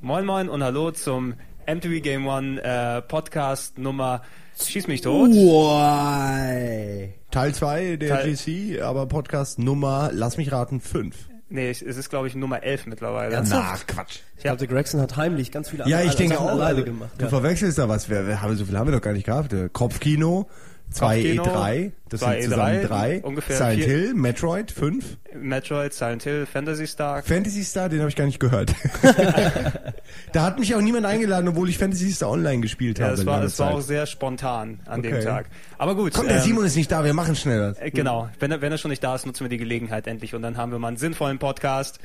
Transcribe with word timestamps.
Moin 0.00 0.24
Moin 0.24 0.48
und 0.48 0.62
hallo 0.62 0.92
zum 0.92 1.34
MTV 1.66 2.02
Game 2.02 2.26
One 2.26 2.62
äh, 2.62 3.02
Podcast 3.02 3.78
Nummer 3.78 4.22
Schieß 4.58 4.86
mich 4.88 5.02
tot. 5.02 5.30
Why? 5.30 7.12
Teil 7.36 7.54
2 7.54 7.96
der 7.96 8.08
Teil- 8.08 8.32
GC, 8.32 8.80
aber 8.80 9.04
Podcast 9.04 9.58
Nummer, 9.58 10.08
lass 10.10 10.38
mich 10.38 10.52
raten, 10.52 10.80
5. 10.80 11.14
Nee, 11.50 11.68
es 11.68 11.82
ist 11.82 12.08
glaube 12.08 12.28
ich 12.28 12.34
Nummer 12.34 12.62
11 12.62 12.86
mittlerweile. 12.86 13.44
Na, 13.46 13.76
Quatsch. 13.86 14.20
Ich 14.38 14.42
glaube, 14.44 14.56
der 14.56 14.66
Gregson 14.68 15.02
hat 15.02 15.18
heimlich 15.18 15.52
ganz 15.52 15.68
viele 15.68 15.82
Ja, 15.86 15.98
ich 15.98 16.04
andere 16.12 16.16
denke 16.16 16.34
Sachen 16.36 16.46
auch, 16.46 16.52
alleine 16.52 16.68
also, 16.78 16.84
gemacht. 16.84 17.10
du 17.18 17.24
Ja. 17.24 17.28
verwechselst 17.28 17.76
da 17.76 17.90
was. 17.90 18.08
Wir, 18.08 18.26
wir 18.26 18.40
haben, 18.40 18.56
so 18.56 18.64
viel 18.64 18.78
haben 18.78 18.86
wir 18.86 18.92
doch 18.94 19.02
gar 19.02 19.12
nicht 19.12 19.26
gehabt. 19.26 19.52
Äh, 19.52 19.68
Kopfkino, 19.70 20.48
2 20.90 21.16
Kopfkino, 21.36 21.42
E3, 21.44 21.92
das 22.08 22.20
sind 22.20 22.42
zusammen 22.44 22.62
E3, 22.80 22.86
3. 22.86 23.20
ungefähr 23.22 23.56
Silent 23.56 23.74
vier- 23.84 23.86
Hill, 23.86 24.14
Metroid, 24.14 24.70
5. 24.70 25.18
Metroid, 25.34 25.92
Silent 25.92 26.22
Hill, 26.22 26.46
Fantasy 26.46 26.86
Star. 26.86 27.22
Fantasy 27.22 27.64
Star, 27.64 27.88
den 27.88 27.98
habe 28.00 28.08
ich 28.08 28.16
gar 28.16 28.24
nicht 28.24 28.40
gehört. 28.40 28.72
da 30.32 30.42
hat 30.44 30.58
mich 30.58 30.74
auch 30.74 30.80
niemand 30.80 31.06
eingeladen, 31.06 31.48
obwohl 31.48 31.68
ich 31.68 31.78
Fantasy 31.78 32.12
Star 32.12 32.30
online 32.30 32.60
gespielt 32.60 32.98
Ja, 32.98 33.06
habe. 33.06 33.14
es 33.14 33.26
war, 33.26 33.42
es 33.42 33.58
war 33.58 33.74
auch 33.74 33.80
sehr 33.80 34.06
spontan 34.06 34.80
an 34.86 35.02
dem 35.02 35.12
Okay. 35.14 35.24
Tag. 35.24 35.46
Aber 35.78 35.94
gut. 35.94 36.12
Komm, 36.14 36.26
der 36.28 36.36
ähm, 36.36 36.42
Simon 36.42 36.64
ist 36.64 36.76
nicht 36.76 36.90
da, 36.90 37.04
wir 37.04 37.14
machen 37.14 37.36
schneller. 37.36 37.74
äh, 37.80 37.90
Genau. 37.90 38.28
Wenn 38.38 38.50
er, 38.50 38.60
wenn 38.60 38.72
er 38.72 38.78
schon 38.78 38.90
nicht 38.90 39.02
da 39.04 39.14
ist, 39.14 39.26
nutzen 39.26 39.44
wir 39.44 39.48
die 39.48 39.58
Gelegenheit 39.58 40.06
endlich 40.06 40.34
und 40.34 40.42
dann 40.42 40.56
haben 40.56 40.72
wir 40.72 40.78
mal 40.78 40.88
einen 40.88 40.96
sinnvollen 40.96 41.38
Podcast. 41.38 41.98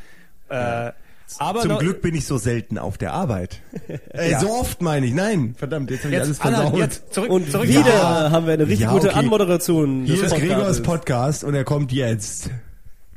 Äh, 0.49 0.91
aber 1.40 1.62
Zum 1.62 1.77
Glück 1.77 2.01
bin 2.01 2.15
ich 2.15 2.26
so 2.26 2.37
selten 2.37 2.77
auf 2.77 2.98
der 2.98 3.13
Arbeit. 3.13 3.62
äh, 4.13 4.32
Ja. 4.32 4.40
So 4.40 4.49
oft 4.49 4.82
meine 4.82 5.05
ich. 5.05 5.13
Nein, 5.13 5.55
verdammt, 5.57 5.90
jetzt 5.91 6.04
habe 6.05 6.15
ich 6.15 6.21
alles 6.21 6.37
versaut. 6.40 6.77
jetzt 6.77 7.13
zurück, 7.13 7.29
Und 7.29 7.51
zurück 7.51 7.68
wieder 7.68 7.85
Ja. 7.87 8.32
haben 8.32 8.46
wir 8.46 8.54
eine 8.54 8.63
richtig 8.63 8.82
Ja, 8.82 8.91
gute 8.91 9.10
okay. 9.10 9.20
Anmoderation. 9.20 10.05
Hier 10.05 10.24
ist 10.24 10.35
Gregors. 10.35 10.82
Podcast 10.82 11.43
und 11.43 11.54
er 11.55 11.63
kommt 11.63 11.91
jetzt. 11.91 12.49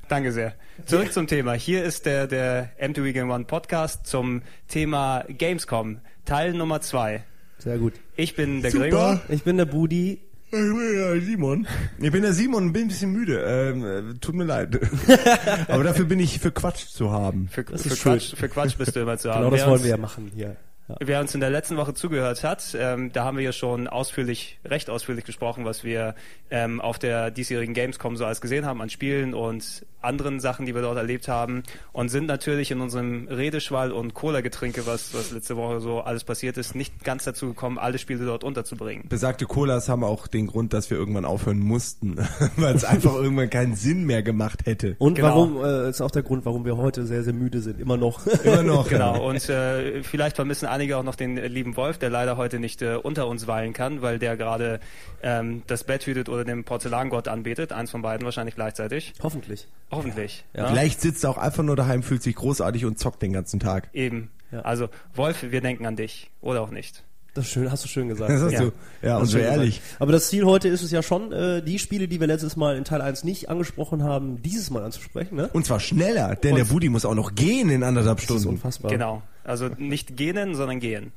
Danke 0.08 0.32
sehr. 0.32 0.54
Zurück 0.86 1.12
zum 1.12 1.26
Thema. 1.26 1.52
Hier 1.54 1.82
ist 1.84 2.04
der, 2.06 2.26
der 2.26 2.70
M2 2.80 3.12
Game 3.12 3.30
One 3.30 3.44
Podcast 3.44 4.06
zum 4.06 4.42
Thema 4.68 5.24
Gamescom, 5.38 5.98
Teil 6.24 6.52
Nummer 6.52 6.80
zwei. 6.80 7.24
Sehr 7.58 7.78
gut. 7.78 7.94
Ich 8.16 8.36
bin 8.36 8.60
der 8.60 8.70
Super. 8.70 8.84
Gregor. 8.84 9.20
Ich 9.28 9.42
bin 9.44 9.56
der 9.56 9.64
Budi. 9.64 10.20
Ich 10.54 10.60
bin 10.60 10.96
der 10.96 11.20
Simon. 11.20 11.66
Ich 11.98 12.12
bin 12.12 12.22
der 12.22 12.32
Simon 12.32 12.64
und 12.66 12.72
bin 12.72 12.82
ein 12.82 12.88
bisschen 12.88 13.12
müde. 13.12 13.40
Ähm, 13.40 13.84
äh, 13.84 14.14
tut 14.20 14.34
mir 14.34 14.44
leid. 14.44 14.78
Aber 15.68 15.82
dafür 15.82 16.04
bin 16.04 16.20
ich 16.20 16.38
für 16.38 16.52
Quatsch 16.52 16.86
zu 16.86 17.10
haben. 17.10 17.48
Für, 17.50 17.64
Das 17.64 17.82
für. 17.82 17.96
Quatsch, 17.96 18.36
für 18.36 18.48
Quatsch 18.48 18.78
bist 18.78 18.94
du 18.94 19.00
immer 19.00 19.18
zu 19.18 19.30
haben. 19.30 19.40
Genau 19.44 19.50
das 19.50 19.66
wollen 19.66 19.82
wir 19.82 19.90
ja 19.90 19.96
machen 19.96 20.30
hier. 20.34 20.56
Ja. 20.88 20.96
Wer 21.00 21.20
uns 21.20 21.34
in 21.34 21.40
der 21.40 21.50
letzten 21.50 21.76
Woche 21.76 21.94
zugehört 21.94 22.44
hat, 22.44 22.76
ähm, 22.78 23.10
da 23.12 23.24
haben 23.24 23.38
wir 23.38 23.44
ja 23.44 23.52
schon 23.52 23.88
ausführlich, 23.88 24.58
recht 24.64 24.90
ausführlich 24.90 25.24
gesprochen, 25.24 25.64
was 25.64 25.82
wir 25.82 26.14
ähm, 26.50 26.80
auf 26.80 26.98
der 26.98 27.30
diesjährigen 27.30 27.72
Gamescom 27.74 28.16
so 28.16 28.26
alles 28.26 28.40
gesehen 28.42 28.66
haben 28.66 28.82
an 28.82 28.90
Spielen 28.90 29.32
und 29.32 29.86
anderen 30.02 30.38
Sachen, 30.40 30.66
die 30.66 30.74
wir 30.74 30.82
dort 30.82 30.98
erlebt 30.98 31.28
haben 31.28 31.62
und 31.92 32.10
sind 32.10 32.26
natürlich 32.26 32.70
in 32.70 32.82
unserem 32.82 33.26
Redeschwall 33.28 33.90
und 33.92 34.12
Cola-Getränke, 34.12 34.86
was, 34.86 35.14
was 35.14 35.30
letzte 35.30 35.56
Woche 35.56 35.80
so 35.80 36.00
alles 36.02 36.24
passiert 36.24 36.58
ist, 36.58 36.74
nicht 36.74 37.02
ganz 37.02 37.24
dazu 37.24 37.48
gekommen, 37.48 37.78
alle 37.78 37.96
Spiele 37.96 38.26
dort 38.26 38.44
unterzubringen. 38.44 39.08
Besagte 39.08 39.46
Colas 39.46 39.88
haben 39.88 40.04
auch 40.04 40.26
den 40.26 40.46
Grund, 40.46 40.74
dass 40.74 40.90
wir 40.90 40.98
irgendwann 40.98 41.24
aufhören 41.24 41.60
mussten, 41.60 42.18
weil 42.56 42.74
es 42.74 42.84
einfach 42.84 43.14
irgendwann 43.14 43.48
keinen 43.48 43.74
Sinn 43.74 44.04
mehr 44.04 44.22
gemacht 44.22 44.66
hätte. 44.66 44.96
Und 44.98 45.14
Genau. 45.14 45.28
warum 45.28 45.64
äh, 45.64 45.88
ist 45.88 46.02
auch 46.02 46.10
der 46.10 46.22
Grund, 46.22 46.44
warum 46.44 46.66
wir 46.66 46.76
heute 46.76 47.06
sehr, 47.06 47.22
sehr 47.22 47.32
müde 47.32 47.60
sind. 47.60 47.80
Immer 47.80 47.96
noch. 47.96 48.26
Immer 48.44 48.62
noch. 48.62 48.84
Genau, 48.94 49.26
und 49.28 49.48
äh, 49.48 50.02
vielleicht 50.02 50.36
vermissen 50.36 50.66
einige 50.74 50.96
auch 50.96 51.02
noch 51.02 51.14
den 51.14 51.36
lieben 51.36 51.76
Wolf, 51.76 51.98
der 51.98 52.10
leider 52.10 52.36
heute 52.36 52.58
nicht 52.58 52.82
äh, 52.82 52.96
unter 52.96 53.26
uns 53.28 53.46
weilen 53.46 53.72
kann, 53.72 54.02
weil 54.02 54.18
der 54.18 54.36
gerade 54.36 54.80
ähm, 55.22 55.62
das 55.66 55.84
Bett 55.84 56.06
hütet 56.06 56.28
oder 56.28 56.44
den 56.44 56.64
Porzellangott 56.64 57.28
anbetet. 57.28 57.72
Eins 57.72 57.90
von 57.90 58.02
beiden 58.02 58.24
wahrscheinlich 58.24 58.56
gleichzeitig. 58.56 59.14
Hoffentlich. 59.22 59.68
Hoffentlich. 59.90 60.44
Ja. 60.52 60.66
Vielleicht 60.68 61.00
sitzt 61.00 61.24
er 61.24 61.30
auch 61.30 61.38
einfach 61.38 61.62
nur 61.62 61.76
daheim, 61.76 62.02
fühlt 62.02 62.22
sich 62.22 62.34
großartig 62.34 62.84
und 62.84 62.98
zockt 62.98 63.22
den 63.22 63.32
ganzen 63.32 63.60
Tag. 63.60 63.88
Eben. 63.92 64.30
Ja. 64.50 64.60
Also, 64.60 64.88
Wolf, 65.14 65.42
wir 65.42 65.60
denken 65.60 65.86
an 65.86 65.96
dich. 65.96 66.30
Oder 66.40 66.60
auch 66.62 66.70
nicht. 66.70 67.04
Das 67.34 67.46
ist 67.46 67.50
schön, 67.50 67.70
hast 67.70 67.82
du 67.84 67.88
schön 67.88 68.08
gesagt. 68.08 68.30
Das 68.30 68.40
hast 68.42 68.52
Ja. 68.52 68.60
du. 68.60 68.72
Ja, 69.02 69.18
und 69.18 69.26
so 69.26 69.38
ehrlich. 69.38 69.80
gesagt. 69.80 70.00
Aber 70.00 70.12
das 70.12 70.28
Ziel 70.28 70.44
heute 70.44 70.68
ist 70.68 70.82
es 70.82 70.92
ja 70.92 71.02
schon, 71.02 71.32
äh, 71.32 71.62
die 71.62 71.78
Spiele, 71.80 72.06
die 72.06 72.20
wir 72.20 72.28
letztes 72.28 72.56
Mal 72.56 72.76
in 72.76 72.84
Teil 72.84 73.00
1 73.02 73.24
nicht 73.24 73.48
angesprochen 73.50 74.04
haben, 74.04 74.40
dieses 74.42 74.70
Mal 74.70 74.84
anzusprechen, 74.84 75.34
ne? 75.36 75.50
Und 75.52 75.66
zwar 75.66 75.80
schneller, 75.80 76.36
denn 76.36 76.52
Und- 76.52 76.58
der 76.58 76.64
Budi 76.66 76.88
muss 76.88 77.04
auch 77.04 77.14
noch 77.16 77.34
gehen 77.34 77.70
in 77.70 77.82
anderthalb 77.82 78.18
Das 78.18 78.24
ist 78.24 78.30
Stunden. 78.30 78.48
unfassbar. 78.56 78.90
Genau. 78.90 79.22
Also 79.42 79.68
nicht 79.78 80.16
gähnen, 80.16 80.54
sondern 80.54 80.78
gehen. 80.78 81.10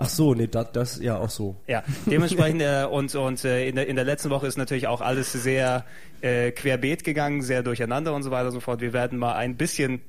Ach 0.00 0.08
so, 0.08 0.32
nee, 0.32 0.46
das, 0.46 0.68
das 0.72 1.00
ja 1.00 1.18
auch 1.18 1.28
so. 1.28 1.56
Ja, 1.66 1.82
dementsprechend 2.06 2.62
äh, 2.62 2.86
und 2.88 3.14
und 3.16 3.44
äh, 3.44 3.68
in 3.68 3.74
der 3.74 3.88
in 3.88 3.96
der 3.96 4.04
letzten 4.04 4.30
Woche 4.30 4.46
ist 4.46 4.56
natürlich 4.56 4.86
auch 4.86 5.00
alles 5.00 5.32
sehr 5.32 5.84
äh, 6.20 6.52
querbeet 6.52 7.02
gegangen, 7.02 7.42
sehr 7.42 7.62
durcheinander 7.64 8.14
und 8.14 8.22
so 8.22 8.30
weiter 8.30 8.46
und 8.46 8.52
so 8.54 8.60
fort. 8.60 8.80
Wir 8.80 8.92
werden 8.92 9.18
mal 9.18 9.34
ein 9.34 9.56
bisschen 9.56 10.00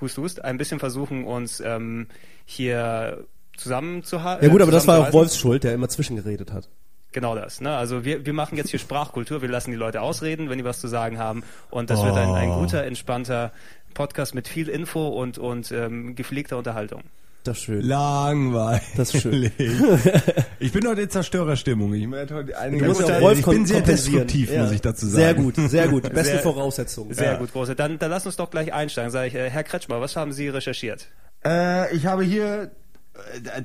hust 0.00 0.18
hust 0.18 0.44
ein 0.44 0.58
bisschen 0.58 0.80
versuchen 0.80 1.24
uns 1.24 1.60
ähm, 1.64 2.08
hier 2.46 3.24
zusammenzuhalten. 3.56 4.44
Ja 4.46 4.50
gut, 4.52 4.62
aber 4.62 4.72
das 4.72 4.86
war 4.86 5.00
auch 5.08 5.12
Wolfs 5.12 5.36
Schuld, 5.38 5.64
der 5.64 5.74
immer 5.74 5.88
zwischengeredet 5.88 6.52
hat. 6.52 6.68
Genau 7.12 7.34
das. 7.34 7.60
Ne? 7.60 7.74
Also 7.74 8.04
wir, 8.04 8.26
wir 8.26 8.32
machen 8.34 8.56
jetzt 8.58 8.70
hier 8.70 8.78
Sprachkultur, 8.78 9.40
wir 9.40 9.48
lassen 9.48 9.70
die 9.70 9.76
Leute 9.76 10.02
ausreden, 10.02 10.50
wenn 10.50 10.58
die 10.58 10.64
was 10.64 10.80
zu 10.80 10.88
sagen 10.88 11.18
haben. 11.18 11.44
Und 11.70 11.88
das 11.90 12.02
wird 12.04 12.14
ein, 12.16 12.28
ein 12.30 12.50
Oh. 12.50 12.60
guter, 12.60 12.84
entspannter 12.84 13.52
Podcast 13.94 14.34
mit 14.34 14.48
viel 14.48 14.68
Info 14.68 15.08
und, 15.08 15.38
und 15.38 15.72
ähm, 15.72 16.14
gepflegter 16.14 16.58
Unterhaltung. 16.58 17.02
Das 17.44 17.58
ist 17.58 17.62
schön. 17.64 17.80
Langweilig. 17.82 18.82
Das 18.96 19.14
ist 19.14 19.22
schön. 19.22 19.50
Ich 20.58 20.72
bin 20.72 20.86
heute 20.88 21.02
in 21.02 21.10
Zerstörerstimmung. 21.10 21.94
Ich, 21.94 22.10
werde 22.10 22.34
heute 22.34 22.52
Du 22.76 22.84
musst 22.86 23.00
ja 23.00 23.06
ich 23.08 23.12
auch 23.16 23.20
Wolf 23.20 23.44
bin 23.44 23.66
sehr 23.66 23.82
destruktiv, 23.82 24.50
Ja. 24.52 24.62
muss 24.64 24.72
ich 24.72 24.80
dazu 24.80 25.06
sagen. 25.06 25.14
Sehr 25.22 25.34
gut, 25.34 25.70
sehr 25.70 25.88
gut. 25.88 26.02
Beste 26.12 26.32
Sehr- 26.32 26.38
Voraussetzung. 26.40 27.12
Sehr 27.14 27.32
Ja. 27.32 27.36
gut, 27.38 27.52
große. 27.52 27.74
Dann, 27.76 27.98
dann 27.98 28.10
lass 28.10 28.26
uns 28.26 28.36
doch 28.36 28.50
gleich 28.50 28.72
einsteigen. 28.74 29.10
Sag 29.10 29.28
ich, 29.28 29.34
äh, 29.34 29.48
Herr 29.48 29.62
Kretschmer, 29.64 30.00
was 30.00 30.16
haben 30.16 30.32
Sie 30.32 30.48
recherchiert? 30.48 31.06
Äh, 31.44 31.94
ich 31.94 32.06
habe 32.06 32.24
hier 32.24 32.72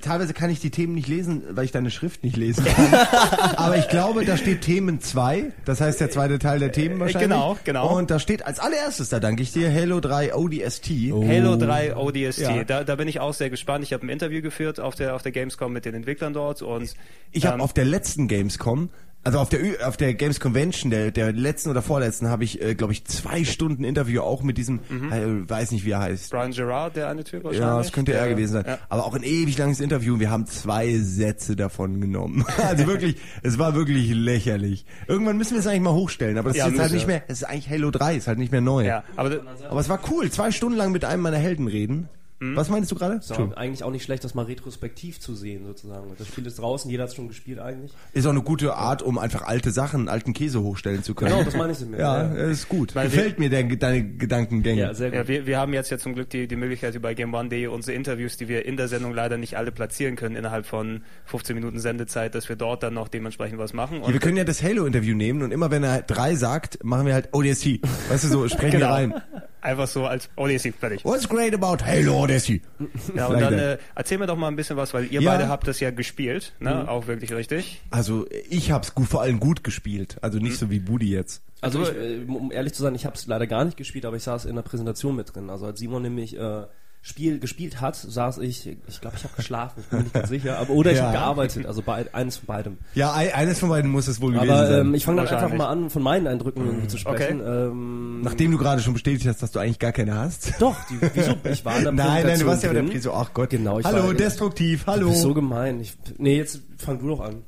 teilweise 0.02 0.34
kann 0.34 0.50
ich 0.50 0.60
die 0.60 0.70
Themen 0.70 0.94
nicht 0.94 1.08
lesen, 1.08 1.44
weil 1.52 1.66
ich 1.66 1.72
deine 1.72 1.92
Schrift 1.92 2.24
nicht 2.24 2.38
lesen 2.38 2.66
kann. 2.66 2.94
Aber 3.58 3.78
ich 3.78 3.88
glaube, 3.88 4.26
da 4.26 4.38
steht 4.38 4.62
Themen 4.62 5.02
2. 5.02 5.52
Das 5.66 5.82
heißt 5.82 6.00
der 6.00 6.10
zweite 6.10 6.40
Teil 6.40 6.60
der 6.60 6.72
Themen 6.72 7.00
wahrscheinlich. 7.00 7.30
genau, 7.30 7.58
genau. 7.64 7.98
Und 7.98 8.12
da 8.12 8.20
steht 8.20 8.46
als 8.46 8.60
allererstes, 8.60 9.10
da 9.10 9.20
danke 9.20 9.44
ich 9.44 9.52
dir, 9.52 9.74
Halo 9.74 10.00
3 10.00 10.36
ODST. 10.36 10.90
Halo 11.12 11.56
3 11.56 11.96
ODST. 11.96 12.40
Ja. 12.42 12.64
Da, 12.64 12.84
da 12.84 12.96
bin 12.96 13.08
ich 13.08 13.20
auch 13.20 13.34
sehr 13.34 13.50
gespannt. 13.50 13.84
Ich 13.84 13.94
habe 13.94 14.06
ein 14.06 14.10
Interview 14.10 14.42
geführt 14.42 14.80
auf 14.80 14.96
der, 14.96 15.16
auf 15.16 15.22
der 15.22 15.32
Gamescom 15.32 15.72
mit 15.72 15.86
den 15.86 15.94
Entwicklern 15.94 16.34
dort 16.34 16.62
und 16.62 16.94
Ich 17.32 17.46
habe 17.46 17.56
ähm, 17.56 17.62
auf 17.62 17.74
der 17.74 17.86
letzten 17.86 18.28
Gamescom, 18.28 18.90
also 19.24 19.40
auf 19.40 19.50
der 19.50 19.62
Ü- 19.64 19.78
auf 19.84 19.98
der 19.98 20.14
Games 20.14 20.40
Convention, 20.40 20.90
der 20.90 21.12
der 21.12 21.32
letzten 21.32 21.70
oder 21.70 21.82
vorletzten, 21.82 22.30
habe 22.30 22.44
ich, 22.44 22.62
äh, 22.62 22.74
glaube 22.76 22.94
ich, 22.94 23.06
zwei 23.06 23.44
Stunden 23.44 23.84
Interview 23.84 24.22
auch 24.22 24.42
mit 24.44 24.58
diesem, 24.58 24.80
äh, 25.12 25.48
weiß 25.50 25.72
nicht 25.72 25.86
wie 25.86 25.92
er 25.92 26.00
heißt. 26.00 26.32
Brian 26.32 26.52
Gerard, 26.52 26.96
der 26.96 27.08
eine 27.10 27.24
Typ. 27.24 27.44
Ja, 27.54 27.78
das 27.78 27.92
könnte 27.92 28.14
er 28.14 28.28
gewesen 28.30 28.54
sein. 28.54 28.66
Ja. 28.68 28.78
Aber 28.90 29.06
auch 29.06 29.14
ein 29.14 29.24
ewig 29.24 29.58
langes 29.58 29.80
Interview. 29.80 30.20
Wir 30.20 30.30
haben 30.32 30.46
zwei 30.48 30.98
Sätze 30.98 31.56
davon 31.56 32.02
genommen. 32.02 32.46
Also 32.64 32.88
wirklich, 32.88 33.18
es 33.44 33.60
war 33.60 33.76
wirklich 33.76 34.10
lächerlich. 34.14 34.86
Irgendwann 35.08 35.38
müssen 35.38 35.52
wir 35.54 35.60
es 35.60 35.68
eigentlich 35.68 35.82
mal 35.82 35.94
hochstellen. 35.94 36.38
Aber 36.38 36.50
das 36.50 36.58
Ja, 36.58 36.66
ist 36.68 36.72
jetzt 36.74 36.82
halt 36.82 36.94
nicht 36.94 37.08
mehr, 37.08 37.24
es 37.28 37.42
ist 37.42 37.44
eigentlich 37.44 37.70
Halo 37.70 37.92
3, 37.92 38.16
ist 38.16 38.28
halt 38.28 38.38
nicht 38.40 38.52
mehr 38.52 38.62
neu. 38.62 38.86
Ja, 38.86 39.04
aber 39.18 39.40
Aber 39.70 39.80
es 39.80 39.90
war 39.90 40.00
cool, 40.10 40.30
zwei 40.32 40.52
Stunden 40.52 40.78
lang 40.78 40.92
mit 40.92 41.04
einem 41.06 41.22
meiner 41.22 41.38
Helden 41.38 41.68
reden. 41.68 42.08
Mhm. 42.42 42.56
Was 42.56 42.70
meinst 42.70 42.92
du 42.92 42.96
gerade? 42.96 43.16
Ist 43.16 43.32
auch 43.32 43.56
eigentlich 43.56 43.84
auch 43.84 43.92
nicht 43.92 44.04
schlecht, 44.04 44.24
das 44.24 44.34
mal 44.34 44.46
retrospektiv 44.46 45.20
zu 45.20 45.36
sehen, 45.36 45.64
sozusagen. 45.64 46.12
Das 46.18 46.28
Spiel 46.28 46.48
ist 46.48 46.58
draußen, 46.58 46.90
jeder 46.90 47.04
hat 47.04 47.12
es 47.12 47.16
schon 47.16 47.28
gespielt 47.28 47.60
eigentlich. 47.60 47.92
Ist 48.14 48.26
auch 48.26 48.32
eine 48.32 48.42
gute 48.42 48.74
Art, 48.74 49.04
um 49.04 49.20
einfach 49.20 49.44
alte 49.44 49.70
Sachen, 49.70 50.10
alten 50.10 50.34
Käse 50.34 50.62
hochstellen 50.64 51.04
zu 51.04 51.14
können. 51.14 51.32
Genau, 51.34 51.44
das 51.44 51.56
meine 51.56 51.72
ich 51.72 51.78
damit. 51.80 52.00
Ja, 52.02 52.24
ist 52.24 52.68
gut. 52.68 52.96
Weil 52.96 53.10
Gefällt 53.10 53.38
mir 53.38 53.52
der, 53.52 53.64
deine 53.64 54.04
Gedankengänge. 54.16 54.82
Ja, 54.82 54.94
sehr 54.96 55.12
gut. 55.12 55.20
Ja, 55.20 55.28
wir, 55.28 55.46
wir 55.46 55.60
haben 55.60 55.72
jetzt 55.74 55.92
ja 55.92 56.00
zum 56.00 56.16
Glück 56.16 56.32
die, 56.32 56.48
die 56.48 56.56
Möglichkeit 56.56 56.96
über 56.96 57.14
GameOne.de 57.14 57.68
unsere 57.68 57.96
Interviews, 57.96 58.38
die 58.38 58.48
wir 58.48 58.66
in 58.66 58.76
der 58.76 58.88
Sendung 58.88 59.14
leider 59.14 59.38
nicht 59.38 59.56
alle 59.56 59.72
platzieren 59.72 60.16
können, 60.16 60.36
innerhalb 60.36 60.66
von 60.66 61.04
15 61.26 61.54
Minuten 61.56 61.80
Sendezeit, 61.80 62.34
dass 62.34 62.50
wir 62.50 62.56
dort 62.56 62.82
dann 62.82 62.96
noch 62.96 63.08
dementsprechend 63.08 63.60
was 63.60 63.74
machen. 63.74 63.98
Ja, 64.00 64.08
Und 64.08 64.14
wir 64.14 64.20
können 64.20 64.38
ja 64.38 64.46
das 64.46 64.64
Halo-Interview 64.64 65.16
nehmen 65.16 65.44
und 65.44 65.52
immer 65.52 65.70
wenn 65.70 65.84
er 65.84 66.02
drei 66.02 66.34
sagt, 66.34 66.84
machen 66.84 67.06
wir 67.06 67.14
halt 67.14 67.30
ODST. 67.34 67.82
Weißt 68.10 68.24
du 68.24 68.28
so, 68.30 68.48
sprechen 68.48 68.80
wir 68.80 68.80
genau. 68.88 68.94
rein. 68.94 69.14
Einfach 69.62 69.88
so 69.88 70.06
als 70.08 70.30
ODST, 70.36 70.74
fertig. 70.80 71.06
What's 71.06 71.30
great 71.30 71.54
about 71.54 71.84
Halo 71.86 72.24
ODST? 72.24 72.50
Ja, 73.16 73.28
und 73.28 73.40
dann 73.40 73.54
äh, 73.54 73.78
erzähl 73.96 74.18
mir 74.18 74.26
doch 74.28 74.36
mal 74.38 74.48
ein 74.48 74.56
bisschen 74.56 74.76
was, 74.78 74.94
weil 74.94 75.06
ihr 75.12 75.22
Ja. 75.22 75.32
beide 75.32 75.48
habt 75.50 75.68
das 75.68 75.80
ja 75.80 75.92
gespielt, 75.92 76.54
ne? 76.60 76.74
Mhm. 76.84 76.90
Auch 76.90 77.08
wirklich 77.08 77.32
richtig. 77.34 77.82
Also 77.92 78.26
ich 78.50 78.72
hab's 78.72 78.96
gut, 78.96 79.08
vor 79.08 79.22
allem 79.22 79.40
gut 79.40 79.64
gespielt. 79.64 80.18
Also 80.22 80.40
nicht 80.40 80.58
so 80.58 80.70
wie 80.72 80.80
Budi 80.80 81.12
jetzt. 81.12 81.44
Also, 81.62 81.80
Also, 81.80 81.92
ich, 81.92 81.98
äh, 81.98 82.26
um 82.28 82.52
ehrlich 82.52 82.74
zu 82.74 82.82
sein, 82.82 82.96
ich 82.96 83.06
habe 83.06 83.16
es 83.16 83.28
leider 83.28 83.46
gar 83.46 83.64
nicht 83.64 83.78
gespielt, 83.78 84.06
aber 84.06 84.16
ich 84.18 84.24
saß 84.24 84.46
in 84.46 84.56
der 84.56 84.64
Präsentation 84.64 85.16
mit 85.16 85.36
drin. 85.36 85.50
Also 85.52 85.68
als 85.68 85.80
Simon 85.80 86.02
nämlich 86.02 86.36
äh, 86.36 86.64
Spiel 87.04 87.40
gespielt 87.40 87.82
hat, 87.82 87.96
saß 87.96 88.38
ich, 88.38 88.68
ich 88.88 89.02
glaube, 89.02 89.16
ich 89.18 89.24
habe 89.24 89.34
geschlafen, 89.36 89.80
ich 89.82 89.88
bin 89.88 89.98
mir 89.98 90.04
nicht 90.04 90.14
ganz 90.14 90.30
sicher, 90.30 90.60
aber 90.60 90.70
oder 90.72 90.92
ich 90.92 90.98
Ja. 90.98 91.06
habe 91.06 91.14
gearbeitet, 91.14 91.66
also 91.66 91.82
bei, 91.82 92.06
eines 92.14 92.38
von 92.38 92.46
beidem. 92.46 92.78
Ja, 92.94 93.12
ein- 93.14 93.34
eines 93.34 93.58
von 93.58 93.70
beiden 93.70 93.90
muss 93.90 94.08
es 94.08 94.22
wohl 94.22 94.34
gewesen 94.34 94.52
Aber 94.52 94.68
sein. 94.68 94.82
ähm, 94.82 94.94
ich 94.94 95.04
fange 95.04 95.24
dann 95.24 95.28
einfach 95.36 95.58
mal 95.58 95.68
an, 95.68 95.90
von 95.90 96.04
meinen 96.04 96.28
Eindrücken 96.28 96.64
irgendwie 96.64 96.88
zu 96.88 96.98
sprechen. 97.00 97.42
Ähm, 97.44 98.22
Nachdem 98.22 98.52
du 98.52 98.60
gerade 98.60 98.84
schon 98.84 98.94
bestätigt 98.94 99.26
hast, 99.28 99.42
dass 99.42 99.50
du 99.50 99.58
eigentlich 99.58 99.80
gar 99.80 99.94
keine 99.94 100.14
hast. 100.16 100.54
doch, 100.60 100.76
die, 100.92 101.00
wieso? 101.16 101.34
Ich 101.46 101.66
war 101.66 101.78
in 101.78 101.84
der 101.86 101.92
Nein, 101.94 102.24
nein, 102.28 102.40
du 102.40 102.46
warst 102.46 102.62
ja 102.62 102.70
bei 102.70 102.76
der. 102.76 102.84
Prise. 102.84 103.12
Ach 103.12 103.34
Gott. 103.34 103.50
Genau, 103.50 103.80
ich 103.80 103.86
Hallo, 103.86 104.06
war, 104.08 104.14
destruktiv, 104.14 104.86
Du 104.86 104.92
hallo. 104.92 105.10
bist 105.10 105.22
so 105.22 105.34
gemein. 105.34 105.80
Ich, 105.80 105.94
nee, 106.20 106.38
jetzt 106.38 106.62
fang 106.78 107.00
du 107.00 107.08
doch 107.08 107.22
an. 107.22 107.42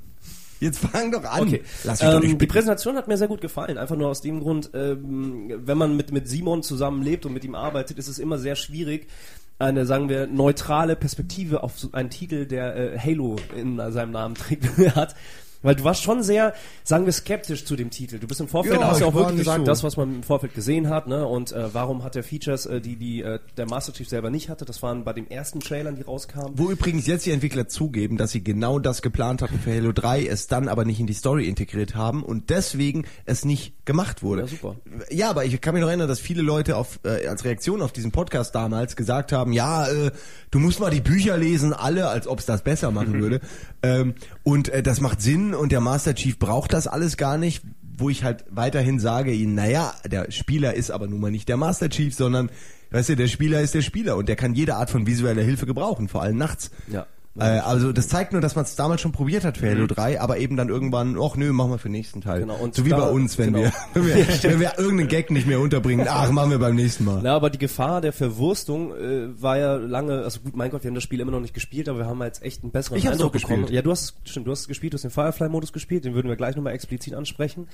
Jetzt 0.62 0.80
fang 0.80 1.12
doch 1.12 1.26
an. 1.26 1.42
Okay. 1.42 1.62
Lass 1.84 2.00
mich 2.02 2.10
doch 2.10 2.16
Ähm, 2.16 2.22
nicht 2.22 2.24
die 2.24 2.30
spielen. 2.38 2.48
Präsentation 2.50 2.96
hat 2.96 3.08
mir 3.08 3.18
sehr 3.18 3.28
gut 3.28 3.42
gefallen. 3.42 3.78
Einfach 3.78 3.98
nur 3.98 4.08
aus 4.08 4.22
dem 4.22 4.40
Grund, 4.40 4.72
ähm, 4.74 5.52
wenn 5.64 5.78
man 5.78 5.96
mit, 5.96 6.12
mit 6.12 6.28
Simon 6.28 6.64
zusammenlebt 6.64 7.26
und 7.26 7.34
mit 7.34 7.44
ihm 7.44 7.54
arbeitet, 7.54 8.00
ist 8.00 8.08
es 8.08 8.18
immer 8.18 8.40
sehr 8.40 8.56
schwierig, 8.56 9.08
eine, 9.63 9.86
sagen 9.86 10.10
wir, 10.10 10.27
neutrale 10.27 10.95
Perspektive 10.95 11.63
auf 11.63 11.80
so 11.80 11.89
einen 11.92 12.10
Titel, 12.10 12.45
der 12.45 12.75
äh, 12.75 13.00
Halo 13.00 13.38
in 13.56 13.77
seinem 13.92 14.12
Namen 14.12 14.36
trägt, 14.36 14.65
hat. 14.95 15.15
Weil 15.63 15.75
du 15.75 15.83
warst 15.83 16.04
schon 16.04 16.21
sehr, 16.21 16.54
sagen 16.83 17.06
wir, 17.06 17.13
skeptisch 17.13 17.65
zu 17.65 17.75
dem 17.75 17.89
Titel. 17.89 18.19
Du 18.19 18.27
bist 18.27 18.39
im 18.42 18.48
Vorfeld, 18.48 18.80
Ja, 18.80 18.88
hast 18.89 19.00
ja 19.00 19.07
auch 19.07 19.13
wirklich 19.15 19.39
gesagt, 19.39 19.60
so. 19.60 19.65
das, 19.65 19.83
was 19.83 19.98
man 19.98 20.15
im 20.18 20.24
Vorfeld 20.24 20.54
gesehen 20.54 20.89
hat, 20.89 21.07
ne? 21.07 21.25
Und 21.25 21.51
äh, 21.51 21.74
warum 21.74 22.04
hat 22.04 22.15
er 22.15 22.24
Features, 22.24 22.65
äh, 22.65 22.81
die, 22.81 22.95
die 22.98 23.21
äh, 23.21 23.39
der 23.57 23.68
Master 23.68 23.94
Chief 23.94 24.07
selber 24.07 24.30
nicht 24.30 24.50
hatte? 24.50 24.65
Das 24.65 24.83
waren 24.83 25.04
bei 25.04 25.13
den 25.13 25.31
ersten 25.31 25.60
Trailern, 25.62 25.95
die 25.95 26.01
rauskamen. 26.04 26.51
Wo 26.57 26.69
übrigens 26.69 27.07
jetzt 27.07 27.25
die 27.25 27.31
Entwickler 27.31 27.68
zugeben, 27.68 28.18
dass 28.18 28.31
sie 28.31 28.44
genau 28.44 28.77
das 28.80 29.01
geplant 29.01 29.42
hatten 29.42 29.57
für 29.60 29.74
Halo 29.74 29.92
3, 29.94 30.25
es 30.27 30.48
dann 30.48 30.68
aber 30.68 30.86
nicht 30.86 31.00
in 31.00 31.07
die 31.07 31.13
Story 31.13 31.48
integriert 31.48 31.95
haben 31.95 32.24
und 32.24 32.50
deswegen 32.50 33.06
es 33.25 33.45
nicht 33.45 33.86
gemacht 33.86 34.21
wurde. 34.21 34.42
Ja, 34.42 34.48
super. 34.48 34.75
Ja, 35.09 35.30
aber 35.30 35.45
ich 35.45 35.59
kann 35.62 35.74
mich 35.74 35.81
noch 35.81 35.88
erinnern, 35.89 36.07
dass 36.07 36.19
viele 36.19 36.42
Leute 36.42 36.75
auf, 36.75 37.00
äh, 37.06 37.27
als 37.27 37.45
Reaktion 37.45 37.81
auf 37.81 37.92
diesen 37.94 38.12
Podcast 38.12 38.54
damals 38.54 38.95
gesagt 38.95 39.31
haben, 39.31 39.54
ja, 39.54 39.88
äh, 39.88 40.12
du 40.51 40.59
musst 40.59 40.80
mal 40.80 40.92
die 40.92 41.01
Bücher 41.01 41.38
lesen, 41.38 41.74
alle, 41.74 42.07
als 42.09 42.27
ob 42.27 42.39
es 42.39 42.45
das 42.45 42.63
besser 42.63 42.92
machen 42.92 43.21
würde. 43.21 43.39
Ähm, 43.83 44.15
und 44.44 44.69
äh, 44.69 44.81
das 44.81 45.01
macht 45.01 45.21
Sinn 45.21 45.53
und 45.53 45.71
der 45.71 45.81
Master 45.81 46.15
Chief 46.15 46.39
braucht 46.39 46.74
das 46.74 46.88
alles 46.88 47.18
gar 47.18 47.38
nicht, 47.38 47.63
wo 47.97 48.09
ich 48.09 48.24
halt 48.24 48.45
weiterhin 48.50 49.00
sage 49.00 49.33
ihnen, 49.33 49.56
naja, 49.56 49.94
der 50.09 50.31
Spieler 50.31 50.74
ist 50.74 50.89
aber 50.89 51.07
nun 51.07 51.19
mal 51.19 51.31
nicht 51.31 51.50
der 51.50 51.57
Master 51.57 51.89
Chief, 51.89 52.15
sondern, 52.15 52.50
weißt 52.91 53.09
du, 53.09 53.15
der 53.15 53.27
Spieler 53.27 53.62
ist 53.62 53.75
der 53.75 53.81
Spieler 53.81 54.15
und 54.15 54.30
der 54.30 54.35
kann 54.35 54.56
jede 54.56 54.75
Art 54.75 54.89
von 54.89 55.06
visueller 55.06 55.44
Hilfe 55.44 55.65
gebrauchen, 55.65 56.07
vor 56.07 56.21
allem 56.24 56.38
nachts. 56.38 56.71
Ja. 56.88 57.06
Äh, 57.35 57.44
also 57.45 57.91
das 57.91 58.07
zeigt 58.09 58.31
nur, 58.31 58.41
dass 58.41 58.56
man 58.56 58.63
es 58.65 58.75
damals 58.75 59.01
schon 59.01 59.12
probiert 59.12 59.44
hat 59.44 59.57
für 59.57 59.68
Halo 59.69 59.88
3, 59.88 60.21
aber 60.21 60.38
eben 60.38 60.56
dann 60.56 60.69
irgendwann, 60.69 61.18
ach 61.19 61.35
nö, 61.35 61.51
machen 61.51 61.71
wir 61.71 61.77
für 61.80 61.88
den 61.89 61.94
nächsten 61.94 62.21
Teil. 62.21 62.41
Genau, 62.41 62.56
und 62.57 62.75
so 62.75 62.85
wie 62.85 62.89
da- 62.89 62.97
bei 62.97 63.09
uns, 63.09 63.38
wenn, 63.39 63.53
genau. 63.53 63.65
wir, 63.65 63.71
wenn, 63.95 64.06
wir, 64.06 64.27
wenn 64.51 64.59
wir 64.59 64.77
irgendeinen 64.77 65.07
Gag 65.09 65.31
nicht 65.31 65.47
mehr 65.47 65.59
unterbringen, 65.59 66.06
ach, 66.07 66.30
machen 66.31 66.51
wir 66.51 66.59
beim 66.59 66.75
nächsten 66.75 67.06
Mal. 67.06 67.24
Ja, 67.24 67.35
aber 67.35 67.50
die 67.50 67.57
Gefahr 67.57 68.01
der 68.01 68.13
Verwurstung 68.13 68.94
äh, 68.95 69.30
war 69.41 69.57
ja 69.57 69.75
lange, 69.77 70.21
also 70.24 70.41
gut, 70.41 70.56
mein 70.56 70.69
Gott, 70.69 70.83
wir 70.83 70.89
haben 70.89 70.95
das 70.95 71.03
Spiel 71.03 71.19
immer 71.21 71.31
noch 71.31 71.39
nicht 71.39 71.56
gespielt, 71.56 71.89
aber 71.89 72.00
wir 72.00 72.06
haben 72.06 72.21
jetzt 72.21 72.44
echt 72.44 72.62
einen 72.62 72.71
besseren 72.71 73.00
Ich 73.00 73.09
Eindruck 73.09 73.33
gespielt. 73.33 73.62
bekommen. 73.62 73.74
Ja, 73.75 73.81
du 73.81 73.89
hast 73.89 74.15
stimmt, 74.25 74.45
du 74.45 74.51
hast 74.51 74.62
es 74.62 74.68
gespielt, 74.68 74.94
du 74.94 74.95
hast 74.97 75.03
den 75.03 75.12
Firefly-Modus 75.12 75.74
gespielt, 75.74 76.06
den 76.06 76.13
würden 76.13 76.27
wir 76.30 76.35
gleich 76.35 76.56
nochmal 76.56 76.74
explizit 76.74 77.15
ansprechen. 77.15 77.68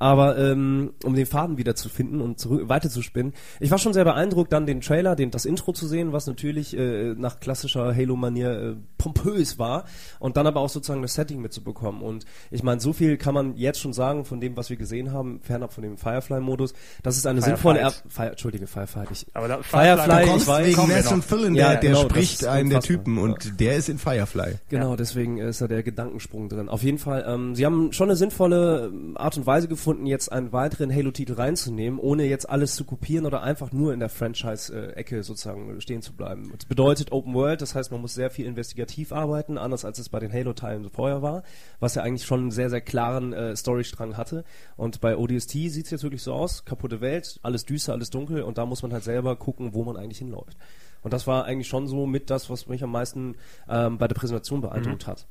Aber 0.00 0.36
ähm, 0.38 0.92
um 1.04 1.14
den 1.14 1.26
Faden 1.26 1.56
wieder 1.56 1.76
zu 1.76 1.88
finden 1.88 2.20
und 2.20 2.40
zurück, 2.40 2.68
weiter 2.68 2.90
zu 2.90 3.00
spinnen, 3.00 3.32
ich 3.60 3.70
war 3.70 3.78
schon 3.78 3.92
sehr 3.92 4.04
beeindruckt, 4.04 4.52
dann 4.52 4.66
den 4.66 4.80
Trailer, 4.80 5.14
den, 5.14 5.30
das 5.30 5.44
Intro 5.44 5.72
zu 5.72 5.86
sehen, 5.86 6.12
was 6.12 6.26
natürlich 6.26 6.76
äh, 6.76 7.14
nach 7.16 7.38
klassischer 7.38 7.94
Halo-Manier 7.94 8.50
äh, 8.50 8.74
pompös 9.04 9.58
war 9.58 9.84
und 10.18 10.36
dann 10.36 10.46
aber 10.46 10.60
auch 10.60 10.68
sozusagen 10.68 11.02
das 11.02 11.14
Setting 11.14 11.40
mitzubekommen. 11.40 12.02
Und 12.02 12.24
ich 12.50 12.62
meine, 12.62 12.80
so 12.80 12.92
viel 12.92 13.16
kann 13.16 13.34
man 13.34 13.56
jetzt 13.56 13.80
schon 13.80 13.92
sagen 13.92 14.24
von 14.24 14.40
dem, 14.40 14.56
was 14.56 14.70
wir 14.70 14.76
gesehen 14.76 15.12
haben, 15.12 15.40
fernab 15.42 15.72
von 15.72 15.82
dem 15.82 15.96
Firefly-Modus, 15.98 16.72
das 17.02 17.16
ist 17.16 17.26
eine 17.26 17.42
sinnvolle... 17.42 17.78
Er 17.80 17.90
Firefight. 17.90 18.12
Fire, 18.12 18.30
Entschuldige, 18.30 18.66
Firefight. 18.66 19.10
Ich, 19.10 19.26
Aber 19.34 19.48
da- 19.48 19.62
Firefly, 19.62 20.14
Du 20.16 20.20
ich 20.22 20.28
kommst 20.30 20.46
weiß, 20.48 20.66
wegen 20.66 21.16
noch. 21.18 21.24
Fillion, 21.24 21.54
Ja, 21.54 21.70
der, 21.72 21.80
der 21.80 21.90
genau, 21.90 22.02
spricht 22.08 22.44
einen 22.46 22.70
der. 22.70 22.80
Typen 22.80 23.18
und 23.18 23.60
der 23.60 23.76
ist 23.76 23.88
in 23.88 23.98
Firefly. 23.98 24.54
Genau, 24.68 24.96
deswegen 24.96 25.38
ist 25.38 25.60
da 25.60 25.68
der 25.68 25.82
Gedankensprung 25.82 26.48
drin. 26.48 26.68
Auf 26.68 26.82
jeden 26.82 26.98
Fall, 26.98 27.24
ähm, 27.28 27.54
sie 27.54 27.66
haben 27.66 27.92
schon 27.92 28.08
eine 28.08 28.16
sinnvolle 28.16 28.86
ähm, 28.92 29.16
Art 29.16 29.36
und 29.36 29.46
Weise 29.46 29.68
gefunden, 29.68 30.06
jetzt 30.06 30.32
einen 30.32 30.52
weiteren 30.52 30.94
Halo-Titel 30.94 31.34
reinzunehmen, 31.34 31.98
ohne 31.98 32.24
jetzt 32.24 32.48
alles 32.48 32.74
zu 32.76 32.84
kopieren 32.84 33.26
oder 33.26 33.42
einfach 33.42 33.72
nur 33.72 33.92
in 33.92 34.00
der 34.00 34.08
Franchise-Ecke 34.08 35.22
sozusagen 35.22 35.80
stehen 35.80 36.02
zu 36.02 36.12
bleiben. 36.14 36.50
Das 36.56 36.66
bedeutet 36.66 37.12
Open 37.12 37.34
World, 37.34 37.60
das 37.62 37.74
heißt, 37.74 37.90
man 37.90 38.00
muss 38.00 38.14
sehr 38.14 38.30
viel 38.30 38.46
investigativ 38.46 38.93
arbeiten, 39.10 39.58
anders 39.58 39.84
als 39.84 39.98
es 39.98 40.08
bei 40.08 40.20
den 40.20 40.32
Halo-Teilen 40.32 40.90
vorher 40.90 41.22
war, 41.22 41.42
was 41.80 41.94
ja 41.94 42.02
eigentlich 42.02 42.26
schon 42.26 42.40
einen 42.40 42.50
sehr, 42.50 42.70
sehr 42.70 42.80
klaren 42.80 43.32
äh, 43.32 43.56
Storystrang 43.56 44.16
hatte. 44.16 44.44
Und 44.76 45.00
bei 45.00 45.16
ODST 45.16 45.50
sieht 45.50 45.86
es 45.86 45.90
jetzt 45.90 46.02
wirklich 46.02 46.22
so 46.22 46.32
aus, 46.32 46.64
kaputte 46.64 47.00
Welt, 47.00 47.38
alles 47.42 47.64
düster, 47.64 47.92
alles 47.92 48.10
dunkel 48.10 48.42
und 48.42 48.58
da 48.58 48.66
muss 48.66 48.82
man 48.82 48.92
halt 48.92 49.04
selber 49.04 49.36
gucken, 49.36 49.74
wo 49.74 49.84
man 49.84 49.96
eigentlich 49.96 50.18
hinläuft. 50.18 50.56
Und 51.02 51.12
das 51.12 51.26
war 51.26 51.44
eigentlich 51.44 51.68
schon 51.68 51.86
so 51.86 52.06
mit 52.06 52.30
das, 52.30 52.48
was 52.48 52.66
mich 52.66 52.82
am 52.82 52.90
meisten 52.90 53.36
ähm, 53.68 53.98
bei 53.98 54.08
der 54.08 54.14
Präsentation 54.14 54.62
beeindruckt 54.62 55.06
hat. 55.06 55.26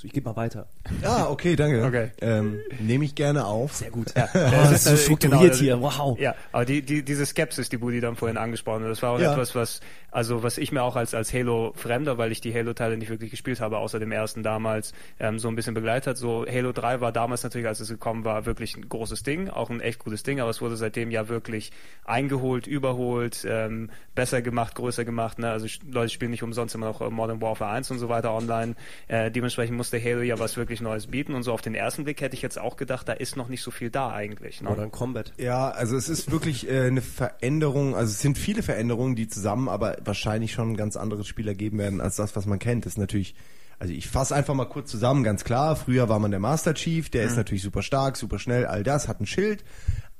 So, 0.00 0.06
ich 0.06 0.14
gebe 0.14 0.30
mal 0.30 0.36
weiter. 0.36 0.66
Ah, 1.04 1.26
okay, 1.28 1.56
danke. 1.56 1.84
Okay. 1.84 2.10
Ähm, 2.22 2.58
Nehme 2.78 3.04
ich 3.04 3.14
gerne 3.14 3.44
auf. 3.44 3.74
Sehr 3.74 3.90
gut. 3.90 4.14
Ja, 4.16 4.30
Oh, 4.32 4.38
das 4.40 4.70
das 4.70 4.72
ist, 4.72 4.84
so 4.84 4.96
strukturiert 4.96 5.42
genau, 5.52 5.54
hier. 5.56 5.82
Wow. 5.82 6.18
Ja, 6.18 6.34
aber 6.52 6.64
die, 6.64 6.80
die, 6.80 7.02
diese 7.02 7.26
Skepsis, 7.26 7.68
die 7.68 7.76
Budi 7.76 8.00
dann 8.00 8.16
vorhin 8.16 8.38
angesprochen 8.38 8.82
hat, 8.84 8.90
das 8.90 9.02
war 9.02 9.10
auch 9.10 9.20
Ja. 9.20 9.32
etwas, 9.32 9.54
was, 9.54 9.80
also 10.10 10.42
was 10.42 10.56
ich 10.56 10.72
mir 10.72 10.82
auch 10.84 10.96
als, 10.96 11.12
als 11.12 11.34
Halo-Fremder, 11.34 12.16
weil 12.16 12.32
ich 12.32 12.40
die 12.40 12.54
Halo-Teile 12.54 12.96
nicht 12.96 13.10
wirklich 13.10 13.30
gespielt 13.30 13.60
habe, 13.60 13.76
außer 13.76 13.98
dem 13.98 14.10
ersten 14.10 14.42
damals, 14.42 14.94
ähm, 15.18 15.38
so 15.38 15.48
ein 15.48 15.54
bisschen 15.54 15.74
begleitet 15.74 16.06
hat. 16.06 16.16
So 16.16 16.46
Halo 16.50 16.72
3 16.72 17.02
war 17.02 17.12
damals 17.12 17.42
natürlich, 17.42 17.66
als 17.68 17.80
es 17.80 17.90
gekommen 17.90 18.24
war, 18.24 18.46
wirklich 18.46 18.78
ein 18.78 18.88
großes 18.88 19.22
Ding, 19.22 19.50
auch 19.50 19.68
ein 19.68 19.82
echt 19.82 19.98
gutes 19.98 20.22
Ding, 20.22 20.40
aber 20.40 20.48
es 20.48 20.62
wurde 20.62 20.76
seitdem 20.78 21.10
ja 21.10 21.28
wirklich 21.28 21.72
eingeholt, 22.06 22.66
überholt, 22.66 23.44
ähm, 23.46 23.90
besser 24.14 24.40
gemacht, 24.40 24.74
größer 24.76 25.04
gemacht. 25.04 25.38
Ne? 25.38 25.50
Also 25.50 25.66
Leute 25.86 26.08
spielen 26.08 26.30
nicht 26.30 26.42
umsonst 26.42 26.74
immer 26.74 26.86
noch 26.86 27.10
Modern 27.10 27.42
Warfare 27.42 27.70
1 27.72 27.90
und 27.90 27.98
so 27.98 28.08
weiter 28.08 28.32
online. 28.32 28.76
Äh, 29.08 29.30
dementsprechend 29.30 29.76
musste 29.90 30.08
Halo 30.08 30.22
ja 30.22 30.38
was 30.38 30.56
wirklich 30.56 30.80
Neues 30.80 31.08
bieten 31.08 31.34
und 31.34 31.42
so 31.42 31.52
auf 31.52 31.62
den 31.62 31.74
ersten 31.74 32.04
Blick 32.04 32.20
hätte 32.20 32.34
ich 32.36 32.42
jetzt 32.42 32.60
auch 32.60 32.76
gedacht, 32.76 33.08
da 33.08 33.12
ist 33.12 33.36
noch 33.36 33.48
nicht 33.48 33.62
so 33.62 33.72
viel 33.72 33.90
da 33.90 34.10
eigentlich. 34.10 34.60
Ne? 34.60 34.68
Modern 34.68 34.92
Combat. 34.92 35.32
Ja, 35.36 35.70
also 35.70 35.96
es 35.96 36.08
ist 36.08 36.30
wirklich 36.30 36.70
äh, 36.70 36.86
eine 36.86 37.02
Veränderung, 37.02 37.96
also 37.96 38.10
es 38.10 38.20
sind 38.20 38.38
viele 38.38 38.62
Veränderungen, 38.62 39.16
die 39.16 39.26
zusammen 39.26 39.68
aber 39.68 39.96
wahrscheinlich 40.04 40.52
schon 40.52 40.72
ein 40.72 40.76
ganz 40.76 40.96
anderes 40.96 41.26
Spiel 41.26 41.48
ergeben 41.48 41.78
werden 41.78 42.00
als 42.00 42.16
das, 42.16 42.36
was 42.36 42.46
man 42.46 42.60
kennt. 42.60 42.86
Das 42.86 42.92
ist 42.92 42.98
natürlich, 42.98 43.34
also 43.80 43.92
ich 43.92 44.06
fasse 44.06 44.34
einfach 44.36 44.54
mal 44.54 44.66
kurz 44.66 44.92
zusammen, 44.92 45.24
ganz 45.24 45.42
klar, 45.42 45.74
früher 45.74 46.08
war 46.08 46.20
man 46.20 46.30
der 46.30 46.40
Master 46.40 46.74
Chief, 46.74 47.10
der 47.10 47.24
ist 47.24 47.36
natürlich 47.36 47.62
super 47.62 47.82
stark, 47.82 48.16
super 48.16 48.38
schnell, 48.38 48.66
all 48.66 48.84
das, 48.84 49.08
hat 49.08 49.20
ein 49.20 49.26
Schild. 49.26 49.64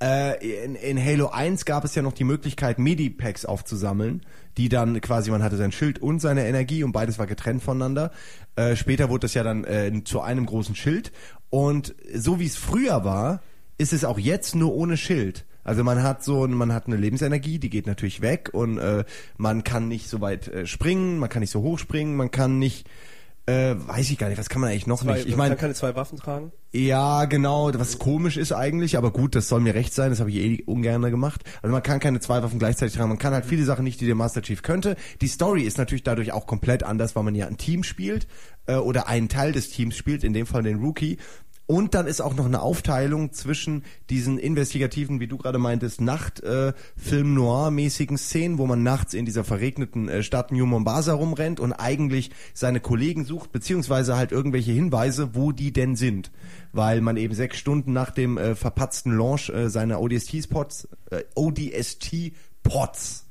Äh, 0.02 0.64
in, 0.64 0.74
in 0.74 1.04
Halo 1.04 1.28
1 1.28 1.64
gab 1.64 1.84
es 1.84 1.94
ja 1.94 2.02
noch 2.02 2.14
die 2.14 2.24
Möglichkeit, 2.24 2.80
Midi-Packs 2.80 3.44
aufzusammeln, 3.44 4.22
die 4.56 4.68
dann 4.68 5.00
quasi, 5.00 5.30
man 5.30 5.42
hatte 5.42 5.56
sein 5.56 5.72
Schild 5.72 6.00
und 6.00 6.20
seine 6.20 6.46
Energie 6.46 6.84
und 6.84 6.92
beides 6.92 7.18
war 7.18 7.26
getrennt 7.26 7.62
voneinander. 7.62 8.10
Äh, 8.56 8.76
später 8.76 9.08
wurde 9.08 9.20
das 9.20 9.34
ja 9.34 9.42
dann 9.42 9.64
äh, 9.64 9.92
zu 10.04 10.20
einem 10.20 10.46
großen 10.46 10.74
Schild. 10.74 11.12
Und 11.50 11.94
so 12.14 12.38
wie 12.38 12.46
es 12.46 12.56
früher 12.56 13.04
war, 13.04 13.42
ist 13.78 13.92
es 13.92 14.04
auch 14.04 14.18
jetzt 14.18 14.54
nur 14.54 14.74
ohne 14.74 14.96
Schild. 14.96 15.46
Also 15.62 15.84
man 15.84 16.02
hat 16.02 16.24
so, 16.24 16.46
man 16.48 16.72
hat 16.72 16.86
eine 16.86 16.96
Lebensenergie, 16.96 17.58
die 17.58 17.70
geht 17.70 17.86
natürlich 17.86 18.22
weg 18.22 18.50
und 18.52 18.78
äh, 18.78 19.04
man 19.36 19.62
kann 19.62 19.88
nicht 19.88 20.08
so 20.08 20.20
weit 20.20 20.48
äh, 20.48 20.66
springen, 20.66 21.18
man 21.18 21.28
kann 21.28 21.40
nicht 21.40 21.50
so 21.50 21.62
hoch 21.62 21.78
springen, 21.78 22.16
man 22.16 22.30
kann 22.30 22.58
nicht, 22.58 22.88
äh, 23.50 23.88
weiß 23.88 24.10
ich 24.10 24.18
gar 24.18 24.28
nicht, 24.28 24.38
was 24.38 24.48
kann 24.48 24.60
man 24.60 24.70
eigentlich 24.70 24.86
noch 24.86 25.02
Zwei, 25.02 25.14
nicht? 25.14 25.24
Ich 25.26 25.30
man 25.32 25.38
meine, 25.38 25.54
kann 25.56 25.62
keine 25.62 25.74
zwei 25.74 25.94
Waffen 25.96 26.18
tragen. 26.18 26.52
ja, 26.72 27.24
genau, 27.24 27.70
was 27.74 27.98
komisch 27.98 28.36
ist 28.36 28.52
eigentlich, 28.52 28.96
aber 28.96 29.10
gut, 29.12 29.34
das 29.34 29.48
soll 29.48 29.60
mir 29.60 29.74
recht 29.74 29.92
sein, 29.92 30.10
das 30.10 30.20
habe 30.20 30.30
ich 30.30 30.36
eh 30.36 30.62
ungern 30.64 31.02
gemacht. 31.10 31.42
Also 31.62 31.72
man 31.72 31.82
kann 31.82 31.98
keine 32.00 32.20
zwei 32.20 32.42
Waffen 32.42 32.58
gleichzeitig 32.58 32.94
tragen, 32.94 33.08
man 33.08 33.18
kann 33.18 33.32
halt 33.34 33.44
viele 33.46 33.64
Sachen 33.64 33.84
nicht, 33.84 34.00
die 34.00 34.06
der 34.06 34.14
Master 34.14 34.42
Chief 34.42 34.62
könnte. 34.62 34.96
Die 35.20 35.28
Story 35.28 35.62
ist 35.62 35.78
natürlich 35.78 36.04
dadurch 36.04 36.32
auch 36.32 36.46
komplett 36.46 36.82
anders, 36.82 37.16
weil 37.16 37.22
man 37.24 37.34
ja 37.34 37.46
ein 37.46 37.56
Team 37.58 37.82
spielt 37.82 38.26
äh, 38.66 38.74
oder 38.76 39.08
einen 39.08 39.28
Teil 39.28 39.52
des 39.52 39.70
Teams 39.70 39.96
spielt, 39.96 40.22
in 40.24 40.32
dem 40.32 40.46
Fall 40.46 40.62
den 40.62 40.78
Rookie. 40.78 41.18
Und 41.70 41.94
dann 41.94 42.08
ist 42.08 42.20
auch 42.20 42.34
noch 42.34 42.46
eine 42.46 42.62
Aufteilung 42.62 43.32
zwischen 43.32 43.84
diesen 44.10 44.38
investigativen, 44.38 45.20
wie 45.20 45.28
du 45.28 45.38
gerade 45.38 45.58
meintest, 45.58 46.00
Nacht-Film-Noir-mäßigen 46.00 48.18
Szenen, 48.18 48.58
wo 48.58 48.66
man 48.66 48.82
nachts 48.82 49.14
in 49.14 49.24
dieser 49.24 49.44
verregneten 49.44 50.08
äh, 50.08 50.24
Stadt 50.24 50.50
New 50.50 50.66
Mombasa 50.66 51.14
rumrennt 51.14 51.60
und 51.60 51.72
eigentlich 51.72 52.32
seine 52.54 52.80
Kollegen 52.80 53.24
sucht, 53.24 53.52
beziehungsweise 53.52 54.16
halt 54.16 54.32
irgendwelche 54.32 54.72
Hinweise, 54.72 55.36
wo 55.36 55.52
die 55.52 55.72
denn 55.72 55.94
sind. 55.94 56.32
Weil 56.72 57.02
man 57.02 57.16
eben 57.16 57.34
sechs 57.34 57.58
Stunden 57.58 57.92
nach 57.92 58.10
dem 58.10 58.36
äh, 58.36 58.56
verpatzten 58.56 59.16
Launch 59.16 59.48
äh, 59.50 59.70
seiner 59.70 60.00
ODST-Spots, 60.00 60.88
äh, 61.12 61.22
ODST-Pots, 61.36 63.26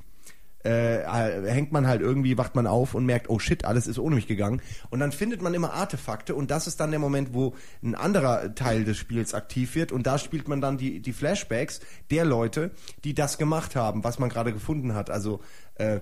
äh, 0.63 1.03
hängt 1.49 1.71
man 1.71 1.87
halt 1.87 2.01
irgendwie, 2.01 2.37
wacht 2.37 2.55
man 2.55 2.67
auf 2.67 2.93
und 2.93 3.05
merkt, 3.05 3.29
oh 3.29 3.39
shit, 3.39 3.65
alles 3.65 3.87
ist 3.87 3.99
ohne 3.99 4.15
mich 4.15 4.27
gegangen. 4.27 4.61
Und 4.89 4.99
dann 4.99 5.11
findet 5.11 5.41
man 5.41 5.53
immer 5.53 5.73
Artefakte 5.73 6.35
und 6.35 6.51
das 6.51 6.67
ist 6.67 6.79
dann 6.79 6.91
der 6.91 6.99
Moment, 6.99 7.33
wo 7.33 7.55
ein 7.81 7.95
anderer 7.95 8.55
Teil 8.55 8.83
des 8.83 8.97
Spiels 8.97 9.33
aktiv 9.33 9.75
wird 9.75 9.91
und 9.91 10.05
da 10.05 10.17
spielt 10.17 10.47
man 10.47 10.61
dann 10.61 10.77
die, 10.77 10.99
die 10.99 11.13
Flashbacks 11.13 11.79
der 12.11 12.25
Leute, 12.25 12.71
die 13.03 13.13
das 13.13 13.37
gemacht 13.37 13.75
haben, 13.75 14.03
was 14.03 14.19
man 14.19 14.29
gerade 14.29 14.53
gefunden 14.53 14.93
hat. 14.95 15.09
Also 15.09 15.39
äh, 15.75 16.01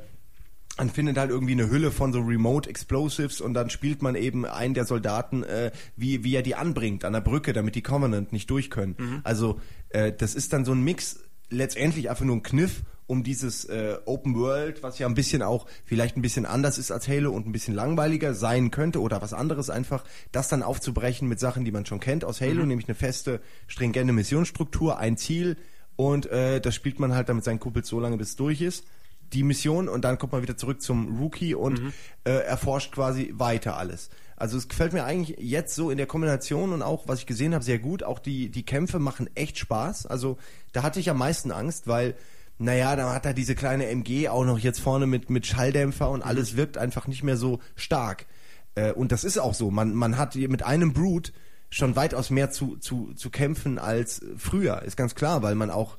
man 0.77 0.89
findet 0.89 1.17
halt 1.17 1.31
irgendwie 1.31 1.53
eine 1.53 1.69
Hülle 1.69 1.91
von 1.91 2.13
so 2.13 2.19
Remote 2.19 2.69
Explosives 2.69 3.41
und 3.41 3.53
dann 3.53 3.69
spielt 3.69 4.01
man 4.01 4.15
eben 4.15 4.45
einen 4.45 4.73
der 4.73 4.85
Soldaten, 4.85 5.43
äh, 5.43 5.71
wie, 5.95 6.23
wie 6.23 6.35
er 6.35 6.43
die 6.43 6.55
anbringt 6.55 7.03
an 7.03 7.13
der 7.13 7.21
Brücke, 7.21 7.53
damit 7.53 7.75
die 7.75 7.81
Covenant 7.81 8.31
nicht 8.31 8.49
durch 8.49 8.69
können. 8.69 8.95
Also 9.23 9.59
äh, 9.89 10.11
das 10.11 10.35
ist 10.35 10.53
dann 10.53 10.65
so 10.65 10.73
ein 10.73 10.83
Mix 10.83 11.19
letztendlich 11.49 12.09
einfach 12.09 12.25
nur 12.25 12.35
ein 12.35 12.43
Kniff, 12.43 12.83
um 13.07 13.23
dieses 13.23 13.63
äh, 13.65 13.97
Open 14.05 14.35
World, 14.35 14.83
was 14.83 14.99
ja 14.99 15.07
ein 15.07 15.13
bisschen 15.13 15.41
auch 15.41 15.65
vielleicht 15.85 16.17
ein 16.17 16.21
bisschen 16.21 16.45
anders 16.45 16.77
ist 16.77 16.91
als 16.91 17.07
Halo 17.07 17.31
und 17.31 17.47
ein 17.47 17.53
bisschen 17.53 17.73
langweiliger 17.73 18.33
sein 18.33 18.69
könnte 18.69 19.01
oder 19.01 19.21
was 19.21 19.33
anderes 19.33 19.69
einfach, 19.69 20.03
das 20.33 20.49
dann 20.49 20.61
aufzubrechen 20.61 21.27
mit 21.27 21.39
Sachen, 21.39 21.63
die 21.63 21.71
man 21.71 21.85
schon 21.85 22.01
kennt 22.01 22.25
aus 22.25 22.41
Halo, 22.41 22.65
nämlich 22.65 22.89
eine 22.89 22.95
feste, 22.95 23.39
stringente 23.67 24.11
Missionsstruktur, 24.11 24.97
ein 24.99 25.15
Ziel 25.15 25.55
und 25.95 26.25
äh, 26.25 26.59
das 26.59 26.75
spielt 26.75 26.99
man 26.99 27.15
halt 27.15 27.29
dann 27.29 27.37
mit 27.37 27.45
seinen 27.45 27.61
Kumpels 27.61 27.87
so 27.87 27.99
lange, 27.99 28.17
bis 28.17 28.31
es 28.31 28.35
durch 28.35 28.61
ist 28.61 28.85
die 29.33 29.43
Mission 29.43 29.89
und 29.89 30.05
dann 30.05 30.17
kommt 30.17 30.33
man 30.33 30.41
wieder 30.41 30.57
zurück 30.57 30.81
zum 30.81 31.19
Rookie 31.19 31.55
und 31.55 31.93
äh, 32.23 32.31
erforscht 32.31 32.93
quasi 32.93 33.33
weiter 33.35 33.77
alles. 33.77 34.09
Also 34.37 34.55
es 34.55 34.67
gefällt 34.67 34.93
mir 34.93 35.03
eigentlich 35.03 35.37
jetzt 35.39 35.73
so 35.73 35.89
in 35.89 35.97
der 35.97 36.05
Kombination 36.05 36.71
und 36.71 36.83
auch, 36.83 37.07
was 37.07 37.19
ich 37.19 37.25
gesehen 37.25 37.55
habe, 37.55 37.63
sehr 37.63 37.79
gut. 37.79 38.03
Auch 38.03 38.19
die, 38.19 38.49
die 38.49 38.63
Kämpfe 38.63 38.99
machen 38.99 39.27
echt 39.33 39.57
Spaß. 39.57 40.05
Also 40.05 40.37
da 40.73 40.83
hatte 40.83 40.99
ich 40.99 41.09
am 41.09 41.17
meisten 41.17 41.51
Angst, 41.51 41.87
weil, 41.87 42.15
naja, 42.59 42.95
da 42.95 43.13
hat 43.13 43.25
er 43.25 43.33
diese 43.33 43.55
kleine 43.55 43.87
MG 43.87 44.29
auch 44.29 44.45
noch 44.45 44.59
jetzt 44.59 44.79
vorne 44.79 45.07
mit, 45.07 45.31
mit 45.31 45.47
Schalldämpfer 45.47 46.11
und 46.11 46.21
alles 46.21 46.55
wirkt 46.55 46.77
einfach 46.77 47.07
nicht 47.07 47.23
mehr 47.23 47.35
so 47.35 47.59
stark. 47.75 48.27
Äh, 48.75 48.91
und 48.91 49.11
das 49.11 49.23
ist 49.23 49.39
auch 49.39 49.55
so. 49.55 49.71
Man, 49.71 49.95
man 49.95 50.19
hat 50.19 50.35
mit 50.35 50.61
einem 50.61 50.93
Brute 50.93 51.31
schon 51.71 51.95
weitaus 51.95 52.29
mehr 52.29 52.51
zu, 52.51 52.77
zu, 52.77 53.13
zu 53.15 53.31
kämpfen 53.31 53.79
als 53.79 54.21
früher, 54.37 54.83
ist 54.83 54.97
ganz 54.97 55.15
klar, 55.15 55.41
weil 55.41 55.55
man 55.55 55.71
auch 55.71 55.97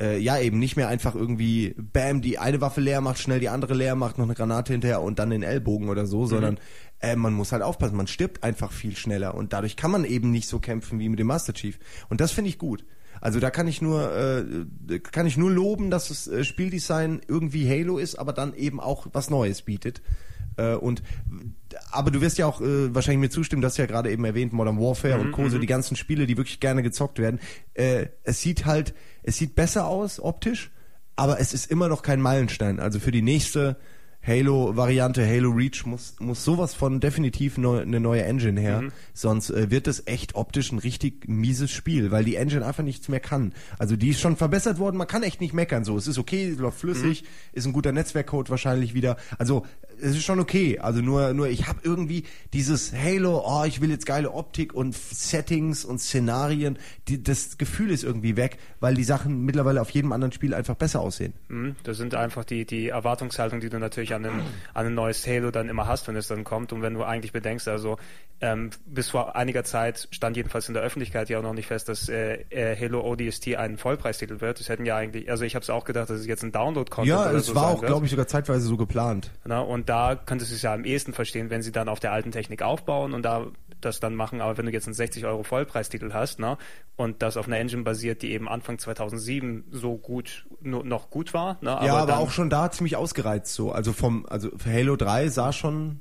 äh, 0.00 0.18
ja 0.18 0.38
eben 0.38 0.58
nicht 0.58 0.76
mehr 0.76 0.88
einfach 0.88 1.14
irgendwie 1.14 1.74
bam 1.76 2.22
die 2.22 2.38
eine 2.38 2.60
Waffe 2.60 2.80
leer 2.80 3.00
macht, 3.00 3.18
schnell 3.18 3.40
die 3.40 3.48
andere 3.48 3.74
leer 3.74 3.94
macht, 3.94 4.18
noch 4.18 4.24
eine 4.24 4.34
Granate 4.34 4.72
hinterher 4.72 5.02
und 5.02 5.18
dann 5.18 5.30
den 5.30 5.42
Ellbogen 5.42 5.88
oder 5.88 6.06
so, 6.06 6.26
sondern 6.26 6.58
äh, 7.00 7.16
man 7.16 7.34
muss 7.34 7.52
halt 7.52 7.62
aufpassen, 7.62 7.96
man 7.96 8.06
stirbt 8.06 8.42
einfach 8.42 8.72
viel 8.72 8.96
schneller 8.96 9.34
und 9.34 9.52
dadurch 9.52 9.76
kann 9.76 9.90
man 9.90 10.04
eben 10.04 10.30
nicht 10.30 10.48
so 10.48 10.58
kämpfen 10.58 10.98
wie 10.98 11.08
mit 11.08 11.18
dem 11.18 11.26
Master 11.26 11.52
Chief 11.52 11.78
und 12.08 12.20
das 12.20 12.32
finde 12.32 12.48
ich 12.48 12.58
gut. 12.58 12.84
Also 13.20 13.38
da 13.38 13.50
kann 13.50 13.68
ich 13.68 13.82
nur 13.82 14.16
äh, 14.16 14.98
kann 15.00 15.26
ich 15.26 15.36
nur 15.36 15.50
loben, 15.50 15.90
dass 15.90 16.08
das 16.08 16.26
äh, 16.26 16.42
Spieldesign 16.44 17.20
irgendwie 17.28 17.68
Halo 17.68 17.98
ist, 17.98 18.14
aber 18.16 18.32
dann 18.32 18.54
eben 18.54 18.80
auch 18.80 19.06
was 19.12 19.28
Neues 19.28 19.62
bietet. 19.62 20.00
Äh, 20.60 20.74
und 20.74 21.02
aber 21.90 22.10
du 22.10 22.20
wirst 22.20 22.38
ja 22.38 22.46
auch 22.46 22.60
äh, 22.60 22.94
wahrscheinlich 22.94 23.20
mir 23.20 23.30
zustimmen, 23.30 23.62
das 23.62 23.76
ja 23.76 23.86
gerade 23.86 24.10
eben 24.10 24.24
erwähnt, 24.24 24.52
Modern 24.52 24.78
Warfare 24.78 25.18
und 25.18 25.32
Co., 25.32 25.48
so 25.48 25.58
die 25.58 25.66
ganzen 25.66 25.96
Spiele, 25.96 26.26
die 26.26 26.36
wirklich 26.36 26.60
gerne 26.60 26.82
gezockt 26.82 27.18
werden. 27.18 27.40
Äh, 27.74 28.06
es 28.24 28.40
sieht 28.40 28.66
halt, 28.66 28.94
es 29.22 29.36
sieht 29.36 29.54
besser 29.54 29.86
aus 29.86 30.20
optisch, 30.20 30.70
aber 31.16 31.40
es 31.40 31.54
ist 31.54 31.70
immer 31.70 31.88
noch 31.88 32.02
kein 32.02 32.20
Meilenstein. 32.20 32.80
Also 32.80 32.98
für 32.98 33.12
die 33.12 33.22
nächste 33.22 33.76
Halo-Variante, 34.26 35.26
Halo 35.26 35.50
Reach, 35.50 35.86
muss, 35.86 36.16
muss 36.20 36.44
sowas 36.44 36.74
von 36.74 37.00
definitiv 37.00 37.56
neu, 37.56 37.80
eine 37.80 38.00
neue 38.00 38.22
Engine 38.22 38.60
her. 38.60 38.84
Sonst 39.14 39.50
äh, 39.50 39.70
wird 39.70 39.86
es 39.86 40.06
echt 40.06 40.34
optisch 40.34 40.72
ein 40.72 40.78
richtig 40.78 41.26
mieses 41.26 41.70
Spiel, 41.70 42.10
weil 42.10 42.24
die 42.24 42.36
Engine 42.36 42.66
einfach 42.66 42.82
nichts 42.82 43.08
mehr 43.08 43.20
kann. 43.20 43.54
Also 43.78 43.96
die 43.96 44.10
ist 44.10 44.20
schon 44.20 44.36
verbessert 44.36 44.78
worden, 44.78 44.98
man 44.98 45.06
kann 45.06 45.22
echt 45.22 45.40
nicht 45.40 45.54
meckern 45.54 45.84
so. 45.84 45.96
Es 45.96 46.06
ist 46.06 46.18
okay, 46.18 46.50
läuft 46.50 46.80
flüssig, 46.80 47.24
ist 47.52 47.66
ein 47.66 47.72
guter 47.72 47.92
Netzwerkcode 47.92 48.50
wahrscheinlich 48.50 48.92
wieder. 48.92 49.16
Also 49.38 49.64
es 50.02 50.16
ist 50.16 50.24
schon 50.24 50.40
okay. 50.40 50.78
Also 50.78 51.00
nur, 51.00 51.32
nur 51.32 51.48
ich 51.48 51.66
habe 51.68 51.80
irgendwie 51.82 52.24
dieses 52.52 52.92
Halo, 52.92 53.42
oh, 53.46 53.64
ich 53.64 53.80
will 53.80 53.90
jetzt 53.90 54.06
geile 54.06 54.32
Optik 54.32 54.74
und 54.74 54.94
Settings 54.94 55.84
und 55.84 55.98
Szenarien. 56.00 56.78
Die, 57.08 57.22
das 57.22 57.58
Gefühl 57.58 57.90
ist 57.90 58.04
irgendwie 58.04 58.36
weg, 58.36 58.58
weil 58.80 58.94
die 58.94 59.04
Sachen 59.04 59.44
mittlerweile 59.44 59.80
auf 59.80 59.90
jedem 59.90 60.12
anderen 60.12 60.32
Spiel 60.32 60.54
einfach 60.54 60.74
besser 60.74 61.00
aussehen. 61.00 61.34
Mhm, 61.48 61.76
Das 61.82 61.96
sind 61.96 62.14
einfach 62.14 62.44
die, 62.44 62.64
die 62.64 62.88
Erwartungshaltung, 62.88 63.60
die 63.60 63.68
du 63.68 63.78
natürlich 63.78 64.14
an 64.14 64.24
ein, 64.24 64.40
an 64.74 64.86
ein 64.86 64.94
neues 64.94 65.26
Halo 65.26 65.50
dann 65.50 65.68
immer 65.68 65.86
hast, 65.86 66.08
wenn 66.08 66.16
es 66.16 66.28
dann 66.28 66.44
kommt. 66.44 66.72
Und 66.72 66.82
wenn 66.82 66.94
du 66.94 67.04
eigentlich 67.04 67.32
bedenkst, 67.32 67.68
also 67.68 67.98
ähm, 68.42 68.70
bis 68.86 69.10
vor 69.10 69.36
einiger 69.36 69.64
Zeit 69.64 70.08
stand 70.12 70.34
jedenfalls 70.36 70.66
in 70.68 70.74
der 70.74 70.82
Öffentlichkeit 70.82 71.28
ja 71.28 71.38
auch 71.38 71.42
noch 71.42 71.52
nicht 71.52 71.66
fest, 71.66 71.90
dass 71.90 72.08
äh, 72.08 72.44
äh, 72.48 72.74
Halo 72.74 73.02
ODST 73.02 73.54
ein 73.56 73.76
Vollpreistitel 73.76 74.40
wird. 74.40 74.60
Das 74.60 74.70
hätten 74.70 74.86
ja 74.86 74.96
eigentlich, 74.96 75.30
also 75.30 75.44
ich 75.44 75.54
habe 75.54 75.62
es 75.62 75.68
auch 75.68 75.84
gedacht, 75.84 76.08
dass 76.08 76.20
es 76.20 76.26
jetzt 76.26 76.42
ein 76.42 76.50
Download-Content 76.50 77.06
Ja, 77.06 77.30
es 77.32 77.46
so 77.46 77.54
war 77.54 77.68
auch, 77.68 77.82
glaube 77.82 78.06
ich, 78.06 78.10
sogar 78.10 78.26
zeitweise 78.26 78.66
so 78.66 78.78
geplant. 78.78 79.30
Na, 79.44 79.60
und 79.60 79.89
da 79.90 80.14
könntest 80.14 80.52
du 80.52 80.54
es 80.54 80.62
ja 80.62 80.72
am 80.72 80.84
ehesten 80.84 81.12
verstehen, 81.12 81.50
wenn 81.50 81.62
sie 81.62 81.72
dann 81.72 81.88
auf 81.88 81.98
der 81.98 82.12
alten 82.12 82.30
Technik 82.30 82.62
aufbauen 82.62 83.12
und 83.12 83.22
da 83.22 83.48
das 83.80 83.98
dann 83.98 84.14
machen. 84.14 84.40
Aber 84.40 84.56
wenn 84.56 84.66
du 84.66 84.72
jetzt 84.72 84.86
einen 84.86 84.94
60 84.94 85.26
Euro 85.26 85.42
Vollpreistitel 85.42 86.12
hast, 86.12 86.38
ne, 86.38 86.58
und 86.94 87.22
das 87.22 87.36
auf 87.36 87.48
einer 87.48 87.58
Engine 87.58 87.82
basiert, 87.82 88.22
die 88.22 88.30
eben 88.30 88.48
Anfang 88.48 88.78
2007 88.78 89.64
so 89.72 89.96
gut 89.96 90.46
no, 90.60 90.84
noch 90.84 91.10
gut 91.10 91.34
war, 91.34 91.58
ne, 91.60 91.70
ja, 91.70 91.96
aber 91.96 92.18
auch 92.18 92.30
schon 92.30 92.50
da 92.50 92.70
ziemlich 92.70 92.94
ausgereizt 92.94 93.52
so. 93.52 93.72
Also 93.72 93.92
vom, 93.92 94.26
also 94.26 94.50
Halo 94.64 94.94
3 94.94 95.28
sah 95.28 95.52
schon. 95.52 95.98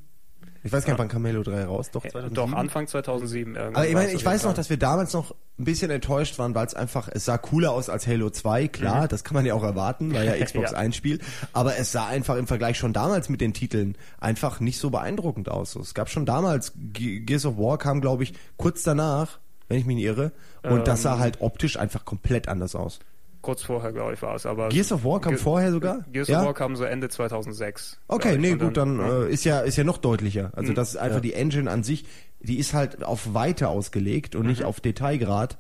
Ich 0.64 0.72
weiß 0.72 0.84
gar 0.86 0.94
nicht, 0.94 1.00
wann 1.00 1.08
kam 1.08 1.26
Halo 1.26 1.42
3 1.44 1.66
raus? 1.66 1.90
Doch, 1.92 2.02
2007? 2.02 2.34
doch 2.36 2.52
Anfang 2.58 2.88
2007 2.88 3.56
irgendwann. 3.56 3.76
Aber 3.76 3.88
ich 3.88 3.94
meine, 3.94 4.12
ich 4.12 4.26
weiß 4.26 4.44
noch, 4.44 4.54
dass 4.54 4.70
wir 4.70 4.78
damals 4.78 5.14
noch 5.14 5.32
ein 5.58 5.64
bisschen 5.66 5.90
enttäuscht 5.92 6.38
waren, 6.40 6.54
weil 6.56 6.66
es 6.66 6.74
einfach, 6.74 7.08
es 7.12 7.26
sah 7.26 7.38
cooler 7.38 7.72
aus 7.72 7.90
als 7.90 8.08
Halo 8.08 8.30
2, 8.30 8.68
klar, 8.68 9.08
das 9.08 9.24
kann 9.24 9.36
man 9.36 9.46
ja 9.46 9.54
auch 9.54 9.64
erwarten, 9.64 10.14
weil 10.14 10.26
ja 10.26 10.34
Xbox 10.46 10.72
Ja. 10.72 10.78
einspielt, 10.78 11.22
aber 11.54 11.78
es 11.78 11.92
sah 11.92 12.08
einfach 12.08 12.36
im 12.36 12.48
Vergleich 12.48 12.78
schon 12.78 12.94
damals 12.94 13.30
mit 13.30 13.42
den 13.42 13.54
Titeln 13.54 13.96
einfach 14.20 14.60
nicht 14.60 14.80
so 14.80 14.90
beeindruckend 14.90 15.50
aus. 15.50 15.76
Es 15.76 15.94
gab 15.94 16.10
schon 16.10 16.26
damals, 16.26 16.74
Ge- 16.76 17.20
Gears 17.22 17.46
of 17.46 17.58
War 17.58 17.78
kam, 17.78 18.02
glaube 18.02 18.24
ich, 18.24 18.34
kurz 18.58 18.84
danach, 18.84 19.40
wenn 19.68 19.78
ich 19.80 19.86
mich 19.86 19.96
nicht 19.98 20.06
irre, 20.06 20.32
und 20.64 20.88
das 20.88 21.04
sah 21.04 21.20
halt 21.20 21.42
optisch 21.42 21.78
einfach 21.78 22.04
komplett 22.06 22.48
anders 22.50 22.76
aus. 22.76 23.00
Kurz 23.50 23.64
vorher, 23.64 23.92
glaube 23.92 24.14
ich, 24.14 24.22
war 24.22 24.36
es. 24.36 24.46
Aber 24.46 24.70
Gears 24.70 24.92
of 24.92 25.04
War 25.04 25.20
kam 25.20 25.34
Ge- 25.34 25.42
vorher 25.42 25.72
sogar? 25.72 26.06
Gears 26.12 26.28
Ja? 26.28 26.42
of 26.42 26.46
War 26.46 26.54
kam 26.54 26.76
so 26.76 26.84
Ende 26.84 27.10
2006. 27.10 28.00
Okay, 28.08 28.38
nee, 28.38 28.56
gut, 28.56 28.78
dann 28.78 29.00
ja. 29.00 29.24
äh, 29.24 29.32
ist 29.34 29.44
ja 29.44 29.62
ist 29.62 29.76
ja 29.76 29.84
noch 29.84 29.98
deutlicher. 29.98 30.52
Also 30.56 30.72
Mhm. 30.72 30.76
das 30.76 30.90
ist 30.92 30.98
einfach 30.98 31.20
die 31.20 31.34
Engine 31.34 31.70
an 31.70 31.82
sich, 31.84 32.06
die 32.42 32.60
ist 32.60 32.74
halt 32.76 33.04
auf 33.04 33.34
Weite 33.34 33.70
ausgelegt 33.70 34.36
und 34.36 34.44
Mhm. 34.44 34.50
nicht 34.50 34.64
auf 34.66 34.80
Detailgrad. 34.82 35.58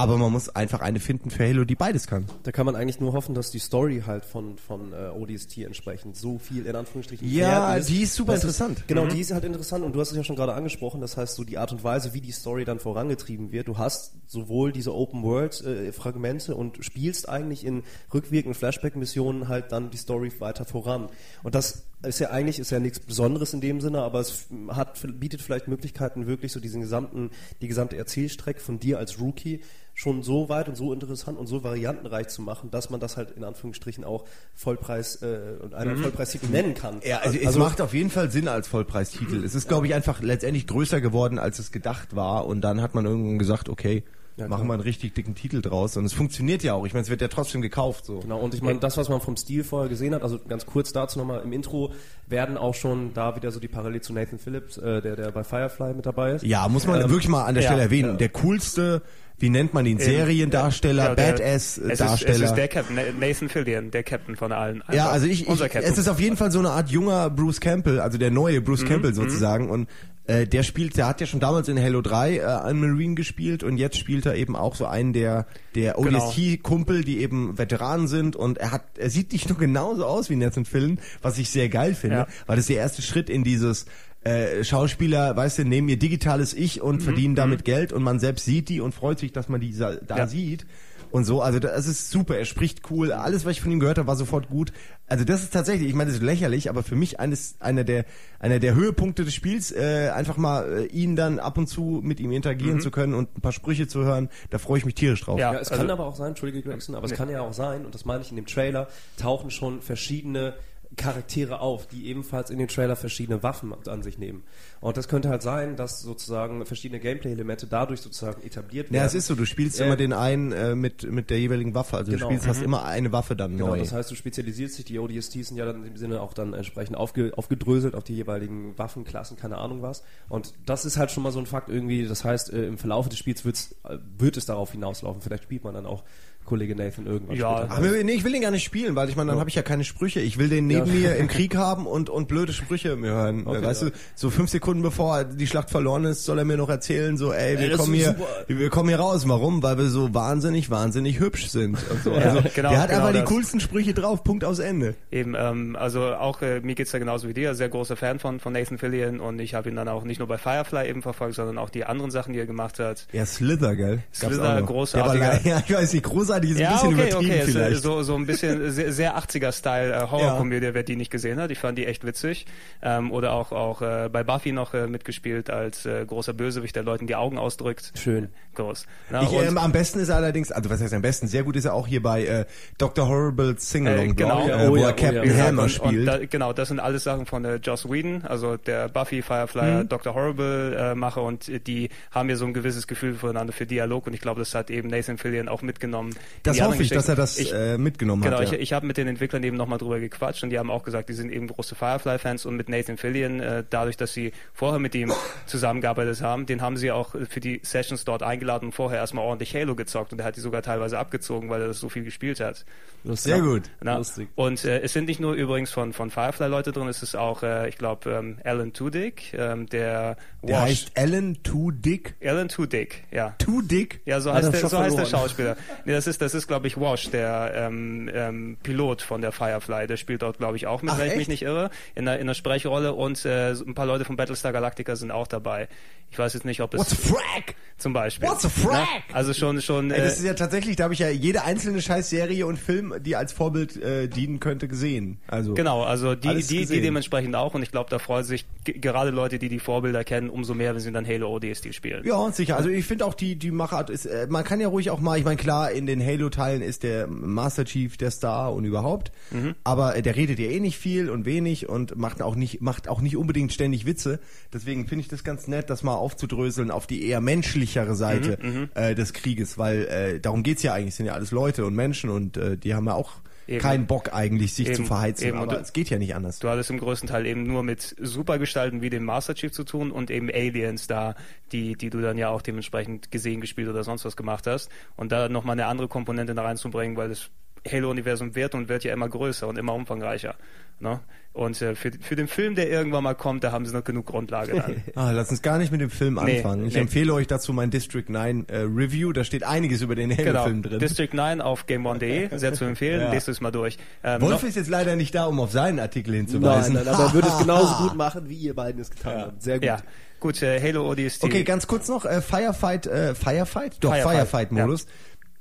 Aber 0.00 0.16
man 0.16 0.32
muss 0.32 0.48
einfach 0.48 0.80
eine 0.80 0.98
finden 0.98 1.28
für 1.28 1.46
Halo, 1.46 1.66
die 1.66 1.74
beides 1.74 2.06
kann. 2.06 2.24
Da 2.44 2.52
kann 2.52 2.64
man 2.64 2.74
eigentlich 2.74 3.00
nur 3.00 3.12
hoffen, 3.12 3.34
dass 3.34 3.50
die 3.50 3.58
Story 3.58 4.02
halt 4.06 4.24
von, 4.24 4.56
von 4.56 4.94
äh, 4.94 5.10
ODST 5.10 5.58
entsprechend 5.58 6.16
so 6.16 6.38
viel 6.38 6.64
in 6.64 6.74
Anführungsstrichen 6.74 7.28
Ja, 7.30 7.74
wert 7.74 7.86
die 7.86 8.00
ist 8.04 8.14
super 8.14 8.34
interessant. 8.34 8.84
genau, 8.86 9.04
die 9.04 9.20
ist 9.20 9.30
halt 9.30 9.44
interessant 9.44 9.84
und 9.84 9.94
du 9.94 10.00
hast 10.00 10.10
es 10.10 10.16
ja 10.16 10.24
schon 10.24 10.36
gerade 10.36 10.54
angesprochen, 10.54 11.02
das 11.02 11.18
heißt 11.18 11.34
so 11.34 11.44
die 11.44 11.58
Art 11.58 11.72
und 11.72 11.84
Weise, 11.84 12.14
wie 12.14 12.22
die 12.22 12.32
Story 12.32 12.64
dann 12.64 12.80
vorangetrieben 12.80 13.52
wird. 13.52 13.68
Du 13.68 13.76
hast 13.76 14.14
sowohl 14.26 14.72
diese 14.72 14.94
Open 14.94 15.22
World 15.22 15.62
äh, 15.66 15.92
Fragmente 15.92 16.54
und 16.54 16.82
spielst 16.82 17.28
eigentlich 17.28 17.66
in 17.66 17.82
rückwirkenden 18.14 18.58
Flashback 18.58 18.96
Missionen 18.96 19.48
halt 19.48 19.70
dann 19.70 19.90
die 19.90 19.98
Story 19.98 20.32
weiter 20.38 20.64
voran. 20.64 21.10
Und 21.42 21.54
das 21.54 21.84
ist 22.02 22.18
ja 22.20 22.30
eigentlich 22.30 22.58
ist 22.58 22.70
ja 22.70 22.78
nichts 22.80 23.00
Besonderes 23.00 23.52
in 23.52 23.60
dem 23.60 23.80
Sinne, 23.80 24.00
aber 24.00 24.20
es 24.20 24.46
hat 24.68 24.98
bietet 25.20 25.42
vielleicht 25.42 25.68
Möglichkeiten 25.68 26.26
wirklich 26.26 26.52
so 26.52 26.60
diesen 26.60 26.80
gesamten 26.80 27.30
die 27.60 27.68
gesamte 27.68 27.98
Erzählstrecke 27.98 28.60
von 28.60 28.80
dir 28.80 28.98
als 28.98 29.20
Rookie 29.20 29.60
schon 30.00 30.22
so 30.22 30.48
weit 30.48 30.66
und 30.66 30.76
so 30.76 30.94
interessant 30.94 31.38
und 31.38 31.46
so 31.46 31.62
variantenreich 31.62 32.28
zu 32.28 32.40
machen, 32.40 32.70
dass 32.70 32.88
man 32.88 33.00
das 33.00 33.18
halt 33.18 33.32
in 33.32 33.44
Anführungsstrichen 33.44 34.02
auch 34.02 34.24
Vollpreis 34.54 35.20
äh, 35.20 35.58
und 35.60 35.74
einen 35.74 35.98
Vollpreistitel 35.98 36.46
nennen 36.46 36.72
kann. 36.72 37.02
Ja, 37.04 37.18
also, 37.18 37.38
es 37.38 37.56
macht 37.56 37.82
auf 37.82 37.92
jeden 37.92 38.08
Fall 38.08 38.30
Sinn 38.30 38.48
als 38.48 38.66
Vollpreistitel. 38.66 39.44
Es 39.44 39.54
ist, 39.54 39.68
glaube 39.68 39.86
ich, 39.86 39.94
einfach 39.94 40.22
letztendlich 40.22 40.66
größer 40.66 41.02
geworden, 41.02 41.38
als 41.38 41.58
es 41.58 41.70
gedacht 41.70 42.16
war. 42.16 42.46
Und 42.46 42.62
dann 42.62 42.80
hat 42.80 42.94
man 42.94 43.04
irgendwann 43.04 43.38
gesagt, 43.38 43.68
okay, 43.68 44.02
Ja, 44.36 44.48
machen 44.48 44.68
wir 44.68 44.72
einen 44.72 44.82
richtig 44.82 45.14
dicken 45.14 45.34
Titel 45.34 45.60
draus. 45.60 45.98
Und 45.98 46.06
es 46.06 46.14
funktioniert 46.14 46.62
ja 46.62 46.72
auch. 46.72 46.86
Ich 46.86 46.94
meine, 46.94 47.02
es 47.02 47.10
wird 47.10 47.20
ja 47.20 47.28
trotzdem 47.28 47.60
gekauft. 47.60 48.06
So. 48.06 48.20
Genau, 48.20 48.38
und 48.38 48.54
ich 48.54 48.62
meine, 48.62 48.78
das, 48.78 48.96
was 48.96 49.10
man 49.10 49.20
vom 49.20 49.36
Stil 49.36 49.64
vorher 49.64 49.90
gesehen 49.90 50.14
hat, 50.14 50.22
also 50.22 50.38
ganz 50.48 50.64
kurz 50.64 50.94
dazu 50.94 51.18
nochmal 51.18 51.42
im 51.42 51.52
Intro, 51.52 51.92
werden 52.26 52.56
auch 52.56 52.74
schon 52.74 53.12
da 53.12 53.36
wieder 53.36 53.50
so 53.50 53.60
die 53.60 53.68
Parallel 53.68 54.00
zu 54.00 54.14
Nathan 54.14 54.38
Phillips, 54.38 54.78
äh, 54.78 55.02
der, 55.02 55.16
der 55.16 55.30
bei 55.30 55.44
Firefly 55.44 55.92
mit 55.92 56.06
dabei 56.06 56.32
ist. 56.36 56.44
Ja, 56.46 56.66
muss 56.68 56.86
man 56.86 57.00
wirklich 57.00 57.28
mal 57.28 57.44
an 57.44 57.54
der 57.54 57.64
ja, 57.64 57.68
Stelle 57.68 57.82
erwähnen. 57.82 58.12
ja. 58.12 58.16
Der 58.16 58.30
coolste, 58.30 59.02
wie 59.40 59.50
nennt 59.50 59.74
man 59.74 59.86
ihn, 59.86 59.98
Eben, 59.98 60.04
Seriendarsteller, 60.10 61.04
ja, 61.04 61.14
Badass-Darsteller. 61.14 62.12
Es 62.14 62.20
ist, 62.22 62.28
es 62.28 62.40
ist 62.50 62.54
der 62.54 62.68
Captain, 62.68 62.98
Nathan 63.18 63.48
Fillion, 63.48 63.90
der 63.90 64.02
Captain 64.02 64.36
von 64.36 64.52
allen. 64.52 64.82
Ja, 64.88 65.04
Einfach 65.04 65.12
also 65.12 65.26
ich, 65.26 65.48
ich 65.48 65.74
es 65.74 65.98
ist 65.98 66.08
auf 66.08 66.20
jeden 66.20 66.36
Fall 66.36 66.50
so 66.52 66.58
eine 66.58 66.70
Art 66.70 66.90
junger 66.90 67.30
Bruce 67.30 67.60
Campbell, 67.60 68.00
also 68.00 68.18
der 68.18 68.30
neue 68.30 68.60
Mhm, 68.60 68.64
Bruce 68.64 68.84
Campbell 68.84 69.14
sozusagen 69.14 69.70
und 69.70 69.88
äh, 70.26 70.46
der 70.46 70.62
spielt, 70.62 70.96
der 70.96 71.06
hat 71.08 71.20
ja 71.20 71.26
schon 71.26 71.40
damals 71.40 71.68
in 71.68 71.80
Halo 71.82 72.02
3 72.02 72.36
äh, 72.36 72.42
einen 72.44 72.80
Marine 72.80 73.14
gespielt 73.14 73.62
und 73.64 73.78
jetzt 73.78 73.96
spielt 73.96 74.26
er 74.26 74.34
eben 74.36 74.54
auch 74.54 74.74
so 74.76 74.86
einen 74.86 75.12
der 75.12 75.46
der 75.74 75.94
Genau. 75.94 76.18
ODST-Kumpel, 76.28 77.02
die 77.04 77.20
eben 77.20 77.56
Veteranen 77.58 78.06
sind 78.08 78.36
und 78.36 78.58
er 78.58 78.70
hat, 78.72 78.84
er 78.98 79.08
sieht 79.10 79.32
nicht 79.32 79.48
nur 79.48 79.56
genauso 79.58 80.04
aus 80.04 80.28
wie 80.30 80.36
Nathan 80.36 80.64
Fillion, 80.66 80.98
was 81.22 81.38
ich 81.38 81.50
sehr 81.50 81.68
geil 81.68 81.94
finde, 81.94 82.16
Ja. 82.16 82.26
weil 82.46 82.56
das 82.56 82.66
der 82.66 82.76
erste 82.76 83.02
Schritt 83.02 83.30
in 83.30 83.42
dieses 83.44 83.86
äh, 84.22 84.64
Schauspieler, 84.64 85.34
weißt 85.36 85.58
du, 85.58 85.64
nehmen 85.64 85.88
ihr 85.88 85.98
digitales 85.98 86.52
Ich 86.54 86.80
und 86.82 87.02
verdienen 87.02 87.34
damit 87.34 87.64
Geld 87.64 87.92
und 87.92 88.02
man 88.02 88.18
selbst 88.18 88.44
sieht 88.44 88.68
die 88.68 88.80
und 88.80 88.92
freut 88.92 89.18
sich, 89.18 89.32
dass 89.32 89.48
man 89.48 89.60
die 89.60 89.76
da 89.76 89.96
Ja. 90.16 90.26
sieht 90.26 90.66
und 91.10 91.24
so. 91.24 91.40
Also 91.40 91.58
das 91.58 91.86
ist 91.86 92.10
super. 92.10 92.36
Er 92.36 92.44
spricht 92.44 92.90
cool. 92.90 93.12
Alles, 93.12 93.44
was 93.46 93.52
ich 93.52 93.60
von 93.62 93.72
ihm 93.72 93.80
gehört 93.80 93.96
habe, 93.98 94.06
war 94.06 94.16
sofort 94.16 94.48
gut. 94.50 94.72
Also 95.06 95.24
das 95.24 95.42
ist 95.42 95.52
tatsächlich, 95.52 95.88
ich 95.88 95.94
meine, 95.94 96.08
das 96.10 96.18
ist 96.18 96.22
lächerlich, 96.22 96.68
aber 96.68 96.82
für 96.82 96.94
mich 96.96 97.18
eines 97.18 97.56
einer 97.60 97.82
der 97.82 98.04
einer 98.38 98.58
der 98.58 98.74
Höhepunkte 98.74 99.24
des 99.24 99.32
Spiels, 99.34 99.72
äh, 99.72 100.10
einfach 100.14 100.36
mal 100.36 100.82
äh, 100.82 100.86
ihn 100.86 101.16
dann 101.16 101.38
ab 101.38 101.56
und 101.58 101.66
zu 101.66 102.00
mit 102.04 102.20
ihm 102.20 102.30
interagieren 102.30 102.80
zu 102.80 102.90
können 102.90 103.14
und 103.14 103.36
ein 103.38 103.40
paar 103.40 103.52
Sprüche 103.52 103.88
zu 103.88 104.04
hören. 104.04 104.28
Da 104.50 104.58
freue 104.58 104.78
ich 104.78 104.84
mich 104.84 104.94
tierisch 104.96 105.22
drauf. 105.22 105.38
Ja. 105.40 105.54
Ja, 105.54 105.60
es 105.60 105.68
also- 105.70 105.80
kann 105.82 105.90
aber 105.90 106.04
auch 106.06 106.14
sein, 106.14 106.28
Entschuldige 106.28 106.62
Gregson, 106.62 106.94
aber 106.94 107.06
es 107.06 107.12
kann 107.12 107.30
ja 107.30 107.40
auch 107.40 107.54
sein, 107.54 107.86
und 107.86 107.94
das 107.94 108.04
meine 108.04 108.22
ich 108.22 108.28
in 108.30 108.36
dem 108.36 108.46
Trailer, 108.46 108.86
tauchen 109.16 109.50
schon 109.50 109.80
verschiedene 109.82 110.52
Charaktere 110.96 111.60
auf, 111.60 111.86
die 111.86 112.06
ebenfalls 112.08 112.50
in 112.50 112.58
den 112.58 112.66
Trailer 112.68 112.96
verschiedene 112.96 113.42
Waffen 113.42 113.72
an 113.86 114.02
sich 114.02 114.18
nehmen. 114.18 114.42
Und 114.80 114.96
das 114.96 115.06
könnte 115.08 115.28
halt 115.28 115.40
sein, 115.40 115.76
dass 115.76 116.00
sozusagen 116.02 116.66
verschiedene 116.66 116.98
Gameplay-Elemente 117.00 117.66
dadurch 117.68 118.00
sozusagen 118.00 118.42
etabliert 118.42 118.86
werden. 118.90 118.96
Ja, 118.96 119.04
es 119.04 119.14
ist 119.14 119.26
so, 119.28 119.34
du 119.36 119.44
spielst 119.46 119.80
Äh, 119.80 119.86
immer 119.86 119.96
den 119.96 120.12
einen 120.12 120.50
äh, 120.52 120.74
mit, 120.74 121.10
mit 121.10 121.30
der 121.30 121.38
jeweiligen 121.38 121.74
Waffe. 121.74 121.96
Also 121.96 122.10
Genau. 122.10 122.26
du 122.28 122.32
spielst, 122.34 122.48
hast 122.48 122.62
immer 122.62 122.84
eine 122.84 123.12
Waffe 123.12 123.36
dann 123.36 123.52
Genau, 123.56 123.68
neu. 123.68 123.78
das 123.78 123.92
heißt, 123.92 124.10
du 124.10 124.14
spezialisierst 124.16 124.78
dich, 124.78 124.84
die 124.86 124.98
ODSTs 124.98 125.48
sind 125.48 125.56
ja 125.56 125.64
dann 125.64 125.84
im 125.86 125.96
Sinne 125.96 126.20
auch 126.20 126.32
dann 126.34 126.54
entsprechend 126.54 126.96
aufge, 126.96 127.32
aufgedröselt 127.36 127.94
auf 127.94 128.02
die 128.04 128.14
jeweiligen 128.16 128.76
Waffenklassen, 128.76 129.36
keine 129.36 129.58
Ahnung 129.58 129.82
was. 129.82 130.02
Und 130.28 130.54
das 130.66 130.84
ist 130.84 130.96
halt 130.96 131.10
schon 131.12 131.22
mal 131.22 131.30
so 131.30 131.38
ein 131.38 131.46
Fakt 131.46 131.68
irgendwie, 131.68 132.04
das 132.06 132.24
heißt, 132.24 132.52
äh, 132.52 132.66
im 132.66 132.78
Verlauf 132.78 133.08
des 133.08 133.18
Spiels 133.18 133.44
wird's, 133.44 133.76
äh, 133.84 133.98
wird 134.18 134.36
es 134.36 134.44
darauf 134.46 134.72
hinauslaufen. 134.72 135.22
Vielleicht 135.22 135.44
spielt 135.44 135.62
man 135.62 135.74
dann 135.74 135.86
auch 135.86 136.02
Kollege 136.50 136.74
Nathan 136.76 137.06
irgendwann 137.06 137.36
Ja, 137.36 137.58
später. 137.58 137.72
Aber 137.76 137.86
nee, 138.04 138.12
ich 138.12 138.24
will 138.24 138.32
den 138.32 138.42
gar 138.42 138.50
nicht 138.50 138.64
spielen, 138.64 138.94
weil 138.96 139.08
ich 139.08 139.16
meine, 139.16 139.30
dann 139.30 139.38
habe 139.40 139.48
ich 139.48 139.54
ja 139.56 139.62
keine 139.62 139.84
Sprüche. 139.84 140.20
Ich 140.20 140.36
will 140.38 140.48
den 140.50 140.66
neben 140.66 140.86
Ja. 140.86 140.92
mir 141.10 141.16
im 141.16 141.28
Krieg 141.28 141.56
haben 141.56 141.86
und, 141.86 142.10
und 142.10 142.28
blöde 142.28 142.52
Sprüche 142.52 142.96
mir 142.96 143.10
hören. 143.12 143.46
Okay, 143.46 143.62
weißt 143.62 143.82
ja. 143.84 143.88
du, 143.90 143.94
so 144.14 144.28
fünf 144.30 144.50
Sekunden 144.50 144.82
bevor 144.82 145.24
die 145.24 145.46
Schlacht 145.46 145.70
verloren 145.70 146.04
ist, 146.04 146.24
soll 146.24 146.38
er 146.38 146.44
mir 146.44 146.56
noch 146.58 146.68
erzählen, 146.68 147.16
so, 147.16 147.32
ey, 147.32 147.58
wir 147.58 147.70
Ey, 147.70 147.76
kommen 147.76 147.94
hier, 147.94 148.06
super. 148.08 148.26
wir 148.48 148.68
kommen 148.70 148.88
hier 148.88 148.98
raus. 149.00 149.26
Warum? 149.28 149.62
Weil 149.62 149.78
wir 149.78 149.86
so 149.86 150.12
wahnsinnig, 150.12 150.68
wahnsinnig 150.70 151.20
hübsch 151.20 151.48
sind. 151.48 151.78
Und 151.90 152.02
so. 152.02 152.10
Ja, 152.10 152.16
also, 152.18 152.42
genau, 152.54 152.70
der 152.70 152.80
hat 152.82 152.90
genau 152.90 153.06
einfach 153.06 153.20
die 153.20 153.24
coolsten 153.32 153.60
Sprüche 153.60 153.94
drauf, 153.94 154.24
Punkt 154.24 154.44
aus 154.44 154.58
Ende. 154.58 154.94
Eben, 155.12 155.34
ähm, 155.38 155.76
also 155.78 156.02
auch 156.14 156.42
äh, 156.42 156.60
mir 156.60 156.74
geht's 156.74 156.92
ja 156.92 156.98
genauso 156.98 157.28
wie 157.28 157.34
dir, 157.34 157.54
sehr 157.54 157.68
großer 157.68 157.96
Fan 157.96 158.18
von, 158.18 158.40
von 158.40 158.52
Nathan 158.52 158.78
Fillion 158.78 159.20
und 159.20 159.38
ich 159.38 159.54
habe 159.54 159.68
ihn 159.68 159.76
dann 159.76 159.88
auch 159.88 160.04
nicht 160.04 160.18
nur 160.18 160.26
bei 160.28 160.38
Firefly 160.38 160.88
eben 160.88 161.02
verfolgt, 161.02 161.34
sondern 161.36 161.58
auch 161.58 161.70
die 161.70 161.84
anderen 161.84 162.10
Sachen, 162.10 162.32
die 162.32 162.38
er 162.38 162.46
gemacht 162.46 162.78
hat. 162.78 163.06
Ja, 163.12 163.26
Slither, 163.26 163.76
gell? 163.76 163.98
Slither, 164.12 164.62
großartiger- 164.62 165.40
Ja, 165.44 165.62
ich 165.66 165.74
weiß 165.74 165.92
nicht, 165.92 166.04
großartig 166.04 166.39
ist 166.48 166.56
ein 166.56 166.62
Ja, 166.62 166.72
bisschen 166.72 166.94
okay, 166.94 167.08
übertrieben 167.08 167.30
okay, 167.32 167.40
äh, 167.40 167.44
vielleicht. 167.52 167.82
so, 167.82 168.02
so 168.02 168.14
ein 168.16 168.26
bisschen 168.26 168.70
sehr, 168.72 168.92
sehr 168.92 169.18
80er-Style 169.18 169.92
äh, 169.94 170.10
Horrorkomödie, 170.10 170.70
wer 170.72 170.82
die 170.82 170.96
nicht 170.96 171.10
gesehen 171.10 171.38
hat. 171.40 171.50
Ich 171.50 171.58
fand 171.58 171.78
die 171.78 171.86
echt 171.86 172.04
witzig. 172.04 172.46
Ähm, 172.82 173.12
oder 173.12 173.32
auch, 173.32 173.52
auch 173.52 173.82
äh, 173.82 174.08
bei 174.10 174.24
Buffy 174.24 174.52
noch 174.52 174.74
äh, 174.74 174.86
mitgespielt 174.86 175.50
als 175.50 175.86
äh, 175.86 176.04
großer 176.04 176.32
Bösewicht, 176.32 176.74
der 176.76 176.82
Leuten 176.82 177.06
die 177.06 177.16
Augen 177.16 177.38
ausdrückt. 177.38 177.92
Schön. 177.96 178.28
Groß. 178.54 178.86
Na, 179.10 179.22
Ich, 179.22 179.32
ähm, 179.32 179.58
am 179.58 179.72
besten 179.72 180.00
ist 180.00 180.08
er 180.08 180.16
allerdings, 180.16 180.50
also 180.50 180.70
was 180.70 180.80
heißt 180.80 180.92
am 180.94 181.02
besten, 181.02 181.28
sehr 181.28 181.44
gut 181.44 181.54
ist 181.56 181.66
er 181.66 181.74
auch 181.74 181.86
hier 181.86 182.02
bei 182.02 182.24
äh, 182.24 182.44
Dr. 182.78 183.06
Horrible's 183.08 183.70
Singalong, 183.70 184.10
Äh, 184.10 184.14
genau. 184.14 184.46
äh, 184.48 184.66
Oh 184.66 184.70
wo 184.70 184.76
ja, 184.76 184.88
er 184.88 184.88
oh 184.88 184.96
Captain 184.96 185.14
ja. 185.14 185.22
Wie 185.22 185.28
gesagt, 185.28 185.48
Hammer 185.48 185.62
und, 185.62 185.68
spielt. 185.70 186.00
Und 186.00 186.06
da, 186.06 186.18
genau, 186.26 186.52
das 186.52 186.68
sind 186.68 186.80
alles 186.80 187.04
Sachen 187.04 187.26
von 187.26 187.44
äh, 187.44 187.56
Joss 187.56 187.88
Whedon, 187.88 188.22
also 188.24 188.56
der 188.56 188.88
Buffy, 188.88 189.22
Firefly, 189.22 189.60
Mhm. 189.84 189.88
Dr. 189.88 190.14
Horrible 190.14 190.74
äh, 190.76 190.94
Macher 190.94 191.22
und 191.22 191.48
äh, 191.48 191.60
die 191.60 191.90
haben 192.10 192.28
ja 192.28 192.36
so 192.36 192.44
ein 192.46 192.54
gewisses 192.54 192.86
Gefühl 192.86 193.14
füreinander 193.14 193.52
für 193.52 193.66
Dialog 193.66 194.06
und 194.06 194.14
ich 194.14 194.20
glaube, 194.20 194.40
das 194.40 194.54
hat 194.54 194.70
eben 194.70 194.88
Nathan 194.88 195.18
Fillion 195.18 195.48
auch 195.48 195.62
mitgenommen. 195.62 196.14
Das 196.42 196.60
hoffe 196.60 196.82
ich, 196.82 196.88
dass 196.90 197.08
er 197.08 197.16
das. 197.16 197.38
Ich, 197.38 197.52
äh, 197.52 197.78
mitgenommen 197.78 198.22
Genau, 198.22 198.38
hat. 198.38 198.44
ich, 198.44 198.50
ja. 198.52 198.58
ich 198.58 198.72
habe 198.72 198.86
mit 198.86 198.96
den 198.96 199.08
Entwicklern 199.08 199.42
eben 199.42 199.56
nochmal 199.56 199.78
drüber 199.78 200.00
gequatscht 200.00 200.42
und 200.42 200.50
die 200.50 200.58
haben 200.58 200.70
auch 200.70 200.82
gesagt, 200.82 201.08
die 201.08 201.12
sind 201.14 201.30
eben 201.32 201.46
große 201.48 201.74
Firefly-Fans 201.74 202.46
und 202.46 202.56
mit 202.56 202.68
Nathan 202.68 202.96
Fillion, 202.96 203.40
äh, 203.40 203.64
dadurch, 203.68 203.96
dass 203.96 204.12
sie 204.12 204.32
vorher 204.52 204.78
mit 204.78 204.94
ihm 204.94 205.12
zusammengearbeitet 205.46 206.20
haben, 206.22 206.46
den 206.46 206.62
haben 206.62 206.76
sie 206.76 206.90
auch 206.90 207.14
für 207.28 207.40
die 207.40 207.60
Sessions 207.62 208.04
dort 208.04 208.22
eingeladen 208.22 208.66
und 208.66 208.72
vorher 208.72 208.98
erstmal 209.00 209.24
ordentlich 209.24 209.54
Halo 209.54 209.74
gezockt 209.74 210.12
und 210.12 210.18
er 210.20 210.24
hat 210.26 210.36
die 210.36 210.40
sogar 210.40 210.62
teilweise 210.62 210.98
abgezogen, 210.98 211.48
weil 211.50 211.60
er 211.62 211.68
das 211.68 211.80
so 211.80 211.88
viel 211.88 212.04
gespielt 212.04 212.40
hat. 212.40 212.64
Lustig. 213.04 213.32
Sehr 213.32 213.42
gut. 213.42 213.62
Na, 213.82 213.96
Lustig. 213.96 214.28
Und 214.34 214.64
äh, 214.64 214.80
es 214.80 214.92
sind 214.92 215.06
nicht 215.06 215.20
nur 215.20 215.32
übrigens 215.34 215.70
von, 215.70 215.92
von 215.92 216.10
Firefly 216.10 216.48
Leute 216.48 216.72
drin, 216.72 216.86
es 216.88 217.02
ist 217.02 217.16
auch, 217.16 217.42
äh, 217.42 217.68
ich 217.68 217.78
glaube, 217.78 218.10
ähm, 218.10 218.38
Alan 218.44 218.72
Tudyk, 218.72 219.32
ähm, 219.34 219.66
der, 219.68 220.16
Der 220.42 220.56
Wash- 220.56 220.62
heißt 220.68 220.92
Alan 220.96 221.38
Too 221.42 221.70
Dick. 221.70 222.14
Alan 222.22 222.48
Tudyk, 222.48 223.04
ja. 223.10 223.34
Too 223.38 223.62
Dick? 223.62 224.00
Ja, 224.04 224.20
so 224.20 224.32
heißt, 224.32 224.44
er 224.46 224.50
der, 224.52 224.68
so 224.68 224.78
heißt 224.78 224.98
der. 224.98 225.06
Schauspieler. 225.06 225.56
Nee, 225.86 225.92
das 225.92 226.06
ist, 226.06 226.19
das 226.20 226.34
ist, 226.34 226.46
glaube 226.46 226.66
ich, 226.66 226.78
Wash, 226.78 227.10
der 227.10 227.52
ähm, 227.54 228.10
ähm, 228.12 228.56
Pilot 228.62 229.02
von 229.02 229.20
der 229.20 229.32
Firefly. 229.32 229.86
Der 229.86 229.96
spielt 229.96 230.22
dort, 230.22 230.38
glaube 230.38 230.56
ich, 230.56 230.66
auch 230.66 230.82
mit, 230.82 230.92
Ach, 230.92 230.98
wenn 230.98 231.06
ich 231.06 231.12
mich 231.12 231.20
echt? 231.22 231.28
nicht 231.28 231.42
irre, 231.42 231.70
in 231.94 232.04
der, 232.04 232.18
in 232.18 232.26
der 232.26 232.34
Sprechrolle. 232.34 232.92
Und 232.94 233.24
äh, 233.24 233.50
ein 233.52 233.74
paar 233.74 233.86
Leute 233.86 234.04
von 234.04 234.16
Battlestar 234.16 234.52
Galactica 234.52 234.96
sind 234.96 235.10
auch 235.10 235.26
dabei. 235.26 235.68
Ich 236.12 236.18
weiß 236.18 236.34
jetzt 236.34 236.44
nicht, 236.44 236.60
ob 236.60 236.74
es 236.74 236.80
What's 236.80 236.92
a 236.92 236.96
frack? 236.96 237.54
zum 237.78 237.92
Beispiel. 237.92 238.28
What's 238.28 238.44
a 238.44 238.48
frack? 238.48 238.88
Na, 239.10 239.14
also 239.14 239.32
schon, 239.32 239.60
schon. 239.62 239.90
Ey, 239.92 240.00
Äh, 240.00 240.04
das 240.04 240.18
ist 240.18 240.24
ja 240.24 240.34
tatsächlich, 240.34 240.74
da 240.76 240.84
habe 240.84 240.94
ich 240.94 241.00
ja 241.00 241.08
jede 241.08 241.44
einzelne 241.44 241.80
Scheißserie 241.80 242.44
und 242.46 242.58
Film, 242.58 242.94
die 243.00 243.14
als 243.14 243.32
Vorbild 243.32 243.76
äh, 243.76 244.08
dienen 244.08 244.40
könnte, 244.40 244.66
gesehen. 244.66 245.18
Also 245.28 245.54
Genau, 245.54 245.84
also 245.84 246.16
die, 246.16 246.42
die, 246.42 246.66
die 246.66 246.80
dementsprechend 246.80 247.36
auch 247.36 247.54
und 247.54 247.62
ich 247.62 247.70
glaube, 247.70 247.88
da 247.90 248.00
freuen 248.00 248.24
sich 248.24 248.44
gerade 248.64 249.10
Leute, 249.10 249.38
die 249.38 249.48
die 249.48 249.60
Vorbilder 249.60 250.02
kennen, 250.02 250.30
umso 250.30 250.54
mehr, 250.54 250.74
wenn 250.74 250.80
sie 250.80 250.90
dann 250.90 251.06
Halo 251.06 251.32
ODST 251.32 251.72
spielen. 251.74 252.04
Ja, 252.04 252.30
sicher. 252.32 252.56
Also 252.56 252.68
ich 252.70 252.84
finde 252.84 253.04
auch 253.06 253.14
die 253.14 253.36
die 253.36 253.52
Machart 253.52 253.88
ist, 253.88 254.06
äh, 254.06 254.26
man 254.28 254.42
kann 254.42 254.60
ja 254.60 254.66
ruhig 254.66 254.90
auch 254.90 254.98
mal, 254.98 255.16
ich 255.16 255.24
meine 255.24 255.36
klar, 255.36 255.70
in 255.70 255.86
den 255.86 255.99
Halo-Teilen 256.04 256.62
ist 256.62 256.82
der 256.82 257.06
Master 257.06 257.64
Chief 257.64 257.96
der 257.96 258.10
Star 258.10 258.52
und 258.54 258.64
überhaupt, 258.64 259.12
Mhm. 259.30 259.54
aber 259.64 259.96
äh, 259.96 260.02
der 260.02 260.16
redet 260.16 260.38
ja 260.38 260.46
eh 260.48 260.60
nicht 260.60 260.78
viel 260.78 261.10
und 261.10 261.24
wenig 261.24 261.68
und 261.68 261.96
macht 261.96 262.22
auch 262.22 262.34
nicht 262.34 262.60
macht 262.60 262.88
auch 262.88 263.00
nicht 263.00 263.16
unbedingt 263.16 263.52
ständig 263.52 263.86
Witze. 263.86 264.20
Deswegen 264.52 264.86
finde 264.88 265.02
ich 265.02 265.08
das 265.08 265.24
ganz 265.24 265.46
nett, 265.48 265.70
das 265.70 265.82
mal 265.82 265.94
aufzudröseln 265.94 266.70
auf 266.70 266.86
die 266.86 267.04
eher 267.06 267.20
menschlichere 267.20 267.94
Seite 267.94 268.38
Mhm, 268.42 268.68
äh, 268.74 268.94
des 268.94 269.12
Krieges, 269.12 269.58
weil 269.58 269.84
äh, 269.86 270.20
darum 270.20 270.42
geht's 270.42 270.62
ja 270.62 270.74
eigentlich, 270.74 270.94
sind 270.94 271.06
ja 271.06 271.12
alles 271.14 271.30
Leute 271.30 271.64
und 271.64 271.74
Menschen 271.74 272.10
und 272.10 272.36
äh, 272.36 272.56
die 272.56 272.74
haben 272.74 272.86
ja 272.86 272.94
auch 272.94 273.12
Eben. 273.50 273.60
keinen 273.60 273.86
Bock 273.86 274.12
eigentlich, 274.14 274.54
sich 274.54 274.68
Eben, 274.68 274.76
zu 274.76 274.84
verheizen, 274.84 275.28
eben. 275.28 275.38
Aber 275.38 275.54
du- 275.56 275.60
es 275.60 275.72
geht 275.72 275.90
ja 275.90 275.98
nicht 275.98 276.14
anders. 276.14 276.38
Du 276.38 276.48
hattest 276.48 276.70
im 276.70 276.78
größten 276.78 277.08
Teil 277.08 277.26
eben 277.26 277.42
nur 277.42 277.62
mit 277.62 277.96
Supergestalten 277.98 278.80
wie 278.80 278.90
dem 278.90 279.04
Master 279.04 279.34
Chief 279.34 279.52
zu 279.52 279.64
tun 279.64 279.90
und 279.90 280.10
eben 280.10 280.30
Aliens 280.30 280.86
da, 280.86 281.14
die, 281.52 281.74
die 281.76 281.90
du 281.90 282.00
dann 282.00 282.16
ja 282.16 282.28
auch 282.28 282.42
dementsprechend 282.42 283.10
gesehen, 283.10 283.40
gespielt 283.40 283.68
oder 283.68 283.82
sonst 283.84 284.04
was 284.04 284.16
gemacht 284.16 284.46
hast. 284.46 284.70
Und 284.96 285.10
da 285.12 285.28
nochmal 285.28 285.54
eine 285.54 285.66
andere 285.66 285.88
Komponente 285.88 286.34
da 286.34 286.42
reinzubringen, 286.42 286.96
weil 286.96 287.08
das 287.08 287.28
Halo-Universum 287.70 288.34
wird 288.34 288.54
und 288.54 288.68
wird 288.68 288.84
ja 288.84 288.92
immer 288.92 289.08
größer 289.08 289.48
und 289.48 289.58
immer 289.58 289.74
umfangreicher. 289.74 290.34
Ne? 290.78 291.00
Und 291.32 291.62
äh, 291.62 291.76
für, 291.76 291.92
für 292.00 292.16
den 292.16 292.26
Film, 292.26 292.56
der 292.56 292.68
irgendwann 292.68 293.04
mal 293.04 293.14
kommt, 293.14 293.44
da 293.44 293.52
haben 293.52 293.64
sie 293.64 293.72
noch 293.72 293.84
genug 293.84 294.06
Grundlage 294.06 294.52
dann. 294.54 294.82
Ah, 294.96 295.12
lass 295.12 295.30
uns 295.30 295.42
gar 295.42 295.58
nicht 295.58 295.70
mit 295.70 295.80
dem 295.80 295.90
Film 295.90 296.18
Nee, 296.24 296.38
anfangen. 296.38 296.66
Ich 296.66 296.74
nee. 296.74 296.80
empfehle 296.80 297.14
euch 297.14 297.28
dazu 297.28 297.52
mein 297.52 297.70
District 297.70 298.06
9 298.08 298.48
äh, 298.48 298.56
Review. 298.62 299.12
Da 299.12 299.22
steht 299.22 299.44
einiges 299.44 299.82
über 299.82 299.94
den 299.94 300.10
genau. 300.10 300.40
Halo-Film 300.40 300.62
drin. 300.62 300.78
District 300.80 301.12
9 301.12 301.40
auf 301.40 301.66
GameOne.de, 301.66 302.36
sehr 302.36 302.54
zu 302.54 302.64
empfehlen. 302.64 303.02
Ja. 303.02 303.12
Lest 303.12 303.28
es 303.28 303.40
mal 303.40 303.52
durch. 303.52 303.78
Ähm, 304.02 304.20
Wolf 304.22 304.42
ist 304.42 304.56
jetzt 304.56 304.68
leider 304.70 304.96
nicht 304.96 305.14
da, 305.14 305.26
um 305.26 305.38
auf 305.38 305.52
seinen 305.52 305.78
Artikel 305.78 306.10
Nein, 306.10 306.20
hinzuweisen. 306.26 306.74
nein, 306.74 306.88
aber 306.88 307.04
er 307.04 307.14
würde 307.14 307.28
es 307.28 307.38
genauso 307.38 307.74
gut 307.84 307.94
machen, 307.94 308.28
wie 308.28 308.36
ihr 308.36 308.54
beiden 308.54 308.80
es 308.80 308.90
getan 308.90 309.20
habt. 309.20 309.42
Sehr 309.42 309.58
gut. 309.58 309.64
ja, 309.64 309.76
gut, 310.18 310.42
äh, 310.42 310.60
Halo 310.60 310.90
ODST. 310.90 311.22
Okay, 311.22 311.44
ganz 311.44 311.68
kurz 311.68 311.88
noch, 311.88 312.06
äh, 312.06 312.20
Firefight, 312.22 312.86
äh, 312.86 313.14
Firefight? 313.14 313.76
Doch, 313.80 313.92
Firefight, 313.92 314.28
Firefight-Modus. 314.28 314.86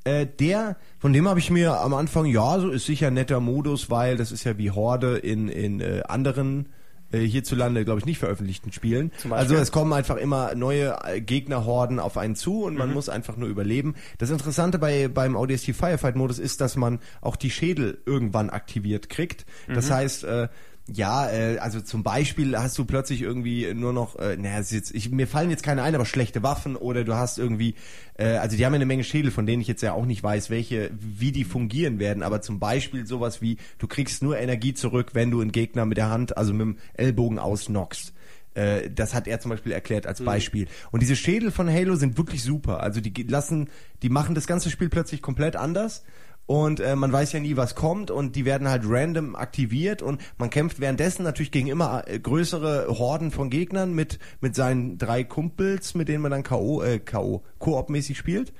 Äh, 0.05 0.25
der, 0.39 0.77
von 0.97 1.13
dem 1.13 1.27
habe 1.27 1.39
ich 1.39 1.49
mir 1.51 1.79
am 1.81 1.93
Anfang, 1.93 2.25
ja, 2.25 2.59
so 2.59 2.69
ist 2.69 2.85
sicher 2.85 3.07
ein 3.07 3.13
netter 3.15 3.39
Modus, 3.39 3.89
weil 3.89 4.17
das 4.17 4.31
ist 4.31 4.43
ja 4.45 4.57
wie 4.57 4.71
Horde 4.71 5.17
in, 5.17 5.49
in 5.49 5.81
äh, 5.81 6.01
anderen 6.07 6.69
äh, 7.11 7.19
hierzulande, 7.19 7.83
glaube 7.85 7.99
ich, 7.99 8.05
nicht 8.05 8.19
veröffentlichten 8.19 8.71
Spielen. 8.71 9.11
Also 9.31 9.55
es 9.55 9.71
kommen 9.71 9.91
einfach 9.93 10.15
immer 10.17 10.53
neue 10.55 10.95
äh, 11.03 11.19
Gegnerhorden 11.21 11.99
auf 11.99 12.17
einen 12.17 12.35
zu 12.35 12.63
und 12.63 12.73
Mhm. 12.73 12.79
man 12.79 12.93
muss 12.93 13.09
einfach 13.09 13.35
nur 13.35 13.49
überleben. 13.49 13.95
Das 14.19 14.29
Interessante 14.29 14.77
bei 14.79 15.07
beim 15.07 15.35
ODST 15.35 15.73
Firefight 15.75 16.15
Modus 16.15 16.37
ist, 16.39 16.61
dass 16.61 16.75
man 16.77 16.99
auch 17.21 17.35
die 17.35 17.49
Schädel 17.49 17.97
irgendwann 18.05 18.49
aktiviert 18.51 19.09
kriegt. 19.09 19.45
Das 19.67 19.89
Mhm. 19.89 19.93
heißt, 19.93 20.23
äh, 20.23 20.47
ja, 20.93 21.29
äh, 21.29 21.57
also 21.59 21.81
zum 21.81 22.03
Beispiel 22.03 22.57
hast 22.57 22.77
du 22.77 22.85
plötzlich 22.85 23.21
irgendwie 23.21 23.73
nur 23.73 23.93
noch, 23.93 24.17
äh, 24.17 24.35
naja, 24.37 24.59
jetzt, 24.59 24.93
ich, 24.93 25.11
mir 25.11 25.27
fallen 25.27 25.49
jetzt 25.49 25.63
keine 25.63 25.83
ein, 25.83 25.95
aber 25.95 26.05
schlechte 26.05 26.43
Waffen 26.43 26.75
oder 26.75 27.03
du 27.03 27.15
hast 27.15 27.37
irgendwie, 27.37 27.75
äh, 28.17 28.37
also 28.37 28.57
die 28.57 28.65
haben 28.65 28.73
ja 28.73 28.77
eine 28.77 28.85
Menge 28.85 29.03
Schädel, 29.03 29.31
von 29.31 29.45
denen 29.45 29.61
ich 29.61 29.67
jetzt 29.67 29.81
ja 29.81 29.93
auch 29.93 30.05
nicht 30.05 30.23
weiß, 30.23 30.49
welche, 30.49 30.91
wie 30.99 31.31
die 31.31 31.43
fungieren 31.43 31.99
werden, 31.99 32.23
aber 32.23 32.41
zum 32.41 32.59
Beispiel 32.59 33.05
sowas 33.05 33.41
wie, 33.41 33.57
du 33.77 33.87
kriegst 33.87 34.23
nur 34.23 34.37
Energie 34.37 34.73
zurück, 34.73 35.11
wenn 35.13 35.31
du 35.31 35.41
einen 35.41 35.51
Gegner 35.51 35.85
mit 35.85 35.97
der 35.97 36.09
Hand, 36.09 36.37
also 36.37 36.53
mit 36.53 36.61
dem 36.61 36.77
Ellbogen 36.93 37.39
ausnockst. 37.39 38.13
Äh, 38.55 38.89
Das 38.89 39.13
hat 39.13 39.27
er 39.27 39.39
zum 39.39 39.49
Beispiel 39.49 39.71
erklärt 39.71 40.07
als 40.07 40.23
Beispiel. 40.23 40.67
Und 40.91 41.01
diese 41.01 41.15
Schädel 41.15 41.51
von 41.51 41.71
Halo 41.71 41.95
sind 41.95 42.17
wirklich 42.17 42.43
super. 42.43 42.81
Also 42.81 42.99
die 42.99 43.23
lassen, 43.23 43.69
die 44.01 44.09
machen 44.09 44.35
das 44.35 44.47
ganze 44.47 44.69
Spiel 44.69 44.89
plötzlich 44.89 45.21
komplett 45.21 45.55
anders. 45.55 46.03
Und 46.49 46.79
äh, 46.79 46.95
man 46.95 47.13
weiß 47.13 47.33
ja 47.33 47.39
nie, 47.39 47.57
was 47.57 47.75
kommt 47.75 48.09
und 48.09 48.35
die 48.35 48.43
werden 48.43 48.67
halt 48.69 48.81
random 48.83 49.35
aktiviert 49.35 50.01
und 50.01 50.19
man 50.39 50.49
kämpft 50.49 50.79
währenddessen 50.79 51.21
natürlich 51.21 51.51
gegen 51.51 51.67
immer 51.67 52.07
äh, 52.07 52.17
größere 52.17 52.87
Horden 52.97 53.29
von 53.29 53.51
Gegnern 53.51 53.93
mit 53.93 54.17
mit 54.41 54.55
seinen 54.55 54.97
drei 54.97 55.23
Kumpels, 55.23 55.93
mit 55.93 56.07
denen 56.07 56.23
man 56.23 56.31
dann 56.31 56.41
KO 56.41 56.81
äh, 56.81 56.97
KO 56.97 57.43
Koop-mäßig 57.59 58.17
spielt. 58.17 58.51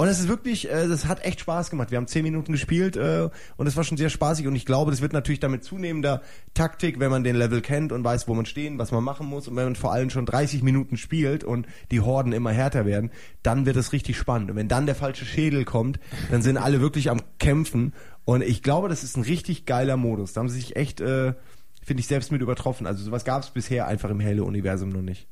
Und 0.00 0.06
es 0.06 0.20
ist 0.20 0.28
wirklich, 0.28 0.70
äh, 0.70 0.86
das 0.86 1.06
hat 1.06 1.24
echt 1.24 1.40
Spaß 1.40 1.70
gemacht. 1.70 1.90
Wir 1.90 1.98
haben 1.98 2.06
zehn 2.06 2.22
Minuten 2.22 2.52
gespielt 2.52 2.96
äh, 2.96 3.28
und 3.56 3.66
es 3.66 3.76
war 3.76 3.82
schon 3.82 3.96
sehr 3.96 4.10
spaßig 4.10 4.46
und 4.46 4.54
ich 4.54 4.64
glaube, 4.64 4.92
das 4.92 5.00
wird 5.00 5.12
natürlich 5.12 5.40
damit 5.40 5.64
zunehmender 5.64 6.22
Taktik, 6.54 7.00
wenn 7.00 7.10
man 7.10 7.24
den 7.24 7.34
Level 7.34 7.60
kennt 7.62 7.90
und 7.90 8.04
weiß, 8.04 8.28
wo 8.28 8.34
man 8.34 8.46
stehen, 8.46 8.78
was 8.78 8.92
man 8.92 9.02
machen 9.02 9.26
muss 9.26 9.48
und 9.48 9.56
wenn 9.56 9.64
man 9.64 9.74
vor 9.74 9.92
allem 9.92 10.08
schon 10.10 10.24
30 10.24 10.62
Minuten 10.62 10.96
spielt 10.98 11.42
und 11.42 11.66
die 11.90 12.00
Horden 12.00 12.32
immer 12.32 12.52
härter 12.52 12.86
werden, 12.86 13.10
dann 13.42 13.66
wird 13.66 13.74
es 13.74 13.92
richtig 13.92 14.16
spannend. 14.16 14.52
Und 14.52 14.56
wenn 14.56 14.68
dann 14.68 14.86
der 14.86 14.94
falsche 14.94 15.24
Schädel 15.24 15.64
kommt, 15.64 15.98
dann 16.30 16.42
sind 16.42 16.58
alle 16.58 16.80
wirklich 16.80 17.10
am 17.10 17.20
Kämpfen 17.40 17.92
und 18.24 18.42
ich 18.42 18.62
glaube, 18.62 18.88
das 18.88 19.02
ist 19.02 19.16
ein 19.16 19.24
richtig 19.24 19.66
geiler 19.66 19.96
Modus. 19.96 20.32
Da 20.32 20.42
haben 20.42 20.48
sie 20.48 20.60
sich 20.60 20.76
echt, 20.76 21.00
äh, 21.00 21.34
finde 21.82 22.00
ich, 22.00 22.06
selbst 22.06 22.30
mit 22.30 22.40
übertroffen. 22.40 22.86
Also 22.86 23.02
sowas 23.02 23.24
gab 23.24 23.42
es 23.42 23.50
bisher 23.50 23.88
einfach 23.88 24.10
im 24.10 24.22
Halo-Universum 24.22 24.90
noch 24.90 25.02
nicht. 25.02 25.26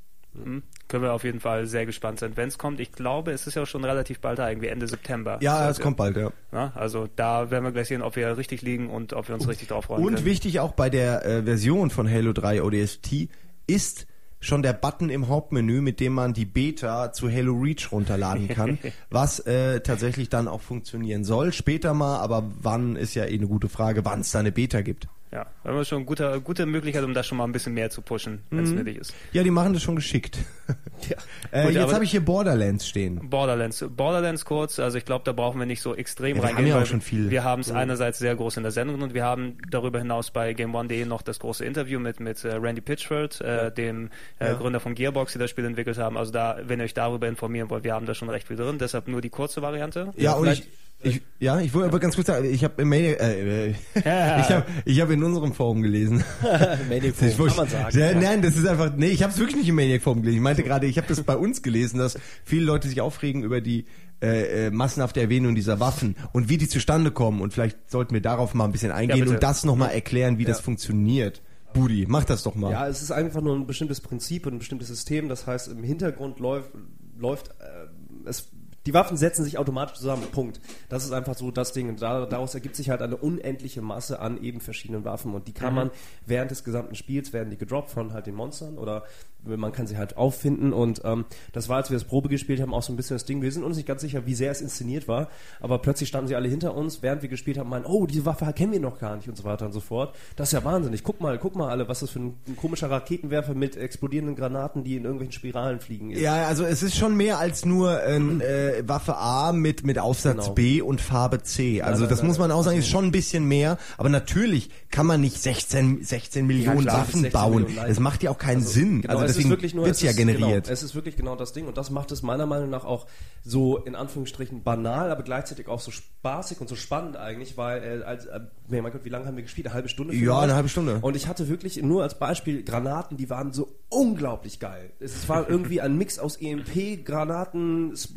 Mhm. 0.44 0.62
Können 0.88 1.02
wir 1.02 1.12
auf 1.12 1.24
jeden 1.24 1.40
Fall 1.40 1.66
sehr 1.66 1.86
gespannt 1.86 2.18
sein, 2.20 2.32
wenn 2.36 2.48
es 2.48 2.58
kommt. 2.58 2.78
Ich 2.80 2.92
glaube, 2.92 3.32
es 3.32 3.46
ist 3.46 3.54
ja 3.54 3.66
schon 3.66 3.84
relativ 3.84 4.20
bald 4.20 4.38
da, 4.38 4.48
irgendwie 4.48 4.68
Ende 4.68 4.86
September. 4.86 5.38
Ja, 5.40 5.56
Also, 5.56 5.70
es 5.78 5.80
kommt 5.80 5.96
bald, 5.96 6.16
ja. 6.16 6.30
Ja, 6.52 6.72
also 6.74 7.08
da 7.16 7.50
werden 7.50 7.64
wir 7.64 7.72
gleich 7.72 7.88
sehen, 7.88 8.02
ob 8.02 8.16
wir 8.16 8.36
richtig 8.36 8.62
liegen 8.62 8.88
und 8.90 9.12
ob 9.12 9.28
wir 9.28 9.34
uns 9.34 9.48
richtig 9.48 9.68
drauf 9.68 9.86
freuen 9.86 10.04
Und 10.04 10.14
können. 10.14 10.26
wichtig 10.26 10.60
auch 10.60 10.72
bei 10.72 10.90
der 10.90 11.24
äh, 11.24 11.42
Version 11.42 11.90
von 11.90 12.08
Halo 12.10 12.32
3 12.32 12.62
ODST 12.62 13.28
ist 13.66 14.06
schon 14.38 14.62
der 14.62 14.74
Button 14.74 15.08
im 15.08 15.28
Hauptmenü, 15.28 15.80
mit 15.80 15.98
dem 15.98 16.12
man 16.12 16.32
die 16.32 16.44
Beta 16.44 17.10
zu 17.12 17.28
Halo 17.30 17.54
Reach 17.54 17.90
runterladen 17.90 18.46
kann, 18.48 18.78
was 19.10 19.40
äh, 19.40 19.80
tatsächlich 19.80 20.28
dann 20.28 20.46
auch 20.46 20.60
funktionieren 20.60 21.24
soll. 21.24 21.52
Später 21.52 21.94
mal, 21.94 22.18
aber 22.20 22.44
wann 22.60 22.96
ist 22.96 23.14
ja 23.14 23.24
eh 23.24 23.34
eine 23.34 23.48
gute 23.48 23.68
Frage, 23.68 24.04
wann 24.04 24.20
es 24.20 24.30
da 24.30 24.38
eine 24.40 24.52
Beta 24.52 24.82
gibt. 24.82 25.08
Ja, 25.32 25.44
haben 25.64 25.76
wir 25.76 25.84
schon 25.84 25.98
eine 25.98 26.04
gute, 26.06 26.40
gute 26.40 26.66
Möglichkeit, 26.66 27.02
um 27.02 27.12
das 27.12 27.26
schon 27.26 27.36
mal 27.36 27.44
ein 27.44 27.52
bisschen 27.52 27.74
mehr 27.74 27.90
zu 27.90 28.00
pushen, 28.00 28.42
wenn 28.50 28.64
es 28.64 28.70
nötig 28.70 28.96
ist. 28.96 29.12
Ja, 29.32 29.42
die 29.42 29.50
machen 29.50 29.72
das 29.74 29.82
schon 29.82 29.96
geschickt. 29.96 30.38
Ja. 31.10 31.16
Äh, 31.50 31.64
Gut, 31.66 31.74
jetzt 31.74 31.92
habe 31.92 32.04
ich 32.04 32.10
hier 32.10 32.24
Borderlands 32.24 32.88
stehen. 32.88 33.28
Borderlands. 33.28 33.84
Borderlands 33.86 34.46
kurz, 34.46 34.80
also 34.80 34.96
ich 34.96 35.04
glaube, 35.04 35.24
da 35.26 35.32
brauchen 35.32 35.58
wir 35.60 35.66
nicht 35.66 35.82
so 35.82 35.94
extrem 35.94 36.38
Ja, 36.38 36.42
wir 36.42 36.48
reingehen. 36.48 36.66
haben 36.68 36.72
auch 36.72 36.78
weil 36.78 36.86
schon 36.86 37.02
viel. 37.02 37.28
Wir 37.30 37.44
haben 37.44 37.60
es 37.60 37.70
einerseits 37.70 38.18
sehr 38.18 38.34
groß 38.34 38.56
in 38.56 38.62
der 38.62 38.72
Sendung 38.72 39.02
und 39.02 39.12
wir 39.12 39.22
haben 39.22 39.58
darüber 39.70 39.98
hinaus 39.98 40.30
bei 40.30 40.54
GameOne.de 40.54 41.04
noch 41.04 41.20
das 41.20 41.38
große 41.38 41.66
Interview 41.66 42.00
mit, 42.00 42.18
mit 42.18 42.42
äh, 42.44 42.54
Randy 42.54 42.80
Pitchford, 42.80 43.42
äh, 43.42 43.70
dem 43.72 44.08
äh, 44.38 44.46
Ja. 44.46 44.52
Gründer 44.54 44.80
von 44.80 44.94
Gearbox, 44.94 45.34
die 45.34 45.38
das 45.38 45.50
Spiel 45.50 45.66
entwickelt 45.66 45.98
haben. 45.98 46.16
Also 46.16 46.32
da, 46.32 46.56
wenn 46.64 46.80
ihr 46.80 46.84
euch 46.84 46.94
darüber 46.94 47.28
informieren 47.28 47.68
wollt, 47.68 47.84
wir 47.84 47.92
haben 47.92 48.06
da 48.06 48.14
schon 48.14 48.30
recht 48.30 48.48
viel 48.48 48.56
drin, 48.56 48.78
deshalb 48.78 49.06
nur 49.06 49.20
die 49.20 49.30
kurze 49.30 49.60
Variante. 49.60 50.14
Ja, 50.16 50.32
und 50.32 50.48
ich, 50.48 50.66
ich, 51.02 51.22
ja, 51.38 51.60
ich 51.60 51.72
wollte 51.74 51.88
aber 51.88 52.00
ganz 52.00 52.14
kurz 52.16 52.26
sagen, 52.26 52.44
ich 52.52 52.64
habe 52.64 52.82
im 52.82 52.88
Maniac, 52.88 53.20
äh, 53.20 53.68
äh, 53.68 53.74
Ja. 54.04 54.40
ich 54.40 54.50
habe 54.50 54.64
ich 54.84 55.00
hab 55.00 55.10
in 55.10 55.22
unserem 55.22 55.52
Forum 55.52 55.82
gelesen. 55.82 56.24
Maniac 56.88 57.04
Ich 57.04 57.14
Forum, 57.34 57.38
wollte- 57.38 57.54
kann 57.54 57.64
man 57.64 57.68
sagen. 57.68 57.98
Ja, 57.98 58.10
Ja. 58.12 58.20
Nein, 58.20 58.42
das 58.42 58.56
ist 58.56 58.66
einfach, 58.66 58.92
nee, 58.96 59.08
ich 59.08 59.22
habe 59.22 59.32
es 59.32 59.38
wirklich 59.38 59.56
nicht 59.56 59.68
im 59.68 59.74
Maniac 59.76 60.02
Forum 60.02 60.22
gelesen. 60.22 60.36
Ich 60.38 60.42
meinte 60.42 60.62
gerade, 60.62 60.86
ich 60.86 60.96
habe 60.98 61.06
das 61.08 61.22
bei 61.22 61.36
uns 61.36 61.62
gelesen, 61.62 61.98
dass 61.98 62.18
viele 62.44 62.64
Leute 62.64 62.88
sich 62.88 63.00
aufregen 63.00 63.42
über 63.44 63.60
die 63.60 63.84
äh, 64.22 64.66
äh, 64.66 64.70
massenhafte 64.70 65.20
Erwähnung 65.20 65.54
dieser 65.54 65.78
Waffen 65.78 66.16
und 66.32 66.48
wie 66.48 66.56
die 66.56 66.68
zustande 66.68 67.10
kommen. 67.10 67.40
Und 67.42 67.52
vielleicht 67.52 67.90
sollten 67.90 68.14
wir 68.14 68.22
darauf 68.22 68.54
mal 68.54 68.64
ein 68.64 68.72
bisschen 68.72 68.90
eingehen 68.90 69.20
bitte. 69.20 69.32
und 69.34 69.42
das 69.42 69.64
nochmal 69.64 69.90
erklären, 69.92 70.38
wie 70.38 70.44
das 70.46 70.60
funktioniert. 70.60 71.42
Budi, 71.74 72.06
mach 72.08 72.24
das 72.24 72.42
doch 72.42 72.54
mal. 72.54 72.72
Ja, 72.72 72.88
es 72.88 73.02
ist 73.02 73.10
einfach 73.10 73.42
nur 73.42 73.54
ein 73.54 73.66
bestimmtes 73.66 74.00
Prinzip 74.00 74.46
und 74.46 74.54
ein 74.54 74.58
bestimmtes 74.60 74.88
System. 74.88 75.28
Das 75.28 75.46
heißt, 75.46 75.68
im 75.68 75.82
Hintergrund 75.84 76.40
läuft, 76.40 76.70
läuft 77.18 77.48
äh, 77.60 78.28
es, 78.28 78.48
die 78.86 78.94
Waffen 78.94 79.16
setzen 79.16 79.44
sich 79.44 79.58
automatisch 79.58 79.98
zusammen. 79.98 80.24
Punkt. 80.32 80.60
Das 80.88 81.04
ist 81.04 81.12
einfach 81.12 81.34
so 81.36 81.50
das 81.50 81.72
Ding. 81.72 81.88
Und 81.88 82.00
da, 82.00 82.26
daraus 82.26 82.54
ergibt 82.54 82.76
sich 82.76 82.90
halt 82.90 83.02
eine 83.02 83.16
unendliche 83.16 83.82
Masse 83.82 84.20
an 84.20 84.42
eben 84.42 84.60
verschiedenen 84.60 85.04
Waffen. 85.04 85.34
Und 85.34 85.48
die 85.48 85.52
kann 85.52 85.74
man 85.74 85.90
während 86.24 86.50
des 86.50 86.64
gesamten 86.64 86.94
Spiels 86.94 87.32
werden 87.32 87.50
die 87.50 87.56
gedroppt 87.56 87.90
von 87.90 88.12
halt 88.12 88.26
den 88.26 88.34
Monstern 88.34 88.78
oder 88.78 89.04
man 89.46 89.72
kann 89.72 89.86
sie 89.86 89.96
halt 89.96 90.16
auffinden. 90.16 90.72
Und 90.72 91.02
ähm, 91.04 91.24
das 91.52 91.68
war, 91.68 91.76
als 91.76 91.90
wir 91.90 91.96
das 91.96 92.04
Probe 92.04 92.28
gespielt 92.28 92.60
haben, 92.60 92.74
auch 92.74 92.82
so 92.82 92.92
ein 92.92 92.96
bisschen 92.96 93.14
das 93.16 93.24
Ding. 93.24 93.42
Wir 93.42 93.52
sind 93.52 93.62
uns 93.62 93.76
nicht 93.76 93.86
ganz 93.86 94.00
sicher, 94.00 94.26
wie 94.26 94.34
sehr 94.34 94.50
es 94.50 94.60
inszeniert 94.60 95.08
war. 95.08 95.28
Aber 95.60 95.78
plötzlich 95.78 96.08
standen 96.08 96.28
sie 96.28 96.34
alle 96.34 96.48
hinter 96.48 96.74
uns, 96.74 97.02
während 97.02 97.22
wir 97.22 97.28
gespielt 97.28 97.58
haben, 97.58 97.70
meinen, 97.70 97.86
oh, 97.86 98.06
diese 98.06 98.24
Waffe 98.26 98.52
kennen 98.52 98.72
wir 98.72 98.80
noch 98.80 98.98
gar 98.98 99.16
nicht 99.16 99.28
und 99.28 99.36
so 99.36 99.44
weiter 99.44 99.66
und 99.66 99.72
so 99.72 99.80
fort. 99.80 100.16
Das 100.36 100.48
ist 100.48 100.52
ja 100.52 100.64
wahnsinnig. 100.64 101.04
Guck 101.04 101.20
mal, 101.20 101.38
guck 101.38 101.56
mal 101.56 101.70
alle, 101.70 101.88
was 101.88 102.00
das 102.00 102.10
für 102.10 102.20
ein, 102.20 102.34
ein 102.48 102.56
komischer 102.56 102.90
Raketenwerfer 102.90 103.54
mit 103.54 103.76
explodierenden 103.76 104.36
Granaten, 104.36 104.84
die 104.84 104.96
in 104.96 105.04
irgendwelchen 105.04 105.32
Spiralen 105.32 105.80
fliegen 105.80 106.10
ist. 106.10 106.20
Ja, 106.20 106.46
also 106.46 106.64
es 106.64 106.82
ist 106.82 106.96
schon 106.96 107.16
mehr 107.16 107.38
als 107.38 107.64
nur 107.64 108.02
ähm, 108.04 108.40
äh, 108.40 108.75
Waffe 108.86 109.16
A 109.16 109.52
mit, 109.52 109.84
mit 109.84 109.98
Aufsatz 109.98 110.36
Genau. 110.44 110.54
B 110.54 110.80
und 110.82 111.00
Farbe 111.00 111.42
C. 111.42 111.82
Also 111.82 112.00
nein, 112.02 112.10
das 112.10 112.18
nein, 112.20 112.28
muss 112.28 112.38
man 112.38 112.50
auch 112.52 112.62
sagen, 112.62 112.78
ist 112.78 112.88
schon 112.88 113.04
ein 113.06 113.10
bisschen 113.12 113.44
mehr. 113.46 113.78
Aber 113.98 114.08
natürlich 114.08 114.70
kann 114.90 115.06
man 115.06 115.20
nicht 115.20 115.40
16, 115.40 116.02
16 116.04 116.46
Millionen 116.46 116.80
klar, 116.82 116.98
Waffen 117.00 117.20
16 117.22 117.32
bauen. 117.32 117.62
Millionen, 117.64 117.88
das 117.88 118.00
macht 118.00 118.22
ja 118.22 118.30
auch 118.30 118.38
keinen 118.38 118.62
Sinn. 118.62 119.02
Genau, 119.02 119.14
also 119.14 119.24
es 119.24 119.30
ist 119.30 119.36
deswegen 119.36 119.50
wirklich 119.50 119.74
nur, 119.74 119.84
wird's 119.86 119.98
es 119.98 120.04
ja 120.04 120.10
ist, 120.10 120.16
generiert. 120.16 120.64
Genau, 120.64 120.72
es 120.72 120.82
ist 120.82 120.94
wirklich 120.94 121.16
genau 121.16 121.36
das 121.36 121.52
Ding 121.52 121.66
und 121.66 121.76
das 121.76 121.90
macht 121.90 122.10
es 122.12 122.22
meiner 122.22 122.46
Meinung 122.46 122.70
nach 122.70 122.84
auch 122.84 123.06
so 123.44 123.78
in 123.78 123.94
Anführungsstrichen 123.94 124.62
banal, 124.62 125.10
aber 125.10 125.22
gleichzeitig 125.22 125.68
auch 125.68 125.80
so 125.80 125.90
spaßig 125.90 126.60
und 126.60 126.68
so 126.68 126.74
spannend 126.76 127.16
eigentlich, 127.16 127.56
weil 127.56 128.00
äh, 128.00 128.04
als, 128.04 128.26
äh, 128.26 128.40
mein 128.68 128.82
Gott, 128.84 129.04
wie 129.04 129.08
lange 129.08 129.26
haben 129.26 129.36
wir 129.36 129.42
gespielt? 129.42 129.66
Eine 129.68 129.74
halbe 129.74 129.88
Stunde? 129.88 130.14
Ja, 130.14 130.40
eine 130.40 130.54
halbe 130.54 130.68
Stunde. 130.68 130.98
Und 131.00 131.14
ich 131.16 131.28
hatte 131.28 131.48
wirklich 131.48 131.80
nur 131.82 132.02
als 132.02 132.18
Beispiel 132.18 132.62
Granaten, 132.64 133.16
die 133.16 133.30
waren 133.30 133.52
so 133.52 133.68
unglaublich 133.88 134.58
geil. 134.60 134.90
Es 134.98 135.28
war 135.28 135.48
irgendwie 135.48 135.80
ein 135.80 135.96
Mix 135.96 136.18
aus 136.18 136.36
EMP, 136.36 137.04
Granaten, 137.04 137.92
S- 137.92 138.14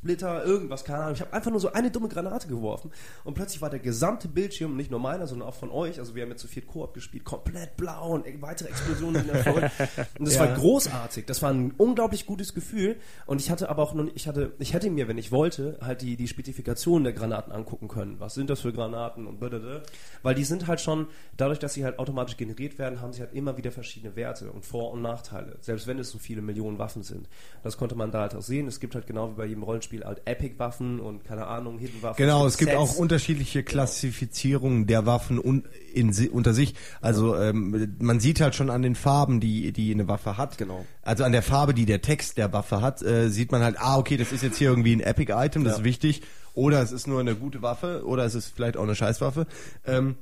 Splitter, 0.00 0.44
irgendwas, 0.44 0.84
keine 0.84 1.00
Ahnung. 1.00 1.14
Ich 1.14 1.20
habe 1.20 1.32
einfach 1.32 1.50
nur 1.50 1.58
so 1.58 1.72
eine 1.72 1.90
dumme 1.90 2.08
Granate 2.08 2.46
geworfen 2.46 2.92
und 3.24 3.34
plötzlich 3.34 3.60
war 3.60 3.68
der 3.68 3.80
gesamte 3.80 4.28
Bildschirm, 4.28 4.76
nicht 4.76 4.92
nur 4.92 5.00
meiner, 5.00 5.26
sondern 5.26 5.48
auch 5.48 5.54
von 5.56 5.70
euch, 5.70 5.98
also 5.98 6.14
wir 6.14 6.22
haben 6.22 6.30
jetzt 6.30 6.40
zu 6.40 6.46
viert 6.46 6.68
Koop 6.68 6.94
gespielt, 6.94 7.24
komplett 7.24 7.76
blau 7.76 8.10
und 8.12 8.24
weitere 8.40 8.68
Explosionen 8.68 9.22
sind 9.24 9.34
erfolgt. 9.34 9.70
Und 10.18 10.26
das 10.28 10.34
Ja. 10.36 10.40
war 10.42 10.54
großartig. 10.54 11.26
Das 11.26 11.42
war 11.42 11.50
ein 11.50 11.72
unglaublich 11.76 12.26
gutes 12.26 12.54
Gefühl. 12.54 12.96
Und 13.26 13.40
ich 13.40 13.50
hatte 13.50 13.68
aber 13.70 13.82
auch 13.82 13.92
noch, 13.94 14.04
nicht- 14.04 14.16
ich 14.16 14.28
hatte, 14.28 14.52
ich 14.58 14.72
hätte 14.72 14.88
mir, 14.90 15.08
wenn 15.08 15.18
ich 15.18 15.32
wollte, 15.32 15.78
halt 15.80 16.02
die, 16.02 16.16
die 16.16 16.28
Spezifikationen 16.28 17.02
der 17.04 17.12
Granaten 17.12 17.52
angucken 17.52 17.88
können. 17.88 18.20
Was 18.20 18.34
sind 18.34 18.50
das 18.50 18.60
für 18.60 18.72
Granaten 18.72 19.26
und 19.26 19.38
blablabla. 19.40 19.82
Weil 20.22 20.34
die 20.34 20.44
sind 20.44 20.66
halt 20.68 20.80
schon, 20.80 21.08
dadurch, 21.36 21.58
dass 21.58 21.74
sie 21.74 21.84
halt 21.84 21.98
automatisch 21.98 22.36
generiert 22.36 22.78
werden, 22.78 23.00
haben 23.00 23.12
sie 23.12 23.20
halt 23.20 23.32
immer 23.34 23.56
wieder 23.56 23.72
verschiedene 23.72 24.14
Werte 24.16 24.50
und 24.52 24.64
Vor- 24.64 24.92
und 24.92 25.02
Nachteile. 25.02 25.56
Selbst 25.60 25.86
wenn 25.88 25.98
es 25.98 26.10
so 26.10 26.18
viele 26.18 26.40
Millionen 26.42 26.78
Waffen 26.78 27.02
sind. 27.02 27.28
Das 27.62 27.76
konnte 27.76 27.94
man 27.96 28.10
da 28.12 28.20
halt 28.22 28.34
auch 28.34 28.42
sehen. 28.42 28.66
Es 28.68 28.78
gibt 28.80 28.94
halt 28.94 29.06
genau 29.06 29.30
wie 29.30 29.34
bei 29.34 29.46
jedem 29.46 29.62
Rollenspiel 29.64 29.87
halt 30.04 30.22
Epic-Waffen 30.24 31.00
und 31.00 31.24
keine 31.24 31.46
Ahnung, 31.46 31.78
Hidden-Waffen. 31.78 32.16
Genau, 32.16 32.46
es 32.46 32.56
gibt 32.58 32.70
Sets. 32.70 32.80
auch 32.80 32.96
unterschiedliche 32.96 33.62
Klassifizierungen 33.62 34.86
der 34.86 35.06
Waffen 35.06 35.38
un, 35.38 35.64
in, 35.94 36.12
unter 36.30 36.54
sich. 36.54 36.74
Also 37.00 37.36
ähm, 37.36 37.96
man 37.98 38.20
sieht 38.20 38.40
halt 38.40 38.54
schon 38.54 38.70
an 38.70 38.82
den 38.82 38.94
Farben, 38.94 39.40
die 39.40 39.72
die 39.72 39.92
eine 39.92 40.08
Waffe 40.08 40.36
hat. 40.36 40.58
Genau. 40.58 40.84
Also 41.02 41.24
an 41.24 41.32
der 41.32 41.42
Farbe, 41.42 41.74
die 41.74 41.86
der 41.86 42.00
Text 42.02 42.38
der 42.38 42.52
Waffe 42.52 42.80
hat, 42.80 43.02
äh, 43.02 43.28
sieht 43.30 43.52
man 43.52 43.62
halt, 43.62 43.76
ah 43.78 43.96
okay, 43.98 44.16
das 44.16 44.32
ist 44.32 44.42
jetzt 44.42 44.58
hier 44.58 44.70
irgendwie 44.70 44.94
ein 44.94 45.00
Epic-Item, 45.00 45.64
das 45.64 45.74
Ja. 45.74 45.78
ist 45.78 45.84
wichtig. 45.84 46.22
Oder 46.54 46.82
es 46.82 46.92
ist 46.92 47.06
nur 47.06 47.20
eine 47.20 47.34
gute 47.36 47.62
Waffe, 47.62 48.04
oder 48.04 48.24
es 48.24 48.34
ist 48.34 48.52
vielleicht 48.54 48.76
auch 48.76 48.82
eine 48.82 48.94
Scheißwaffe. 48.94 49.46
Ähm, 49.86 50.16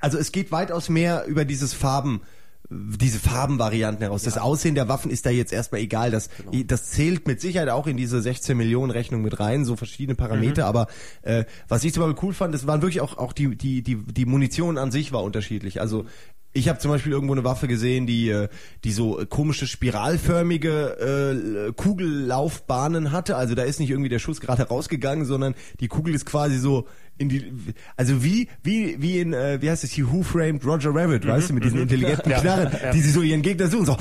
also 0.00 0.18
es 0.18 0.32
geht 0.32 0.50
weitaus 0.52 0.88
mehr 0.88 1.24
über 1.26 1.44
dieses 1.44 1.74
Farben 1.74 2.22
diese 2.70 3.18
Farbenvarianten 3.18 4.02
heraus. 4.02 4.22
Das 4.22 4.38
Aussehen 4.38 4.74
der 4.74 4.88
Waffen 4.88 5.10
ist 5.10 5.26
da 5.26 5.30
jetzt 5.30 5.52
erstmal 5.52 5.82
egal. 5.82 6.10
Das, 6.10 6.30
Genau. 6.50 6.64
das 6.66 6.90
zählt 6.90 7.26
mit 7.26 7.40
Sicherheit 7.40 7.68
auch 7.68 7.86
in 7.86 7.96
diese 7.98 8.22
16 8.22 8.56
Millionen 8.56 8.90
Rechnung 8.90 9.22
mit 9.22 9.38
rein, 9.40 9.64
so 9.64 9.76
verschiedene 9.76 10.14
Mhm. 10.14 10.18
Parameter. 10.18 10.66
Aber 10.66 10.86
äh, 11.22 11.44
was 11.68 11.84
ich 11.84 11.92
zum 11.92 12.04
Beispiel 12.04 12.24
cool 12.28 12.34
fand, 12.34 12.54
das 12.54 12.66
waren 12.66 12.80
wirklich 12.80 13.00
auch, 13.02 13.18
auch 13.18 13.32
die, 13.34 13.56
die, 13.56 13.82
die, 13.82 13.96
die 13.96 14.26
Munition 14.26 14.78
an 14.78 14.90
sich 14.90 15.12
war 15.12 15.22
unterschiedlich. 15.22 15.80
Also 15.80 16.06
ich 16.54 16.68
habe 16.68 16.78
zum 16.78 16.90
Beispiel 16.90 17.12
irgendwo 17.12 17.32
eine 17.32 17.44
Waffe 17.44 17.66
gesehen, 17.66 18.06
die, 18.06 18.28
äh, 18.28 18.48
die 18.84 18.92
so 18.92 19.18
äh, 19.20 19.26
komische 19.26 19.66
spiralförmige 19.66 21.68
äh, 21.68 21.72
Kugellaufbahnen 21.72 23.10
hatte. 23.12 23.36
Also 23.36 23.54
da 23.54 23.62
ist 23.62 23.80
nicht 23.80 23.90
irgendwie 23.90 24.10
der 24.10 24.18
Schuss 24.18 24.40
gerade 24.40 24.68
rausgegangen, 24.68 25.24
sondern 25.24 25.54
die 25.80 25.88
Kugel 25.88 26.14
ist 26.14 26.26
quasi 26.26 26.58
so 26.58 26.86
in 27.22 27.28
die, 27.28 27.52
also 27.96 28.22
wie, 28.22 28.48
wie, 28.62 29.00
wie 29.00 29.20
in, 29.20 29.32
äh, 29.32 29.60
wie 29.62 29.70
heißt 29.70 29.84
es 29.84 29.92
hier, 29.92 30.10
Who 30.12 30.22
Framed 30.22 30.64
Roger 30.64 30.94
Rabbit, 30.94 31.26
weißt 31.26 31.50
du, 31.50 31.54
mit 31.54 31.64
diesen 31.64 31.80
intelligenten 31.80 32.30
Ja, 32.30 32.40
Knarren, 32.40 32.72
ja. 32.82 32.90
die 32.90 33.00
sie 33.00 33.10
so 33.10 33.22
ihren 33.22 33.42
Gegner 33.42 33.68
suchen, 33.68 33.86
so, 33.86 33.96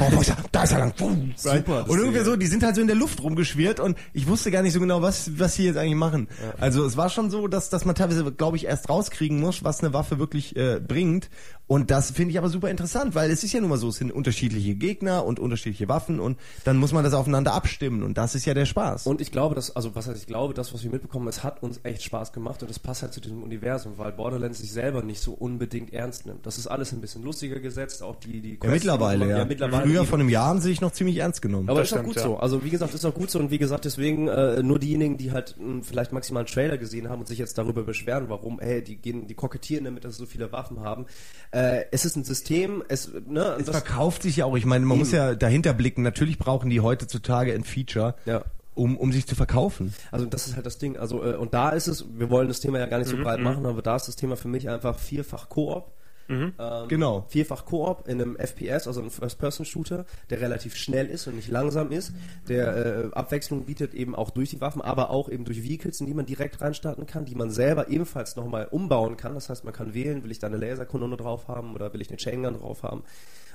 oh, 0.00 0.22
da 0.52 0.62
ist 0.64 0.72
er 0.72 0.78
lang, 0.78 0.92
Boom, 0.98 1.32
Super, 1.36 1.52
right? 1.52 1.88
Und 1.88 1.98
irgendwie 1.98 2.20
so, 2.20 2.36
die 2.36 2.46
sind 2.46 2.62
halt 2.62 2.74
so 2.74 2.80
in 2.80 2.86
der 2.86 2.96
Luft 2.96 3.22
rumgeschwirrt 3.22 3.80
und 3.80 3.96
ich 4.12 4.26
wusste 4.26 4.50
gar 4.50 4.62
nicht 4.62 4.72
so 4.72 4.80
genau, 4.80 5.00
was, 5.00 5.38
was 5.38 5.54
sie 5.54 5.64
jetzt 5.64 5.76
eigentlich 5.76 5.94
machen. 5.94 6.28
Also 6.58 6.84
es 6.84 6.96
war 6.96 7.08
schon 7.08 7.30
so, 7.30 7.48
dass, 7.48 7.70
dass 7.70 7.84
man 7.84 7.94
teilweise, 7.94 8.30
glaube 8.32 8.56
ich, 8.56 8.66
erst 8.66 8.88
rauskriegen 8.88 9.40
muss, 9.40 9.64
was 9.64 9.80
eine 9.80 9.92
Waffe 9.92 10.18
wirklich 10.18 10.56
äh, 10.56 10.80
bringt. 10.80 11.30
Und 11.68 11.90
das 11.90 12.12
finde 12.12 12.30
ich 12.30 12.38
aber 12.38 12.48
super 12.48 12.70
interessant, 12.70 13.16
weil 13.16 13.28
es 13.30 13.42
ist 13.42 13.52
ja 13.52 13.60
nun 13.60 13.70
mal 13.70 13.76
so, 13.78 13.88
es 13.88 13.96
sind 13.96 14.12
unterschiedliche 14.12 14.76
Gegner 14.76 15.24
und 15.24 15.40
unterschiedliche 15.40 15.88
Waffen 15.88 16.20
und 16.20 16.38
dann 16.64 16.76
muss 16.76 16.92
man 16.92 17.02
das 17.02 17.12
aufeinander 17.12 17.54
abstimmen 17.54 18.04
und 18.04 18.16
das 18.16 18.36
ist 18.36 18.44
ja 18.46 18.54
der 18.54 18.66
Spaß. 18.66 19.06
Und 19.08 19.20
ich 19.20 19.32
glaube, 19.32 19.56
dass, 19.56 19.74
also 19.74 19.94
was 19.96 20.06
heißt 20.06 20.16
ich 20.20 20.26
glaube, 20.28 20.54
das, 20.54 20.72
was 20.72 20.84
wir 20.84 20.90
mitbekommen, 20.92 21.26
es 21.26 21.42
hat 21.42 21.64
uns 21.64 21.80
echt 21.82 22.04
Spaß 22.04 22.32
gemacht 22.32 22.62
und 22.62 22.70
es 22.70 22.78
passt 22.78 23.02
halt 23.02 23.12
zu 23.12 23.20
diesem 23.20 23.42
Universum, 23.42 23.94
weil 23.96 24.12
Borderlands 24.12 24.60
sich 24.60 24.70
selber 24.70 25.02
nicht 25.02 25.20
so 25.20 25.32
unbedingt 25.32 25.92
ernst 25.92 26.24
nimmt. 26.26 26.46
Das 26.46 26.56
ist 26.56 26.68
alles 26.68 26.92
ein 26.92 27.00
bisschen 27.00 27.24
lustiger 27.24 27.58
gesetzt, 27.58 28.00
auch 28.00 28.14
die, 28.16 28.40
die 28.40 28.50
ja, 28.50 28.56
Quests, 28.58 28.72
mittlerweile, 28.74 29.24
die 29.24 29.30
man- 29.32 29.38
ja. 29.40 29.44
mittlerweile 29.44 29.82
Früher 29.88 30.04
vor 30.04 30.20
einem 30.20 30.28
Jahr 30.28 30.46
haben 30.46 30.60
sie 30.60 30.68
sich 30.68 30.80
noch 30.80 30.92
ziemlich 30.92 31.16
ernst 31.16 31.42
genommen. 31.42 31.68
aber 31.68 31.80
Das 31.80 31.90
ist 31.90 31.98
auch 31.98 32.04
gut 32.04 32.14
ja. 32.16 32.22
so. 32.22 32.36
Also 32.36 32.62
wie 32.62 32.70
gesagt, 32.70 32.94
ist 32.94 33.04
auch 33.04 33.12
gut 33.14 33.28
so 33.30 33.40
und 33.40 33.50
wie 33.50 33.58
gesagt, 33.58 33.84
deswegen 33.86 34.28
äh, 34.28 34.62
nur 34.62 34.78
diejenigen, 34.78 35.16
die 35.18 35.32
halt 35.32 35.56
mh, 35.58 35.82
vielleicht 35.82 36.12
maximal 36.12 36.42
einen 36.42 36.46
Trailer 36.48 36.78
gesehen 36.78 37.08
haben 37.08 37.18
und 37.20 37.26
sich 37.26 37.38
jetzt 37.40 37.58
darüber 37.58 37.82
beschweren, 37.82 38.26
warum, 38.28 38.60
ey, 38.60 38.84
die 38.84 38.94
gehen, 38.96 39.26
die 39.26 39.34
kokettieren 39.34 39.84
damit, 39.84 40.04
dass 40.04 40.14
sie 40.14 40.20
so 40.20 40.26
viele 40.26 40.52
Waffen 40.52 40.78
haben. 40.78 41.06
Äh, 41.50 41.55
es 41.90 42.04
ist 42.04 42.16
ein 42.16 42.24
System, 42.24 42.82
es, 42.88 43.10
ne, 43.26 43.56
es 43.58 43.68
verkauft 43.70 44.22
sich 44.22 44.36
ja 44.36 44.44
auch, 44.44 44.56
ich 44.56 44.66
meine, 44.66 44.84
man 44.84 44.96
Eben. 44.96 45.04
muss 45.04 45.12
ja 45.12 45.34
dahinter 45.34 45.72
blicken, 45.74 46.02
natürlich 46.02 46.38
brauchen 46.38 46.70
die 46.70 46.80
heutzutage 46.80 47.52
ein 47.54 47.64
Feature, 47.64 48.14
Ja. 48.26 48.42
um, 48.74 48.96
um 48.96 49.12
sich 49.12 49.26
zu 49.26 49.34
verkaufen. 49.34 49.94
Also 50.10 50.26
das 50.26 50.46
ist 50.48 50.56
halt 50.56 50.66
das 50.66 50.78
Ding. 50.78 50.96
Also 50.96 51.24
äh, 51.24 51.34
und 51.36 51.54
da 51.54 51.70
ist 51.70 51.86
es, 51.86 52.04
wir 52.18 52.28
wollen 52.30 52.48
das 52.48 52.60
Thema 52.60 52.78
ja 52.78 52.86
gar 52.86 52.98
nicht 52.98 53.08
so 53.08 53.16
breit 53.16 53.40
machen, 53.40 53.64
aber 53.66 53.80
da 53.82 53.96
ist 53.96 54.06
das 54.08 54.16
Thema 54.16 54.36
für 54.36 54.48
mich 54.48 54.68
einfach 54.68 54.98
vierfach 54.98 55.48
Koop. 55.48 55.92
Ähm, 56.28 56.88
Genau. 56.88 57.24
Vierfach 57.28 57.64
Koop 57.64 58.08
in 58.08 58.20
einem 58.20 58.36
FPS, 58.36 58.86
also 58.86 59.00
einem 59.00 59.10
First-Person-Shooter, 59.10 60.04
der 60.30 60.40
relativ 60.40 60.76
schnell 60.76 61.06
ist 61.06 61.26
und 61.26 61.36
nicht 61.36 61.48
langsam 61.48 61.92
ist, 61.92 62.12
der 62.48 62.76
äh, 62.76 63.10
Abwechslung 63.12 63.64
bietet 63.64 63.94
eben 63.94 64.14
auch 64.14 64.30
durch 64.30 64.50
die 64.50 64.60
Waffen, 64.60 64.82
aber 64.82 65.10
auch 65.10 65.28
eben 65.28 65.44
durch 65.44 65.62
Vehicles, 65.62 66.00
in 66.00 66.06
die 66.06 66.14
man 66.14 66.26
direkt 66.26 66.60
reinstarten 66.60 67.06
kann, 67.06 67.24
die 67.24 67.34
man 67.34 67.50
selber 67.50 67.88
ebenfalls 67.88 68.36
nochmal 68.36 68.66
umbauen 68.70 69.16
kann. 69.16 69.34
Das 69.34 69.48
heißt, 69.48 69.64
man 69.64 69.72
kann 69.72 69.94
wählen, 69.94 70.22
will 70.24 70.30
ich 70.30 70.38
da 70.38 70.46
eine 70.46 70.56
Laserkanone 70.56 71.16
drauf 71.16 71.48
haben 71.48 71.74
oder 71.74 71.92
will 71.92 72.00
ich 72.00 72.08
eine 72.08 72.18
Chain 72.18 72.42
Gun 72.42 72.54
drauf 72.54 72.82
haben 72.82 73.04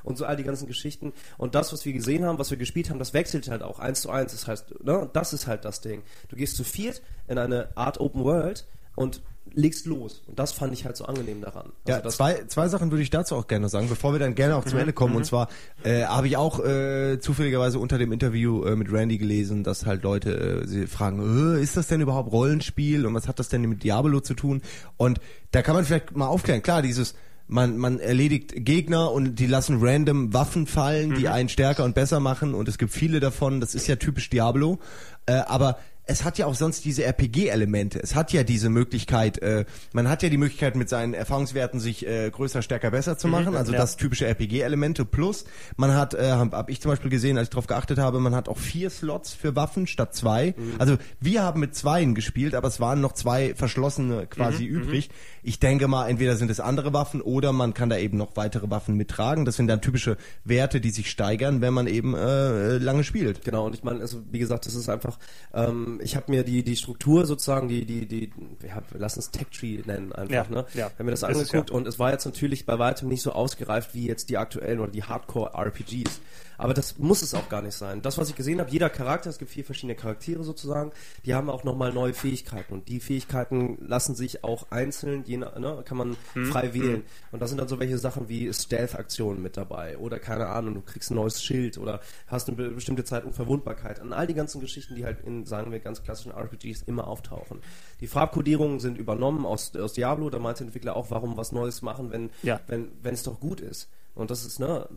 und 0.04 0.18
so 0.18 0.26
all 0.26 0.36
die 0.36 0.44
ganzen 0.44 0.68
Geschichten. 0.68 1.14
Und 1.38 1.56
das, 1.56 1.72
was 1.74 1.86
wir 1.86 1.94
gesehen 1.94 2.26
haben, 2.26 2.40
was 2.40 2.50
wir 2.52 2.58
gespielt 2.58 2.90
haben, 2.90 3.00
das 3.00 3.14
wechselt 3.14 3.50
halt 3.50 3.64
auch 3.64 3.80
eins 3.80 4.02
zu 4.02 4.10
eins. 4.10 4.32
Das 4.32 4.48
heißt, 4.48 4.84
ne, 4.84 5.10
das 5.14 5.34
ist 5.34 5.48
halt 5.48 5.66
das 5.66 5.82
Ding. 5.82 6.04
Du 6.30 6.36
gehst 6.36 6.56
zu 6.56 6.64
viert 6.64 7.02
in 7.28 7.38
eine 7.38 7.70
Art 7.76 8.00
Open 8.00 8.24
World 8.24 8.66
und 8.96 9.22
legst 9.54 9.86
los. 9.86 10.22
Und 10.28 10.40
das 10.40 10.52
fand 10.52 10.74
ich 10.74 10.86
halt 10.86 10.98
so 10.98 11.06
angenehm 11.06 11.42
daran. 11.42 11.72
Ja, 11.88 11.96
Also 11.96 12.06
das, 12.06 12.16
zwei, 12.18 12.44
zwei 12.48 12.68
Sachen 12.68 12.92
würde 12.92 13.04
ich 13.04 13.10
dazu 13.10 13.36
auch 13.36 13.48
gerne 13.48 13.70
sagen, 13.70 13.90
bevor 13.90 14.14
wir 14.14 14.20
dann 14.20 14.36
gerne 14.36 14.56
auch 14.56 14.66
zum 14.66 14.80
Ende 14.80 14.94
kommen. 14.94 15.16
Und 15.16 15.26
zwar 15.26 15.50
äh, 15.84 16.04
habe 16.04 16.28
ich 16.28 16.38
auch 16.38 16.64
äh, 16.64 17.20
zufälligerweise 17.20 17.80
unter 17.80 17.98
dem 17.98 18.12
Interview 18.12 18.64
äh, 18.64 18.76
mit 18.76 18.92
Randy 18.92 19.18
gelesen, 19.18 19.64
dass 19.64 19.86
halt 19.86 20.04
Leute 20.04 20.62
äh, 20.64 20.68
sie 20.68 20.88
fragen, 20.88 21.56
äh, 21.56 21.62
ist 21.62 21.78
das 21.78 21.88
denn 21.88 22.02
überhaupt 22.02 22.32
Rollenspiel 22.32 23.06
und 23.06 23.14
was 23.14 23.28
hat 23.28 23.40
das 23.40 23.50
denn 23.50 23.62
mit 23.62 23.84
Diablo 23.84 24.20
zu 24.22 24.34
tun? 24.34 24.62
Und 24.98 25.20
da 25.52 25.62
kann 25.62 25.76
man 25.76 25.86
vielleicht 25.86 26.16
mal 26.16 26.28
aufklären. 26.28 26.62
Klar, 26.62 26.82
dieses 26.82 27.16
man, 27.52 27.78
man 27.78 28.00
erledigt 28.00 28.54
Gegner 28.56 29.12
und 29.12 29.36
die 29.36 29.46
lassen 29.46 29.80
random 29.82 30.34
Waffen 30.34 30.68
fallen, 30.68 31.16
die 31.16 31.28
einen 31.28 31.50
stärker 31.50 31.84
und 31.84 31.94
besser 31.94 32.22
machen 32.22 32.54
und 32.54 32.70
es 32.70 32.78
gibt 32.78 32.94
viele 32.94 33.20
davon, 33.20 33.60
das 33.60 33.76
ist 33.76 33.88
ja 33.88 33.98
typisch 33.98 34.30
Diablo. 34.30 34.80
Äh, 35.26 35.34
aber 35.34 35.78
es 36.06 36.24
hat 36.24 36.38
ja 36.38 36.46
auch 36.46 36.56
sonst 36.56 36.84
diese 36.86 37.04
RPG-Elemente. 37.04 38.00
Es 38.02 38.16
hat 38.16 38.34
ja 38.34 38.44
diese 38.44 38.70
Möglichkeit, 38.70 39.38
äh, 39.42 39.66
man 39.94 40.10
hat 40.10 40.24
ja 40.24 40.30
die 40.30 40.38
Möglichkeit 40.38 40.76
mit 40.76 40.90
seinen 40.90 41.14
Erfahrungswerten 41.14 41.80
sich 41.80 42.06
äh, 42.06 42.30
größer, 42.30 42.62
stärker, 42.62 42.92
besser 42.92 43.18
zu 43.18 43.28
machen. 43.28 43.56
Also 43.56 43.72
ja. 43.72 43.80
das 43.80 43.98
typische 43.98 44.26
RPG-Elemente. 44.26 45.06
Plus, 45.06 45.46
man 45.78 45.94
hat, 45.96 46.14
äh, 46.14 46.32
habe 46.32 46.58
hab 46.58 46.70
ich 46.70 46.82
zum 46.82 46.92
Beispiel 46.92 47.10
gesehen, 47.10 47.38
als 47.38 47.46
ich 47.46 47.50
darauf 47.52 47.68
geachtet 47.68 48.00
habe, 48.00 48.20
man 48.20 48.36
hat 48.36 48.50
auch 48.50 48.58
vier 48.58 48.90
Slots 48.90 49.34
für 49.34 49.56
Waffen 49.56 49.88
statt 49.88 50.16
zwei. 50.16 50.56
Also 50.78 50.98
wir 51.20 51.44
haben 51.44 51.60
mit 51.60 51.76
zweien 51.76 52.16
gespielt, 52.16 52.56
aber 52.56 52.68
es 52.68 52.80
waren 52.80 53.02
noch 53.02 53.14
zwei 53.14 53.54
verschlossene 53.56 54.28
quasi 54.28 54.66
übrig. 54.66 55.10
Ich 55.44 55.60
denke 55.60 55.88
mal, 55.88 56.08
entweder 56.08 56.36
sind 56.36 56.52
es 56.52 56.60
andere 56.60 56.94
Waffen 56.94 57.22
oder 57.22 57.54
man 57.54 57.74
kann 57.74 57.90
da 57.90 57.98
eben 57.98 58.18
noch 58.18 58.36
weitere 58.36 58.70
Waffen 58.70 58.96
mittragen. 58.96 59.46
Das 59.46 59.56
sind 59.56 59.68
dann 59.68 59.82
typische 59.82 60.18
Werte, 60.44 60.82
die 60.82 60.92
sich 60.92 61.10
steigern, 61.10 61.62
wenn 61.62 61.74
man 61.74 61.88
eben 61.88 62.16
äh, 62.16 62.78
lange 62.78 63.04
spielt. 63.04 63.44
Genau, 63.44 63.66
und 63.66 63.76
ich 63.76 63.84
meine, 63.84 64.02
also 64.02 64.22
wie 64.32 64.40
gesagt, 64.40 64.66
das 64.66 64.76
ist 64.76 64.90
einfach, 64.90 65.18
ähm, 65.54 65.91
ich 66.02 66.16
habe 66.16 66.32
mir 66.32 66.44
die 66.44 66.64
die 66.64 66.76
Struktur 66.76 67.26
sozusagen, 67.26 67.68
die 67.68 67.86
die 67.86 68.06
die, 68.06 68.32
wir, 68.60 68.76
haben, 68.76 68.86
wir 68.92 69.00
lassen 69.00 69.20
es 69.20 69.32
Tech 69.32 69.48
Tree 69.52 69.80
nennen 69.86 70.14
einfach, 70.14 70.34
Ja, 70.34 70.46
ne? 70.50 70.66
ja. 70.74 70.90
Wir 70.90 71.00
haben 71.00 71.06
mir 71.06 71.12
das 71.12 71.24
Ist 71.24 71.30
es, 71.30 71.38
angeguckt 71.38 71.70
ja. 71.70 71.76
und 71.76 71.88
es 71.88 72.00
war 72.00 72.12
jetzt 72.12 72.26
natürlich 72.26 72.66
bei 72.66 72.80
weitem 72.80 73.08
nicht 73.10 73.22
so 73.22 73.32
ausgereift 73.32 73.94
wie 73.94 74.08
jetzt 74.08 74.30
die 74.30 74.38
aktuellen 74.38 74.80
oder 74.80 74.92
die 74.92 75.04
Hardcore 75.04 75.52
RPGs. 75.54 76.22
Aber 76.62 76.74
das 76.76 77.00
muss 77.00 77.22
es 77.24 77.34
auch 77.34 77.50
gar 77.50 77.62
nicht 77.62 77.74
sein. 77.76 78.02
Das, 78.02 78.18
was 78.20 78.30
ich 78.30 78.36
gesehen 78.36 78.60
habe, 78.60 78.70
jeder 78.70 78.90
Charakter, 78.90 79.30
es 79.30 79.40
gibt 79.40 79.50
vier 79.52 79.66
verschiedene 79.66 79.96
Charaktere 79.96 80.44
sozusagen, 80.44 80.92
die 81.26 81.34
haben 81.34 81.50
auch 81.50 81.64
nochmal 81.64 81.92
neue 81.92 82.14
Fähigkeiten 82.14 82.74
und 82.74 82.88
die 82.88 83.00
Fähigkeiten 83.00 83.78
lassen 83.86 84.14
sich 84.14 84.44
auch 84.44 84.70
einzeln, 84.72 85.24
je 85.26 85.38
ne, 85.38 85.82
kann 85.86 85.98
man 85.98 86.18
Hm, 86.34 86.46
frei 86.46 86.74
wählen. 86.74 87.04
Und 87.32 87.42
da 87.42 87.48
sind 87.48 87.58
dann 87.58 87.68
so 87.68 87.80
welche 87.80 87.98
Sachen 87.98 88.30
wie 88.30 88.54
Stealth-Aktionen 88.54 89.42
mit 89.42 89.58
dabei 89.58 89.98
oder 89.98 90.20
keine 90.20 90.48
Ahnung, 90.48 90.76
du 90.76 90.82
kriegst 90.82 91.10
ein 91.12 91.16
neues 91.16 91.42
Schild 91.44 91.78
oder 91.80 92.00
hast 92.28 92.48
eine 92.48 92.58
be- 92.58 92.70
bestimmte 92.70 93.04
Zeit 93.04 93.26
Unverwundbarkeit. 93.26 94.00
An 94.00 94.14
all 94.14 94.28
die 94.28 94.34
ganzen 94.36 94.62
Geschichten, 94.62 94.96
die 94.96 95.04
halt 95.04 95.22
in, 95.26 95.46
sagen 95.46 95.72
wir, 95.72 95.80
ganz 95.80 96.04
klassischen 96.04 96.32
RPGs 96.32 96.84
immer 96.84 97.08
auftauchen. 97.08 97.60
Die 98.02 98.08
Farbkodierungen 98.08 98.80
sind 98.80 98.98
übernommen 98.98 99.46
aus, 99.46 99.76
aus 99.76 99.94
Diablo, 99.94 100.30
da 100.30 100.38
meinte 100.40 100.60
der 100.60 100.68
Entwickler 100.68 100.96
auch, 100.96 101.10
warum 101.10 101.38
was 101.38 101.52
Neues 101.52 101.82
machen, 101.82 102.12
wenn 102.12 102.30
Ja. 102.44 102.60
wenn 102.68 102.92
wenn 103.02 103.14
es 103.16 103.24
doch 103.24 103.40
gut 103.40 103.62
ist. 103.62 103.90
Und 104.14 104.30
das 104.30 104.46
ist, 104.46 104.60
ne, 104.60 104.88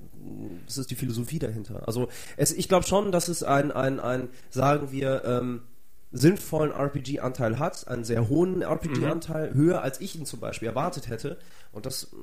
das 0.67 0.79
ist 0.79 0.91
die 0.91 0.97
Philosophie 0.97 1.39
dahinter. 1.39 1.87
Also 1.87 2.09
es, 2.37 2.53
ich 2.53 2.69
glaube 2.69 2.87
schon, 2.87 3.13
dass 3.13 3.29
es 3.29 3.43
ein, 3.43 3.71
ein, 3.71 4.01
ein, 4.01 4.29
sagen 4.51 4.91
wir, 4.91 5.25
ähm, 5.25 5.63
sinnvollen 6.15 6.71
RPG-Anteil 6.71 7.59
hat, 7.59 7.89
einen 7.89 8.05
sehr 8.05 8.29
hohen 8.29 8.63
RPG-Anteil, 8.63 9.53
höher 9.55 9.83
als 9.83 10.01
ich 10.01 10.17
ihn 10.17 10.27
zum 10.27 10.39
Beispiel 10.39 10.69
erwartet 10.69 11.09
hätte. 11.09 11.39
Und 11.73 11.87
das 11.87 12.15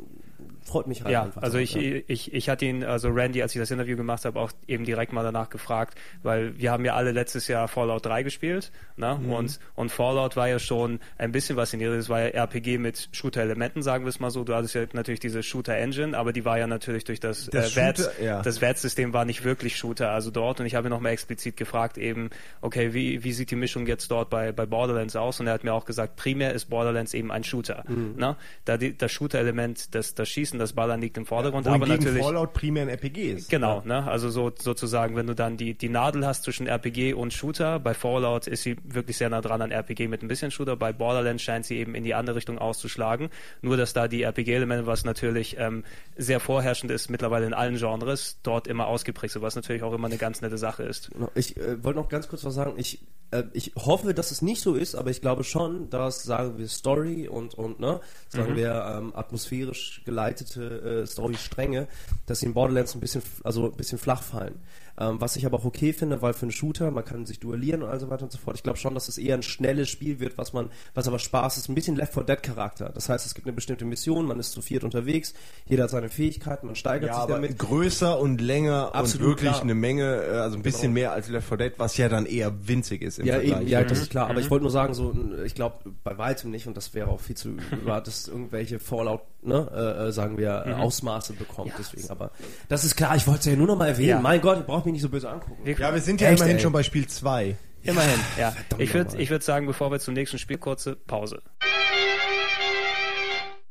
freut 0.64 0.88
mich 0.88 1.04
halt 1.04 1.12
Ja, 1.12 1.30
also 1.36 1.54
so, 1.54 1.58
ich, 1.58 1.74
ja. 1.74 2.02
ich, 2.08 2.34
ich 2.34 2.50
hatte 2.50 2.66
ihn, 2.66 2.84
also 2.84 3.10
Randy, 3.10 3.42
als 3.42 3.54
ich 3.56 3.60
das 3.62 3.72
Interview 3.72 3.98
gemacht 3.98 4.26
habe, 4.26 4.40
auch 4.40 4.52
eben 4.68 4.86
direkt 4.86 5.14
mal 5.14 5.24
danach 5.24 5.50
gefragt, 5.50 5.98
weil 6.24 6.58
wir 6.58 6.72
haben 6.72 6.86
ja 6.86 6.96
alle 6.96 7.12
letztes 7.12 7.48
Jahr 7.48 7.68
Fallout 7.68 8.06
3 8.06 8.24
gespielt, 8.24 8.72
ne? 8.96 9.20
Mhm. 9.22 9.32
Und, 9.34 9.60
und 9.76 9.92
Fallout 9.92 10.36
war 10.36 10.48
ja 10.48 10.60
schon 10.60 11.00
ein 11.18 11.32
bisschen 11.32 11.56
was 11.56 11.74
in 11.74 11.82
Es 11.82 12.10
war 12.10 12.22
ja 12.22 12.28
RPG 12.28 12.78
mit 12.78 13.10
Shooter-Elementen, 13.12 13.82
sagen 13.82 14.06
wir 14.06 14.10
es 14.10 14.20
mal 14.20 14.32
so. 14.32 14.44
Du 14.44 14.56
hattest 14.56 14.76
ja 14.76 14.86
natürlich 14.94 15.20
diese 15.20 15.44
Shooter-Engine, 15.44 16.18
aber 16.18 16.34
die 16.34 16.46
war 16.46 16.58
ja 16.58 16.68
natürlich 16.68 17.04
durch 17.04 17.20
das, 17.20 17.48
Das 17.48 17.76
äh, 17.76 17.94
Shooter- 17.94 18.22
ja. 18.24 18.42
das 18.42 18.62
Wertssystem 18.62 19.14
war 19.14 19.26
nicht 19.26 19.44
wirklich 19.44 19.78
Shooter, 19.78 20.12
also 20.12 20.32
dort. 20.32 20.60
Und 20.60 20.66
ich 20.66 20.76
habe 20.76 20.88
ihn 20.88 20.92
nochmal 20.92 21.12
explizit 21.14 21.58
gefragt 21.58 21.98
eben, 21.98 22.30
okay, 22.62 22.94
wie, 22.94 23.24
wie 23.24 23.34
sieht 23.34 23.52
die 23.52 23.56
Mischung 23.56 23.88
jetzt 23.88 24.10
dort 24.12 24.30
bei, 24.30 24.52
bei 24.52 24.66
Borderlands 24.66 25.16
aus? 25.16 25.40
Und 25.40 25.48
er 25.48 25.54
hat 25.54 25.64
mir 25.64 25.74
auch 25.74 25.86
gesagt, 25.86 26.16
primär 26.16 26.54
ist 26.54 26.66
Borderlands 26.66 27.14
eben 27.14 27.32
ein 27.32 27.44
Shooter. 27.44 27.84
Mhm. 27.88 28.16
Ne? 28.18 28.36
Da 28.66 28.78
die, 28.78 28.98
das 28.98 29.12
Shooter-Element, 29.12 29.94
das, 29.96 30.16
das 30.16 30.30
Schießen, 30.32 30.58
das 30.60 30.74
Ballern 30.74 31.02
liegt 31.02 31.18
im 31.18 31.26
Vordergrund, 31.26 31.68
aber 31.68 31.82
Wohingegen 31.82 32.04
natürlich. 32.04 32.24
Fallout 32.24 32.54
primär 32.54 32.84
ein 32.84 32.90
RPG 32.90 33.32
ist. 33.34 33.50
Genau, 33.50 33.82
ne? 33.86 34.08
Also 34.08 34.30
so 34.30 34.52
sozusagen, 34.58 35.16
wenn 35.16 35.28
du 35.28 35.36
dann 35.36 35.58
die, 35.58 35.74
die 35.74 35.90
Nadel 35.90 36.26
hast 36.26 36.44
zwischen 36.44 36.68
RPG 36.68 37.14
und 37.14 37.34
Shooter, 37.34 37.80
bei 37.80 37.94
Fallout 37.94 38.48
ist 38.48 38.64
sie 38.64 38.78
wirklich 38.84 39.18
sehr 39.18 39.30
nah 39.30 39.42
dran 39.42 39.62
an 39.62 39.72
RPG 39.72 40.08
mit 40.08 40.24
ein 40.24 40.28
bisschen 40.28 40.52
Shooter, 40.52 40.76
bei 40.76 40.94
Borderlands 40.94 41.44
scheint 41.44 41.66
sie 41.66 41.78
eben 41.78 41.96
in 41.96 42.04
die 42.04 42.14
andere 42.14 42.36
Richtung 42.36 42.58
auszuschlagen. 42.58 43.30
Nur 43.62 43.78
dass 43.78 43.94
da 43.94 44.08
die 44.08 44.24
RPG-Elemente, 44.24 44.86
was 44.88 45.04
natürlich 45.06 45.58
ähm, 45.58 45.84
sehr 46.16 46.40
vorherrschend 46.40 46.92
ist, 46.92 47.10
mittlerweile 47.10 47.46
in 47.46 47.54
allen 47.54 47.78
Genres, 47.78 48.40
dort 48.44 48.68
immer 48.68 48.88
ausgeprägt 48.88 49.34
sind, 49.34 49.42
was 49.42 49.56
natürlich 49.56 49.84
auch 49.84 49.94
immer 49.94 50.08
eine 50.08 50.18
ganz 50.18 50.42
nette 50.42 50.58
Sache 50.58 50.84
ist. 50.84 51.12
Genau. 51.12 51.30
Ich 51.36 51.58
äh, 51.58 51.84
wollte 51.84 52.00
noch 52.00 52.10
ganz 52.10 52.28
kurz 52.28 52.44
was 52.44 52.54
sagen. 52.54 52.74
Ich, 52.78 53.00
äh, 53.32 53.44
ich 53.54 53.74
hoffe, 53.76 54.14
dass 54.14 54.32
es 54.32 54.42
nicht 54.42 54.62
so 54.62 54.76
ist, 54.76 54.96
aber 54.96 55.10
ich 55.10 55.22
glaube 55.22 55.44
schon, 55.44 55.90
dass, 55.90 56.24
sagen 56.24 56.58
wir, 56.58 56.68
Story 56.68 57.28
und, 57.28 57.54
und 57.56 57.80
ne, 57.80 58.00
sagen 58.30 58.56
wir, 58.56 58.96
ähm, 58.98 59.16
atmosphärisch 59.16 60.02
geleitete 60.22 61.02
äh, 61.04 61.08
Story-Stränge, 61.08 61.88
dass 62.28 62.40
sie 62.40 62.46
in 62.46 62.54
Borderlands 62.54 62.94
ein 62.96 63.00
bisschen, 63.00 63.24
also 63.44 63.66
ein 63.66 63.78
bisschen 63.78 63.98
flach 63.98 64.22
fallen. 64.22 64.60
Ähm, 65.02 65.20
was 65.20 65.36
ich 65.36 65.46
aber 65.46 65.58
auch 65.58 65.66
okay 65.66 65.94
finde, 65.94 66.22
weil 66.22 66.34
für 66.34 66.44
einen 66.44 66.52
Shooter, 66.52 66.92
man 66.92 67.04
kann 67.04 67.26
sich 67.26 67.40
duellieren 67.40 67.82
und 67.82 67.90
all 67.90 68.00
so 68.00 68.10
weiter 68.10 68.24
und 68.24 68.32
so 68.32 68.38
fort. 68.38 68.56
Ich 68.58 68.64
glaube 68.64 68.78
schon, 68.78 68.94
dass 68.94 69.08
es 69.08 69.18
eher 69.18 69.36
ein 69.36 69.42
schnelles 69.44 69.90
Spiel 69.90 70.20
wird, 70.20 70.38
was 70.38 70.54
man, 70.54 70.70
was 70.94 71.08
aber 71.08 71.18
Spaß 71.18 71.58
ist, 71.58 71.70
ein 71.70 71.76
bisschen 71.76 71.96
Left 71.96 72.14
4 72.14 72.24
Dead 72.24 72.44
Charakter. 72.44 72.90
Das 72.94 73.10
heißt, 73.10 73.26
es 73.26 73.34
gibt 73.34 73.48
eine 73.48 73.54
bestimmte 73.54 73.86
Mission, 73.86 74.26
man 74.28 74.40
ist 74.40 74.52
zu 74.52 74.62
viert 74.62 74.84
unterwegs, 74.84 75.34
jeder 75.66 75.84
hat 75.84 75.90
seine 75.90 76.10
Fähigkeiten, 76.10 76.68
man 76.68 76.76
steigert 76.76 77.10
Ja, 77.10 77.14
sich 77.16 77.24
aber 77.24 77.34
damit. 77.36 77.58
größer 77.58 78.20
und 78.20 78.42
länger 78.42 78.94
Absolut, 78.94 79.26
und 79.28 79.32
wirklich 79.34 79.52
klar. 79.52 79.62
eine 79.64 79.76
Menge, 79.76 80.24
äh, 80.24 80.30
also 80.38 80.58
ein 80.58 80.62
bisschen 80.62 80.82
Genau. 80.82 80.94
mehr 80.94 81.12
als 81.14 81.30
Left 81.30 81.48
4 81.48 81.58
Dead, 81.58 81.74
was 81.78 81.98
ja 81.98 82.08
dann 82.10 82.26
eher 82.26 82.68
winzig 82.68 83.02
ist 83.02 83.20
im 83.20 83.26
Ja, 83.26 83.36
Vergleich. 83.36 83.62
eben, 83.62 83.68
ja, 83.70 83.84
das 83.84 84.00
ist 84.00 84.12
klar. 84.12 84.26
Mhm. 84.26 84.32
Aber 84.32 84.40
ich 84.42 84.50
wollte 84.52 84.64
nur 84.64 84.72
sagen, 84.72 84.94
so, 84.94 85.14
ich 85.46 85.56
glaube 85.56 85.76
bei 86.04 86.18
weitem 86.18 86.52
nicht, 86.52 86.68
und 86.68 86.78
das 86.78 86.94
wäre 86.94 87.08
auch 87.10 87.20
viel 87.22 87.36
zu 87.38 87.56
überhart, 87.72 88.08
dass 88.08 88.28
irgendwelche 88.28 88.80
Fallout, 88.80 89.22
ne, 89.42 89.68
äh, 89.74 90.08
äh, 90.10 90.12
sagen 90.12 90.38
wir, 90.38 90.64
Mhm. 90.68 90.74
Ausmaße 90.74 91.34
bekommt. 91.34 91.72
deswegen, 91.80 92.10
aber 92.10 92.32
das 92.70 92.84
ist 92.84 92.96
klar. 92.96 93.16
Ich 93.16 93.26
wollte 93.26 93.40
es 93.40 93.46
ja 93.48 93.56
nur 93.56 93.68
noch 93.68 93.78
mal 93.78 93.88
erwähnen. 93.88 94.10
Ja. 94.10 94.20
Mein 94.20 94.42
Gott, 94.42 94.58
ihr 94.58 94.64
braucht 94.64 94.86
mich 94.86 94.91
nicht 94.92 95.02
so 95.02 95.10
böse 95.10 95.30
angucken. 95.30 95.58
Ja, 95.66 95.94
wir 95.94 96.02
sind 96.02 96.22
ja 96.22 96.30
Echt, 96.30 96.40
immerhin 96.40 96.58
ey. 96.58 96.62
schon 96.62 96.74
bei 96.74 96.84
Spiel 96.84 97.08
2. 97.08 97.56
Immerhin, 97.84 98.20
ja. 98.38 98.52
Verdammt 98.52 98.82
Ich 98.82 98.94
würde 98.94 99.18
ich 99.18 99.30
würd 99.30 99.44
sagen, 99.44 99.66
bevor 99.66 99.92
wir 99.92 100.00
zum 100.00 100.14
nächsten 100.14 100.38
Spiel, 100.38 100.58
kurze 100.58 100.96
Pause. 100.96 101.42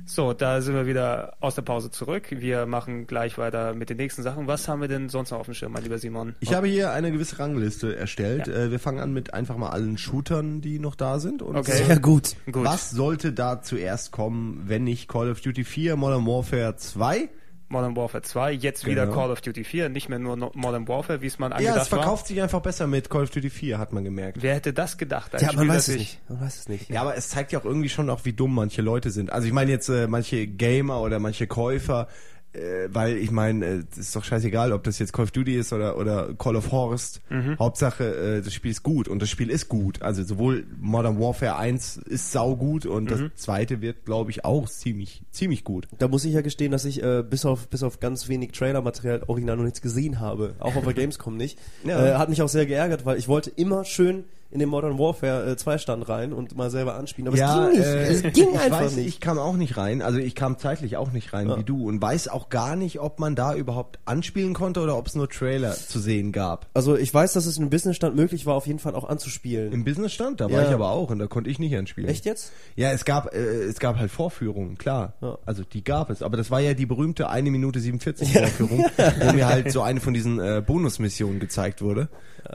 So, 0.06 0.32
da 0.32 0.60
sind 0.60 0.74
wir 0.74 0.86
wieder 0.86 1.34
aus 1.38 1.54
der 1.54 1.62
Pause 1.62 1.90
zurück. 1.92 2.24
Wir 2.30 2.66
machen 2.66 3.06
gleich 3.06 3.38
weiter 3.38 3.74
mit 3.74 3.90
den 3.90 3.96
nächsten 3.98 4.24
Sachen. 4.24 4.48
Was 4.48 4.66
haben 4.66 4.80
wir 4.80 4.88
denn 4.88 5.08
sonst 5.08 5.30
noch 5.30 5.38
auf 5.38 5.44
dem 5.46 5.54
Schirm, 5.54 5.70
mein 5.70 5.84
lieber 5.84 5.98
Simon? 5.98 6.34
Ich 6.40 6.52
habe 6.52 6.66
hier 6.66 6.90
eine 6.90 7.12
gewisse 7.12 7.38
Rangliste 7.38 7.94
erstellt. 7.94 8.48
Ja. 8.48 8.54
Äh, 8.54 8.70
wir 8.72 8.80
fangen 8.80 8.98
an 8.98 9.12
mit 9.12 9.34
einfach 9.34 9.56
mal 9.56 9.68
allen 9.68 9.98
Shootern, 9.98 10.60
die 10.62 10.80
noch 10.80 10.96
da 10.96 11.20
sind. 11.20 11.42
Und 11.42 11.54
Okay. 11.56 11.84
Sehr 11.84 12.00
gut. 12.00 12.34
Gut. 12.50 12.64
Was 12.64 12.90
sollte 12.90 13.32
da 13.32 13.62
zuerst 13.62 14.10
kommen, 14.10 14.64
wenn 14.66 14.82
nicht 14.82 15.06
Call 15.08 15.30
of 15.30 15.40
Duty 15.42 15.62
4, 15.62 15.94
Modern 15.94 16.26
Warfare 16.26 16.74
2? 16.74 17.28
Modern 17.70 17.96
Warfare 17.96 18.22
2, 18.22 18.52
jetzt 18.52 18.84
wieder 18.84 19.06
Genau. 19.06 19.16
Call 19.16 19.30
of 19.30 19.40
Duty 19.40 19.64
4, 19.64 19.88
nicht 19.88 20.08
mehr 20.08 20.18
nur 20.18 20.36
Modern 20.36 20.86
Warfare, 20.88 21.22
wie 21.22 21.26
es 21.28 21.38
man 21.38 21.52
Ja, 21.52 21.56
angedacht 21.58 21.82
es 21.82 21.88
verkauft 21.88 22.26
sich 22.26 22.42
einfach 22.42 22.60
besser 22.60 22.86
mit 22.86 23.08
Call 23.08 23.22
of 23.22 23.30
Duty 23.30 23.48
4, 23.48 23.78
hat 23.78 23.92
man 23.92 24.04
gemerkt. 24.04 24.38
war. 24.38 24.42
Wer 24.42 24.54
hätte 24.56 24.72
das 24.72 24.98
gedacht? 24.98 25.32
Ja, 25.40 25.52
man 25.52 25.68
weiß 25.68 25.88
es 25.88 25.94
ich- 25.94 25.98
nicht. 26.00 26.30
Man 26.30 26.40
weiß 26.40 26.58
es 26.58 26.68
nicht. 26.68 26.90
Ja, 26.90 27.00
aber 27.02 27.16
es 27.16 27.28
zeigt 27.30 27.52
ja 27.52 27.60
auch 27.60 27.64
irgendwie 27.64 27.88
schon 27.88 28.10
auch, 28.10 28.24
wie 28.24 28.32
dumm 28.32 28.54
manche 28.54 28.82
Leute 28.82 29.10
sind. 29.10 29.32
Also 29.32 29.46
ich 29.46 29.52
meine 29.52 29.70
jetzt 29.70 29.88
äh, 29.88 30.06
manche 30.08 30.46
Gamer 30.46 31.00
oder 31.00 31.18
manche 31.20 31.46
Käufer, 31.46 32.08
äh, 32.52 32.88
weil 32.88 33.16
ich 33.16 33.30
meine, 33.30 33.64
äh, 33.64 33.82
es 33.92 33.98
ist 33.98 34.16
doch 34.16 34.24
scheißegal, 34.24 34.72
ob 34.72 34.82
das 34.84 34.98
jetzt 34.98 35.12
Call 35.12 35.24
of 35.24 35.30
Duty 35.30 35.56
ist 35.56 35.72
oder, 35.72 35.96
oder 35.96 36.34
Call 36.34 36.56
of 36.56 36.72
Horst. 36.72 37.20
Hauptsache, 37.58 38.38
äh, 38.38 38.42
das 38.42 38.52
Spiel 38.52 38.70
ist 38.70 38.82
gut 38.82 39.08
und 39.08 39.22
das 39.22 39.30
Spiel 39.30 39.50
ist 39.50 39.68
gut. 39.68 40.02
Also 40.02 40.22
sowohl 40.24 40.66
Modern 40.80 41.20
Warfare 41.20 41.56
1 41.56 41.98
ist 41.98 42.32
saugut 42.32 42.86
und 42.86 43.10
das 43.10 43.20
zweite 43.36 43.80
wird, 43.80 44.04
glaube 44.04 44.30
ich, 44.30 44.44
auch 44.44 44.68
ziemlich, 44.68 45.22
ziemlich 45.30 45.64
gut. 45.64 45.86
Da 45.98 46.08
muss 46.08 46.24
ich 46.24 46.32
ja 46.32 46.40
gestehen, 46.40 46.72
dass 46.72 46.84
ich 46.84 47.02
äh, 47.02 47.22
bis 47.22 47.44
auf 47.44 47.68
bis 47.68 47.82
auf 47.82 48.00
ganz 48.00 48.28
wenig 48.28 48.52
Trailermaterial 48.52 49.22
original 49.26 49.56
noch 49.56 49.64
nichts 49.64 49.80
gesehen 49.80 50.20
habe, 50.20 50.54
auch 50.58 50.76
auf 50.76 50.84
der 50.84 50.94
Gamescom 51.00 51.36
nicht. 51.36 51.58
Ja. 51.84 52.04
Äh, 52.04 52.14
hat 52.16 52.28
mich 52.28 52.42
auch 52.42 52.48
sehr 52.48 52.66
geärgert, 52.66 53.04
weil 53.04 53.18
ich 53.18 53.28
wollte 53.28 53.50
immer 53.50 53.84
schön 53.84 54.24
in 54.52 54.58
den 54.58 54.68
Modern 54.68 54.98
Warfare 54.98 55.50
äh, 55.52 55.56
2 55.56 55.78
Stand 55.78 56.08
rein 56.08 56.32
und 56.32 56.56
mal 56.56 56.70
selber 56.70 56.96
anspielen. 56.96 57.28
Aber 57.28 57.36
ja, 57.36 57.68
es 57.68 57.72
ging 57.72 57.78
nicht. 57.78 57.86
äh, 57.86 58.08
es 58.10 58.22
ging 58.34 58.48
ich 58.54 58.58
einfach 58.60 58.80
weiß, 58.80 58.96
nicht. 58.96 59.06
Ich 59.06 59.20
kam 59.20 59.38
auch 59.38 59.56
nicht 59.56 59.76
rein, 59.76 60.02
also 60.02 60.18
ich 60.18 60.34
kam 60.34 60.58
zeitlich 60.58 60.96
auch 60.96 61.12
nicht 61.12 61.32
rein 61.32 61.48
Ja. 61.48 61.56
wie 61.58 61.64
du 61.64 61.88
und 61.88 62.02
weiß 62.02 62.28
auch 62.28 62.48
gar 62.48 62.74
nicht, 62.74 62.98
ob 63.00 63.20
man 63.20 63.36
da 63.36 63.54
überhaupt 63.54 63.98
anspielen 64.06 64.52
konnte 64.54 64.80
oder 64.80 64.96
ob 64.96 65.06
es 65.06 65.14
nur 65.14 65.28
Trailer 65.28 65.72
zu 65.74 66.00
sehen 66.00 66.32
gab. 66.32 66.66
also 66.74 66.96
ich 66.96 67.12
weiß, 67.14 67.32
dass 67.34 67.46
es 67.46 67.58
im 67.58 67.70
Businessstand 67.70 68.16
möglich 68.16 68.44
war, 68.46 68.54
auf 68.54 68.66
jeden 68.66 68.78
Fall 68.80 68.94
auch 68.96 69.08
anzuspielen. 69.08 69.72
Im 69.72 69.84
Businessstand, 69.84 70.40
da 70.40 70.46
war 70.50 70.62
Ja. 70.62 70.68
ich 70.68 70.74
aber 70.74 70.90
auch 70.90 71.10
und 71.10 71.18
da 71.20 71.26
konnte 71.28 71.48
ich 71.48 71.58
nicht 71.60 71.76
anspielen. 71.76 72.08
Echt 72.10 72.24
jetzt? 72.24 72.50
Ja, 72.76 72.90
es 72.90 73.04
gab 73.04 73.32
äh, 73.34 73.38
es 73.38 73.78
gab 73.78 73.98
halt 73.98 74.10
Vorführungen, 74.10 74.78
klar. 74.78 75.14
Ja. 75.20 75.38
Also 75.46 75.62
die 75.62 75.84
gab 75.84 76.10
es, 76.10 76.22
aber 76.22 76.36
das 76.36 76.50
war 76.50 76.60
ja 76.60 76.74
die 76.74 76.86
berühmte 76.86 77.28
eine 77.30 77.50
Minute 77.52 77.78
47 77.78 78.32
Vorführung, 78.32 78.84
wo 79.20 79.32
mir 79.32 79.46
halt 79.46 79.70
so 79.70 79.82
eine 79.82 80.00
von 80.00 80.12
diesen 80.12 80.40
äh, 80.40 80.62
Bonusmissionen 80.66 81.38
gezeigt 81.38 81.82
wurde 81.82 82.08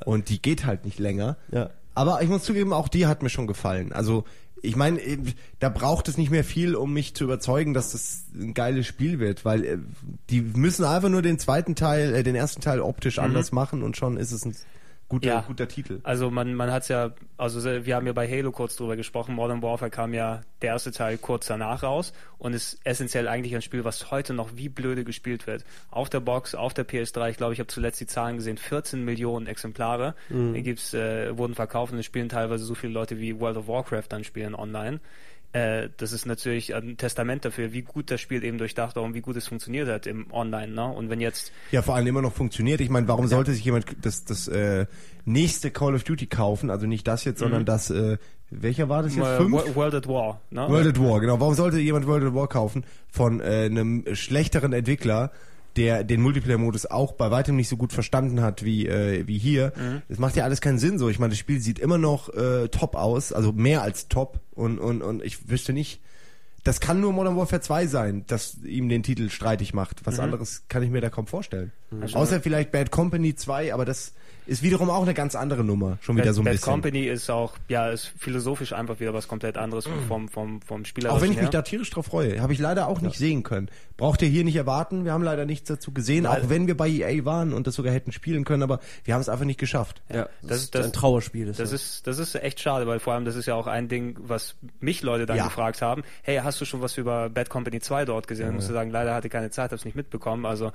und 0.06 0.28
die 0.30 0.42
geht 0.42 0.66
halt 0.66 0.84
nicht 0.84 1.00
länger. 1.00 1.38
Ja. 1.52 1.70
Aber 1.96 2.22
ich 2.22 2.30
muss 2.30 2.44
zugeben, 2.44 2.74
auch 2.74 2.90
die 2.90 3.08
hat 3.08 3.24
mir 3.24 3.30
schon 3.30 3.48
gefallen. 3.48 3.94
Also 3.94 4.26
ich 4.62 4.76
meine, 4.76 5.00
äh, 5.02 5.18
da 5.60 5.70
braucht 5.70 6.08
es 6.08 6.18
nicht 6.18 6.32
mehr 6.32 6.44
viel, 6.44 6.76
um 6.76 6.94
mich 6.94 7.16
zu 7.16 7.24
überzeugen, 7.24 7.74
dass 7.74 7.92
das 7.92 8.26
ein 8.34 8.54
geiles 8.54 8.86
Spiel 8.86 9.20
wird, 9.20 9.46
weil 9.46 9.64
äh, 9.64 9.78
die 10.30 10.42
müssen 10.42 10.86
einfach 10.86 11.10
nur 11.10 11.22
den 11.22 11.40
zweiten 11.40 11.76
Teil, 11.76 12.14
äh, 12.14 12.24
den 12.24 12.36
ersten 12.36 12.62
Teil 12.62 12.82
optisch 12.82 13.20
anders 13.20 13.52
machen 13.52 13.84
und 13.84 13.98
schon 13.98 14.18
ist 14.18 14.32
es 14.32 14.46
ein 14.46 14.56
guter, 15.08 15.28
Ja. 15.28 15.42
guter 15.46 15.68
Titel. 15.68 16.00
Also 16.04 16.32
man, 16.32 16.56
man 16.56 16.72
hat's 16.72 16.88
ja, 16.88 17.12
also 17.38 17.64
wir 17.86 17.96
haben 17.96 18.08
ja 18.08 18.14
bei 18.14 18.28
Halo 18.30 18.52
kurz 18.52 18.76
drüber 18.76 18.96
gesprochen, 18.96 19.36
Modern 19.36 19.62
Warfare 19.62 19.92
kam 19.92 20.14
ja 20.14 20.42
der 20.62 20.70
erste 20.74 20.92
Teil 20.92 21.18
kurz 21.18 21.46
danach 21.46 21.84
raus 21.84 22.12
und 22.40 22.54
ist 22.54 22.80
essentiell 22.84 23.28
eigentlich 23.28 23.54
ein 23.54 23.62
Spiel, 23.62 23.84
was 23.84 24.10
heute 24.10 24.34
noch 24.34 24.56
wie 24.56 24.68
blöde 24.70 25.04
gespielt 25.04 25.46
wird. 25.48 25.64
Auf 25.92 26.10
der 26.10 26.22
Box, 26.22 26.56
auf 26.56 26.74
der 26.74 26.88
PS3, 26.88 27.30
ich 27.30 27.38
glaube, 27.38 27.54
ich 27.54 27.60
habe 27.60 27.68
zuletzt 27.68 28.00
die 28.02 28.08
Zahlen 28.08 28.38
gesehen, 28.38 28.58
14 28.58 29.04
Millionen 29.06 29.48
Exemplare 29.48 30.16
Mhm. 30.30 30.54
Gibt's, 30.64 30.94
äh, 30.94 31.38
wurden 31.38 31.54
verkauft 31.56 31.94
und 31.94 32.00
es 32.00 32.06
spielen 32.06 32.30
teilweise 32.30 32.64
so 32.66 32.74
viele 32.74 32.94
Leute 32.94 33.20
wie 33.20 33.40
World 33.40 33.58
of 33.58 33.68
Warcraft 33.68 34.06
dann 34.10 34.24
spielen 34.24 34.56
online. 34.56 35.00
Äh, 35.56 35.90
das 35.98 36.12
ist 36.12 36.26
natürlich 36.26 36.76
ein 36.76 36.98
Testament 36.98 37.46
dafür, 37.46 37.72
wie 37.72 37.82
gut 37.82 38.12
das 38.12 38.20
Spiel 38.20 38.44
eben 38.44 38.58
durchdacht 38.58 38.96
war 38.98 39.04
und 39.04 39.14
wie 39.14 39.22
gut 39.22 39.38
es 39.38 39.48
funktioniert 39.48 39.88
hat 39.88 40.06
im 40.06 40.30
Online. 40.34 40.74
Ne? 40.74 40.86
Und 40.86 41.10
wenn 41.10 41.22
jetzt 41.22 41.54
Ja, 41.72 41.82
vor 41.82 41.96
allem 41.96 42.08
immer 42.08 42.22
noch 42.22 42.34
funktioniert. 42.34 42.82
Ich 42.82 42.90
meine, 42.90 43.08
warum 43.08 43.28
sollte 43.28 43.54
sich 43.54 43.64
jemand 43.64 43.86
das, 44.02 44.26
das 44.26 44.50
äh, 44.50 44.86
nächste 45.24 45.72
Call 45.72 45.96
of 45.96 46.04
Duty 46.04 46.28
kaufen? 46.28 46.70
Also 46.70 46.88
nicht 46.88 47.08
das 47.08 47.24
jetzt, 47.24 47.40
sondern 47.40 47.64
das, 47.64 47.90
äh, 47.90 48.18
welcher 48.50 48.90
war 48.90 49.04
das 49.04 49.16
jetzt? 49.16 49.26
äh, 49.26 49.38
Fünf? 49.38 49.54
Wo- 49.54 49.76
World 49.76 49.94
at 49.96 50.08
War, 50.10 50.42
ne? 50.52 50.68
World 50.68 50.88
at 50.88 51.00
War, 51.00 51.22
genau. 51.22 51.40
Warum 51.40 51.54
sollte 51.54 51.80
jemand 51.80 52.06
World 52.06 52.26
at 52.26 52.34
War 52.36 52.48
kaufen 52.50 52.84
von 53.10 53.40
äh, 53.40 53.44
einem 53.66 54.04
schlechteren 54.14 54.74
Entwickler, 54.74 55.32
der 55.76 56.04
den 56.04 56.22
Multiplayer-Modus 56.22 56.86
auch 56.86 57.14
bei 57.14 57.32
weitem 57.32 57.56
nicht 57.56 57.70
so 57.70 57.78
gut 57.78 57.94
verstanden 57.94 58.42
hat 58.42 58.64
wie 58.64 58.88
äh, 58.88 59.28
wie 59.28 59.38
hier? 59.38 59.74
Das 60.08 60.20
macht 60.20 60.36
ja 60.36 60.44
alles 60.44 60.62
keinen 60.62 60.80
Sinn 60.80 60.98
so. 61.00 61.10
Ich 61.10 61.20
meine, 61.20 61.32
das 61.32 61.40
Spiel 61.40 61.60
sieht 61.60 61.80
immer 61.80 61.98
noch 61.98 62.30
äh, 62.34 62.68
top 62.70 62.96
aus, 62.96 63.34
also 63.34 63.52
mehr 63.52 63.82
als 63.82 64.08
top 64.08 64.40
und 64.54 64.80
und 64.80 65.02
und 65.02 65.24
ich 65.24 65.50
wüsste 65.50 65.74
nicht. 65.74 66.02
Das 66.64 66.80
kann 66.80 67.00
nur 67.00 67.14
Modern 67.14 67.38
Warfare 67.38 67.62
2 67.62 67.86
sein, 67.86 68.24
das 68.26 68.58
ihm 68.64 68.90
den 68.90 69.04
Titel 69.04 69.30
streitig 69.30 69.76
macht. 69.76 70.04
Was 70.06 70.20
anderes 70.20 70.64
kann 70.68 70.82
ich 70.82 70.90
mir 70.90 71.00
da 71.00 71.12
kaum 71.12 71.28
vorstellen. 71.28 71.72
Außer 72.14 72.42
vielleicht 72.42 72.72
Bad 72.72 72.90
Company 72.90 73.36
2, 73.36 73.72
aber 73.72 73.86
das 73.86 74.14
ist 74.48 74.64
wiederum 74.64 74.90
auch 74.90 75.02
eine 75.04 75.14
ganz 75.14 75.36
andere 75.36 75.64
Nummer. 75.64 75.98
Schon 76.02 76.16
wieder 76.16 76.28
Bad, 76.28 76.36
so 76.36 76.42
ein 76.42 76.46
Bad 76.46 76.54
bisschen. 76.54 76.72
Company 76.72 77.06
ist 77.06 77.30
auch, 77.30 77.54
ja, 77.68 77.90
ist 77.90 78.12
philosophisch 78.18 78.74
einfach 78.74 79.00
wieder 79.00 79.14
was 79.14 79.28
komplett 79.28 79.58
anderes 79.58 79.88
vom, 80.08 80.30
vom, 80.30 80.62
vom 80.62 80.86
Spieler. 80.86 81.12
Auch 81.12 81.22
wenn 81.22 81.32
ich 81.32 81.40
mich 81.42 81.50
da 81.50 81.62
tierisch 81.62 81.90
drauf 81.90 82.06
freue, 82.08 82.42
habe 82.42 82.54
ich 82.54 82.60
leider 82.60 82.88
auch 82.88 83.02
nicht 83.02 83.18
sehen 83.18 83.44
können. 83.44 83.70
Braucht 83.98 84.22
ihr 84.22 84.28
hier 84.28 84.44
nicht 84.44 84.56
erwarten, 84.58 85.06
wir 85.06 85.14
haben 85.14 85.24
leider 85.24 85.46
nichts 85.46 85.68
dazu 85.70 85.92
gesehen, 85.94 86.26
auch 86.26 86.50
wenn 86.50 86.68
wir 86.68 86.76
bei 86.76 86.90
EA 86.90 87.24
waren 87.26 87.54
und 87.54 87.66
das 87.68 87.76
sogar 87.76 87.94
hätten 87.94 88.12
spielen 88.12 88.44
können, 88.44 88.64
aber 88.64 88.80
wir 89.04 89.14
haben 89.14 89.22
es 89.22 89.30
einfach 89.30 89.46
nicht 89.46 89.60
geschafft. 89.60 90.02
Ja, 90.10 90.24
das 90.42 90.50
das 90.50 90.58
ist- 90.64 90.76
das- 90.76 90.86
ein 90.88 90.94
Trauerspiel. 90.94 91.52
Das 91.54 91.72
ist, 91.72 92.06
das 92.08 92.20
ist 92.20 92.36
echt 92.36 92.60
schade, 92.60 92.88
weil 92.88 93.00
vor 93.00 93.14
allem 93.14 93.26
das 93.26 93.36
ist 93.36 93.46
ja 93.46 93.56
auch 93.56 93.68
ein 93.68 93.88
Ding, 93.88 94.18
was 94.20 94.56
mich 94.80 95.02
Leute 95.02 95.26
dann 95.26 95.38
Ja. 95.38 95.46
gefragt 95.46 95.82
haben. 95.82 96.04
Hey, 96.24 96.42
hast 96.44 96.60
du 96.62 96.66
schon 96.66 96.82
was 96.82 96.98
über 96.98 97.30
Bad 97.30 97.50
Company 97.50 97.80
2 97.80 98.06
dort 98.06 98.28
gesehen? 98.28 98.48
Ich 98.50 98.54
musste 98.54 98.74
sagen, 98.74 98.90
leider 98.92 99.14
hatte 99.14 99.28
ich 99.28 99.32
keine 99.34 99.50
Zeit, 99.50 99.72
hab's 99.72 99.86
nicht 99.86 99.96
mitbekommen. 99.96 100.46
Also 100.46 100.72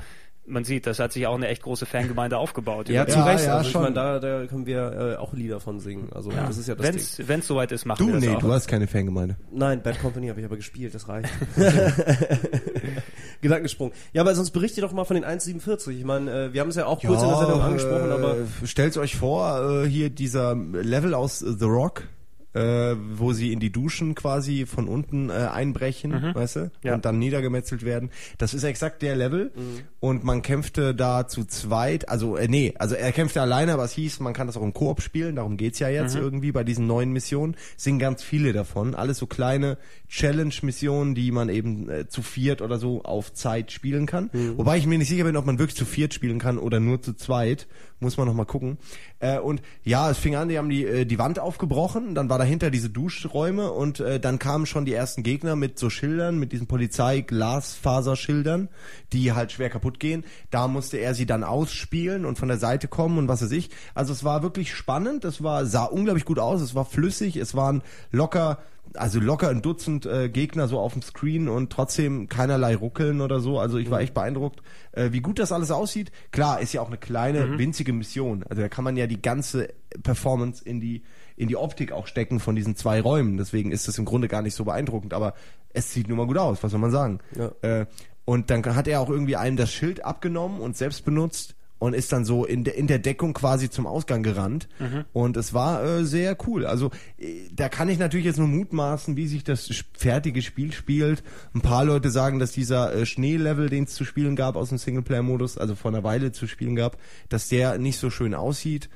man 0.47 0.65
sieht, 0.65 0.87
das 0.87 0.99
hat 0.99 1.13
sich 1.13 1.27
auch 1.27 1.35
eine 1.37 1.47
echt 1.49 1.63
große 1.63 1.87
Fangemeinde 1.87 2.39
aufgebaut. 2.39 2.89
ja, 2.89 3.07
zu 3.07 3.19
Ja, 3.19 3.25
Recht. 3.25 3.45
ja, 3.47 3.57
also 3.57 3.67
ich 3.67 3.73
schon. 3.73 3.83
meine, 3.83 3.95
da, 3.95 4.19
da 4.19 4.47
können 4.47 4.67
wir 4.67 5.15
äh, 5.15 5.17
auch 5.17 5.33
Lieder 5.33 5.61
von 5.61 5.79
singen. 5.81 6.09
Also 6.13 6.31
das 6.33 6.59
ist 6.59 6.67
ja 6.69 6.75
das 6.75 6.87
Ding. 6.87 6.95
Wenn's, 6.97 7.21
wenn's 7.29 7.47
soweit 7.47 7.71
ist, 7.73 7.85
machen 7.85 7.99
Du, 7.99 8.07
wir 8.09 8.15
das 8.15 8.25
nee, 8.25 8.35
auch. 8.35 8.41
du 8.41 8.53
hast 8.53 8.67
keine 8.67 8.87
Fangemeinde. 8.87 9.37
Nein, 9.53 9.83
Bad 9.83 10.01
Company 10.01 10.29
habe 10.29 10.41
ich 10.41 10.47
aber 10.47 10.57
gespielt, 10.57 10.95
das 10.95 11.09
reicht. 11.09 11.29
Gedankensprung. 13.41 13.93
Ja, 14.13 14.23
aber 14.23 14.35
sonst 14.35 14.51
berichte 14.51 14.81
doch 14.81 14.93
mal 14.93 15.05
von 15.05 15.15
den 15.15 15.25
1,47. 15.25 15.91
Ich 15.91 16.05
meine, 16.05 16.31
äh, 16.47 16.53
wir 16.53 16.61
haben 16.61 16.69
es 16.69 16.77
ja 16.77 16.87
auch 16.87 17.01
kurz 17.01 17.23
in 17.23 17.29
der 17.29 17.39
Sendung 17.39 17.61
angesprochen, 17.61 18.11
aber 18.11 18.37
äh, 18.39 18.67
stellt 18.67 18.97
euch 18.97 19.17
vor, 19.17 19.83
äh, 19.85 19.89
hier 19.89 20.11
dieser 20.11 20.55
Level 20.55 21.15
aus 21.15 21.43
äh, 21.43 21.53
The 21.59 21.65
Rock, 21.65 22.05
äh, 22.53 22.95
wo 23.15 23.33
sie 23.33 23.53
in 23.53 23.61
die 23.61 23.71
Duschen 23.71 24.15
quasi 24.15 24.67
von 24.67 24.89
unten 24.89 25.31
äh, 25.31 25.33
einbrechen, 25.33 26.13
weißt 26.35 26.57
du, 26.57 26.71
Ja. 26.83 26.95
und 26.95 27.05
dann 27.05 27.19
niedergemetzelt 27.19 27.85
werden. 27.85 28.11
Das 28.39 28.55
ist 28.55 28.65
exakt 28.65 29.03
der 29.03 29.15
Level 29.17 29.53
Mhm. 29.55 29.81
und 30.01 30.25
man 30.25 30.43
kämpfte 30.43 30.95
da 30.95 31.29
zu 31.29 31.45
zweit, 31.45 32.09
also 32.09 32.37
äh, 32.37 32.49
nee, 32.49 32.75
also 32.79 32.95
er 32.97 33.13
kämpfte 33.13 33.41
alleine, 33.41 33.73
aber 33.73 33.85
es 33.85 33.93
hieß, 33.93 34.21
man 34.21 34.33
kann 34.33 34.47
das 34.49 34.57
auch 34.57 34.63
im 34.63 34.73
Koop 34.75 35.01
spielen, 35.03 35.37
darum 35.37 35.57
geht's 35.57 35.79
ja 35.79 35.89
jetzt 35.89 36.15
Mhm. 36.17 36.23
irgendwie 36.23 36.53
bei 36.53 36.65
diesen 36.65 36.87
neuen 36.87 37.13
Missionen. 37.13 37.55
Es 37.77 37.85
sind 37.85 37.99
ganz 37.99 38.23
viele 38.23 38.53
davon, 38.53 38.95
alles 38.95 39.19
so 39.19 39.27
kleine 39.27 39.79
Challenge-Missionen, 40.09 41.15
die 41.15 41.31
man 41.33 41.49
eben 41.49 41.89
äh, 41.89 42.09
zu 42.09 42.23
viert 42.23 42.63
oder 42.63 42.79
so 42.79 43.03
auf 43.03 43.33
Zeit 43.33 43.73
spielen 43.73 44.07
kann. 44.07 44.31
Mhm. 44.33 44.59
Wobei 44.59 44.79
ich 44.79 44.87
mir 44.87 44.99
nicht 44.99 45.09
sicher 45.09 45.25
bin, 45.25 45.37
ob 45.37 45.47
man 45.47 45.59
wirklich 45.59 45.77
zu 45.77 45.85
viert 45.85 46.15
spielen 46.15 46.39
kann 46.39 46.59
oder 46.59 46.81
nur 46.81 47.03
zu 47.03 47.15
zweit. 47.15 47.67
Muss 48.01 48.17
man 48.17 48.27
noch 48.27 48.35
mal 48.35 48.47
gucken. 48.47 48.79
Äh, 49.19 49.39
und 49.39 49.61
ja, 49.85 50.11
es 50.11 50.19
fing 50.19 50.35
an, 50.35 50.49
die 50.49 50.57
haben 50.57 50.71
die, 50.71 50.87
äh, 50.87 51.05
die 51.05 51.19
Wand 51.19 51.39
aufgebrochen, 51.39 52.15
dann 52.15 52.31
war 52.31 52.39
dahinter 52.39 52.71
diese 52.71 52.89
Duschräume 52.89 53.73
und 53.73 54.01
äh, 54.01 54.19
dann 54.19 54.39
kamen 54.39 54.65
schon 54.65 54.87
die 54.87 54.95
ersten 54.95 55.23
Gegner 55.23 55.55
mit 55.55 55.79
so 55.79 55.91
Schildern, 55.91 56.39
mit 56.39 56.53
diesen 56.53 56.67
Polizei-Glasfaserschildern, 56.67 58.71
die 59.13 59.33
halt 59.33 59.53
schwer 59.53 59.69
kaputt 59.69 60.01
gehen. 60.01 60.25
Da 60.51 60.67
musste 60.67 60.97
er 60.97 61.15
sie 61.15 61.27
dann 61.27 61.45
ausspielen 61.45 62.25
und 62.25 62.39
von 62.39 62.49
der 62.49 62.59
Seite 62.59 62.89
kommen 62.89 63.19
und 63.19 63.29
was 63.29 63.43
weiß 63.43 63.53
ich. 63.53 63.69
Also 63.95 64.15
es 64.15 64.25
war 64.25 64.43
wirklich 64.43 64.75
spannend, 64.75 65.27
es 65.27 65.43
war, 65.43 65.67
sah 65.67 65.85
unglaublich 65.85 66.25
gut 66.25 66.39
aus, 66.39 66.63
es 66.63 66.75
war 66.75 66.87
flüssig, 66.87 67.37
es 67.37 67.55
waren 67.55 67.83
locker 68.11 68.61
also 68.95 69.21
locker 69.21 69.49
ein 69.49 69.63
Dutzend 69.63 70.07
äh, 70.07 70.29
Gegner 70.29 70.69
so 70.69 70.79
auf 70.79 70.93
dem 70.93 71.03
Screen 71.03 71.49
und 71.49 71.71
trotzdem 71.71 72.29
keinerlei 72.29 72.75
Ruckeln 72.75 73.21
oder 73.21 73.41
so. 73.41 73.59
Also 73.59 73.79
ich 73.79 73.91
war 73.91 74.01
echt 74.01 74.15
beeindruckt, 74.15 74.63
äh, 74.93 75.13
wie 75.13 75.21
gut 75.21 75.39
das 75.39 75.53
alles 75.53 75.71
aussieht. 75.71 76.11
Klar, 76.33 76.61
ist 76.61 76.73
ja 76.73 76.81
auch 76.81 76.89
eine 76.89 76.99
kleine, 76.99 77.59
winzige 77.59 77.93
Mission. 77.93 78.45
Also 78.49 78.63
da 78.63 78.69
kann 78.69 78.85
man 78.85 78.97
ja 78.97 79.07
die 79.07 79.23
ganze 79.23 79.69
Performance 80.03 80.65
in 80.65 80.81
die 80.81 81.03
in 81.37 81.49
die 81.49 81.57
Optik 81.57 81.93
auch 81.93 82.07
stecken 82.07 82.39
von 82.39 82.55
diesen 82.55 82.77
zwei 82.77 83.01
Räumen. 83.01 83.39
Deswegen 83.39 83.73
ist 83.73 83.89
das 83.89 83.97
im 83.97 84.05
Grunde 84.05 84.29
gar 84.29 84.43
nicht 84.43 84.55
so 84.55 84.67
beeindruckend. 84.67 85.15
Aber 85.15 85.33
es 85.73 85.91
sieht 85.91 86.07
nun 86.07 86.19
mal 86.19 86.27
gut 86.27 86.37
aus, 86.37 86.63
was 86.63 86.71
soll 86.71 86.81
man 86.81 86.91
sagen? 86.91 87.21
Ja. 87.35 87.53
Äh, 87.63 87.87
und 88.27 88.51
dann 88.51 88.63
hat 88.77 88.87
er 88.87 89.01
auch 89.01 89.09
irgendwie 89.09 89.37
einem 89.37 89.57
das 89.57 89.73
Schild 89.73 90.05
abgenommen 90.05 90.61
und 90.61 90.77
selbst 90.77 91.05
benutzt 91.05 91.55
und 91.81 91.95
ist 91.95 92.13
dann 92.13 92.25
so 92.25 92.45
in 92.45 92.63
der, 92.63 92.77
in 92.77 92.87
der 92.87 93.01
Deckung 93.01 93.33
quasi 93.33 93.71
zum 93.71 93.87
Ausgang 93.87 94.23
gerannt. 94.23 94.69
Und 95.13 95.37
es 95.37 95.55
war 95.55 95.83
äh, 95.83 96.05
sehr 96.05 96.37
cool. 96.47 96.67
Also 96.67 96.91
äh, 97.19 97.49
da 97.53 97.69
kann 97.69 97.89
ich 97.89 97.99
natürlich 97.99 98.27
jetzt 98.27 98.39
nur 98.39 98.47
mutmaßen, 98.47 99.17
wie 99.17 99.27
sich 99.27 99.43
das 99.43 99.69
fertige 99.95 100.43
Spiel 100.43 100.73
spielt. 100.73 101.25
Ein 101.55 101.63
paar 101.63 101.85
Leute 101.85 102.11
sagen, 102.11 102.39
dass 102.39 102.53
dieser 102.53 102.95
äh, 102.95 103.07
Schneelevel, 103.07 103.71
den 103.71 103.85
es 103.85 103.95
zu 103.95 104.05
spielen 104.05 104.37
gab 104.37 104.57
aus 104.57 104.69
dem 104.69 104.79
Singleplayer-Modus, 104.79 105.57
also 105.57 105.75
vor 105.75 105.91
einer 105.91 106.05
Weile 106.05 106.33
zu 106.33 106.47
spielen 106.47 106.77
gab, 106.77 106.99
dass 107.31 107.49
der 107.49 107.79
nicht 107.79 107.99
so 107.99 108.11
schön 108.11 108.35
aussieht. 108.35 108.91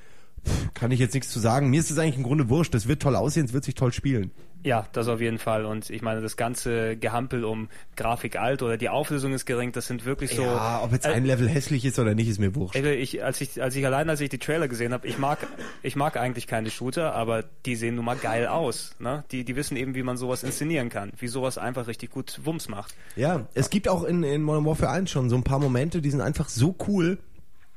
Pff, 0.46 0.74
kann 0.74 0.90
ich 0.90 1.00
jetzt 1.00 1.14
nichts 1.14 1.30
zu 1.30 1.40
sagen. 1.40 1.70
Mir 1.70 1.80
ist 1.80 1.90
es 1.90 1.98
eigentlich 1.98 2.18
im 2.18 2.22
Grunde 2.22 2.50
wurscht. 2.50 2.74
Das 2.74 2.86
wird 2.86 3.00
toll 3.00 3.16
aussehen, 3.16 3.46
es 3.46 3.54
wird 3.54 3.64
sich 3.64 3.74
toll 3.74 3.94
spielen. 3.94 4.30
Ja, 4.64 4.88
das 4.92 5.08
auf 5.08 5.20
jeden 5.20 5.38
Fall. 5.38 5.66
Und 5.66 5.90
ich 5.90 6.00
meine, 6.00 6.22
das 6.22 6.36
ganze 6.38 6.96
Gehampel 6.96 7.44
um 7.44 7.68
Grafik 7.96 8.36
alt 8.40 8.62
oder 8.62 8.78
die 8.78 8.88
Auflösung 8.88 9.34
ist 9.34 9.44
gering, 9.44 9.72
das 9.72 9.86
sind 9.86 10.06
wirklich 10.06 10.30
so. 10.34 10.42
ja, 10.42 10.80
ob 10.82 10.90
jetzt 10.92 11.04
Äh, 11.04 11.10
ein 11.10 11.26
Level 11.26 11.46
hässlich 11.48 11.84
ist 11.84 11.98
oder 11.98 12.14
nicht, 12.14 12.28
ist 12.28 12.38
mir 12.38 12.54
wurscht. 12.54 12.74
Also 12.74 12.88
ich, 12.88 13.22
als 13.22 13.42
ich, 13.42 13.62
als 13.62 13.76
ich 13.76 13.84
allein, 13.84 14.08
als 14.08 14.22
ich 14.22 14.30
die 14.30 14.38
Trailer 14.38 14.66
gesehen 14.66 14.94
habe, 14.94 15.06
ich 15.06 15.18
mag, 15.18 15.46
ich 15.82 15.96
mag 15.96 16.16
eigentlich 16.16 16.46
keine 16.46 16.70
Shooter, 16.70 17.14
aber 17.14 17.44
die 17.66 17.76
sehen 17.76 17.96
nun 17.96 18.06
mal 18.06 18.16
geil 18.16 18.46
aus. 18.46 18.94
Ne? 18.98 19.22
Die, 19.32 19.44
die 19.44 19.54
wissen 19.54 19.76
eben, 19.76 19.94
wie 19.94 20.02
man 20.02 20.16
sowas 20.16 20.42
inszenieren 20.42 20.88
kann, 20.88 21.12
wie 21.18 21.28
sowas 21.28 21.58
einfach 21.58 21.86
richtig 21.86 22.10
gut 22.10 22.40
Wumms 22.44 22.68
macht. 22.70 22.94
Ja, 23.16 23.46
es 23.52 23.68
gibt 23.68 23.86
auch 23.86 24.02
in, 24.04 24.22
in 24.22 24.40
Modern 24.42 24.64
Warfare 24.64 24.92
1 24.92 25.10
schon 25.10 25.28
so 25.28 25.36
ein 25.36 25.44
paar 25.44 25.58
Momente, 25.58 26.00
die 26.00 26.10
sind 26.10 26.22
einfach 26.22 26.48
so 26.48 26.74
cool. 26.88 27.18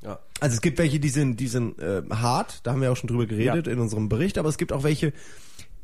Ja. 0.03 0.19
Also 0.39 0.53
es 0.55 0.61
gibt 0.61 0.77
welche, 0.77 1.01
die 1.01 1.09
sind, 1.09 1.39
die 1.41 1.47
sind 1.47 1.79
äh, 1.79 2.01
hart, 2.11 2.65
da 2.65 2.71
haben 2.71 2.81
wir 2.81 2.91
auch 2.93 2.95
schon 2.97 3.09
drüber 3.09 3.25
geredet 3.25 3.67
Ja. 3.67 3.73
in 3.73 3.79
unserem 3.79 4.07
Bericht, 4.07 4.37
aber 4.37 4.47
es 4.47 4.57
gibt 4.57 4.71
auch 4.71 4.83
welche, 4.83 5.11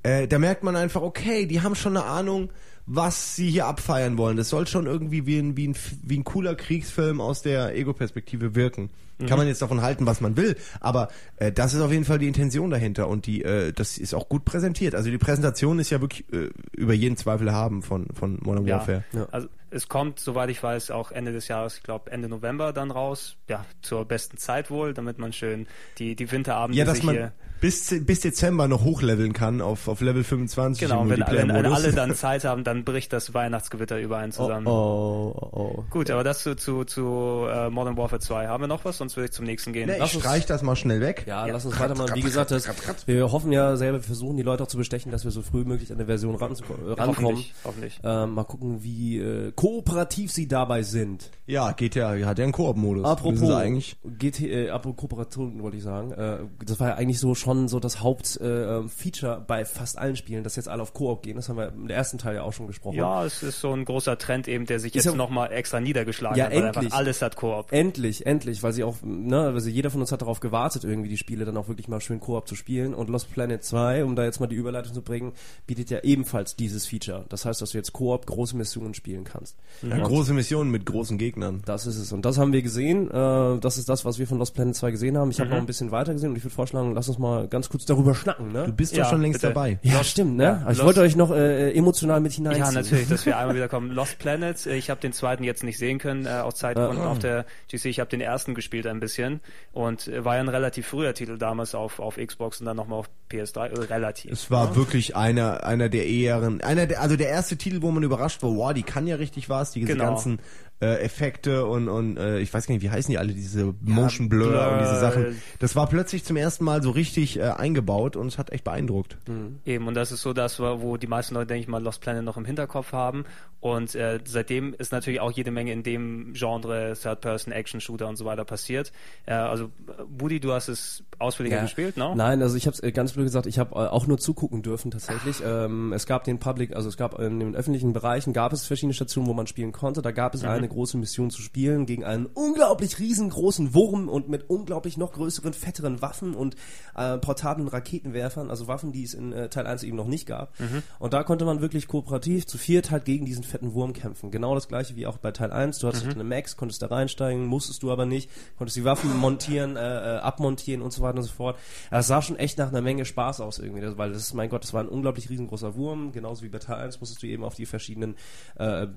äh, 0.03 0.27
da 0.27 0.39
merkt 0.39 0.63
man 0.63 0.75
einfach, 0.75 1.01
okay, 1.01 1.45
die 1.45 1.61
haben 1.61 1.75
schon 1.75 1.97
eine 1.97 2.05
Ahnung, 2.05 2.49
was 2.85 3.35
sie 3.35 3.49
hier 3.49 3.65
abfeiern 3.65 4.17
wollen. 4.17 4.37
Das 4.37 4.49
soll 4.49 4.67
schon 4.67 4.85
irgendwie 4.85 5.25
wie 5.25 5.39
ein, 5.39 5.55
wie 5.55 5.69
ein, 5.69 5.75
wie 6.03 6.19
ein 6.19 6.23
cooler 6.23 6.55
Kriegsfilm 6.55 7.21
aus 7.21 7.41
der 7.41 7.75
Ego-Perspektive 7.75 8.55
wirken. 8.55 8.89
Kann 9.27 9.37
man 9.37 9.47
jetzt 9.47 9.61
davon 9.61 9.81
halten, 9.81 10.05
was 10.05 10.19
man 10.19 10.35
will, 10.35 10.57
aber 10.81 11.07
äh, 11.37 11.51
das 11.51 11.73
ist 11.73 11.79
auf 11.79 11.91
jeden 11.91 12.03
Fall 12.03 12.17
die 12.17 12.27
Intention 12.27 12.69
dahinter 12.71 13.07
und 13.07 13.25
die 13.25 13.41
äh, 13.43 13.71
das 13.71 13.97
ist 13.97 14.13
auch 14.13 14.27
gut 14.27 14.43
präsentiert. 14.43 14.95
Also 14.95 15.09
die 15.11 15.17
Präsentation 15.17 15.79
ist 15.79 15.91
ja 15.91 16.01
wirklich 16.01 16.25
äh, 16.33 16.49
über 16.73 16.93
jeden 16.93 17.15
Zweifel 17.15 17.53
haben 17.53 17.83
von 17.83 18.07
von 18.13 18.39
Modern 18.41 18.65
Ja. 18.65 18.79
Warfare. 18.79 19.03
Ja. 19.13 19.27
Also 19.31 19.47
es 19.69 19.87
kommt, 19.87 20.19
soweit 20.19 20.49
ich 20.49 20.61
weiß, 20.61 20.91
auch 20.91 21.11
Ende 21.11 21.31
des 21.31 21.47
Jahres, 21.47 21.77
ich 21.77 21.83
glaube 21.83 22.11
Ende 22.11 22.27
November 22.27 22.73
dann 22.73 22.91
raus. 22.91 23.37
Ja, 23.47 23.65
zur 23.81 24.03
besten 24.05 24.37
Zeit 24.37 24.69
wohl, 24.69 24.93
damit 24.93 25.19
man 25.19 25.31
schön 25.31 25.67
die, 25.99 26.15
die 26.15 26.29
Winterabende 26.29 26.77
Ja, 26.77 26.83
dass 26.83 26.97
sich 26.97 27.05
man 27.05 27.15
hier. 27.15 27.31
Bis 27.63 27.95
bis 28.05 28.19
Dezember 28.19 28.67
noch 28.67 28.83
hochleveln 28.83 29.31
kann 29.31 29.61
auf 29.61 29.87
auf 29.87 30.01
Level 30.01 30.23
25 30.25 30.81
Genau, 30.85 31.01
im 31.03 31.09
wenn, 31.09 31.19
wenn, 31.21 31.47
wenn 31.47 31.65
alle 31.65 31.93
dann 31.93 32.13
Zeit 32.15 32.43
haben, 32.43 32.65
dann 32.65 32.83
bricht 32.83 33.13
das 33.13 33.33
Weihnachtsgewitter 33.33 33.99
über 34.01 34.17
einen 34.17 34.33
Oh, 34.33 34.35
zusammen. 34.35 34.67
oh, 34.67 35.33
oh, 35.33 35.49
oh. 35.77 35.83
Gut, 35.89 36.11
aber 36.11 36.25
das 36.25 36.43
zu, 36.43 36.55
zu, 36.55 36.83
zu 36.83 37.45
äh, 37.49 37.69
Modern 37.69 37.95
Warfare 37.95 38.19
2. 38.19 38.47
Haben 38.47 38.63
wir 38.63 38.67
noch 38.67 38.83
was? 38.83 38.97
Sonst 38.97 39.15
würde 39.15 39.25
ich 39.27 39.31
zum 39.31 39.45
nächsten 39.45 39.71
gehen. 39.71 39.87
Nee, 39.89 39.95
Lass 39.97 40.09
ich 40.09 40.15
uns- 40.17 40.25
streich 40.25 40.45
das 40.45 40.61
mal 40.61 40.75
schnell 40.75 40.99
weg. 40.99 41.23
Ja, 41.25 41.45
lass 41.45 41.65
uns 41.65 41.79
weitermachen. 41.79 42.15
Wie 42.15 42.21
gesagt, 42.21 42.51
das, 42.51 42.67
wir 43.07 43.31
hoffen 43.31 43.51
ja 43.53 43.77
selber, 43.77 43.99
wir 43.99 44.03
versuchen 44.03 44.35
die 44.35 44.43
Leute 44.43 44.63
auch 44.63 44.67
zu 44.67 44.77
bestechen, 44.77 45.11
dass 45.13 45.23
wir 45.23 45.31
so 45.31 45.41
früh 45.41 45.61
wie 45.63 45.69
möglich 45.69 45.89
an 45.91 45.97
der 45.99 46.07
Version 46.07 46.35
ran, 46.35 46.51
äh, 46.51 46.91
rankommen. 46.91 47.07
Hoffentlich, 47.07 47.53
hoffentlich. 47.63 47.99
Ähm, 48.03 48.33
mal 48.33 48.43
gucken, 48.43 48.83
wie 48.83 49.19
äh, 49.19 49.51
kooperativ 49.55 50.31
sie 50.33 50.49
dabei 50.49 50.83
sind. 50.83 51.29
Ja, 51.45 51.71
geht 51.71 51.95
ja, 51.95 52.09
hat 52.25 52.37
ja 52.39 52.43
einen 52.43 52.51
Koop-Modus. 52.51 53.05
Apropos 53.05 53.49
eigentlich. 53.51 53.95
GT, 54.19 54.41
äh, 54.41 54.69
apropos 54.69 54.97
Kooperation 55.01 55.61
wollte 55.63 55.77
ich 55.77 55.83
sagen. 55.83 56.11
Äh, 56.11 56.39
das 56.65 56.79
war 56.81 56.89
ja 56.89 56.95
eigentlich 56.95 57.19
so 57.19 57.35
schon 57.35 57.52
so 57.67 57.79
das 57.79 58.01
Hauptfeature 58.01 58.83
äh, 58.85 58.89
Feature 58.89 59.43
bei 59.45 59.65
fast 59.65 59.97
allen 59.97 60.15
Spielen, 60.15 60.43
dass 60.43 60.55
jetzt 60.55 60.67
alle 60.69 60.81
auf 60.81 60.93
Koop 60.93 61.23
gehen. 61.23 61.35
Das 61.35 61.49
haben 61.49 61.57
wir 61.57 61.69
im 61.69 61.89
ersten 61.89 62.17
Teil 62.17 62.35
ja 62.35 62.43
auch 62.43 62.53
schon 62.53 62.67
gesprochen. 62.67 62.95
Ja, 62.97 63.25
es 63.25 63.43
ist 63.43 63.59
so 63.59 63.71
ein 63.73 63.85
großer 63.85 64.17
Trend 64.17 64.47
eben, 64.47 64.65
der 64.65 64.79
sich 64.79 64.95
Ist 64.95 65.05
jetzt 65.05 65.13
ja- 65.13 65.17
nochmal 65.17 65.51
extra 65.51 65.79
niedergeschlagen 65.79 66.37
Ja, 66.37 66.45
hat, 66.45 66.51
weil 66.53 66.63
endlich. 66.65 66.85
einfach 66.85 66.97
alles 66.97 67.21
hat 67.21 67.35
Koop. 67.35 67.71
Endlich, 67.71 68.25
endlich, 68.25 68.63
weil 68.63 68.73
sie 68.73 68.83
auch, 68.83 68.97
ne, 69.03 69.39
also 69.41 69.69
jeder 69.69 69.89
von 69.89 70.01
uns 70.01 70.11
hat 70.11 70.21
darauf 70.21 70.39
gewartet, 70.39 70.83
irgendwie 70.83 71.09
die 71.09 71.17
Spiele 71.17 71.45
dann 71.45 71.57
auch 71.57 71.67
wirklich 71.67 71.87
mal 71.87 72.01
schön 72.01 72.19
Koop 72.19 72.47
zu 72.47 72.55
spielen. 72.55 72.93
Und 72.93 73.09
Lost 73.09 73.31
Planet 73.31 73.63
2, 73.63 74.03
um 74.05 74.15
da 74.15 74.23
jetzt 74.23 74.39
mal 74.39 74.47
die 74.47 74.55
Überleitung 74.55 74.93
zu 74.93 75.01
bringen, 75.01 75.33
bietet 75.67 75.89
ja 75.89 75.99
ebenfalls 76.03 76.55
dieses 76.55 76.85
Feature. 76.87 77.25
Das 77.29 77.45
heißt, 77.45 77.61
dass 77.61 77.71
du 77.71 77.77
jetzt 77.77 77.93
Koop 77.93 78.25
große 78.25 78.55
Missionen 78.57 78.93
spielen 78.93 79.23
kannst. 79.23 79.57
Ja, 79.81 79.97
große 79.99 80.33
Missionen 80.33 80.71
mit 80.71 80.85
großen 80.85 81.17
Gegnern. 81.17 81.61
Das 81.65 81.85
ist 81.87 81.97
es. 81.97 82.11
Und 82.11 82.25
das 82.25 82.37
haben 82.37 82.53
wir 82.53 82.61
gesehen. 82.61 83.09
Äh, 83.11 83.59
das 83.59 83.77
ist 83.77 83.89
das, 83.89 84.05
was 84.05 84.19
wir 84.19 84.27
von 84.27 84.37
Lost 84.39 84.53
Planet 84.55 84.75
2 84.75 84.91
gesehen 84.91 85.17
haben. 85.17 85.31
Ich 85.31 85.39
habe 85.39 85.49
noch 85.49 85.57
ein 85.57 85.65
bisschen 85.65 85.91
weiter 85.91 86.13
gesehen 86.13 86.29
und 86.31 86.35
ich 86.37 86.43
würde 86.43 86.55
vorschlagen, 86.55 86.93
lass 86.93 87.07
uns 87.09 87.17
mal 87.19 87.42
ganz 87.49 87.69
kurz 87.69 87.85
darüber 87.85 88.15
schnacken, 88.15 88.51
ne? 88.51 88.65
Du 88.65 88.71
bist 88.73 88.95
Ja, 88.95 89.03
doch 89.03 89.11
schon 89.11 89.21
längst 89.21 89.41
bitte. 89.41 89.53
dabei. 89.53 89.79
ja, 89.83 90.03
stimmt, 90.03 90.37
ne? 90.37 90.43
Ja, 90.43 90.51
Aber 90.63 90.71
ich 90.71 90.77
Lost- 90.77 90.85
wollte 90.87 91.01
euch 91.01 91.15
noch 91.15 91.31
äh, 91.31 91.71
emotional 91.73 92.19
mit 92.19 92.31
hineinziehen. 92.33 92.65
Ja, 92.65 92.71
natürlich, 92.71 93.07
dass 93.07 93.25
wir 93.25 93.37
einmal 93.39 93.55
wieder 93.55 93.67
kommen. 93.67 93.91
Lost 93.91 94.19
Planet, 94.19 94.65
äh, 94.65 94.75
ich 94.75 94.89
habe 94.89 95.01
den 95.01 95.13
zweiten 95.13 95.43
jetzt 95.43 95.63
nicht 95.63 95.77
sehen 95.77 95.99
können, 95.99 96.25
äh, 96.25 96.29
aus 96.29 96.55
Zeitgründen 96.55 96.99
Ah. 97.01 97.11
auf 97.11 97.19
der 97.19 97.45
GC. 97.71 97.85
Ich 97.85 97.99
habe 97.99 98.09
den 98.09 98.21
ersten 98.21 98.55
gespielt 98.55 98.87
ein 98.87 98.99
bisschen 98.99 99.39
und 99.71 100.07
äh, 100.07 100.23
war 100.25 100.35
ja 100.35 100.41
ein 100.41 100.49
relativ 100.49 100.87
früher 100.87 101.13
Titel 101.13 101.37
damals 101.37 101.75
auf, 101.75 101.99
auf 101.99 102.17
Xbox 102.17 102.59
und 102.59 102.65
dann 102.65 102.77
nochmal 102.77 102.99
auf 102.99 103.09
PS3. 103.31 103.67
Äh, 103.69 103.79
relativ. 103.85 104.31
Es 104.31 104.49
war 104.51 104.75
wirklich 104.75 105.15
einer, 105.15 105.63
einer 105.63 105.89
der 105.89 106.05
ehren, 106.07 106.61
einer 106.61 106.85
der, 106.87 107.01
also 107.01 107.15
der 107.15 107.29
erste 107.29 107.57
Titel, 107.57 107.81
wo 107.81 107.91
man 107.91 108.03
überrascht 108.03 108.43
war, 108.43 108.55
wow, 108.55 108.73
die 108.73 108.83
kann 108.83 109.07
ja 109.07 109.15
richtig 109.15 109.49
was, 109.49 109.71
diese 109.71 109.87
Genau. 109.87 110.05
ganzen 110.05 110.39
äh, 110.79 111.01
Effekte 111.01 111.65
und, 111.65 111.87
und 111.87 112.17
äh, 112.17 112.39
ich 112.39 112.53
weiß 112.53 112.67
gar 112.67 112.73
nicht, 112.73 112.83
wie 112.83 112.89
heißen 112.89 113.11
die 113.11 113.17
alle, 113.17 113.33
diese 113.33 113.73
Motion 113.81 114.29
Blur, 114.29 114.49
Blur. 114.49 114.71
und 114.71 114.79
diese 114.79 114.99
Sachen. 114.99 115.41
Das 115.59 115.75
war 115.75 115.87
plötzlich 115.87 116.23
zum 116.23 116.35
ersten 116.35 116.63
Mal 116.65 116.83
so 116.83 116.91
richtig 116.91 117.39
äh, 117.39 117.43
eingebaut 117.43 118.15
und 118.15 118.27
es 118.27 118.37
hat 118.37 118.51
echt 118.51 118.63
beeindruckt. 118.63 119.17
Eben, 119.65 119.87
und 119.87 119.93
das 119.93 120.11
ist 120.11 120.21
so 120.21 120.33
das, 120.33 120.59
wo 120.59 120.97
die 120.97 121.07
meisten 121.07 121.35
Leute, 121.35 121.47
denke 121.47 121.61
ich 121.61 121.67
mal, 121.67 121.81
Lost 121.81 122.01
Planet 122.01 122.23
noch 122.23 122.37
im 122.37 122.45
Hinterkopf 122.45 122.91
haben. 122.91 123.25
Und 123.63 123.95
äh, 123.95 124.19
seitdem 124.25 124.73
ist 124.77 124.91
natürlich 124.91 125.21
auch 125.21 125.31
jede 125.31 125.49
Menge 125.49 125.71
in 125.71 125.83
dem 125.83 126.33
Genre 126.33 126.97
Third-Person-Action-Shooter 127.01 128.09
und 128.09 128.17
so 128.17 128.25
weiter 128.25 128.43
passiert. 128.43 128.91
Äh, 129.25 129.35
also, 129.35 129.65
äh, 129.87 130.03
Budi, 130.05 130.41
du 130.41 130.51
hast 130.51 130.67
es 130.67 131.01
ausführlicher 131.17 131.61
gespielt, 131.61 131.95
ne? 131.95 132.11
Nein, 132.13 132.41
also 132.41 132.57
ich 132.57 132.67
habe 132.67 132.75
es 132.75 132.93
ganz 132.93 133.13
blöd 133.13 133.25
gesagt, 133.25 133.45
ich 133.45 133.59
habe 133.59 133.75
äh, 133.75 133.87
auch 133.87 134.05
nur 134.05 134.17
zugucken 134.17 134.63
dürfen 134.63 134.91
tatsächlich. 134.91 135.41
Ähm, 135.45 135.93
es 135.93 136.05
gab 136.05 136.25
den 136.25 136.39
Public, 136.39 136.75
also 136.75 136.89
es 136.89 136.97
gab 136.97 137.17
in 137.19 137.39
den 137.39 137.55
öffentlichen 137.55 137.93
Bereichen 137.93 138.33
gab 138.33 138.51
es 138.51 138.65
verschiedene 138.65 138.93
Stationen, 138.93 139.27
wo 139.27 139.33
man 139.33 139.47
spielen 139.47 139.71
konnte. 139.71 140.01
Da 140.01 140.11
gab 140.11 140.35
es 140.35 140.43
eine 140.63 140.69
große 140.69 140.97
Mission 140.97 141.29
zu 141.29 141.41
spielen 141.41 141.85
gegen 141.85 142.03
einen 142.03 142.25
unglaublich 142.25 142.99
riesengroßen 142.99 143.73
Wurm 143.73 144.09
und 144.09 144.29
mit 144.29 144.49
unglaublich 144.49 144.97
noch 144.97 145.11
größeren, 145.11 145.53
fetteren 145.53 146.01
Waffen 146.01 146.33
und 146.33 146.55
äh, 146.95 147.17
portablen 147.17 147.67
Raketenwerfern, 147.67 148.49
also 148.49 148.67
Waffen, 148.67 148.91
die 148.91 149.03
es 149.03 149.13
in 149.13 149.33
äh, 149.33 149.49
Teil 149.49 149.67
1 149.67 149.83
eben 149.83 149.97
noch 149.97 150.07
nicht 150.07 150.25
gab. 150.25 150.53
Und 150.99 151.13
da 151.13 151.23
konnte 151.23 151.45
man 151.45 151.61
wirklich 151.61 151.87
kooperativ 151.87 152.47
zu 152.47 152.57
viert 152.57 152.91
halt 152.91 153.05
gegen 153.05 153.25
diesen 153.25 153.43
fetten 153.43 153.73
Wurm 153.73 153.93
kämpfen. 153.93 154.31
Genau 154.31 154.55
das 154.55 154.67
gleiche 154.67 154.95
wie 154.95 155.05
auch 155.05 155.17
bei 155.17 155.31
Teil 155.31 155.51
1. 155.51 155.79
Du 155.79 155.87
hattest 155.87 156.07
eine 156.07 156.23
Max, 156.23 156.55
konntest 156.55 156.81
da 156.81 156.87
reinsteigen, 156.87 157.45
musstest 157.45 157.83
du 157.83 157.91
aber 157.91 158.05
nicht, 158.05 158.29
konntest 158.57 158.77
die 158.77 158.85
Waffen 158.85 159.15
montieren, 159.17 159.75
äh, 159.75 160.15
äh, 160.15 160.19
abmontieren 160.19 160.81
und 160.81 160.93
so 160.93 161.01
weiter 161.01 161.17
und 161.17 161.23
so 161.23 161.31
fort. 161.31 161.57
Das 161.91 162.07
sah 162.07 162.21
schon 162.21 162.37
echt 162.37 162.57
nach 162.57 162.69
einer 162.69 162.81
Menge 162.81 163.05
Spaß 163.05 163.41
aus 163.41 163.59
irgendwie, 163.59 163.81
das, 163.81 163.97
weil 163.97 164.11
das 164.11 164.21
ist, 164.21 164.33
mein 164.33 164.49
Gott, 164.49 164.63
das 164.63 164.73
war 164.73 164.81
ein 164.81 164.87
unglaublich 164.87 165.29
riesengroßer 165.29 165.75
Wurm, 165.75 166.11
genauso 166.11 166.43
wie 166.43 166.49
bei 166.49 166.59
Teil 166.59 166.77
1 166.77 166.99
musstest 166.99 167.21
du 167.23 167.27
eben 167.27 167.43
auf 167.43 167.55
die 167.55 167.65
verschiedenen 167.65 168.15
äh, 168.57 168.83
äh, 168.83 168.87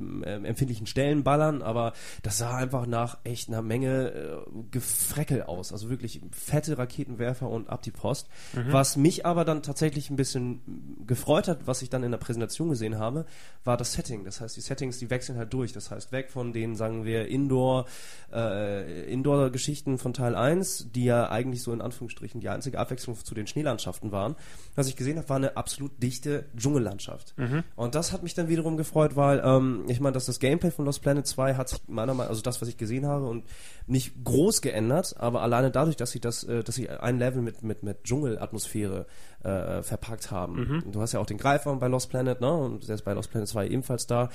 empfindlichen 0.45 0.87
Stellen 0.87 1.25
ballern, 1.25 1.56
aber 1.63 1.93
das 2.23 2.39
sah 2.39 2.57
einfach 2.57 2.87
nach 2.87 3.19
echt 3.25 3.49
einer 3.49 3.63
Menge 3.63 4.11
äh, 4.11 4.37
Gefreckel 4.71 5.43
aus, 5.43 5.73
also 5.73 5.91
wirklich 5.91 6.21
fette 6.31 6.79
Raketenwerfer 6.79 7.49
und 7.49 7.69
ab 7.69 7.83
die 7.83 7.91
Post. 7.91 8.29
Was 8.71 8.97
mich 8.97 9.27
aber 9.27 9.45
dann 9.45 9.63
tatsächlich 9.63 10.11
ein 10.11 10.17
bisschen 10.17 11.05
gefreut 11.07 11.49
hat, 11.49 11.67
was 11.67 11.83
ich 11.83 11.91
dann 11.91 12.03
in 12.03 12.11
der 12.11 12.19
Präsentation 12.19 12.69
gesehen 12.69 12.99
habe, 12.99 13.27
war 13.65 13.77
das 13.77 13.93
Setting. 13.93 14.25
Das 14.25 14.41
heißt, 14.41 14.57
die 14.57 14.61
Settings, 14.61 14.99
die 14.99 15.11
wechseln 15.11 15.39
halt 15.39 15.53
durch. 15.53 15.73
Das 15.73 15.91
heißt, 15.91 16.13
weg 16.13 16.31
von 16.31 16.53
den, 16.53 16.77
sagen 16.77 17.05
wir, 17.05 17.29
Indoor, 17.29 17.87
äh, 18.33 19.11
Indoor-Geschichten 19.11 19.99
von 19.99 20.13
Teil 20.13 20.35
1, 20.35 20.93
die 20.93 21.05
ja 21.05 21.31
eigentlich 21.31 21.63
so 21.63 21.73
in 21.73 21.81
Anführungsstrichen 21.81 22.41
die 22.41 22.49
einzige 22.49 22.79
Abwechslung 22.79 23.17
zu 23.23 23.35
den 23.35 23.47
Schneelandschaften 23.47 24.13
waren. 24.13 24.37
Was 24.75 24.89
ich 24.89 24.97
gesehen 24.97 25.19
habe, 25.19 25.29
war 25.29 25.37
eine 25.37 25.57
absolut 25.57 26.03
dichte 26.03 26.47
Dschungellandschaft. 26.57 27.35
Und 27.77 27.95
das 27.95 28.13
hat 28.13 28.23
mich 28.23 28.35
dann 28.35 28.49
wiederum 28.49 28.77
gefreut, 28.77 29.17
weil 29.17 29.43
ähm, 29.45 29.85
ich 29.89 30.01
meine, 30.01 30.15
dass 30.15 30.27
das 30.27 30.39
Gameplay 30.41 30.71
von 30.71 30.85
Lost 30.85 31.03
Planet 31.03 31.27
2 31.27 31.46
hat 31.55 31.69
sich 31.69 31.81
meiner 31.87 32.15
Meinung 32.15 32.31
also 32.31 32.43
das, 32.43 32.61
was 32.61 32.69
ich 32.69 32.77
gesehen 32.77 33.07
habe, 33.07 33.27
und 33.27 33.45
nicht 33.87 34.25
groß 34.25 34.63
geändert, 34.63 35.15
aber 35.19 35.43
alleine 35.43 35.71
dadurch, 35.71 35.97
dass 35.97 36.11
sie 36.11 36.21
das, 36.21 36.45
äh, 36.45 36.63
dass 36.63 36.75
sie 36.75 36.89
ein 36.89 37.19
Level 37.19 37.43
mit, 37.43 37.63
mit, 37.63 37.83
mit 37.83 38.05
Dschungelatmosphäre 38.05 39.07
äh, 39.43 39.83
verpackt 39.83 40.31
haben. 40.31 40.83
Du 40.91 41.01
hast 41.01 41.13
ja 41.13 41.21
auch 41.21 41.27
den 41.27 41.39
Greifer 41.39 41.75
bei 41.77 41.87
Lost 41.87 42.11
Planet, 42.11 42.41
ne? 42.41 42.53
Und 42.53 42.89
der 42.89 42.97
ist 42.97 43.03
bei 43.03 43.13
Lost 43.13 43.31
Planet 43.31 43.49
2 43.49 43.69
ebenfalls 43.69 44.07
da. 44.07 44.29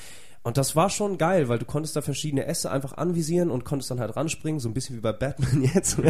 Und 0.44 0.58
das 0.58 0.76
war 0.76 0.90
schon 0.90 1.20
geil, 1.20 1.50
weil 1.50 1.60
du 1.60 1.66
konntest 1.66 1.96
da 1.96 2.02
verschiedene 2.02 2.48
Äste 2.48 2.72
einfach 2.72 2.98
anvisieren 2.98 3.52
und 3.52 3.64
konntest 3.64 3.92
dann 3.92 4.00
halt 4.00 4.16
ranspringen, 4.16 4.60
so 4.60 4.70
ein 4.70 4.74
bisschen 4.74 4.96
wie 4.96 5.02
bei 5.02 5.12
Batman 5.12 5.64
jetzt. 5.74 6.00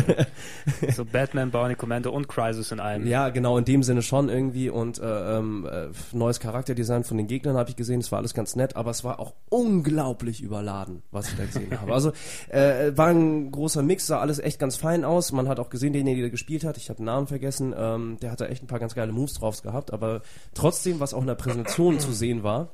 So 0.96 1.04
Batman, 1.06 1.52
Bionic 1.52 1.78
Commando 1.78 2.12
und 2.12 2.28
Crisis 2.28 2.72
in 2.72 2.80
einem. 2.80 3.08
Ja, 3.08 3.30
genau, 3.30 3.58
in 3.58 3.66
dem 3.66 3.84
Sinne 3.84 4.02
schon 4.02 4.30
irgendwie. 4.30 4.70
Und 4.70 5.00
äh, 5.00 5.38
ähm, 5.38 5.68
äh, 5.70 5.88
neues 6.14 6.40
Charakterdesign 6.40 7.04
von 7.04 7.18
den 7.18 7.28
Gegnern 7.28 7.58
habe 7.58 7.70
ich 7.70 7.76
gesehen, 7.76 8.00
das 8.00 8.12
war 8.12 8.20
alles 8.20 8.34
ganz 8.34 8.56
nett, 8.56 8.76
aber 8.76 8.92
es 8.92 9.04
war 9.04 9.20
auch 9.20 9.34
unglaublich 9.50 10.42
überladen, 10.42 11.04
was 11.12 11.30
ich 11.30 11.38
da 11.38 11.46
gesehen 11.46 11.72
habe. 11.82 11.94
Also 11.94 12.14
äh, 12.50 12.96
war 12.96 13.08
ein 13.08 13.31
großer 13.52 13.84
Mix, 13.84 14.08
sah 14.08 14.20
alles 14.20 14.40
echt 14.40 14.60
ganz 14.60 14.76
fein 14.76 15.06
aus. 15.06 15.32
Man 15.32 15.48
hat 15.48 15.60
auch 15.60 15.70
gesehen, 15.70 15.94
derjenige, 15.94 16.22
der 16.22 16.30
gespielt 16.30 16.64
hat, 16.64 16.78
ich 16.78 16.90
habe 16.90 16.98
den 16.98 17.06
Namen 17.06 17.28
vergessen, 17.28 17.74
ähm, 17.78 18.18
der 18.22 18.32
hat 18.32 18.42
da 18.42 18.46
echt 18.46 18.64
ein 18.64 18.68
paar 18.68 18.80
ganz 18.80 18.96
geile 18.96 19.12
Moves 19.12 19.34
drauf 19.34 19.62
gehabt, 19.62 19.94
aber 19.94 20.22
trotzdem, 20.54 21.00
was 21.00 21.14
auch 21.14 21.22
in 21.22 21.28
der 21.28 21.36
Präsentation 21.36 22.00
zu 22.00 22.12
sehen 22.12 22.44
war, 22.44 22.70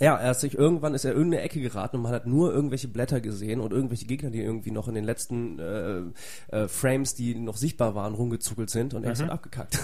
ja, 0.00 0.16
er 0.16 0.30
hat 0.30 0.40
sich 0.40 0.56
irgendwann 0.56 0.94
ist 0.94 1.04
er 1.04 1.12
in 1.12 1.18
irgendeine 1.18 1.42
Ecke 1.42 1.60
geraten 1.60 1.96
und 1.96 2.02
man 2.02 2.12
hat 2.12 2.26
nur 2.26 2.52
irgendwelche 2.54 2.88
Blätter 2.88 3.20
gesehen 3.20 3.60
und 3.60 3.72
irgendwelche 3.72 4.06
Gegner, 4.06 4.30
die 4.30 4.40
irgendwie 4.40 4.70
noch 4.70 4.88
in 4.88 4.94
den 4.94 5.04
letzten 5.04 5.58
äh, 5.58 6.00
äh, 6.56 6.68
Frames, 6.68 7.14
die 7.14 7.34
noch 7.34 7.58
sichtbar 7.58 7.94
waren, 7.94 8.14
rumgezuckelt 8.14 8.70
sind 8.70 8.94
und 8.94 9.04
er 9.04 9.12
ist 9.12 9.20
halt 9.20 9.30
abgekackt. 9.30 9.78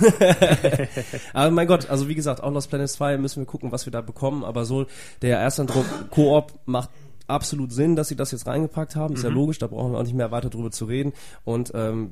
aber 1.34 1.50
mein 1.50 1.66
Gott, 1.66 1.90
also 1.90 2.08
wie 2.08 2.14
gesagt, 2.14 2.42
auch 2.42 2.50
Lost 2.50 2.70
Planet 2.70 2.88
2 2.88 3.18
müssen 3.18 3.42
wir 3.42 3.46
gucken, 3.46 3.72
was 3.72 3.86
wir 3.86 3.90
da 3.90 4.00
bekommen, 4.00 4.42
aber 4.42 4.64
so 4.64 4.86
der 5.20 5.38
erste 5.38 5.62
Eindruck 5.62 5.84
Koop 6.10 6.54
macht 6.64 6.88
absolut 7.28 7.72
Sinn, 7.72 7.96
dass 7.96 8.08
sie 8.08 8.16
das 8.16 8.30
jetzt 8.32 8.46
reingepackt 8.46 8.96
haben. 8.96 9.14
Ist 9.14 9.24
ja 9.24 9.30
logisch, 9.30 9.58
da 9.58 9.66
brauchen 9.66 9.92
wir 9.92 9.98
auch 9.98 10.02
nicht 10.04 10.14
mehr 10.14 10.30
weiter 10.30 10.50
drüber 10.50 10.70
zu 10.70 10.84
reden. 10.84 11.12
Und 11.44 11.72
ähm, 11.74 12.10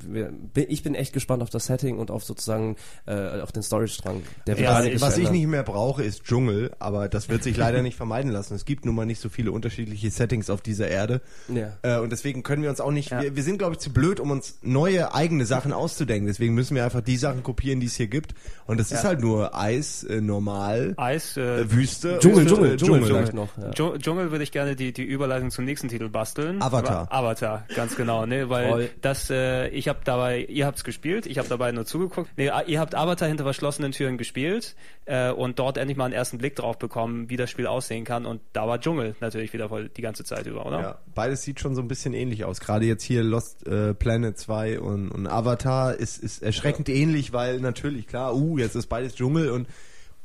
wir, 0.53 0.69
ich 0.69 0.83
bin 0.83 0.95
echt 0.95 1.13
gespannt 1.13 1.41
auf 1.43 1.49
das 1.49 1.65
Setting 1.65 1.97
und 1.97 2.11
auf 2.11 2.23
sozusagen 2.23 2.75
äh, 3.05 3.41
auf 3.41 3.51
den 3.51 3.63
Storystrang. 3.63 4.21
Der 4.47 4.59
Ja, 4.59 4.77
einiges 4.77 5.01
Was 5.01 5.17
ich 5.17 5.29
nicht 5.31 5.47
mehr 5.47 5.63
brauche, 5.63 6.03
ist 6.03 6.23
Dschungel, 6.23 6.71
aber 6.79 7.07
das 7.09 7.29
wird 7.29 7.43
sich 7.43 7.57
leider 7.57 7.81
nicht 7.83 7.95
vermeiden 7.97 8.31
lassen. 8.31 8.55
Es 8.55 8.65
gibt 8.65 8.85
nun 8.85 8.95
mal 8.95 9.05
nicht 9.05 9.19
so 9.21 9.29
viele 9.29 9.51
unterschiedliche 9.51 10.09
Settings 10.11 10.49
auf 10.49 10.61
dieser 10.61 10.87
Erde. 10.87 11.21
Ja. 11.47 11.77
Äh, 11.81 11.99
und 11.99 12.11
deswegen 12.11 12.43
können 12.43 12.61
wir 12.63 12.69
uns 12.69 12.81
auch 12.81 12.91
nicht, 12.91 13.11
Ja. 13.11 13.21
wir, 13.21 13.35
wir 13.35 13.43
sind 13.43 13.57
glaube 13.57 13.73
ich 13.73 13.79
zu 13.79 13.91
blöd, 13.93 14.19
um 14.19 14.31
uns 14.31 14.59
neue 14.61 15.13
eigene 15.13 15.45
Sachen 15.45 15.71
auszudenken. 15.73 16.27
Deswegen 16.27 16.53
müssen 16.53 16.75
wir 16.75 16.83
einfach 16.83 17.01
die 17.01 17.17
Sachen 17.17 17.43
kopieren, 17.43 17.79
die 17.79 17.87
es 17.87 17.95
hier 17.95 18.07
gibt. 18.07 18.33
Und 18.67 18.79
das 18.79 18.91
ist 18.91 19.03
halt 19.03 19.21
nur 19.21 19.55
Eis, 19.57 20.03
äh, 20.03 20.21
normal, 20.21 20.93
Eis, 20.97 21.37
äh, 21.37 21.61
äh, 21.61 21.71
Wüste. 21.71 22.19
Dschungel, 22.19 22.39
und, 22.41 22.47
Dschungel, 22.49 22.71
äh, 22.73 22.77
Dschungel 22.77 23.03
vielleicht 23.05 23.33
noch. 23.33 23.57
Ja. 23.57 23.69
Dschung- 23.71 23.99
Dschungel 23.99 24.31
würde 24.31 24.43
ich 24.43 24.51
gerne 24.51 24.75
die, 24.75 24.91
die 24.91 25.04
Überleitung 25.05 25.51
zum 25.51 25.65
nächsten 25.65 25.87
Titel 25.87 26.09
basteln. 26.09 26.61
Avatar. 26.61 27.07
Avatar, 27.11 27.65
ganz 27.75 27.95
genau, 27.95 28.25
ne, 28.25 28.49
weil 28.49 28.69
Voll. 28.69 28.89
das, 29.01 29.29
äh, 29.29 29.69
ich 29.69 29.87
habe 29.87 29.99
dabei, 30.03 30.39
ihr 30.43 30.65
habt's 30.65 30.83
gespielt, 30.83 31.25
ich 31.25 31.37
habe 31.37 31.47
dabei 31.47 31.71
nur 31.71 31.85
zugeguckt. 31.85 32.29
Nee, 32.37 32.51
ihr 32.67 32.79
habt 32.79 32.95
Avatar 32.95 33.27
hinter 33.27 33.43
verschlossenen 33.43 33.91
Türen 33.91 34.17
gespielt 34.17 34.75
äh, 35.05 35.31
und 35.31 35.59
dort 35.59 35.77
endlich 35.77 35.97
mal 35.97 36.05
einen 36.05 36.13
ersten 36.13 36.37
Blick 36.37 36.55
drauf 36.55 36.77
bekommen, 36.77 37.29
wie 37.29 37.37
das 37.37 37.49
Spiel 37.49 37.67
aussehen 37.67 38.05
kann. 38.05 38.25
Und 38.25 38.41
da 38.53 38.67
war 38.67 38.79
Dschungel 38.79 39.15
natürlich 39.19 39.53
wieder 39.53 39.69
voll 39.69 39.89
die 39.89 40.01
ganze 40.01 40.23
Zeit 40.23 40.45
über, 40.45 40.65
oder? 40.65 40.79
Ja, 40.81 40.99
beides 41.13 41.43
sieht 41.43 41.59
schon 41.59 41.75
so 41.75 41.81
ein 41.81 41.87
bisschen 41.87 42.13
ähnlich 42.13 42.45
aus. 42.45 42.59
Gerade 42.59 42.85
jetzt 42.85 43.03
hier 43.03 43.23
Lost 43.23 43.65
äh, 43.67 43.93
Planet 43.93 44.37
2 44.37 44.79
und, 44.79 45.11
und 45.11 45.27
Avatar 45.27 45.95
ist, 45.95 46.17
ist 46.17 46.43
erschreckend 46.43 46.89
ähnlich, 46.89 47.33
weil 47.33 47.59
natürlich, 47.59 48.07
klar, 48.07 48.35
uh, 48.35 48.57
jetzt 48.57 48.75
ist 48.75 48.87
beides 48.87 49.15
Dschungel 49.15 49.51
und 49.51 49.67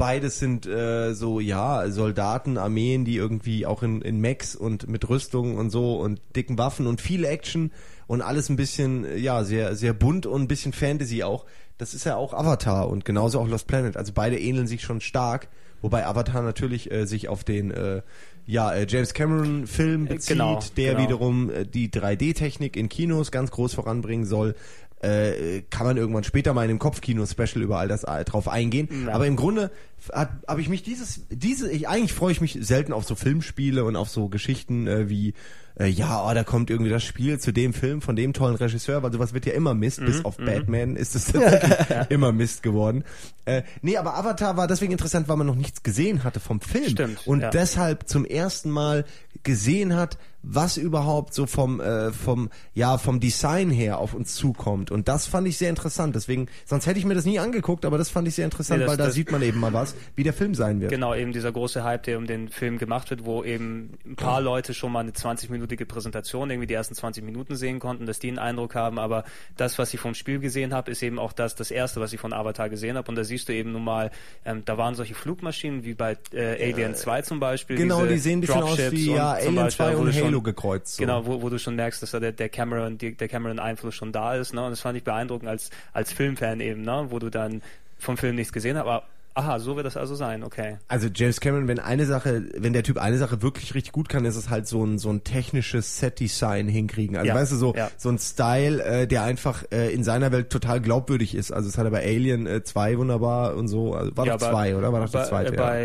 beides 0.00 0.38
sind 0.38 0.66
äh, 0.66 1.12
so, 1.12 1.40
ja, 1.40 1.90
Soldaten, 1.90 2.56
Armeen, 2.56 3.04
die 3.04 3.16
irgendwie 3.16 3.66
auch 3.66 3.82
in, 3.82 4.00
in 4.00 4.18
Mechs 4.18 4.56
und 4.56 4.88
mit 4.88 5.08
Rüstung 5.08 5.58
und 5.58 5.68
so 5.68 6.00
und 6.00 6.20
dicken 6.34 6.56
Waffen 6.56 6.86
und 6.86 7.02
viel 7.02 7.24
Action 7.24 7.70
und 8.06 8.22
alles 8.22 8.48
ein 8.48 8.56
bisschen, 8.56 9.04
äh, 9.04 9.18
ja, 9.18 9.44
sehr, 9.44 9.76
sehr 9.76 9.92
bunt 9.92 10.24
und 10.24 10.40
ein 10.40 10.48
bisschen 10.48 10.72
Fantasy 10.72 11.22
auch. 11.22 11.44
Das 11.76 11.92
ist 11.92 12.04
ja 12.04 12.16
auch 12.16 12.32
Avatar 12.32 12.88
und 12.88 13.04
genauso 13.04 13.38
auch 13.40 13.46
Lost 13.46 13.66
Planet. 13.66 13.98
Also 13.98 14.12
beide 14.14 14.38
ähneln 14.38 14.66
sich 14.66 14.82
schon 14.82 15.02
stark. 15.02 15.48
Wobei 15.82 16.06
Avatar 16.06 16.42
natürlich 16.42 16.90
äh, 16.90 17.06
sich 17.06 17.28
auf 17.28 17.44
den 17.44 17.70
äh, 17.70 18.02
ja, 18.46 18.72
äh, 18.72 18.86
James 18.88 19.14
Cameron 19.14 19.66
Film 19.66 20.06
Äh, 20.06 20.14
bezieht, 20.14 20.36
genau, 20.36 20.60
der 20.76 20.94
genau. 20.94 21.04
wiederum 21.04 21.50
äh, 21.50 21.66
die 21.66 21.90
3D-Technik 21.90 22.76
in 22.76 22.88
Kinos 22.88 23.30
ganz 23.30 23.50
groß 23.50 23.74
voranbringen 23.74 24.26
soll. 24.26 24.54
Äh, 25.02 25.62
kann 25.70 25.86
man 25.86 25.96
irgendwann 25.96 26.24
später 26.24 26.52
mal 26.52 26.64
in 26.64 26.70
einem 26.70 26.78
Kopfkino-Special 26.78 27.62
über 27.62 27.78
all 27.78 27.88
das 27.88 28.04
äh, 28.04 28.24
drauf 28.24 28.48
eingehen. 28.48 29.06
Ja. 29.06 29.14
Aber 29.14 29.26
im 29.26 29.36
Grunde 29.36 29.70
habe 30.12 30.60
ich 30.60 30.68
mich 30.68 30.82
dieses, 30.82 31.22
diese, 31.30 31.70
ich, 31.70 31.88
eigentlich 31.88 32.12
freue 32.12 32.32
ich 32.32 32.40
mich 32.40 32.58
selten 32.60 32.92
auf 32.92 33.04
so 33.04 33.14
Filmspiele 33.14 33.84
und 33.84 33.96
auf 33.96 34.08
so 34.08 34.28
Geschichten 34.28 34.86
äh, 34.86 35.08
wie, 35.08 35.34
äh, 35.78 35.86
ja, 35.86 36.26
oh, 36.26 36.34
da 36.34 36.44
kommt 36.44 36.70
irgendwie 36.70 36.90
das 36.90 37.04
Spiel 37.04 37.38
zu 37.38 37.52
dem 37.52 37.72
Film 37.72 38.02
von 38.02 38.16
dem 38.16 38.32
tollen 38.32 38.56
Regisseur, 38.56 39.02
weil 39.02 39.12
sowas 39.12 39.32
wird 39.34 39.46
ja 39.46 39.52
immer 39.52 39.74
Mist, 39.74 40.00
Mhm, 40.00 40.06
bis 40.06 40.24
auf 40.24 40.36
Batman 40.36 40.96
ist 40.96 41.16
es 41.16 41.32
immer 42.08 42.32
Mist 42.32 42.62
geworden. 42.62 43.04
Äh, 43.44 43.62
nee, 43.82 43.96
aber 43.96 44.16
Avatar 44.16 44.56
war 44.56 44.66
deswegen 44.66 44.92
interessant, 44.92 45.28
weil 45.28 45.36
man 45.36 45.46
noch 45.46 45.54
nichts 45.54 45.82
gesehen 45.82 46.24
hatte 46.24 46.40
vom 46.40 46.60
Film. 46.60 46.90
Stimmt, 46.90 47.26
Und 47.26 47.40
ja. 47.40 47.50
deshalb 47.50 48.08
zum 48.08 48.24
ersten 48.24 48.70
Mal 48.70 49.04
gesehen 49.42 49.94
hat, 49.94 50.18
was 50.42 50.76
überhaupt 50.76 51.34
so 51.34 51.46
vom 51.46 51.80
äh, 51.80 52.12
vom 52.12 52.48
ja 52.74 52.96
vom 52.98 53.20
Design 53.20 53.70
her 53.70 53.98
auf 53.98 54.14
uns 54.14 54.34
zukommt. 54.34 54.90
Und 54.90 55.06
das 55.08 55.26
fand 55.26 55.46
ich 55.46 55.58
sehr 55.58 55.68
interessant. 55.70 56.14
Deswegen 56.16 56.46
sonst 56.64 56.86
hätte 56.86 56.98
ich 56.98 57.04
mir 57.04 57.14
das 57.14 57.24
nie 57.26 57.38
angeguckt 57.38 57.84
aber 57.84 57.98
das 57.98 58.08
fand 58.10 58.26
ich 58.28 58.34
sehr 58.34 58.46
interessant 58.46 58.78
Nee, 58.80 58.84
das- 58.84 58.90
weil 58.92 58.96
da 58.96 59.04
das- 59.06 59.14
sieht 59.14 59.30
man 59.32 59.42
eben 59.42 59.60
mal 59.60 59.72
was 59.72 59.94
wie 60.16 60.22
der 60.22 60.32
Film 60.32 60.54
sein 60.54 60.80
wird. 60.80 60.90
Genau, 60.90 61.14
eben 61.14 61.32
dieser 61.32 61.52
große 61.52 61.84
Hype, 61.84 62.04
der 62.04 62.16
um 62.18 62.26
den 62.26 62.48
Film 62.48 62.78
gemacht 62.78 63.10
wird, 63.10 63.24
wo 63.24 63.44
eben 63.44 63.98
ein 64.06 64.16
paar 64.16 64.40
Leute 64.40 64.72
schon 64.74 64.92
mal 64.92 65.00
eine 65.00 65.10
20-minütige 65.12 65.84
Präsentation, 65.84 66.50
irgendwie 66.50 66.66
die 66.66 66.74
ersten 66.74 66.94
20 66.94 67.22
Minuten 67.24 67.54
sehen 67.56 67.78
konnten, 67.78 68.06
dass 68.06 68.18
die 68.18 68.28
einen 68.28 68.38
Eindruck 68.38 68.74
haben, 68.74 68.98
aber 68.98 69.24
das, 69.56 69.78
was 69.78 69.92
ich 69.94 70.00
vom 70.00 70.14
Spiel 70.14 70.38
gesehen 70.38 70.72
habe, 70.72 70.90
ist 70.90 71.02
eben 71.02 71.18
auch 71.18 71.32
das, 71.32 71.54
das 71.54 71.70
erste, 71.70 72.00
was 72.00 72.12
ich 72.12 72.20
von 72.20 72.32
Avatar 72.32 72.68
gesehen 72.70 72.96
habe. 72.96 73.08
Und 73.10 73.16
da 73.16 73.24
siehst 73.24 73.48
du 73.48 73.52
eben 73.54 73.72
nun 73.72 73.84
mal, 73.84 74.10
ähm, 74.44 74.62
da 74.64 74.78
waren 74.78 74.94
solche 74.94 75.14
Flugmaschinen 75.14 75.84
wie 75.84 75.94
bei 75.94 76.16
äh, 76.32 76.72
Alien 76.72 76.94
2 76.94 77.22
zum 77.22 77.40
Beispiel. 77.40 77.76
genau 77.76 78.06
die 78.06 78.18
sehen 78.18 78.38
ein 78.38 78.40
bisschen 78.40 78.62
aus 78.62 78.78
wie 78.90 79.12
ja 79.12 79.32
Alien 79.32 79.54
Beispiel, 79.56 79.86
2 79.86 79.96
wo 79.96 80.00
und 80.02 80.14
schon- 80.14 80.29
Halo 80.30 80.42
gekreuzt 80.42 80.96
so. 80.96 81.00
Genau, 81.00 81.26
wo, 81.26 81.42
wo 81.42 81.48
du 81.48 81.58
schon 81.58 81.76
merkst, 81.76 82.02
dass 82.02 82.10
da 82.12 82.20
der, 82.20 82.32
der 82.32 82.48
Cameron, 82.48 82.98
die, 82.98 83.14
der 83.14 83.28
Cameron 83.28 83.58
Einfluss 83.58 83.94
schon 83.94 84.12
da 84.12 84.34
ist, 84.34 84.54
ne? 84.54 84.64
Und 84.64 84.70
das 84.70 84.80
fand 84.80 84.96
ich 84.96 85.04
beeindruckend 85.04 85.48
als, 85.48 85.70
als 85.92 86.12
Filmfan 86.12 86.60
eben, 86.60 86.82
ne? 86.82 87.06
Wo 87.08 87.18
du 87.18 87.30
dann 87.30 87.62
vom 87.98 88.16
Film 88.16 88.36
nichts 88.36 88.52
gesehen 88.52 88.76
hast, 88.76 88.82
aber 88.82 89.04
aha, 89.34 89.58
so 89.58 89.76
wird 89.76 89.86
das 89.86 89.96
also 89.96 90.14
sein, 90.14 90.42
okay. 90.44 90.78
Also 90.88 91.08
James 91.14 91.40
Cameron, 91.40 91.68
wenn 91.68 91.78
eine 91.78 92.04
Sache, 92.06 92.44
wenn 92.58 92.72
der 92.72 92.82
Typ 92.82 92.98
eine 92.98 93.16
Sache 93.18 93.42
wirklich 93.42 93.74
richtig 93.74 93.92
gut 93.92 94.08
kann, 94.08 94.24
ist 94.24 94.36
es 94.36 94.50
halt 94.50 94.66
so 94.66 94.84
ein 94.84 94.98
so 94.98 95.10
ein 95.10 95.24
technisches 95.24 95.98
Set-Design 95.98 96.68
hinkriegen. 96.68 97.16
Also 97.16 97.28
Ja, 97.28 97.34
weißt 97.34 97.52
du 97.52 97.56
so 97.56 97.74
ja. 97.74 97.90
so 97.96 98.08
ein 98.10 98.18
Style, 98.18 98.82
äh, 98.84 99.06
der 99.06 99.22
einfach 99.22 99.64
äh, 99.72 99.92
in 99.94 100.04
seiner 100.04 100.32
Welt 100.32 100.50
total 100.50 100.80
glaubwürdig 100.80 101.34
ist. 101.34 101.52
Also 101.52 101.68
es 101.68 101.78
hat 101.78 101.84
er 101.84 101.90
bei 101.90 102.02
Alien 102.04 102.46
äh, 102.46 102.62
2 102.62 102.98
wunderbar 102.98 103.56
und 103.56 103.68
so. 103.68 103.94
Also 103.94 104.16
war 104.16 104.26
Ja, 104.26 104.36
doch 104.36 104.48
zwei, 104.50 104.76
oder? 104.76 104.92
War 104.92 105.00
doch 105.06 105.12
bei, 105.12 105.18
der 105.20 105.28
zweite. 105.28 105.52
äh, 105.54 105.56
bei 105.56 105.80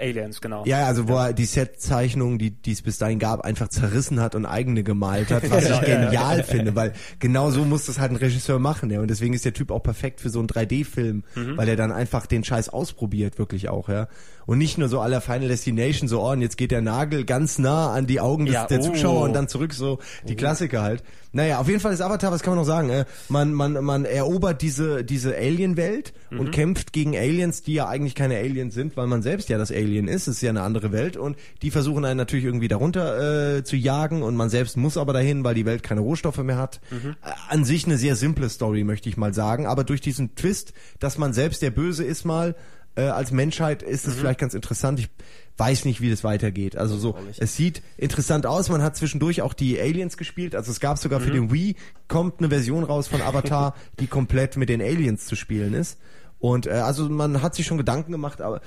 äh, 0.00 0.08
Aliens, 0.10 0.40
genau. 0.40 0.64
Ja, 0.66 0.86
also 0.86 1.08
wo 1.08 1.16
er 1.16 1.32
die 1.32 1.44
Set-Zeichnungen, 1.46 2.38
die 2.38 2.50
die 2.50 2.72
es 2.72 2.82
bis 2.82 2.98
dahin 2.98 3.18
gab, 3.18 3.40
einfach 3.42 3.68
zerrissen 3.68 4.20
hat 4.20 4.34
und 4.34 4.46
eigene 4.46 4.82
gemalt 4.82 5.30
hat, 5.30 5.42
was 5.50 5.68
ich 5.70 5.80
genial 5.82 6.42
finde, 6.42 6.74
weil 6.74 6.92
genau 7.18 7.50
so 7.50 7.64
muss 7.64 7.86
das 7.86 7.98
halt 7.98 8.10
ein 8.12 8.16
Regisseur 8.16 8.58
machen, 8.58 8.90
ja. 8.90 9.00
Und 9.00 9.08
deswegen 9.08 9.34
ist 9.34 9.44
der 9.44 9.52
Typ 9.54 9.70
auch 9.70 9.82
perfekt 9.82 10.20
für 10.20 10.30
so 10.30 10.38
einen 10.40 10.48
3D-Film, 10.48 11.22
Mhm. 11.34 11.56
weil 11.56 11.68
er 11.68 11.76
dann 11.76 11.92
einfach 11.92 12.26
den 12.26 12.44
Scheiß 12.44 12.68
ausprobiert, 12.80 13.38
wirklich 13.38 13.68
auch, 13.68 13.88
ja. 13.88 14.08
Und 14.50 14.58
nicht 14.58 14.78
nur 14.78 14.88
so 14.88 14.98
aller 14.98 15.20
Final 15.20 15.46
Destination, 15.46 16.08
so, 16.08 16.22
oh, 16.22 16.32
und 16.32 16.42
jetzt 16.42 16.58
geht 16.58 16.72
der 16.72 16.80
Nagel 16.80 17.24
ganz 17.24 17.60
nah 17.60 17.92
an 17.92 18.08
die 18.08 18.18
Augen 18.18 18.46
des, 18.46 18.54
Ja, 18.56 18.66
der 18.66 18.80
oh. 18.80 18.82
Zuschauer 18.82 19.22
und 19.22 19.32
dann 19.32 19.46
zurück, 19.46 19.72
so 19.72 20.00
die 20.26 20.34
Klassiker 20.34 20.82
halt. 20.82 21.04
Naja, 21.30 21.60
auf 21.60 21.68
jeden 21.68 21.78
Fall 21.78 21.92
ist 21.92 22.00
Avatar, 22.00 22.32
was 22.32 22.42
kann 22.42 22.54
man 22.54 22.58
noch 22.58 22.66
sagen? 22.66 22.90
Äh, 22.90 23.04
man, 23.28 23.52
man, 23.54 23.74
man 23.84 24.04
erobert 24.04 24.60
diese, 24.62 25.04
diese 25.04 25.36
Alien-Welt 25.36 26.12
Mhm. 26.30 26.40
und 26.40 26.50
kämpft 26.52 26.92
gegen 26.92 27.16
Aliens, 27.16 27.62
die 27.62 27.74
ja 27.74 27.88
eigentlich 27.88 28.14
keine 28.14 28.38
Aliens 28.38 28.74
sind, 28.74 28.96
weil 28.96 29.06
man 29.06 29.22
selbst 29.22 29.48
ja 29.48 29.58
das 29.58 29.70
Alien 29.70 30.08
ist. 30.08 30.28
Es 30.28 30.36
ist 30.36 30.42
ja 30.42 30.50
eine 30.50 30.62
andere 30.62 30.92
Welt 30.92 31.16
und 31.16 31.36
die 31.62 31.70
versuchen 31.70 32.04
einen 32.04 32.16
natürlich 32.16 32.44
irgendwie 32.44 32.68
darunter 32.68 33.58
äh, 33.58 33.64
zu 33.64 33.76
jagen 33.76 34.22
und 34.22 34.36
man 34.36 34.48
selbst 34.50 34.76
muss 34.76 34.96
aber 34.96 35.12
dahin, 35.12 35.44
weil 35.44 35.54
die 35.54 35.66
Welt 35.66 35.82
keine 35.82 36.00
Rohstoffe 36.00 36.38
mehr 36.38 36.56
hat. 36.56 36.80
Mhm. 36.90 37.16
Äh, 37.22 37.30
an 37.48 37.64
sich 37.64 37.84
eine 37.86 37.98
sehr 37.98 38.16
simple 38.16 38.48
Story, 38.48 38.82
möchte 38.84 39.08
ich 39.08 39.16
mal 39.16 39.32
sagen, 39.34 39.66
aber 39.66 39.84
durch 39.84 40.00
diesen 40.00 40.34
Twist, 40.34 40.72
dass 40.98 41.18
man 41.18 41.32
selbst 41.32 41.62
der 41.62 41.70
Böse 41.70 42.04
ist 42.04 42.24
mal, 42.24 42.54
äh, 42.96 43.02
als 43.02 43.30
Menschheit 43.32 43.82
ist 43.82 44.06
Mhm. 44.06 44.12
es 44.12 44.18
vielleicht 44.18 44.40
ganz 44.40 44.54
interessant. 44.54 44.98
Ich 45.00 45.08
weiß 45.56 45.84
nicht, 45.84 46.00
wie 46.00 46.08
das 46.10 46.24
weitergeht. 46.24 46.76
Also 46.76 46.96
so, 46.96 47.14
es 47.38 47.54
sieht 47.54 47.82
interessant 47.98 48.46
aus. 48.46 48.68
Man 48.70 48.82
hat 48.82 48.96
zwischendurch 48.96 49.42
auch 49.42 49.52
die 49.52 49.78
Aliens 49.78 50.16
gespielt. 50.16 50.54
Also 50.54 50.70
es 50.70 50.80
gab 50.80 50.96
sogar 50.98 51.20
Mhm. 51.20 51.24
für 51.24 51.30
den 51.32 51.52
Wii 51.52 51.76
kommt 52.08 52.38
eine 52.38 52.48
Version 52.48 52.82
raus 52.84 53.08
von 53.08 53.20
Avatar, 53.20 53.74
die 53.98 54.06
komplett 54.06 54.56
mit 54.56 54.68
den 54.70 54.80
Aliens 54.80 55.26
zu 55.26 55.36
spielen 55.36 55.74
ist. 55.74 55.98
Und 56.40 56.66
äh, 56.66 56.70
also 56.70 57.08
man 57.08 57.42
hat 57.42 57.54
sich 57.54 57.66
schon 57.66 57.76
Gedanken 57.78 58.12
gemacht, 58.12 58.40
aber 58.40 58.62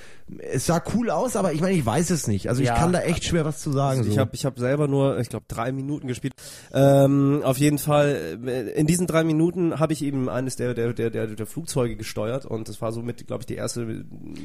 es 0.51 0.67
sah 0.67 0.81
cool 0.93 1.09
aus, 1.09 1.35
aber 1.35 1.53
ich 1.53 1.59
meine, 1.61 1.73
ich 1.75 1.83
weiß 1.85 2.11
es 2.11 2.27
nicht. 2.27 2.47
Also 2.47 2.61
ich 2.61 2.67
Ja. 2.67 2.75
kann 2.75 2.93
da 2.93 2.99
echt 3.01 3.23
schwer 3.25 3.45
was 3.45 3.59
zu 3.61 3.71
sagen. 3.71 3.97
Also 3.99 4.09
ich 4.09 4.15
so. 4.15 4.21
habe 4.21 4.31
ich 4.33 4.45
hab 4.45 4.59
selber 4.59 4.87
nur, 4.87 5.17
ich 5.19 5.29
glaube, 5.29 5.45
drei 5.47 5.71
Minuten 5.71 6.07
gespielt. 6.07 6.33
Ähm, 6.71 7.41
auf 7.43 7.57
jeden 7.57 7.79
Fall, 7.79 8.37
äh, 8.45 8.69
in 8.79 8.85
diesen 8.87 9.07
drei 9.07 9.23
Minuten 9.23 9.79
habe 9.79 9.91
ich 9.93 10.03
eben 10.03 10.29
eines 10.29 10.55
der, 10.55 10.73
der, 10.75 10.93
der, 10.93 11.09
der, 11.09 11.27
der 11.27 11.45
Flugzeuge 11.47 11.95
gesteuert 11.95 12.45
und 12.45 12.69
das 12.69 12.79
war 12.81 12.91
somit, 12.91 13.25
glaube 13.25 13.41
ich, 13.41 13.47
die 13.47 13.55
erste 13.55 13.85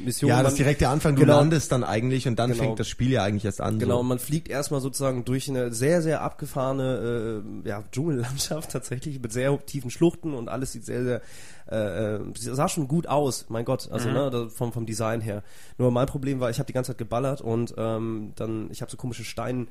Mission. 0.03 0.29
ja, 0.29 0.41
das 0.41 0.53
ist 0.53 0.57
direkt 0.59 0.81
der 0.81 0.89
Anfang. 0.89 1.15
Du 1.15 1.21
Genau. 1.21 1.37
landest 1.37 1.71
dann 1.71 1.83
eigentlich 1.83 2.27
und 2.27 2.37
dann 2.39 2.49
Genau. 2.51 2.63
fängt 2.63 2.79
das 2.79 2.87
Spiel 2.87 3.11
ja 3.11 3.23
eigentlich 3.23 3.45
erst 3.45 3.61
an. 3.61 3.77
Genau, 3.77 3.97
So. 3.97 4.03
man 4.03 4.17
fliegt 4.19 4.49
erstmal 4.49 4.81
sozusagen 4.81 5.23
durch 5.23 5.47
eine 5.49 5.71
sehr, 5.71 6.01
sehr 6.01 6.21
abgefahrene 6.21 7.43
äh, 7.65 7.69
ja, 7.69 7.83
Dschungellandschaft 7.91 8.71
tatsächlich 8.71 9.21
mit 9.21 9.31
sehr 9.31 9.55
tiefen 9.65 9.91
Schluchten 9.91 10.33
und 10.33 10.49
alles 10.49 10.71
sieht 10.71 10.85
sehr, 10.85 11.03
sehr, 11.03 11.21
äh, 11.71 12.15
äh, 12.15 12.19
sah 12.35 12.67
schon 12.67 12.87
gut 12.87 13.07
aus, 13.07 13.45
mein 13.49 13.65
Gott, 13.65 13.89
also 13.91 14.09
ne, 14.09 14.29
da- 14.29 14.49
vom, 14.49 14.73
vom 14.73 14.85
Design 14.85 15.21
her. 15.21 15.43
Nur 15.77 15.91
mein 15.91 16.07
Problem 16.07 16.39
war, 16.39 16.49
ich 16.49 16.59
habe 16.59 16.67
die 16.67 16.73
ganze 16.73 16.91
Zeit 16.91 16.97
geballert 16.97 17.41
und 17.41 17.73
ähm, 17.77 18.33
dann, 18.35 18.69
ich 18.71 18.81
habe 18.81 18.89
so 18.91 18.97
komische 18.97 19.23
Stein 19.23 19.67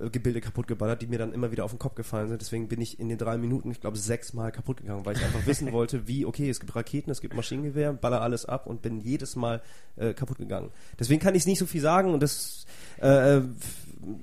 äh, 0.00 0.10
Gebilde 0.10 0.40
kaputt 0.40 0.66
geballert, 0.66 1.02
die 1.02 1.06
mir 1.06 1.18
dann 1.18 1.32
immer 1.32 1.52
wieder 1.52 1.64
auf 1.64 1.70
den 1.72 1.78
Kopf 1.78 1.94
gefallen 1.94 2.28
sind. 2.28 2.40
Deswegen 2.40 2.68
bin 2.68 2.80
ich 2.80 2.98
in 2.98 3.08
den 3.08 3.18
drei 3.18 3.36
Minuten, 3.38 3.70
ich 3.70 3.80
glaube, 3.80 3.96
sechsmal 3.96 4.50
kaputt 4.52 4.78
gegangen, 4.78 5.04
weil 5.06 5.16
ich 5.16 5.22
einfach 5.24 5.46
wissen 5.46 5.70
wollte, 5.72 6.08
wie, 6.08 6.24
okay, 6.26 6.48
es 6.50 6.60
gibt 6.60 6.74
Raketen, 6.74 7.10
es 7.10 7.20
gibt 7.20 7.34
Maschinengewehr, 7.34 7.92
baller 7.92 8.20
alles 8.22 8.44
ab 8.46 8.66
und 8.66 8.82
bin 8.82 9.00
jedes 9.00 9.36
Mal 9.36 9.62
äh, 9.96 10.12
kaputt 10.14 10.38
gegangen. 10.38 10.70
Deswegen 10.98 11.20
kann 11.20 11.34
ich 11.34 11.46
nicht 11.46 11.58
so 11.58 11.66
viel 11.66 11.80
sagen 11.80 12.12
und 12.12 12.22
das, 12.22 12.66
äh, 13.00 13.40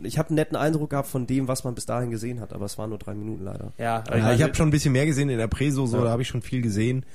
ich 0.04 0.18
habe 0.18 0.30
einen 0.30 0.36
netten 0.36 0.56
Eindruck 0.58 0.90
gehabt 0.92 1.08
von 1.08 1.28
dem, 1.28 1.48
was 1.48 1.64
man 1.64 1.76
bis 1.76 1.86
dahin 1.86 2.12
gesehen 2.12 2.40
hat, 2.40 2.54
aber 2.54 2.66
es 2.66 2.78
waren 2.78 2.90
nur 2.90 3.00
drei 3.00 3.14
Minuten 3.14 3.44
leider. 3.44 3.74
Ja, 3.78 4.04
Ja, 4.08 4.16
ich 4.16 4.24
meine, 4.24 4.44
habe 4.44 4.56
schon 4.56 4.68
ein 4.68 4.72
bisschen 4.72 4.94
mehr 4.94 5.06
gesehen 5.06 5.30
in 5.30 5.38
der 5.38 5.48
Preso, 5.48 5.86
so, 5.86 5.98
Ja. 5.98 6.04
da 6.06 6.10
habe 6.12 6.22
ich 6.22 6.28
schon 6.28 6.42
viel 6.42 6.62
gesehen. 6.62 7.06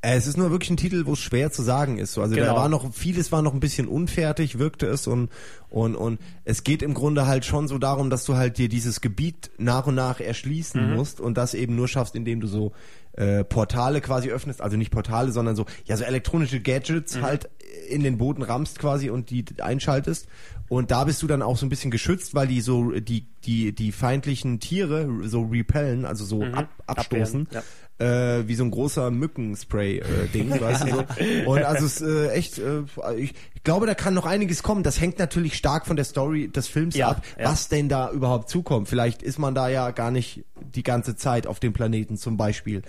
Äh, 0.00 0.16
Es 0.16 0.26
ist 0.26 0.36
nur 0.36 0.50
wirklich 0.50 0.68
ein 0.70 0.76
Titel, 0.76 1.06
wo 1.06 1.14
es 1.14 1.18
schwer 1.20 1.50
zu 1.50 1.62
sagen 1.62 1.96
ist. 1.96 2.12
So. 2.12 2.20
Also 2.20 2.34
da 2.36 2.42
Genau. 2.42 2.56
war 2.56 2.68
noch 2.68 2.92
vieles 2.92 3.32
war 3.32 3.40
noch 3.40 3.54
ein 3.54 3.60
bisschen 3.60 3.88
unfertig, 3.88 4.58
wirkte 4.58 4.86
es 4.86 5.06
und 5.06 5.30
und 5.70 5.96
und 5.96 6.20
es 6.44 6.62
geht 6.62 6.82
im 6.82 6.92
Grunde 6.92 7.26
halt 7.26 7.44
schon 7.46 7.68
so 7.68 7.78
darum, 7.78 8.10
dass 8.10 8.24
du 8.26 8.36
halt 8.36 8.58
dir 8.58 8.68
dieses 8.68 9.00
Gebiet 9.00 9.50
nach 9.56 9.86
und 9.86 9.94
nach 9.94 10.20
erschließen 10.20 10.90
Mhm. 10.90 10.94
musst 10.94 11.20
und 11.22 11.38
das 11.38 11.54
eben 11.54 11.74
nur 11.74 11.88
schaffst, 11.88 12.14
indem 12.16 12.40
du 12.40 12.46
so 12.48 12.72
äh, 13.16 13.44
Portale 13.44 14.00
quasi 14.02 14.28
öffnest, 14.30 14.60
also 14.60 14.76
nicht 14.76 14.90
Portale, 14.90 15.30
sondern 15.32 15.54
so 15.56 15.64
ja 15.86 15.96
so 15.96 16.04
elektronische 16.04 16.56
Mhm. 16.58 16.62
Gadgets 16.64 17.22
halt 17.22 17.48
in 17.88 18.02
den 18.02 18.18
Boden 18.18 18.42
rammst 18.42 18.78
quasi 18.80 19.08
und 19.08 19.30
die 19.30 19.44
einschaltest 19.62 20.26
und 20.68 20.90
da 20.90 21.04
bist 21.04 21.22
du 21.22 21.26
dann 21.26 21.42
auch 21.42 21.56
so 21.56 21.66
ein 21.66 21.68
bisschen 21.68 21.90
geschützt, 21.90 22.34
weil 22.34 22.46
die 22.46 22.60
so 22.60 22.90
die 22.92 23.26
die 23.44 23.72
die 23.74 23.92
feindlichen 23.92 24.60
Tiere 24.60 25.08
so 25.24 25.42
repellen, 25.42 26.04
also 26.04 26.24
so 26.24 26.42
ab, 26.44 26.68
abstoßen 26.86 27.40
Mhm. 27.40 27.46
abwehren, 27.46 27.64
äh, 27.98 28.46
wie 28.48 28.54
so 28.54 28.64
ein 28.64 28.70
großer 28.70 29.10
Mückenspray-Ding, 29.10 30.50
weißt 30.60 30.84
du 30.84 30.88
so. 30.90 31.04
Und 31.46 31.62
also 31.62 31.86
es 31.86 32.00
ist 32.00 32.06
äh, 32.08 32.30
echt, 32.32 32.58
äh, 32.58 32.82
ich, 33.16 33.34
ich 33.54 33.62
glaube, 33.64 33.86
da 33.86 33.94
kann 33.94 34.14
noch 34.14 34.26
einiges 34.26 34.62
kommen. 34.62 34.82
Das 34.82 35.00
hängt 35.00 35.18
natürlich 35.18 35.54
stark 35.54 35.86
von 35.86 35.96
der 35.96 36.04
Story 36.04 36.48
des 36.48 36.68
Films 36.68 36.96
Ja, 36.96 37.08
ab, 37.10 37.22
ja. 37.38 37.46
was 37.50 37.68
denn 37.68 37.88
da 37.88 38.10
überhaupt 38.10 38.48
zukommt. 38.50 38.88
Vielleicht 38.88 39.22
ist 39.22 39.38
man 39.38 39.54
da 39.54 39.68
ja 39.68 39.90
gar 39.90 40.10
nicht 40.10 40.44
die 40.74 40.82
ganze 40.82 41.16
Zeit 41.16 41.46
auf 41.46 41.60
dem 41.60 41.72
Planeten 41.72 42.16
zum 42.16 42.36
Beispiel. 42.36 42.82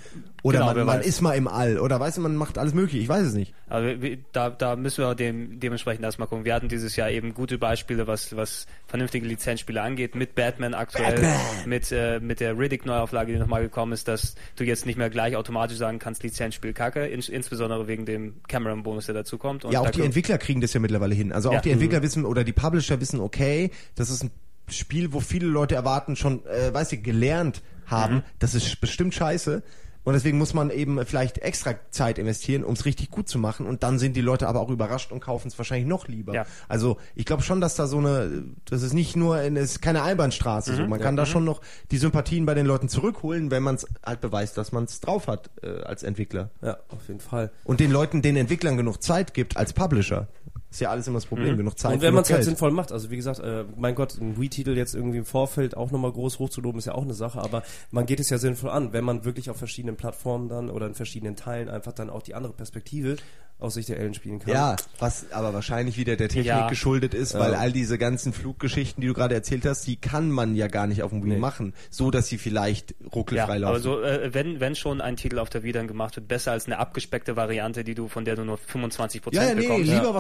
Oder 0.44 0.60
Genau, 0.60 0.74
man, 0.76 0.86
man 0.86 1.02
ist 1.02 1.22
mal 1.22 1.34
im 1.34 1.48
All. 1.48 1.80
Oder 1.80 2.00
weißt 2.00 2.18
du, 2.18 2.22
man 2.22 2.36
macht 2.36 2.58
alles 2.58 2.74
mögliche. 2.74 3.00
Ich 3.00 3.10
weiß 3.10 3.26
es 3.28 3.34
nicht. 3.34 3.54
Wir- 3.70 4.18
da, 4.32 4.50
da 4.52 4.76
müssen 4.76 5.04
wir 5.04 5.16
dem, 5.16 5.60
dementsprechend 5.60 6.04
erstmal 6.06 6.28
gucken. 6.28 6.46
Wir 6.46 6.54
hatten 6.54 6.70
dieses 6.70 6.96
Jahr 6.96 7.10
eben 7.10 7.34
gute 7.34 7.58
Beispiele, 7.58 8.06
was, 8.08 8.36
was 8.36 8.68
vernünftige 8.88 9.26
Lizenzspiele 9.28 9.82
angeht, 9.82 10.14
mit 10.16 10.36
Batman 10.36 10.74
aktuell, 10.76 11.14
Batman! 11.14 11.34
mit, 11.66 11.92
äh, 11.92 12.20
mit 12.20 12.40
der 12.40 12.58
Riddick-Neuauflage, 12.58 13.34
die 13.34 13.40
nochmal 13.40 13.64
gekommen 13.64 13.92
ist, 13.94 14.08
dass 14.08 14.36
du 14.56 14.64
jetzt 14.64 14.86
nicht 14.86 14.95
mehr 14.98 15.10
gleich 15.10 15.36
automatisch 15.36 15.78
sagen 15.78 16.00
kannst, 16.00 16.24
Lizenzspiel 16.24 16.74
kacke, 16.74 17.06
ins, 17.06 17.30
insbesondere 17.30 17.88
wegen 17.88 18.06
dem 18.06 18.42
Cameron-Bonus, 18.48 19.06
der 19.08 19.16
dazu 19.16 19.38
kommt. 19.38 19.66
Und 19.66 19.72
ja, 19.72 19.82
auch 19.82 19.90
die 19.90 20.02
Entwickler 20.02 20.38
kriegen 20.38 20.62
das 20.62 20.74
ja 20.74 20.80
mittlerweile 20.80 21.16
hin. 21.16 21.32
Also 21.32 21.50
auch 21.50 21.54
Ja. 21.56 21.62
die 21.62 21.72
Entwickler 21.72 22.02
wissen 22.02 22.26
oder 22.26 22.44
die 22.44 22.54
Publisher 22.54 23.00
wissen, 23.02 23.20
okay, 23.20 23.72
das 23.96 24.10
ist 24.10 24.24
ein 24.24 24.32
Spiel, 24.70 25.14
wo 25.14 25.20
viele 25.20 25.46
Leute 25.48 25.76
erwarten, 25.76 26.16
schon, 26.16 26.46
äh, 26.46 26.74
weißt 26.74 26.94
du, 26.94 26.98
gelernt 26.98 27.62
haben, 27.86 28.16
Mhm. 28.16 28.24
das 28.40 28.56
ist 28.56 28.82
bestimmt 28.82 29.14
scheiße. 29.14 29.62
Und 30.06 30.14
deswegen 30.14 30.38
muss 30.38 30.54
man 30.54 30.70
eben 30.70 31.04
vielleicht 31.06 31.40
extra 31.40 31.76
Zeit 31.90 32.20
investieren, 32.20 32.64
um 32.64 32.74
es 32.74 32.86
richtig 32.86 33.10
gut 33.10 33.28
zu 33.28 33.40
machen. 33.40 33.66
Und 33.66 33.84
dann 33.84 34.00
sind 34.00 34.16
die 34.16 34.22
Leute 34.22 34.48
aber 34.48 34.62
auch 34.62 34.70
überrascht 34.70 35.12
und 35.12 35.20
kaufen 35.20 35.48
es 35.48 35.58
wahrscheinlich 35.58 35.88
noch 35.88 36.08
lieber. 36.08 36.34
Ja. 36.34 36.46
Also 36.70 36.98
ich 37.16 37.26
glaube 37.26 37.42
schon, 37.42 37.60
dass 37.60 37.76
da 37.76 37.88
so 37.88 37.98
eine, 37.98 38.44
das 38.66 38.84
ist 38.84 38.94
nicht 38.94 39.16
nur, 39.16 39.40
es 39.40 39.72
ist 39.72 39.82
keine 39.82 40.04
Einbahnstraße. 40.04 40.74
Mhm. 40.74 40.78
So. 40.78 40.88
Man 40.88 41.00
kann 41.02 41.16
da 41.16 41.26
schon 41.26 41.44
noch 41.44 41.60
die 41.90 41.98
Sympathien 41.98 42.46
bei 42.46 42.54
den 42.54 42.68
Leuten 42.68 42.88
zurückholen, 42.88 43.50
wenn 43.50 43.64
man 43.64 43.76
es 43.76 43.88
halt 44.06 44.22
beweist, 44.22 44.58
dass 44.58 44.72
man 44.72 44.84
es 44.84 45.02
drauf 45.02 45.28
hat 45.28 45.50
äh, 45.64 45.82
als 45.82 46.04
Entwickler. 46.04 46.52
Ja, 46.62 46.78
auf 46.90 47.08
jeden 47.08 47.20
Fall. 47.20 47.52
Und 47.64 47.80
den 47.80 47.92
Leuten, 47.92 48.22
den 48.22 48.38
Entwicklern 48.38 48.78
genug 48.78 49.02
Zeit 49.02 49.34
gibt 49.34 49.58
als 49.58 49.74
Publisher. 49.74 50.28
Ist 50.76 50.82
ja 50.82 50.90
alles 50.90 51.08
immer 51.08 51.20
das 51.20 51.26
Problem, 51.26 51.56
genug 51.56 51.80
Zeit. 51.80 51.94
Und 51.94 52.02
wenn 52.02 52.14
man 52.14 52.24
es 52.24 52.30
halt 52.34 52.44
sinnvoll 52.44 52.72
macht, 52.72 52.92
also 52.92 53.10
wie 53.10 53.16
gesagt, 53.16 53.40
äh, 53.40 53.64
mein 53.78 53.96
Gott, 53.96 54.18
ein 54.20 54.38
Wii-Titel 54.38 54.72
jetzt 54.76 54.94
irgendwie 54.94 55.20
im 55.20 55.26
Vorfeld 55.26 55.78
auch 55.78 55.90
nochmal 55.90 56.12
groß 56.12 56.38
hochzuloben, 56.40 56.80
ist 56.80 56.86
ja 56.86 56.96
auch 56.96 57.04
eine 57.04 57.14
Sache, 57.14 57.40
aber 57.40 57.64
man 57.92 58.06
geht 58.06 58.20
es 58.20 58.30
ja 58.30 58.38
sinnvoll 58.40 58.72
an, 58.72 58.92
wenn 58.92 59.06
man 59.06 59.24
wirklich 59.24 59.50
auf 59.50 59.56
verschiedenen 59.56 59.96
Plattformen 59.96 60.50
dann 60.50 60.70
oder 60.70 60.86
in 60.88 60.94
verschiedenen 60.94 61.38
Teilen 61.38 61.70
einfach 61.70 61.94
dann 61.94 62.10
auch 62.10 62.24
die 62.24 62.36
andere 62.36 62.52
Perspektive 62.52 63.16
aus 63.58 63.76
Sicht 63.76 63.88
der 63.88 63.98
Ellen 63.98 64.14
spielen 64.14 64.40
kann. 64.40 64.52
Ja, 64.54 64.76
was 65.00 65.32
aber 65.32 65.54
wahrscheinlich 65.54 65.96
wieder 65.96 66.18
der 66.18 66.28
Technik 66.28 66.46
Ja. 66.48 66.68
geschuldet 66.68 67.14
ist, 67.14 67.32
Ja. 67.36 67.40
weil 67.40 67.56
all 67.56 67.72
diese 67.72 67.98
ganzen 67.98 68.34
Fluggeschichten, 68.34 69.00
die 69.00 69.08
du 69.08 69.14
gerade 69.14 69.34
erzählt 69.34 69.66
hast, 69.66 69.88
die 69.88 69.96
kann 69.96 70.30
man 70.30 70.58
ja 70.58 70.68
gar 70.68 70.88
nicht 70.88 71.04
auf 71.04 71.12
dem 71.12 71.24
Wii 71.24 71.36
Nee. 71.36 71.40
machen, 71.40 71.74
so 71.90 72.12
dass 72.12 72.28
sie 72.28 72.38
vielleicht 72.38 72.96
ja, 73.00 73.08
ruckelfrei 73.16 73.44
aber 73.56 73.60
laufen. 73.60 73.82
so, 73.82 74.02
äh, 74.02 74.34
wenn, 74.34 74.60
wenn 74.60 74.76
schon 74.76 75.00
ein 75.00 75.16
Titel 75.16 75.40
auf 75.40 75.50
der 75.50 75.64
Wii 75.64 75.72
dann 75.72 75.88
gemacht 75.88 76.18
wird, 76.18 76.28
besser 76.28 76.52
als 76.52 76.66
eine 76.66 76.80
abgespeckte 76.80 77.38
Variante, 77.38 77.86
die 77.86 77.96
du, 77.96 78.10
von 78.10 78.26
der 78.26 78.36
du 78.36 78.44
nur 78.44 78.58
25% 78.58 79.34
ja, 79.34 79.44
ja, 79.48 79.56
nee, 79.56 79.62
bekommst. 79.62 79.90
lieber 79.90 80.04
ja, 80.04 80.14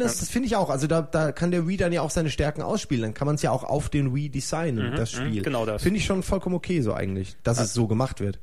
was 0.00 0.06
ne? 0.06 0.10
eigenes, 0.14 0.20
das 0.20 0.30
finde 0.30 0.46
ich 0.46 0.56
auch. 0.56 0.70
Also 0.70 0.86
da, 0.86 1.02
da 1.02 1.32
kann 1.32 1.50
der 1.50 1.66
Wii 1.66 1.76
dann 1.76 1.92
ja 1.92 2.02
auch 2.02 2.10
seine 2.10 2.30
Stärken 2.30 2.62
ausspielen. 2.62 3.02
Dann 3.02 3.14
kann 3.14 3.26
man 3.26 3.36
es 3.36 3.42
ja 3.42 3.50
auch 3.50 3.64
auf 3.64 3.88
den 3.88 4.14
Wii 4.14 4.30
designen, 4.30 4.94
das 4.96 5.12
Spiel. 5.12 5.42
genau 5.42 5.66
das. 5.66 5.82
Finde 5.82 5.98
ich 5.98 6.04
schon 6.04 6.22
vollkommen 6.22 6.54
okay 6.54 6.80
so 6.80 6.94
eigentlich, 6.94 7.36
dass 7.42 7.60
es 7.60 7.74
so 7.74 7.86
gemacht 7.86 8.20
wird. 8.20 8.38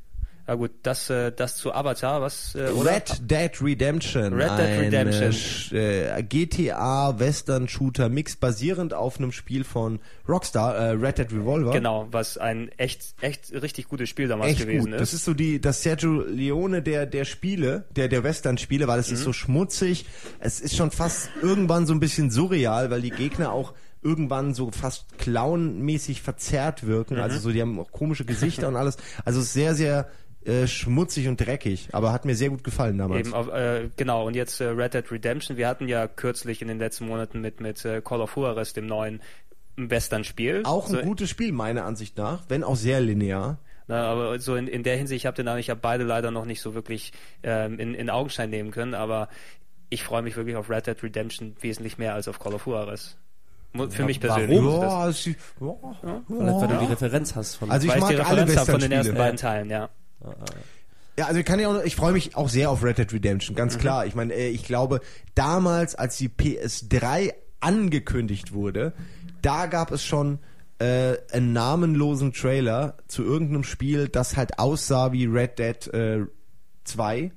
Ja 0.48 0.54
gut, 0.54 0.72
das, 0.84 1.10
äh, 1.10 1.32
das 1.32 1.58
zu 1.58 1.74
Avatar, 1.74 2.22
was, 2.22 2.54
äh, 2.54 2.70
oder? 2.70 2.92
Red 2.92 3.20
Dead 3.32 3.52
Redemption. 3.62 4.34
Red 4.34 4.52
Dead 4.52 4.60
ein, 4.60 4.80
Redemption. 4.80 5.78
Äh, 5.80 6.20
äh, 6.20 6.24
GTA 6.24 7.18
Western 7.18 7.68
Shooter 7.68 8.10
Mix 8.10 8.36
basierend 8.36 8.94
auf 8.94 9.18
einem 9.18 9.32
Spiel 9.32 9.64
von 9.64 10.00
Rockstar, 10.30 10.76
äh, 10.76 10.90
Red 10.92 11.18
Dead 11.18 11.32
Revolver. 11.34 11.72
Genau, 11.72 12.08
was 12.12 12.38
ein 12.38 12.70
echt, 12.78 13.16
echt 13.22 13.52
richtig 13.54 13.88
gutes 13.88 14.08
Spiel 14.10 14.28
damals 14.28 14.52
Echt 14.52 14.62
gewesen 14.62 14.86
gut. 14.92 14.94
ist. 14.94 15.00
Das 15.02 15.14
ist 15.16 15.26
so 15.26 15.34
die, 15.34 15.60
das 15.60 15.82
Sergio 15.82 16.22
Leone 16.22 16.84
der, 16.84 17.08
der 17.08 17.26
Spiele, 17.26 17.86
der, 17.96 18.08
der 18.08 18.24
Western-Spiele, 18.24 18.88
weil 18.88 19.00
es 19.00 19.08
Mhm. 19.10 19.14
ist 19.16 19.24
so 19.24 19.34
schmutzig. 19.34 20.06
Es 20.40 20.60
ist 20.62 20.76
schon 20.76 20.92
fast 20.92 21.30
irgendwann 21.42 21.88
so 21.88 21.94
ein 21.94 22.00
bisschen 22.00 22.30
surreal, 22.30 22.92
weil 22.92 23.02
die 23.02 23.10
Gegner 23.10 23.52
auch 23.52 23.74
irgendwann 24.04 24.54
so 24.54 24.70
fast 24.70 25.18
clownmäßig 25.18 26.22
verzerrt 26.22 26.86
wirken. 26.86 27.16
Mhm. 27.16 27.22
Also 27.22 27.40
so, 27.40 27.52
die 27.52 27.62
haben 27.62 27.80
auch 27.80 27.92
komische 27.92 28.26
Gesichter 28.26 28.68
und 28.68 28.76
alles. 28.76 28.98
Also 29.26 29.42
sehr, 29.42 29.74
sehr 29.74 30.08
äh, 30.46 30.68
schmutzig 30.68 31.28
und 31.28 31.40
dreckig, 31.40 31.90
aber 31.92 32.12
hat 32.14 32.26
mir 32.26 32.36
sehr 32.36 32.50
gut 32.50 32.64
gefallen 32.64 32.98
damals. 32.98 33.28
Eben, 33.28 33.50
äh, 33.50 33.90
genau, 33.98 34.26
und 34.28 34.36
jetzt 34.36 34.62
äh, 34.62 34.66
Red 34.66 34.94
Dead 34.94 35.12
Redemption. 35.12 35.58
Wir 35.58 35.68
hatten 35.68 35.88
ja 35.88 36.08
kürzlich 36.08 36.62
in 36.62 36.68
den 36.68 36.80
letzten 36.80 37.08
Monaten 37.08 37.42
mit, 37.42 37.60
mit 37.62 37.84
äh, 37.86 38.02
Call 38.02 38.22
of 38.22 38.36
Juarez, 38.36 38.74
dem 38.74 38.86
neuen 38.88 39.22
Western-Spiel. 39.78 40.62
Auch 40.66 40.88
ein 40.88 40.96
so, 40.96 41.02
gutes 41.02 41.30
Spiel, 41.30 41.52
meiner 41.52 41.86
Ansicht 41.86 42.18
nach, 42.18 42.44
wenn 42.48 42.64
auch 42.64 42.76
sehr 42.76 43.02
linear. 43.02 43.58
Na, 43.88 44.04
aber 44.06 44.40
so 44.40 44.56
in, 44.56 44.68
in 44.68 44.84
der 44.84 44.98
Hinsicht, 44.98 45.22
ich 45.24 45.26
habe 45.28 45.42
den 45.42 45.58
ich 45.58 45.70
habe 45.70 45.80
beide 45.80 46.04
leider 46.04 46.32
noch 46.32 46.46
nicht 46.46 46.62
so 46.62 46.74
wirklich 46.74 47.14
ähm, 47.44 47.78
in, 47.80 47.94
in 47.94 48.10
Augenschein 48.10 48.50
nehmen 48.50 48.72
können, 48.72 48.94
aber 48.96 49.30
ich 49.90 50.04
freue 50.04 50.24
mich 50.24 50.36
wirklich 50.38 50.56
auf 50.56 50.70
Red 50.70 50.88
Dead 50.88 51.04
Redemption 51.04 51.56
wesentlich 51.62 51.98
mehr 51.98 52.14
als 52.16 52.28
auf 52.28 52.40
Call 52.40 52.54
of 52.56 52.66
Juarez. 52.66 53.18
Für 53.90 54.06
mich 54.06 54.20
persönlich. 54.22 54.58
Warum? 54.58 54.82
Ja, 54.82 55.10
es- 55.10 55.26
ja, 55.26 55.34
Vielleicht, 55.36 56.30
weil 56.30 56.68
du 56.68 56.74
ja. 56.76 56.80
die 56.80 56.86
Referenz 56.86 57.36
hast 57.36 57.56
von 57.56 57.70
Also 57.70 57.86
ich 57.88 57.92
weil 57.94 58.00
ich 58.00 58.08
die 58.08 58.16
mag 58.16 58.28
alle 58.30 58.42
Referenz 58.44 58.60
habe 58.62 58.72
von 58.72 58.80
den 58.80 58.92
ersten 58.94 59.16
Western-Spiele. 59.16 59.24
beiden 59.24 59.38
Teilen, 59.38 59.70
ja. 59.70 59.90
Ja, 61.18 61.28
also 61.28 61.40
ich 61.40 61.46
kann 61.46 61.60
ja 61.60 61.70
auch, 61.70 61.84
ich 61.84 61.96
freue 61.96 62.12
mich 62.14 62.36
auch 62.36 62.50
sehr 62.50 62.70
auf 62.70 62.84
Red 62.84 62.98
Dead 62.98 63.14
Redemption, 63.14 63.56
ganz 63.56 63.78
klar. 63.78 64.06
Ich 64.06 64.16
meine, 64.16 64.34
äh, 64.34 64.50
ich 64.50 64.64
glaube, 64.64 65.00
damals, 65.34 65.96
als 65.96 66.18
die 66.18 66.28
PS3 66.30 67.34
angekündigt 67.62 68.52
wurde, 68.54 68.94
da 69.42 69.68
gab 69.68 69.92
es 69.92 70.04
schon 70.04 70.40
äh, 70.80 71.16
einen 71.32 71.54
namenlosen 71.54 72.34
Trailer 72.34 72.98
zu 73.08 73.24
irgendeinem 73.24 73.64
Spiel, 73.64 74.10
das 74.10 74.36
halt 74.36 74.60
aussah 74.60 75.14
wie 75.14 75.26
Red 75.26 75.58
Dead 75.60 75.88
äh, 75.94 76.26
2. 76.84 77.32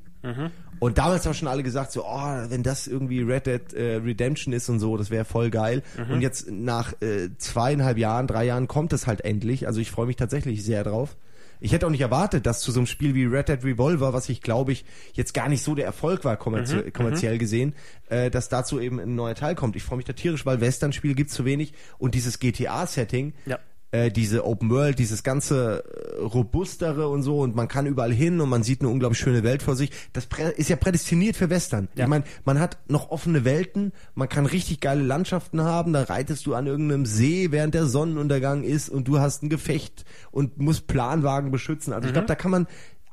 Und 0.80 0.98
damals 0.98 1.24
haben 1.24 1.34
schon 1.34 1.48
alle 1.48 1.62
gesagt, 1.62 1.92
so, 1.92 2.04
oh, 2.04 2.44
wenn 2.48 2.64
das 2.64 2.88
irgendwie 2.88 3.20
Red 3.22 3.46
Dead 3.46 3.72
äh, 3.74 3.96
Redemption 3.96 4.52
ist 4.52 4.68
und 4.68 4.80
so, 4.80 4.96
das 4.96 5.10
wäre 5.10 5.24
voll 5.24 5.50
geil. 5.50 5.82
Und 6.12 6.20
jetzt 6.20 6.50
nach 6.50 6.94
äh, 7.00 7.30
zweieinhalb 7.38 7.96
Jahren, 7.98 8.26
drei 8.26 8.44
Jahren 8.44 8.66
kommt 8.66 8.92
es 8.92 9.06
halt 9.06 9.20
endlich. 9.24 9.66
Also 9.68 9.80
ich 9.80 9.90
freue 9.90 10.06
mich 10.06 10.16
tatsächlich 10.16 10.64
sehr 10.64 10.82
drauf. 10.82 11.16
Ich 11.61 11.72
hätte 11.72 11.86
auch 11.86 11.90
nicht 11.90 12.00
erwartet, 12.00 12.46
dass 12.46 12.61
zu 12.61 12.72
so 12.72 12.80
einem 12.80 12.86
Spiel 12.86 13.14
wie 13.14 13.24
Red 13.24 13.48
Dead 13.48 13.64
Revolver, 13.64 14.12
was 14.12 14.28
ich 14.28 14.42
glaube 14.42 14.72
ich 14.72 14.84
jetzt 15.14 15.34
gar 15.34 15.48
nicht 15.48 15.62
so 15.62 15.74
der 15.74 15.84
Erfolg 15.86 16.24
war 16.24 16.36
kommerzie 16.36 16.90
kommerziell 16.90 17.38
gesehen, 17.38 17.74
äh, 18.09 18.30
dass 18.30 18.48
dazu 18.48 18.80
eben 18.80 19.00
ein 19.00 19.14
neuer 19.14 19.34
Teil 19.34 19.54
kommt. 19.54 19.76
Ich 19.76 19.82
freue 19.82 19.96
mich 19.96 20.06
da 20.06 20.12
tierisch, 20.12 20.46
weil 20.46 20.61
Western-Spiel 20.61 21.14
gibt's 21.14 21.34
zu 21.34 21.44
wenig 21.44 21.72
und 21.98 22.14
dieses 22.14 22.38
GTA-Setting, 22.38 23.32
Ja. 23.46 23.59
Äh, 23.91 24.11
diese 24.11 24.45
Open 24.45 24.70
World, 24.70 24.99
dieses 24.99 25.22
ganze 25.22 25.84
äh, 25.84 26.22
robustere 26.22 27.09
und 27.09 27.22
so 27.22 27.41
und 27.41 27.57
man 27.57 27.68
kann 27.68 27.86
überall 27.86 28.12
hin 28.12 28.41
und 28.41 28.49
man 28.49 28.62
sieht 28.62 28.80
eine 28.80 28.91
unglaublich 28.91 29.18
schöne 29.18 29.43
Welt 29.43 29.62
vor 29.62 29.76
sich. 29.76 29.91
Das 30.12 30.28
ist 30.57 30.68
ja 30.68 30.76
prädestiniert 30.76 31.36
für 31.36 31.51
Western. 31.51 31.89
Ja. 31.95 32.05
Ich 32.05 32.09
meine, 32.09 32.24
man 32.45 32.61
hat 32.61 32.78
noch 32.89 33.11
offene 33.11 33.45
Welten, 33.45 33.93
man 34.14 34.28
kann 34.28 34.47
richtig 34.47 34.80
geile 34.80 35.03
Landschaften 35.03 35.62
haben, 35.62 35.93
da 35.93 36.03
reitest 36.03 36.47
du 36.47 36.55
an 36.55 36.66
irgendeinem 36.66 37.07
See, 37.07 37.51
während 37.51 37.74
der 37.74 37.86
Sonnenuntergang 37.86 38.62
ist 38.62 38.89
und 38.91 39.09
du 39.09 39.18
hast 39.18 39.43
ein 39.43 39.49
Gefecht 39.49 40.05
und 40.30 40.59
musst 40.59 40.86
Planwagen 40.86 41.51
beschützen. 41.51 41.93
Also 41.93 42.09
ich 42.09 42.12
glaube, 42.12 42.28
da 42.28 42.34
kann 42.34 42.51
man 42.51 42.66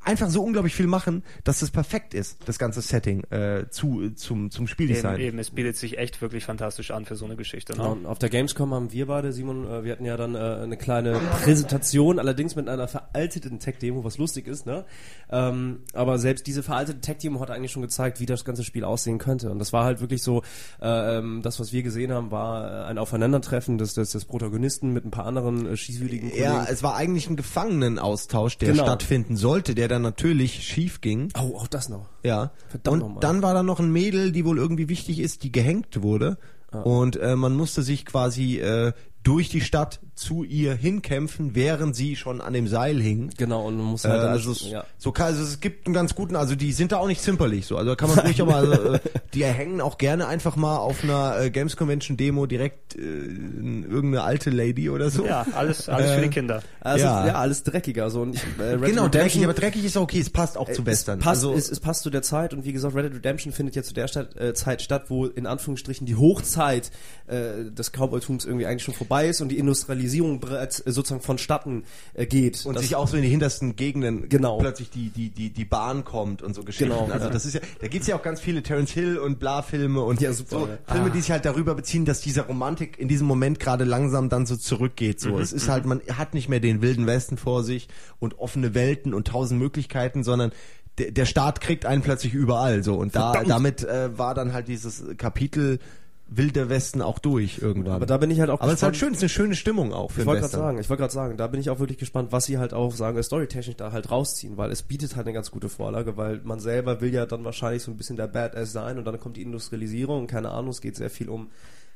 einfach 0.05 0.29
so 0.29 0.43
unglaublich 0.43 0.75
viel 0.75 0.87
machen, 0.87 1.23
dass 1.43 1.59
das 1.59 1.71
perfekt 1.71 2.13
ist, 2.13 2.47
das 2.47 2.59
ganze 2.59 2.81
Setting 2.81 3.23
äh, 3.31 3.69
zu, 3.69 4.11
zum, 4.11 4.51
zum 4.51 4.67
Spieldesign. 4.67 5.15
Eben, 5.15 5.23
eben, 5.23 5.39
es 5.39 5.51
bietet 5.51 5.77
sich 5.77 5.97
echt 5.97 6.21
wirklich 6.21 6.45
fantastisch 6.45 6.91
an 6.91 7.05
für 7.05 7.15
so 7.15 7.25
eine 7.25 7.35
Geschichte. 7.35 7.73
Ne? 7.73 7.77
Genau, 7.79 7.91
und 7.93 8.05
auf 8.05 8.19
der 8.19 8.29
Gamescom 8.29 8.73
haben 8.73 8.91
wir 8.91 9.07
beide, 9.07 9.33
Simon, 9.33 9.65
äh, 9.65 9.83
wir 9.83 9.91
hatten 9.91 10.05
ja 10.05 10.17
dann 10.17 10.35
äh, 10.35 10.37
eine 10.37 10.77
kleine 10.77 11.19
Präsentation, 11.43 12.19
allerdings 12.19 12.55
mit 12.55 12.67
einer 12.69 12.87
veralteten 12.87 13.59
Tech-Demo, 13.59 14.03
was 14.03 14.17
lustig 14.17 14.47
ist, 14.47 14.65
ne? 14.65 14.85
Ähm, 15.31 15.79
aber 15.93 16.19
selbst 16.19 16.45
diese 16.47 16.63
veraltete 16.63 16.99
Tech-Demo 17.01 17.39
hat 17.39 17.51
eigentlich 17.51 17.71
schon 17.71 17.81
gezeigt, 17.81 18.19
wie 18.19 18.25
das 18.25 18.45
ganze 18.45 18.63
Spiel 18.63 18.83
aussehen 18.83 19.17
könnte. 19.17 19.49
Und 19.49 19.59
das 19.59 19.73
war 19.73 19.85
halt 19.85 20.01
wirklich 20.01 20.21
so, 20.21 20.43
äh, 20.81 21.17
ähm, 21.17 21.41
das, 21.41 21.59
was 21.59 21.73
wir 21.73 21.83
gesehen 21.83 22.11
haben, 22.11 22.31
war 22.31 22.83
äh, 22.83 22.85
ein 22.85 22.97
Aufeinandertreffen 22.97 23.77
des, 23.77 23.93
des, 23.93 24.11
des 24.11 24.25
Protagonisten 24.25 24.93
mit 24.93 25.05
ein 25.05 25.11
paar 25.11 25.25
anderen 25.25 25.65
äh, 25.65 25.77
schießwütigen 25.77 26.29
Kollegen. 26.29 26.43
Ja, 26.43 26.65
es 26.69 26.83
war 26.83 26.95
eigentlich 26.95 27.29
ein 27.29 27.35
Gefangenenaustausch, 27.35 28.57
der 28.57 28.71
Genau. 28.71 28.83
stattfinden 28.83 29.35
sollte, 29.35 29.75
der 29.75 29.87
dann 29.87 29.94
natürlich 29.99 30.63
schief 30.63 31.01
ging. 31.01 31.29
Oh, 31.37 31.57
auch 31.57 31.67
das 31.67 31.89
noch. 31.89 32.07
Ja. 32.23 32.51
Verdammt 32.67 33.03
und 33.03 33.23
dann 33.23 33.41
war 33.41 33.53
da 33.53 33.63
noch 33.63 33.79
ein 33.79 33.91
Mädel, 33.91 34.31
die 34.31 34.45
wohl 34.45 34.57
irgendwie 34.57 34.89
wichtig 34.89 35.19
ist, 35.19 35.43
die 35.43 35.51
gehängt 35.51 36.01
wurde. 36.01 36.37
Und 36.83 37.15
äh, 37.15 37.35
man 37.35 37.55
musste 37.55 37.83
sich 37.83 38.05
quasi 38.05 38.57
äh, 38.59 38.91
durch 39.25 39.49
die 39.49 39.59
Stadt 39.61 39.99
zu 40.13 40.43
ihr 40.43 40.75
hinkämpfen, 40.75 41.55
während 41.55 41.95
sie 41.95 42.15
schon 42.15 42.39
an 42.39 42.53
dem 42.53 42.67
Seil 42.67 43.01
hing. 43.01 43.31
Genau, 43.37 43.65
und 43.67 43.75
man 43.75 43.85
muss 43.87 44.05
Äh, 44.05 44.09
halt 44.09 44.21
dann- 44.21 44.29
also, 44.31 44.51
es, 44.51 44.69
ja. 44.69 44.85
so 44.97 45.11
kann, 45.11 45.25
also 45.27 45.43
es 45.43 45.59
gibt 45.59 45.87
einen 45.87 45.93
ganz 45.95 46.15
guten, 46.15 46.35
also 46.37 46.55
die 46.55 46.71
sind 46.71 46.91
da 46.93 46.97
auch 46.99 47.07
nicht 47.07 47.21
zimperlich 47.21 47.65
so. 47.65 47.75
Also 47.75 47.89
da 47.89 47.95
kann 47.95 48.09
man 48.09 48.19
ruhig 48.19 48.39
auch 48.41 48.45
mal, 48.45 48.65
also, 48.71 48.93
äh, 48.93 48.99
die 49.33 49.43
hängen 49.43 49.81
auch 49.81 49.97
gerne 49.97 50.27
einfach 50.27 50.55
mal 50.55 50.77
auf 50.77 51.03
einer 51.03 51.39
äh, 51.41 51.49
Games 51.49 51.75
Convention 51.75 52.15
Demo 52.17 52.45
direkt 52.45 52.95
äh, 52.95 52.99
in 53.01 53.83
irgendeine 53.83 54.23
alte 54.23 54.51
Lady 54.51 54.89
oder 54.91 55.09
so. 55.09 55.25
Ja, 55.25 55.45
alles, 55.53 55.89
alles 55.89 56.11
für 56.11 56.21
die 56.21 56.29
Kinder. 56.29 56.61
Also, 56.79 57.03
Ja. 57.05 57.25
ja. 57.27 57.33
alles 57.35 57.63
dreckiger. 57.63 58.09
So. 58.11 58.21
Und 58.21 58.35
ich, 58.35 58.43
äh, 58.59 58.63
Red 58.75 58.85
Genau, 58.91 59.07
dreckig, 59.07 59.43
aber 59.43 59.53
dreckig 59.55 59.83
ist 59.83 59.97
okay, 59.97 60.19
es 60.19 60.29
passt 60.29 60.55
auch 60.55 60.71
zu 60.71 60.85
Western. 60.85 61.17
Es 61.19 61.25
passt, 61.25 61.43
also, 61.43 61.53
es, 61.55 61.69
es 61.71 61.79
passt 61.79 62.03
zu 62.03 62.11
der 62.11 62.21
Zeit 62.21 62.53
und 62.53 62.63
wie 62.63 62.73
gesagt, 62.73 62.95
Red 62.95 63.05
Dead 63.05 63.15
Redemption 63.15 63.51
findet 63.51 63.75
ja 63.75 63.81
zu 63.81 63.95
der 63.95 64.07
Stadt, 64.07 64.35
äh, 64.39 64.53
Zeit 64.53 64.83
statt, 64.83 65.05
wo 65.09 65.25
in 65.25 65.47
Anführungsstrichen 65.47 66.05
die 66.05 66.15
Hochzeit 66.15 66.91
äh, 67.27 67.71
des 67.71 67.91
Cowboytums 67.91 68.45
irgendwie 68.45 68.67
eigentlich 68.67 68.83
schon 68.83 68.93
vorbei 68.93 69.14
vorbei 69.15 69.29
ist 69.29 69.41
und 69.41 69.49
die 69.49 69.57
Industrialisierung 69.57 70.39
bereits 70.39 70.79
äh, 70.81 70.91
sozusagen 70.91 71.21
vonstatten 71.21 71.83
äh, 72.13 72.25
geht. 72.25 72.65
Und 72.65 72.75
Das- 72.75 72.83
sich 72.83 72.95
auch 72.95 73.07
so 73.07 73.15
in 73.17 73.23
die 73.23 73.29
hintersten 73.29 73.75
Gegenden 73.75 74.27
Genau. 74.29 74.57
plötzlich 74.57 74.89
die, 74.89 75.09
die, 75.09 75.29
die, 75.29 75.49
die 75.51 75.65
Bahn 75.65 76.03
kommt 76.03 76.41
und 76.41 76.53
so 76.53 76.63
Geschichten. 76.63 76.93
Genau, 76.93 77.07
also 77.11 77.27
ja. 77.27 77.31
das 77.31 77.45
ist 77.45 77.53
ja, 77.53 77.61
da 77.79 77.87
gibt's 77.87 78.07
ja 78.07 78.15
auch 78.17 78.21
ganz 78.21 78.39
viele 78.41 78.61
Terence 78.63 78.91
Hill 78.91 79.17
und 79.17 79.39
Bla-Filme 79.39 80.01
und 80.01 80.19
Ja, 80.21 80.33
super, 80.33 80.49
so 80.59 80.67
ja. 80.67 80.77
Filme, 80.93 81.11
die 81.11 81.21
sich 81.21 81.31
halt 81.31 81.45
darüber 81.45 81.75
beziehen, 81.75 82.05
dass 82.05 82.21
diese 82.21 82.41
Romantik 82.41 82.99
in 82.99 83.07
diesem 83.07 83.27
Moment 83.27 83.59
gerade 83.59 83.83
langsam 83.85 84.29
dann 84.29 84.45
so 84.45 84.55
zurückgeht. 84.57 85.23
Mhm, 85.23 85.29
So, 85.29 85.39
es 85.39 85.53
ist 85.53 85.69
halt, 85.69 85.85
man 85.85 86.01
hat 86.13 86.33
nicht 86.33 86.49
mehr 86.49 86.59
den 86.59 86.81
wilden 86.81 87.07
Westen 87.07 87.37
vor 87.37 87.63
sich 87.63 87.87
und 88.19 88.37
offene 88.39 88.73
Welten 88.73 89.13
und 89.13 89.27
tausend 89.27 89.59
Möglichkeiten, 89.59 90.23
sondern 90.23 90.51
der, 90.97 91.11
der 91.11 91.25
Staat 91.25 91.61
kriegt 91.61 91.85
einen 91.85 92.01
plötzlich 92.01 92.33
überall. 92.33 92.83
So 92.83 92.95
und 92.95 93.15
da 93.15 93.43
damit 93.43 93.83
äh, 93.83 94.17
war 94.17 94.33
dann 94.33 94.53
halt 94.53 94.67
dieses 94.67 95.03
Kapitel 95.17 95.79
Wilder 96.27 96.69
Westen 96.69 97.01
auch 97.01 97.19
durch 97.19 97.59
irgendwann. 97.59 97.93
Aber 97.93 98.05
da 98.05 98.17
bin 98.17 98.31
ich 98.31 98.39
halt 98.39 98.49
auch 98.49 98.59
Aber 98.59 98.71
es 98.71 98.79
ist 98.79 98.83
halt 98.83 98.97
schön, 98.97 99.11
es 99.11 99.17
ist 99.17 99.23
eine 99.23 99.29
schöne 99.29 99.55
Stimmung 99.55 99.93
auch 99.93 100.11
für 100.11 100.21
Ich 100.21 100.27
wollte 100.27 100.41
gerade 100.41 100.55
sagen, 100.55 100.79
ich 100.79 100.89
wollte 100.89 101.01
gerade 101.01 101.13
sagen, 101.13 101.37
da 101.37 101.47
bin 101.47 101.59
ich 101.59 101.69
auch 101.69 101.79
wirklich 101.79 101.99
gespannt, 101.99 102.31
was 102.31 102.45
sie 102.45 102.57
halt 102.57 102.73
auch 102.73 102.93
sagen, 102.93 103.21
storytechnisch 103.21 103.75
da 103.75 103.91
halt 103.91 104.09
rausziehen, 104.09 104.57
weil 104.57 104.71
es 104.71 104.81
bietet 104.81 105.15
halt 105.15 105.27
eine 105.27 105.33
ganz 105.33 105.51
gute 105.51 105.69
Vorlage, 105.69 106.17
weil 106.17 106.41
man 106.43 106.59
selber 106.59 106.99
will 107.01 107.13
ja 107.13 107.25
dann 107.25 107.43
wahrscheinlich 107.43 107.83
so 107.83 107.91
ein 107.91 107.97
bisschen 107.97 108.17
der 108.17 108.27
Badass 108.27 108.71
sein 108.71 108.97
und 108.97 109.05
dann 109.05 109.19
kommt 109.19 109.37
die 109.37 109.43
Industrialisierung 109.43 110.21
und 110.21 110.27
keine 110.27 110.49
Ahnung, 110.49 110.71
es 110.71 110.81
geht 110.81 110.95
sehr 110.95 111.09
viel 111.09 111.29
um 111.29 111.49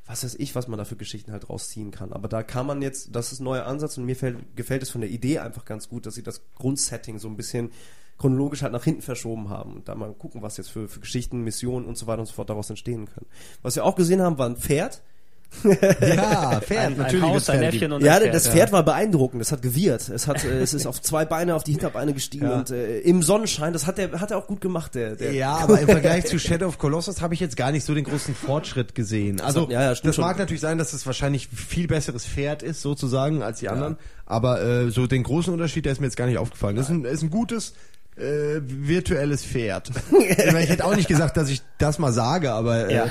was 0.06 0.24
weiß 0.24 0.36
ich, 0.40 0.56
was 0.56 0.66
man 0.66 0.76
da 0.76 0.84
für 0.84 0.96
Geschichten 0.96 1.30
halt 1.30 1.48
rausziehen 1.48 1.92
kann. 1.92 2.12
Aber 2.12 2.26
da 2.26 2.42
kann 2.42 2.66
man 2.66 2.82
jetzt, 2.82 3.14
das 3.14 3.32
ist 3.32 3.40
ein 3.40 3.44
neuer 3.44 3.66
Ansatz 3.66 3.96
und 3.96 4.04
mir 4.04 4.16
fällt, 4.16 4.56
gefällt 4.56 4.82
es 4.82 4.90
von 4.90 5.02
der 5.02 5.10
Idee 5.10 5.38
einfach 5.38 5.64
ganz 5.64 5.88
gut, 5.88 6.04
dass 6.04 6.16
sie 6.16 6.24
das 6.24 6.42
Grundsetting 6.56 7.20
so 7.20 7.28
ein 7.28 7.36
bisschen 7.36 7.70
chronologisch 8.20 8.62
halt 8.62 8.72
nach 8.72 8.84
hinten 8.84 9.02
verschoben 9.02 9.48
haben 9.48 9.74
und 9.74 9.88
da 9.88 9.96
mal 9.96 10.12
gucken, 10.12 10.42
was 10.42 10.56
jetzt 10.58 10.70
für, 10.70 10.86
für 10.88 11.00
Geschichten, 11.00 11.42
Missionen 11.42 11.86
und 11.86 11.98
so 11.98 12.06
weiter 12.06 12.20
und 12.20 12.26
so 12.26 12.34
fort 12.34 12.50
daraus 12.50 12.70
entstehen 12.70 13.06
können. 13.06 13.26
Was 13.62 13.74
wir 13.74 13.84
auch 13.84 13.96
gesehen 13.96 14.22
haben, 14.22 14.38
war 14.38 14.46
ein 14.48 14.56
Pferd, 14.56 15.02
Ja, 15.64 16.60
Pferd, 16.64 16.70
Ein, 16.80 16.92
ein 16.92 16.96
natürlich. 16.98 17.22
Haus, 17.24 17.44
das 17.46 17.48
ein 17.56 17.60
Pferd. 17.60 17.74
Äffchen 17.74 17.92
und 17.92 18.02
ja, 18.04 18.14
ein 18.14 18.20
Pferd. 18.22 18.34
das 18.34 18.48
Pferd 18.48 18.70
war 18.72 18.84
beeindruckend. 18.84 19.42
Es 19.42 19.50
hat 19.50 19.62
gewirrt. 19.62 20.08
Es 20.08 20.28
hat, 20.28 20.44
äh, 20.44 20.60
es 20.60 20.74
ist 20.74 20.86
auf 20.86 21.02
zwei 21.02 21.24
Beine 21.24 21.54
auf 21.56 21.64
die 21.64 21.72
Hinterbeine 21.72 22.14
gestiegen 22.14 22.46
Ja. 22.46 22.58
und 22.58 22.70
äh, 22.70 23.00
im 23.00 23.22
Sonnenschein. 23.22 23.72
Das 23.72 23.86
hat 23.86 23.98
er, 23.98 24.20
hat 24.20 24.30
er 24.30 24.38
auch 24.38 24.46
gut 24.46 24.60
gemacht. 24.60 24.94
Der, 24.94 25.16
der 25.16 25.32
Ja, 25.32 25.56
aber 25.56 25.80
im 25.80 25.88
Vergleich 25.88 26.26
zu 26.26 26.38
Shadow 26.38 26.66
of 26.66 26.78
Colossus 26.78 27.20
habe 27.20 27.34
ich 27.34 27.40
jetzt 27.40 27.56
gar 27.56 27.72
nicht 27.72 27.84
so 27.84 27.94
den 27.94 28.04
großen 28.04 28.34
Fortschritt 28.34 28.94
gesehen. 28.94 29.40
Also, 29.40 29.68
Ja, 29.70 29.82
ja, 29.82 29.94
stimmt 29.96 30.10
das 30.14 30.18
mag 30.18 30.32
schon. 30.36 30.42
natürlich 30.42 30.60
sein, 30.60 30.78
dass 30.78 30.92
es 30.92 31.04
wahrscheinlich 31.04 31.48
viel 31.48 31.88
besseres 31.88 32.24
Pferd 32.26 32.62
ist, 32.62 32.80
sozusagen, 32.82 33.42
als 33.42 33.58
die 33.58 33.68
anderen. 33.68 33.96
Aber 34.26 34.62
äh, 34.62 34.90
so 34.90 35.08
den 35.08 35.24
großen 35.24 35.52
Unterschied, 35.52 35.84
der 35.84 35.92
ist 35.92 36.00
mir 36.00 36.06
jetzt 36.06 36.16
gar 36.16 36.26
nicht 36.26 36.38
aufgefallen. 36.38 36.76
Das 36.76 36.84
ist 36.86 36.90
ein, 36.92 37.04
ist 37.04 37.22
ein 37.22 37.30
gutes 37.30 37.74
äh, 38.20 38.60
virtuelles 38.64 39.44
Pferd. 39.44 39.90
ich, 40.10 40.46
meine, 40.46 40.62
ich 40.64 40.70
hätte 40.70 40.84
auch 40.84 40.94
nicht 40.94 41.08
gesagt, 41.08 41.36
dass 41.36 41.48
ich 41.48 41.62
das 41.78 41.98
mal 41.98 42.12
sage, 42.12 42.52
aber 42.52 42.88
äh, 42.88 42.94
Ja. 42.94 43.06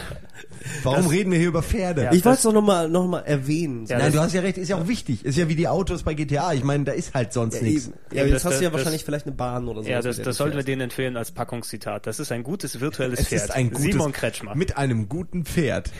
warum 0.83 1.07
reden 1.07 1.31
wir 1.31 1.39
hier 1.39 1.47
über 1.49 1.63
Pferde? 1.63 2.03
Ja. 2.03 2.11
ich 2.13 2.23
wollte 2.25 2.37
es 2.37 2.43
doch 2.43 2.53
nochmal 2.53 2.87
noch 2.89 3.07
mal 3.07 3.21
erwähnen. 3.21 3.85
Ja, 3.87 3.97
Nein, 3.97 4.07
das- 4.07 4.15
du 4.15 4.19
hast 4.21 4.33
ja 4.33 4.41
recht, 4.41 4.57
ist 4.57 4.69
ja 4.69 4.75
auch 4.77 4.87
wichtig. 4.87 5.25
Ist 5.25 5.37
ja 5.37 5.47
wie 5.49 5.55
die 5.55 5.67
Autos 5.67 6.03
bei 6.03 6.13
GTA. 6.13 6.53
Ich 6.53 6.63
meine, 6.63 6.83
da 6.85 6.91
ist 6.91 7.13
halt 7.13 7.33
sonst 7.33 7.55
Ja, 7.55 7.63
nichts. 7.63 7.89
ja, 8.11 8.23
jetzt 8.23 8.33
das- 8.35 8.45
hast 8.45 8.59
du 8.59 8.63
ja 8.63 8.69
das- 8.69 8.77
wahrscheinlich 8.79 9.03
vielleicht 9.05 9.25
eine 9.25 9.35
Bahn 9.35 9.67
oder 9.67 9.83
so. 9.83 9.89
Ja, 9.89 10.01
das, 10.01 10.21
das 10.21 10.37
sollten 10.37 10.55
wir 10.57 10.63
denen 10.63 10.81
empfehlen 10.83 11.17
als 11.17 11.31
Packungszitat. 11.31 12.05
Das 12.07 12.19
ist 12.19 12.31
ein 12.31 12.43
gutes 12.43 12.79
virtuelles 12.79 13.19
Es 13.21 13.27
Pferd. 13.27 13.43
ist 13.45 13.51
ein 13.51 13.71
gutes, 13.71 13.83
Simon 13.93 14.11
Kretschmer. 14.11 14.55
mit 14.55 14.77
einem 14.77 15.09
guten 15.09 15.45
Pferd. 15.45 15.91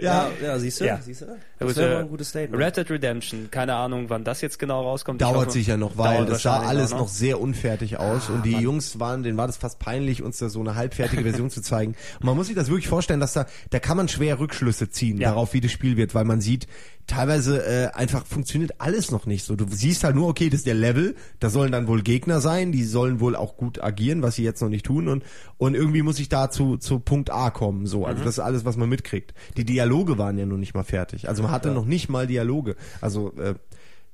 Ja, 0.00 0.30
ja, 0.42 0.58
siehst 0.58 0.80
du? 0.80 0.84
Ja. 0.86 1.00
Siehst 1.02 1.22
du? 1.22 1.26
Das 1.58 1.76
wäre 1.76 1.90
äh, 1.90 1.94
mal 1.94 2.00
ein 2.02 2.08
gutes 2.08 2.28
Statement. 2.30 2.62
Red 2.62 2.76
Dead 2.76 2.90
Redemption, 2.90 3.48
keine 3.50 3.74
Ahnung, 3.74 4.06
wann 4.08 4.24
das 4.24 4.40
jetzt 4.40 4.58
genau 4.58 4.82
rauskommt. 4.82 5.20
Dauert 5.20 5.36
hoffe, 5.36 5.50
sicher 5.50 5.76
noch, 5.76 5.96
weil 5.98 6.26
das 6.26 6.42
sah 6.42 6.60
alles 6.60 6.92
auch 6.92 6.98
noch 7.00 7.08
sehr 7.08 7.40
unfertig 7.40 7.98
aus 7.98 8.28
und 8.30 8.44
die 8.44 8.52
Mann. 8.52 8.62
Jungs 8.62 9.00
waren, 9.00 9.22
denen 9.22 9.36
war 9.36 9.46
das 9.46 9.56
fast 9.56 9.78
peinlich, 9.78 10.22
uns 10.22 10.38
da 10.38 10.48
so 10.48 10.60
eine 10.60 10.74
halbfertige 10.74 11.22
Version 11.22 11.50
zu 11.50 11.60
zeigen. 11.62 11.94
Und 12.20 12.26
man 12.26 12.36
muss 12.36 12.46
sich 12.46 12.56
das 12.56 12.68
wirklich 12.68 12.88
vorstellen, 12.88 13.20
dass 13.20 13.32
da, 13.32 13.46
da 13.70 13.78
kann 13.80 13.96
man 13.96 14.08
schwer 14.08 14.38
Rückschlüsse 14.38 14.90
ziehen 14.90 15.18
Ja. 15.18 15.30
darauf, 15.30 15.52
wie 15.54 15.60
das 15.60 15.72
Spiel 15.72 15.96
wird, 15.96 16.14
weil 16.14 16.24
man 16.24 16.40
sieht, 16.40 16.66
teilweise 17.08 17.64
äh, 17.66 17.86
einfach 17.88 18.24
funktioniert 18.24 18.80
alles 18.80 19.10
noch 19.10 19.26
nicht 19.26 19.44
so. 19.44 19.56
Du 19.56 19.66
siehst 19.68 20.04
halt 20.04 20.14
nur, 20.14 20.28
okay, 20.28 20.48
das 20.50 20.58
ist 20.58 20.66
der 20.66 20.74
Level, 20.74 21.16
da 21.40 21.50
sollen 21.50 21.72
dann 21.72 21.88
wohl 21.88 22.02
Gegner 22.02 22.40
sein, 22.40 22.70
die 22.70 22.84
sollen 22.84 23.18
wohl 23.18 23.34
auch 23.34 23.56
gut 23.56 23.82
agieren, 23.82 24.22
was 24.22 24.36
sie 24.36 24.44
jetzt 24.44 24.62
noch 24.62 24.68
nicht 24.68 24.86
tun 24.86 25.08
und 25.08 25.24
und 25.56 25.74
irgendwie 25.74 26.02
muss 26.02 26.20
ich 26.20 26.28
da 26.28 26.50
zu, 26.50 26.76
zu 26.76 27.00
Punkt 27.00 27.30
A 27.32 27.50
kommen, 27.50 27.86
so. 27.86 28.00
Mhm. 28.00 28.04
Also 28.04 28.22
das 28.24 28.34
ist 28.34 28.44
alles, 28.44 28.64
was 28.64 28.76
man 28.76 28.88
mitkriegt. 28.88 29.34
Die 29.56 29.64
Dialoge 29.64 30.18
waren 30.18 30.38
ja 30.38 30.46
noch 30.46 30.56
nicht 30.58 30.74
mal 30.74 30.84
fertig. 30.84 31.28
Also 31.28 31.42
man 31.42 31.50
hatte 31.50 31.72
noch 31.72 31.84
nicht 31.84 32.08
mal 32.08 32.28
Dialoge. 32.28 32.76
Also 33.00 33.32
äh, 33.36 33.54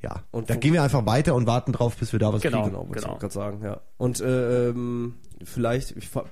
ja, 0.05 0.23
Und 0.31 0.51
da 0.51 0.57
gehen 0.57 0.75
wir 0.75 0.83
einfach 0.83 1.07
weiter 1.07 1.35
und 1.35 1.47
warten 1.47 1.73
drauf, 1.73 1.97
bis 1.97 2.13
wir 2.13 2.19
da 2.21 2.33
was 2.33 2.43
Genau. 2.43 2.63
kriegen. 2.63 2.73
Genau, 2.73 2.85
genau. 2.91 3.15
ich 3.15 3.21
gerade 3.21 3.33
sagen, 3.33 3.65
ja. 3.65 3.81
Und 3.97 4.21
äh, 4.21 4.69
ähm, 4.69 5.15
vielleicht, 5.43 5.97
ich 5.97 6.09
hab 6.15 6.29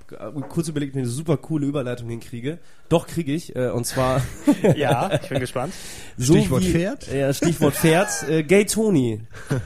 kurz 0.48 0.68
überlegt, 0.68 0.92
ob 0.92 0.96
ich 0.96 1.03
eine 1.03 1.11
super 1.11 1.36
coole 1.36 1.66
Überleitung 1.66 2.09
hinkriege. 2.09 2.59
Doch 2.88 3.07
kriege 3.07 3.32
ich, 3.32 3.57
äh, 3.57 3.70
und 3.70 3.86
zwar 3.86 4.22
Ja, 4.76 5.12
ich 5.14 5.28
bin 5.28 5.40
gespannt. 5.40 5.72
so 6.16 6.34
Stichwort 6.34 6.62
wie, 6.62 6.72
Pferd? 6.72 7.12
Ja, 7.12 7.32
Stichwort 7.32 7.74
Pferd. 7.74 8.28
Äh, 8.28 8.42
Gay 8.42 8.66
Tony. 8.66 9.20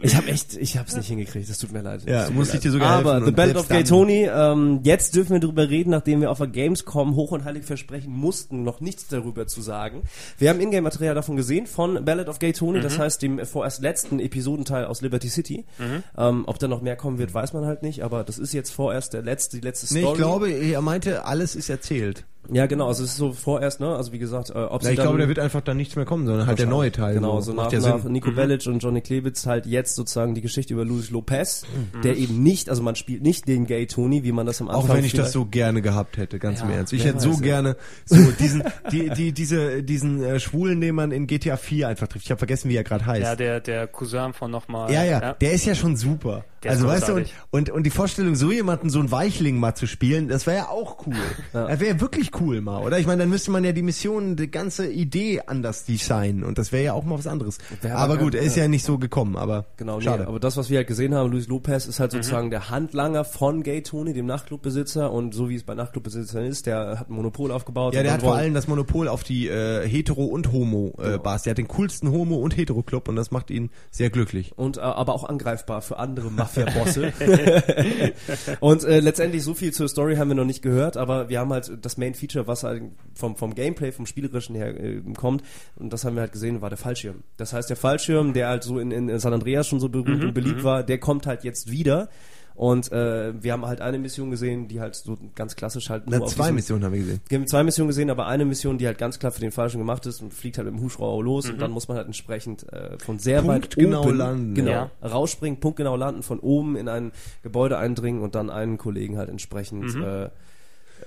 Ich 0.00 0.14
habe 0.14 0.28
echt, 0.28 0.56
ich 0.56 0.76
habe 0.76 0.88
es 0.88 0.96
nicht 0.96 1.08
hingekriegt. 1.08 1.50
Das 1.50 1.58
tut 1.58 1.72
mir 1.72 1.82
leid. 1.82 2.02
Ja, 2.06 2.30
muss 2.30 2.54
ich 2.54 2.60
dir 2.60 2.70
sogar 2.70 2.90
Aber 2.90 3.24
The 3.24 3.32
Band 3.32 3.56
of 3.56 3.68
Gay 3.68 3.82
Tony. 3.82 4.28
Ähm, 4.32 4.80
jetzt 4.84 5.16
dürfen 5.16 5.32
wir 5.32 5.40
darüber 5.40 5.68
reden, 5.68 5.90
nachdem 5.90 6.20
wir 6.20 6.30
auf 6.30 6.38
der 6.38 6.46
Gamescom 6.46 7.16
hoch 7.16 7.32
und 7.32 7.44
heilig 7.44 7.64
versprechen 7.64 8.12
mussten, 8.12 8.62
noch 8.62 8.80
nichts 8.80 9.08
darüber 9.08 9.46
zu 9.46 9.60
sagen. 9.60 10.02
Wir 10.38 10.50
haben 10.50 10.60
Ingame-Material 10.60 11.14
davon 11.14 11.36
gesehen 11.36 11.66
von 11.66 12.04
Ballad 12.04 12.28
of 12.28 12.38
Gay 12.38 12.52
Tony. 12.52 12.78
Mhm. 12.78 12.82
Das 12.82 12.98
heißt 12.98 13.22
dem 13.22 13.44
vorerst 13.44 13.82
letzten 13.82 14.20
Episodenteil 14.20 14.84
aus 14.84 15.00
Liberty 15.02 15.28
City. 15.28 15.64
Mhm. 15.78 16.02
Ähm, 16.16 16.44
ob 16.46 16.58
da 16.58 16.68
noch 16.68 16.80
mehr 16.80 16.96
kommen 16.96 17.18
wird, 17.18 17.34
weiß 17.34 17.52
man 17.52 17.66
halt 17.66 17.82
nicht. 17.82 18.04
Aber 18.04 18.17
das 18.24 18.38
ist 18.38 18.52
jetzt 18.52 18.70
vorerst 18.70 19.12
der 19.12 19.22
letzte, 19.22 19.56
die 19.58 19.62
letzte 19.66 19.92
Nee, 19.94 20.00
Story. 20.00 20.12
ich 20.12 20.18
glaube, 20.18 20.50
er 20.50 20.80
meinte, 20.82 21.24
alles 21.24 21.54
ist 21.56 21.68
erzählt. 21.68 22.24
Ja, 22.50 22.66
genau. 22.66 22.88
Also 22.88 23.04
es 23.04 23.10
ist 23.10 23.16
so 23.16 23.32
vorerst, 23.32 23.80
ne? 23.80 23.94
Also 23.94 24.12
wie 24.12 24.18
gesagt, 24.18 24.50
äh, 24.50 24.54
ob 24.54 24.82
Ja, 24.82 24.86
sie 24.86 24.92
ich 24.92 24.96
dann 24.96 25.06
glaube, 25.06 25.18
da 25.18 25.28
wird 25.28 25.38
einfach 25.38 25.60
dann 25.60 25.76
nichts 25.76 25.96
mehr 25.96 26.04
kommen, 26.04 26.26
sondern 26.26 26.46
halt 26.46 26.58
der 26.58 26.66
neue 26.66 26.90
Teil. 26.90 27.14
Genau, 27.14 27.40
so 27.40 27.52
nach, 27.52 27.64
Macht 27.64 27.72
ja 27.72 27.80
nach. 27.80 28.04
Nico 28.04 28.30
Bellic 28.30 28.66
und 28.66 28.78
Johnny 28.78 29.00
Klebitz 29.00 29.46
halt 29.46 29.66
jetzt 29.66 29.94
sozusagen 29.96 30.34
die 30.34 30.40
Geschichte 30.40 30.72
über 30.72 30.84
Luis 30.84 31.10
Lopez, 31.10 31.64
der 32.02 32.16
eben 32.16 32.42
nicht, 32.42 32.70
also 32.70 32.82
man 32.82 32.96
spielt 32.96 33.22
nicht 33.22 33.46
den 33.48 33.66
Gay 33.66 33.86
Tony, 33.86 34.24
wie 34.24 34.32
man 34.32 34.46
das 34.46 34.60
am 34.60 34.68
Anfang 34.68 34.90
Auch 34.90 34.94
wenn 34.94 35.04
ich 35.04 35.12
das 35.12 35.32
so 35.32 35.44
gerne 35.44 35.82
gehabt 35.82 36.16
hätte, 36.16 36.38
ganz 36.38 36.60
Ja, 36.60 36.66
im 36.66 36.72
Ernst. 36.72 36.92
Ich 36.92 37.04
hätte 37.04 37.20
so 37.20 37.32
ja. 37.32 37.40
gerne 37.40 37.76
so 38.06 38.16
diesen, 38.38 38.62
die, 38.90 39.10
die, 39.10 39.32
diese, 39.32 39.82
diesen 39.82 40.22
äh, 40.22 40.40
Schwulen, 40.40 40.80
den 40.80 40.94
man 40.94 41.12
in 41.12 41.26
GTA 41.26 41.56
4 41.56 41.88
einfach 41.88 42.08
trifft. 42.08 42.24
Ich 42.24 42.30
habe 42.30 42.38
vergessen, 42.38 42.70
wie 42.70 42.76
er 42.76 42.84
gerade 42.84 43.04
heißt. 43.04 43.22
Ja, 43.22 43.36
der, 43.36 43.60
der 43.60 43.86
Cousin 43.86 44.32
von 44.32 44.50
nochmal. 44.50 44.90
Ja, 44.92 45.04
ja, 45.04 45.34
der 45.34 45.52
ist 45.52 45.66
ja 45.66 45.74
schon 45.74 45.96
super. 45.96 46.44
Der 46.62 46.72
ist 46.72 46.78
also 46.78 46.88
weißt 46.88 47.08
du, 47.08 47.14
und, 47.14 47.32
und, 47.50 47.70
und 47.70 47.82
die 47.84 47.90
Vorstellung, 47.90 48.34
so 48.34 48.50
jemanden, 48.50 48.90
so 48.90 48.98
einen 48.98 49.10
Weichling 49.10 49.60
mal 49.60 49.74
zu 49.74 49.86
spielen, 49.86 50.28
das 50.28 50.46
wäre 50.46 50.56
ja 50.56 50.68
auch 50.68 51.06
cool. 51.06 51.14
Das 51.52 51.78
wäre 51.78 52.00
wirklich 52.00 52.30
cool 52.34 52.37
mal, 52.42 52.82
oder? 52.82 52.98
Ich 52.98 53.06
meine, 53.06 53.20
dann 53.22 53.28
müsste 53.30 53.50
man 53.50 53.64
ja 53.64 53.72
die 53.72 53.82
Mission, 53.82 54.36
die 54.36 54.50
ganze 54.50 54.90
Idee 54.90 55.42
anders 55.46 55.84
designen 55.84 56.44
und 56.44 56.58
das 56.58 56.72
wäre 56.72 56.84
ja 56.84 56.92
auch 56.92 57.04
mal 57.04 57.18
was 57.18 57.26
anderes. 57.26 57.58
Aber 57.82 57.94
aber 58.08 58.16
gut, 58.18 58.34
er 58.34 58.42
ist 58.42 58.56
ja 58.56 58.66
nicht 58.68 58.84
so 58.84 58.98
gekommen, 58.98 59.36
aber 59.36 59.66
Genau, 59.76 60.00
schade. 60.00 60.22
Nee, 60.22 60.28
aber 60.28 60.40
das, 60.40 60.56
was 60.56 60.70
wir 60.70 60.78
halt 60.78 60.86
gesehen 60.88 61.14
haben, 61.14 61.30
Luis 61.30 61.46
Lopez 61.48 61.86
ist 61.86 61.98
Mhm. 61.98 62.02
halt 62.02 62.12
sozusagen 62.12 62.50
der 62.50 62.70
Handlanger 62.70 63.24
von 63.24 63.62
Gay 63.62 63.82
Tony, 63.82 64.12
dem 64.14 64.26
Nachtclubbesitzer 64.26 65.12
und 65.12 65.34
so 65.34 65.48
wie 65.48 65.56
es 65.56 65.64
bei 65.64 65.74
Nachtclubbesitzern 65.74 66.44
ist, 66.46 66.66
der 66.66 66.98
hat 67.00 67.10
ein 67.10 67.14
Monopol 67.14 67.52
aufgebaut. 67.52 67.94
ja, 67.94 68.02
der 68.02 68.12
hat 68.12 68.22
vor 68.22 68.34
allem 68.36 68.54
das 68.54 68.66
Monopol 68.68 69.08
auf 69.08 69.24
die 69.24 69.48
äh, 69.48 69.86
Hetero- 69.86 70.24
und 70.26 70.52
Homo-Bars. 70.52 71.42
der 71.42 71.50
hat 71.52 71.58
den 71.58 71.68
coolsten 71.68 72.10
Homo- 72.10 72.36
und 72.38 72.56
Hetero-Club 72.56 73.08
und 73.08 73.16
das 73.16 73.30
macht 73.30 73.50
ihn 73.50 73.70
sehr 73.90 74.10
glücklich. 74.10 74.52
und 74.56 74.76
äh, 74.78 74.80
aber 74.80 75.14
auch 75.14 75.24
angreifbar 75.24 75.82
für 75.82 75.98
andere 75.98 76.30
Mafia-Bosse. 76.30 77.12
und 78.60 78.84
äh, 78.84 79.00
letztendlich 79.00 79.42
so 79.42 79.54
viel 79.54 79.72
zur 79.72 79.88
Story 79.88 80.16
haben 80.16 80.28
wir 80.28 80.34
noch 80.34 80.44
nicht 80.44 80.62
gehört, 80.62 80.96
aber 80.96 81.28
wir 81.28 81.40
haben 81.40 81.52
halt 81.52 81.70
das 81.82 81.96
Main-Feature, 82.18 82.46
was 82.46 82.64
halt 82.64 82.82
vom, 83.14 83.36
vom 83.36 83.54
Gameplay, 83.54 83.92
vom 83.92 84.06
Spielerischen 84.06 84.54
her 84.54 84.78
äh, 84.78 85.00
kommt, 85.16 85.42
und 85.76 85.92
das 85.92 86.04
haben 86.04 86.16
wir 86.16 86.22
halt 86.22 86.32
gesehen, 86.32 86.60
war 86.60 86.68
der 86.68 86.78
Fallschirm. 86.78 87.22
Das 87.36 87.52
heißt, 87.52 87.70
der 87.70 87.76
Fallschirm, 87.76 88.32
der 88.32 88.48
halt 88.48 88.64
so 88.64 88.78
in, 88.78 88.90
in 88.90 89.18
San 89.18 89.32
Andreas 89.32 89.66
schon 89.66 89.80
so 89.80 89.88
berühmt 89.88 90.24
und 90.24 90.34
beliebt 90.34 90.64
war, 90.64 90.82
der 90.82 90.98
kommt 90.98 91.26
halt 91.26 91.44
jetzt 91.44 91.70
wieder. 91.70 92.08
Und 92.54 92.90
äh, 92.90 93.40
wir 93.40 93.52
haben 93.52 93.64
halt 93.66 93.80
eine 93.80 94.00
Mission 94.00 94.32
gesehen, 94.32 94.66
die 94.66 94.80
halt 94.80 94.96
so 94.96 95.16
ganz 95.36 95.54
klassisch 95.54 95.90
halt 95.90 96.10
nur 96.10 96.18
Na, 96.18 96.26
zwei 96.26 96.50
Missionen 96.50 96.82
haben 96.82 96.92
wir 96.92 96.98
gesehen. 96.98 97.20
wir 97.28 97.38
haben 97.38 97.46
zwei 97.46 97.62
Missionen 97.62 97.86
gesehen, 97.86 98.10
aber 98.10 98.26
eine 98.26 98.44
Mission, 98.44 98.78
die 98.78 98.86
halt 98.88 98.98
ganz 98.98 99.20
klar 99.20 99.30
für 99.30 99.40
den 99.40 99.52
Fallschirm 99.52 99.80
gemacht 99.80 100.04
ist 100.06 100.20
und 100.20 100.34
fliegt 100.34 100.58
halt 100.58 100.66
mit 100.66 100.74
dem 100.74 100.82
Hubschrauber 100.82 101.22
los 101.22 101.48
und 101.48 101.62
dann 101.62 101.70
muss 101.70 101.86
man 101.86 101.98
halt 101.98 102.08
entsprechend 102.08 102.66
äh, 102.72 102.98
von 102.98 103.20
sehr 103.20 103.46
weit 103.46 103.76
Punktgenau 103.76 104.02
oben 104.02 104.16
landen, 104.16 104.54
genau, 104.54 104.70
ja. 104.72 104.90
rausspringen, 105.04 105.60
punktgenau 105.60 105.94
landen, 105.94 106.24
von 106.24 106.40
oben 106.40 106.74
in 106.74 106.88
ein 106.88 107.12
Gebäude 107.44 107.78
eindringen 107.78 108.22
und 108.22 108.34
dann 108.34 108.50
einen 108.50 108.76
Kollegen 108.76 109.18
halt 109.18 109.28
entsprechend 109.28 109.94
äh, 109.94 110.28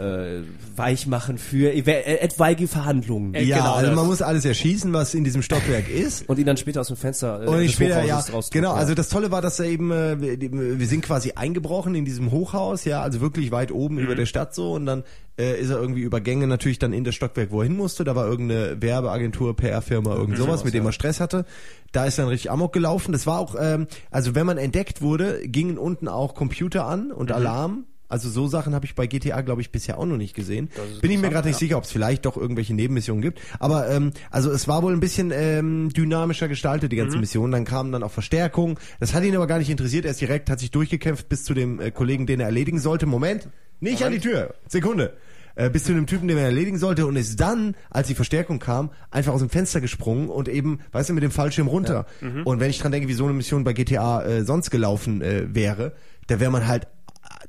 äh, 0.01 0.41
weich 0.75 1.07
machen 1.07 1.37
für 1.37 1.71
ev- 1.71 1.87
äh, 1.89 2.17
etwaige 2.19 2.67
Verhandlungen. 2.67 3.33
Äh, 3.33 3.43
ja, 3.43 3.57
genau 3.57 3.73
also 3.73 3.87
das. 3.87 3.95
man 3.95 4.05
muss 4.07 4.21
alles 4.21 4.45
erschießen, 4.45 4.91
was 4.93 5.13
in 5.13 5.23
diesem 5.23 5.41
Stockwerk 5.41 5.89
ist. 5.89 6.27
Und 6.27 6.39
ihn 6.39 6.45
dann 6.45 6.57
später 6.57 6.81
aus 6.81 6.87
dem 6.87 6.97
Fenster 6.97 7.43
äh, 7.43 7.47
Und 7.47 7.59
des 7.59 7.71
später, 7.73 8.03
ja, 8.03 8.23
genau, 8.51 8.71
ja. 8.73 8.75
also 8.79 8.93
das 8.95 9.09
Tolle 9.09 9.31
war, 9.31 9.41
dass 9.41 9.59
er 9.59 9.65
eben, 9.67 9.91
äh, 9.91 10.19
wir, 10.19 10.87
sind 10.87 11.01
quasi 11.03 11.33
eingebrochen 11.35 11.95
in 11.95 12.05
diesem 12.05 12.31
Hochhaus, 12.31 12.85
ja, 12.85 13.01
also 13.01 13.21
wirklich 13.21 13.51
weit 13.51 13.71
oben 13.71 13.95
Mhm. 13.95 14.01
über 14.01 14.15
der 14.15 14.25
Stadt 14.25 14.55
so 14.55 14.73
und 14.73 14.85
dann 14.85 15.03
äh, 15.37 15.59
ist 15.59 15.69
er 15.69 15.77
irgendwie 15.77 16.01
über 16.01 16.19
Gänge 16.21 16.45
natürlich 16.47 16.77
dann 16.79 16.93
in 16.93 17.03
das 17.03 17.15
Stockwerk, 17.15 17.51
wo 17.51 17.61
er 17.61 17.67
hin 17.67 17.77
musste, 17.77 18.03
da 18.03 18.15
war 18.15 18.27
irgendeine 18.27 18.81
Werbeagentur, 18.81 19.55
PR-Firma, 19.55 20.15
irgend 20.15 20.37
sowas, 20.37 20.63
mit 20.65 20.73
dem 20.73 20.85
er 20.85 20.91
Stress 20.91 21.19
hatte. 21.19 21.45
Da 21.93 22.05
ist 22.05 22.17
dann 22.19 22.27
richtig 22.27 22.51
Amok 22.51 22.73
gelaufen. 22.73 23.11
Das 23.11 23.25
war 23.27 23.39
auch, 23.39 23.55
ähm, 23.59 23.87
also 24.11 24.35
wenn 24.35 24.45
man 24.45 24.57
entdeckt 24.57 25.01
wurde, 25.01 25.47
gingen 25.47 25.77
unten 25.77 26.07
auch 26.07 26.35
Computer 26.35 26.85
an 26.85 27.11
und 27.11 27.31
Alarm. 27.31 27.85
Also 28.11 28.29
so 28.29 28.47
Sachen 28.47 28.75
habe 28.75 28.85
ich 28.85 28.95
bei 28.95 29.07
GTA, 29.07 29.41
glaube 29.41 29.61
ich, 29.61 29.71
bisher 29.71 29.97
auch 29.97 30.05
noch 30.05 30.17
nicht 30.17 30.35
gesehen. 30.35 30.69
Bin 31.01 31.11
ich 31.11 31.19
mir 31.19 31.29
gerade 31.29 31.47
nicht 31.47 31.55
ja. 31.55 31.59
sicher, 31.59 31.77
ob 31.77 31.85
es 31.85 31.91
vielleicht 31.91 32.25
doch 32.25 32.37
irgendwelche 32.37 32.73
Nebenmissionen 32.73 33.21
gibt. 33.21 33.39
Aber 33.59 33.89
ähm, 33.89 34.11
also 34.29 34.51
es 34.51 34.67
war 34.67 34.83
wohl 34.83 34.93
ein 34.93 34.99
bisschen 34.99 35.31
ähm, 35.33 35.89
dynamischer 35.89 36.47
gestaltet, 36.47 36.91
die 36.91 36.97
ganze 36.97 37.15
Mhm. 37.17 37.21
Mission. 37.21 37.51
Dann 37.51 37.65
kamen 37.65 37.91
dann 37.91 38.03
auch 38.03 38.11
Verstärkungen. 38.11 38.77
Das 38.99 39.13
hat 39.13 39.23
ihn 39.23 39.35
aber 39.35 39.47
gar 39.47 39.57
nicht 39.59 39.69
interessiert. 39.69 40.05
Er 40.05 40.11
ist 40.11 40.21
direkt, 40.21 40.49
hat 40.49 40.59
sich 40.59 40.71
durchgekämpft 40.71 41.29
bis 41.29 41.43
zu 41.43 41.53
dem 41.53 41.79
äh, 41.79 41.91
Kollegen, 41.91 42.25
den 42.27 42.39
er 42.39 42.47
erledigen 42.47 42.79
sollte. 42.79 43.05
Moment, 43.05 43.49
nicht 43.79 44.03
an 44.03 44.11
die 44.11 44.19
Tür. 44.19 44.53
Sekunde. 44.67 45.13
Äh, 45.55 45.69
bis 45.69 45.83
zu 45.83 45.93
dem 45.93 46.07
Typen, 46.07 46.27
den 46.29 46.37
er 46.37 46.45
erledigen 46.45 46.77
sollte 46.77 47.05
und 47.05 47.17
ist 47.17 47.39
dann, 47.39 47.75
als 47.89 48.07
die 48.07 48.15
Verstärkung 48.15 48.59
kam, 48.59 48.91
einfach 49.09 49.33
aus 49.33 49.41
dem 49.41 49.49
Fenster 49.49 49.81
gesprungen 49.81 50.29
und 50.29 50.47
eben, 50.47 50.79
weißt 50.93 51.09
du, 51.09 51.13
mit 51.13 51.23
dem 51.23 51.31
Fallschirm 51.31 51.67
runter. 51.67 52.05
Mhm. 52.21 52.43
Und 52.43 52.59
wenn 52.61 52.69
ich 52.69 52.79
dran 52.79 52.91
denke, 52.93 53.09
wie 53.09 53.13
so 53.13 53.25
eine 53.25 53.33
Mission 53.33 53.63
bei 53.65 53.73
GTA 53.73 54.23
äh, 54.23 54.43
sonst 54.45 54.69
gelaufen 54.69 55.21
äh, 55.21 55.53
wäre, 55.53 55.93
da 56.27 56.39
wäre 56.39 56.51
man 56.51 56.67
halt 56.67 56.87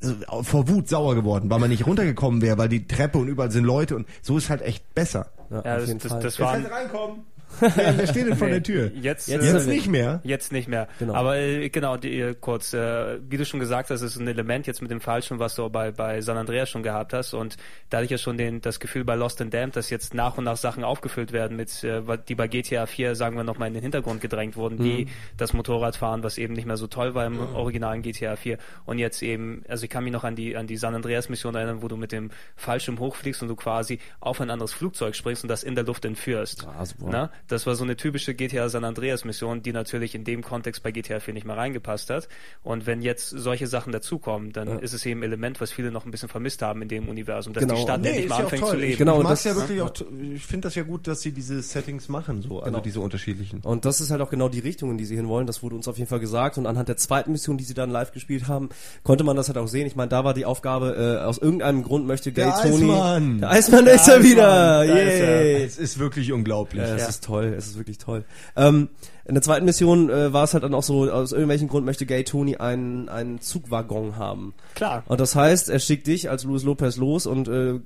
also, 0.03 0.43
vor 0.43 0.69
Wut 0.69 0.89
sauer 0.89 1.15
geworden, 1.15 1.51
weil 1.51 1.59
man 1.59 1.71
nicht 1.71 1.87
runtergekommen 1.87 2.43
wäre, 2.43 2.59
weil 2.59 2.69
die 2.69 2.87
Treppe 2.87 3.19
und 3.19 3.29
überall 3.29 3.51
sind 3.51 3.65
Leute 3.65 3.97
und 3.97 4.07
so 4.23 4.37
ist 4.37 4.51
halt 4.51 4.63
echt 4.63 4.95
besser. 4.95 5.27
Ja, 5.51 5.57
Ja, 5.65 5.75
auf 5.75 5.81
das, 5.81 5.89
jeden 5.89 6.01
das, 6.01 6.13
Fall. 6.13 6.23
das 6.23 6.41
waren, 6.41 6.67
reinkommen. 6.67 7.21
Wer 7.61 7.99
wer 7.99 8.07
steht 8.07 8.27
denn 8.27 8.37
vor 8.37 8.47
Nee, 8.49 8.55
der 8.55 8.63
Tür? 8.63 8.91
Jetzt, 8.95 9.29
Jetzt 9.29 9.45
äh, 9.45 9.53
Jetzt 9.53 9.69
nicht 9.69 9.89
mehr. 9.89 10.21
Jetzt 10.25 10.53
nicht 10.53 10.69
mehr. 10.69 10.89
Genau. 10.99 11.15
Aber 11.15 11.37
äh, 11.39 11.69
genau, 11.69 11.97
die, 11.97 12.21
äh, 12.21 12.35
kurz, 12.41 12.73
äh, 12.75 13.19
wie 13.29 13.37
du 13.37 13.45
schon 13.45 13.61
gesagt 13.61 13.91
hast, 13.91 14.03
ist 14.03 14.17
ein 14.17 14.27
Element 14.29 14.67
jetzt 14.67 14.83
mit 14.83 14.91
dem 14.91 15.01
Fallschirm, 15.01 15.39
was 15.39 15.55
du 15.55 15.69
bei, 15.71 15.91
bei 15.91 16.21
San 16.21 16.37
Andreas 16.37 16.69
schon 16.71 16.83
gehabt 16.83 17.13
hast. 17.13 17.35
Und 17.35 17.57
da 17.91 17.99
hatte 17.99 18.05
ich 18.07 18.11
ja 18.11 18.19
schon 18.19 18.37
den, 18.39 18.61
das 18.61 18.81
Gefühl 18.81 19.05
bei 19.05 19.15
Lost 19.15 19.41
and 19.41 19.53
Damned, 19.53 19.77
dass 19.77 19.91
jetzt 19.91 20.15
nach 20.15 20.39
und 20.39 20.45
nach 20.45 20.57
Sachen 20.57 20.85
aufgefüllt 20.85 21.33
werden, 21.33 21.57
mit, 21.57 21.83
äh, 21.85 22.03
die 22.29 22.35
bei 22.35 22.49
GTA 22.49 22.87
4, 22.87 23.15
sagen 23.15 23.37
wir, 23.37 23.45
nochmal 23.45 23.69
in 23.69 23.75
den 23.75 23.83
Hintergrund 23.83 24.21
gedrängt 24.21 24.57
wurden, 24.57 24.79
Mhm. 24.79 24.85
wie 24.85 25.07
das 25.37 25.53
Motorradfahren, 25.53 26.23
was 26.23 26.39
eben 26.39 26.55
nicht 26.55 26.67
mehr 26.67 26.77
so 26.77 26.87
toll 26.87 27.15
war 27.15 27.27
im 27.27 27.39
originalen 27.55 28.03
GTA 28.03 28.37
4. 28.37 28.59
Und 28.85 28.99
jetzt 28.99 29.23
eben, 29.23 29.65
also 29.69 29.85
ich 29.85 29.91
kann 29.91 30.05
mich 30.05 30.13
noch 30.13 30.25
an 30.25 30.37
die, 30.37 30.57
an 30.57 30.67
die 30.67 30.77
San 30.77 30.95
Andreas 30.95 31.29
Mission 31.29 31.55
erinnern, 31.55 31.83
wo 31.83 31.89
du 31.89 31.97
mit 31.97 32.13
dem 32.13 32.31
Fallschirm 32.57 32.99
hochfliegst 32.99 33.43
und 33.43 33.49
du 33.49 33.57
quasi 33.57 33.99
auf 34.21 34.41
ein 34.41 34.51
anderes 34.51 34.73
Flugzeug 34.73 35.15
springst 35.15 35.43
und 35.45 35.49
das 35.49 35.63
in 35.63 35.75
der 35.75 35.85
Luft 35.85 36.05
entführst. 36.05 36.67
Ah, 36.67 36.85
super. 36.85 37.09
Na? 37.11 37.31
Das 37.49 37.67
war 37.67 37.75
so 37.75 37.85
eine 37.85 37.97
typische 37.97 38.35
GTA 38.35 38.69
San 38.69 38.85
Andreas 38.85 39.25
Mission, 39.25 39.63
die 39.63 39.73
natürlich 39.73 40.15
in 40.15 40.25
dem 40.25 40.43
Kontext 40.43 40.83
bei 40.83 40.91
GTA 40.93 41.21
4 41.21 41.35
nicht 41.35 41.47
mehr 41.47 41.57
reingepasst 41.57 42.09
hat. 42.11 42.29
Und 42.63 42.87
wenn 42.87 43.03
jetzt 43.03 43.29
solche 43.31 43.67
Sachen 43.67 43.93
dazukommen, 43.93 44.53
dann 44.53 44.79
ist 44.79 44.93
es 44.95 45.05
eben 45.05 45.21
ein 45.21 45.25
Element, 45.25 45.61
was 45.61 45.71
viele 45.73 45.91
noch 45.91 46.05
ein 46.05 46.11
bisschen 46.11 46.29
vermisst 46.29 46.63
haben 46.63 46.83
in 46.83 46.89
dem 46.89 47.09
Universum, 47.09 47.53
dass 47.53 47.63
Genau. 47.63 47.75
die 47.75 47.83
Stadt 47.83 48.01
Nee, 48.01 48.09
endlich 48.11 48.29
mal 48.29 48.43
anfängt 48.43 48.67
zu 48.67 48.77
leben. 48.77 48.99
Genau, 48.99 49.13
ich 49.15 49.19
und 49.19 49.25
mag's 49.25 49.43
das- 49.43 49.55
ja 49.55 49.61
wirklich 49.61 49.81
auch, 49.83 49.93
ich 50.35 50.47
finde 50.47 50.67
das 50.69 50.75
ja 50.75 50.83
gut, 50.83 51.07
dass 51.07 51.21
sie 51.21 51.33
diese 51.33 51.61
Settings 51.63 52.09
machen, 52.09 52.43
so, 52.43 52.59
also 52.61 52.65
Genau. 52.71 52.81
diese 52.81 53.01
unterschiedlichen. 53.01 53.61
Und 53.63 53.85
das 53.85 54.01
ist 54.01 54.11
halt 54.11 54.21
auch 54.23 54.31
genau 54.31 54.49
die 54.49 54.61
Richtung, 54.61 54.91
in 54.91 54.99
die 54.99 55.05
sie 55.05 55.17
hinwollen. 55.17 55.47
Das 55.47 55.63
wurde 55.63 55.75
uns 55.77 55.89
auf 55.89 55.99
jeden 55.99 56.09
Fall 56.09 56.21
gesagt. 56.21 56.59
Und 56.59 56.67
anhand 56.67 56.89
der 56.89 56.97
zweiten 56.97 57.33
Mission, 57.33 57.59
die 57.59 57.65
sie 57.65 57.75
dann 57.75 57.91
live 57.91 58.13
gespielt 58.13 58.49
haben, 58.49 58.69
konnte 59.03 59.25
man 59.25 59.37
das 59.37 59.49
halt 59.49 59.59
auch 59.59 59.69
sehen. 59.69 59.87
Ich 59.87 59.97
meine, 59.97 60.09
da 60.09 60.25
war 60.25 60.35
die 60.35 60.45
Aufgabe, 60.45 61.19
äh, 61.21 61.25
aus 61.25 61.39
irgendeinem 61.39 61.83
Grund 61.83 62.07
möchte 62.07 62.33
Gay 62.33 62.45
Der 62.45 62.55
Tony. 62.63 62.91
Eismann! 62.93 63.41
Der 63.41 63.51
Eismann 63.51 63.87
ist 63.87 64.09
er 64.09 64.23
wieder! 64.23 64.85
er. 64.85 64.85
Yay! 64.85 65.65
Es 65.65 65.79
ist 65.79 65.99
wirklich 65.99 66.33
unglaublich. 66.33 66.83
Ja, 66.83 66.95
es 66.95 67.03
Ja. 67.03 67.09
ist 67.09 67.25
toll, 67.25 67.32
es 67.41 67.67
ist 67.67 67.79
wirklich 67.79 67.99
toll. 67.99 68.25
Ähm, 68.57 68.89
in 69.25 69.35
der 69.35 69.43
zweiten 69.43 69.65
Mission 69.65 70.11
äh, 70.11 70.33
war 70.33 70.45
es 70.45 70.53
halt 70.53 70.65
dann 70.65 70.75
auch 70.75 70.83
so, 70.83 71.11
aus 71.11 71.33
irgendwelchem 71.33 71.69
Grund 71.69 71.87
möchte 71.87 72.07
Gay 72.07 72.25
Tony 72.25 72.57
einen, 72.57 73.09
einen 73.09 73.41
Zugwaggon 73.41 74.17
haben. 74.17 74.55
Klar. 74.75 75.05
Und 75.07 75.21
das 75.21 75.37
heißt, 75.37 75.69
er 75.69 75.79
schickt 75.79 76.07
dich 76.09 76.29
als 76.29 76.45
Luis 76.45 76.65
Lopez 76.65 76.97
los 76.97 77.27
und 77.27 77.49
äh, 77.49 77.81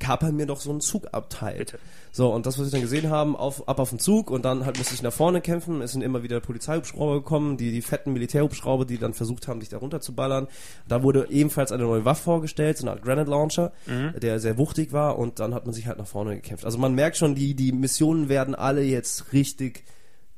kaper 0.00 0.32
mir 0.32 0.46
doch 0.46 0.60
so 0.60 0.72
ein 0.72 0.80
Zugabteil. 0.80 1.58
Bitte. 1.58 1.78
So, 2.10 2.32
und 2.32 2.44
das, 2.44 2.58
was 2.58 2.66
wir 2.66 2.72
dann 2.72 2.82
gesehen 2.82 3.08
haben, 3.08 3.36
auf, 3.36 3.68
ab 3.68 3.78
auf 3.78 3.90
den 3.90 3.98
Zug 3.98 4.30
und 4.30 4.44
dann 4.44 4.66
halt 4.66 4.76
musste 4.76 4.94
ich 4.94 5.02
nach 5.02 5.12
vorne 5.12 5.40
kämpfen. 5.40 5.80
Es 5.80 5.92
sind 5.92 6.02
immer 6.02 6.22
wieder 6.22 6.40
Polizeihubschrauber 6.40 7.14
gekommen, 7.14 7.56
die, 7.56 7.70
die 7.70 7.80
fetten 7.80 8.12
Militärhubschrauber, 8.12 8.84
die 8.84 8.98
dann 8.98 9.14
versucht 9.14 9.48
haben, 9.48 9.60
dich 9.60 9.70
da 9.70 9.78
runter 9.78 10.00
zu 10.00 10.14
ballern. 10.14 10.48
Da 10.88 11.02
wurde 11.02 11.28
ebenfalls 11.30 11.72
eine 11.72 11.84
neue 11.84 12.04
Waffe 12.04 12.24
vorgestellt, 12.24 12.76
so 12.76 12.84
eine 12.84 12.92
Art 12.92 13.02
Granite 13.02 13.30
Launcher, 13.30 13.72
der 14.20 14.40
sehr 14.40 14.58
wuchtig 14.58 14.92
war 14.92 15.18
und 15.18 15.40
dann 15.40 15.54
hat 15.54 15.64
man 15.64 15.74
sich 15.74 15.86
halt 15.86 15.98
nach 15.98 16.06
vorne 16.06 16.34
gekämpft. 16.34 16.64
Also 16.64 16.78
man 16.78 16.94
merkt 16.94 17.16
schon, 17.16 17.34
die, 17.34 17.54
die 17.54 17.72
Missionen 17.72 18.28
werden 18.28 18.54
alle 18.54 18.82
jetzt 18.82 19.32
richtig 19.32 19.84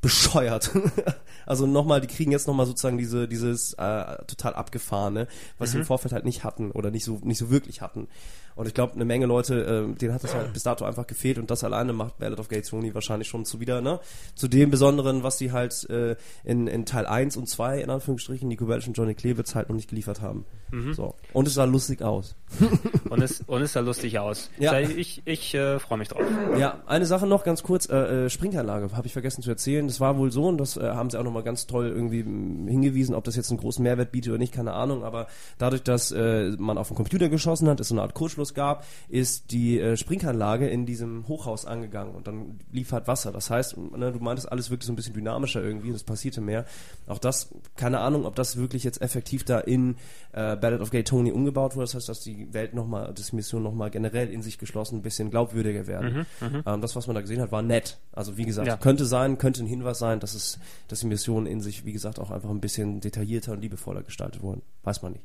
bescheuert. 0.05 0.70
also 1.46 1.66
nochmal, 1.66 2.02
die 2.02 2.07
kriegen 2.07 2.30
jetzt 2.30 2.46
nochmal 2.46 2.66
sozusagen 2.66 2.98
diese, 2.98 3.26
dieses 3.26 3.72
äh, 3.72 4.16
total 4.26 4.52
abgefahrene, 4.52 5.26
was 5.57 5.70
sie 5.70 5.78
im 5.78 5.86
Vorfeld 5.86 6.12
halt 6.12 6.26
nicht 6.26 6.44
hatten 6.44 6.72
oder 6.72 6.90
nicht 6.90 7.05
so, 7.07 7.20
nicht 7.24 7.38
so 7.38 7.48
wirklich 7.48 7.80
hatten. 7.80 8.09
Und 8.55 8.66
ich 8.66 8.74
glaube, 8.74 8.94
eine 8.94 9.05
Menge 9.05 9.26
Leute, 9.26 9.88
äh, 9.92 9.94
denen 9.96 10.14
hat 10.14 10.24
das 10.24 10.34
halt 10.34 10.52
bis 10.52 10.62
dato 10.62 10.84
einfach 10.84 11.07
gefehlt 11.07 11.38
und 11.38 11.50
das 11.50 11.64
alleine 11.64 11.92
macht 11.92 12.18
Ballad 12.18 12.38
of 12.38 12.48
Gay 12.48 12.62
Tony 12.62 12.94
wahrscheinlich 12.94 13.28
schon 13.28 13.44
zu 13.44 13.61
wieder, 13.61 13.80
ne? 13.80 14.00
Zu 14.34 14.48
dem 14.48 14.70
Besonderen, 14.70 15.22
was 15.22 15.38
sie 15.38 15.52
halt 15.52 15.88
äh, 15.90 16.16
in, 16.44 16.66
in 16.66 16.86
Teil 16.86 17.07
1 17.07 17.36
und 17.36 17.48
2, 17.48 17.80
in 17.80 17.90
Anführungsstrichen, 17.90 18.48
Nico 18.48 18.66
Bellic 18.66 18.86
und 18.86 18.96
Johnny 18.96 19.14
Klebitz 19.14 19.55
halt 19.55 19.68
noch 19.68 19.76
nicht 19.76 19.88
geliefert 19.88 20.20
haben. 20.20 20.46
So. 20.92 21.14
Und 21.32 21.46
es 21.46 21.55
sah 21.55 21.64
lustig 21.64 22.02
aus. 22.02 22.34
Und 23.11 23.22
es, 23.22 23.42
und 23.46 23.62
es 23.62 23.72
sah 23.72 23.80
lustig 23.80 24.18
aus. 24.18 24.50
Ja. 24.59 24.78
Ich, 24.80 25.22
ich 25.24 25.55
äh, 25.55 25.78
freue 25.78 25.98
mich 25.98 26.09
drauf. 26.09 26.22
Ja, 26.59 26.82
eine 26.86 27.07
Sache 27.07 27.26
noch 27.26 27.44
ganz 27.44 27.62
kurz, 27.62 27.88
äh, 27.88 28.24
äh, 28.24 28.30
Springanlage 28.30 28.90
habe 28.96 29.07
ich 29.07 29.12
vergessen 29.12 29.42
zu 29.42 29.50
erzählen. 29.50 29.86
Das 29.86 30.00
war 30.00 30.18
wohl 30.18 30.32
so 30.32 30.46
und 30.46 30.59
das 30.59 30.76
äh, 30.76 30.82
haben 30.82 31.11
sie 31.11 31.18
auch 31.18 31.22
nochmal 31.22 31.44
ganz 31.44 31.66
toll 31.66 31.88
irgendwie 31.88 32.20
m, 32.20 32.66
hingewiesen, 32.66 33.14
ob 33.14 33.22
das 33.24 33.36
jetzt 33.36 33.50
einen 33.50 33.61
großen 33.61 33.82
Mehrwert 33.82 34.11
bietet 34.11 34.30
oder 34.30 34.38
nicht, 34.38 34.52
keine 34.52 34.72
Ahnung, 34.72 35.05
aber 35.05 35.28
dadurch, 35.59 35.82
dass 35.82 36.11
äh, 36.11 36.50
man 36.59 36.78
auf 36.78 36.88
den 36.88 36.96
Computer 36.96 37.28
geschossen 37.28 37.68
hat, 37.68 37.78
es 37.78 37.88
so 37.88 37.94
eine 37.94 38.02
Art 38.02 38.14
Kurzschluss 38.14 38.43
gab, 38.53 38.84
ist 39.09 39.53
die 39.53 39.80
äh, 39.80 39.97
Springanlage 39.97 40.68
in 40.68 40.84
diesem 40.84 41.26
Hochhaus 41.28 41.64
angegangen 41.64 42.14
und 42.14 42.26
dann 42.26 42.59
lief 42.72 42.92
halt 42.92 43.07
Wasser. 43.09 43.32
Das 43.32 43.49
heißt, 43.49 43.78
ne, 43.78 44.12
du 44.12 44.18
meintest 44.18 44.53
alles 44.53 44.68
wirklich 44.70 44.86
so 44.86 44.92
ein 44.92 44.97
bisschen 44.97 45.14
dynamischer 45.14 45.62
irgendwie 45.62 45.88
und 45.88 45.95
es 45.95 46.03
passierte 46.05 46.40
mehr. 46.42 46.66
Auch 47.07 47.18
das, 47.18 47.49
keine 47.76 48.01
Ahnung, 48.01 48.26
ob 48.26 48.34
das 48.34 48.57
wirklich 48.57 48.84
jetzt 48.84 49.01
effektiv 49.01 49.45
da 49.45 49.61
in 49.61 49.97
äh, 50.32 50.57
Ballad 50.57 50.80
of 50.80 50.90
Gay 50.90 51.05
Tony 51.05 51.32
umgebaut 51.32 51.76
wurde. 51.76 51.84
Das 51.84 51.95
heißt, 51.95 52.09
dass 52.09 52.20
die 52.20 52.53
Welt 52.53 52.74
nochmal, 52.74 53.12
das 53.14 53.32
Mission 53.32 53.62
nochmal 53.62 53.90
generell 53.90 54.28
in 54.30 54.42
sich 54.42 54.59
geschlossen 54.59 54.97
ein 54.97 55.03
bisschen 55.03 55.30
glaubwürdiger 55.30 55.86
werden. 55.86 56.26
Ähm, 56.66 56.80
das, 56.80 56.97
was 56.97 57.07
man 57.07 57.14
da 57.14 57.20
gesehen 57.20 57.40
hat, 57.40 57.53
war 57.53 57.62
nett. 57.62 57.99
Also 58.12 58.36
wie 58.36 58.45
gesagt, 58.45 58.66
Ja. 58.66 58.76
könnte 58.76 59.05
sein, 59.07 59.38
könnte 59.38 59.62
ein 59.62 59.66
Hinweis 59.68 59.99
sein, 60.01 60.18
dass 60.18 60.34
es, 60.34 60.59
dass 60.88 61.01
die 61.01 61.07
Missionen 61.07 61.47
in 61.47 61.61
sich, 61.61 61.84
wie 61.84 61.92
gesagt, 61.92 62.18
auch 62.18 62.30
einfach 62.30 62.51
ein 62.51 62.61
bisschen 62.61 63.01
detaillierter 63.01 63.53
und 63.53 63.61
liebevoller 63.61 64.03
gestaltet 64.03 64.42
wurden. 64.42 64.62
Weiß 64.82 65.03
man 65.03 65.12
nicht. 65.12 65.24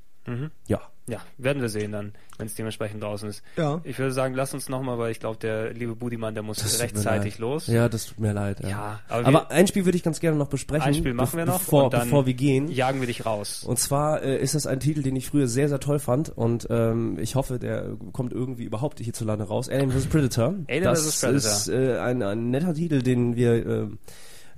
Ja. 0.67 0.81
Ja, 1.07 1.21
werden 1.39 1.59
wir 1.59 1.69
sehen 1.69 1.91
dann, 1.91 2.13
wenn 2.37 2.45
es 2.45 2.53
dementsprechend 2.53 3.01
draußen 3.01 3.27
ist. 3.29 3.41
Ja. 3.57 3.81
Ich 3.83 3.97
würde 3.97 4.11
sagen, 4.11 4.35
lass 4.35 4.53
uns 4.53 4.69
nochmal, 4.69 4.99
weil 4.99 5.11
ich 5.11 5.19
glaube, 5.19 5.39
der 5.39 5.73
liebe 5.73 5.95
Budimann, 5.95 6.35
der 6.35 6.43
muss 6.43 6.57
Das 6.59 6.79
rechtzeitig 6.79 7.39
los. 7.39 7.65
Ja, 7.65 7.89
das 7.89 8.05
tut 8.05 8.19
mir 8.19 8.31
leid. 8.31 8.59
Ja, 8.61 8.69
Ja, 8.69 8.99
aber 9.09 9.27
aber, 9.27 9.49
ein 9.51 9.65
Spiel 9.65 9.85
würde 9.85 9.95
ich 9.97 10.03
ganz 10.03 10.19
gerne 10.19 10.37
noch 10.37 10.49
besprechen. 10.49 10.83
Ein 10.85 10.93
Spiel 10.93 11.15
machen 11.15 11.35
wir 11.39 11.47
noch 11.47 11.57
bevor, 11.57 11.89
bevor 11.89 12.27
wir 12.27 12.35
gehen. 12.35 12.67
jagen 12.69 12.99
wir 12.99 13.07
dich 13.07 13.25
raus. 13.25 13.63
Und 13.63 13.79
zwar 13.79 14.21
äh, 14.21 14.37
ist 14.39 14.53
das 14.53 14.67
ein 14.67 14.79
Titel, 14.79 15.01
den 15.01 15.15
ich 15.15 15.27
früher 15.27 15.47
sehr, 15.47 15.67
sehr 15.67 15.79
toll 15.79 15.97
fand 15.97 16.29
und 16.29 16.67
ähm, 16.69 17.17
ich 17.19 17.33
hoffe, 17.33 17.57
der 17.57 17.97
kommt 18.13 18.31
irgendwie 18.31 18.65
überhaupt 18.65 18.99
hierzulande 18.99 19.45
raus. 19.45 19.67
Alien 19.67 19.89
vs. 19.91 20.05
Predator. 20.05 20.53
Alien 20.67 20.83
das 20.83 21.01
vs. 21.07 21.21
Predator. 21.21 21.37
ist 21.39 21.69
äh, 21.69 21.97
ein, 21.97 22.21
ein 22.21 22.51
netter 22.51 22.75
Titel, 22.75 23.01
den 23.01 23.35
wir 23.35 23.53
äh, 23.65 23.87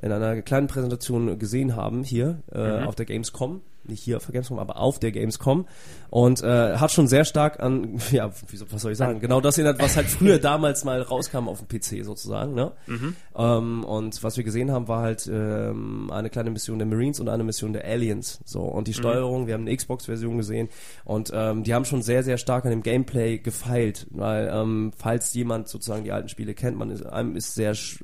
in 0.01 0.11
einer 0.11 0.41
kleinen 0.41 0.67
Präsentation 0.67 1.39
gesehen 1.39 1.77
haben 1.77 2.03
hier 2.03 2.41
äh, 2.51 2.81
Mhm. 2.81 2.87
auf 2.89 2.95
der 2.95 3.05
Gamescom. 3.05 3.61
Nicht 3.83 4.03
hier 4.03 4.17
auf 4.17 4.25
der 4.25 4.33
Gamescom, 4.33 4.59
aber 4.59 4.77
auf 4.77 4.99
der 4.99 5.11
Gamescom. 5.11 5.65
Und 6.09 6.43
äh, 6.43 6.77
hat 6.77 6.91
schon 6.91 7.07
sehr 7.07 7.25
stark 7.25 7.59
an, 7.59 7.99
ja, 8.11 8.31
wieso, 8.49 8.71
was 8.71 8.81
soll 8.81 8.91
ich 8.91 8.97
sagen, 8.97 9.19
genau 9.19 9.41
das 9.41 9.57
erinnert, 9.57 9.81
was 9.81 9.95
halt 9.95 10.07
früher 10.07 10.39
damals 10.39 10.83
mal 10.83 11.01
rauskam 11.01 11.47
auf 11.47 11.63
dem 11.63 11.67
PC 11.67 12.05
sozusagen. 12.05 12.53
Ne? 12.53 12.71
Mhm. 12.87 13.15
Ähm, 13.35 13.83
und 13.83 14.23
was 14.23 14.37
wir 14.37 14.43
gesehen 14.43 14.71
haben, 14.71 14.87
war 14.87 15.01
halt 15.01 15.29
ähm, 15.31 16.11
eine 16.11 16.29
kleine 16.29 16.51
Mission 16.51 16.79
der 16.79 16.87
Marines 16.87 17.19
und 17.19 17.29
eine 17.29 17.43
Mission 17.43 17.73
der 17.73 17.85
Aliens. 17.85 18.41
So 18.45 18.61
und 18.61 18.87
die 18.87 18.93
Steuerung, 18.93 19.47
wir 19.47 19.53
haben 19.53 19.61
eine 19.61 19.75
Xbox-Version 19.75 20.37
gesehen 20.37 20.69
und 21.05 21.31
ähm, 21.33 21.63
die 21.63 21.73
haben 21.73 21.85
schon 21.85 22.01
sehr, 22.01 22.23
sehr 22.23 22.37
stark 22.37 22.65
an 22.65 22.71
dem 22.71 22.83
Gameplay 22.83 23.37
gefeilt, 23.37 24.07
weil 24.11 24.49
ähm, 24.53 24.91
falls 24.97 25.33
jemand 25.33 25.67
sozusagen 25.67 26.03
die 26.03 26.11
alten 26.11 26.29
Spiele 26.29 26.53
kennt, 26.53 26.77
man 26.77 26.91
ist, 26.91 27.05
einem 27.05 27.35
ist 27.35 27.55
sehr 27.55 27.73
sch, 27.73 28.03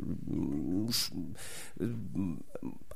sch, 0.90 1.12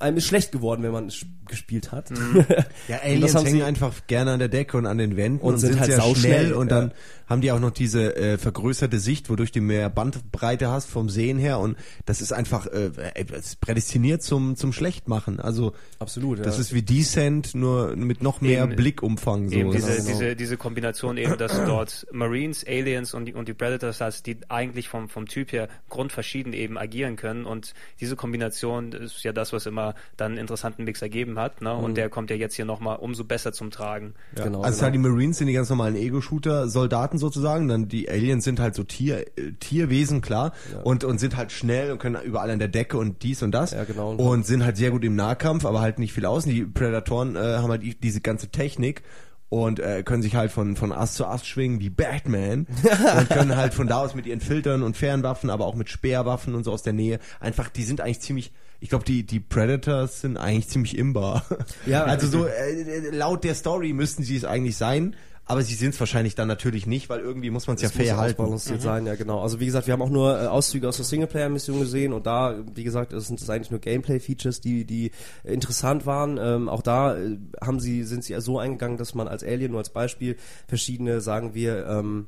einem 0.01 0.17
ist 0.17 0.25
schlecht 0.27 0.51
geworden, 0.51 0.83
wenn 0.83 0.91
man 0.91 1.07
es 1.07 1.25
gespielt 1.47 1.91
hat. 1.91 2.09
Ja, 2.87 2.97
Und 2.97 3.03
Aliens 3.03 3.21
das 3.21 3.35
haben 3.35 3.45
hängen 3.45 3.57
sie- 3.59 3.63
einfach 3.63 3.93
gerne 4.07 4.31
an 4.31 4.39
der 4.39 4.47
Decke 4.49 4.75
und 4.77 4.85
an 4.85 4.97
den 4.97 5.15
Wänden 5.17 5.39
Und 5.45 5.53
und, 5.53 5.59
sind 5.59 5.71
sind, 5.71 5.79
halt 5.81 5.91
sehr 5.91 6.01
sauschnell, 6.01 6.39
schnell 6.47 6.53
und 6.53 6.71
dann 6.71 6.87
ja. 6.89 6.93
haben 7.27 7.41
die 7.41 7.51
auch 7.51 7.59
noch 7.59 7.71
diese 7.71 8.15
äh, 8.15 8.37
vergrößerte 8.37 8.99
Sicht, 8.99 9.29
wodurch 9.29 9.51
du 9.51 9.61
mehr 9.61 9.89
Bandbreite 9.89 10.69
hast 10.69 10.89
vom 10.89 11.09
Sehen 11.09 11.37
her 11.37 11.59
und 11.59 11.77
das 12.05 12.21
ist 12.21 12.33
einfach 12.33 12.65
äh, 12.67 12.85
äh, 13.13 13.25
das 13.25 13.45
ist 13.47 13.61
prädestiniert 13.61 14.23
zum 14.23 14.55
zum 14.55 14.73
Schlechtmachen. 14.73 15.39
Also 15.39 15.73
Absolut, 15.99 16.39
ja. 16.39 16.43
das 16.43 16.57
ist 16.59 16.73
wie 16.73 16.81
Descent 16.81 17.53
nur 17.55 17.95
mit 17.95 18.21
noch 18.23 18.41
mehr 18.41 18.63
Eben- 18.63 18.75
Blickumfang 18.75 19.49
so. 19.49 19.55
Eben 19.55 19.71
Das 19.71 19.85
diese, 19.85 19.97
genau. 19.97 20.07
diese, 20.19 20.35
diese 20.35 20.57
Kombination 20.57 21.17
eben, 21.17 21.37
dass 21.37 21.53
du 21.55 21.65
dort 21.65 22.07
Marines, 22.11 22.65
Aliens 22.67 23.13
und 23.13 23.25
die, 23.25 23.33
und 23.33 23.47
die 23.47 23.53
Predators 23.53 24.01
hast, 24.01 24.25
die 24.25 24.37
eigentlich 24.49 24.89
vom, 24.89 25.07
vom 25.09 25.27
Typ 25.27 25.51
her 25.51 25.67
grundverschieden 25.89 26.53
eben 26.53 26.77
agieren 26.77 27.15
können 27.15 27.45
und 27.45 27.73
diese 27.99 28.15
Kombination 28.15 28.91
ist 28.93 29.23
ja 29.23 29.31
das, 29.33 29.53
was 29.53 29.65
immer 29.65 29.90
dann 30.17 30.31
einen 30.33 30.39
interessanten 30.41 30.83
Mix 30.83 31.01
ergeben 31.01 31.37
hat 31.39 31.61
ne? 31.61 31.73
und 31.73 31.95
der 31.95 32.09
kommt 32.09 32.29
ja 32.29 32.35
jetzt 32.35 32.55
hier 32.55 32.65
nochmal 32.65 32.97
umso 32.97 33.23
besser 33.23 33.53
zum 33.53 33.71
Tragen. 33.71 34.13
genau, 34.35 34.61
also 34.61 34.75
genau. 34.77 34.81
halt 34.83 34.93
die 34.95 34.97
Marines 34.99 35.37
sind 35.37 35.47
die 35.47 35.53
ganz 35.53 35.69
normalen 35.69 35.95
Ego-Shooter-Soldaten 35.95 37.17
sozusagen, 37.17 37.67
dann 37.67 37.87
die 37.87 38.09
Aliens 38.09 38.43
sind 38.43 38.59
halt 38.59 38.75
so 38.75 38.83
Tier, 38.83 39.25
äh, 39.37 39.51
Tierwesen, 39.59 40.21
klar, 40.21 40.53
und, 40.83 41.03
und 41.03 41.19
sind 41.19 41.37
halt 41.37 41.51
schnell 41.51 41.91
und 41.91 41.99
können 41.99 42.21
überall 42.23 42.49
an 42.49 42.59
der 42.59 42.67
Decke 42.67 42.97
und 42.97 43.23
dies 43.23 43.43
und 43.43 43.51
das 43.51 43.71
Ja, 43.71 43.83
genau. 43.83 44.11
und 44.13 44.45
sind 44.45 44.63
halt 44.65 44.77
sehr 44.77 44.91
gut 44.91 45.03
im 45.03 45.15
Nahkampf, 45.15 45.65
aber 45.65 45.81
halt 45.81 45.99
nicht 45.99 46.13
viel 46.13 46.25
außen. 46.25 46.51
Die 46.51 46.63
Predatoren 46.65 47.35
äh, 47.35 47.39
haben 47.39 47.69
halt 47.69 47.83
die- 47.83 47.95
diese 47.99 48.21
ganze 48.21 48.49
Technik 48.49 49.03
und 49.49 49.79
äh, 49.79 50.03
können 50.03 50.21
sich 50.21 50.35
halt 50.35 50.51
von, 50.51 50.75
von 50.77 50.91
Ast 50.93 51.15
zu 51.15 51.25
Ast 51.25 51.45
schwingen 51.45 51.79
wie 51.81 51.89
Batman 51.89 52.67
und 53.19 53.29
können 53.29 53.55
halt 53.57 53.73
von 53.73 53.87
da 53.87 53.97
aus 53.97 54.15
mit 54.15 54.25
ihren 54.25 54.39
Filtern 54.39 54.81
und 54.81 54.95
Fernwaffen, 54.95 55.49
aber 55.49 55.65
auch 55.65 55.75
mit 55.75 55.89
Speerwaffen 55.89 56.55
und 56.55 56.63
so 56.63 56.71
aus 56.71 56.83
der 56.83 56.93
Nähe 56.93 57.19
einfach, 57.39 57.69
die 57.69 57.83
sind 57.83 57.99
eigentlich 58.01 58.21
ziemlich, 58.21 58.53
ich 58.81 58.89
glaube, 58.89 59.05
die, 59.05 59.23
die 59.23 59.39
Predators 59.39 60.21
sind 60.21 60.37
eigentlich 60.37 60.67
ziemlich 60.67 60.97
imbar. 60.97 61.45
Ja. 61.85 62.03
also 62.03 62.27
so 62.27 62.45
äh, 62.45 63.09
laut 63.11 63.43
der 63.43 63.55
Story 63.55 63.93
müssten 63.93 64.23
sie 64.23 64.35
es 64.35 64.45
eigentlich 64.45 64.75
sein, 64.75 65.15
aber 65.45 65.61
sie 65.61 65.75
sind 65.75 65.93
es 65.93 65.99
wahrscheinlich 65.99 66.35
dann 66.35 66.47
natürlich 66.47 66.85
nicht, 66.85 67.09
weil 67.09 67.19
irgendwie 67.19 67.49
muss 67.49 67.67
man 67.67 67.75
es 67.75 67.81
ja 67.81 67.89
fair 67.89 68.17
halten. 68.17 68.41
ausbalanciert 68.41 68.81
sein, 68.81 69.05
ja 69.05 69.15
genau. 69.15 69.41
Also 69.41 69.59
wie 69.59 69.65
gesagt, 69.65 69.87
wir 69.87 69.93
haben 69.93 70.01
auch 70.01 70.09
nur 70.09 70.41
äh, 70.41 70.47
Auszüge 70.47 70.87
aus 70.87 70.97
der 70.97 71.05
Singleplayer-Mission 71.05 71.79
gesehen 71.79 72.13
und 72.13 72.25
da, 72.25 72.55
wie 72.73 72.83
gesagt, 72.83 73.13
es 73.13 73.27
sind 73.27 73.41
es 73.41 73.49
eigentlich 73.49 73.71
nur 73.71 73.79
Gameplay-Features, 73.79 74.61
die 74.61 74.85
die 74.85 75.11
interessant 75.43 76.05
waren. 76.05 76.37
Ähm, 76.41 76.69
auch 76.69 76.81
da 76.81 77.17
äh, 77.17 77.37
haben 77.61 77.79
sie 77.79 78.03
sind 78.03 78.23
sie 78.23 78.33
ja 78.33 78.41
so 78.41 78.59
eingegangen, 78.59 78.97
dass 78.97 79.13
man 79.13 79.27
als 79.27 79.43
Alien 79.43 79.71
nur 79.71 79.79
als 79.79 79.89
Beispiel 79.89 80.37
verschiedene, 80.67 81.21
sagen 81.21 81.53
wir, 81.53 81.85
ähm, 81.87 82.27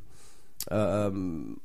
ähm, 0.69 1.57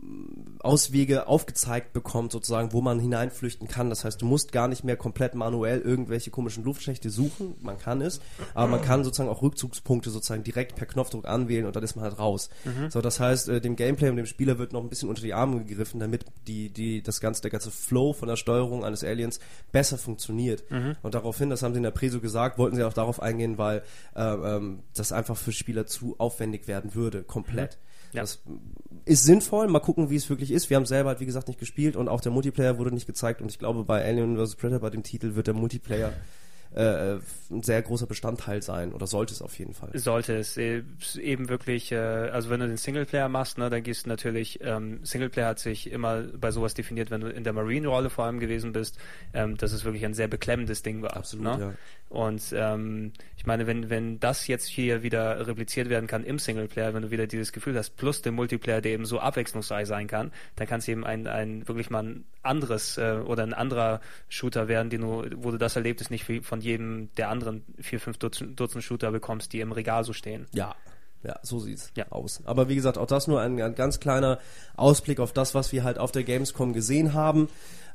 Auswege 0.61 1.26
aufgezeigt 1.26 1.92
bekommt, 1.92 2.32
sozusagen, 2.32 2.72
wo 2.72 2.80
man 2.80 2.99
hineinflüchten 2.99 3.68
kann. 3.68 3.90
Das 3.90 4.05
heißt, 4.05 4.20
du 4.20 4.26
musst 4.26 4.53
gar 4.53 4.68
nicht 4.68 4.84
mehr 4.84 4.96
komplett 4.96 5.34
manuell 5.34 5.80
irgendwelche 5.80 6.30
komischen 6.30 6.64
Luftschächte 6.64 7.11
suchen. 7.11 7.55
Man 7.61 7.78
kann 7.78 8.01
es, 8.01 8.20
aber 8.55 8.68
man 8.68 8.82
kann 8.82 9.05
sozusagen 9.05 9.28
auch 9.28 9.42
Rückzugspunkte 9.42 10.11
sozusagen 10.11 10.44
direkt 10.44 10.76
per 10.76 10.86
Knopfdruck 10.86 11.26
anwählen 11.26 11.66
und 11.66 11.76
dann 11.76 11.82
ist 11.82 11.96
man 11.96 12.05
halt 12.05 12.18
raus. 12.18 12.51
So, 12.90 13.01
das 13.01 13.20
heißt, 13.20 13.49
äh, 13.49 13.61
dem 13.61 13.76
Gameplay 13.76 14.11
und 14.11 14.16
dem 14.16 14.26
Spieler 14.26 14.59
wird 14.59 14.72
noch 14.72 14.82
ein 14.82 14.88
bisschen 14.88 15.09
unter 15.09 15.22
die 15.22 15.34
Arme 15.34 15.64
gegriffen, 15.64 16.01
damit 16.01 16.24
die, 16.46 16.70
die, 16.70 17.03
das 17.03 17.20
ganze, 17.20 17.42
der 17.42 17.51
ganze 17.51 17.70
Flow 17.70 18.12
von 18.12 18.28
der 18.28 18.36
Steuerung 18.36 18.84
eines 18.84 19.05
Aliens 19.05 19.40
besser 19.72 19.99
funktioniert. 19.99 20.64
Und 21.03 21.14
daraufhin, 21.14 21.51
das 21.51 21.62
haben 21.62 21.72
sie 21.72 21.78
in 21.78 21.84
der 21.84 21.90
Preso 21.90 22.20
gesagt, 22.20 22.59
wollten 22.59 22.76
sie 22.76 22.84
auch 22.84 22.92
darauf 22.92 23.20
eingehen, 23.22 23.59
weil 23.59 23.82
äh, 24.14 24.22
ähm, 24.22 24.80
das 24.94 25.12
einfach 25.12 25.36
für 25.36 25.53
Spieler 25.53 25.86
zu 25.86 26.16
aufwendig 26.18 26.68
werden 26.68 26.94
würde, 26.94 27.22
komplett. 27.22 27.78
Ja. 28.12 28.22
Das 28.22 28.42
ist 29.09 29.24
sinnvoll. 29.24 29.68
Mal 29.68 29.80
gucken, 29.80 30.11
wie 30.11 30.16
es 30.16 30.28
wirklich 30.28 30.50
ist. 30.50 30.70
Wir 30.70 30.76
haben 30.76 30.86
selber 30.86 31.11
halt, 31.11 31.20
wie 31.20 31.26
gesagt, 31.26 31.48
nicht 31.48 31.59
gespielt 31.59 31.96
und 31.96 32.09
auch 32.09 32.20
der 32.20 32.32
Multiplayer 32.32 32.78
wurde 32.78 32.92
nicht 32.92 33.06
gezeigt. 33.06 33.40
Und 33.40 33.50
ich 33.50 33.59
glaube, 33.59 33.84
bei 33.84 34.04
Alien 34.04 34.36
vs. 34.36 34.56
Predator, 34.56 34.80
bei 34.80 34.90
dem 34.90 35.02
Titel, 35.02 35.34
wird 35.34 35.46
der 35.46 35.54
Multiplayer 35.54 36.12
äh, 36.74 37.18
ein 37.50 37.62
sehr 37.62 37.80
großer 37.82 38.06
Bestandteil 38.06 38.62
sein. 38.62 38.92
Oder 38.92 39.06
sollte 39.06 39.32
es 39.32 39.42
auf 39.42 39.59
jeden 39.59 39.74
Fall. 39.74 39.90
Sollte 39.94 40.36
es 40.36 40.56
äh, 40.56 40.82
eben 41.20 41.48
wirklich, 41.48 41.92
äh, 41.92 41.96
also 41.96 42.50
wenn 42.50 42.61
du 42.61 42.68
den 42.68 42.76
Singleplayer 42.76 43.28
machst, 43.28 43.59
ne, 43.59 43.70
dann 43.70 43.82
gehst 43.82 44.04
du 44.04 44.11
natürlich, 44.11 44.61
ähm, 44.62 45.00
Singleplayer 45.02 45.48
hat 45.48 45.59
sich 45.59 45.90
immer 45.90 46.22
bei 46.22 46.50
sowas 46.50 46.74
definiert, 46.74 47.11
wenn 47.11 47.22
du 47.22 47.28
in 47.28 47.44
der 47.44 47.52
Marine-Rolle 47.52 48.11
vor 48.11 48.26
allem 48.26 48.38
gewesen 48.38 48.72
bist, 48.72 48.98
ähm, 49.32 49.56
dass 49.56 49.72
es 49.72 49.84
wirklich 49.84 50.04
ein 50.04 50.14
sehr 50.14 50.28
beklemmendes 50.28 50.82
Ding 50.82 51.02
war. 51.02 51.16
Absolut, 51.16 51.59
ne? 51.59 51.59
ja. 51.59 51.74
Und 52.11 52.42
ähm, 52.54 53.12
ich 53.39 53.47
meine, 53.47 53.68
wenn, 53.68 53.89
wenn 53.89 54.18
das 54.18 54.49
jetzt 54.49 54.66
hier 54.66 55.05
wieder 55.05 55.47
repliziert 55.47 55.89
werden 55.89 56.09
kann 56.09 56.24
im 56.24 56.41
Singleplayer, 56.41 56.93
wenn 56.93 57.03
du 57.03 57.11
wieder 57.12 57.28
dieses 57.28 57.53
Gefühl 57.53 57.78
hast, 57.78 57.97
plus 57.97 58.20
den 58.20 58.34
Multiplayer, 58.34 58.80
der 58.80 58.93
eben 58.93 59.07
so 59.07 59.20
abwechslungsreich 59.20 59.86
sein 59.86 60.09
kann, 60.09 60.32
dann 60.57 60.66
kann 60.66 60.80
es 60.80 60.89
eben 60.89 61.07
ein, 61.07 61.28
ein 61.28 61.66
wirklich 61.68 61.89
mal 61.89 62.03
ein 62.03 62.24
anderes 62.43 62.99
äh, 62.99 63.20
oder 63.24 63.45
ein 63.45 63.55
anderer 63.55 64.01
Shooter 64.28 64.66
werden, 64.66 64.91
den 64.91 65.03
du, 65.03 65.24
wo 65.36 65.53
du 65.53 65.57
das 65.57 65.76
Erlebnis 65.76 66.11
nicht 66.11 66.28
wie 66.28 66.41
von 66.41 66.61
jedem 66.61 67.14
der 67.16 67.28
anderen 67.28 67.64
vier, 67.80 68.01
fünf 68.01 68.18
Dutzend, 68.18 68.59
Dutzend 68.59 68.82
Shooter 68.82 69.12
bekommst, 69.12 69.53
die 69.53 69.61
im 69.61 69.70
Regal 69.70 70.03
so 70.03 70.12
stehen. 70.12 70.47
Ja. 70.53 70.74
Ja, 71.24 71.36
so 71.43 71.59
sieht's 71.59 71.91
Ja. 71.97 72.07
aus. 72.11 72.43
Aber 72.45 72.68
wie 72.68 72.76
gesagt, 72.76 72.97
auch 72.97 73.07
das 73.07 73.26
nur 73.26 73.41
ein, 73.41 73.61
ein 73.61 73.74
ganz 73.74 73.99
kleiner 73.99 74.39
Ausblick 74.76 75.18
auf 75.20 75.32
das, 75.32 75.55
was 75.55 75.72
wir 75.72 75.82
halt 75.82 75.99
auf 75.99 76.12
der 76.12 76.22
Gamescom 76.22 76.72
gesehen 76.72 77.12
haben. 77.12 77.49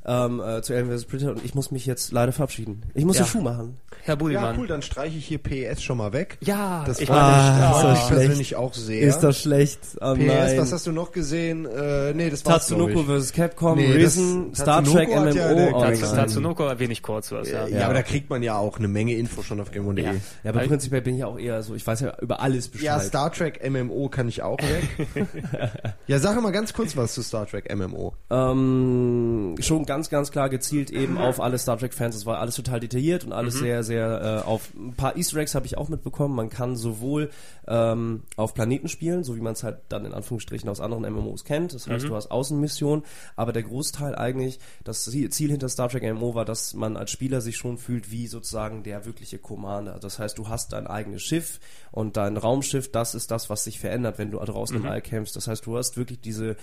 Ähm, 0.06 0.40
äh, 0.40 0.60
zu 0.60 0.74
Alien 0.74 0.90
vs. 0.96 1.06
Predator 1.06 1.32
und 1.32 1.44
ich 1.44 1.54
muss 1.54 1.70
mich 1.70 1.86
jetzt 1.86 2.12
leider 2.12 2.30
verabschieden. 2.32 2.82
Ich 2.94 3.04
muss 3.06 3.16
Ja. 3.16 3.24
den 3.24 3.28
Schuh 3.28 3.40
machen. 3.40 3.78
Herr 4.02 4.14
Ja, 4.14 4.16
Budimann. 4.16 4.58
cool, 4.58 4.66
dann 4.66 4.82
streiche 4.82 5.16
ich 5.16 5.24
hier 5.26 5.38
PES 5.38 5.82
schon 5.82 5.96
mal 5.96 6.12
weg. 6.12 6.36
Ja, 6.42 6.84
Das 6.86 7.00
ich 7.00 7.08
mich, 7.08 7.16
Ah, 7.18 7.70
das 7.82 8.06
schlecht. 8.06 8.08
persönlich 8.08 8.56
auch 8.56 8.74
sehr. 8.74 9.00
Ist 9.00 9.20
das 9.20 9.40
schlecht? 9.40 9.78
Oh, 10.02 10.12
PS, 10.14 10.26
nein. 10.26 10.58
was 10.58 10.72
hast 10.72 10.86
du 10.86 10.92
noch 10.92 11.10
gesehen? 11.12 11.64
Äh, 11.64 12.12
nee, 12.12 12.28
das 12.28 12.42
glaub 12.42 12.56
Tatsunoko 12.56 13.00
ich. 13.00 13.06
vs. 13.22 13.32
Capcom, 13.32 13.78
Nee, 13.78 13.86
das- 13.86 13.96
Risen, 13.96 14.54
Star 14.54 14.84
Trek, 14.84 15.08
MMO. 15.08 15.30
ja 15.34 15.50
oh, 15.74 15.80
Tats- 15.80 16.00
nein. 16.02 16.16
Tatsunoko 16.16 16.64
erwähne 16.64 16.92
ich 16.92 17.02
kurz 17.02 17.32
was, 17.32 17.50
ja. 17.50 17.66
Ja, 17.66 17.86
aber 17.86 17.94
da 17.94 18.02
kriegt 18.02 18.28
man 18.28 18.42
ja 18.42 18.58
auch 18.58 18.76
eine 18.78 18.88
Menge 18.88 19.14
Info 19.14 19.42
schon 19.42 19.58
auf 19.58 19.70
Game.de. 19.70 20.04
Ja. 20.04 20.12
Ja. 20.12 20.18
Ja, 20.42 20.50
aber 20.50 20.60
prinzipiell 20.66 21.00
bin 21.00 21.14
ich 21.14 21.20
ja 21.20 21.28
auch 21.28 21.38
eher 21.38 21.62
so, 21.62 21.74
ich 21.74 21.86
weiß 21.86 22.00
ja 22.00 22.12
über 22.20 22.40
alles 22.40 22.68
Bescheid. 22.68 23.02
Star 23.04 23.32
Trek 23.32 23.66
MMO 23.66 24.10
kann 24.10 24.28
ich 24.28 24.42
auch 24.42 24.58
weg. 24.58 25.24
ja, 26.06 26.18
sag 26.18 26.38
mal 26.42 26.52
ganz 26.52 26.74
kurz 26.74 26.94
was 26.94 27.14
zu 27.14 27.22
Star 27.22 27.46
Trek 27.46 27.74
MMO. 27.74 28.12
ähm, 28.30 29.54
schon 29.60 29.86
ganz, 29.86 29.93
ganz 30.02 30.30
klar 30.30 30.48
gezielt 30.48 30.90
eben 30.90 31.18
auf 31.18 31.40
alle 31.40 31.58
Star 31.58 31.78
Trek-Fans. 31.78 32.14
Es 32.16 32.26
war 32.26 32.38
alles 32.38 32.54
total 32.56 32.80
detailliert 32.80 33.24
und 33.24 33.32
alles 33.32 33.54
sehr, 33.54 33.82
sehr 33.82 34.42
äh, 34.44 34.48
auf 34.48 34.72
ein 34.74 34.94
paar 34.94 35.16
Easter 35.16 35.38
Eggs 35.38 35.54
habe 35.54 35.66
ich 35.66 35.78
auch 35.78 35.88
mitbekommen. 35.88 36.34
Man 36.34 36.50
kann 36.50 36.76
sowohl 36.76 37.30
ähm, 37.66 38.22
auf 38.36 38.54
Planeten 38.54 38.88
spielen, 38.88 39.24
so 39.24 39.36
wie 39.36 39.40
man 39.40 39.52
es 39.54 39.62
halt 39.62 39.78
dann 39.88 40.04
in 40.04 40.12
Anführungsstrichen 40.12 40.68
aus 40.68 40.80
anderen 40.80 41.10
MMOs 41.12 41.44
kennt. 41.44 41.74
Das 41.74 41.86
heißt, 41.86 42.06
du 42.06 42.14
hast 42.14 42.30
Außenmissionen, 42.30 43.04
aber 43.36 43.52
der 43.52 43.62
Großteil 43.62 44.14
eigentlich, 44.14 44.58
das 44.84 45.04
Ziel 45.04 45.50
hinter 45.50 45.68
Star 45.68 45.88
Trek 45.88 46.02
MMO 46.02 46.34
war, 46.34 46.44
dass 46.44 46.74
man 46.74 46.96
als 46.96 47.10
Spieler 47.10 47.40
sich 47.40 47.56
schon 47.56 47.78
fühlt 47.78 48.10
wie 48.10 48.26
sozusagen 48.26 48.82
der 48.82 49.04
wirkliche 49.04 49.38
Commander. 49.38 49.98
Das 50.00 50.18
heißt, 50.18 50.36
du 50.38 50.48
hast 50.48 50.72
dein 50.72 50.86
eigenes 50.86 51.22
Schiff 51.22 51.60
und 51.90 52.16
dein 52.16 52.36
Raumschiff, 52.36 52.90
das 52.90 53.14
ist 53.14 53.30
das, 53.30 53.50
was 53.50 53.64
sich 53.64 53.78
verändert, 53.78 54.18
wenn 54.18 54.30
du 54.30 54.38
draußen 54.38 54.76
im 54.76 54.86
All 54.86 55.00
kämpfst. 55.00 55.36
Das 55.36 55.48
heißt, 55.48 55.64
du 55.66 55.76
hast 55.76 55.96
wirklich 55.96 56.20
diese 56.20 56.56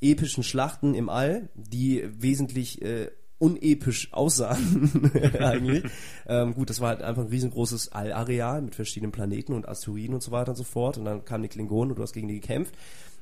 epischen 0.00 0.42
Schlachten 0.42 0.94
im 0.94 1.08
All, 1.08 1.48
die 1.54 2.04
wesentlich 2.18 2.82
äh, 2.82 3.10
unepisch 3.38 4.12
aussahen 4.12 5.10
eigentlich. 5.38 5.84
Ähm, 6.26 6.54
gut, 6.54 6.70
das 6.70 6.80
war 6.80 6.90
halt 6.90 7.02
einfach 7.02 7.22
ein 7.22 7.28
riesengroßes 7.28 7.92
Allareal 7.92 8.60
mit 8.60 8.74
verschiedenen 8.74 9.12
Planeten 9.12 9.54
und 9.54 9.68
Asteroiden 9.68 10.14
und 10.14 10.22
so 10.22 10.30
weiter 10.30 10.50
und 10.50 10.56
so 10.56 10.64
fort. 10.64 10.98
Und 10.98 11.06
dann 11.06 11.24
kamen 11.24 11.42
die 11.42 11.48
Klingonen 11.48 11.92
und 11.92 11.98
du 11.98 12.02
hast 12.02 12.12
gegen 12.12 12.28
die 12.28 12.40
gekämpft 12.40 12.74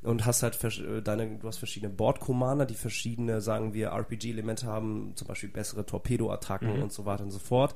und 0.03 0.27
hast 0.27 0.43
halt 0.43 0.63
äh, 0.65 1.03
deine, 1.03 1.39
du 1.39 1.47
hast 1.47 1.59
verschiedene 1.59 1.93
Bord-Commander, 1.93 2.67
die 2.67 2.75
verschiedene, 2.75 3.41
sagen 3.41 3.75
wir, 3.75 3.89
RPG-Elemente 3.89 4.67
haben, 4.67 5.13
zum 5.15 5.29
Beispiel 5.29 5.51
bessere 5.51 5.87
Torpedo-Attacken 5.87 6.83
und 6.83 6.93
so 6.93 7.07
weiter 7.07 7.23
und 7.23 7.31
so 7.31 7.39
fort. 7.39 7.75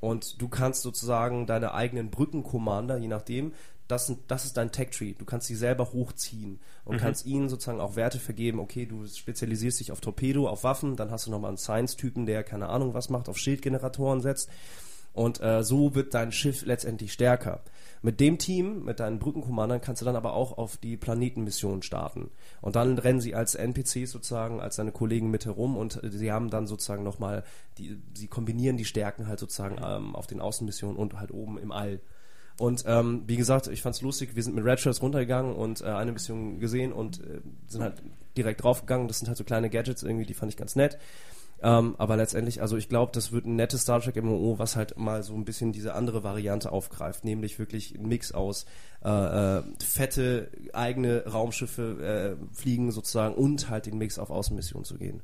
Und 0.00 0.40
du 0.40 0.48
kannst 0.48 0.82
sozusagen 0.82 1.46
deine 1.46 1.72
eigenen 1.74 2.10
Brücken-Commander, 2.10 2.98
je 2.98 3.08
nachdem, 3.08 3.52
das, 3.88 4.12
das 4.26 4.44
ist 4.44 4.56
dein 4.56 4.72
Tech-Tree. 4.72 5.14
Du 5.14 5.24
kannst 5.24 5.46
sie 5.46 5.54
selber 5.54 5.92
hochziehen 5.92 6.58
und 6.84 6.98
kannst 6.98 7.26
ihnen 7.26 7.48
sozusagen 7.48 7.80
auch 7.80 7.96
Werte 7.96 8.18
vergeben. 8.18 8.58
Okay, 8.58 8.86
du 8.86 9.06
spezialisierst 9.06 9.80
dich 9.80 9.92
auf 9.92 10.00
Torpedo, 10.00 10.48
auf 10.48 10.64
Waffen, 10.64 10.96
dann 10.96 11.10
hast 11.10 11.26
du 11.26 11.30
nochmal 11.30 11.50
einen 11.50 11.58
Science-Typen, 11.58 12.26
der 12.26 12.42
keine 12.42 12.68
Ahnung 12.68 12.94
was 12.94 13.10
macht, 13.10 13.28
auf 13.28 13.38
Schildgeneratoren 13.38 14.20
setzt. 14.20 14.50
Und 15.12 15.40
äh, 15.40 15.64
so 15.64 15.94
wird 15.94 16.12
dein 16.12 16.30
Schiff 16.30 16.66
letztendlich 16.66 17.12
stärker. 17.12 17.62
Mit 18.02 18.20
dem 18.20 18.36
Team, 18.36 18.84
mit 18.84 19.00
deinen 19.00 19.18
Brückenkommandern, 19.18 19.80
kannst 19.80 20.02
du 20.02 20.04
dann 20.04 20.14
aber 20.14 20.34
auch 20.34 20.58
auf 20.58 20.76
die 20.76 20.98
Planetenmission 20.98 21.82
starten. 21.82 22.30
Und 22.60 22.76
dann 22.76 22.98
rennen 22.98 23.22
sie 23.22 23.34
als 23.34 23.54
NPCs 23.54 24.10
sozusagen, 24.10 24.60
als 24.60 24.76
deine 24.76 24.92
Kollegen 24.92 25.30
mit 25.30 25.46
herum 25.46 25.78
und 25.78 26.04
äh, 26.04 26.10
sie 26.10 26.32
haben 26.32 26.50
dann 26.50 26.66
sozusagen 26.66 27.02
nochmal, 27.02 27.44
die, 27.78 27.98
sie 28.14 28.28
kombinieren 28.28 28.76
die 28.76 28.84
Stärken 28.84 29.26
halt 29.26 29.38
sozusagen 29.38 29.78
ähm, 29.82 30.14
auf 30.14 30.26
den 30.26 30.40
Außenmissionen 30.40 30.98
und 30.98 31.18
halt 31.18 31.30
oben 31.30 31.56
im 31.56 31.72
All. 31.72 32.00
Und 32.58 32.84
ähm, 32.86 33.24
wie 33.26 33.36
gesagt, 33.36 33.66
ich 33.66 33.82
fand's 33.82 34.00
lustig, 34.00 34.34
wir 34.34 34.42
sind 34.42 34.54
mit 34.54 34.64
Red 34.64 34.80
Shirts 34.80 35.02
runtergegangen 35.02 35.54
und 35.54 35.82
äh, 35.82 35.86
eine 35.86 36.12
Mission 36.12 36.58
gesehen 36.58 36.92
und 36.92 37.20
äh, 37.20 37.40
sind 37.66 37.82
halt 37.82 38.02
direkt 38.36 38.62
draufgegangen. 38.62 39.08
Das 39.08 39.18
sind 39.18 39.28
halt 39.28 39.36
so 39.36 39.44
kleine 39.44 39.68
Gadgets 39.68 40.02
irgendwie, 40.02 40.24
die 40.24 40.34
fand 40.34 40.52
ich 40.52 40.56
ganz 40.56 40.74
nett. 40.74 40.98
Ähm, 41.62 41.94
aber 41.98 42.16
letztendlich, 42.16 42.60
also 42.60 42.76
ich 42.76 42.88
glaube, 42.88 43.12
das 43.14 43.32
wird 43.32 43.46
ein 43.46 43.56
nettes 43.56 43.82
Star 43.82 44.00
Trek 44.00 44.22
MMO, 44.22 44.58
was 44.58 44.76
halt 44.76 44.98
mal 44.98 45.22
so 45.22 45.34
ein 45.34 45.44
bisschen 45.44 45.72
diese 45.72 45.94
andere 45.94 46.22
Variante 46.22 46.70
aufgreift, 46.70 47.24
nämlich 47.24 47.58
wirklich 47.58 47.94
ein 47.94 48.06
Mix 48.06 48.32
aus 48.32 48.66
äh, 49.04 49.58
äh, 49.58 49.62
fette 49.82 50.50
eigene 50.72 51.24
Raumschiffe 51.26 52.36
äh, 52.42 52.54
fliegen 52.54 52.90
sozusagen 52.90 53.34
und 53.34 53.70
halt 53.70 53.86
den 53.86 53.98
Mix 53.98 54.18
auf 54.18 54.30
Außenmission 54.30 54.84
zu 54.84 54.98
gehen. 54.98 55.22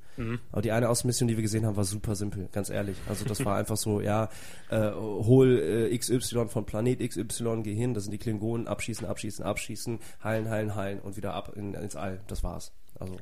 Aber 0.52 0.62
die 0.62 0.72
eine 0.72 0.88
Außenmission, 0.88 1.28
die 1.28 1.36
wir 1.36 1.42
gesehen 1.42 1.66
haben, 1.66 1.76
war 1.76 1.84
super 1.84 2.14
simpel, 2.14 2.48
ganz 2.52 2.70
ehrlich. 2.70 2.96
Also 3.08 3.24
das 3.24 3.44
war 3.44 3.56
einfach 3.56 3.76
so, 3.76 4.00
ja, 4.02 4.28
äh, 4.70 4.90
hol 4.92 5.58
äh, 5.58 5.98
XY 5.98 6.48
von 6.48 6.64
Planet 6.64 7.00
XY, 7.00 7.62
geh 7.62 7.74
hin, 7.74 7.92
das 7.92 8.04
sind 8.04 8.12
die 8.12 8.18
Klingonen, 8.18 8.68
abschießen, 8.68 9.06
abschießen, 9.06 9.44
abschießen, 9.44 9.98
heilen, 10.22 10.48
heilen, 10.48 10.74
heilen 10.74 11.00
und 11.00 11.16
wieder 11.16 11.34
ab 11.34 11.52
in, 11.56 11.74
ins 11.74 11.96
All. 11.96 12.20
Das 12.26 12.42
war's. 12.42 12.72
Also 12.98 13.16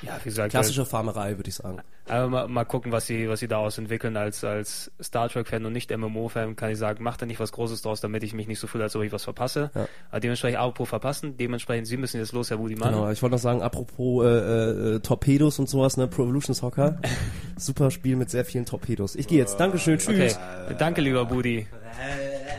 Ja, 0.00 0.18
wie 0.22 0.30
gesagt, 0.30 0.50
klassische 0.50 0.84
Farmerei, 0.84 1.36
würde 1.36 1.48
ich 1.48 1.54
sagen. 1.54 1.80
Aber 2.08 2.28
mal, 2.28 2.48
mal 2.48 2.64
gucken, 2.64 2.90
was 2.90 3.06
sie, 3.06 3.28
was 3.28 3.40
sie 3.40 3.48
daraus 3.48 3.78
entwickeln. 3.78 4.16
Als, 4.16 4.42
als 4.42 4.90
Star 5.00 5.28
Trek-Fan 5.28 5.64
und 5.64 5.72
nicht 5.72 5.96
MMO-Fan 5.96 6.56
kann 6.56 6.70
ich 6.70 6.78
sagen, 6.78 7.04
macht 7.04 7.22
da 7.22 7.26
nicht 7.26 7.38
was 7.38 7.52
Großes 7.52 7.82
draus, 7.82 8.00
damit 8.00 8.24
ich 8.24 8.34
mich 8.34 8.48
nicht 8.48 8.58
so 8.58 8.66
fühle, 8.66 8.84
als 8.84 8.96
ob 8.96 9.02
ich 9.02 9.12
was 9.12 9.24
verpasse. 9.24 9.70
Ja. 9.74 9.86
Aber 10.10 10.20
dementsprechend 10.20 10.58
apropos 10.58 10.88
verpassen, 10.88 11.36
dementsprechend, 11.36 11.86
Sie 11.86 11.96
müssen 11.96 12.18
jetzt 12.18 12.32
los, 12.32 12.50
Herr 12.50 12.56
Budimann. 12.56 12.92
Genau, 12.92 13.10
ich 13.10 13.22
wollte 13.22 13.36
noch 13.36 13.42
sagen, 13.42 13.62
apropos 13.62 14.24
äh, 14.24 14.28
äh, 14.28 15.00
Torpedos 15.00 15.58
und 15.58 15.68
sowas, 15.68 15.96
ne, 15.96 16.08
Pro 16.08 16.24
Evolution 16.24 16.54
Soccer. 16.54 16.98
Super 17.56 17.90
Spiel 17.90 18.16
mit 18.16 18.30
sehr 18.30 18.44
vielen 18.44 18.64
Torpedos. 18.64 19.14
Ich 19.14 19.28
gehe 19.28 19.38
jetzt. 19.38 19.60
Dankeschön, 19.60 19.98
tschüss. 19.98 20.36
Okay, 20.36 20.76
danke 20.78 21.00
lieber 21.00 21.24
Budi. 21.26 21.66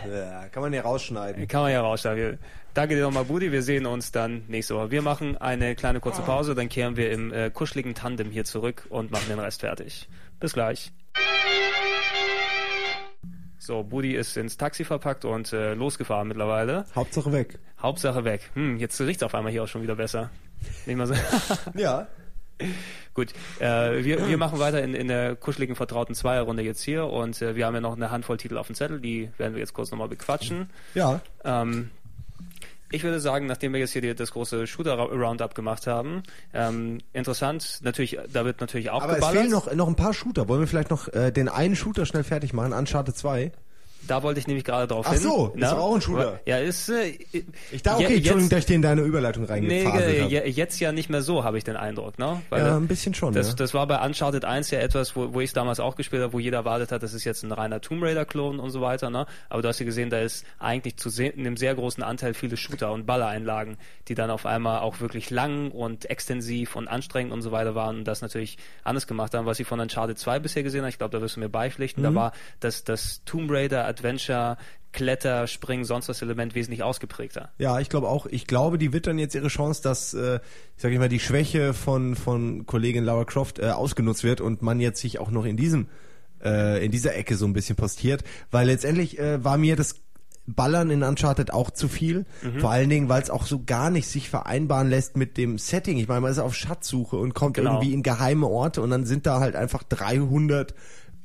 Ja, 0.09 0.47
kann 0.49 0.63
man 0.63 0.73
ja 0.73 0.81
rausschneiden. 0.81 1.47
Kann 1.47 1.63
man 1.63 1.71
ja 1.71 1.81
rausschneiden. 1.81 2.39
Wir- 2.74 2.82
Danke 2.82 2.95
dir 2.95 3.01
nochmal, 3.03 3.26
Budi. 3.26 3.51
Wir 3.51 3.61
sehen 3.61 3.86
uns 3.86 4.11
dann 4.11 4.43
nächste 4.47 4.76
Woche. 4.76 4.89
Wir 4.91 5.01
machen 5.01 5.38
eine 5.38 5.76
kleine 5.76 5.99
kurze 5.99 6.21
Pause, 6.24 6.55
dann 6.55 6.69
kehren 6.69 6.97
wir 6.97 7.11
im 7.11 7.32
äh, 7.32 7.49
kuscheligen 7.51 7.93
Tandem 7.93 8.32
hier 8.32 8.45
zurück 8.45 8.88
und 8.89 9.11
machen 9.11 9.26
den 9.30 9.39
Rest 9.39 9.61
fertig. 9.61 10.07
Bis 10.39 10.53
gleich. 10.53 10.91
So, 13.59 13.84
Budi 13.84 14.13
ist 14.15 14.36
ins 14.36 14.57
Taxi 14.57 14.84
verpackt 14.84 15.24
und 15.24 15.53
äh, 15.53 15.74
losgefahren 15.74 16.28
mittlerweile. 16.28 16.86
Hauptsache 16.95 17.32
weg. 17.32 17.59
Hauptsache 17.82 18.26
weg. 18.26 18.49
Hm, 18.55 18.78
jetzt 18.78 18.99
riecht's 18.99 19.24
auf 19.24 19.34
einmal 19.36 19.51
hier 19.53 19.63
auch 19.63 19.67
schon 19.67 19.84
wieder 19.84 19.95
besser. 19.95 20.32
Nicht 20.86 20.97
mal 20.97 21.07
so. 21.07 21.13
Ja. 21.76 22.07
Gut, 23.13 23.34
äh, 23.59 24.03
wir, 24.03 24.28
wir 24.28 24.38
machen 24.38 24.59
weiter 24.59 24.82
in, 24.84 24.93
in 24.93 25.07
der 25.07 25.36
kuscheligen, 25.36 25.76
vertrauten 25.76 26.13
Zweierrunde 26.15 26.61
jetzt 26.63 26.82
hier 26.82 27.05
und 27.07 27.41
äh, 27.41 27.55
wir 27.55 27.65
haben 27.65 27.74
ja 27.74 27.82
noch 27.82 27.95
eine 27.95 28.11
Handvoll 28.11 28.38
Titel 28.38 28.57
auf 28.57 28.67
dem 28.67 28.76
Zettel, 28.76 28.99
die 29.01 29.30
werden 29.38 29.53
wir 29.53 29.59
jetzt 29.59 29.74
kurz 29.74 29.91
nochmal 29.91 30.07
bequatschen. 30.07 30.69
Ja. 30.93 31.19
Ähm, 31.43 31.89
ich 32.93 33.03
würde 33.03 33.19
sagen, 33.19 33.47
nachdem 33.47 33.73
wir 33.73 33.79
jetzt 33.79 33.93
hier 33.93 34.13
das 34.13 34.31
große 34.31 34.67
Shooter-Roundup 34.67 35.55
gemacht 35.55 35.87
haben, 35.87 36.21
ähm, 36.53 36.99
interessant, 37.11 37.79
natürlich, 37.81 38.19
da 38.31 38.45
wird 38.45 38.61
natürlich 38.61 38.91
auch 38.91 39.01
Aber 39.01 39.13
es 39.13 39.15
geballert. 39.15 39.39
fehlen 39.39 39.51
noch, 39.51 39.73
noch 39.73 39.87
ein 39.87 39.95
paar 39.95 40.13
Shooter. 40.13 40.47
Wollen 40.47 40.59
wir 40.59 40.67
vielleicht 40.67 40.91
noch 40.91 41.07
äh, 41.11 41.31
den 41.31 41.49
einen 41.49 41.75
Shooter 41.75 42.05
schnell 42.05 42.23
fertig 42.23 42.53
machen? 42.53 42.71
Uncharted 42.71 43.17
2? 43.17 43.51
Da 44.08 44.22
wollte 44.24 44.39
ich 44.39 44.47
nämlich 44.47 44.66
gerade 44.66 44.88
drauf 44.88 45.06
Ach 45.08 45.14
hin. 45.14 45.22
so, 45.22 45.47
ist 45.47 45.54
Na? 45.56 45.72
doch 45.72 45.78
auch 45.80 45.95
ein 45.95 46.01
Shooter. 46.01 46.39
Ja, 46.45 46.58
ist. 46.58 46.89
Äh, 46.89 47.18
Ich 47.72 47.82
dachte, 47.84 48.01
je- 48.01 48.06
okay, 48.06 48.16
Entschuldigung, 48.18 48.39
jetzt- 48.41 48.51
dass 48.51 48.60
ich 48.60 48.66
dir 48.66 48.76
in 48.76 48.82
deine 48.82 49.01
Überleitung 49.01 49.43
Nee, 49.43 49.49
reingefaselt 49.51 50.12
ge- 50.12 50.22
habe. 50.22 50.32
je- 50.32 50.49
jetzt 50.51 50.80
ja 50.80 50.91
nicht 50.91 51.10
mehr 51.10 51.22
so, 51.22 51.43
habe 51.43 51.58
ich 51.58 51.64
den 51.64 51.76
Eindruck, 51.78 52.20
ne? 52.20 52.41
Weil, 52.49 52.62
Ja, 52.62 52.74
äh, 52.74 52.78
ein 52.78 52.88
bisschen 52.88 53.14
schon, 53.14 53.34
Das, 53.34 53.49
ja. 53.49 53.54
das 53.56 53.74
war 53.74 53.88
bei 53.88 54.04
Uncharted 54.06 54.43
1 54.45 54.72
ja 54.72 54.80
etwas, 54.80 55.16
wo, 55.16 55.34
wo 55.34 55.39
ich 55.39 55.49
es 55.51 55.54
damals 55.54 55.80
auch 55.80 55.95
gespielt 55.95 56.22
habe, 56.22 56.34
wo 56.34 56.39
jeder 56.39 56.58
erwartet 56.58 56.91
hat, 56.91 57.01
das 57.04 57.14
ist 57.14 57.24
jetzt 57.24 57.43
ein 57.43 57.51
reiner 57.51 57.80
Tomb 57.82 58.04
Raider-Klon 58.04 58.60
und 58.60 58.70
so 58.72 58.82
weiter, 58.82 59.10
ne? 59.10 59.26
Aber 59.49 59.62
du 59.62 59.68
hast 59.70 59.80
ja 59.80 59.86
gesehen, 59.86 60.10
da 60.10 60.20
ist 60.20 60.45
eigentlich 60.60 60.97
zu 60.97 61.10
sehen, 61.10 61.34
in 61.38 61.45
einem 61.47 61.58
sehr 61.58 61.74
großen 61.76 62.04
Anteil 62.04 62.34
viele 62.34 62.58
Shooter 62.58 62.91
und 62.91 63.06
Ballereinlagen, 63.06 63.78
die 64.10 64.16
dann 64.16 64.30
auf 64.32 64.45
einmal 64.45 64.80
auch 64.80 64.99
wirklich 64.99 65.30
lang 65.30 65.72
und 65.72 66.10
extensiv 66.10 66.76
und 66.76 66.88
anstrengend 66.88 67.32
und 67.32 67.41
so 67.41 67.51
weiter 67.51 67.74
waren 67.76 67.99
und 67.99 68.04
das 68.06 68.22
natürlich 68.22 68.58
anders 68.84 69.08
gemacht 69.08 69.34
haben, 69.34 69.45
was 69.45 69.60
ich 69.60 69.68
von 69.68 69.80
Uncharted 69.80 70.18
2 70.20 70.39
bisher 70.39 70.64
gesehen 70.64 70.82
habe. 70.82 70.89
Ich 70.89 70.97
glaube, 70.97 71.16
da 71.16 71.22
wirst 71.22 71.36
du 71.38 71.39
mir 71.39 71.49
beipflichten. 71.49 72.01
Mhm. 72.04 72.08
Da 72.08 72.16
war 72.16 72.32
das, 72.60 72.84
das 72.84 73.22
Tomb 73.26 73.49
Raider 73.51 73.86
Adventure 73.93 74.57
Kletter, 74.91 75.47
Springen, 75.47 75.85
sonst 75.85 76.07
was 76.07 76.21
Element 76.21 76.53
wesentlich 76.53 76.83
ausgeprägter. 76.83 77.51
Ja, 77.57 77.79
ich 77.79 77.89
glaube 77.89 78.07
auch. 78.07 78.27
Ich 78.27 78.45
glaube, 78.45 78.77
die 78.77 78.93
wird 78.93 79.07
dann 79.07 79.17
jetzt 79.17 79.33
ihre 79.33 79.47
Chance, 79.47 79.81
dass, 79.81 80.13
äh, 80.13 80.39
ich 80.75 80.81
sage 80.83 80.99
mal, 80.99 81.09
die 81.09 81.19
Schwäche 81.19 81.73
von 81.73 82.15
von 82.15 82.65
Kollegin 82.67 83.03
Lara 83.03 83.25
Croft 83.25 83.57
äh, 83.59 83.69
ausgenutzt 83.71 84.23
wird 84.23 84.39
und 84.39 84.61
man 84.61 84.79
jetzt 84.79 85.01
sich 85.01 85.17
auch 85.19 85.31
noch 85.31 85.45
in 85.45 85.57
diesem 85.57 85.87
äh, 86.43 86.85
in 86.85 86.91
dieser 86.91 87.15
Ecke 87.15 87.35
so 87.37 87.45
ein 87.47 87.53
bisschen 87.53 87.75
postiert, 87.75 88.23
weil 88.51 88.67
letztendlich 88.67 89.17
äh, 89.17 89.43
war 89.43 89.57
mir 89.57 89.75
das 89.75 89.95
Ballern 90.45 90.91
in 90.91 91.01
Uncharted 91.01 91.51
auch 91.53 91.71
zu 91.71 91.87
viel. 91.87 92.25
Mhm. 92.43 92.59
Vor 92.59 92.69
allen 92.69 92.89
Dingen, 92.89 93.09
weil 93.09 93.23
es 93.23 93.29
auch 93.31 93.47
so 93.47 93.63
gar 93.65 93.89
nicht 93.89 94.07
sich 94.07 94.29
vereinbaren 94.29 94.89
lässt 94.89 95.17
mit 95.17 95.37
dem 95.37 95.57
Setting. 95.57 95.97
Ich 95.97 96.07
meine, 96.07 96.21
man 96.21 96.31
ist 96.31 96.37
auf 96.39 96.53
Schatzsuche 96.53 97.15
und 97.15 97.33
kommt 97.33 97.55
Genau. 97.55 97.75
irgendwie 97.75 97.93
in 97.93 98.03
geheime 98.03 98.45
Orte 98.47 98.81
und 98.81 98.91
dann 98.91 99.05
sind 99.05 99.25
da 99.25 99.39
halt 99.39 99.55
einfach 99.55 99.83
300 99.83 100.75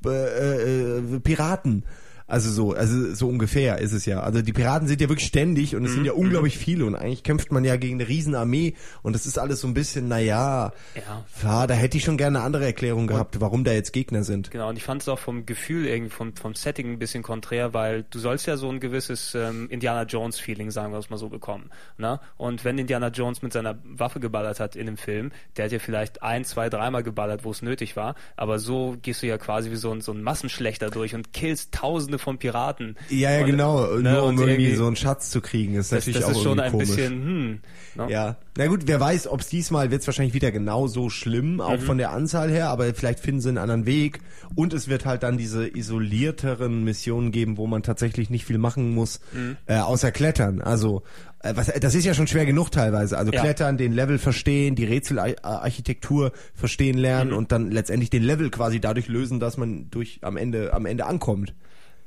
äh, 0.07 0.09
äh, 0.09 1.21
Piraten. 1.21 1.85
Also 2.29 2.51
so, 2.51 2.73
also 2.75 3.15
so 3.15 3.27
ungefähr 3.29 3.79
ist 3.79 3.93
es 3.93 4.05
ja. 4.07 4.21
Also 4.21 4.43
die 4.43 4.53
Piraten 4.53 4.87
sind 4.87 5.01
ja 5.01 5.09
wirklich 5.09 5.27
ständig 5.29 5.75
und 5.75 5.85
es 5.85 5.91
Mhm. 5.93 5.95
sind 5.95 6.05
ja 6.05 6.13
unglaublich 6.13 6.59
viele 6.59 6.85
und 6.85 6.95
eigentlich 6.95 7.23
kämpft 7.23 7.51
man 7.51 7.65
ja 7.65 7.77
gegen 7.77 7.95
eine 7.99 8.07
Riesenarmee 8.09 8.75
und 9.03 9.15
das 9.15 9.25
ist 9.25 9.39
alles 9.39 9.61
so 9.63 9.67
ein 9.67 9.73
bisschen, 9.75 10.09
naja, 10.09 10.73
Ja. 10.95 11.25
ja, 11.43 11.67
da 11.67 11.75
hätte 11.75 11.97
ich 11.97 12.05
schon 12.05 12.19
gerne 12.19 12.39
eine 12.39 12.45
andere 12.47 12.67
Erklärung 12.67 13.07
gehabt, 13.07 13.41
warum 13.41 13.65
da 13.65 13.73
jetzt 13.73 13.93
Gegner 13.95 14.25
sind. 14.25 14.51
Genau, 14.51 14.69
und 14.69 14.77
ich 14.77 14.85
fand 14.85 15.01
es 15.01 15.09
auch 15.09 15.19
vom 15.19 15.47
Gefühl 15.47 15.87
irgendwie, 15.87 16.11
vom, 16.11 16.37
vom 16.37 16.55
Setting 16.55 16.93
ein 16.93 16.99
bisschen 16.99 17.23
konträr, 17.23 17.73
weil 17.73 18.05
du 18.11 18.19
sollst 18.19 18.47
ja 18.47 18.59
so 18.59 18.69
ein 18.69 18.79
gewisses 18.79 19.35
ähm, 19.35 19.67
Indiana 19.71 20.03
Jones-Feeling, 20.03 20.71
sagen 20.71 20.93
wir 20.93 20.99
es 20.99 21.09
mal 21.09 21.17
so, 21.17 21.31
bekommen. 21.31 21.71
Ne? 21.97 22.21
Und 22.37 22.63
wenn 22.65 22.77
Indiana 22.77 23.09
Jones 23.09 23.41
mit 23.41 23.55
seiner 23.55 23.79
Waffe 23.85 24.21
geballert 24.21 24.61
hat 24.61 24.77
in 24.77 24.85
dem 24.85 24.99
Film, 24.99 25.33
der 25.57 25.65
hat 25.65 25.73
ja 25.73 25.79
vielleicht 25.79 26.23
ein, 26.23 26.45
zwei, 26.45 26.69
dreimal 26.69 27.03
geballert, 27.03 27.45
wo 27.45 27.51
es 27.53 27.63
nötig 27.63 27.97
war, 27.97 28.17
aber 28.37 28.59
so 28.59 28.97
gehst 29.01 29.23
du 29.23 29.27
ja 29.27 29.39
quasi 29.39 29.71
wie 29.71 29.77
so 29.77 29.91
ein, 29.93 30.03
so 30.03 30.13
ein 30.13 30.23
Massenschlechter 30.23 30.91
durch 30.91 31.15
und 31.15 31.33
killst 31.33 31.73
tausende 31.73 32.18
von 32.19 32.39
Piraten. 32.39 32.97
Ja, 33.09 33.33
ja, 33.33 33.41
und, 33.41 33.47
genau, 33.47 33.87
ne, 33.97 34.13
nur 34.13 34.25
um 34.25 34.39
irgendwie 34.41 34.75
so 34.75 34.87
einen 34.87 34.97
Schatz 34.97 35.31
zu 35.31 35.41
kriegen, 35.41 35.75
ist 35.75 35.93
das, 35.93 36.01
natürlich 36.07 36.21
das 36.21 36.25
auch 36.27 36.31
ist 36.37 36.43
schon 36.43 36.59
irgendwie 36.59 36.63
ein 36.67 36.73
komisch. 36.73 36.89
bisschen, 36.89 37.23
hm. 37.25 37.59
Ne? 37.95 38.13
Ja, 38.13 38.37
na 38.57 38.67
gut, 38.67 38.83
wer 38.87 39.01
weiß, 39.01 39.27
ob 39.29 39.41
es 39.41 39.49
diesmal 39.49 39.91
wird 39.91 40.03
es 40.03 40.07
wahrscheinlich 40.07 40.35
wieder 40.35 40.53
genauso 40.53 41.11
schlimm, 41.11 41.55
Mhm. 41.55 41.61
auch 41.61 41.81
von 41.81 41.99
der 41.99 42.11
Anzahl 42.13 42.51
her, 42.51 42.69
aber 42.69 42.93
vielleicht 42.95 43.21
finden 43.21 43.41
sie 43.41 43.49
einen 43.49 43.59
anderen 43.59 43.87
Weg 43.87 44.21
und 44.55 44.73
es 44.73 44.89
wird 44.89 45.05
halt 45.07 45.23
dann 45.23 45.37
diese 45.39 45.67
isolierteren 45.67 46.85
Missionen 46.85 47.33
geben, 47.33 47.57
wo 47.57 47.67
man 47.67 47.83
tatsächlich 47.83 48.31
nicht 48.31 48.45
viel 48.45 48.59
machen 48.59 48.95
muss, 48.95 49.21
Mhm. 49.33 49.57
äh, 49.67 49.79
außer 49.79 50.13
klettern. 50.13 50.61
Also 50.61 51.03
äh, 51.43 51.53
was, 51.55 51.67
das 51.81 51.95
ist 51.95 52.05
ja 52.05 52.15
schon 52.15 52.27
schwer 52.27 52.47
genug 52.47 52.71
teilweise. 52.71 53.17
Also 53.19 53.33
Ja. 53.33 53.41
klettern, 53.41 53.77
den 53.79 53.93
Level 53.93 54.19
verstehen, 54.19 54.75
die 54.75 54.85
Rätselarchitektur 54.85 56.33
verstehen 56.55 56.97
Mhm. 56.97 57.03
lernen 57.03 57.33
und 57.33 57.53
dann 57.53 57.71
letztendlich 57.71 58.11
den 58.11 58.23
Level 58.23 58.51
quasi 58.51 58.81
dadurch 58.81 59.09
lösen, 59.09 59.41
dass 59.41 59.57
man 59.57 59.91
durch 59.91 60.19
am 60.23 60.37
Ende 60.37 60.73
am 60.73 60.87
Ende 60.87 61.07
ankommt. 61.07 61.55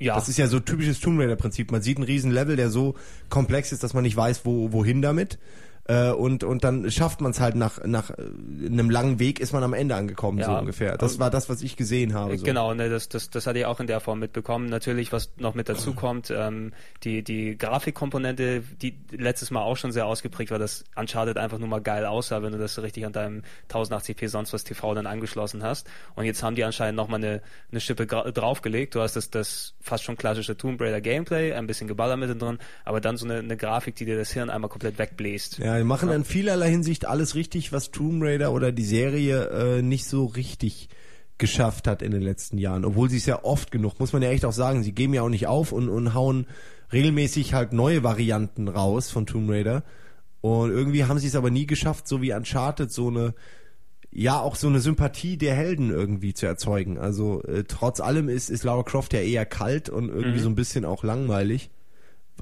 Ja. 0.02 0.16
Das 0.16 0.28
ist 0.28 0.36
ja 0.36 0.48
so 0.48 0.58
typisches 0.58 0.98
Tomb 0.98 1.20
Raider 1.20 1.36
Prinzip. 1.36 1.70
Man 1.70 1.80
sieht 1.80 1.96
einen 1.96 2.04
riesen 2.04 2.32
Level, 2.32 2.56
der 2.56 2.70
so 2.70 2.96
komplex 3.28 3.70
ist, 3.70 3.84
dass 3.84 3.94
man 3.94 4.02
nicht 4.02 4.16
weiß, 4.16 4.44
wo, 4.44 4.72
wohin 4.72 5.00
damit. 5.00 5.38
Äh, 5.84 6.10
und, 6.10 6.44
und 6.44 6.62
dann 6.62 6.90
schafft 6.92 7.20
man 7.20 7.32
es 7.32 7.40
halt 7.40 7.56
nach, 7.56 7.84
nach 7.84 8.10
äh, 8.10 8.14
einem 8.66 8.88
langen 8.88 9.18
Weg 9.18 9.40
ist 9.40 9.52
man 9.52 9.64
am 9.64 9.74
Ende 9.74 9.96
angekommen, 9.96 10.38
Ja. 10.38 10.46
so 10.46 10.52
ungefähr. 10.52 10.96
Das 10.96 11.18
war 11.18 11.28
das, 11.28 11.48
was 11.48 11.60
ich 11.62 11.76
gesehen 11.76 12.14
habe. 12.14 12.38
So. 12.38 12.44
Genau, 12.44 12.72
ne, 12.72 12.88
das, 12.88 13.08
das, 13.08 13.30
das 13.30 13.46
hatte 13.48 13.58
ich 13.58 13.66
auch 13.66 13.80
in 13.80 13.88
der 13.88 13.98
Form 13.98 14.20
mitbekommen. 14.20 14.68
Natürlich, 14.68 15.12
was 15.12 15.32
noch 15.38 15.54
mit 15.54 15.68
dazu 15.68 15.92
kommt, 15.94 16.30
ähm, 16.30 16.72
die, 17.02 17.24
die 17.24 17.58
Grafikkomponente, 17.58 18.62
die 18.80 18.96
letztes 19.10 19.50
Mal 19.50 19.62
auch 19.62 19.76
schon 19.76 19.90
sehr 19.90 20.06
ausgeprägt 20.06 20.52
war, 20.52 20.60
dass 20.60 20.84
Uncharted 20.94 21.36
einfach 21.36 21.58
nur 21.58 21.68
mal 21.68 21.80
geil 21.80 22.06
aussah, 22.06 22.42
wenn 22.42 22.52
du 22.52 22.58
das 22.58 22.80
richtig 22.80 23.04
an 23.04 23.12
deinem 23.12 23.42
1080p 23.68 24.28
sonst 24.28 24.52
was 24.52 24.62
TV 24.62 24.94
dann 24.94 25.06
angeschlossen 25.06 25.64
hast. 25.64 25.88
Und 26.14 26.24
jetzt 26.26 26.44
haben 26.44 26.54
die 26.54 26.62
anscheinend 26.62 26.96
nochmal 26.96 27.18
eine, 27.18 27.42
eine 27.72 27.80
Schippe 27.80 28.06
draufgelegt. 28.06 28.94
Du 28.94 29.00
hast 29.00 29.16
das, 29.16 29.30
das 29.30 29.74
fast 29.80 30.04
schon 30.04 30.16
klassische 30.16 30.56
Tomb 30.56 30.80
Raider 30.80 31.00
Gameplay, 31.00 31.52
ein 31.54 31.66
bisschen 31.66 31.88
Geballer 31.88 32.16
mit 32.16 32.40
drin, 32.40 32.58
aber 32.84 33.00
dann 33.00 33.16
so 33.16 33.26
eine, 33.26 33.38
eine 33.38 33.56
Grafik, 33.56 33.96
die 33.96 34.04
dir 34.04 34.16
das 34.16 34.30
Hirn 34.32 34.48
einmal 34.48 34.70
komplett 34.70 34.98
wegbläst. 34.98 35.58
Ja, 35.58 35.71
die 35.78 35.84
machen 35.84 36.10
in 36.10 36.24
vielerlei 36.24 36.70
Hinsicht 36.70 37.06
alles 37.06 37.34
richtig, 37.34 37.72
was 37.72 37.90
Tomb 37.90 38.22
Raider 38.22 38.52
oder 38.52 38.72
die 38.72 38.84
Serie 38.84 39.48
äh, 39.78 39.82
nicht 39.82 40.06
so 40.06 40.26
richtig 40.26 40.88
geschafft 41.38 41.86
hat 41.88 42.02
in 42.02 42.12
den 42.12 42.22
letzten 42.22 42.58
Jahren. 42.58 42.84
Obwohl 42.84 43.10
sie 43.10 43.16
es 43.16 43.26
ja 43.26 43.44
oft 43.44 43.70
genug, 43.70 43.98
muss 43.98 44.12
man 44.12 44.22
ja 44.22 44.30
echt 44.30 44.44
auch 44.44 44.52
sagen, 44.52 44.82
sie 44.82 44.92
geben 44.92 45.14
ja 45.14 45.22
auch 45.22 45.28
nicht 45.28 45.46
auf 45.46 45.72
und, 45.72 45.88
und 45.88 46.14
hauen 46.14 46.46
regelmäßig 46.92 47.54
halt 47.54 47.72
neue 47.72 48.02
Varianten 48.04 48.68
raus 48.68 49.10
von 49.10 49.26
Tomb 49.26 49.50
Raider. 49.50 49.82
Und 50.40 50.70
irgendwie 50.70 51.04
haben 51.04 51.18
sie 51.18 51.26
es 51.28 51.36
aber 51.36 51.50
nie 51.50 51.66
geschafft, 51.66 52.06
so 52.08 52.20
wie 52.20 52.32
Uncharted, 52.32 52.90
so 52.92 53.08
eine, 53.08 53.34
ja, 54.10 54.40
auch 54.40 54.56
so 54.56 54.66
eine 54.68 54.80
Sympathie 54.80 55.36
der 55.36 55.54
Helden 55.54 55.90
irgendwie 55.90 56.34
zu 56.34 56.46
erzeugen. 56.46 56.98
Also 56.98 57.42
äh, 57.44 57.64
trotz 57.64 58.00
allem 58.00 58.28
ist, 58.28 58.50
ist 58.50 58.62
Lara 58.64 58.82
Croft 58.82 59.12
ja 59.14 59.20
eher 59.20 59.46
kalt 59.46 59.88
und 59.88 60.08
irgendwie 60.08 60.38
Mhm. 60.38 60.42
so 60.42 60.48
ein 60.50 60.54
bisschen 60.54 60.84
auch 60.84 61.02
langweilig. 61.04 61.70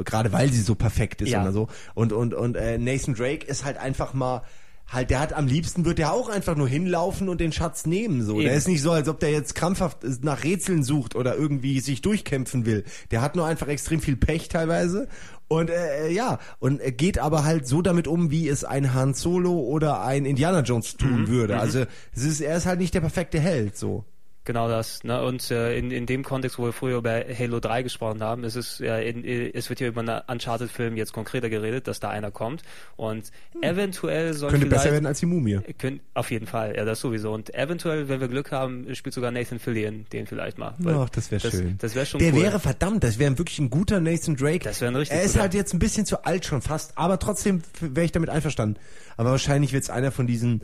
Gerade 0.04 0.32
weil 0.32 0.52
sie 0.52 0.60
so 0.62 0.74
perfekt 0.74 1.22
ist 1.22 1.30
Ja. 1.30 1.44
und 1.44 1.52
so. 1.52 1.68
Und, 1.94 2.12
und, 2.12 2.34
und 2.34 2.56
äh, 2.56 2.78
Nathan 2.78 3.14
Drake 3.14 3.46
ist 3.46 3.64
halt 3.64 3.76
einfach 3.78 4.14
mal, 4.14 4.42
halt, 4.88 5.10
der 5.10 5.20
hat 5.20 5.32
am 5.32 5.46
liebsten, 5.46 5.84
wird 5.84 5.98
der 5.98 6.12
auch 6.12 6.28
einfach 6.28 6.56
nur 6.56 6.66
hinlaufen 6.68 7.28
und 7.28 7.40
den 7.40 7.52
Schatz 7.52 7.86
nehmen. 7.86 8.22
So. 8.24 8.40
Der 8.40 8.50
Eben. 8.50 8.58
ist 8.58 8.66
nicht 8.68 8.82
so, 8.82 8.90
als 8.90 9.08
ob 9.08 9.20
der 9.20 9.30
jetzt 9.30 9.54
krampfhaft 9.54 9.98
nach 10.22 10.42
Rätseln 10.42 10.82
sucht 10.82 11.14
oder 11.14 11.36
irgendwie 11.36 11.78
sich 11.80 12.02
durchkämpfen 12.02 12.66
will. 12.66 12.84
Der 13.12 13.22
hat 13.22 13.36
nur 13.36 13.46
einfach 13.46 13.68
extrem 13.68 14.00
viel 14.00 14.16
Pech 14.16 14.48
teilweise. 14.48 15.06
Und 15.46 15.70
äh, 15.70 16.10
ja, 16.10 16.38
und 16.58 16.80
er 16.80 16.92
geht 16.92 17.18
aber 17.18 17.44
halt 17.44 17.66
so 17.66 17.82
damit 17.82 18.06
um, 18.08 18.30
wie 18.30 18.48
es 18.48 18.64
ein 18.64 18.94
Han 18.94 19.14
Solo 19.14 19.60
oder 19.60 20.02
ein 20.02 20.24
Indiana 20.24 20.60
Jones 20.60 20.96
tun 20.96 21.28
würde. 21.28 21.58
Also 21.58 21.84
es 22.14 22.24
ist, 22.24 22.40
er 22.40 22.56
ist 22.56 22.66
halt 22.66 22.80
nicht 22.80 22.94
der 22.94 23.00
perfekte 23.00 23.38
Held. 23.40 23.76
So. 23.76 24.04
Genau 24.44 24.68
das. 24.68 25.04
Ne? 25.04 25.22
Und 25.22 25.50
äh, 25.50 25.76
in, 25.76 25.90
in 25.90 26.06
dem 26.06 26.24
Kontext, 26.24 26.58
wo 26.58 26.64
wir 26.64 26.72
früher 26.72 26.96
über 26.96 27.22
Halo 27.38 27.60
3 27.60 27.82
gesprochen 27.82 28.22
haben, 28.22 28.42
ist 28.42 28.56
es 28.56 28.78
ja 28.78 28.96
in, 28.98 29.22
es 29.24 29.68
wird 29.68 29.80
hier 29.80 29.88
über 29.88 30.00
einen 30.00 30.22
Uncharted-Film 30.26 30.96
jetzt 30.96 31.12
konkreter 31.12 31.50
geredet, 31.50 31.86
dass 31.86 32.00
da 32.00 32.08
einer 32.08 32.30
kommt. 32.30 32.62
Und 32.96 33.30
eventuell 33.60 34.32
soll 34.32 34.50
Könnte 34.50 34.66
besser 34.66 34.92
werden 34.92 35.04
als 35.06 35.20
die 35.20 35.26
Mumie. 35.26 35.60
Könnt, 35.78 36.00
auf 36.14 36.30
jeden 36.30 36.46
Fall, 36.46 36.74
ja, 36.74 36.84
das 36.86 37.00
sowieso. 37.00 37.32
Und 37.32 37.54
eventuell, 37.54 38.08
wenn 38.08 38.20
wir 38.20 38.28
Glück 38.28 38.50
haben, 38.50 38.94
spielt 38.94 39.14
sogar 39.14 39.30
Nathan 39.30 39.58
Fillion 39.58 40.06
den 40.12 40.26
vielleicht 40.26 40.56
mal. 40.58 40.74
Ach, 40.86 41.10
das 41.10 41.30
wäre 41.30 41.50
schön. 41.50 41.76
Das 41.78 41.94
wäre 41.94 42.06
schon 42.06 42.20
Der 42.20 42.32
cool. 42.32 42.42
wäre 42.42 42.60
verdammt, 42.60 43.04
das 43.04 43.18
wäre 43.18 43.36
wirklich 43.36 43.58
ein 43.58 43.68
guter 43.68 44.00
Nathan 44.00 44.36
Drake. 44.36 44.64
Das 44.64 44.80
wäre 44.80 44.90
ein 44.90 44.96
richtig 44.96 45.16
Er 45.18 45.22
ist 45.22 45.32
guter. 45.32 45.42
halt 45.42 45.54
jetzt 45.54 45.74
ein 45.74 45.78
bisschen 45.78 46.06
zu 46.06 46.24
alt 46.24 46.46
schon 46.46 46.62
fast, 46.62 46.96
aber 46.96 47.18
trotzdem 47.18 47.62
wäre 47.80 48.06
ich 48.06 48.12
damit 48.12 48.30
einverstanden. 48.30 48.78
Aber 49.18 49.32
wahrscheinlich 49.32 49.74
wird 49.74 49.82
es 49.82 49.90
einer 49.90 50.12
von 50.12 50.26
diesen 50.26 50.62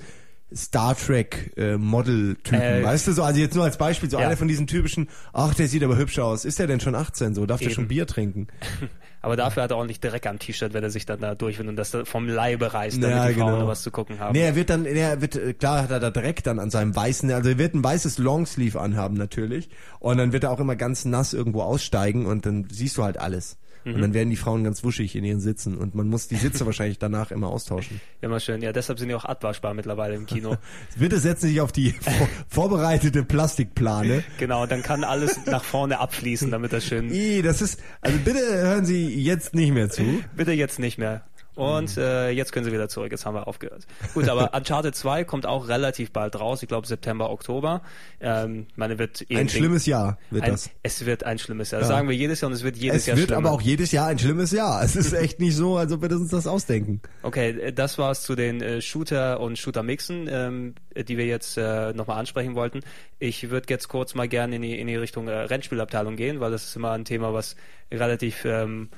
Star 0.55 0.97
Trek 0.97 1.53
äh, 1.57 1.77
Model-Typen, 1.77 2.61
Äh, 2.61 2.85
weißt 2.85 3.09
du 3.09 3.13
so? 3.13 3.23
Also 3.25 3.41
jetzt 3.41 3.55
nur 3.57 3.65
als 3.65 3.77
Beispiel, 3.79 4.09
so 4.09 4.19
ja. 4.19 4.27
einer 4.27 4.37
von 4.37 4.47
diesen 4.47 4.67
typischen, 4.67 5.09
ach, 5.33 5.55
der 5.55 5.67
sieht 5.67 5.83
aber 5.83 5.97
hübsch 5.97 6.19
aus. 6.21 6.45
Ist 6.45 6.59
der 6.59 6.67
denn 6.69 6.79
schon 6.81 6.95
18 6.95 7.35
so? 7.35 7.47
Darf 7.47 7.59
der 7.59 7.69
Eben. 7.69 7.75
schon 7.75 7.89
Bier 7.89 8.07
trinken? 8.07 8.47
Aber 9.23 9.35
dafür 9.35 9.65
hat 9.65 9.73
er 9.73 9.77
ordentlich 9.79 9.99
Dreck 9.99 10.25
am 10.27 10.39
T-Shirt, 10.39 10.73
wenn 10.73 10.85
er 10.85 10.91
sich 10.91 11.05
dann 11.05 11.19
da 11.19 11.35
durchwindet 11.35 11.71
und 11.73 11.77
das 11.77 11.91
da 11.91 12.05
vom 12.05 12.29
Leibe 12.29 12.73
reißt, 12.73 13.03
damit 13.03 13.17
Ja, 13.17 13.27
die 13.27 13.35
Frauen 13.35 13.47
genau. 13.47 13.61
noch 13.63 13.69
was 13.69 13.83
zu 13.83 13.91
gucken 13.91 14.21
haben. 14.21 14.35
Nee, 14.35 14.45
er 14.45 14.55
wird 14.55 14.71
dann, 14.71 14.87
er 14.87 15.21
wird, 15.21 15.35
äh, 15.35 15.53
klar 15.53 15.83
hat 15.83 15.91
er 15.91 15.99
da 15.99 16.11
direkt 16.11 16.47
dann 16.47 16.61
an 16.61 16.71
seinem 16.71 16.95
weißen, 16.95 17.29
also 17.33 17.49
er 17.49 17.59
wird 17.59 17.75
ein 17.75 17.83
weißes 17.83 18.19
Longsleeve 18.19 18.81
anhaben 18.81 19.17
natürlich. 19.17 19.69
Und 19.99 20.19
dann 20.19 20.33
wird 20.33 20.45
er 20.45 20.53
auch 20.53 20.61
immer 20.61 20.77
ganz 20.77 21.05
nass 21.07 21.33
irgendwo 21.33 21.63
aussteigen 21.63 22.25
und 22.25 22.47
dann 22.47 22.69
siehst 22.71 22.99
du 22.99 23.03
halt 23.03 23.19
alles. 23.19 23.57
Und 23.95 24.01
dann 24.01 24.15
werden 24.15 24.31
die 24.31 24.37
Frauen 24.37 24.65
ganz 24.65 24.83
wuschig 24.83 25.15
in 25.15 25.25
ihren 25.25 25.41
Sitzen 25.41 25.77
und 25.77 25.95
man 25.95 26.09
muss 26.09 26.27
die 26.27 26.37
Sitze 26.37 26.67
wahrscheinlich 26.67 26.99
danach 26.99 27.31
immer 27.31 27.49
austauschen. 27.49 28.01
Immer 28.21 28.41
schön. 28.41 28.61
Ja, 28.61 28.73
deshalb 28.73 28.99
sind 28.99 29.09
die 29.09 29.15
auch 29.15 29.25
abwaschbar 29.25 29.75
mittlerweile 29.75 30.15
im 30.17 30.27
Kino. 30.27 30.57
Bitte 30.99 31.21
setzen 31.21 31.49
sich 31.49 31.61
auf 31.61 31.71
die 31.71 31.93
vor 31.93 32.13
vorbereitete 32.49 33.23
Plastikplane. 33.23 34.25
genau, 34.39 34.67
dann 34.67 34.83
kann 34.83 35.05
alles 35.05 35.47
nach 35.47 35.63
vorne 35.63 36.01
abfließen, 36.01 36.51
damit 36.51 36.73
das 36.73 36.85
schön. 36.85 37.13
Ih, 37.13 37.43
das 37.43 37.63
ist, 37.63 37.81
also 38.01 38.19
bitte 38.25 38.41
hören 38.41 38.85
Sie 38.85 39.09
jetzt 39.23 39.55
nicht 39.55 39.73
mehr 39.73 39.89
zu. 39.89 40.03
Bitte 40.37 40.53
jetzt 40.53 40.79
nicht 40.79 40.99
mehr. 40.99 41.25
Und 41.57 41.97
äh, 41.97 42.31
jetzt 42.31 42.53
können 42.53 42.67
sie 42.67 42.73
wieder 42.73 42.89
zurück. 42.89 43.11
Jetzt 43.11 43.25
haben 43.25 43.35
wir 43.35 43.49
aufgehört. 43.49 43.87
Gut, 44.15 44.29
aber 44.29 44.53
Uncharted 44.57 44.95
2 44.95 45.25
kommt 45.25 45.47
auch 45.47 45.69
relativ 45.69 46.13
bald 46.13 46.39
raus. 46.39 46.63
Ich 46.63 46.69
glaube 46.69 46.87
September, 46.87 47.31
Oktober. 47.31 47.83
Ähm, 48.21 48.67
meine 48.77 48.99
wird 48.99 49.25
eh 49.31 49.37
Ein 49.39 49.49
schlimmes 49.49 49.87
Jahr 49.87 50.19
wird 50.31 50.45
ein, 50.45 50.51
das. 50.53 50.71
Es 50.83 51.07
wird 51.07 51.25
ein 51.25 51.39
schlimmes 51.39 51.71
Jahr. 51.71 51.81
Das 51.81 51.89
sagen 51.89 52.09
wir 52.09 52.15
jedes 52.15 52.43
Jahr 52.43 52.51
und 52.51 52.55
es 52.55 52.63
wird 52.63 52.77
jedes 52.77 52.99
Es 52.99 53.07
Jahr 53.07 53.17
wird 53.17 53.29
schlimmer. 53.29 53.49
aber 53.49 53.53
auch 53.53 53.63
jedes 53.63 53.91
Jahr 53.91 54.07
ein 54.09 54.19
schlimmes 54.19 54.53
Jahr. 54.53 54.83
Es 54.85 54.97
ist 54.97 55.13
echt 55.15 55.41
nicht 55.41 55.57
so, 55.57 55.77
als 55.79 55.91
ob 55.93 56.03
wir 56.03 56.11
uns 56.11 56.31
das 56.31 56.47
ausdenken. 56.47 57.01
Okay, 57.23 57.51
äh, 57.59 57.73
das 57.73 57.97
war's 57.97 58.23
zu 58.23 58.35
den 58.35 58.61
äh, 58.61 58.83
Shooter 58.83 59.41
und 59.41 59.59
Shooter-Mixen, 59.59 60.29
ähm, 60.31 60.75
äh, 60.95 61.05
die 61.05 61.17
wir 61.17 61.25
jetzt 61.27 61.57
äh, 61.57 61.95
nochmal 61.95 62.19
ansprechen 62.19 62.55
wollten. 62.55 62.81
Ich 63.19 63.49
würde 63.49 63.67
jetzt 63.71 63.89
kurz 63.89 64.15
mal 64.15 64.29
gerne 64.29 64.57
in 64.57 64.63
die, 64.63 64.79
in 64.79 64.89
die 64.89 64.97
Richtung 64.97 65.29
äh, 65.29 65.33
Rennspielabteilung 65.33 66.17
gehen, 66.17 66.41
weil 66.41 66.51
das 66.51 66.65
ist 66.65 66.77
immer 66.77 66.93
ein 66.93 67.07
Thema, 67.07 67.33
was 67.33 67.57
relativ 67.91 68.45
ähm, 68.45 68.91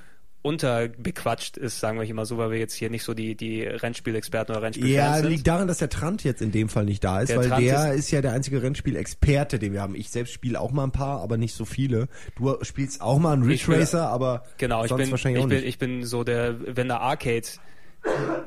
unterbequatscht 0.49 1.57
ist, 1.57 1.79
sagen 1.81 2.01
wir 2.01 2.15
mal 2.15 2.25
so, 2.25 2.39
weil 2.39 2.51
wir 2.51 2.59
jetzt 2.59 2.75
hier 2.75 2.91
nicht 2.91 3.03
so 3.05 3.15
die, 3.15 3.35
die 3.35 3.63
Rennspielexperten 3.63 4.55
oder 4.55 4.65
Rennspielfans 4.65 4.95
Ja, 4.97 5.17
sind. 5.19 5.29
liegt 5.31 5.47
daran, 5.47 5.69
dass 5.69 5.79
der 5.79 5.89
Trant 5.91 6.25
jetzt 6.25 6.43
in 6.43 6.51
dem 6.53 6.69
Fall 6.69 6.85
nicht 6.85 7.05
da 7.05 7.21
ist, 7.21 7.29
Der 7.29 7.39
weil 7.39 7.49
Trant 7.49 7.63
der 7.65 7.93
ist, 7.93 8.11
ja 8.11 8.21
der 8.23 8.33
einzige 8.33 8.63
Rennspielexperte, 8.63 9.59
den 9.59 9.73
wir 9.73 9.83
haben. 9.83 9.95
Ich 9.95 10.11
selbst 10.11 10.33
spiele 10.33 10.61
auch 10.61 10.73
mal 10.73 10.85
ein 10.85 10.93
paar, 10.93 11.21
aber 11.21 11.37
nicht 11.37 11.55
so 11.55 11.65
viele. 11.65 12.09
Du 12.37 12.57
spielst 12.63 13.01
auch 13.01 13.19
mal 13.19 13.35
einen 13.35 13.43
Ridge 13.43 13.55
Ich 13.55 13.69
Racer, 13.69 14.09
aber 14.09 14.45
Genau, 14.59 14.83
ich 14.83 14.89
sonst 14.89 15.03
bin, 15.03 15.11
wahrscheinlich 15.11 15.39
ich 15.41 15.45
auch 15.45 15.49
bin, 15.49 15.59
nicht. 15.59 15.69
ich 15.69 15.79
bin 15.79 16.05
so 16.05 16.25
der, 16.25 16.77
wenn 16.77 16.89
der 16.89 17.01
Arcade 17.01 17.47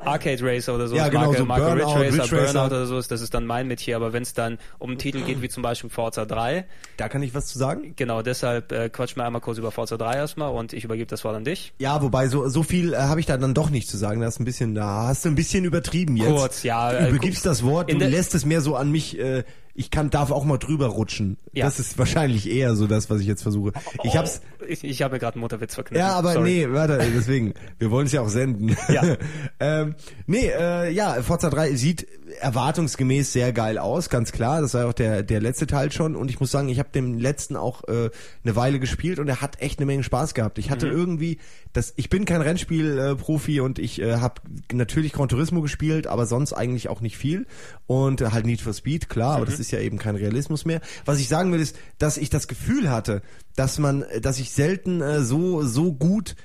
Arcade 0.03 0.40
Racer 0.41 0.73
oder 0.76 0.88
so, 0.88 0.95
Ja, 0.95 1.07
genau, 1.10 1.26
Marke, 1.26 1.38
so 1.38 1.45
Marke 1.45 1.64
Burnout, 1.65 1.99
Ridge 1.99 2.18
Racer, 2.18 2.23
Ridge 2.23 2.36
Racer. 2.41 2.53
Burnout 2.53 2.76
oder 2.76 2.86
so 2.86 2.98
ist, 2.98 3.11
das 3.11 3.22
ist 3.22 3.34
dann 3.34 3.45
mein 3.45 3.68
Metier, 3.68 3.95
aber 3.95 4.14
wenn 4.14 4.23
es 4.23 4.34
dann 4.34 4.57
um 4.80 4.90
einen 4.91 4.99
Titel 4.99 5.22
geht, 5.22 5.41
wie 5.41 5.49
zum 5.49 5.61
Beispiel 5.64 5.90
Forza 5.90 6.26
3, 6.26 6.65
da 6.98 7.10
kann 7.10 7.22
ich 7.23 7.34
was 7.36 7.48
zu 7.48 7.60
sagen? 7.60 7.94
genau, 7.95 8.22
deshalb 8.22 8.72
äh, 8.72 8.90
quatschen 8.90 9.18
wir 9.18 9.26
einmal 9.26 9.41
kurz 9.41 9.57
über 9.57 9.72
Forza 9.72 9.98
3 9.98 10.15
erstmal 10.15 10.52
und 10.52 10.73
ich 10.73 10.84
übergebe 10.84 11.07
das 11.07 11.23
Wort 11.23 11.36
an 11.36 11.44
dich. 11.44 11.73
Ja, 11.80 12.02
wobei 12.02 12.28
so 12.28 12.48
so 12.49 12.64
viel 12.64 12.94
äh, 12.94 12.98
habe 12.98 13.19
ich 13.19 13.26
da 13.26 13.38
dann 13.38 13.53
doch 13.53 13.69
nicht 13.69 13.88
zu 13.90 13.98
sagen. 13.98 14.22
Das 14.22 14.36
ist 14.36 14.40
ein 14.40 14.45
bisschen, 14.45 14.73
da 14.73 15.07
hast 15.07 15.26
du 15.26 15.30
ein 15.30 15.36
bisschen 15.36 15.65
übertrieben 15.65 16.18
jetzt. 16.18 16.30
Kurz, 16.30 16.64
ja, 16.64 16.91
Du 16.91 16.98
äh, 16.98 17.10
übergibst 17.10 17.45
das 17.45 17.64
Wort, 17.64 17.91
du 17.91 17.98
lässt 17.98 18.34
es 18.36 18.45
mehr 18.45 18.61
so 18.61 18.76
an 18.76 18.91
mich. 18.91 19.19
Äh, 19.19 19.44
ich 19.73 19.91
kann, 19.91 20.10
darf 20.10 20.31
auch 20.31 20.43
mal 20.43 20.57
drüber 20.57 20.88
rutschen. 20.88 21.38
Ja. 21.53 21.65
Das 21.65 21.80
ist 21.80 21.98
wahrscheinlich 21.98 22.49
eher 22.49 22.76
so 22.76 22.88
das, 22.88 23.10
was 23.10 23.22
ich 23.22 23.27
jetzt 23.27 23.41
versuche. 23.41 23.73
Ich 24.03 24.18
hab's, 24.18 24.41
Oh, 24.61 24.65
ich, 24.68 24.84
ich 24.84 25.02
habe 25.02 25.15
mir 25.15 25.19
gerade 25.19 25.35
einen 25.35 25.41
Mutterwitz 25.41 25.73
verknüpft. 25.76 25.99
Ja, 25.99 26.14
aber 26.14 26.34
Sorry. 26.34 26.68
nee, 26.68 26.72
warte, 26.72 26.99
deswegen. 27.15 27.53
Wir 27.80 27.89
wollen 27.89 28.06
es 28.06 28.11
ja 28.11 28.22
auch 28.22 28.30
senden. 28.30 28.76
Ja. 28.89 29.18
ähm, 29.60 29.95
nee, 30.27 30.48
äh, 30.48 30.91
ja, 30.91 31.22
Forza 31.23 31.49
3 31.49 31.76
sieht 31.76 32.07
erwartungsgemäß 32.39 33.33
sehr 33.33 33.53
geil 33.53 33.77
aus, 33.77 34.09
ganz 34.09 34.31
klar. 34.31 34.61
Das 34.61 34.73
war 34.73 34.81
ja 34.81 34.87
auch 34.87 34.93
der, 34.93 35.23
der 35.23 35.41
letzte 35.41 35.67
Teil 35.67 35.91
schon. 35.91 36.15
Und 36.15 36.29
ich 36.29 36.39
muss 36.39 36.51
sagen, 36.51 36.69
ich 36.69 36.79
habe 36.79 36.89
den 36.93 37.19
letzten 37.19 37.55
auch 37.55 37.83
äh, 37.87 38.09
eine 38.43 38.55
Weile 38.55 38.79
gespielt 38.79 39.19
und 39.19 39.27
er 39.27 39.41
hat 39.41 39.61
echt 39.61 39.79
eine 39.79 39.85
Menge 39.85 40.03
Spaß 40.03 40.33
gehabt. 40.33 40.57
Ich 40.57 40.69
hatte 40.71 40.87
irgendwie, 40.87 41.39
das, 41.73 41.93
ich 41.95 42.09
bin 42.09 42.25
kein 42.25 42.41
Rennspiel-Profi 42.41 43.57
äh, 43.57 43.61
und 43.61 43.79
ich 43.79 44.01
äh, 44.01 44.17
habe 44.17 44.41
natürlich 44.71 45.13
Gran 45.13 45.29
Turismo 45.29 45.61
gespielt, 45.61 46.07
aber 46.07 46.25
sonst 46.25 46.53
eigentlich 46.53 46.89
auch 46.89 47.01
nicht 47.01 47.17
viel. 47.17 47.47
Und 47.87 48.21
äh, 48.21 48.31
halt 48.31 48.45
Need 48.45 48.61
for 48.61 48.73
Speed, 48.73 49.09
klar, 49.09 49.35
aber 49.35 49.45
das 49.45 49.59
ist 49.59 49.71
ja 49.71 49.79
eben 49.79 49.97
kein 49.97 50.15
Realismus 50.15 50.65
mehr. 50.65 50.81
Was 51.05 51.19
ich 51.19 51.27
sagen 51.27 51.51
will, 51.51 51.59
ist, 51.59 51.75
dass 51.97 52.17
ich 52.17 52.29
das 52.29 52.47
Gefühl 52.47 52.89
hatte, 52.89 53.21
dass 53.55 53.79
man, 53.79 54.05
dass 54.21 54.39
ich 54.39 54.51
selten 54.51 55.01
äh, 55.01 55.21
so, 55.21 55.63
so 55.63 55.93
gut 55.93 56.35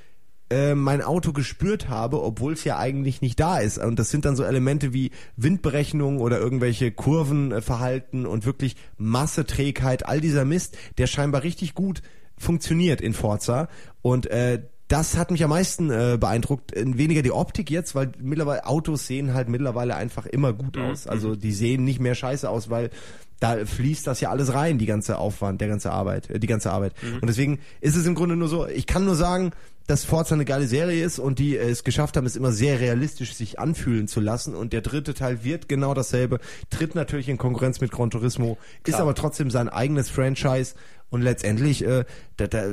äh, 0.49 0.75
mein 0.75 1.01
Auto 1.01 1.33
gespürt 1.33 1.89
habe, 1.89 2.21
obwohl 2.21 2.53
es 2.53 2.63
ja 2.63 2.77
eigentlich 2.77 3.21
nicht 3.21 3.39
da 3.39 3.59
ist. 3.59 3.77
Und 3.77 3.99
das 3.99 4.09
sind 4.09 4.25
dann 4.25 4.35
so 4.35 4.43
Elemente 4.43 4.93
wie 4.93 5.11
Windberechnung 5.35 6.19
oder 6.19 6.39
irgendwelche 6.39 6.91
Kurvenverhalten 6.91 8.25
und 8.25 8.45
wirklich 8.45 8.75
Masse, 8.97 9.45
Trägheit, 9.45 10.05
all 10.05 10.21
dieser 10.21 10.45
Mist, 10.45 10.77
der 10.97 11.07
scheinbar 11.07 11.43
richtig 11.43 11.73
gut 11.73 12.01
funktioniert 12.37 13.01
in 13.01 13.13
Forza. 13.13 13.67
Und 14.01 14.27
äh, 14.27 14.61
das 14.87 15.17
hat 15.17 15.31
mich 15.31 15.43
am 15.43 15.49
meisten 15.49 15.89
äh, 15.89 16.17
beeindruckt. 16.19 16.73
Äh, 16.75 16.97
Weniger 16.97 17.21
die 17.21 17.31
Optik 17.31 17.69
jetzt, 17.69 17.93
weil 17.93 18.11
mittlerweile 18.21 18.65
Autos 18.65 19.07
sehen 19.07 19.33
halt 19.33 19.49
mittlerweile 19.49 19.95
einfach 19.95 20.25
immer 20.25 20.53
gut 20.53 20.77
aus. 20.77 21.07
Also 21.07 21.35
die 21.35 21.51
sehen 21.51 21.83
nicht 21.83 21.99
mehr 21.99 22.15
scheiße 22.15 22.49
aus, 22.49 22.69
weil 22.69 22.89
da 23.39 23.65
fließt 23.65 24.07
das 24.07 24.21
ja 24.21 24.29
alles 24.29 24.53
rein, 24.53 24.77
die 24.77 24.85
ganze 24.85 25.17
Aufwand, 25.17 25.61
der 25.61 25.67
ganze 25.67 25.91
Arbeit, 25.91 26.29
äh, 26.29 26.39
die 26.39 26.47
ganze 26.47 26.71
Arbeit. 26.71 26.93
Und 27.21 27.27
deswegen 27.27 27.59
ist 27.81 27.95
es 27.95 28.05
im 28.05 28.15
Grunde 28.15 28.35
nur 28.35 28.47
so, 28.47 28.67
ich 28.67 28.87
kann 28.87 29.05
nur 29.05 29.15
sagen, 29.15 29.51
dass 29.87 30.03
Forza 30.03 30.35
eine 30.35 30.45
geile 30.45 30.67
Serie 30.67 31.03
ist 31.03 31.17
und 31.17 31.39
die 31.39 31.55
äh, 31.55 31.69
es 31.69 31.83
geschafft 31.83 32.17
haben, 32.17 32.27
es 32.27 32.35
immer 32.35 32.51
sehr 32.51 32.79
realistisch 32.79 33.33
sich 33.33 33.57
anfühlen 33.57 34.07
zu 34.07 34.19
lassen. 34.19 34.53
Und 34.53 34.73
der 34.73 34.81
dritte 34.81 35.13
Teil 35.13 35.43
wird 35.43 35.69
genau 35.69 35.93
dasselbe, 35.93 36.39
tritt 36.69 36.93
natürlich 36.93 37.29
in 37.29 37.37
Konkurrenz 37.37 37.79
mit 37.79 37.91
Gran 37.91 38.09
Turismo, 38.09 38.57
ist 38.83 38.93
Klar. 38.93 39.01
aber 39.01 39.15
trotzdem 39.15 39.49
sein 39.49 39.69
eigenes 39.69 40.09
Franchise. 40.09 40.75
Und 41.09 41.21
letztendlich, 41.21 41.85
äh, 41.85 42.03
da, 42.35 42.47
da, 42.47 42.65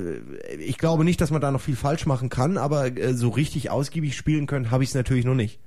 ich 0.59 0.77
glaube 0.77 1.05
nicht, 1.05 1.21
dass 1.21 1.31
man 1.31 1.41
da 1.41 1.53
noch 1.53 1.61
viel 1.61 1.77
falsch 1.77 2.05
machen 2.05 2.31
kann, 2.31 2.59
aber 2.59 2.87
äh, 2.87 3.15
so 3.15 3.29
richtig 3.29 3.71
ausgiebig 3.71 4.17
spielen 4.17 4.49
können, 4.49 4.73
habe 4.73 4.83
ich 4.83 4.91
es 4.91 4.95
natürlich 4.97 5.25
noch 5.25 5.37
nicht. 5.37 5.61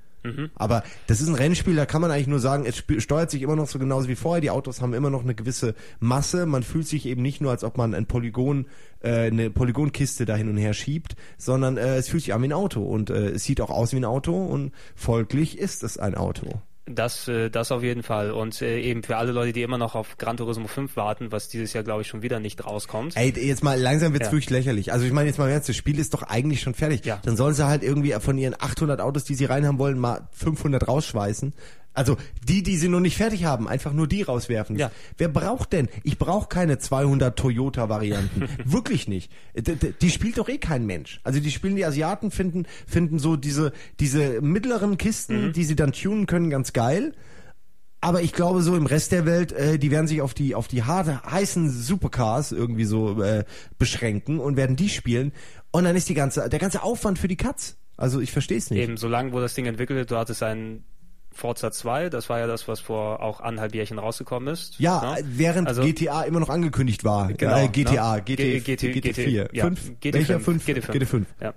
Aber 0.54 0.82
das 1.06 1.20
ist 1.20 1.28
ein 1.28 1.34
Rennspiel, 1.34 1.76
da 1.76 1.86
kann 1.86 2.00
man 2.00 2.10
eigentlich 2.10 2.26
nur 2.26 2.40
sagen, 2.40 2.66
es 2.66 2.82
steuert 3.02 3.30
sich 3.30 3.42
immer 3.42 3.56
noch 3.56 3.68
so 3.68 3.78
genauso 3.78 4.08
wie 4.08 4.16
vorher. 4.16 4.40
Die 4.40 4.50
Autos 4.50 4.80
haben 4.80 4.94
immer 4.94 5.10
noch 5.10 5.22
eine 5.22 5.34
gewisse 5.34 5.74
Masse. 6.00 6.46
Man 6.46 6.62
fühlt 6.62 6.86
sich 6.86 7.06
eben 7.06 7.22
nicht 7.22 7.40
nur, 7.40 7.50
als 7.50 7.64
ob 7.64 7.76
man 7.76 7.94
ein 7.94 8.06
Polygon, 8.06 8.66
äh, 9.00 9.26
eine 9.26 9.50
Polygonkiste 9.50 10.24
da 10.24 10.36
hin 10.36 10.48
und 10.48 10.56
her 10.56 10.74
schiebt, 10.74 11.16
sondern 11.36 11.76
äh, 11.76 11.96
es 11.96 12.08
fühlt 12.08 12.24
sich 12.24 12.34
an 12.34 12.42
wie 12.42 12.48
ein 12.48 12.52
Auto 12.52 12.82
und 12.82 13.10
äh, 13.10 13.30
es 13.30 13.44
sieht 13.44 13.60
auch 13.60 13.70
aus 13.70 13.92
wie 13.92 13.98
ein 13.98 14.04
Auto 14.04 14.44
und 14.44 14.72
folglich 14.94 15.58
ist 15.58 15.82
es 15.82 15.98
ein 15.98 16.14
Auto. 16.14 16.60
Das, 16.94 17.28
äh, 17.28 17.50
das 17.50 17.70
auf 17.72 17.82
jeden 17.82 18.02
Fall. 18.02 18.30
Und 18.30 18.60
äh, 18.62 18.80
eben 18.80 19.02
für 19.02 19.16
alle 19.16 19.32
Leute, 19.32 19.52
die 19.52 19.62
immer 19.62 19.78
noch 19.78 19.94
auf 19.94 20.16
Gran 20.18 20.36
Turismo 20.36 20.66
5 20.66 20.96
warten, 20.96 21.32
was 21.32 21.48
dieses 21.48 21.72
Jahr, 21.72 21.84
glaube 21.84 22.02
ich, 22.02 22.08
schon 22.08 22.22
wieder 22.22 22.40
nicht 22.40 22.64
rauskommt. 22.64 23.16
Ey, 23.16 23.32
jetzt 23.36 23.62
mal 23.62 23.78
langsam 23.80 24.12
wird's 24.12 24.26
Ja. 24.26 24.32
wirklich 24.32 24.50
lächerlich. 24.50 24.92
Also 24.92 25.04
ich 25.06 25.12
meine 25.12 25.28
jetzt 25.28 25.38
mal 25.38 25.48
ernst, 25.50 25.68
das 25.68 25.76
Spiel 25.76 25.98
ist 25.98 26.14
doch 26.14 26.22
eigentlich 26.22 26.60
schon 26.60 26.74
fertig. 26.74 27.04
Ja. 27.04 27.20
Dann 27.24 27.36
sollen 27.36 27.54
sie 27.54 27.66
halt 27.66 27.82
irgendwie 27.82 28.12
von 28.20 28.38
ihren 28.38 28.54
800 28.58 29.00
Autos, 29.00 29.24
die 29.24 29.34
sie 29.34 29.44
reinhaben 29.44 29.78
wollen, 29.78 29.98
mal 29.98 30.28
500 30.32 30.86
rausschweißen. 30.88 31.52
Also 31.94 32.16
die, 32.46 32.62
die 32.62 32.76
sie 32.76 32.88
noch 32.88 33.00
nicht 33.00 33.16
fertig 33.16 33.44
haben, 33.44 33.66
einfach 33.66 33.92
nur 33.92 34.06
die 34.06 34.22
rauswerfen. 34.22 34.76
Ja. 34.78 34.92
Wer 35.16 35.28
braucht 35.28 35.72
denn? 35.72 35.88
Ich 36.04 36.16
brauche 36.16 36.48
keine 36.48 36.78
200 36.78 37.36
Toyota-Varianten. 37.36 38.48
Wirklich 38.64 39.08
nicht. 39.08 39.32
D 39.56 39.76
die 40.00 40.10
spielt 40.10 40.38
doch 40.38 40.48
eh 40.48 40.58
kein 40.58 40.86
Mensch. 40.86 41.20
Also 41.24 41.40
die 41.40 41.50
spielen 41.50 41.74
die 41.74 41.84
Asiaten 41.84 42.30
finden 42.30 42.66
finden 42.86 43.18
so 43.18 43.36
diese 43.36 43.72
diese 43.98 44.40
mittleren 44.40 44.96
Kisten, 44.96 45.52
die 45.52 45.64
sie 45.64 45.74
dann 45.74 45.92
tunen 45.92 46.26
können, 46.26 46.50
ganz 46.50 46.72
geil. 46.72 47.14
Aber 48.00 48.22
ich 48.22 48.32
glaube, 48.32 48.62
so 48.62 48.76
im 48.76 48.86
Rest 48.86 49.10
der 49.10 49.26
Welt, 49.26 49.50
äh, 49.50 49.76
die 49.78 49.90
werden 49.90 50.06
sich 50.06 50.22
auf 50.22 50.32
die 50.32 50.54
auf 50.54 50.68
die 50.68 50.84
harte, 50.84 51.20
heißen 51.24 51.68
Supercars 51.68 52.52
irgendwie 52.52 52.84
so 52.84 53.20
äh, 53.22 53.44
beschränken 53.76 54.38
und 54.38 54.56
werden 54.56 54.76
die 54.76 54.88
spielen. 54.88 55.32
Und 55.72 55.84
dann 55.84 55.96
ist 55.96 56.08
die 56.08 56.14
ganze 56.14 56.48
der 56.48 56.60
ganze 56.60 56.82
Aufwand 56.84 57.18
für 57.18 57.28
die 57.28 57.36
Katz. 57.36 57.76
Also 57.96 58.20
ich 58.20 58.30
verstehe 58.30 58.58
es 58.58 58.70
nicht. 58.70 58.80
Eben, 58.80 58.96
solange 58.96 59.32
wo 59.32 59.40
das 59.40 59.54
Ding 59.54 59.66
entwickelt 59.66 59.98
wird, 59.98 60.10
du 60.12 60.16
hattest 60.16 60.44
ein 60.44 60.84
Forza 61.38 61.70
2, 61.70 62.10
das 62.10 62.28
war 62.28 62.40
ja 62.40 62.46
das, 62.48 62.66
was 62.66 62.80
vor 62.80 63.22
auch 63.22 63.40
anderthalb 63.40 63.74
Jährchen 63.74 63.98
rausgekommen 63.98 64.52
ist. 64.52 64.78
Ja, 64.80 65.14
ne? 65.14 65.22
während 65.24 65.68
Also- 65.68 65.82
GTA 65.82 66.22
immer 66.22 66.40
noch 66.40 66.48
angekündigt 66.50 67.04
war. 67.04 67.32
Genau, 67.32 67.56
äh, 67.56 67.68
GTA, 67.68 68.16
ne? 68.16 68.22
GT, 68.22 68.36
G- 68.60 68.76
GT, 68.76 68.92
GT4. 68.92 69.48
ja, 69.54 69.64
Fünf? 69.64 69.80
GT5, 70.02 70.12
Welcher? 70.14 70.40
Fünf? 70.40 70.66
GT5. 70.66 70.90
GT5. 70.92 71.24
Ja. 71.40 71.54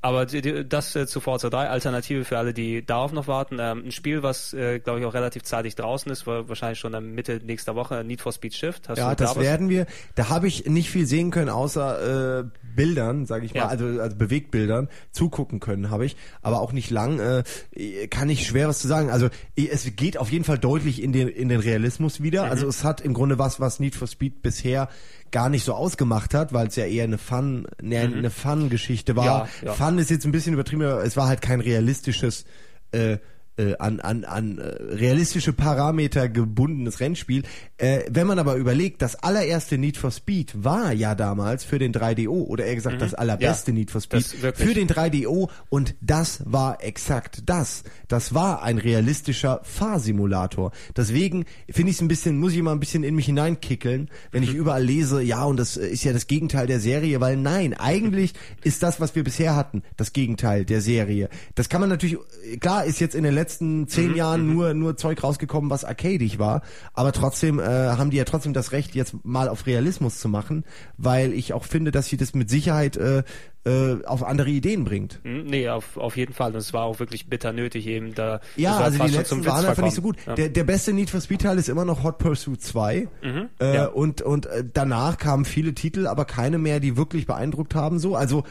Aber 0.00 0.26
die, 0.26 0.40
die, 0.42 0.68
das 0.68 0.94
äh, 0.94 1.06
zu 1.08 1.20
Forza 1.20 1.50
3, 1.50 1.68
Alternative 1.70 2.24
für 2.24 2.38
alle, 2.38 2.54
die 2.54 2.86
darauf 2.86 3.12
noch 3.12 3.26
warten. 3.26 3.58
Ähm, 3.60 3.82
ein 3.86 3.90
Spiel, 3.92 4.22
was, 4.22 4.52
äh, 4.54 4.78
glaube 4.78 5.00
ich, 5.00 5.04
auch 5.06 5.14
relativ 5.14 5.42
zeitig 5.42 5.74
draußen 5.74 6.10
ist, 6.12 6.24
war 6.26 6.48
wahrscheinlich 6.48 6.78
schon 6.78 6.94
am 6.94 7.10
Mitte 7.14 7.40
nächster 7.44 7.74
Woche, 7.74 8.04
Need 8.04 8.20
for 8.20 8.32
Speed 8.32 8.54
Shift. 8.54 8.88
Hast 8.88 8.98
Ja, 8.98 9.14
das 9.16 9.34
da 9.34 9.40
werden 9.40 9.68
wir. 9.68 9.86
Da 10.14 10.28
habe 10.28 10.46
ich 10.46 10.66
nicht 10.66 10.90
viel 10.90 11.04
sehen 11.04 11.32
können, 11.32 11.48
außer 11.50 12.40
äh, 12.40 12.44
Bildern, 12.78 13.26
sage 13.26 13.44
ich 13.44 13.52
mal, 13.54 13.60
Ja. 13.60 13.66
also, 13.66 13.86
also 14.00 14.16
Bewegtbildern. 14.16 14.88
Zugucken 15.10 15.58
können 15.58 15.90
habe 15.90 16.06
ich, 16.06 16.16
aber 16.42 16.60
auch 16.60 16.72
nicht 16.72 16.90
lang. 16.90 17.18
Äh, 17.18 18.06
kann 18.08 18.30
ich 18.30 18.46
schwer 18.46 18.68
was 18.68 18.78
zu 18.78 18.86
sagen. 18.88 19.10
Also 19.10 19.28
es 19.56 19.96
geht 19.96 20.16
auf 20.16 20.30
jeden 20.30 20.44
Fall 20.44 20.58
deutlich 20.58 21.02
in 21.02 21.12
den 21.12 21.26
in 21.28 21.48
den 21.48 21.58
Realismus 21.60 22.22
wieder. 22.22 22.44
Mhm. 22.46 22.50
Also 22.52 22.68
es 22.68 22.84
hat 22.84 23.00
im 23.00 23.14
Grunde 23.14 23.38
was, 23.38 23.58
was 23.58 23.80
Need 23.80 23.96
for 23.96 24.06
Speed 24.06 24.42
bisher 24.42 24.88
gar 25.32 25.48
nicht 25.48 25.64
so 25.64 25.74
ausgemacht 25.74 26.32
hat, 26.34 26.52
weil 26.52 26.68
es 26.68 26.76
ja 26.76 26.86
eher 26.86 27.04
eine 27.04 27.18
Fun, 27.18 27.66
ne, 27.82 27.98
eine 27.98 28.30
Fun-Geschichte 28.30 29.16
war. 29.16 29.44
Mhm. 29.44 29.50
Ja, 29.62 29.66
ja. 29.66 29.72
Fun 29.74 29.98
ist 29.98 30.10
jetzt 30.10 30.24
ein 30.24 30.32
bisschen 30.32 30.54
übertrieben, 30.54 30.82
aber 30.82 31.02
es 31.04 31.16
war 31.16 31.26
halt 31.26 31.42
kein 31.42 31.60
realistisches 31.60 32.44
äh, 32.92 33.18
äh, 33.58 33.74
an, 33.78 34.00
an, 34.00 34.24
an 34.24 34.58
äh, 34.58 34.62
realistische 34.94 35.52
Parameter 35.52 36.28
gebundenes 36.28 37.00
Rennspiel. 37.00 37.42
Äh, 37.76 38.02
wenn 38.10 38.26
man 38.26 38.38
aber 38.38 38.54
überlegt, 38.56 39.02
das 39.02 39.16
allererste 39.16 39.76
Need 39.78 39.96
for 39.96 40.10
Speed 40.10 40.64
war 40.64 40.92
ja 40.92 41.14
damals 41.14 41.64
für 41.64 41.78
den 41.78 41.92
3DO 41.92 42.28
oder 42.46 42.64
eher 42.64 42.74
gesagt 42.76 43.02
das 43.02 43.14
allerbeste 43.14 43.72
Mhm. 43.72 43.76
Ja, 43.76 43.80
Need 43.80 43.90
for 43.90 44.00
Speed 44.00 44.24
für 44.24 44.74
den 44.74 44.88
3DO 44.88 45.48
und 45.68 45.94
das 46.00 46.42
war 46.44 46.82
exakt 46.82 47.42
das. 47.46 47.82
Das 48.08 48.32
war 48.34 48.62
ein 48.62 48.78
realistischer 48.78 49.60
Fahrsimulator. 49.64 50.70
Deswegen 50.96 51.44
finde 51.68 51.90
ich 51.90 51.96
es 51.96 52.02
ein 52.02 52.08
bisschen, 52.08 52.38
muss 52.38 52.52
ich 52.52 52.62
mal 52.62 52.72
ein 52.72 52.80
bisschen 52.80 53.02
in 53.04 53.14
mich 53.14 53.26
hineinkickeln, 53.26 54.08
wenn 54.30 54.42
Mhm. 54.42 54.48
ich 54.48 54.54
überall 54.54 54.84
lese, 54.84 55.20
ja, 55.22 55.44
und 55.44 55.56
das 55.58 55.76
ist 55.76 56.04
ja 56.04 56.12
das 56.12 56.26
Gegenteil 56.28 56.66
der 56.66 56.78
Serie, 56.80 57.20
weil 57.20 57.36
nein, 57.36 57.74
eigentlich 57.74 58.34
ist 58.62 58.82
das, 58.82 59.00
was 59.00 59.14
wir 59.14 59.24
bisher 59.24 59.56
hatten, 59.56 59.82
das 59.96 60.12
Gegenteil 60.12 60.64
der 60.64 60.80
Serie. 60.80 61.28
Das 61.54 61.68
kann 61.68 61.80
man 61.80 61.90
natürlich, 61.90 62.16
klar 62.60 62.84
ist 62.84 63.00
jetzt 63.00 63.14
in 63.14 63.24
den 63.24 63.34
letzten 63.34 63.47
Mhm, 63.60 63.88
zehn 63.88 64.14
Jahren 64.14 64.52
nur, 64.52 64.74
nur 64.74 64.96
Zeug 64.96 65.22
rausgekommen, 65.22 65.70
was 65.70 65.84
arcadig 65.84 66.38
war, 66.38 66.62
aber 66.92 67.12
trotzdem 67.12 67.58
äh, 67.58 67.62
haben 67.64 68.10
die 68.10 68.16
ja 68.16 68.24
trotzdem 68.24 68.52
das 68.52 68.72
Recht, 68.72 68.94
jetzt 68.94 69.16
mal 69.24 69.48
auf 69.48 69.66
Realismus 69.66 70.18
zu 70.18 70.28
machen, 70.28 70.64
weil 70.96 71.32
ich 71.32 71.52
auch 71.52 71.64
finde, 71.64 71.90
dass 71.90 72.06
sie 72.06 72.16
das 72.16 72.34
mit 72.34 72.50
Sicherheit 72.50 72.96
äh, 72.96 73.22
äh, 73.64 74.04
auf 74.04 74.22
andere 74.22 74.50
Ideen 74.50 74.84
bringt. 74.84 75.20
Hm, 75.24 75.44
Nee, 75.46 75.68
auf, 75.68 75.96
auf 75.96 76.16
jeden 76.16 76.32
Fall. 76.32 76.52
Und 76.52 76.58
es 76.58 76.72
war 76.72 76.84
auch 76.84 77.00
wirklich 77.00 77.28
bitter 77.28 77.52
nötig 77.52 77.86
eben 77.86 78.14
da. 78.14 78.40
Ja, 78.56 78.78
also 78.78 79.02
die 79.04 79.10
letzten 79.12 79.44
waren 79.44 79.64
einfach 79.66 79.82
nicht 79.82 79.94
so 79.94 80.02
gut. 80.02 80.16
verkommen. 80.16 80.36
Der, 80.36 80.48
der 80.48 80.64
beste 80.64 80.92
Need 80.92 81.10
for 81.10 81.20
Speed 81.20 81.42
Teil 81.42 81.58
ist 81.58 81.68
immer 81.68 81.84
noch 81.84 82.02
Hot 82.04 82.18
Pursuit 82.18 82.62
2. 82.62 82.96
äh, 82.96 83.06
Mhm, 83.28 83.48
ja. 83.60 83.86
Und, 83.86 84.22
und 84.22 84.46
äh, 84.46 84.64
danach 84.72 85.18
kamen 85.18 85.44
viele 85.44 85.74
Titel, 85.74 86.06
aber 86.06 86.24
keine 86.24 86.58
mehr, 86.58 86.80
die 86.80 86.96
wirklich 86.96 87.26
beeindruckt 87.26 87.74
haben. 87.74 87.98
So, 87.98 88.14
also 88.16 88.44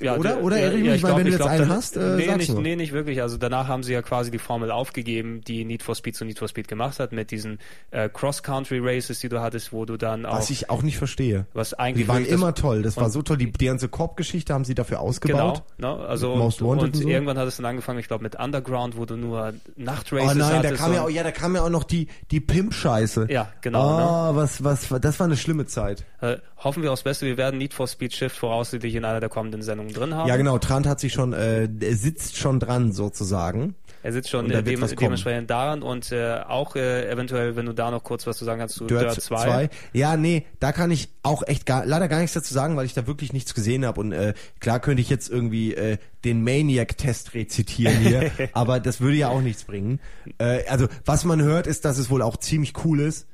Ja, 0.00 0.16
oder? 0.16 0.30
der- 0.34 0.42
Oder 0.42 0.56
ja, 0.58 0.62
erinnere 0.64 0.86
ja, 0.86 0.92
mich 0.94 1.02
mal, 1.02 1.16
wenn 1.16 1.24
du 1.24 1.30
jetzt 1.30 1.36
glaub, 1.38 1.50
einen 1.50 1.68
dann- 1.68 1.76
hast, 1.76 1.96
äh, 1.96 2.16
nee, 2.16 2.34
nicht, 2.36 2.52
nee, 2.58 2.74
nicht 2.76 2.92
wirklich. 2.92 3.22
Also 3.22 3.36
danach 3.36 3.68
haben 3.68 3.82
sie 3.84 3.92
ja 3.92 4.02
quasi 4.02 4.30
die 4.32 4.38
Formel 4.38 4.70
aufgegeben, 4.72 5.40
die 5.46 5.64
Need 5.64 5.82
for 5.84 5.94
Speed 5.94 6.16
zu 6.16 6.24
Need 6.24 6.38
for 6.40 6.48
Speed 6.48 6.66
gemacht 6.66 6.98
hat, 6.98 7.12
mit 7.12 7.30
diesen 7.30 7.58
äh, 7.92 8.08
Cross-Country-Races, 8.08 9.20
die 9.20 9.28
du 9.28 9.40
hattest, 9.40 9.72
wo 9.72 9.84
du 9.84 9.96
dann 9.96 10.26
auch... 10.26 10.36
Was 10.36 10.50
ich 10.50 10.68
auch 10.70 10.82
nicht 10.82 10.98
verstehe. 10.98 11.46
was 11.54 11.74
eigentlich 11.74 12.06
Die 12.06 12.08
waren 12.08 12.24
immer 12.26 12.54
toll. 12.54 12.82
Das 12.82 12.96
war 12.96 13.08
so 13.10 13.22
toll. 13.22 13.36
Die, 13.36 13.52
die 13.52 13.66
ganze 13.66 13.88
Korb-Geschichte 13.88 14.52
haben 14.52 14.64
sie 14.64 14.74
dafür 14.74 15.00
ausgebaut. 15.00 15.62
Genau, 15.76 15.96
ne? 15.98 16.04
also 16.06 16.34
Most 16.34 16.60
und, 16.60 16.68
Wanted 16.68 16.82
und 16.84 16.94
und 16.96 17.02
so. 17.02 17.08
irgendwann 17.08 17.38
hat 17.38 17.46
es 17.48 17.56
dann 17.56 17.66
angefangen, 17.66 17.98
ich 18.00 18.08
glaube 18.08 18.22
mit 18.24 18.36
Underground, 18.36 18.96
wo 18.96 19.04
du 19.04 19.16
nur 19.16 19.54
Nachtraces 19.76 20.32
Oh 20.34 20.38
nein, 20.38 20.38
da 20.62 20.68
hattest. 20.68 20.74
kam 20.82 20.92
ja 20.92 21.02
auch, 21.04 21.10
ja, 21.10 21.22
da 21.22 21.30
kam 21.30 21.54
ja 21.54 21.62
auch 21.62 21.70
noch 21.70 21.84
die, 21.84 22.08
die 22.30 22.40
Pimp-Scheiße. 22.40 23.28
Ja, 23.30 23.52
genau, 23.60 23.96
ne? 23.96 24.32
Oh, 24.32 24.36
was, 24.36 24.64
was, 24.64 24.88
das 25.00 25.20
war 25.20 25.26
eine 25.26 25.36
schlimme 25.36 25.66
Zeit. 25.66 26.04
Äh, 26.20 26.38
hoffen 26.56 26.82
wir 26.82 26.92
aufs 26.92 27.02
Beste, 27.02 27.26
wir 27.26 27.36
werden 27.36 27.58
Need 27.58 27.74
for 27.74 27.86
Speed 27.86 28.12
Shift 28.12 28.36
voraussichtlich 28.36 28.94
in 28.94 29.04
einer 29.04 29.20
der 29.20 29.28
kommenden 29.28 29.62
Sendungen 29.62 29.83
drin 29.92 30.14
haben. 30.14 30.28
Ja, 30.28 30.36
genau. 30.36 30.58
Trant 30.58 30.86
hat 30.86 31.00
sich 31.00 31.12
schon, 31.12 31.32
äh, 31.32 31.68
er 31.80 31.96
sitzt 31.96 32.36
schon 32.36 32.60
dran, 32.60 32.92
sozusagen. 32.92 33.74
Er 34.02 34.12
sitzt 34.12 34.28
schon 34.28 34.50
äh, 34.50 34.62
dem, 34.62 34.86
dementsprechend 34.96 35.48
daran 35.48 35.82
und 35.82 36.12
äh, 36.12 36.40
auch 36.46 36.76
äh, 36.76 37.08
eventuell, 37.10 37.56
wenn 37.56 37.64
du 37.64 37.72
da 37.72 37.90
noch 37.90 38.04
kurz 38.04 38.26
was 38.26 38.36
zu 38.36 38.44
sagen 38.44 38.60
kannst 38.60 38.74
zu 38.74 38.84
Dirt, 38.84 39.00
Dirt 39.00 39.20
2. 39.20 39.36
2. 39.44 39.70
Ja, 39.94 40.18
nee, 40.18 40.44
da 40.60 40.72
kann 40.72 40.90
ich 40.90 41.08
auch 41.22 41.42
echt 41.46 41.64
gar, 41.64 41.86
leider 41.86 42.06
gar 42.08 42.18
nichts 42.18 42.34
dazu 42.34 42.52
sagen, 42.52 42.76
weil 42.76 42.84
ich 42.84 42.92
da 42.92 43.06
wirklich 43.06 43.32
nichts 43.32 43.54
gesehen 43.54 43.86
habe. 43.86 43.98
Und 44.00 44.12
äh, 44.12 44.34
klar 44.60 44.78
könnte 44.80 45.00
ich 45.00 45.08
jetzt 45.08 45.30
irgendwie 45.30 45.72
äh, 45.74 45.96
den 46.22 46.44
Maniac-Test 46.44 47.32
rezitieren 47.32 47.96
hier, 47.96 48.30
aber 48.52 48.78
das 48.78 49.00
würde 49.00 49.16
ja 49.16 49.28
auch 49.28 49.40
nichts 49.40 49.64
bringen. 49.64 50.00
Äh, 50.36 50.66
also 50.68 50.86
was 51.06 51.24
man 51.24 51.40
hört, 51.40 51.66
ist, 51.66 51.86
dass 51.86 51.96
es 51.96 52.10
wohl 52.10 52.20
auch 52.20 52.36
ziemlich 52.36 52.74
cool 52.84 53.00
ist. 53.00 53.26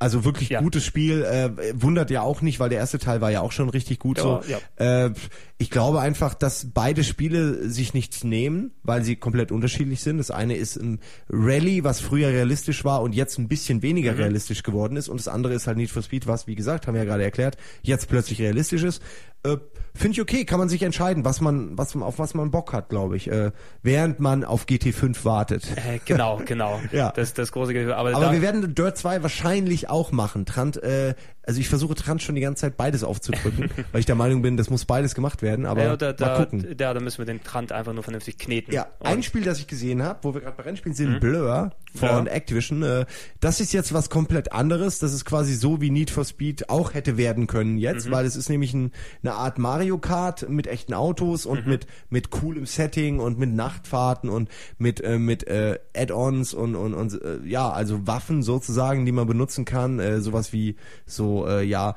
Also 0.00 0.24
wirklich 0.24 0.50
Ja. 0.50 0.60
gutes 0.60 0.84
Spiel, 0.84 1.24
äh, 1.24 1.50
wundert 1.74 2.10
ja 2.10 2.22
auch 2.22 2.40
nicht, 2.40 2.60
weil 2.60 2.68
der 2.68 2.78
erste 2.78 2.98
Teil 3.00 3.20
war 3.20 3.32
ja 3.32 3.40
auch 3.40 3.50
schon 3.50 3.68
richtig 3.68 3.98
gut 3.98 4.18
Ja, 4.18 4.22
so. 4.22 4.42
ja. 4.46 5.06
Äh, 5.06 5.12
ich 5.60 5.70
glaube 5.70 6.00
einfach, 6.00 6.34
dass 6.34 6.68
beide 6.72 7.02
Spiele 7.02 7.68
sich 7.68 7.92
nichts 7.92 8.22
nehmen, 8.22 8.70
weil 8.84 9.02
sie 9.02 9.16
komplett 9.16 9.50
unterschiedlich 9.50 10.00
sind. 10.02 10.18
Das 10.18 10.30
eine 10.30 10.54
ist 10.56 10.76
ein 10.76 11.00
Rally, 11.28 11.82
was 11.82 12.00
früher 12.00 12.28
realistisch 12.28 12.84
war 12.84 13.02
und 13.02 13.12
jetzt 13.12 13.38
ein 13.38 13.48
bisschen 13.48 13.82
weniger 13.82 14.12
Mhm. 14.12 14.18
realistisch 14.18 14.62
geworden 14.62 14.96
ist. 14.96 15.08
Und 15.08 15.18
das 15.18 15.26
andere 15.26 15.54
ist 15.54 15.66
halt 15.66 15.76
Need 15.76 15.90
for 15.90 16.02
Speed, 16.02 16.28
was, 16.28 16.46
wie 16.46 16.54
gesagt, 16.54 16.86
haben 16.86 16.94
wir 16.94 17.02
ja 17.02 17.08
gerade 17.08 17.24
erklärt, 17.24 17.56
jetzt 17.82 18.08
plötzlich 18.08 18.40
realistisch 18.40 18.84
ist. 18.84 19.02
Äh, 19.44 19.56
Finde 19.94 20.12
ich 20.12 20.20
okay, 20.20 20.44
kann 20.44 20.60
man 20.60 20.68
sich 20.68 20.82
entscheiden, 20.82 21.24
was 21.24 21.40
man, 21.40 21.76
was 21.76 21.94
man, 21.96 22.04
auf 22.06 22.20
was 22.20 22.34
man 22.34 22.52
Bock 22.52 22.72
hat, 22.72 22.88
glaube 22.88 23.16
ich, 23.16 23.28
äh, 23.28 23.50
während 23.82 24.20
man 24.20 24.44
auf 24.44 24.66
GT5 24.66 25.24
wartet. 25.24 25.64
Äh, 25.76 25.98
genau, 26.04 26.40
genau. 26.44 26.80
Ja. 26.92 27.10
Das, 27.10 27.34
das 27.34 27.50
große 27.50 27.72
Gefühl. 27.72 27.94
Aber, 27.94 28.14
Aber 28.14 28.30
wir 28.32 28.42
werden 28.42 28.74
Dirt 28.76 28.96
2 28.96 29.22
wahrscheinlich 29.24 29.90
auch 29.90 30.12
machen. 30.12 30.46
Trant, 30.46 30.80
äh, 30.82 31.14
also 31.42 31.58
ich 31.60 31.68
versuche 31.68 31.94
Trant 31.96 32.22
schon 32.22 32.34
die 32.36 32.40
ganze 32.42 32.60
Zeit 32.60 32.76
beides 32.76 33.02
aufzudrücken, 33.02 33.70
weil 33.92 34.00
ich 34.00 34.06
der 34.06 34.14
Meinung 34.14 34.42
bin, 34.42 34.56
das 34.56 34.70
muss 34.70 34.84
beides 34.84 35.14
gemacht 35.16 35.42
werden, 35.42 35.47
aber 35.66 35.82
ja, 35.82 35.96
da, 35.96 36.12
da, 36.12 36.26
mal 36.26 36.44
gucken. 36.46 36.76
Da, 36.76 36.94
da 36.94 37.00
müssen 37.00 37.18
wir 37.18 37.26
den 37.26 37.42
Trant 37.42 37.72
einfach 37.72 37.92
nur 37.92 38.02
vernünftig 38.02 38.38
kneten. 38.38 38.72
Ja, 38.72 38.86
Und- 38.98 39.06
ein 39.06 39.22
Spiel, 39.22 39.42
das 39.42 39.58
ich 39.58 39.66
gesehen 39.66 40.02
habe, 40.02 40.18
wo 40.22 40.34
wir 40.34 40.40
gerade 40.40 40.56
bei 40.56 40.62
Rennspielen 40.64 40.94
sind, 40.94 41.14
Mhm. 41.14 41.20
Blur 41.20 41.70
von 41.94 42.26
Activision. 42.26 42.82
Äh, 42.82 43.06
das 43.40 43.60
ist 43.60 43.72
jetzt 43.72 43.92
was 43.94 44.10
komplett 44.10 44.52
anderes. 44.52 44.98
Das 44.98 45.12
ist 45.12 45.24
quasi 45.24 45.54
so, 45.54 45.80
wie 45.80 45.90
Need 45.90 46.10
for 46.10 46.24
Speed 46.24 46.68
auch 46.70 46.94
hätte 46.94 47.16
werden 47.16 47.46
können 47.46 47.78
jetzt, 47.78 48.06
Mhm. 48.08 48.12
weil 48.12 48.26
es 48.26 48.36
ist 48.36 48.48
nämlich 48.48 48.74
ein, 48.74 48.92
eine 49.22 49.34
Art 49.34 49.58
Mario 49.58 49.98
Kart 49.98 50.48
mit 50.48 50.66
echten 50.66 50.94
Autos 50.94 51.46
und 51.46 51.64
Mhm. 51.64 51.70
mit 51.72 51.86
mit 52.10 52.30
coolem 52.30 52.66
Setting 52.66 53.18
und 53.20 53.38
mit 53.38 53.50
Nachtfahrten 53.54 54.28
und 54.30 54.48
mit 54.78 55.00
äh, 55.00 55.18
mit 55.18 55.46
äh, 55.46 55.78
Add-ons 55.96 56.54
und 56.54 56.76
und, 56.76 56.94
und 56.94 57.20
äh, 57.22 57.38
ja, 57.44 57.70
also 57.70 58.06
Waffen 58.06 58.42
sozusagen, 58.42 59.06
die 59.06 59.12
man 59.12 59.26
benutzen 59.26 59.64
kann, 59.64 59.98
äh, 59.98 60.20
sowas 60.20 60.52
wie 60.52 60.76
so 61.06 61.46
äh, 61.46 61.62
ja 61.64 61.94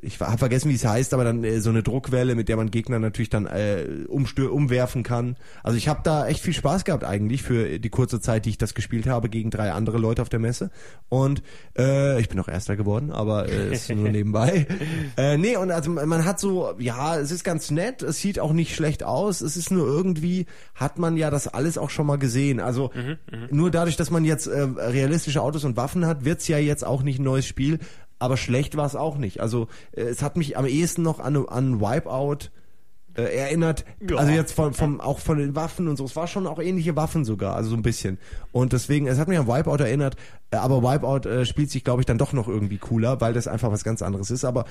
ich 0.00 0.18
habe 0.20 0.38
vergessen, 0.38 0.70
wie 0.70 0.74
es 0.74 0.84
heißt, 0.84 1.12
aber 1.12 1.24
dann 1.24 1.44
äh, 1.44 1.60
so 1.60 1.70
eine 1.70 1.82
Druckwelle, 1.82 2.34
mit 2.34 2.48
der 2.48 2.56
man 2.56 2.70
Gegner 2.70 2.98
natürlich 2.98 3.28
dann 3.28 3.46
äh, 3.46 3.84
umstör 4.08 4.52
umwerfen 4.52 5.02
kann. 5.02 5.36
Also 5.62 5.76
ich 5.76 5.88
habe 5.88 6.00
da 6.02 6.26
echt 6.26 6.40
viel 6.40 6.54
Spaß 6.54 6.84
gehabt 6.84 7.04
eigentlich 7.04 7.42
für 7.42 7.78
die 7.78 7.90
kurze 7.90 8.20
Zeit, 8.20 8.46
die 8.46 8.50
ich 8.50 8.58
das 8.58 8.74
gespielt 8.74 9.06
habe, 9.06 9.28
gegen 9.28 9.50
drei 9.50 9.72
andere 9.72 9.98
Leute 9.98 10.22
auf 10.22 10.28
der 10.30 10.38
Messe. 10.38 10.70
Und 11.08 11.42
äh, 11.78 12.18
ich 12.20 12.28
bin 12.28 12.40
auch 12.40 12.48
Erster 12.48 12.76
geworden, 12.76 13.10
aber 13.10 13.48
äh, 13.48 13.72
ist 13.72 13.90
nur 13.90 14.08
nebenbei. 14.10 14.66
Äh, 15.16 15.36
nee, 15.36 15.56
und 15.56 15.70
also 15.70 15.90
man 15.90 16.24
hat 16.24 16.40
so, 16.40 16.72
ja, 16.78 17.18
es 17.18 17.30
ist 17.30 17.44
ganz 17.44 17.70
nett, 17.70 18.02
es 18.02 18.18
sieht 18.18 18.38
auch 18.38 18.52
nicht 18.52 18.74
schlecht 18.74 19.02
aus, 19.02 19.42
es 19.42 19.56
ist 19.56 19.70
nur 19.70 19.86
irgendwie, 19.86 20.46
hat 20.74 20.98
man 20.98 21.16
ja 21.16 21.30
das 21.30 21.48
alles 21.48 21.76
auch 21.76 21.90
schon 21.90 22.06
mal 22.06 22.16
gesehen. 22.16 22.60
Also 22.60 22.90
nur 23.50 23.70
dadurch, 23.70 23.96
dass 23.96 24.10
man 24.10 24.24
jetzt 24.24 24.46
äh, 24.46 24.60
realistische 24.60 25.42
Autos 25.42 25.64
und 25.64 25.76
Waffen 25.76 26.06
hat, 26.06 26.24
wird's 26.24 26.48
ja 26.48 26.58
jetzt 26.58 26.86
auch 26.86 27.02
nicht 27.02 27.18
ein 27.18 27.24
neues 27.24 27.46
Spiel 27.46 27.78
aber 28.20 28.36
schlecht 28.36 28.76
war 28.76 28.86
es 28.86 28.94
auch 28.94 29.18
nicht. 29.18 29.40
Also 29.40 29.66
äh, 29.92 30.02
es 30.02 30.22
hat 30.22 30.36
mich 30.36 30.56
am 30.56 30.66
ehesten 30.66 31.02
noch 31.02 31.18
an, 31.18 31.36
an 31.48 31.80
Wipeout 31.80 32.50
äh, 33.16 33.22
erinnert. 33.22 33.84
Ja. 34.08 34.18
Also 34.18 34.32
jetzt 34.32 34.52
von, 34.52 34.72
vom, 34.72 35.00
auch 35.00 35.18
von 35.18 35.38
den 35.38 35.56
Waffen 35.56 35.88
und 35.88 35.96
so. 35.96 36.04
Es 36.04 36.14
war 36.14 36.28
schon 36.28 36.46
auch 36.46 36.60
ähnliche 36.60 36.94
Waffen 36.94 37.24
sogar, 37.24 37.56
also 37.56 37.70
so 37.70 37.76
ein 37.76 37.82
bisschen. 37.82 38.18
Und 38.52 38.72
deswegen, 38.72 39.08
es 39.08 39.18
hat 39.18 39.26
mich 39.26 39.38
an 39.38 39.48
Wipeout 39.48 39.82
erinnert, 39.82 40.16
äh, 40.50 40.56
aber 40.56 40.82
Wipeout 40.82 41.28
äh, 41.28 41.44
spielt 41.44 41.70
sich, 41.70 41.82
glaube 41.82 42.02
ich, 42.02 42.06
dann 42.06 42.18
doch 42.18 42.32
noch 42.32 42.46
irgendwie 42.46 42.78
cooler, 42.78 43.20
weil 43.20 43.32
das 43.32 43.48
einfach 43.48 43.72
was 43.72 43.82
ganz 43.82 44.02
anderes 44.02 44.30
ist. 44.30 44.44
Aber 44.44 44.64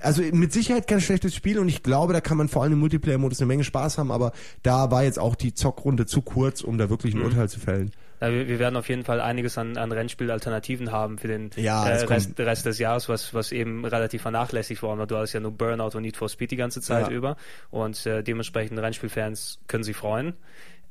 also 0.00 0.22
mit 0.32 0.52
Sicherheit 0.52 0.86
kein 0.86 1.00
schlechtes 1.00 1.34
Spiel 1.34 1.58
und 1.58 1.68
ich 1.68 1.82
glaube, 1.82 2.12
da 2.12 2.20
kann 2.20 2.36
man 2.36 2.48
vor 2.48 2.62
allem 2.62 2.74
im 2.74 2.80
Multiplayer-Modus 2.80 3.40
eine 3.40 3.46
Menge 3.46 3.64
Spaß 3.64 3.98
haben, 3.98 4.10
aber 4.10 4.32
da 4.62 4.90
war 4.90 5.04
jetzt 5.04 5.18
auch 5.18 5.34
die 5.34 5.54
Zockrunde 5.54 6.06
zu 6.06 6.22
kurz, 6.22 6.60
um 6.60 6.78
da 6.78 6.90
wirklich 6.90 7.14
ein 7.14 7.22
Urteil 7.22 7.48
zu 7.48 7.60
fällen. 7.60 7.92
Ja, 8.28 8.32
wir, 8.32 8.48
wir 8.48 8.58
werden 8.58 8.76
auf 8.76 8.88
jeden 8.88 9.04
Fall 9.04 9.20
einiges 9.20 9.58
an, 9.58 9.76
an 9.76 9.92
Rennspielalternativen 9.92 10.92
haben 10.92 11.18
für 11.18 11.28
den 11.28 11.50
Ja, 11.56 11.86
äh, 11.88 11.92
es 11.92 12.08
Rest, 12.08 12.38
Rest 12.38 12.66
des 12.66 12.78
Jahres, 12.78 13.08
was, 13.08 13.34
was 13.34 13.52
eben 13.52 13.84
relativ 13.84 14.22
vernachlässigt 14.22 14.82
worden 14.82 14.98
war. 14.98 15.06
Du 15.06 15.16
hattest 15.16 15.34
ja 15.34 15.40
nur 15.40 15.52
Burnout 15.52 15.96
und 15.96 16.02
Need 16.02 16.16
for 16.16 16.28
Speed 16.28 16.50
die 16.50 16.56
ganze 16.56 16.80
Zeit 16.80 17.08
Ja. 17.08 17.12
über 17.12 17.36
und 17.70 18.04
äh, 18.06 18.22
dementsprechend 18.22 18.78
Rennspielfans 18.78 19.60
können 19.68 19.84
sich 19.84 19.96
freuen. 19.96 20.34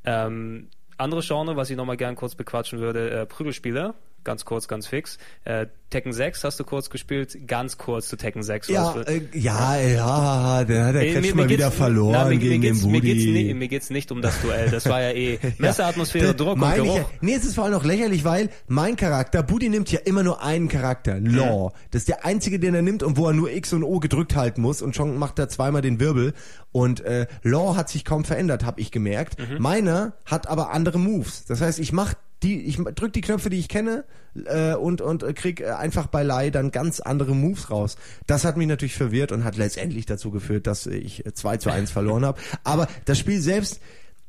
Ähm, 0.06 0.68
andere 0.98 1.22
Genre, 1.22 1.56
was 1.56 1.70
ich 1.70 1.78
nochmal 1.78 1.98
gern 1.98 2.16
kurz 2.16 2.36
bequatschen 2.36 2.80
würde, 2.80 3.10
äh, 3.10 3.26
Prügelspiele, 3.26 3.94
ganz 4.24 4.46
kurz, 4.46 4.68
ganz 4.68 4.88
fix. 4.88 5.18
Äh, 5.46 5.68
Tekken 5.90 6.12
6 6.12 6.44
hast 6.44 6.60
du 6.60 6.64
kurz 6.64 6.90
gespielt, 6.90 7.38
ganz 7.48 7.78
kurz 7.78 8.08
zu 8.08 8.18
Tekken 8.18 8.42
6. 8.42 8.68
Ja, 8.70 9.00
äh, 9.02 9.22
ja, 9.34 9.78
ja, 9.78 10.64
der 10.64 10.86
hat 10.86 10.96
der 10.96 11.14
Kretsch 11.14 11.36
mal 11.36 11.48
wieder 11.50 11.70
verloren 11.70 12.14
na, 12.14 12.26
mir, 12.26 12.38
gegen 12.38 12.62
mir 12.62 12.72
den 12.74 12.78
mir 12.78 12.82
Budi. 13.00 13.02
geht's, 13.14 13.26
nicht, 13.26 13.56
mir 13.56 13.68
geht's 13.68 13.90
nicht 13.92 14.12
um 14.12 14.22
das 14.24 14.42
Duell. 14.42 14.72
Das 14.72 14.88
war 14.90 15.02
ja 15.04 15.12
eh 15.12 15.38
Messeratmosphäre, 15.60 16.28
Da- 16.28 16.34
Druck 16.34 16.60
und 16.60 16.68
ich 16.70 16.76
Geruch. 16.76 16.98
Ja, 16.98 17.06
nee, 17.22 17.36
es 17.36 17.46
ist 17.46 17.54
vor 17.56 17.66
allem 17.66 17.76
auch 17.76 17.84
lächerlich, 17.84 18.24
weil 18.26 18.50
mein 18.68 18.96
Charakter, 18.96 19.44
Budi 19.44 19.70
nimmt 19.70 19.92
ja 19.92 20.00
immer 20.00 20.24
nur 20.24 20.42
einen 20.42 20.68
Charakter, 20.68 21.20
Law. 21.20 21.74
Das 21.92 22.02
ist 22.02 22.08
der 22.10 22.26
einzige, 22.26 22.60
den 22.60 22.74
er 22.74 22.82
nimmt 22.82 23.04
und 23.04 23.16
wo 23.18 23.28
er 23.28 23.34
nur 23.34 23.52
X 23.52 23.72
und 23.74 23.84
O 23.84 24.00
gedrückt 24.00 24.36
halten 24.36 24.62
muss 24.62 24.82
und 24.82 24.96
schon 24.96 25.16
macht 25.18 25.38
er 25.38 25.48
zweimal 25.48 25.84
den 25.84 26.00
Wirbel. 26.00 26.34
Und 26.72 27.02
äh, 27.02 27.28
Law 27.44 27.76
hat 27.76 27.90
sich 27.90 28.04
kaum 28.04 28.26
verändert, 28.26 28.66
habe 28.66 28.82
ich 28.82 28.90
gemerkt. 28.90 29.36
Meiner 29.60 30.14
hat 30.26 30.48
aber 30.48 30.72
andere 30.72 30.98
Moves. 30.98 31.46
Das 31.46 31.62
heißt, 31.62 31.78
ich 31.78 31.92
mach 31.94 32.16
die, 32.44 32.62
ich 32.64 32.78
drück 32.78 33.14
die 33.14 33.22
Knöpfe, 33.22 33.50
die 33.50 33.60
ich 33.60 33.70
kenne 33.70 34.04
äh, 34.46 34.76
und 34.76 35.02
und 35.02 35.24
äh, 35.24 35.34
krieg 35.34 35.62
äh, 35.62 35.72
einfach 35.72 36.08
bei 36.08 36.24
Lai 36.24 36.50
dann 36.50 36.72
ganz 36.72 37.00
andere 37.00 37.36
Moves 37.36 37.70
raus. 37.72 37.98
Das 38.28 38.46
hat 38.46 38.58
mich 38.58 38.68
natürlich 38.68 38.96
verwirrt 38.96 39.32
und 39.32 39.44
hat 39.44 39.58
letztendlich 39.58 40.06
dazu 40.06 40.32
geführt, 40.32 40.68
dass 40.68 40.86
ich 40.86 41.26
äh, 41.26 41.34
2 41.34 41.58
zu 41.58 41.72
1 41.72 41.92
verloren 41.92 42.26
habe. 42.26 42.40
Aber 42.64 42.88
das 43.06 43.18
Spiel 43.18 43.40
selbst, 43.40 43.80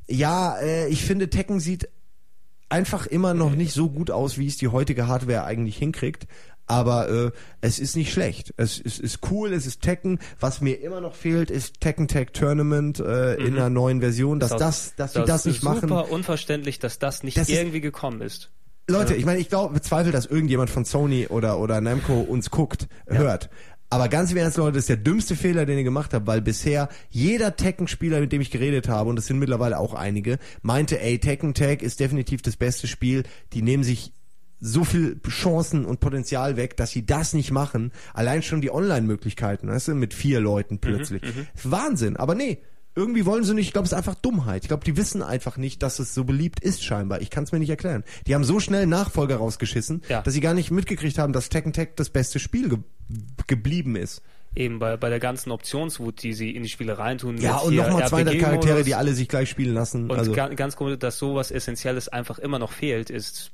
ja, 0.07 0.57
äh, 0.59 0.89
ich 0.89 1.05
finde 1.05 1.29
Tekken 1.29 1.61
sieht 1.61 1.89
einfach 2.69 3.07
immer 3.07 3.35
noch 3.35 3.55
nicht 3.55 3.73
so 3.73 3.91
gut 3.91 4.11
aus, 4.11 4.39
wie 4.39 4.47
es 4.47 4.57
die 4.57 4.69
heutige 4.69 5.07
Hardware 5.07 5.45
eigentlich 5.45 5.77
hinkriegt. 5.77 6.27
Aber 6.67 7.09
äh, 7.09 7.31
es 7.61 7.79
ist 7.79 7.97
nicht 7.97 8.13
schlecht. 8.13 8.55
Es, 8.57 8.81
es 8.83 8.99
ist 8.99 9.19
cool, 9.31 9.53
es 9.53 9.67
ist 9.67 9.83
Tekken. 9.83 10.19
Was 10.41 10.61
mir 10.61 10.81
immer 10.81 11.01
noch 11.01 11.15
fehlt, 11.15 11.51
ist 11.51 11.81
Tekken 11.81 12.09
Tag 12.09 12.33
Tournament 12.33 13.01
äh, 13.01 13.35
in 13.35 13.55
einer 13.57 13.71
neuen 13.71 14.01
Version. 14.01 14.41
Dass 14.41 14.57
das, 14.57 14.95
dass 14.97 15.13
sie 15.15 15.25
das 15.25 15.45
nicht 15.45 15.61
super 15.61 15.75
machen. 15.75 15.89
super 15.89 16.11
unverständlich, 16.11 16.79
dass 16.79 16.99
das 16.99 17.23
nicht 17.23 17.37
Das 17.37 17.49
ist- 17.49 17.57
irgendwie 17.59 17.81
gekommen 17.81 18.21
ist. 18.21 18.51
Leute, 18.87 19.15
ich 19.15 19.25
meine, 19.25 19.41
ich 19.41 19.49
glaube, 19.49 19.73
bezweifle, 19.73 20.13
dass 20.13 20.27
irgendjemand 20.27 20.69
von 20.69 20.85
Sony 20.85 21.27
oder, 21.29 21.59
oder 21.59 21.81
Namco 21.81 22.21
uns 22.21 22.51
guckt, 22.51 22.87
hört. 23.07 23.49
Aber 23.89 24.09
ganz 24.09 24.31
im 24.33 24.37
Ernst, 24.37 24.59
Leute, 24.59 24.73
das 24.73 24.81
ist 24.83 24.89
der 24.91 24.97
dümmste 24.99 25.37
Fehler, 25.37 25.65
den 25.65 25.79
ihr 25.79 25.85
gemacht 25.85 26.13
habt, 26.13 26.27
weil 26.27 26.43
bisher 26.43 26.91
jeder 27.09 27.57
Tekken-Spieler, 27.57 28.21
mit 28.21 28.33
dem 28.33 28.43
ich 28.43 28.51
geredet 28.51 28.89
habe, 28.89 29.09
und 29.09 29.17
das 29.17 29.27
sind 29.27 29.39
mittlerweile 29.39 29.79
auch 29.79 29.95
einige, 29.95 30.39
meinte, 30.61 31.01
ey, 31.01 31.19
Tekken 31.19 31.55
Tag 31.55 31.81
ist 31.83 31.99
definitiv 32.01 32.43
das 32.43 32.57
beste 32.57 32.87
Spiel. 32.87 33.23
Die 33.55 33.63
nehmen 33.63 33.85
sich 33.85 34.13
so 34.65 34.83
viel 34.83 35.21
Chancen 35.29 35.85
und 35.85 36.01
Potenzial 36.01 36.57
weg, 36.57 36.77
dass 36.77 36.91
sie 36.91 37.05
das 37.05 37.35
nicht 37.35 37.51
machen. 37.51 37.93
Allein 38.15 38.43
schon 38.43 38.63
die 38.63 38.73
Online-Möglichkeiten, 38.73 39.69
weißt 39.69 39.89
du, 39.89 39.95
mit 39.95 40.15
vier 40.15 40.41
Leuten 40.41 40.79
plötzlich. 40.79 41.23
Wahnsinn. 41.63 42.17
Aber 42.17 42.35
nee, 42.35 42.59
irgendwie 42.97 43.27
wollen 43.27 43.45
sie 43.45 43.55
nicht. 43.55 43.67
Ich 43.67 43.73
glaube, 43.73 43.85
es 43.85 43.93
ist 43.93 43.99
einfach 43.99 44.15
Dummheit. 44.15 44.63
Ich 44.65 44.69
glaube, 44.69 44.85
die 44.85 44.97
wissen 44.97 45.23
einfach 45.23 45.59
nicht, 45.59 45.83
dass 45.83 45.99
es 45.99 46.15
so 46.15 46.25
beliebt 46.25 46.61
ist 46.61 46.83
scheinbar. 46.83 47.21
Ich 47.21 47.29
kann 47.29 47.45
es 47.45 47.53
mir 47.53 47.59
nicht 47.59 47.69
erklären. 47.69 48.05
Die 48.27 48.35
haben 48.35 48.45
so 48.45 48.59
schnell 48.59 48.87
Nachfolger 48.87 49.37
rausgeschissen, 49.37 50.03
Ja. 50.09 50.23
dass 50.23 50.33
sie 50.33 50.41
gar 50.41 50.55
nicht 50.55 50.71
mitgekriegt 50.71 51.19
haben, 51.19 51.33
dass 51.35 51.51
Tekken 51.51 51.73
Tag 51.75 51.97
das 51.97 52.09
beste 52.11 52.39
Spiel 52.39 52.69
ge 52.71 52.79
geblieben 53.47 53.97
ist. 53.97 54.23
Eben 54.57 54.79
bei, 54.79 54.97
bei 54.97 55.11
der 55.11 55.19
ganzen 55.21 55.51
Optionswut, 55.51 56.23
die 56.23 56.33
sie 56.33 56.53
in 56.53 56.63
die 56.63 56.69
Spiele 56.71 56.97
reintun. 56.97 57.37
Ja, 57.37 57.57
und 57.57 57.75
nochmal 57.75 58.09
200 58.09 58.35
RPG-Modus. 58.35 58.41
Charaktere, 58.41 58.85
die 58.85 58.95
alle 58.95 59.13
sich 59.13 59.29
gleich 59.29 59.51
spielen 59.51 59.75
lassen. 59.75 60.11
Und 60.11 60.17
also. 60.17 60.33
ga, 60.33 60.49
ganz 60.49 60.77
komisch, 60.77 60.99
dass 60.99 61.19
sowas 61.19 61.51
Essentielles 61.51 62.09
einfach 62.09 62.39
immer 62.39 62.59
noch 62.59 62.73
fehlt, 62.73 63.11
ist 63.11 63.51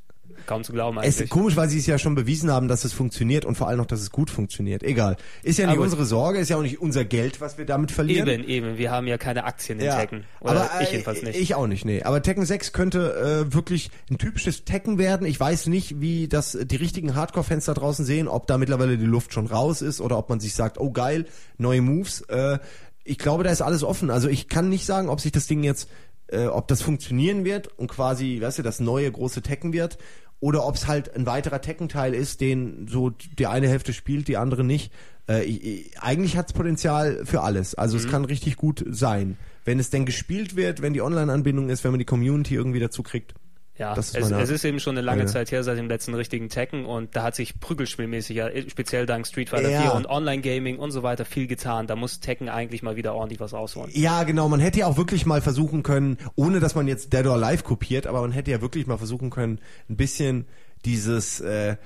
kaum 0.46 0.64
zu 0.64 0.72
glauben 0.72 0.96
Es 0.98 1.02
eigentlich. 1.04 1.20
ist 1.20 1.30
komisch, 1.30 1.56
weil 1.56 1.68
sie 1.68 1.78
es 1.78 1.86
ja 1.86 1.98
schon 1.98 2.14
bewiesen 2.14 2.50
haben, 2.50 2.68
dass 2.68 2.84
es 2.84 2.92
funktioniert 2.92 3.44
und 3.44 3.56
vor 3.56 3.68
allem 3.68 3.78
noch, 3.78 3.86
dass 3.86 4.00
es 4.00 4.10
gut 4.10 4.30
funktioniert. 4.30 4.82
Egal. 4.82 5.16
Ist 5.42 5.58
ja 5.58 5.66
nicht 5.66 5.76
Aber- 5.76 5.84
unsere 5.84 6.04
Sorge, 6.04 6.38
ist 6.38 6.48
ja 6.48 6.56
auch 6.56 6.62
nicht 6.62 6.80
unser 6.80 7.04
Geld, 7.04 7.40
was 7.40 7.58
wir 7.58 7.64
damit 7.66 7.90
verlieren. 7.90 8.28
Eben, 8.28 8.44
eben. 8.44 8.78
Wir 8.78 8.90
haben 8.90 9.06
ja 9.06 9.18
keine 9.18 9.44
Aktien 9.44 9.78
in 9.78 9.86
Ja. 9.86 9.96
Tekken. 9.96 10.24
Oder 10.40 10.70
aber 10.72 10.82
ich 10.82 10.88
äh, 10.88 10.92
jedenfalls 10.92 11.22
nicht. 11.22 11.38
Ich 11.38 11.54
auch 11.54 11.66
nicht, 11.66 11.84
nee. 11.84 12.02
Aber 12.02 12.22
Tekken 12.22 12.44
6 12.44 12.72
könnte 12.72 13.46
äh, 13.48 13.54
wirklich 13.54 13.90
ein 14.10 14.18
typisches 14.18 14.64
Tekken 14.64 14.98
werden. 14.98 15.26
Ich 15.26 15.38
weiß 15.38 15.66
nicht, 15.66 16.00
wie 16.00 16.28
das 16.28 16.58
die 16.60 16.76
richtigen 16.76 17.14
Hardcore-Fans 17.14 17.64
da 17.66 17.74
draußen 17.74 18.04
sehen, 18.04 18.28
ob 18.28 18.46
da 18.46 18.58
mittlerweile 18.58 18.98
die 18.98 19.04
Luft 19.06 19.32
schon 19.34 19.46
raus 19.46 19.82
ist 19.82 20.00
oder 20.00 20.18
ob 20.18 20.28
man 20.28 20.40
sich 20.40 20.54
sagt, 20.54 20.78
oh 20.78 20.90
geil, 20.90 21.26
neue 21.58 21.80
Moves. 21.82 22.22
Äh, 22.22 22.58
ich 23.04 23.18
glaube, 23.18 23.44
da 23.44 23.50
ist 23.50 23.62
alles 23.62 23.82
offen. 23.82 24.10
Also 24.10 24.28
ich 24.28 24.48
kann 24.48 24.68
nicht 24.68 24.84
sagen, 24.86 25.08
ob 25.08 25.20
sich 25.20 25.32
das 25.32 25.46
Ding 25.46 25.62
jetzt, 25.64 25.88
äh, 26.32 26.46
ob 26.46 26.68
das 26.68 26.82
funktionieren 26.82 27.44
wird 27.44 27.68
und 27.78 27.88
quasi, 27.88 28.40
weißt 28.40 28.58
du, 28.58 28.62
das 28.62 28.80
neue 28.80 29.10
große 29.10 29.42
Tekken 29.42 29.72
wird. 29.72 29.98
Oder 30.42 30.66
ob 30.66 30.74
es 30.74 30.86
halt 30.86 31.14
ein 31.14 31.26
weiterer 31.26 31.60
Tekken-Teil 31.60 32.14
ist, 32.14 32.40
den 32.40 32.88
so 32.88 33.10
die 33.10 33.46
eine 33.46 33.68
Hälfte 33.68 33.92
spielt, 33.92 34.26
die 34.26 34.38
andere 34.38 34.64
nicht. 34.64 34.90
Äh, 35.28 35.44
ich, 35.44 35.62
ich, 35.62 36.00
eigentlich 36.00 36.36
hat 36.38 36.46
es 36.46 36.52
Potenzial 36.54 37.26
für 37.26 37.42
alles. 37.42 37.74
Also 37.74 37.98
Mhm. 37.98 38.04
es 38.04 38.10
kann 38.10 38.24
richtig 38.24 38.56
gut 38.56 38.82
sein. 38.88 39.36
Wenn 39.66 39.78
es 39.78 39.90
denn 39.90 40.06
gespielt 40.06 40.56
wird, 40.56 40.80
wenn 40.80 40.94
die 40.94 41.02
Online-Anbindung 41.02 41.68
ist, 41.68 41.84
wenn 41.84 41.90
man 41.90 41.98
die 41.98 42.06
Community 42.06 42.54
irgendwie 42.54 42.80
dazu 42.80 43.02
kriegt. 43.02 43.34
Ja, 43.80 43.94
ist 43.94 44.14
es, 44.14 44.30
es 44.30 44.50
ist 44.50 44.64
eben 44.64 44.78
schon 44.78 44.94
eine 44.96 45.00
lange 45.04 45.20
meine- 45.22 45.30
Zeit 45.30 45.50
her 45.50 45.64
seit 45.64 45.78
dem 45.78 45.88
letzten 45.88 46.14
richtigen 46.14 46.50
Tekken 46.50 46.84
und 46.84 47.16
da 47.16 47.22
hat 47.22 47.34
sich 47.34 47.58
prügelspielmäßig, 47.58 48.36
ja, 48.36 48.48
speziell 48.68 49.06
dank 49.06 49.26
Street 49.26 49.48
Fighter 49.48 49.70
Ja. 49.70 49.80
4 49.80 49.94
und 49.94 50.06
Online-Gaming 50.06 50.78
und 50.78 50.90
so 50.90 51.02
weiter 51.02 51.24
viel 51.24 51.46
getan. 51.46 51.86
Da 51.86 51.96
muss 51.96 52.20
Tekken 52.20 52.48
eigentlich 52.50 52.82
mal 52.82 52.96
wieder 52.96 53.14
ordentlich 53.14 53.40
was 53.40 53.54
rausholen. 53.54 53.90
Ja, 53.94 54.24
genau. 54.24 54.48
Man 54.50 54.60
hätte 54.60 54.80
ja 54.80 54.86
auch 54.86 54.98
wirklich 54.98 55.24
mal 55.24 55.40
versuchen 55.40 55.82
können, 55.82 56.18
ohne 56.36 56.60
dass 56.60 56.74
man 56.74 56.86
jetzt 56.88 57.12
Dead 57.14 57.24
or 57.26 57.42
Alive 57.42 57.62
kopiert, 57.62 58.06
aber 58.06 58.20
man 58.20 58.32
hätte 58.32 58.50
ja 58.50 58.60
wirklich 58.60 58.86
mal 58.86 58.98
versuchen 58.98 59.30
können, 59.30 59.58
ein 59.88 59.96
bisschen 59.96 60.44
dieses, 60.84 61.40
äh, 61.40 61.76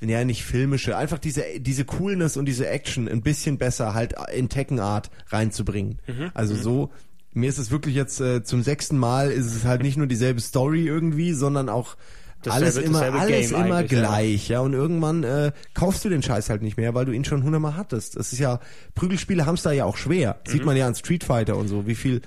ja 0.00 0.24
nicht 0.24 0.44
filmische, 0.44 0.96
einfach 0.96 1.18
diese 1.18 1.44
diese 1.58 1.84
Coolness 1.84 2.36
und 2.36 2.46
diese 2.46 2.66
Action 2.68 3.08
ein 3.08 3.20
bisschen 3.20 3.58
besser 3.58 3.92
halt 3.94 4.14
in 4.32 4.48
Tekken 4.48 4.80
Art 4.80 5.10
reinzubringen. 5.28 5.98
Mhm. 6.06 6.30
Also 6.32 6.54
so 6.54 6.90
mir 7.32 7.48
ist 7.48 7.58
es 7.58 7.70
wirklich 7.70 7.94
jetzt 7.94 8.20
äh, 8.20 8.42
zum 8.42 8.62
sechsten 8.62 8.98
Mal 8.98 9.30
ist 9.30 9.54
es 9.54 9.64
halt 9.64 9.82
nicht 9.82 9.96
nur 9.96 10.06
dieselbe 10.06 10.40
Story 10.40 10.86
irgendwie, 10.86 11.32
sondern 11.32 11.68
auch 11.68 11.96
Dasselbe- 12.42 12.54
alles 12.54 12.76
immer 12.78 13.02
alles 13.02 13.50
Game 13.50 13.64
immer 13.66 13.76
eigentlich, 13.76 13.92
ja. 13.92 14.00
gleich, 14.00 14.48
ja. 14.48 14.60
Und 14.60 14.72
irgendwann 14.72 15.24
äh, 15.24 15.52
kaufst 15.74 16.04
du 16.04 16.08
den 16.08 16.22
Scheiß 16.22 16.48
halt 16.48 16.62
nicht 16.62 16.76
mehr, 16.76 16.94
weil 16.94 17.04
du 17.04 17.12
ihn 17.12 17.24
schon 17.24 17.42
hundertmal 17.42 17.76
hattest. 17.76 18.16
Das 18.16 18.32
ist 18.32 18.38
ja 18.38 18.60
Prügelspiele 18.94 19.44
haben 19.46 19.56
es 19.56 19.62
da 19.62 19.72
ja 19.72 19.84
auch 19.84 19.96
schwer. 19.96 20.40
Mhm. 20.46 20.50
Sieht 20.50 20.64
man 20.64 20.76
ja 20.76 20.86
an 20.86 20.94
Street 20.94 21.22
Fighter 21.22 21.56
und 21.56 21.68
so, 21.68 21.86
wie 21.86 21.94
viel 21.94 22.22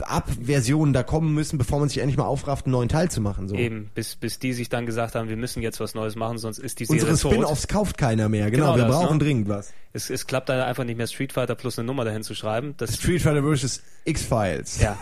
Abversionen 0.00 0.92
da 0.92 1.04
kommen 1.04 1.34
müssen, 1.34 1.56
bevor 1.56 1.78
man 1.78 1.88
sich 1.88 1.98
endlich 1.98 2.16
mal 2.16 2.24
aufrafft, 2.24 2.66
einen 2.66 2.72
neuen 2.72 2.88
Teil 2.88 3.10
zu 3.10 3.20
machen. 3.20 3.48
So. 3.48 3.54
Eben, 3.54 3.90
bis, 3.94 4.16
bis 4.16 4.40
die 4.40 4.52
sich 4.52 4.68
dann 4.68 4.86
gesagt 4.86 5.14
haben, 5.14 5.28
wir 5.28 5.36
müssen 5.36 5.62
jetzt 5.62 5.78
was 5.78 5.94
Neues 5.94 6.16
machen, 6.16 6.38
sonst 6.38 6.58
ist 6.58 6.80
die 6.80 6.86
Unsere 6.86 7.14
Serie 7.14 7.22
tot. 7.22 7.32
Spin-offs 7.32 7.68
kauft 7.68 7.96
keiner 7.96 8.28
mehr. 8.28 8.50
Genau, 8.50 8.72
Genau 8.72 8.76
wir 8.76 8.88
das, 8.88 8.96
brauchen 8.96 9.18
ne? 9.18 9.24
dringend 9.24 9.48
was. 9.48 9.72
Es, 9.92 10.10
es 10.10 10.26
klappt 10.26 10.48
da 10.48 10.66
einfach 10.66 10.84
nicht 10.84 10.96
mehr 10.96 11.06
Street 11.06 11.32
Fighter 11.32 11.54
plus 11.54 11.78
eine 11.78 11.86
Nummer 11.86 12.04
dahin 12.04 12.24
zu 12.24 12.34
schreiben. 12.34 12.74
Das 12.76 12.96
Street 12.96 13.22
Fighter 13.22 13.42
vs. 13.42 13.82
X-Files. 14.04 14.80
Ja. 14.80 14.98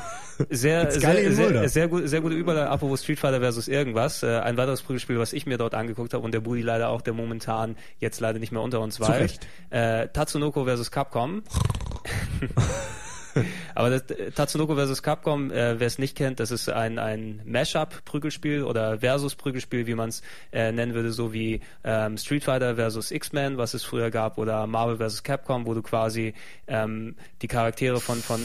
Sehr, 0.51 0.91
sehr, 0.91 1.33
sehr, 1.33 1.69
sehr, 1.71 1.89
gut, 1.89 2.07
sehr 2.07 2.21
gute 2.21 2.35
Überleitung, 2.35 2.71
apropos 2.71 3.03
Street 3.03 3.19
Fighter 3.19 3.41
versus 3.41 3.69
irgendwas. 3.69 4.23
Äh, 4.23 4.41
ein 4.41 4.59
weiteres 4.59 4.83
Prügelspiel, 4.83 5.19
was 5.19 5.33
ich 5.33 5.47
mir 5.47 5.57
dort 5.57 5.75
angeguckt 5.75 6.13
habe 6.13 6.23
und 6.23 6.35
der 6.35 6.41
Budi 6.41 6.61
leider 6.61 6.91
auch, 6.91 7.01
der 7.01 7.15
momentan 7.15 7.77
jetzt 8.01 8.21
leider 8.21 8.39
nicht 8.39 8.53
mehr 8.53 8.61
unter 8.61 8.81
uns 8.81 9.01
war. 9.01 9.19
Äh, 9.71 10.09
Tatsunoko 10.09 10.65
versus 10.65 10.91
Capcom. 10.91 11.43
Aber 13.75 13.91
das, 13.91 14.03
äh, 14.11 14.31
Tatsunoko 14.31 14.75
versus 14.75 15.03
Capcom, 15.03 15.51
äh, 15.51 15.79
wer 15.79 15.87
es 15.87 15.99
nicht 15.99 16.17
kennt, 16.17 16.41
das 16.41 16.51
ist 16.51 16.69
ein, 16.69 16.99
ein 16.99 17.43
Mashup-Prügelspiel 17.45 18.63
oder 18.63 19.01
Versus-Prügelspiel, 19.01 19.87
wie 19.87 19.95
man 19.95 20.09
es 20.09 20.23
äh, 20.53 20.73
nennen 20.73 20.95
würde, 20.95 21.13
so 21.13 21.33
wie 21.33 21.61
ähm, 21.85 22.17
Street 22.19 22.45
Fighter 22.45 22.77
versus 22.77 23.11
X-Men, 23.11 23.59
was 23.59 23.75
es 23.75 23.85
früher 23.85 24.11
gab, 24.11 24.39
oder 24.39 24.67
Marvel 24.67 24.97
versus 24.97 25.23
Capcom, 25.23 25.67
wo 25.67 25.75
du 25.75 25.83
quasi 25.83 26.35
ähm, 26.67 27.17
die 27.43 27.49
Charaktere 27.49 28.01
von, 28.01 28.19
von 28.19 28.41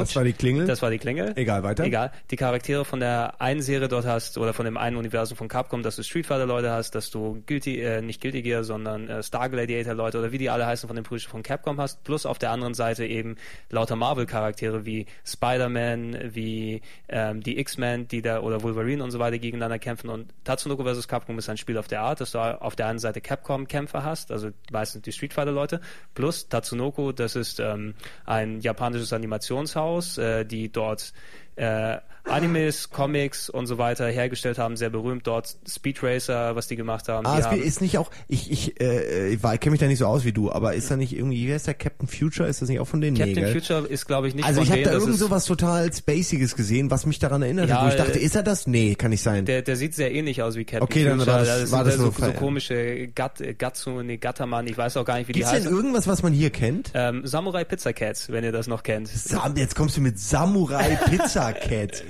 Das 0.00 0.16
war 0.16 0.24
die 0.24 0.32
Klingel. 0.32 0.66
das 0.66 0.82
war 0.82 0.90
die 0.90 0.98
Klingel. 0.98 1.32
Egal, 1.36 1.62
weiter. 1.62 1.84
Egal. 1.84 2.12
Die 2.30 2.36
Charaktere 2.36 2.84
von 2.84 3.00
der 3.00 3.40
einen 3.40 3.62
Serie 3.62 3.88
dort 3.88 4.06
hast 4.06 4.38
oder 4.38 4.52
von 4.52 4.64
dem 4.64 4.76
einen 4.76 4.96
Universum 4.96 5.36
von 5.36 5.48
Capcom, 5.48 5.82
dass 5.82 5.96
du 5.96 6.02
Street 6.02 6.26
Fighter 6.26 6.46
Leute 6.46 6.70
hast, 6.70 6.94
dass 6.94 7.10
du 7.10 7.42
Guilty, 7.46 7.80
äh, 7.80 8.02
nicht 8.02 8.20
Guilty 8.20 8.42
Gear, 8.42 8.64
sondern 8.64 9.08
äh, 9.08 9.22
Star 9.22 9.48
Gladiator 9.48 9.94
Leute 9.94 10.18
oder 10.18 10.32
wie 10.32 10.38
die 10.38 10.50
alle 10.50 10.66
heißen 10.66 10.86
von 10.86 10.96
den 10.96 11.04
Prügelspielen 11.04 11.32
von 11.32 11.42
Capcom 11.42 11.80
hast, 11.80 12.04
plus 12.04 12.26
auf 12.26 12.38
der 12.38 12.50
anderen 12.50 12.74
Seite 12.74 13.06
eben 13.06 13.36
lauter 13.70 13.96
Marvel 13.96 14.26
Charaktere 14.26 14.84
wie 14.86 15.06
Spider-Man, 15.24 16.34
wie 16.34 16.82
ähm, 17.08 17.42
die 17.42 17.58
X-Men, 17.58 18.08
die 18.08 18.22
da 18.22 18.40
oder 18.40 18.62
Wolverine 18.62 19.02
und 19.02 19.10
so 19.10 19.18
weiter 19.18 19.38
gegeneinander 19.38 19.78
kämpfen 19.78 20.10
und 20.10 20.32
Tatsunoko 20.44 20.84
vs. 20.84 21.08
Capcom 21.08 21.38
ist 21.38 21.48
ein 21.48 21.56
Spiel 21.56 21.78
auf 21.78 21.88
der 21.88 22.00
Art, 22.02 22.20
dass 22.20 22.32
du 22.32 22.38
auf 22.38 22.76
der 22.76 22.86
einen 22.86 22.98
Seite 22.98 23.20
Capcom 23.20 23.66
Kämpfer 23.66 24.04
hast, 24.04 24.30
also 24.30 24.50
meistens 24.70 25.02
die 25.02 25.12
Street 25.12 25.32
Fighter 25.32 25.52
Leute, 25.52 25.80
plus 26.14 26.48
Tatsunoko, 26.48 27.12
das 27.12 27.36
ist 27.36 27.60
ähm, 27.60 27.94
ein 28.24 28.60
japanisches 28.60 29.12
Animationshaus, 29.12 29.85
äh, 30.18 30.44
die 30.44 30.70
dort 30.70 31.12
äh, 31.56 31.96
Animes, 32.28 32.90
Comics 32.90 33.48
und 33.48 33.66
so 33.68 33.78
weiter 33.78 34.08
hergestellt 34.08 34.58
haben, 34.58 34.76
sehr 34.76 34.90
berühmt 34.90 35.28
dort. 35.28 35.56
Speed 35.68 36.02
Racer, 36.02 36.56
was 36.56 36.66
die 36.66 36.74
gemacht 36.74 37.08
haben. 37.08 37.24
Ah, 37.24 37.40
haben 37.40 37.62
ist 37.62 37.80
nicht 37.80 37.98
auch, 37.98 38.10
ich, 38.26 38.50
ich, 38.50 38.80
äh, 38.80 39.28
ich, 39.28 39.34
ich 39.44 39.60
kenne 39.60 39.70
mich 39.70 39.78
da 39.80 39.86
nicht 39.86 39.98
so 40.00 40.06
aus 40.06 40.24
wie 40.24 40.32
du, 40.32 40.50
aber 40.50 40.74
ist 40.74 40.90
da 40.90 40.96
nicht 40.96 41.16
irgendwie, 41.16 41.46
wie 41.46 41.52
heißt 41.54 41.68
der 41.68 41.74
Captain 41.74 42.08
Future? 42.08 42.48
Ist 42.48 42.62
das 42.62 42.68
nicht 42.68 42.80
auch 42.80 42.88
von 42.88 43.00
denen? 43.00 43.16
Captain 43.16 43.44
nee? 43.44 43.52
Future 43.52 43.86
ist, 43.86 44.06
glaube 44.06 44.26
ich, 44.26 44.34
nicht 44.34 44.44
Also 44.44 44.56
von 44.58 44.64
ich 44.64 44.70
habe 44.72 44.82
denen. 44.82 44.92
da 44.92 44.98
irgend 44.98 45.18
so 45.18 45.30
was 45.30 45.44
total 45.44 45.92
Spaciges 45.92 46.56
gesehen, 46.56 46.90
was 46.90 47.06
mich 47.06 47.20
daran 47.20 47.42
erinnert 47.42 47.68
Ja, 47.68 47.76
hat, 47.76 47.84
wo 47.84 47.88
ich 47.90 47.94
dachte, 47.94 48.18
äh, 48.18 48.22
ist 48.24 48.34
er 48.34 48.42
das? 48.42 48.66
Nee, 48.66 48.96
kann 48.96 49.12
nicht 49.12 49.22
sein. 49.22 49.44
Der, 49.44 49.62
der 49.62 49.76
sieht 49.76 49.94
sehr 49.94 50.12
ähnlich 50.12 50.42
aus 50.42 50.56
wie 50.56 50.64
Captain 50.64 50.82
Okay, 50.82 51.04
dann 51.04 51.18
Future. 51.20 51.32
war 51.36 51.44
das- 51.44 51.60
das 51.60 51.70
war 51.72 51.84
das 51.84 51.94
so, 51.94 52.10
so 52.10 52.32
komische 52.32 53.06
Gat, 53.14 53.40
äh, 53.40 53.54
Gatsu, 53.54 54.02
nee, 54.02 54.16
Gattermann, 54.16 54.66
ich 54.66 54.76
weiß 54.76 54.96
auch 54.96 55.04
gar 55.04 55.18
nicht, 55.18 55.28
wie 55.28 55.32
Gibt's 55.32 55.50
die 55.50 55.56
denn 55.58 55.64
heißen. 55.66 55.76
irgendwas, 55.76 56.08
was 56.08 56.24
man 56.24 56.32
hier 56.32 56.50
kennt? 56.50 56.90
Ähm, 56.94 57.24
Samurai 57.24 57.62
Pizza 57.62 57.92
Cats, 57.92 58.30
wenn 58.32 58.42
ihr 58.42 58.50
das 58.52 58.66
noch 58.66 58.82
kennt. 58.82 59.06
Sam, 59.06 59.56
jetzt 59.56 59.76
kommst 59.76 59.96
du 59.96 60.00
mit 60.00 60.18
Samurai 60.18 60.98
Pizza 61.08 61.45
kids 61.52 62.02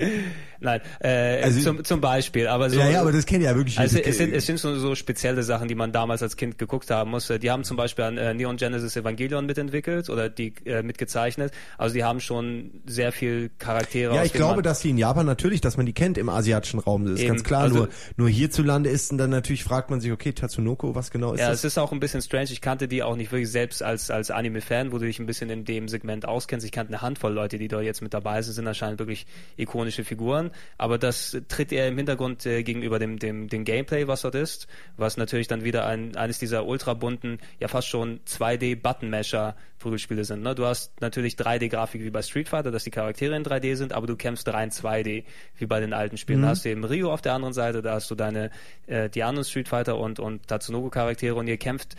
Nein, 0.60 0.80
äh, 1.00 1.42
Also- 1.42 1.60
zum, 1.60 1.84
zum 1.84 2.00
Beispiel. 2.00 2.46
Aber 2.48 2.70
so, 2.70 2.78
ja, 2.78 2.88
ja, 2.88 3.00
aber 3.00 3.12
das 3.12 3.26
kennt 3.26 3.42
ja 3.42 3.54
wirklich 3.54 3.78
Also 3.78 3.98
es 3.98 4.16
sind, 4.18 4.32
es 4.34 4.46
sind 4.46 4.58
so, 4.58 4.76
so 4.78 4.94
spezielle 4.94 5.42
Sachen, 5.42 5.68
die 5.68 5.74
man 5.74 5.92
damals 5.92 6.22
als 6.22 6.36
Kind 6.36 6.58
geguckt 6.58 6.90
haben 6.90 7.10
musste. 7.10 7.38
Die 7.38 7.50
haben 7.50 7.64
zum 7.64 7.76
Beispiel 7.76 8.04
an 8.04 8.18
äh, 8.18 8.34
Neon 8.34 8.56
Genesis 8.56 8.96
Evangelion 8.96 9.46
mitentwickelt 9.46 10.08
oder 10.10 10.28
die 10.28 10.54
äh, 10.64 10.82
mitgezeichnet. 10.82 11.52
Also 11.78 11.94
die 11.94 12.04
haben 12.04 12.20
schon 12.20 12.70
sehr 12.86 13.12
viel 13.12 13.50
Charaktere. 13.58 14.14
Ja, 14.14 14.24
ich 14.24 14.32
glaube, 14.32 14.62
dass 14.62 14.80
die 14.80 14.90
in 14.90 14.98
Japan 14.98 15.26
natürlich, 15.26 15.60
dass 15.60 15.76
man 15.76 15.86
die 15.86 15.92
kennt 15.92 16.18
im 16.18 16.28
asiatischen 16.28 16.80
Raum. 16.80 17.04
Das 17.04 17.14
ist 17.14 17.20
Eben. 17.20 17.28
ganz 17.28 17.44
klar. 17.44 17.62
Also- 17.62 17.76
nur, 17.76 17.88
nur 18.16 18.28
hierzulande 18.28 18.90
ist 18.90 19.12
dann 19.18 19.30
natürlich, 19.30 19.64
fragt 19.64 19.90
man 19.90 20.00
sich, 20.00 20.12
okay, 20.12 20.32
Tatsunoko, 20.32 20.94
was 20.94 21.10
genau 21.10 21.32
ist 21.34 21.40
ja, 21.40 21.48
das? 21.48 21.58
es 21.58 21.64
ist 21.64 21.78
auch 21.78 21.92
ein 21.92 22.00
bisschen 22.00 22.22
strange. 22.22 22.50
Ich 22.50 22.60
kannte 22.60 22.88
die 22.88 23.02
auch 23.02 23.16
nicht 23.16 23.32
wirklich 23.32 23.50
selbst 23.50 23.82
als, 23.82 24.10
als 24.10 24.30
Anime-Fan, 24.30 24.92
wo 24.92 24.98
du 24.98 25.06
dich 25.06 25.18
ein 25.18 25.26
bisschen 25.26 25.50
in 25.50 25.64
dem 25.64 25.88
Segment 25.88 26.26
auskennst. 26.26 26.64
Ich 26.64 26.72
kannte 26.72 26.92
eine 26.92 27.02
Handvoll 27.02 27.32
Leute, 27.32 27.58
die 27.58 27.68
dort 27.68 27.84
jetzt 27.84 28.02
mit 28.02 28.14
dabei 28.14 28.42
sind, 28.42 28.54
sind 28.54 28.66
anscheinend 28.66 28.98
wirklich 28.98 29.26
ikonische 29.56 30.04
Figuren. 30.04 30.45
Hören, 30.46 30.50
aber 30.78 30.98
das 30.98 31.36
tritt 31.48 31.72
eher 31.72 31.88
im 31.88 31.96
Hintergrund 31.96 32.46
äh, 32.46 32.62
gegenüber 32.62 32.98
dem, 32.98 33.18
dem, 33.18 33.48
dem 33.48 33.64
Gameplay, 33.64 34.06
was 34.06 34.22
dort 34.22 34.34
ist, 34.34 34.66
was 34.96 35.16
natürlich 35.16 35.48
dann 35.48 35.64
wieder 35.64 35.86
ein, 35.86 36.16
eines 36.16 36.38
dieser 36.38 36.66
ultrabunten, 36.66 37.38
ja 37.60 37.68
fast 37.68 37.88
schon 37.88 38.20
2D-Button-Masher-Prügelspiele 38.26 40.24
sind. 40.24 40.42
Ne? 40.42 40.54
Du 40.54 40.64
hast 40.66 41.00
natürlich 41.00 41.34
3D-Grafik 41.34 42.02
wie 42.02 42.10
bei 42.10 42.22
Street 42.22 42.48
Fighter, 42.48 42.70
dass 42.70 42.84
die 42.84 42.90
Charaktere 42.90 43.36
in 43.36 43.44
3D 43.44 43.76
sind, 43.76 43.92
aber 43.92 44.06
du 44.06 44.16
kämpfst 44.16 44.48
rein 44.48 44.70
2D, 44.70 45.24
wie 45.56 45.66
bei 45.66 45.80
den 45.80 45.92
alten 45.92 46.16
Spielen. 46.16 46.42
Da 46.42 46.48
hast 46.48 46.64
du 46.64 46.70
eben 46.70 46.84
Rio 46.84 47.12
auf 47.12 47.22
der 47.22 47.34
anderen 47.34 47.54
Seite, 47.54 47.82
da 47.82 47.94
hast 47.94 48.10
du 48.10 48.14
deine, 48.14 48.50
äh, 48.86 49.08
die 49.08 49.22
anderen 49.22 49.44
Street 49.44 49.68
Fighter 49.68 49.98
und, 49.98 50.18
und 50.18 50.46
Tatsunoko-Charaktere 50.48 51.34
und 51.34 51.48
ihr 51.48 51.56
kämpft 51.56 51.96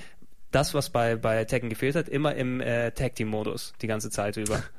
das, 0.51 0.73
was 0.73 0.89
bei, 0.89 1.17
bei 1.17 1.43
Tekken 1.43 1.69
gefehlt 1.69 1.95
hat, 1.95 2.07
immer 2.07 2.33
im 2.35 2.61
äh, 2.61 2.91
Tag-Team-Modus 2.91 3.73
die 3.81 3.87
ganze 3.87 4.09
Zeit 4.09 4.37
über. 4.37 4.63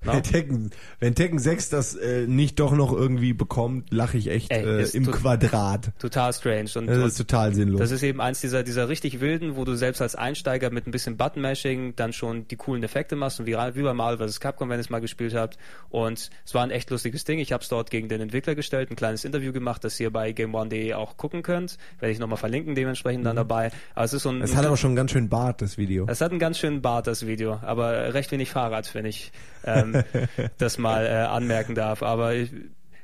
No? 0.04 0.14
Wenn 0.14 0.22
Tekken, 0.22 0.70
wenn 0.98 1.14
Tekken 1.14 1.38
6 1.38 1.68
das 1.68 1.94
äh, 1.94 2.26
nicht 2.26 2.58
doch 2.58 2.72
noch 2.72 2.90
irgendwie 2.90 3.34
bekommt, 3.34 3.92
lache 3.92 4.16
ich 4.16 4.28
echt 4.28 4.50
Ey, 4.50 4.64
äh, 4.64 4.96
im 4.96 5.10
Quadrat. 5.10 5.90
Total 5.98 6.32
strange. 6.32 6.70
Und, 6.76 6.86
Das 6.86 6.96
und 6.96 7.04
ist 7.04 7.18
total 7.18 7.54
sinnlos. 7.54 7.80
Das 7.80 7.90
ist 7.90 8.02
eben 8.02 8.18
eins 8.18 8.40
dieser, 8.40 8.62
dieser 8.62 8.88
richtig 8.88 9.20
wilden, 9.20 9.56
wo 9.56 9.66
du 9.66 9.74
selbst 9.74 10.00
als 10.00 10.14
Einsteiger 10.14 10.70
mit 10.70 10.86
ein 10.86 10.90
bisschen 10.90 11.18
Button-Mashing 11.18 11.96
dann 11.96 12.14
schon 12.14 12.48
die 12.48 12.56
coolen 12.56 12.82
Effekte 12.82 13.14
machst 13.14 13.40
und 13.40 13.46
wie, 13.46 13.52
wie 13.52 13.82
bei 13.82 13.92
Marvel 13.92 14.26
vs. 14.26 14.40
Capcom, 14.40 14.70
wenn 14.70 14.78
ihr 14.78 14.80
es 14.80 14.88
mal 14.88 15.02
gespielt 15.02 15.34
habt. 15.34 15.58
Und 15.90 16.30
es 16.46 16.54
war 16.54 16.62
ein 16.62 16.70
echt 16.70 16.88
lustiges 16.88 17.24
Ding. 17.24 17.38
Ich 17.38 17.52
habe 17.52 17.62
es 17.62 17.68
dort 17.68 17.90
gegen 17.90 18.08
den 18.08 18.22
Entwickler 18.22 18.54
gestellt, 18.54 18.90
ein 18.90 18.96
kleines 18.96 19.26
Interview 19.26 19.52
gemacht, 19.52 19.84
das 19.84 20.00
ihr 20.00 20.10
bei 20.10 20.32
GameOne.de 20.32 20.94
auch 20.94 21.18
gucken 21.18 21.42
könnt. 21.42 21.76
Werde 21.98 22.12
ich 22.12 22.18
nochmal 22.18 22.38
verlinken, 22.38 22.74
dementsprechend 22.74 23.26
dann 23.26 23.36
dabei. 23.36 23.70
Aber 23.94 24.06
es 24.06 24.14
ist 24.14 24.22
so 24.22 24.30
ein... 24.30 24.40
es 24.40 24.56
hat 24.56 24.64
aber 24.64 24.78
schon 24.78 24.96
ganz 24.96 25.10
schön 25.10 25.28
Bart, 25.28 25.60
das 25.60 25.76
Video. 25.76 26.06
es 26.08 26.22
hat 26.22 26.30
einen 26.30 26.40
ganz 26.40 26.58
schönen 26.58 26.80
Bart, 26.80 27.06
das 27.06 27.26
Video, 27.26 27.58
aber 27.62 28.14
recht 28.14 28.32
wenig 28.32 28.50
Fahrrad, 28.50 28.94
wenn 28.94 29.04
ich 29.04 29.30
ähm, 29.64 29.89
das 30.58 30.78
mal 30.78 31.06
äh, 31.06 31.10
anmerken 31.10 31.74
darf. 31.74 32.02
Aber 32.02 32.34
ich, 32.34 32.50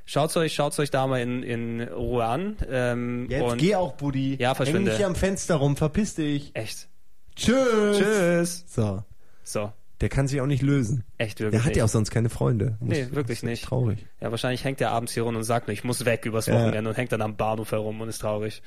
schaut's 0.05 0.37
euch, 0.37 0.55
schaut's 0.55 0.79
euch 0.79 0.91
da 0.91 1.07
mal 1.07 1.21
in, 1.21 1.43
in 1.43 1.81
Ruhe 1.83 2.25
an. 2.25 2.57
Ähm, 2.71 3.27
Jetzt 3.31 3.43
und 3.43 3.59
geh 3.59 3.75
auch, 3.75 3.93
Buddy. 3.95 4.37
Ja, 4.41 4.55
verschwinde. 4.55 4.81
Häng 4.81 4.85
nicht 4.89 4.97
hier 4.99 5.07
am 5.07 5.15
Fenster 5.15 5.57
rum, 5.57 5.77
verpiss 5.77 6.15
dich. 6.15 6.51
echt. 6.55 6.89
Tschüss. 7.35 7.99
Tschüss. 7.99 8.65
So. 8.67 9.03
So, 9.45 9.73
Der 10.01 10.09
kann 10.09 10.27
sich 10.27 10.41
auch 10.41 10.47
nicht 10.47 10.63
lösen. 10.63 11.05
echt 11.19 11.39
wirklich. 11.39 11.53
Der 11.53 11.61
hat 11.65 11.69
nicht. 11.69 11.77
ja 11.77 11.85
auch 11.85 11.89
sonst 11.89 12.11
keine 12.11 12.29
Freunde. 12.31 12.77
Muss- 12.81 12.97
Nee, 12.97 13.09
wirklich 13.13 13.39
ist 13.39 13.43
nicht. 13.45 13.65
Traurig. 13.65 14.05
Ja, 14.21 14.31
wahrscheinlich 14.31 14.65
hängt 14.65 14.81
er 14.81 14.91
abends 14.91 15.13
hier 15.13 15.23
rum 15.23 15.37
und 15.37 15.45
sagt 15.45 15.69
nur, 15.69 15.73
ich 15.75 15.85
muss 15.85 16.05
weg 16.05 16.25
übers 16.27 16.47
Ja. 16.47 16.55
Wochenende 16.55 16.91
und 16.91 16.97
hängt 16.97 17.13
dann 17.13 17.23
am 17.23 17.37
Bahnhof 17.37 17.71
herum 17.73 18.01
und 18.01 18.09
ist 18.09 18.19
traurig. 18.19 18.63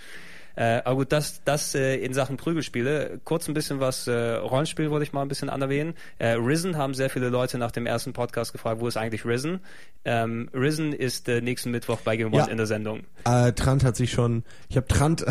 Äh, 0.56 0.82
aber 0.84 0.96
gut, 0.98 1.12
das, 1.12 1.42
das 1.46 1.74
äh, 1.76 1.96
in 1.98 2.14
Sachen 2.14 2.38
Prügelspiele. 2.38 3.20
Kurz 3.24 3.48
ein 3.48 3.54
bisschen 3.54 3.80
was 3.80 4.08
äh, 4.08 4.12
Rollenspiel 4.36 4.90
wollte 4.92 5.04
ich 5.04 5.14
mal 5.14 5.22
ein 5.22 5.28
bisschen 5.28 5.50
anerwähnen. 5.50 5.94
Äh, 6.18 6.30
Risen 6.34 6.78
haben 6.78 6.94
sehr 6.94 7.10
viele 7.10 7.30
Leute 7.30 7.58
nach 7.58 7.72
dem 7.72 7.86
ersten 7.86 8.14
Podcast 8.14 8.52
gefragt, 8.52 8.82
wo 8.82 8.88
ist 8.88 8.98
eigentlich 8.98 9.26
Risen? 9.26 9.60
Ähm, 10.06 10.50
Risen 10.54 10.94
ist 10.94 11.30
äh, 11.30 11.42
nächsten 11.42 11.72
Mittwoch 11.72 12.02
bei 12.02 12.18
Game 12.18 12.34
Ja. 12.34 12.46
in 12.46 12.58
der 12.58 12.66
Sendung. 12.66 13.02
Äh, 13.26 13.54
Trant 13.54 13.84
hat 13.84 13.96
sich 13.96 14.12
schon, 14.12 14.44
ich 14.70 14.78
habe 14.78 14.88
Trant, 14.88 15.26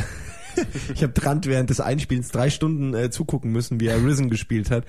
ich 0.95 1.03
habe 1.03 1.15
Trant 1.15 1.47
während 1.47 1.71
des 1.71 1.81
Einspielens 1.81 2.31
drei 2.31 2.51
Stunden 2.51 2.95
äh, 2.95 3.11
zugucken 3.11 3.51
müssen, 3.53 3.81
wie 3.81 3.87
er 3.89 4.03
Risen 4.05 4.31
gespielt 4.31 4.71
hat 4.71 4.85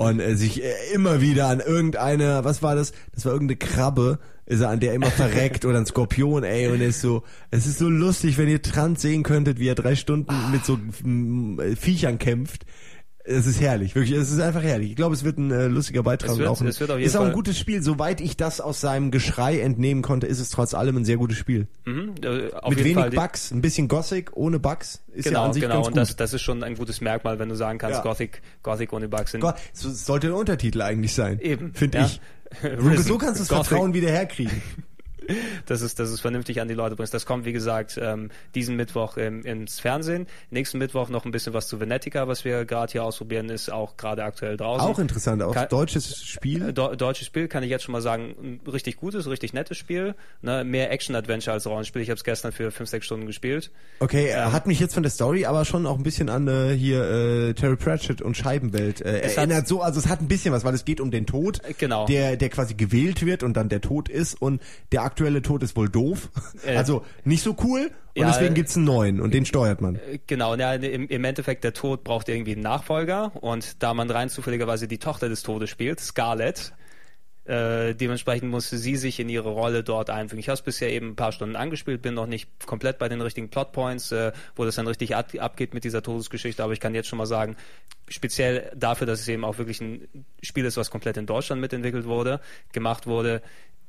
und 0.00 0.18
äh, 0.18 0.34
sich 0.34 0.64
äh, 0.64 0.72
immer 0.94 1.20
wieder 1.20 1.48
an 1.48 1.60
irgendeine, 1.60 2.42
was 2.42 2.62
war 2.62 2.74
das? 2.74 2.92
Das 3.14 3.26
war 3.26 3.32
irgendeine 3.32 3.58
Krabbe, 3.58 4.18
ist 4.46 4.62
er 4.62 4.70
an 4.70 4.80
der 4.80 4.94
immer 4.94 5.10
verreckt 5.10 5.66
oder 5.66 5.76
ein 5.76 5.84
Skorpion, 5.84 6.42
ey, 6.42 6.68
und 6.68 6.80
er 6.80 6.88
ist 6.88 7.02
so, 7.02 7.22
es 7.50 7.66
ist 7.66 7.78
so 7.78 7.90
lustig, 7.90 8.38
wenn 8.38 8.48
ihr 8.48 8.62
Trant 8.62 8.98
sehen 8.98 9.22
könntet, 9.24 9.58
wie 9.58 9.68
er 9.68 9.74
drei 9.74 9.96
Stunden 9.96 10.34
mit 10.52 10.64
so 10.64 10.78
Viechern 11.76 12.18
kämpft. 12.18 12.64
Es 13.22 13.46
ist 13.46 13.60
herrlich, 13.60 13.94
wirklich, 13.94 14.16
es 14.18 14.30
ist 14.30 14.40
einfach 14.40 14.62
herrlich. 14.62 14.90
Ich 14.90 14.96
glaube, 14.96 15.14
es 15.14 15.24
wird 15.24 15.36
ein 15.36 15.50
äh, 15.50 15.66
lustiger 15.66 16.02
Beitrag 16.02 16.30
Es 16.30 16.38
wird- 16.38 16.48
und 16.48 16.54
auch 16.56 16.60
ein, 16.62 16.66
es 16.68 16.80
wird 16.80 16.90
auf 16.90 16.96
jeden 16.98 17.06
ist 17.06 17.16
auch 17.16 17.20
ein 17.20 17.26
Fall- 17.26 17.34
gutes 17.34 17.58
Spiel. 17.58 17.82
Soweit 17.82 18.20
ich 18.22 18.36
das 18.36 18.60
aus 18.62 18.80
seinem 18.80 19.10
Geschrei 19.10 19.60
entnehmen 19.60 20.00
konnte, 20.02 20.26
ist 20.26 20.40
es 20.40 20.48
trotz 20.48 20.72
allem 20.72 20.96
ein 20.96 21.04
sehr 21.04 21.18
gutes 21.18 21.36
Spiel. 21.36 21.66
Mhm, 21.84 22.14
äh, 22.22 22.50
auf 22.54 22.70
Mit 22.70 22.78
jeden 22.78 22.90
wenig 22.90 22.96
Fall 22.96 23.10
Bugs, 23.10 23.50
ein 23.50 23.60
bisschen 23.60 23.88
Gothic, 23.88 24.30
ohne 24.34 24.58
Bugs, 24.58 25.02
ist 25.12 25.26
ja 25.26 25.32
Genau, 25.32 25.44
an 25.44 25.52
sich 25.52 25.62
genau. 25.62 25.74
ganz 25.74 25.86
Und 25.88 25.92
gut. 25.92 26.00
das, 26.00 26.16
das 26.16 26.32
ist 26.32 26.40
schon 26.42 26.62
ein 26.64 26.74
gutes 26.76 27.00
Merkmal, 27.02 27.38
wenn 27.38 27.50
du 27.50 27.56
sagen 27.56 27.78
kannst, 27.78 27.98
Ja. 27.98 28.02
Gothic, 28.02 28.40
Gothic 28.62 28.92
ohne 28.92 29.06
Bugs 29.08 29.32
sind. 29.32 29.44
So 29.74 29.90
sollte 29.90 30.28
der 30.28 30.36
Untertitel 30.36 30.80
eigentlich 30.80 31.12
sein. 31.14 31.38
Eben, 31.40 31.74
Finde 31.74 31.98
ja. 31.98 32.06
ich. 32.06 32.20
So, 32.62 33.02
so 33.02 33.18
kannst 33.18 33.36
du 33.36 33.42
das 33.42 33.48
Gothic. 33.48 33.66
Vertrauen 33.66 33.92
wieder 33.94 34.10
herkriegen. 34.10 34.60
dass 35.66 35.80
es, 35.80 35.94
dass 35.94 36.10
es 36.10 36.20
vernünftig 36.20 36.60
an 36.60 36.68
die 36.68 36.74
Leute 36.74 36.96
bringst. 36.96 37.12
Das 37.14 37.26
kommt, 37.26 37.44
wie 37.44 37.52
gesagt, 37.52 37.98
ähm, 38.00 38.30
diesen 38.54 38.76
Mittwoch 38.76 39.16
ähm, 39.16 39.42
ins 39.44 39.80
Fernsehen. 39.80 40.26
Nächsten 40.50 40.78
Mittwoch 40.78 41.08
noch 41.08 41.24
ein 41.24 41.30
bisschen 41.30 41.52
was 41.54 41.68
zu 41.68 41.80
Venetica, 41.80 42.28
was 42.28 42.44
wir 42.44 42.64
gerade 42.64 42.92
hier 42.92 43.04
ausprobieren, 43.04 43.48
ist 43.50 43.70
auch 43.72 43.96
gerade 43.96 44.24
aktuell 44.24 44.56
draußen. 44.56 44.86
Auch 44.88 44.98
interessant, 44.98 45.42
auch 45.42 45.54
Kann- 45.54 45.68
deutsches 45.68 46.22
Spiel. 46.24 46.72
Do 46.72 46.94
deutsches 46.94 47.26
Spiel 47.26 47.48
kann 47.48 47.62
ich 47.62 47.70
jetzt 47.70 47.84
schon 47.84 47.92
mal 47.92 48.02
sagen, 48.02 48.34
ein 48.66 48.70
richtig 48.70 48.96
gutes, 48.96 49.28
richtig 49.28 49.52
nettes 49.52 49.76
Spiel. 49.78 50.14
Ne? 50.42 50.64
Mehr 50.64 50.90
Action-Adventure 50.90 51.52
als 51.54 51.66
Rollenspiel. 51.66 52.02
Ich 52.02 52.10
habe 52.10 52.16
es 52.18 52.24
gestern 52.24 52.52
für 52.52 52.70
fünf, 52.70 52.88
sechs 52.88 53.06
Stunden 53.06 53.26
gespielt. 53.26 53.70
Okay, 54.00 54.26
er 54.28 54.52
hat 54.52 54.66
mich 54.66 54.80
jetzt 54.80 54.94
von 54.94 55.02
der 55.02 55.10
Story 55.10 55.44
aber 55.46 55.64
schon 55.64 55.86
auch 55.86 55.96
ein 55.96 56.02
bisschen 56.02 56.28
an 56.28 56.48
äh, 56.48 56.74
hier 56.76 57.02
äh, 57.04 57.54
Terry 57.54 57.76
Pratchett 57.76 58.22
und 58.22 58.36
Scheibenwelt 58.36 59.00
äh, 59.00 59.20
Es 59.20 59.32
hat- 59.32 59.48
erinnert. 59.48 59.68
So, 59.68 59.82
also 59.82 59.98
es 60.00 60.06
hat 60.08 60.20
ein 60.20 60.28
bisschen 60.28 60.52
was, 60.52 60.64
weil 60.64 60.74
es 60.74 60.84
geht 60.84 61.00
um 61.00 61.10
den 61.10 61.26
Tod, 61.26 61.60
Äh, 61.64 61.74
genau. 61.76 62.06
der 62.06 62.36
der 62.36 62.48
quasi 62.48 62.74
gewählt 62.74 63.24
wird 63.24 63.42
und 63.42 63.54
dann 63.56 63.68
der 63.68 63.80
Tod 63.80 64.08
ist 64.08 64.40
und 64.40 64.60
der 64.92 65.02
aktuelle 65.02 65.19
Tod 65.42 65.62
ist 65.62 65.76
wohl 65.76 65.88
doof. 65.88 66.30
Äh, 66.64 66.76
also 66.76 67.04
nicht 67.24 67.42
so 67.42 67.56
cool 67.64 67.90
und 68.14 68.22
ja, 68.22 68.28
deswegen 68.28 68.52
äh, 68.52 68.56
gibt's 68.56 68.76
einen 68.76 68.86
neuen 68.86 69.20
und 69.20 69.32
den 69.32 69.46
steuert 69.46 69.80
man. 69.80 69.96
Äh, 69.96 70.18
Genau, 70.26 70.54
ja, 70.56 70.74
im, 70.74 71.08
im 71.08 71.24
Endeffekt 71.24 71.64
der 71.64 71.72
Tod 71.72 72.04
braucht 72.04 72.28
irgendwie 72.28 72.52
einen 72.52 72.62
Nachfolger 72.62 73.32
und 73.40 73.82
da 73.82 73.94
man 73.94 74.10
rein 74.10 74.28
zufälligerweise 74.28 74.88
die 74.88 74.98
Tochter 74.98 75.28
des 75.28 75.42
Todes 75.42 75.70
spielt, 75.70 76.00
Scarlett, 76.00 76.72
äh, 77.44 77.94
dementsprechend 77.94 78.50
musste 78.50 78.78
sie 78.78 78.96
sich 78.96 79.18
in 79.18 79.28
ihre 79.28 79.48
Rolle 79.48 79.82
dort 79.82 80.10
einfügen. 80.10 80.40
Ich 80.40 80.48
habe 80.48 80.54
es 80.54 80.62
bisher 80.62 80.92
eben 80.92 81.10
ein 81.10 81.16
paar 81.16 81.32
Stunden 81.32 81.56
angespielt, 81.56 82.02
bin 82.02 82.14
noch 82.14 82.26
nicht 82.26 82.48
komplett 82.66 82.98
bei 82.98 83.08
den 83.08 83.20
richtigen 83.20 83.48
Plotpoints, 83.48 84.12
äh, 84.12 84.32
wo 84.56 84.64
das 84.64 84.74
dann 84.74 84.86
richtig 84.86 85.16
ab, 85.16 85.32
abgeht 85.38 85.72
mit 85.72 85.84
dieser 85.84 86.02
Todesgeschichte, 86.02 86.62
aber 86.62 86.72
ich 86.72 86.80
kann 86.80 86.94
jetzt 86.94 87.08
schon 87.08 87.16
mal 87.16 87.26
sagen, 87.26 87.56
speziell 88.08 88.70
dafür, 88.76 89.06
dass 89.06 89.20
es 89.20 89.28
eben 89.28 89.44
auch 89.44 89.58
wirklich 89.58 89.80
ein 89.80 90.06
Spiel 90.42 90.64
ist, 90.64 90.76
was 90.76 90.90
komplett 90.90 91.16
in 91.16 91.26
Deutschland 91.26 91.60
mitentwickelt 91.60 92.04
wurde, 92.06 92.40
gemacht 92.72 93.06
wurde, 93.06 93.42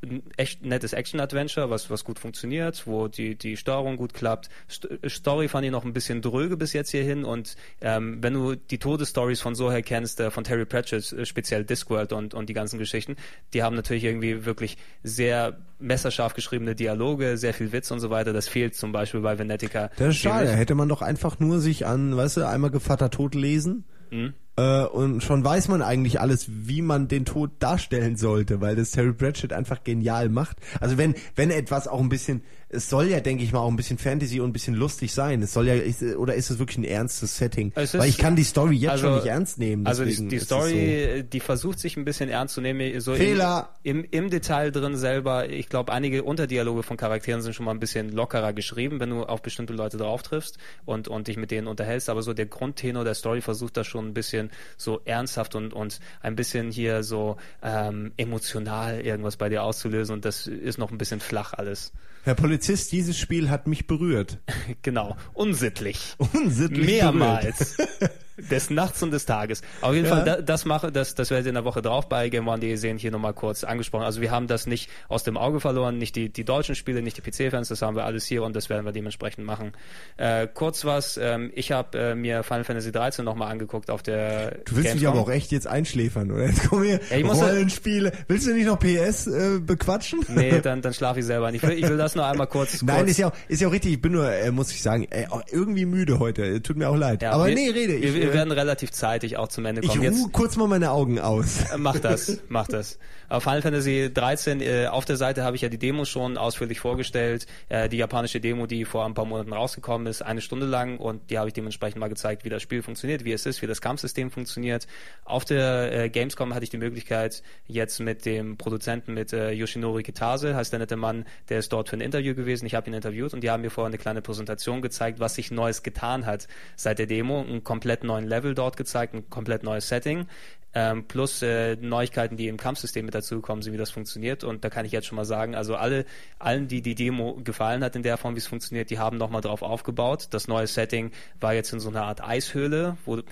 ein 0.04 0.24
echt 0.38 0.66
nettes 0.66 0.94
Action-Adventure, 0.94 1.70
was, 1.70 1.90
was 1.90 2.04
gut 2.04 2.20
funktioniert, 2.20 2.88
wo 2.88 3.08
die, 3.08 3.36
die 3.36 3.58
Steuerung 3.58 3.98
gut 3.98 4.14
klappt. 4.14 4.50
St 4.70 4.88
Story 5.08 5.48
fand 5.48 5.66
ich 5.66 5.72
noch 5.72 5.86
ein 5.86 5.94
bisschen 5.94 6.22
dröge 6.22 6.58
bis 6.58 6.74
jetzt 6.74 6.92
hierhin 6.92 7.24
und 7.24 7.56
ähm, 7.82 8.18
wenn 8.22 8.34
du 8.34 8.56
die 8.56 8.78
Todesstories 8.78 9.42
von 9.42 9.56
so 9.56 9.72
her 9.72 9.82
kennst, 9.82 10.20
äh, 10.20 10.32
von 10.32 10.44
Terry 10.44 10.66
Pratchett, 10.66 11.12
äh, 11.14 11.26
speziell 11.26 11.64
Discworld 11.64 12.14
und, 12.14 12.34
und 12.34 12.50
die 12.50 12.54
ganzen 12.54 12.80
Geschichten, 12.80 13.16
die 13.54 13.64
haben 13.64 13.76
natürlich 13.76 14.04
irgendwie 14.04 14.46
wirklich 14.46 14.78
sehr 15.04 15.58
messerscharf 15.80 16.34
geschriebene 16.34 16.76
Dialoge, 16.76 17.38
sehr 17.38 17.54
viel 17.54 17.72
Witz 17.72 17.92
und 17.92 18.00
so 18.00 18.10
weiter. 18.10 18.34
Das 18.34 18.48
fehlt 18.48 18.76
zum 18.76 18.92
Beispiel 18.92 19.22
bei 19.22 19.38
Venetica. 19.38 19.90
Das 19.98 20.10
ist 20.10 20.18
schade. 20.18 20.50
Hätte 20.52 20.76
man 20.76 20.90
doch 20.90 21.02
einfach 21.02 21.40
nur 21.40 21.60
sich 21.60 21.86
an, 21.86 22.16
weißt 22.16 22.38
du, 22.38 22.48
einmal 22.48 22.72
Gevatter 22.72 23.10
Tod 23.10 23.36
lesen. 23.36 23.86
Mhm. 24.12 24.34
Äh, 24.62 24.86
und 24.86 25.22
schon 25.24 25.44
weiß 25.44 25.68
man 25.70 25.82
eigentlich 25.82 26.20
alles, 26.20 26.46
wie 26.50 26.82
man 26.82 27.08
den 27.08 27.26
Tod 27.26 27.52
darstellen 27.60 28.16
sollte, 28.18 28.62
weil 28.62 28.76
das 28.76 28.92
Terry 28.92 29.14
Pratchett 29.14 29.54
einfach 29.54 29.84
genial 29.84 30.30
macht. 30.30 30.58
Also 30.80 30.98
wenn, 30.98 31.16
wenn 31.36 31.50
etwas 31.52 31.88
auch 31.88 32.00
ein 32.00 32.10
bisschen, 32.10 32.44
es 32.70 32.90
soll 32.90 33.08
ja, 33.08 33.20
denke 33.20 33.44
ich 33.44 33.52
mal, 33.52 33.60
auch 33.60 33.70
ein 33.70 33.76
bisschen 33.76 33.98
Fantasy 33.98 34.40
und 34.40 34.50
ein 34.50 34.54
bisschen 34.54 34.76
lustig 34.76 35.12
sein. 35.14 35.42
Es 35.42 35.54
soll 35.54 35.68
ja, 35.68 35.74
ist, 35.74 36.02
oder 36.04 36.36
ist 36.36 36.50
es 36.52 36.60
wirklich 36.60 36.78
ein 36.78 36.84
ernstes 36.84 37.38
Setting? 37.38 37.72
Ist- 37.76 37.98
weil 37.98 38.08
ich 38.08 38.18
kann 38.18 38.36
die 38.36 38.44
Story 38.44 38.76
jetzt 38.76 38.92
also- 38.92 39.08
schon 39.08 39.16
nicht 39.16 39.26
ernst 39.26 39.58
nehmen. 39.58 39.86
Also 39.88 40.06
die, 40.06 40.28
die 40.28 40.40
Story, 40.40 41.16
So. 41.18 41.24
die 41.24 41.40
versucht 41.40 41.80
sich 41.80 41.98
ein 41.98 42.06
bisschen 42.06 42.30
ernst 42.30 42.54
zu 42.56 42.62
nehmen. 42.62 43.00
So 43.02 43.16
Fehler. 43.16 43.70
Im, 43.84 44.04
im, 44.04 44.08
Im 44.26 44.30
Detail 44.30 44.72
drin 44.72 44.96
selber. 44.96 45.50
Ich 45.50 45.68
glaube, 45.70 45.92
einige 45.92 46.24
Unterdialoge 46.24 46.84
von 46.84 46.98
Charakteren 46.98 47.42
sind 47.42 47.54
schon 47.56 47.66
mal 47.66 47.72
ein 47.72 47.80
bisschen 47.80 48.10
lockerer 48.10 48.54
geschrieben, 48.54 49.00
wenn 49.00 49.10
du 49.10 49.24
auf 49.24 49.42
bestimmte 49.42 49.74
Leute 49.74 49.98
drauf 49.98 50.22
triffst 50.24 50.58
und, 50.86 51.08
und 51.08 51.28
dich 51.28 51.38
mit 51.38 51.50
denen 51.52 51.68
unterhältst. 51.68 52.10
Aber 52.10 52.22
so 52.22 52.34
der 52.34 52.46
Grundtenor 52.46 53.04
der 53.04 53.16
Story 53.16 53.42
versucht 53.42 53.76
das 53.76 53.88
schon 53.88 54.08
ein 54.08 54.14
bisschen 54.14 54.51
so 54.78 55.02
ernsthaft 55.06 55.56
und, 55.56 55.74
und 55.74 56.00
ein 56.22 56.36
bisschen 56.36 56.72
hier 56.72 57.04
so 57.04 57.38
ähm, 57.62 58.12
emotional 58.18 59.02
irgendwas 59.02 59.38
bei 59.38 59.50
dir 59.50 59.64
auszulösen. 59.64 60.14
Und 60.14 60.26
das 60.26 60.48
ist 60.48 60.78
noch 60.78 60.92
ein 60.92 60.98
bisschen 60.98 61.20
flach 61.20 61.54
alles. 61.54 61.92
Herr 62.24 62.36
Polizist, 62.36 62.92
dieses 62.92 63.18
Spiel 63.18 63.50
hat 63.50 63.68
mich 63.68 63.88
berührt. 63.88 64.38
genau. 64.84 65.18
Unsittlich. 65.34 66.16
Unsittlich 66.34 66.86
Mehrmals. 66.86 67.78
des 68.50 68.70
Nachts 68.70 69.02
und 69.04 69.12
des 69.12 69.26
Tages. 69.26 69.62
Auf 69.82 69.94
jeden 69.94 70.06
Ja. 70.08 70.16
Fall, 70.16 70.26
da, 70.26 70.42
das 70.42 70.66
mache, 70.66 70.92
das, 70.92 71.16
das 71.16 71.30
werdet 71.30 71.46
ihr 71.46 71.50
in 71.50 71.56
der 71.56 71.66
Woche 71.66 71.82
drauf 71.82 72.08
bei 72.10 72.30
Game 72.30 72.48
One.de 72.48 72.76
sehen, 72.76 72.98
hier 72.98 73.12
nochmal 73.12 73.34
kurz 73.34 73.64
angesprochen. 73.64 74.04
Also 74.04 74.22
wir 74.22 74.32
haben 74.32 74.48
das 74.48 74.68
nicht 74.68 74.90
aus 75.10 75.24
dem 75.24 75.38
Auge 75.38 75.60
verloren, 75.60 75.98
nicht 75.98 76.16
die, 76.16 76.30
die 76.30 76.44
deutschen 76.44 76.76
Spiele, 76.76 77.02
nicht 77.02 77.18
die 77.18 77.22
PC-Fans, 77.22 77.68
das 77.70 77.82
haben 77.82 77.96
wir 77.96 78.06
alles 78.06 78.26
hier 78.26 78.44
und 78.44 78.56
das 78.56 78.70
werden 78.70 78.86
wir 78.86 78.92
dementsprechend 78.92 79.46
machen. 79.46 79.74
Äh, 80.18 80.48
kurz 80.54 80.86
was, 80.86 81.18
ähm, 81.18 81.52
ich 81.56 81.72
habe 81.72 81.98
äh, 81.98 82.16
mir 82.16 82.44
Final 82.44 82.64
Fantasy 82.64 82.92
13 82.92 83.24
nochmal 83.26 83.52
angeguckt 83.52 83.90
auf 83.90 84.02
der 84.04 84.52
Du 84.66 84.76
willst 84.76 84.76
mich 84.76 84.84
Gamescom. 85.04 85.08
aber 85.10 85.20
auch 85.22 85.30
echt 85.30 85.52
jetzt 85.52 85.68
einschläfern, 85.68 86.32
oder? 86.32 86.46
Jetzt 86.48 86.70
kommen 86.70 86.84
hier 86.86 87.00
Ja, 87.10 87.18
ich 87.18 87.26
Rollenspiele. 87.26 88.12
Willst 88.28 88.48
du 88.48 88.54
nicht 88.54 88.66
noch 88.66 88.80
PS 88.80 89.28
äh, 89.28 89.60
bequatschen? 89.60 90.26
Nee, 90.30 90.60
dann, 90.64 90.82
dann 90.82 90.94
schlafe 90.94 91.20
ich 91.20 91.26
selber 91.26 91.52
nicht. 91.52 91.64
Ich 91.64 91.70
will, 91.70 91.78
ich 91.78 91.88
will 91.90 91.98
das 91.98 92.16
nur 92.16 92.26
einmal 92.26 92.48
kurz, 92.48 92.82
Nein, 92.82 92.98
kurz 92.98 93.12
ist 93.12 93.18
ja 93.18 93.28
auch, 93.28 93.34
ist 93.48 93.62
ja 93.62 93.68
auch 93.68 93.72
richtig. 93.72 93.94
Ich 93.94 94.02
bin 94.02 94.14
nur, 94.14 94.32
äh, 94.32 94.52
muss 94.52 94.72
ich 94.72 94.82
sagen, 94.82 95.08
äh, 95.12 95.26
irgendwie 95.52 95.86
müde 95.86 96.20
heute. 96.20 96.62
Tut 96.62 96.78
mir 96.78 96.90
auch 96.90 96.96
leid. 96.96 97.22
Ja, 97.22 97.32
Aber 97.34 97.48
wir, 97.48 97.56
nee, 97.56 97.70
rede. 97.70 97.94
Ich, 97.96 98.14
wir, 98.14 98.31
wir 98.31 98.31
wir 98.32 98.40
werden 98.40 98.52
relativ 98.52 98.92
zeitig 98.92 99.38
auch 99.38 99.48
zum 99.48 99.66
Ende 99.66 99.82
Ich 99.82 99.90
kommen. 99.90 100.08
ruhe 100.08 100.30
kurz 100.32 100.56
mal 100.58 100.68
meine 100.68 100.92
Augen 100.92 101.20
aus. 101.20 101.60
Mach 101.78 102.00
das, 102.00 102.38
mach 102.50 102.68
das. 102.68 102.98
Final 103.40 103.62
Fantasy 103.62 104.12
13, 104.14 104.60
äh, 104.60 104.88
auf 104.88 105.06
der 105.06 105.16
Seite 105.16 105.44
habe 105.44 105.56
ich 105.56 105.62
ja 105.62 105.70
die 105.70 105.78
Demo 105.78 106.04
schon 106.04 106.38
ausführlich 106.38 106.82
vorgestellt. 106.82 107.46
Äh, 107.70 107.88
die 107.88 107.96
japanische 107.96 108.42
Demo, 108.42 108.66
die 108.66 108.84
vor 108.84 109.06
ein 109.06 109.14
paar 109.14 109.24
Monaten 109.24 109.54
rausgekommen 109.54 110.08
ist, 110.08 110.22
eine 110.22 110.42
Stunde 110.42 110.66
lang 110.66 110.98
und 110.98 111.30
die 111.30 111.38
habe 111.38 111.48
ich 111.48 111.54
dementsprechend 111.54 112.00
mal 112.00 112.10
gezeigt, 112.10 112.44
wie 112.44 112.50
das 112.50 112.62
Spiel 112.62 112.82
funktioniert, 112.82 113.24
wie 113.24 113.32
es 113.32 113.46
ist, 113.46 113.62
wie 113.62 113.68
das 113.68 113.80
Kampfsystem 113.80 114.32
funktioniert. 114.32 114.86
Auf 115.24 115.46
der 115.46 115.94
äh, 115.94 116.10
Gamescom 116.10 116.54
hatte 116.54 116.66
ich 116.66 116.72
die 116.72 116.78
Möglichkeit, 116.78 117.42
jetzt 117.68 118.00
mit 118.02 118.26
dem 118.26 118.58
Produzenten, 118.58 119.14
mit 119.14 119.32
äh, 119.32 119.52
Yoshinori 119.52 120.04
Kitase, 120.04 120.56
heißt 120.56 120.74
der 120.74 120.80
nette 120.80 120.98
Mann, 120.98 121.26
der 121.48 121.60
ist 121.60 121.72
dort 121.72 121.88
für 121.88 121.96
ein 121.96 122.02
Interview 122.02 122.36
gewesen. 122.36 122.66
Ich 122.66 122.76
habe 122.76 122.90
ihn 122.90 122.94
interviewt 122.94 123.34
und 123.34 123.42
die 123.42 123.50
haben 123.50 123.62
mir 123.62 123.70
vorher 123.70 123.88
eine 123.88 123.98
kleine 123.98 124.22
Präsentation 124.22 124.82
gezeigt, 124.82 125.22
was 125.22 125.36
sich 125.36 125.52
Neues 125.52 125.84
getan 125.84 126.26
hat 126.26 126.48
seit 126.76 127.00
der 127.00 127.06
Demo. 127.06 127.40
Einen 127.42 127.64
komplett 127.64 128.04
neuen 128.04 128.28
Level 128.28 128.56
dort 128.56 128.76
gezeigt, 128.76 129.14
ein 129.14 129.30
komplett 129.30 129.64
neues 129.64 129.88
Setting. 129.88 130.28
Ähm, 130.74 131.06
plus 131.06 131.42
äh, 131.42 131.76
Neuigkeiten, 131.76 132.38
die 132.38 132.48
im 132.48 132.58
Kampfsystem 132.58 133.06
mit 133.06 133.14
dazugekommen 133.14 133.62
sind, 133.62 133.74
wie 133.74 133.78
das 133.78 133.92
funktioniert. 133.92 134.44
Und 134.44 134.64
da 134.64 134.70
kann 134.70 134.86
ich 134.86 134.94
jetzt 134.94 135.08
schon 135.08 135.18
mal 135.18 135.26
sagen, 135.26 135.54
also 135.54 135.76
alle, 135.76 136.06
allen, 136.40 136.68
die 136.68 136.82
die 136.82 136.96
Demo 136.96 137.40
gefallen 137.44 137.84
hat 137.84 137.96
in 137.96 138.04
der 138.04 138.18
Form, 138.18 138.36
wie 138.36 138.40
es 138.40 138.48
funktioniert, 138.48 138.90
die 138.90 138.98
haben 138.98 139.18
nochmal 139.18 139.42
drauf 139.42 139.64
aufgebaut. 139.64 140.28
Das 140.32 140.48
neue 140.48 140.68
Setting 140.68 141.12
war 141.40 141.54
jetzt 141.54 141.74
in 141.74 141.80
so 141.82 141.90
einer 141.90 142.04
Art 142.04 142.24
Eishöhle, 142.24 142.98
wo 143.06 143.18
ja, 143.18 143.24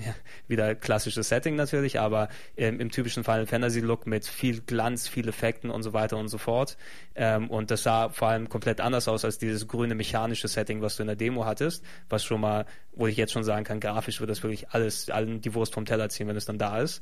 wieder 0.48 0.76
klassisches 0.76 1.30
Setting 1.30 1.56
natürlich, 1.56 2.00
aber 2.00 2.28
ähm, 2.58 2.80
im 2.80 2.92
typischen 2.92 3.24
Final 3.24 3.46
Fantasy 3.46 3.80
Look 3.80 4.06
mit 4.06 4.26
viel 4.26 4.62
Glanz, 4.62 5.08
viel 5.08 5.28
Effekten 5.28 5.70
und 5.70 5.84
so 5.84 5.94
weiter 5.94 6.18
und 6.18 6.28
so 6.28 6.38
fort. 6.38 6.78
Ähm, 7.16 7.50
und 7.50 7.72
das 7.72 7.84
sah 7.84 8.10
vor 8.10 8.30
allem 8.30 8.50
komplett 8.50 8.82
anders 8.82 9.08
aus 9.08 9.24
als 9.24 9.38
dieses 9.38 9.68
grüne 9.68 9.96
mechanische 9.96 10.48
Setting, 10.48 10.82
was 10.82 10.98
du 10.98 11.04
in 11.04 11.08
der 11.08 11.16
Demo 11.16 11.46
hattest, 11.46 11.84
was 12.10 12.24
schon 12.24 12.42
mal, 12.42 12.66
wo 13.00 13.08
ich 13.08 13.18
jetzt 13.18 13.32
schon 13.32 13.44
sagen 13.44 13.64
kann, 13.64 13.80
grafisch 13.80 14.20
wird 14.20 14.30
das 14.30 14.44
wirklich 14.44 14.70
alles, 14.70 15.10
allen 15.10 15.42
die 15.42 15.56
Wurst 15.56 15.74
vom 15.74 15.86
Teller 15.86 16.10
ziehen, 16.10 16.28
wenn 16.28 16.36
es 16.36 16.46
dann 16.46 16.60
da 16.60 16.80
ist 16.80 17.02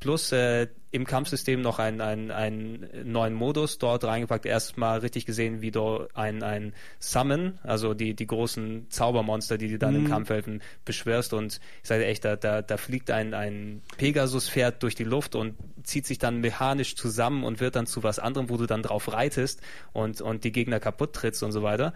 plus 0.00 0.32
äh, 0.32 0.68
im 0.90 1.04
Kampfsystem 1.04 1.60
noch 1.60 1.78
einen, 1.78 2.00
einen, 2.00 2.30
einen 2.30 2.88
neuen 3.04 3.34
Modus 3.34 3.78
dort 3.78 4.04
reingepackt. 4.04 4.46
Erstmal 4.46 5.00
richtig 5.00 5.26
gesehen, 5.26 5.60
wie 5.60 5.70
du 5.70 6.06
ein, 6.14 6.42
ein 6.42 6.72
Summon, 6.98 7.58
also 7.62 7.94
die, 7.94 8.14
die 8.14 8.26
großen 8.26 8.86
Zaubermonster, 8.90 9.58
die 9.58 9.68
dir 9.68 9.78
dann 9.78 9.94
Mhm. 9.94 10.00
im 10.00 10.08
Kampf 10.08 10.30
helfen, 10.30 10.62
beschwörst. 10.84 11.34
Und 11.34 11.60
ich 11.82 11.88
sage 11.88 12.06
echt, 12.06 12.24
da, 12.24 12.36
da, 12.36 12.62
da 12.62 12.76
fliegt 12.76 13.10
ein, 13.10 13.34
ein 13.34 13.82
Pegasus-Pferd 13.98 14.82
durch 14.82 14.94
die 14.94 15.04
Luft 15.04 15.34
und 15.34 15.56
zieht 15.82 16.06
sich 16.06 16.18
dann 16.18 16.40
mechanisch 16.40 16.96
zusammen 16.96 17.44
und 17.44 17.60
wird 17.60 17.76
dann 17.76 17.86
zu 17.86 18.02
was 18.02 18.18
anderem, 18.18 18.48
wo 18.48 18.56
du 18.56 18.66
dann 18.66 18.82
drauf 18.82 19.12
reitest 19.12 19.60
und, 19.92 20.20
und 20.20 20.44
die 20.44 20.52
Gegner 20.52 20.80
kaputt 20.80 21.12
trittst 21.12 21.42
und 21.42 21.52
so 21.52 21.62
weiter. 21.62 21.92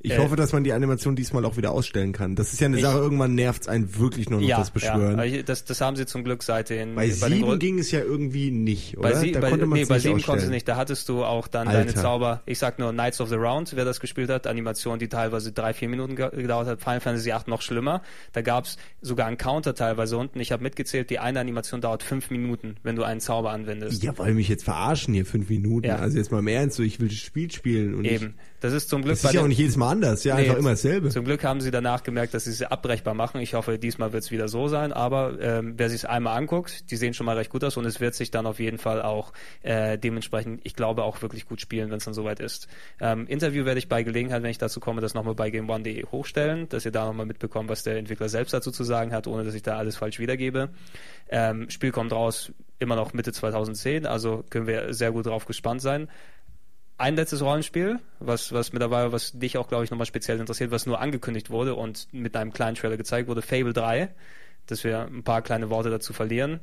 Ich 0.00 0.12
Äh, 0.12 0.18
hoffe, 0.18 0.36
dass 0.36 0.52
man 0.52 0.62
die 0.62 0.72
Animation 0.72 1.16
diesmal 1.16 1.44
auch 1.44 1.56
wieder 1.56 1.72
ausstellen 1.72 2.12
kann. 2.12 2.36
Das 2.36 2.52
ist 2.52 2.60
ja 2.60 2.66
eine 2.66 2.76
Ich- 2.76 2.82
Sache, 2.82 2.98
irgendwann 2.98 3.34
nervt's 3.34 3.66
einen 3.66 3.98
wirklich 3.98 4.30
nur 4.30 4.40
noch 4.40 4.48
das 4.48 4.70
Beschwören. 4.70 5.18
Ja, 5.18 5.42
das, 5.42 5.64
das 5.64 5.80
haben 5.80 5.96
sie 5.96 6.06
zum 6.06 6.22
Glück 6.22 6.44
seit 6.44 6.70
den 6.70 6.94
bei 6.94 7.06
den 7.06 7.14
sieben 7.14 7.58
ging 7.58 7.78
es 7.80 7.90
ja 7.90 7.98
irgendwie 8.00 8.52
nicht, 8.52 8.96
oder? 8.96 9.10
Bei, 9.10 9.14
sie, 9.16 9.32
da 9.32 9.40
bei, 9.40 9.50
konnte 9.50 9.66
man 9.66 9.76
nee, 9.76 9.82
es 9.82 9.88
bei 9.88 9.96
nicht 9.96 10.04
sieben 10.04 10.22
konntest 10.22 10.46
du 10.46 10.52
nicht. 10.52 10.68
Da 10.68 10.76
hattest 10.76 11.08
du 11.08 11.24
auch 11.24 11.48
dann 11.48 11.66
Alter. 11.66 11.80
deine 11.80 11.94
Zauber. 11.94 12.42
Ich 12.46 12.60
sag 12.60 12.78
nur 12.78 12.92
Knights 12.92 13.20
of 13.20 13.28
the 13.28 13.34
Round, 13.34 13.72
wer 13.74 13.84
das 13.84 13.98
gespielt 13.98 14.30
hat. 14.30 14.46
Animation, 14.46 15.00
die 15.00 15.08
teilweise 15.08 15.50
drei, 15.50 15.74
vier 15.74 15.88
Minuten 15.88 16.14
ge- 16.14 16.30
gedauert 16.30 16.68
hat. 16.68 16.80
Final 16.80 17.00
Fantasy 17.00 17.32
8 17.32 17.48
noch 17.48 17.62
schlimmer. 17.62 18.02
Da 18.32 18.42
gab's 18.42 18.76
sogar 19.02 19.26
einen 19.26 19.36
Counter 19.36 19.74
teilweise 19.74 20.16
unten. 20.16 20.38
Ich 20.38 20.52
habe 20.52 20.62
mitgezählt, 20.62 21.10
die 21.10 21.18
eine 21.18 21.40
Animation 21.40 21.80
dauert 21.80 22.04
fünf 22.04 22.30
Minuten, 22.30 22.76
wenn 22.84 22.94
du 22.94 23.02
einen 23.02 23.18
Zauber 23.20 23.50
anwendest. 23.50 24.04
Ja, 24.04 24.16
wollen 24.16 24.36
mich 24.36 24.48
jetzt 24.48 24.62
verarschen 24.62 25.12
hier 25.14 25.26
fünf 25.26 25.48
Minuten. 25.48 25.88
Ja. 25.88 25.96
Also 25.96 26.18
jetzt 26.18 26.30
mal 26.30 26.38
im 26.38 26.46
Ernst, 26.46 26.76
so 26.76 26.84
ich 26.84 27.00
will 27.00 27.08
das 27.08 27.16
Spiel 27.18 27.50
spielen 27.50 27.94
und 27.96 28.04
Eben. 28.04 28.34
Das 28.60 28.72
ist 28.72 28.88
zum 28.88 29.00
Ich, 29.00 29.04
Glück 29.06 29.16
das 29.20 29.24
ist 29.30 29.34
ja 29.34 29.42
auch 29.42 29.46
nicht 29.46 29.58
jedes 29.58 29.76
Mal 29.76 29.87
anders, 29.88 30.24
ja, 30.24 30.36
Nee, 30.36 30.42
einfach 30.42 30.58
immer 30.58 30.70
dasselbe. 30.70 31.08
Zum 31.08 31.24
Glück 31.24 31.44
haben 31.44 31.60
sie 31.60 31.70
danach 31.70 32.02
gemerkt, 32.02 32.34
dass 32.34 32.44
sie 32.44 32.50
es 32.50 32.62
abbrechbar 32.62 33.14
machen. 33.14 33.40
Ich 33.40 33.54
hoffe, 33.54 33.78
diesmal 33.78 34.12
wird 34.12 34.24
es 34.24 34.30
wieder 34.30 34.48
so 34.48 34.68
sein. 34.68 34.92
Aber 34.92 35.38
ähm, 35.40 35.74
wer 35.76 35.88
sich 35.88 36.00
es 36.00 36.04
einmal 36.04 36.36
anguckt, 36.36 36.90
die 36.90 36.96
sehen 36.96 37.14
schon 37.14 37.26
mal 37.26 37.36
recht 37.36 37.50
gut 37.50 37.64
aus 37.64 37.76
und 37.76 37.84
es 37.84 38.00
wird 38.00 38.14
sich 38.14 38.30
dann 38.30 38.46
auf 38.46 38.60
jeden 38.60 38.78
Fall 38.78 39.02
auch 39.02 39.32
äh, 39.62 39.98
dementsprechend, 39.98 40.60
ich 40.64 40.74
glaube, 40.74 41.02
auch 41.02 41.22
wirklich 41.22 41.46
gut 41.46 41.60
spielen, 41.60 41.90
wenn 41.90 41.98
es 41.98 42.04
dann 42.04 42.14
soweit 42.14 42.40
ist. 42.40 42.68
Ähm, 43.00 43.26
Interview 43.26 43.64
werde 43.64 43.78
ich 43.78 43.88
bei 43.88 44.02
Gelegenheit, 44.02 44.42
wenn 44.42 44.50
ich 44.50 44.58
dazu 44.58 44.80
komme, 44.80 45.00
das 45.00 45.14
nochmal 45.14 45.34
bei 45.34 45.50
GameOne.de 45.50 46.06
hochstellen, 46.06 46.68
dass 46.68 46.84
ihr 46.84 46.92
da 46.92 47.06
nochmal 47.06 47.26
mitbekommt, 47.26 47.68
was 47.68 47.82
der 47.82 47.96
Entwickler 47.96 48.28
selbst 48.28 48.52
dazu 48.54 48.70
zu 48.70 48.84
sagen 48.84 49.12
hat, 49.12 49.26
ohne 49.26 49.44
dass 49.44 49.54
ich 49.54 49.62
da 49.62 49.76
alles 49.76 49.96
falsch 49.96 50.18
wiedergebe. 50.18 50.70
Ähm, 51.28 51.68
Spiel 51.70 51.90
kommt 51.90 52.12
raus 52.12 52.52
immer 52.78 52.94
noch 52.94 53.12
Mitte 53.12 53.32
2010, 53.32 54.06
also 54.06 54.44
können 54.50 54.66
wir 54.66 54.94
sehr 54.94 55.10
gut 55.10 55.26
drauf 55.26 55.46
gespannt 55.46 55.82
sein 55.82 56.08
ein 56.98 57.16
letztes 57.16 57.42
Rollenspiel, 57.42 58.00
was, 58.18 58.52
was 58.52 58.72
mittlerweile, 58.72 59.12
was 59.12 59.32
dich 59.32 59.56
auch, 59.56 59.68
glaube 59.68 59.84
ich, 59.84 59.90
nochmal 59.90 60.06
speziell 60.06 60.38
interessiert, 60.40 60.70
was 60.70 60.84
nur 60.84 61.00
angekündigt 61.00 61.48
wurde 61.48 61.74
und 61.74 62.08
mit 62.12 62.36
einem 62.36 62.52
kleinen 62.52 62.76
Trailer 62.76 62.96
gezeigt 62.96 63.28
wurde, 63.28 63.40
Fable 63.40 63.72
3, 63.72 64.08
dass 64.66 64.84
wir 64.84 65.02
ein 65.02 65.22
paar 65.22 65.42
kleine 65.42 65.70
Worte 65.70 65.90
dazu 65.90 66.12
verlieren. 66.12 66.60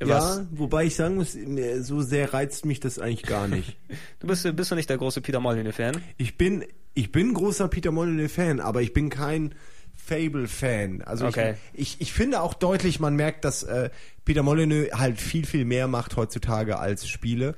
Was, 0.00 0.38
Ja, 0.38 0.46
wobei 0.50 0.84
ich 0.84 0.96
sagen 0.96 1.16
muss, 1.16 1.36
so 1.80 2.00
sehr 2.00 2.32
reizt 2.32 2.64
mich 2.64 2.80
das 2.80 2.98
eigentlich 2.98 3.24
gar 3.24 3.48
nicht. 3.48 3.76
du 4.20 4.26
bist, 4.26 4.56
bist 4.56 4.70
du 4.70 4.74
nicht 4.74 4.88
der 4.88 4.96
große 4.96 5.20
Peter 5.20 5.40
Molyneux-Fan? 5.40 6.00
Ich 6.16 6.38
bin, 6.38 6.64
ich 6.94 7.12
bin 7.12 7.34
großer 7.34 7.68
Peter 7.68 7.92
Molyneux-Fan, 7.92 8.60
aber 8.60 8.80
ich 8.80 8.94
bin 8.94 9.10
kein 9.10 9.54
Fable-Fan. 9.94 11.02
Also 11.02 11.26
Okay. 11.26 11.54
ich, 11.74 11.96
ich, 11.96 12.00
ich 12.00 12.12
finde 12.14 12.40
auch 12.40 12.54
deutlich, 12.54 12.98
man 12.98 13.14
merkt, 13.14 13.44
dass 13.44 13.62
äh, 13.62 13.90
Peter 14.24 14.42
Molyneux 14.42 14.90
halt 14.94 15.20
viel, 15.20 15.44
viel 15.44 15.66
mehr 15.66 15.86
macht 15.86 16.16
heutzutage 16.16 16.78
als 16.78 17.06
Spiele. 17.06 17.54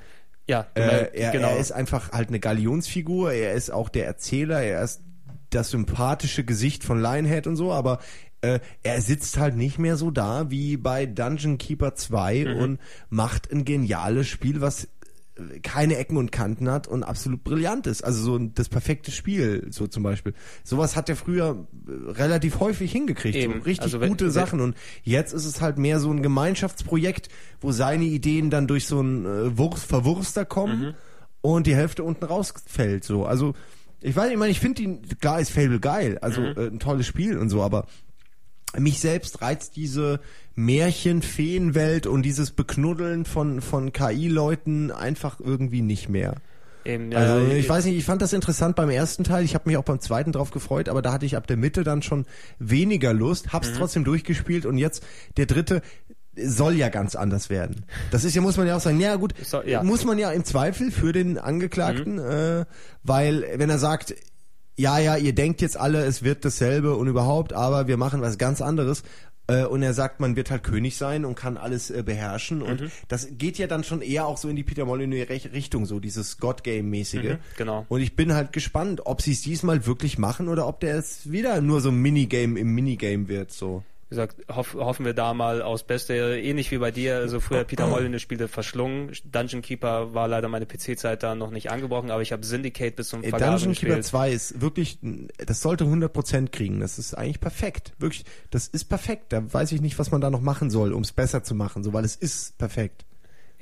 Ja, 0.53 0.67
Äh, 0.75 1.11
er, 1.19 1.31
genau. 1.33 1.49
er 1.49 1.57
ist 1.59 1.73
einfach 1.73 2.13
halt 2.13 2.29
eine 2.29 2.39
Galionsfigur, 2.41 3.33
er 3.33 3.53
ist 3.55 3.71
auch 3.71 3.89
der 3.89 4.07
Erzähler, 4.07 4.61
er 4.63 4.83
ist 4.83 5.01
das 5.51 5.71
sympathische 5.71 6.45
Gesicht 6.45 6.85
von 6.85 7.01
Lionhead 7.01 7.47
und 7.47 7.57
so, 7.57 7.73
aber 7.73 7.99
äh, 8.43 8.59
er 8.83 9.01
sitzt 9.01 9.39
halt 9.39 9.57
nicht 9.57 9.79
mehr 9.79 9.97
so 9.97 10.11
da 10.11 10.51
wie 10.51 10.77
bei 10.77 11.07
Dungeon 11.07 11.59
Keeper 11.59 11.95
2 11.95 12.45
Mhm. 12.45 12.57
und 12.61 12.81
macht 13.09 13.51
ein 13.53 13.65
geniales 13.65 14.29
Spiel, 14.29 14.61
was 14.61 14.89
keine 15.63 15.97
Ecken 15.97 16.19
und 16.19 16.31
Kanten 16.31 16.71
hat 16.71 16.87
und 16.87 17.03
absolut 17.03 17.43
brillant 17.43 17.87
ist. 17.87 18.05
Also 18.05 18.23
so 18.23 18.37
ein- 18.37 18.53
das 18.55 18.69
perfekte 18.69 19.11
Spiel, 19.11 19.67
so 19.71 19.87
zum 19.87 20.03
Beispiel. 20.03 20.35
Sowas 20.63 20.95
hat 20.95 21.09
er 21.09 21.17
früher 21.17 21.67
äh, 21.89 22.11
relativ 22.13 22.61
häufig 22.61 22.93
hingekriegt. 22.93 23.37
Eben. 23.37 23.55
So 23.55 23.59
richtig 23.61 23.81
Also 23.83 24.01
wenn- 24.01 24.11
gute 24.11 24.27
wenn- 24.27 24.31
Sachen. 24.33 24.61
Und 24.61 24.77
jetzt 25.03 25.33
ist 25.33 25.47
es 25.47 25.61
halt 25.63 25.79
mehr 25.79 26.01
so 26.01 26.11
ein 26.13 26.23
Gemeinschaftsprojekt, 26.23 27.29
wo 27.63 27.73
seine 27.73 28.05
Ideen 28.05 28.51
dann 28.51 28.67
durch 28.67 28.87
so 28.87 28.99
einen 29.01 29.25
äh, 29.25 29.57
Wurst, 29.57 29.87
Verwurster 29.87 30.45
kommen 30.45 30.81
Mhm. 30.81 30.95
und 31.41 31.67
die 31.67 31.75
Hälfte 31.75 32.05
unten 32.05 32.25
rausfällt. 32.25 33.05
So. 33.05 33.25
Also 33.25 33.55
ich 34.03 34.15
weiß, 34.15 34.31
ich 34.33 34.37
meine, 34.37 34.51
ich 34.53 34.61
finde 34.61 34.83
ihn, 34.83 35.01
klar 35.21 35.41
ist 35.41 35.51
Fable 35.51 35.81
geil, 35.81 36.19
also 36.21 36.43
Mhm. 36.43 36.47
äh, 36.59 36.67
ein 36.67 36.79
tolles 36.79 37.07
Spiel 37.07 37.39
und 37.39 37.49
so, 37.49 37.63
aber 37.63 37.87
mich 38.79 39.01
selbst 39.01 39.41
reizt 39.43 39.77
diese 39.77 40.21
Märchen-Feenwelt 40.55 42.07
und 42.07 42.23
dieses 42.23 42.51
Beknuddeln 42.51 43.25
von, 43.25 43.61
von 43.61 43.93
KI-Leuten 43.93 44.91
einfach 44.91 45.41
irgendwie 45.41 45.83
nicht 45.83 46.09
mehr. 46.09 46.35
Eben, 46.85 47.13
ja, 47.13 47.19
Also 47.19 47.47
ich 47.53 47.69
weiß 47.69 47.85
nicht, 47.85 47.97
ich 47.97 48.05
fand 48.05 48.23
das 48.23 48.33
interessant 48.33 48.75
beim 48.77 48.91
ersten 48.91 49.23
Teil, 49.25 49.45
ich 49.45 49.55
habe 49.55 49.69
mich 49.69 49.77
auch 49.77 49.85
beim 49.85 50.01
zweiten 50.01 50.33
drauf 50.33 50.51
gefreut, 50.51 50.89
aber 50.89 51.01
da 51.01 51.13
hatte 51.13 51.27
ich 51.27 51.37
ab 51.37 51.47
der 51.47 51.57
Mitte 51.57 51.85
dann 51.85 52.03
schon 52.03 52.27
weniger 52.59 53.13
Lust, 53.13 53.53
hab's 53.53 53.73
trotzdem 53.77 54.05
durchgespielt 54.05 54.67
und 54.67 54.79
jetzt 54.79 55.05
der 55.37 55.47
dritte 55.47 55.83
soll 56.35 56.75
ja 56.75 56.89
ganz 56.89 57.15
anders 57.15 57.51
werden. 57.51 57.85
Das 58.11 58.25
ist 58.25 58.35
ja, 58.35 58.41
muss 58.43 58.57
man 58.57 58.67
ja 58.67 58.77
auch 58.77 58.81
sagen, 58.81 58.99
ja 59.01 59.15
gut, 59.17 59.35
Soll- 59.45 59.69
ja. 59.69 59.83
muss 59.83 60.05
man 60.05 60.19
ja 60.19 60.33
im 60.33 60.45
Zweifel 60.45 60.91
für 60.91 61.13
den 61.13 61.39
Angeklagten, 61.39 62.19
äh, 62.19 62.65
weil 63.03 63.45
wenn 63.57 63.69
er 63.71 63.79
sagt, 63.79 64.15
ja, 64.75 64.99
ja, 64.99 65.17
ihr 65.19 65.35
denkt 65.35 65.61
jetzt 65.61 65.77
alle, 65.77 66.05
es 66.07 66.23
wird 66.23 66.45
dasselbe 66.47 66.97
und 66.97 67.07
überhaupt, 67.07 67.53
aber 67.53 67.87
wir 67.87 67.99
machen 67.99 68.23
was 68.23 68.39
ganz 68.39 68.63
anderes. 68.63 69.03
Äh, 69.49 69.65
und 69.65 69.83
er 69.83 69.93
sagt, 69.93 70.21
man 70.21 70.37
wird 70.37 70.51
halt 70.51 70.63
König 70.63 70.97
sein 70.97 71.25
und 71.25 71.35
kann 71.35 71.57
alles 71.57 71.91
äh, 71.91 72.03
beherrschen. 72.03 72.63
Und 72.63 72.91
das 73.09 73.29
geht 73.39 73.59
ja 73.59 73.67
dann 73.67 73.85
schon 73.85 74.03
eher 74.03 74.27
auch 74.27 74.37
so 74.37 74.49
in 74.49 74.57
die 74.57 74.63
Peter 74.63 74.85
Molyneux-Richtung, 74.85 75.87
so 75.87 76.01
dieses 76.01 76.39
God-Game-mäßige. 76.39 77.23
Mhm, 77.23 77.39
genau. 77.57 77.87
Und 77.89 78.01
ich 78.01 78.15
bin 78.15 78.35
halt 78.35 78.53
gespannt, 78.53 79.03
ob 79.05 79.23
sie 79.23 79.33
es 79.33 79.43
diesmal 79.43 79.87
wirklich 79.87 80.19
machen 80.19 80.49
oder 80.49 80.67
ob 80.67 80.81
der 80.81 80.97
es 80.97 81.31
wieder 81.31 81.61
nur 81.61 81.81
so 81.81 81.89
ein 81.91 81.97
Minigame 81.97 82.59
im 82.59 82.75
Minigame 82.75 83.29
wird, 83.29 83.53
so. 83.53 83.83
Gesagt, 84.13 84.37
hoff, 84.55 84.75
hoffen 84.75 85.07
wir 85.07 85.15
da 85.15 85.33
mal 85.33 85.63
aus 85.63 85.85
Beste, 85.85 86.15
ähnlich 86.39 86.71
wie 86.71 86.79
bei 86.79 86.91
dir, 86.91 87.17
also 87.17 87.41
früher 87.41 87.65
Peter 87.65 87.87
Molyneux 87.89 88.21
Spiele 88.21 88.47
verschlungen. 88.47 89.11
Dungeon 89.25 89.63
Keeper 89.63 90.13
war 90.13 90.29
leider 90.29 90.49
meine 90.49 90.67
PC-Zeit 90.67 91.23
da 91.23 91.35
noch 91.35 91.51
nicht 91.51 91.71
angebrochen, 91.71 92.11
aber 92.11 92.21
ich 92.21 92.33
habe 92.33 92.45
Syndicate 92.45 92.95
bis 92.95 93.09
zum 93.09 93.23
Ey, 93.23 93.31
Vergasen 93.31 93.53
Dungeon 93.53 93.75
Keeper 93.75 93.97
gespielt. 93.97 94.05
2 94.05 94.31
ist 94.33 94.61
wirklich, 94.61 94.99
das 95.39 95.63
sollte 95.63 95.85
100% 95.85 96.51
kriegen. 96.51 96.81
Das 96.81 96.99
ist 96.99 97.15
eigentlich 97.15 97.41
perfekt. 97.41 97.95
Wirklich, 97.99 98.25
das 98.51 98.69
ist 98.69 98.85
perfekt. 98.85 99.33
Da 99.33 99.53
weiß 99.53 99.73
ich 99.73 99.81
nicht, 99.81 99.99
was 99.99 100.11
man 100.11 100.21
da 100.21 100.31
noch 100.31 100.43
machen 100.43 100.71
soll, 100.71 100.93
um 100.93 101.03
es 101.03 101.13
besser 101.13 101.43
zu 101.43 101.55
machen, 101.55 101.83
so, 101.83 101.93
weil 101.93 102.05
es 102.05 102.17
ist 102.17 102.59
perfekt. 102.59 103.07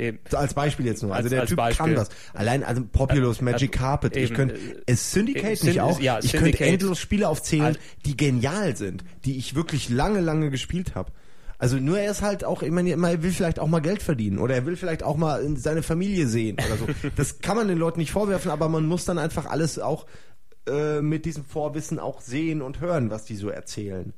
Eben. 0.00 0.18
Als 0.32 0.54
Beispiel 0.54 0.86
jetzt 0.86 1.02
nur. 1.02 1.14
Also 1.14 1.26
Als- 1.26 1.30
der 1.30 1.40
als 1.42 1.48
Typ 1.50 1.56
Beispiel. 1.58 1.86
kann 1.86 1.94
das. 1.94 2.08
Allein, 2.32 2.64
also 2.64 2.82
Populous, 2.90 3.40
Magic 3.40 3.72
Carpet. 3.72 4.16
Ich 4.16 4.24
eben, 4.30 4.34
könnte, 4.34 4.54
äh, 4.54 4.58
es 4.86 5.12
Syndicate 5.12 5.44
äh, 5.62 5.66
nicht 5.66 5.74
Syn- 5.74 5.80
auch? 5.80 6.00
ja, 6.00 6.18
ich 6.22 6.32
könnte 6.32 6.46
Syndicate. 6.46 6.68
endlos 6.68 6.98
Spiele 6.98 7.28
aufzählen, 7.28 7.76
die 8.06 8.16
genial 8.16 8.76
sind, 8.76 9.04
die 9.24 9.36
ich 9.36 9.54
wirklich 9.54 9.88
lange, 9.90 10.20
lange 10.20 10.50
gespielt 10.50 10.94
habe. 10.94 11.12
Also 11.58 11.76
nur 11.76 11.98
er 11.98 12.10
ist 12.10 12.22
halt 12.22 12.42
auch, 12.44 12.62
ich 12.62 12.70
meine, 12.70 12.88
er 12.90 13.22
will 13.22 13.32
vielleicht 13.32 13.58
auch 13.58 13.66
mal 13.66 13.80
Geld 13.80 14.02
verdienen 14.02 14.38
oder 14.38 14.54
er 14.54 14.64
will 14.64 14.76
vielleicht 14.76 15.02
auch 15.02 15.18
mal 15.18 15.46
seine 15.58 15.82
Familie 15.82 16.26
sehen 16.26 16.56
oder 16.66 16.76
so. 16.78 16.86
Das 17.16 17.40
kann 17.40 17.54
man 17.56 17.68
den 17.68 17.76
Leuten 17.76 18.00
nicht 18.00 18.12
vorwerfen, 18.12 18.50
aber 18.50 18.70
man 18.70 18.86
muss 18.86 19.04
dann 19.04 19.18
einfach 19.18 19.44
alles 19.44 19.78
auch 19.78 20.06
äh, 20.66 21.02
mit 21.02 21.26
diesem 21.26 21.44
Vorwissen 21.44 21.98
auch 21.98 22.22
sehen 22.22 22.62
und 22.62 22.80
hören, 22.80 23.10
was 23.10 23.26
die 23.26 23.36
so 23.36 23.50
erzählen. 23.50 24.14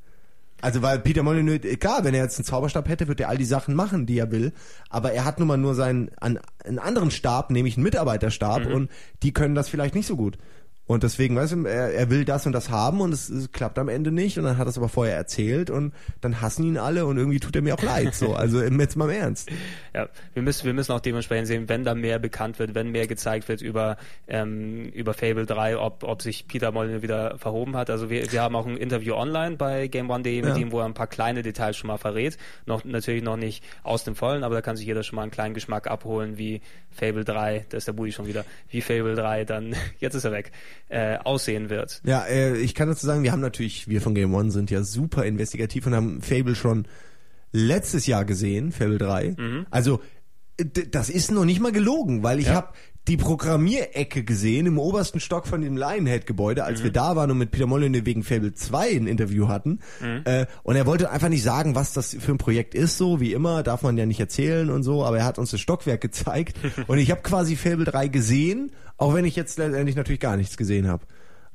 Also 0.62 0.80
weil 0.80 1.00
Peter 1.00 1.22
Molyneux, 1.22 1.60
klar, 1.80 2.04
wenn 2.04 2.14
er 2.14 2.22
jetzt 2.22 2.38
einen 2.38 2.44
Zauberstab 2.46 2.88
hätte, 2.88 3.08
würde 3.08 3.24
er 3.24 3.28
all 3.28 3.36
die 3.36 3.44
Sachen 3.44 3.74
machen, 3.74 4.06
die 4.06 4.16
er 4.18 4.30
will. 4.30 4.52
Aber 4.88 5.12
er 5.12 5.24
hat 5.26 5.38
nun 5.38 5.48
mal 5.48 5.58
nur 5.58 5.74
seinen 5.74 6.10
an, 6.20 6.38
einen 6.64 6.78
anderen 6.78 7.10
Stab, 7.10 7.50
nämlich 7.50 7.76
einen 7.76 7.84
Mitarbeiterstab, 7.84 8.66
Mhm. 8.66 8.72
und 8.74 8.90
die 9.22 9.32
können 9.34 9.54
das 9.54 9.68
vielleicht 9.68 9.94
nicht 9.94 10.06
so 10.06 10.16
gut. 10.16 10.38
Und 10.84 11.04
deswegen, 11.04 11.36
weißt 11.36 11.52
du, 11.52 11.64
er, 11.64 11.94
er 11.94 12.10
will 12.10 12.24
das 12.24 12.44
und 12.44 12.52
das 12.52 12.68
haben 12.68 13.00
und 13.00 13.12
es, 13.14 13.30
es 13.30 13.52
klappt 13.52 13.78
am 13.78 13.88
Ende 13.88 14.10
nicht 14.10 14.36
und 14.36 14.44
dann 14.44 14.58
hat 14.58 14.66
er 14.66 14.70
es 14.70 14.76
aber 14.78 14.88
vorher 14.88 15.16
erzählt 15.16 15.70
und 15.70 15.94
dann 16.20 16.40
hassen 16.40 16.64
ihn 16.64 16.76
alle 16.76 17.06
und 17.06 17.16
irgendwie 17.16 17.38
tut 17.40 17.54
er 17.54 17.62
mir 17.62 17.74
auch 17.74 17.82
leid. 17.82 18.14
So, 18.14 18.34
also 18.34 18.60
jetzt 18.62 18.96
mal 18.96 19.08
im 19.10 19.16
Ernst. 19.20 19.50
Ja, 19.94 20.08
wir 20.32 20.42
müssen, 20.42 20.64
wir 20.64 20.72
müssen 20.72 20.92
auch 20.92 21.00
dementsprechend 21.00 21.48
sehen, 21.48 21.68
wenn 21.68 21.84
da 21.84 21.94
mehr 21.94 22.18
bekannt 22.18 22.58
wird, 22.58 22.74
wenn 22.74 22.88
mehr 22.92 23.06
gezeigt 23.06 23.46
wird 23.50 23.60
über, 23.60 23.98
ähm, 24.26 24.86
über 24.86 25.12
Fable 25.12 25.44
3, 25.44 25.76
ob, 25.76 26.02
ob 26.04 26.22
sich 26.22 26.48
Peter 26.48 26.72
Molyneux 26.72 27.02
wieder 27.02 27.36
verhoben 27.36 27.76
hat. 27.76 27.90
Also 27.90 28.08
wir, 28.08 28.32
wir 28.32 28.40
haben 28.40 28.56
auch 28.56 28.64
ein 28.66 28.78
Interview 28.78 29.12
online 29.12 29.56
bei 29.56 29.88
GameOne.de 29.88 30.40
mit 30.40 30.48
Ja. 30.52 30.56
ihm, 30.56 30.72
wo 30.72 30.78
er 30.80 30.86
ein 30.86 30.94
paar 30.94 31.08
kleine 31.08 31.42
Details 31.42 31.76
schon 31.76 31.88
mal 31.88 31.98
verrät. 31.98 32.38
Noch, 32.64 32.86
natürlich 32.86 33.22
noch 33.22 33.36
nicht 33.36 33.62
aus 33.82 34.02
dem 34.04 34.16
Vollen, 34.16 34.44
aber 34.44 34.54
da 34.54 34.62
kann 34.62 34.76
sich 34.78 34.86
jeder 34.86 35.02
schon 35.02 35.16
mal 35.16 35.22
einen 35.24 35.30
kleinen 35.30 35.52
Geschmack 35.52 35.86
abholen, 35.88 36.38
wie 36.38 36.62
Fable 36.90 37.24
3, 37.26 37.66
da 37.68 37.76
ist 37.76 37.86
der 37.86 37.92
Budi 37.92 38.12
schon 38.12 38.26
wieder, 38.26 38.46
wie 38.70 38.80
Fable 38.80 39.14
3 39.14 39.44
dann, 39.44 39.74
jetzt 39.98 40.14
ist 40.14 40.24
er 40.24 40.32
weg, 40.32 40.52
äh, 40.88 41.16
aussehen 41.18 41.70
wird. 41.70 42.00
Ja, 42.04 42.24
äh, 42.24 42.56
ich 42.58 42.74
kann 42.74 42.88
dazu 42.88 43.06
sagen, 43.06 43.22
wir 43.22 43.32
haben 43.32 43.40
natürlich, 43.40 43.88
wir 43.88 44.00
von 44.00 44.14
Game 44.14 44.34
One 44.34 44.50
sind 44.50 44.70
ja 44.70 44.82
super 44.82 45.24
investigativ 45.24 45.86
und 45.86 45.94
haben 45.94 46.20
Fable 46.22 46.54
schon 46.54 46.86
letztes 47.52 48.06
Jahr 48.06 48.24
gesehen, 48.24 48.72
Fable 48.72 48.98
3. 48.98 49.36
Also 49.70 49.96
äh, 49.96 49.98
d- 49.98 50.02
das 50.90 51.08
ist 51.10 51.30
noch 51.30 51.44
nicht 51.44 51.60
mal 51.60 51.72
gelogen, 51.72 52.22
weil 52.22 52.38
ich 52.38 52.46
Ja. 52.46 52.54
habe 52.54 52.68
die 53.08 53.16
Programmierecke 53.16 54.22
gesehen 54.22 54.66
im 54.66 54.78
obersten 54.78 55.18
Stock 55.18 55.48
von 55.48 55.60
dem 55.60 55.76
Lionhead-Gebäude, 55.76 56.62
als 56.62 56.84
wir 56.84 56.92
da 56.92 57.16
waren 57.16 57.32
und 57.32 57.38
mit 57.38 57.50
Peter 57.50 57.66
Molyneux 57.66 58.04
wegen 58.06 58.22
Fable 58.22 58.54
2 58.54 58.90
ein 58.96 59.06
Interview 59.08 59.48
hatten. 59.48 59.80
Äh, 60.24 60.46
und 60.62 60.76
er 60.76 60.86
wollte 60.86 61.10
einfach 61.10 61.28
nicht 61.28 61.42
sagen, 61.42 61.74
was 61.74 61.92
das 61.94 62.16
für 62.20 62.30
ein 62.30 62.38
Projekt 62.38 62.76
ist, 62.76 62.98
so 62.98 63.18
wie 63.20 63.32
immer, 63.32 63.64
darf 63.64 63.82
man 63.82 63.96
ja 63.98 64.06
nicht 64.06 64.20
erzählen 64.20 64.70
und 64.70 64.84
so, 64.84 65.04
aber 65.04 65.18
er 65.18 65.24
hat 65.24 65.38
uns 65.40 65.50
das 65.50 65.60
Stockwerk 65.60 66.00
gezeigt 66.00 66.56
und 66.86 66.98
ich 66.98 67.10
habe 67.10 67.22
quasi 67.22 67.56
Fable 67.56 67.84
3 67.86 68.06
gesehen, 68.06 68.70
auch 68.98 69.14
wenn 69.14 69.24
ich 69.24 69.34
jetzt 69.34 69.58
letztendlich 69.58 69.96
natürlich 69.96 70.20
gar 70.20 70.36
nichts 70.36 70.56
gesehen 70.56 70.86
habe. 70.86 71.04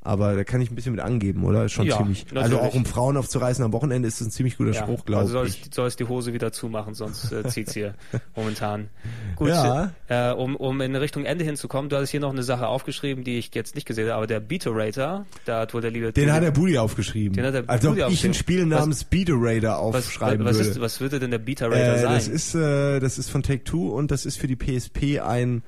Aber 0.07 0.35
da 0.35 0.43
kann 0.45 0.61
ich 0.61 0.71
ein 0.71 0.75
bisschen 0.75 0.93
mit 0.93 1.01
angeben, 1.01 1.43
oder? 1.43 1.67
Schon 1.69 1.85
Ja, 1.85 1.97
ziemlich. 1.97 2.23
natürlich. 2.25 2.43
Also 2.43 2.59
auch 2.59 2.73
um 2.73 2.85
Frauen 2.85 3.17
aufzureißen 3.17 3.63
am 3.63 3.73
Wochenende 3.73 4.07
ist 4.07 4.21
das 4.21 4.27
ein 4.27 4.31
ziemlich 4.31 4.57
guter 4.57 4.71
Ja, 4.71 4.81
Spruch, 4.83 5.03
glaube 5.05 5.21
also 5.23 5.43
ich. 5.43 5.63
es, 5.69 5.75
soll 5.75 5.87
es 5.87 5.95
die 5.97 6.05
Hose 6.05 6.33
wieder 6.33 6.51
zumachen, 6.53 6.93
sonst 6.93 7.31
äh, 7.31 7.43
zieht's 7.47 7.73
hier 7.73 7.93
momentan. 8.35 8.89
Gut, 9.35 9.49
Ja. 9.49 9.91
äh, 10.07 10.31
um, 10.31 10.55
um 10.55 10.79
in 10.81 10.95
Richtung 10.95 11.25
Ende 11.25 11.43
hinzukommen, 11.43 11.89
du 11.89 11.97
hattest 11.97 12.11
hier 12.11 12.21
noch 12.21 12.31
eine 12.31 12.43
Sache 12.43 12.67
aufgeschrieben, 12.67 13.23
die 13.23 13.37
ich 13.37 13.53
jetzt 13.53 13.75
nicht 13.75 13.85
gesehen 13.85 14.05
habe, 14.05 14.15
aber 14.15 14.27
der 14.27 14.39
Beater-Rater, 14.39 15.25
da 15.45 15.59
hat 15.59 15.73
wohl 15.73 15.81
der 15.81 15.91
liebe... 15.91 16.13
Den 16.13 16.31
hat 16.31 16.41
der 16.43 16.51
Budi 16.51 16.77
aufgeschrieben. 16.77 17.35
Den 17.35 17.45
hat 17.45 17.53
der 17.53 17.63
Als 17.69 17.85
ob 17.85 17.97
ich 17.97 18.23
ein. 18.25 18.33
Spiel 18.33 18.65
namens 18.65 19.03
Beat 19.03 19.27
Raider 19.31 19.71
was, 19.71 19.77
aufschreiben 20.05 20.45
was, 20.45 20.57
würde. 20.57 20.69
ist, 20.69 20.79
was 20.81 21.01
würde 21.01 21.19
denn 21.19 21.31
der 21.31 21.39
Beater-Rater 21.39 21.95
Äh, 21.95 21.99
sein? 21.99 22.13
das 22.13 22.27
ist 22.29 22.55
äh, 22.55 22.99
das 22.99 23.17
ist 23.17 23.29
von 23.29 23.43
Take 23.43 23.63
Two 23.65 23.89
und 23.89 24.09
das 24.11 24.25
ist 24.25 24.37
für 24.37 24.47
die 24.47 24.55
PSP 24.55 25.19
ein 25.19 25.63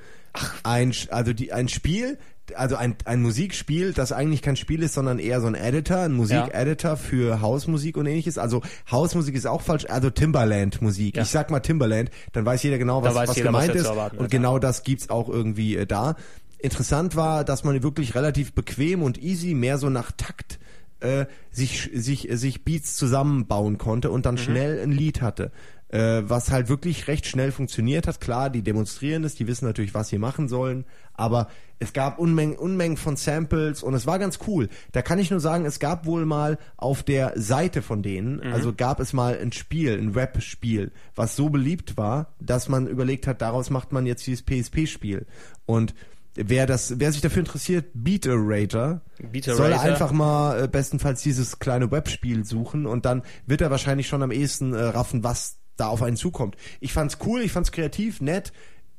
ein 0.63 0.91
Sch- 0.93 1.09
also 1.09 1.33
die 1.33 1.51
ein 1.51 1.67
Spiel 1.67 2.17
also 2.55 2.75
ein, 2.75 2.95
ein 3.05 3.21
Musikspiel, 3.21 3.93
das 3.93 4.11
eigentlich 4.11 4.41
kein 4.41 4.55
Spiel 4.55 4.83
ist, 4.83 4.93
sondern 4.93 5.19
eher 5.19 5.41
so 5.41 5.47
ein 5.47 5.55
Editor, 5.55 5.99
ein 5.99 6.13
Musikeditor 6.13 6.97
für 6.97 7.41
Hausmusik 7.41 7.97
und 7.97 8.05
ähnliches. 8.05 8.37
Also 8.37 8.61
Hausmusik 8.89 9.35
ist 9.35 9.45
auch 9.45 9.61
falsch, 9.61 9.85
also 9.89 10.09
Timberland 10.09 10.81
Musik. 10.81 11.17
Ja. 11.17 11.23
Ich 11.23 11.29
sag 11.29 11.51
mal 11.51 11.59
Timberland, 11.59 12.09
dann 12.33 12.45
weiß 12.45 12.63
jeder 12.63 12.77
genau, 12.77 13.03
was, 13.03 13.15
was 13.15 13.35
jeder, 13.35 13.53
was 13.53 13.67
gemeint 13.67 13.85
er 13.85 14.11
ist. 14.11 14.19
und 14.19 14.31
genau 14.31 14.59
das 14.59 14.83
gibt's 14.83 15.09
auch 15.09 15.29
irgendwie 15.29 15.75
äh, 15.75 15.85
da. 15.85 16.15
Interessant 16.57 17.15
war, 17.15 17.45
dass 17.45 17.63
man 17.63 17.81
wirklich 17.83 18.15
relativ 18.15 18.53
bequem 18.53 19.01
und 19.01 19.21
easy, 19.21 19.53
mehr 19.53 19.77
so 19.77 19.89
nach 19.89 20.11
Takt 20.11 20.59
äh, 20.99 21.25
sich 21.51 21.89
sich 21.93 22.27
sich 22.31 22.65
Beats 22.65 22.95
zusammenbauen 22.95 23.77
konnte 23.77 24.11
und 24.11 24.25
dann 24.25 24.37
schnell 24.37 24.81
ein 24.81 24.91
Lied 24.91 25.21
hatte, 25.21 25.51
äh, 25.89 26.21
was 26.23 26.51
halt 26.51 26.69
wirklich 26.69 27.07
recht 27.07 27.25
schnell 27.25 27.51
funktioniert 27.51 28.07
hat. 28.07 28.21
Klar, 28.21 28.49
die 28.49 28.61
demonstrieren 28.61 29.23
es, 29.23 29.35
die 29.35 29.47
wissen 29.47 29.65
natürlich, 29.65 29.93
was 29.93 30.09
sie 30.09 30.17
machen 30.17 30.47
sollen, 30.47 30.85
aber 31.13 31.47
es 31.79 31.93
gab 31.93 32.19
Unmengen 32.19 32.57
Unmengen 32.57 32.97
von 32.97 33.15
Samples 33.15 33.83
und 33.83 33.93
es 33.93 34.05
war 34.05 34.19
ganz 34.19 34.39
cool. 34.47 34.69
Da 34.91 35.01
kann 35.01 35.19
ich 35.19 35.31
nur 35.31 35.39
sagen, 35.39 35.65
es 35.65 35.79
gab 35.79 36.05
wohl 36.05 36.25
mal 36.25 36.57
auf 36.77 37.03
der 37.03 37.33
Seite 37.35 37.81
von 37.81 38.03
denen, 38.03 38.41
also 38.41 38.73
gab 38.73 38.99
es 38.99 39.13
mal 39.13 39.37
ein 39.37 39.51
Spiel, 39.51 39.97
ein 39.97 40.13
Rap-Spiel, 40.13 40.91
was 41.15 41.35
so 41.35 41.49
beliebt 41.49 41.97
war, 41.97 42.33
dass 42.39 42.69
man 42.69 42.87
überlegt 42.87 43.27
hat, 43.27 43.41
daraus 43.41 43.69
macht 43.69 43.91
man 43.91 44.05
jetzt 44.05 44.27
dieses 44.27 44.43
PSP-Spiel 44.43 45.25
und 45.65 45.93
Wer 46.35 46.67
das, 46.67 46.99
wer 46.99 47.11
sich 47.11 47.21
dafür 47.21 47.41
interessiert, 47.41 47.87
Beater 47.93 48.35
Rater, 48.35 49.01
Beater 49.31 49.55
soll 49.55 49.73
einfach 49.73 50.11
mal 50.11 50.63
äh, 50.63 50.67
bestenfalls 50.67 51.21
dieses 51.21 51.59
kleine 51.59 51.91
Webspiel 51.91 52.45
suchen 52.45 52.85
und 52.85 53.03
dann 53.03 53.23
wird 53.45 53.59
er 53.61 53.71
wahrscheinlich 53.71 54.07
schon 54.07 54.23
am 54.23 54.31
ehesten 54.31 54.73
äh, 54.73 54.79
raffen, 54.79 55.23
was 55.23 55.58
da 55.79 55.87
auf 55.87 56.01
einen 56.03 56.17
zukommt. 56.17 56.55
Ich 56.79 56.93
fand's 56.93 57.17
cool, 57.25 57.41
ich 57.41 57.51
fand's 57.51 57.71
kreativ, 57.71 58.21
nett, 58.21 58.53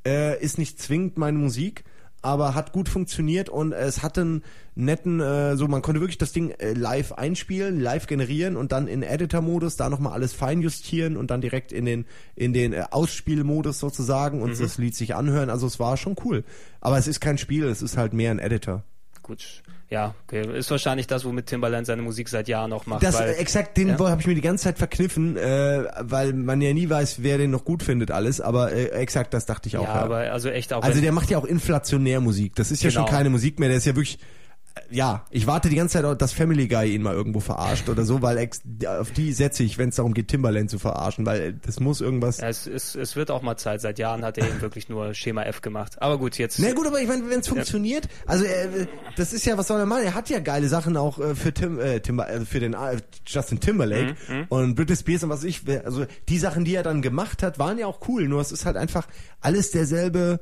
äh, 0.05 0.41
ist 0.41 0.57
nicht 0.57 0.79
zwingend 0.81 1.17
meine 1.17 1.37
Musik, 1.37 1.83
aber 2.21 2.53
hat 2.53 2.71
gut 2.71 2.87
funktioniert 2.87 3.49
und 3.49 3.71
es 3.71 4.03
hatte 4.03 4.21
einen 4.21 4.43
netten, 4.75 5.19
äh, 5.19 5.55
so 5.57 5.67
man 5.67 5.81
konnte 5.81 6.01
wirklich 6.01 6.17
das 6.17 6.31
Ding 6.31 6.51
äh, 6.51 6.73
live 6.73 7.13
einspielen, 7.13 7.79
live 7.79 8.07
generieren 8.07 8.57
und 8.57 8.71
dann 8.71 8.87
in 8.87 9.03
Editor-Modus 9.03 9.75
da 9.75 9.89
nochmal 9.89 10.13
alles 10.13 10.33
feinjustieren 10.33 11.17
und 11.17 11.31
dann 11.31 11.41
direkt 11.41 11.71
in 11.71 11.85
den 11.85 12.05
in 12.35 12.53
den 12.53 12.73
äh, 12.73 12.83
Ausspielmodus 12.91 13.79
sozusagen 13.79 14.41
und 14.41 14.59
das 14.59 14.77
Lied 14.77 14.95
sich 14.95 15.15
anhören. 15.15 15.49
Also 15.49 15.67
es 15.67 15.79
war 15.79 15.97
schon 15.97 16.15
cool. 16.23 16.43
Aber 16.79 16.97
es 16.97 17.07
ist 17.07 17.19
kein 17.19 17.37
Spiel, 17.37 17.65
es 17.65 17.81
ist 17.81 17.97
halt 17.97 18.13
mehr 18.13 18.31
ein 18.31 18.39
Editor. 18.39 18.83
Gut, 19.23 19.63
ja, 19.91 20.15
okay. 20.25 20.57
Ist 20.57 20.71
wahrscheinlich 20.71 21.05
das, 21.05 21.25
womit 21.25 21.47
Timbaland 21.47 21.85
seine 21.85 22.01
Musik 22.01 22.29
seit 22.29 22.47
Jahren 22.47 22.71
auch 22.71 22.85
macht. 22.85 23.03
Das 23.03 23.19
weil, 23.19 23.35
exakt, 23.37 23.75
den 23.75 23.89
ja. 23.89 23.99
habe 23.99 24.21
ich 24.21 24.25
mir 24.25 24.35
die 24.35 24.41
ganze 24.41 24.63
Zeit 24.63 24.77
verkniffen, 24.77 25.35
äh, 25.35 25.83
weil 25.99 26.31
man 26.31 26.61
ja 26.61 26.73
nie 26.73 26.89
weiß, 26.89 27.21
wer 27.23 27.37
den 27.37 27.51
noch 27.51 27.65
gut 27.65 27.83
findet 27.83 28.09
alles. 28.09 28.39
Aber 28.39 28.71
äh, 28.71 28.85
exakt, 28.85 29.33
das 29.33 29.45
dachte 29.45 29.67
ich 29.67 29.75
auch. 29.75 29.83
ja, 29.83 29.93
aber 29.93 30.31
also 30.31 30.47
echt 30.47 30.71
auch 30.71 30.81
also 30.81 31.01
der 31.01 31.11
macht 31.11 31.29
ja 31.29 31.37
auch 31.37 31.43
inflationär 31.43 32.21
Musik. 32.21 32.55
Das 32.55 32.71
ist 32.71 32.81
ja 32.83 32.89
Genau. 32.89 33.01
schon 33.01 33.13
keine 33.13 33.29
Musik 33.29 33.59
mehr. 33.59 33.67
Der 33.67 33.77
ist 33.79 33.85
ja 33.85 33.93
wirklich. 33.95 34.17
Äh, 34.75 34.95
Ja, 34.95 35.25
ich 35.29 35.47
warte 35.47 35.69
die 35.69 35.75
ganze 35.75 36.01
Zeit, 36.01 36.21
dass 36.21 36.33
Family 36.33 36.67
Guy 36.67 36.93
ihn 36.93 37.01
mal 37.01 37.13
irgendwo 37.13 37.39
verarscht 37.39 37.89
oder 37.89 38.03
so, 38.05 38.21
weil 38.21 38.37
ex 38.37 38.61
auf 38.99 39.11
die 39.11 39.31
setze 39.33 39.63
ich, 39.63 39.77
wenn 39.77 39.89
es 39.89 39.95
darum 39.95 40.13
geht, 40.13 40.27
Timbaland 40.29 40.69
zu 40.69 40.79
verarschen, 40.79 41.25
weil 41.25 41.41
äh, 41.41 41.53
das 41.65 41.79
muss 41.79 42.01
irgendwas. 42.01 42.37
Ja, 42.39 42.49
es, 42.49 42.67
es, 42.67 42.95
es 42.95 43.15
wird 43.15 43.31
auch 43.31 43.41
mal 43.41 43.57
Zeit. 43.57 43.81
Seit 43.81 43.99
Jahren 43.99 44.23
hat 44.23 44.37
er 44.37 44.47
eben 44.47 44.61
wirklich 44.61 44.89
nur 44.89 45.13
Schema 45.13 45.43
F 45.43 45.61
gemacht. 45.61 46.01
Aber 46.01 46.17
gut, 46.17 46.37
jetzt. 46.37 46.59
Na 46.59 46.73
gut, 46.73 46.87
aber 46.87 46.99
ich 47.01 47.07
meine, 47.07 47.29
wenn 47.29 47.39
es 47.41 47.47
funktioniert, 47.47 48.07
also 48.25 48.43
äh, 48.45 48.87
das 49.15 49.33
ist 49.33 49.45
ja, 49.45 49.57
was 49.57 49.67
soll 49.67 49.79
er 49.79 49.85
machen? 49.85 50.03
Er 50.03 50.13
hat 50.13 50.29
ja 50.29 50.39
geile 50.39 50.67
Sachen 50.67 50.97
auch 50.97 51.19
äh, 51.19 51.35
für 51.35 51.53
Tim, 51.53 51.79
äh, 51.79 51.99
Timber, 51.99 52.25
also 52.25 52.45
für 52.45 52.59
den 52.59 52.73
äh, 52.73 52.97
Justin 53.25 53.59
Timberlake 53.59 54.15
Mhm, 54.27 54.45
und 54.49 54.75
Britney 54.75 54.95
Spears 54.95 55.23
und 55.23 55.29
was 55.29 55.43
ich, 55.43 55.61
also 55.85 56.05
die 56.29 56.37
Sachen, 56.37 56.65
die 56.65 56.75
er 56.75 56.83
dann 56.83 57.01
gemacht 57.01 57.43
hat, 57.43 57.59
waren 57.59 57.77
ja 57.77 57.87
auch 57.87 57.99
cool. 58.07 58.27
Nur 58.27 58.41
es 58.41 58.51
ist 58.51 58.65
halt 58.65 58.77
einfach 58.77 59.07
alles 59.41 59.71
derselbe. 59.71 60.39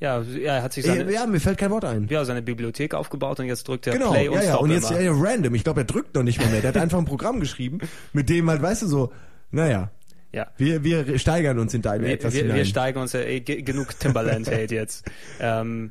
Ja, 0.00 0.22
er 0.42 0.62
hat 0.62 0.72
sich 0.72 0.84
Äh, 0.84 0.88
seine, 0.96 1.12
ja, 1.12 1.26
mir 1.26 1.40
fällt 1.40 1.58
kein 1.58 1.70
Wort 1.70 1.84
ein. 1.84 2.06
ja, 2.08 2.24
seine 2.24 2.40
Bibliothek 2.42 2.94
aufgebaut 2.94 3.40
und 3.40 3.46
jetzt 3.46 3.66
drückt 3.66 3.86
er 3.88 3.94
Genau, 3.94 4.12
Play 4.12 4.28
und 4.28 4.36
ja, 4.36 4.42
ja. 4.42 4.48
Stop 4.50 4.62
Und 4.62 4.70
jetzt 4.70 4.90
immer. 4.92 5.00
ja, 5.00 5.12
random. 5.12 5.54
Ich 5.56 5.64
glaube, 5.64 5.80
er 5.80 5.84
drückt 5.84 6.14
noch 6.14 6.22
nicht 6.22 6.38
mal 6.40 6.48
mehr. 6.50 6.60
Der 6.60 6.68
hat 6.68 6.76
einfach 6.76 6.98
ein 6.98 7.04
Programm 7.04 7.40
geschrieben, 7.40 7.80
mit 8.12 8.28
dem 8.28 8.48
halt, 8.48 8.62
weißt 8.62 8.82
du, 8.82 8.86
so, 8.86 9.12
naja, 9.50 9.90
Ja. 10.32 10.46
wir, 10.56 10.84
wir 10.84 11.18
steigern 11.18 11.58
uns 11.58 11.74
in 11.74 11.82
deine 11.82 12.04
Wir, 12.04 12.12
etwas 12.12 12.32
wir, 12.34 12.44
wir 12.44 12.52
hinein. 12.52 12.66
steigern 12.66 13.02
uns 13.02 13.12
ja 13.12 13.20
eh, 13.22 13.40
ge- 13.40 13.62
genug 13.62 13.98
Timberland-Hate 13.98 14.72
jetzt. 14.74 15.04
Ähm, 15.40 15.90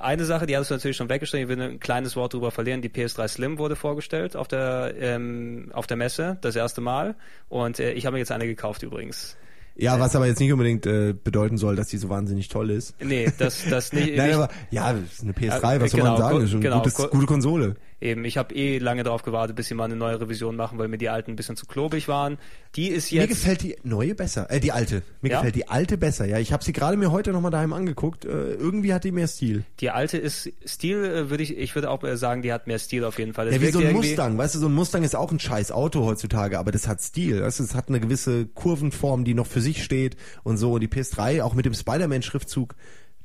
eine 0.00 0.24
Sache, 0.24 0.46
die 0.46 0.56
hast 0.56 0.70
du 0.70 0.74
natürlich 0.74 0.96
schon 0.96 1.10
weggestellt, 1.10 1.42
ich 1.44 1.48
will 1.50 1.60
ein 1.62 1.78
kleines 1.78 2.16
Wort 2.16 2.32
drüber 2.32 2.50
verlieren. 2.50 2.80
Die 2.82 2.88
PS3 2.88 3.28
Slim 3.28 3.58
wurde 3.58 3.76
vorgestellt 3.76 4.34
auf 4.34 4.48
der, 4.48 4.94
ähm, 4.98 5.70
auf 5.74 5.86
der 5.86 5.98
Messe, 5.98 6.38
das 6.40 6.56
erste 6.56 6.80
Mal. 6.80 7.14
Und 7.50 7.78
äh, 7.78 7.92
ich 7.92 8.06
habe 8.06 8.14
mir 8.14 8.20
jetzt 8.20 8.32
eine 8.32 8.46
gekauft 8.46 8.82
übrigens. 8.82 9.36
Ja, 9.76 10.00
was 10.00 10.16
aber 10.16 10.26
jetzt 10.26 10.40
nicht 10.40 10.52
unbedingt 10.52 10.86
äh, 10.86 11.12
bedeuten 11.12 11.58
soll, 11.58 11.76
dass 11.76 11.88
die 11.88 11.98
so 11.98 12.08
wahnsinnig 12.08 12.48
toll 12.48 12.70
ist. 12.70 12.94
Nee, 13.02 13.30
das, 13.38 13.64
das 13.68 13.92
nicht. 13.92 14.16
Nein, 14.16 14.32
aber 14.32 14.48
ja, 14.70 14.92
das 14.92 15.12
ist 15.12 15.22
eine 15.22 15.32
PS3, 15.32 15.74
Ja, 15.74 15.80
was 15.80 15.90
soll 15.90 16.00
genau, 16.00 16.12
man 16.12 16.18
sagen? 16.22 16.32
ko- 16.32 16.38
Das 16.38 16.44
ist 16.44 16.50
schon 16.50 16.60
eine 16.60 16.68
genau, 16.70 16.82
gutes, 16.82 17.10
gute 17.10 17.26
Konsole. 17.26 17.76
Eben, 18.06 18.24
ich 18.24 18.36
habe 18.36 18.54
eh 18.54 18.78
lange 18.78 19.02
darauf 19.02 19.22
gewartet, 19.22 19.56
bis 19.56 19.66
sie 19.66 19.74
mal 19.74 19.84
eine 19.86 19.96
neue 19.96 20.20
Revision 20.20 20.54
machen, 20.54 20.78
weil 20.78 20.86
mir 20.86 20.96
die 20.98 21.08
alten 21.08 21.32
ein 21.32 21.36
bisschen 21.36 21.56
zu 21.56 21.66
klobig 21.66 22.06
waren. 22.06 22.38
Die 22.76 22.88
ist 22.88 23.10
Mir 23.10 23.22
jetzt. 23.22 23.30
gefällt 23.30 23.62
die 23.62 23.76
neue 23.82 24.14
besser, 24.14 24.48
äh, 24.50 24.60
die 24.60 24.70
alte. 24.70 25.02
Mir 25.22 25.30
Ja? 25.32 25.38
gefällt 25.38 25.56
die 25.56 25.66
alte 25.68 25.98
besser. 25.98 26.24
Ja, 26.26 26.38
ich 26.38 26.52
habe 26.52 26.62
sie 26.62 26.72
gerade 26.72 26.96
mir 26.96 27.10
heute 27.10 27.32
nochmal 27.32 27.50
daheim 27.50 27.72
angeguckt. 27.72 28.24
Äh, 28.24 28.52
irgendwie 28.54 28.94
hat 28.94 29.02
die 29.04 29.10
mehr 29.12 29.26
Stil. 29.26 29.64
Die 29.80 29.90
alte 29.90 30.18
ist 30.18 30.50
Stil, 30.64 31.04
äh, 31.04 31.30
würde 31.30 31.42
ich, 31.42 31.56
ich 31.56 31.74
würde 31.74 31.90
auch 31.90 32.04
äh, 32.04 32.16
sagen, 32.16 32.42
die 32.42 32.52
hat 32.52 32.66
mehr 32.68 32.78
Stil 32.78 33.04
auf 33.04 33.18
jeden 33.18 33.34
Fall. 33.34 33.46
Das 33.46 33.54
Ja, 33.56 33.60
wie 33.60 33.70
so 33.72 33.80
ein 33.80 33.92
Mustang. 33.92 34.38
Weißt 34.38 34.54
du, 34.54 34.60
so 34.60 34.66
ein 34.68 34.74
Mustang 34.74 35.02
ist 35.02 35.16
auch 35.16 35.32
ein 35.32 35.40
scheiß 35.40 35.72
Auto 35.72 36.04
heutzutage, 36.04 36.58
aber 36.60 36.70
das 36.70 36.86
hat 36.86 37.00
Stil. 37.02 37.42
Weißt 37.42 37.58
du, 37.58 37.64
es 37.64 37.74
hat 37.74 37.88
eine 37.88 37.98
gewisse 37.98 38.46
Kurvenform, 38.46 39.24
die 39.24 39.34
noch 39.34 39.46
für 39.48 39.60
sich 39.60 39.82
steht 39.82 40.16
und 40.44 40.58
so. 40.58 40.74
Und 40.74 40.80
die 40.80 40.88
PS3, 40.88 41.42
auch 41.42 41.54
mit 41.54 41.64
dem 41.66 41.74
Spider-Man-Schriftzug, 41.74 42.74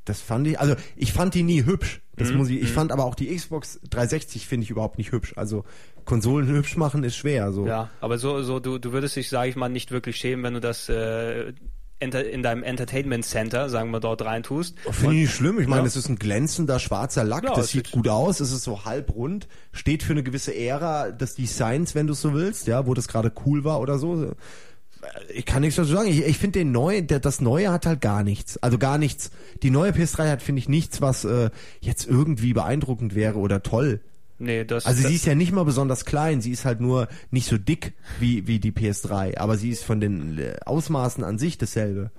das 0.06 0.20
fand 0.22 0.48
ich, 0.48 0.60
also 0.60 0.76
ich 0.96 1.14
fand 1.14 1.34
die 1.34 1.44
nie 1.44 1.64
hübsch. 1.66 2.02
Mhm, 2.16 2.20
Das 2.24 2.32
muss 2.34 2.50
ich, 2.50 2.62
ich 2.62 2.72
fand 2.72 2.92
aber 2.92 3.06
auch 3.06 3.16
die 3.16 3.34
Xbox 3.36 3.80
360 3.90 4.48
finde 4.48 4.64
ich 4.66 4.70
überhaupt 4.72 4.98
nicht 4.98 5.12
hübsch. 5.12 5.34
Also 5.36 5.64
Konsolen 6.06 6.48
hübsch 6.48 6.76
machen 6.78 7.04
ist 7.04 7.16
schwer. 7.16 7.52
So. 7.52 7.66
Ja, 7.68 7.90
aber 8.00 8.18
so, 8.18 8.42
so 8.44 8.60
du, 8.60 8.78
du 8.80 8.92
würdest 8.92 9.16
dich, 9.16 9.30
sage 9.30 9.50
ich 9.50 9.56
mal, 9.56 9.70
nicht 9.70 9.92
wirklich 9.92 10.18
schämen, 10.18 10.44
wenn 10.44 10.54
du 10.56 10.60
das 10.60 10.90
äh, 10.90 11.54
in 12.00 12.10
deinem 12.42 12.64
Entertainment 12.64 13.24
Center, 13.26 13.70
sagen 13.70 13.92
wir 13.92 14.00
dort 14.00 14.24
reintust. 14.24 14.76
Finde 14.90 15.14
ich 15.18 15.22
nicht 15.22 15.36
schlimm. 15.36 15.60
Ich 15.60 15.68
meine, 15.68 15.82
Ja. 15.84 15.88
es 15.88 15.96
ist 15.96 16.10
ein 16.10 16.16
glänzender 16.16 16.80
schwarzer 16.80 17.24
Lack. 17.24 17.44
Ja, 17.44 17.54
das 17.54 17.70
sieht 17.70 17.92
gut 17.92 18.08
aus. 18.08 18.40
Es 18.40 18.52
ist 18.52 18.64
so 18.64 18.86
halbrund. 18.86 19.48
Steht 19.72 20.02
für 20.02 20.14
eine 20.14 20.24
gewisse 20.24 20.56
Ära 20.56 21.12
des 21.12 21.36
Designs, 21.36 21.94
wenn 21.94 22.08
du 22.08 22.14
es 22.14 22.22
so 22.22 22.34
willst, 22.34 22.66
ja, 22.66 22.88
wo 22.88 22.96
das 22.96 23.08
gerade 23.08 23.32
cool 23.46 23.64
war 23.64 23.80
oder 23.80 24.00
so. 24.00 24.34
Ich 25.34 25.46
kann 25.46 25.62
nichts 25.62 25.76
dazu 25.76 25.92
sagen. 25.92 26.10
Ich, 26.10 26.26
ich 26.26 26.38
finde 26.38 26.60
den 26.60 26.72
neuen, 26.72 27.08
der, 27.08 27.20
das 27.20 27.42
Neue 27.42 27.72
hat 27.72 27.86
halt 27.86 28.02
gar 28.02 28.24
nichts. 28.24 28.58
Also 28.58 28.78
gar 28.78 28.98
nichts. 28.98 29.32
Die 29.64 29.72
neue 29.72 29.92
PS3 29.92 30.30
hat, 30.30 30.42
finde 30.42 30.60
ich, 30.60 30.70
nichts, 30.70 31.02
was 31.02 31.26
äh, 31.26 31.50
jetzt 31.80 32.08
irgendwie 32.08 32.54
beeindruckend 32.54 33.16
wäre 33.16 33.38
oder 33.38 33.64
toll. 33.64 34.02
Nee, 34.42 34.66
das, 34.66 34.88
Also 34.88 35.04
das, 35.04 35.10
sie 35.10 35.16
ist 35.16 35.26
ja 35.26 35.36
nicht 35.36 35.52
mal 35.52 35.66
besonders 35.66 36.04
klein, 36.04 36.42
sie 36.42 36.52
ist 36.52 36.66
halt 36.66 36.82
nur 36.82 37.08
nicht 37.30 37.48
so 37.48 37.60
dick 37.60 37.94
wie, 38.20 38.48
wie 38.48 38.60
die 38.60 38.72
PS3, 38.72 39.38
aber 39.38 39.56
sie 39.56 39.70
ist 39.70 39.84
von 39.84 40.00
den 40.00 40.40
äh, 40.40 40.56
Ausmaßen 40.66 41.24
an 41.24 41.38
sich 41.38 41.60
dasselbe. 41.60 42.10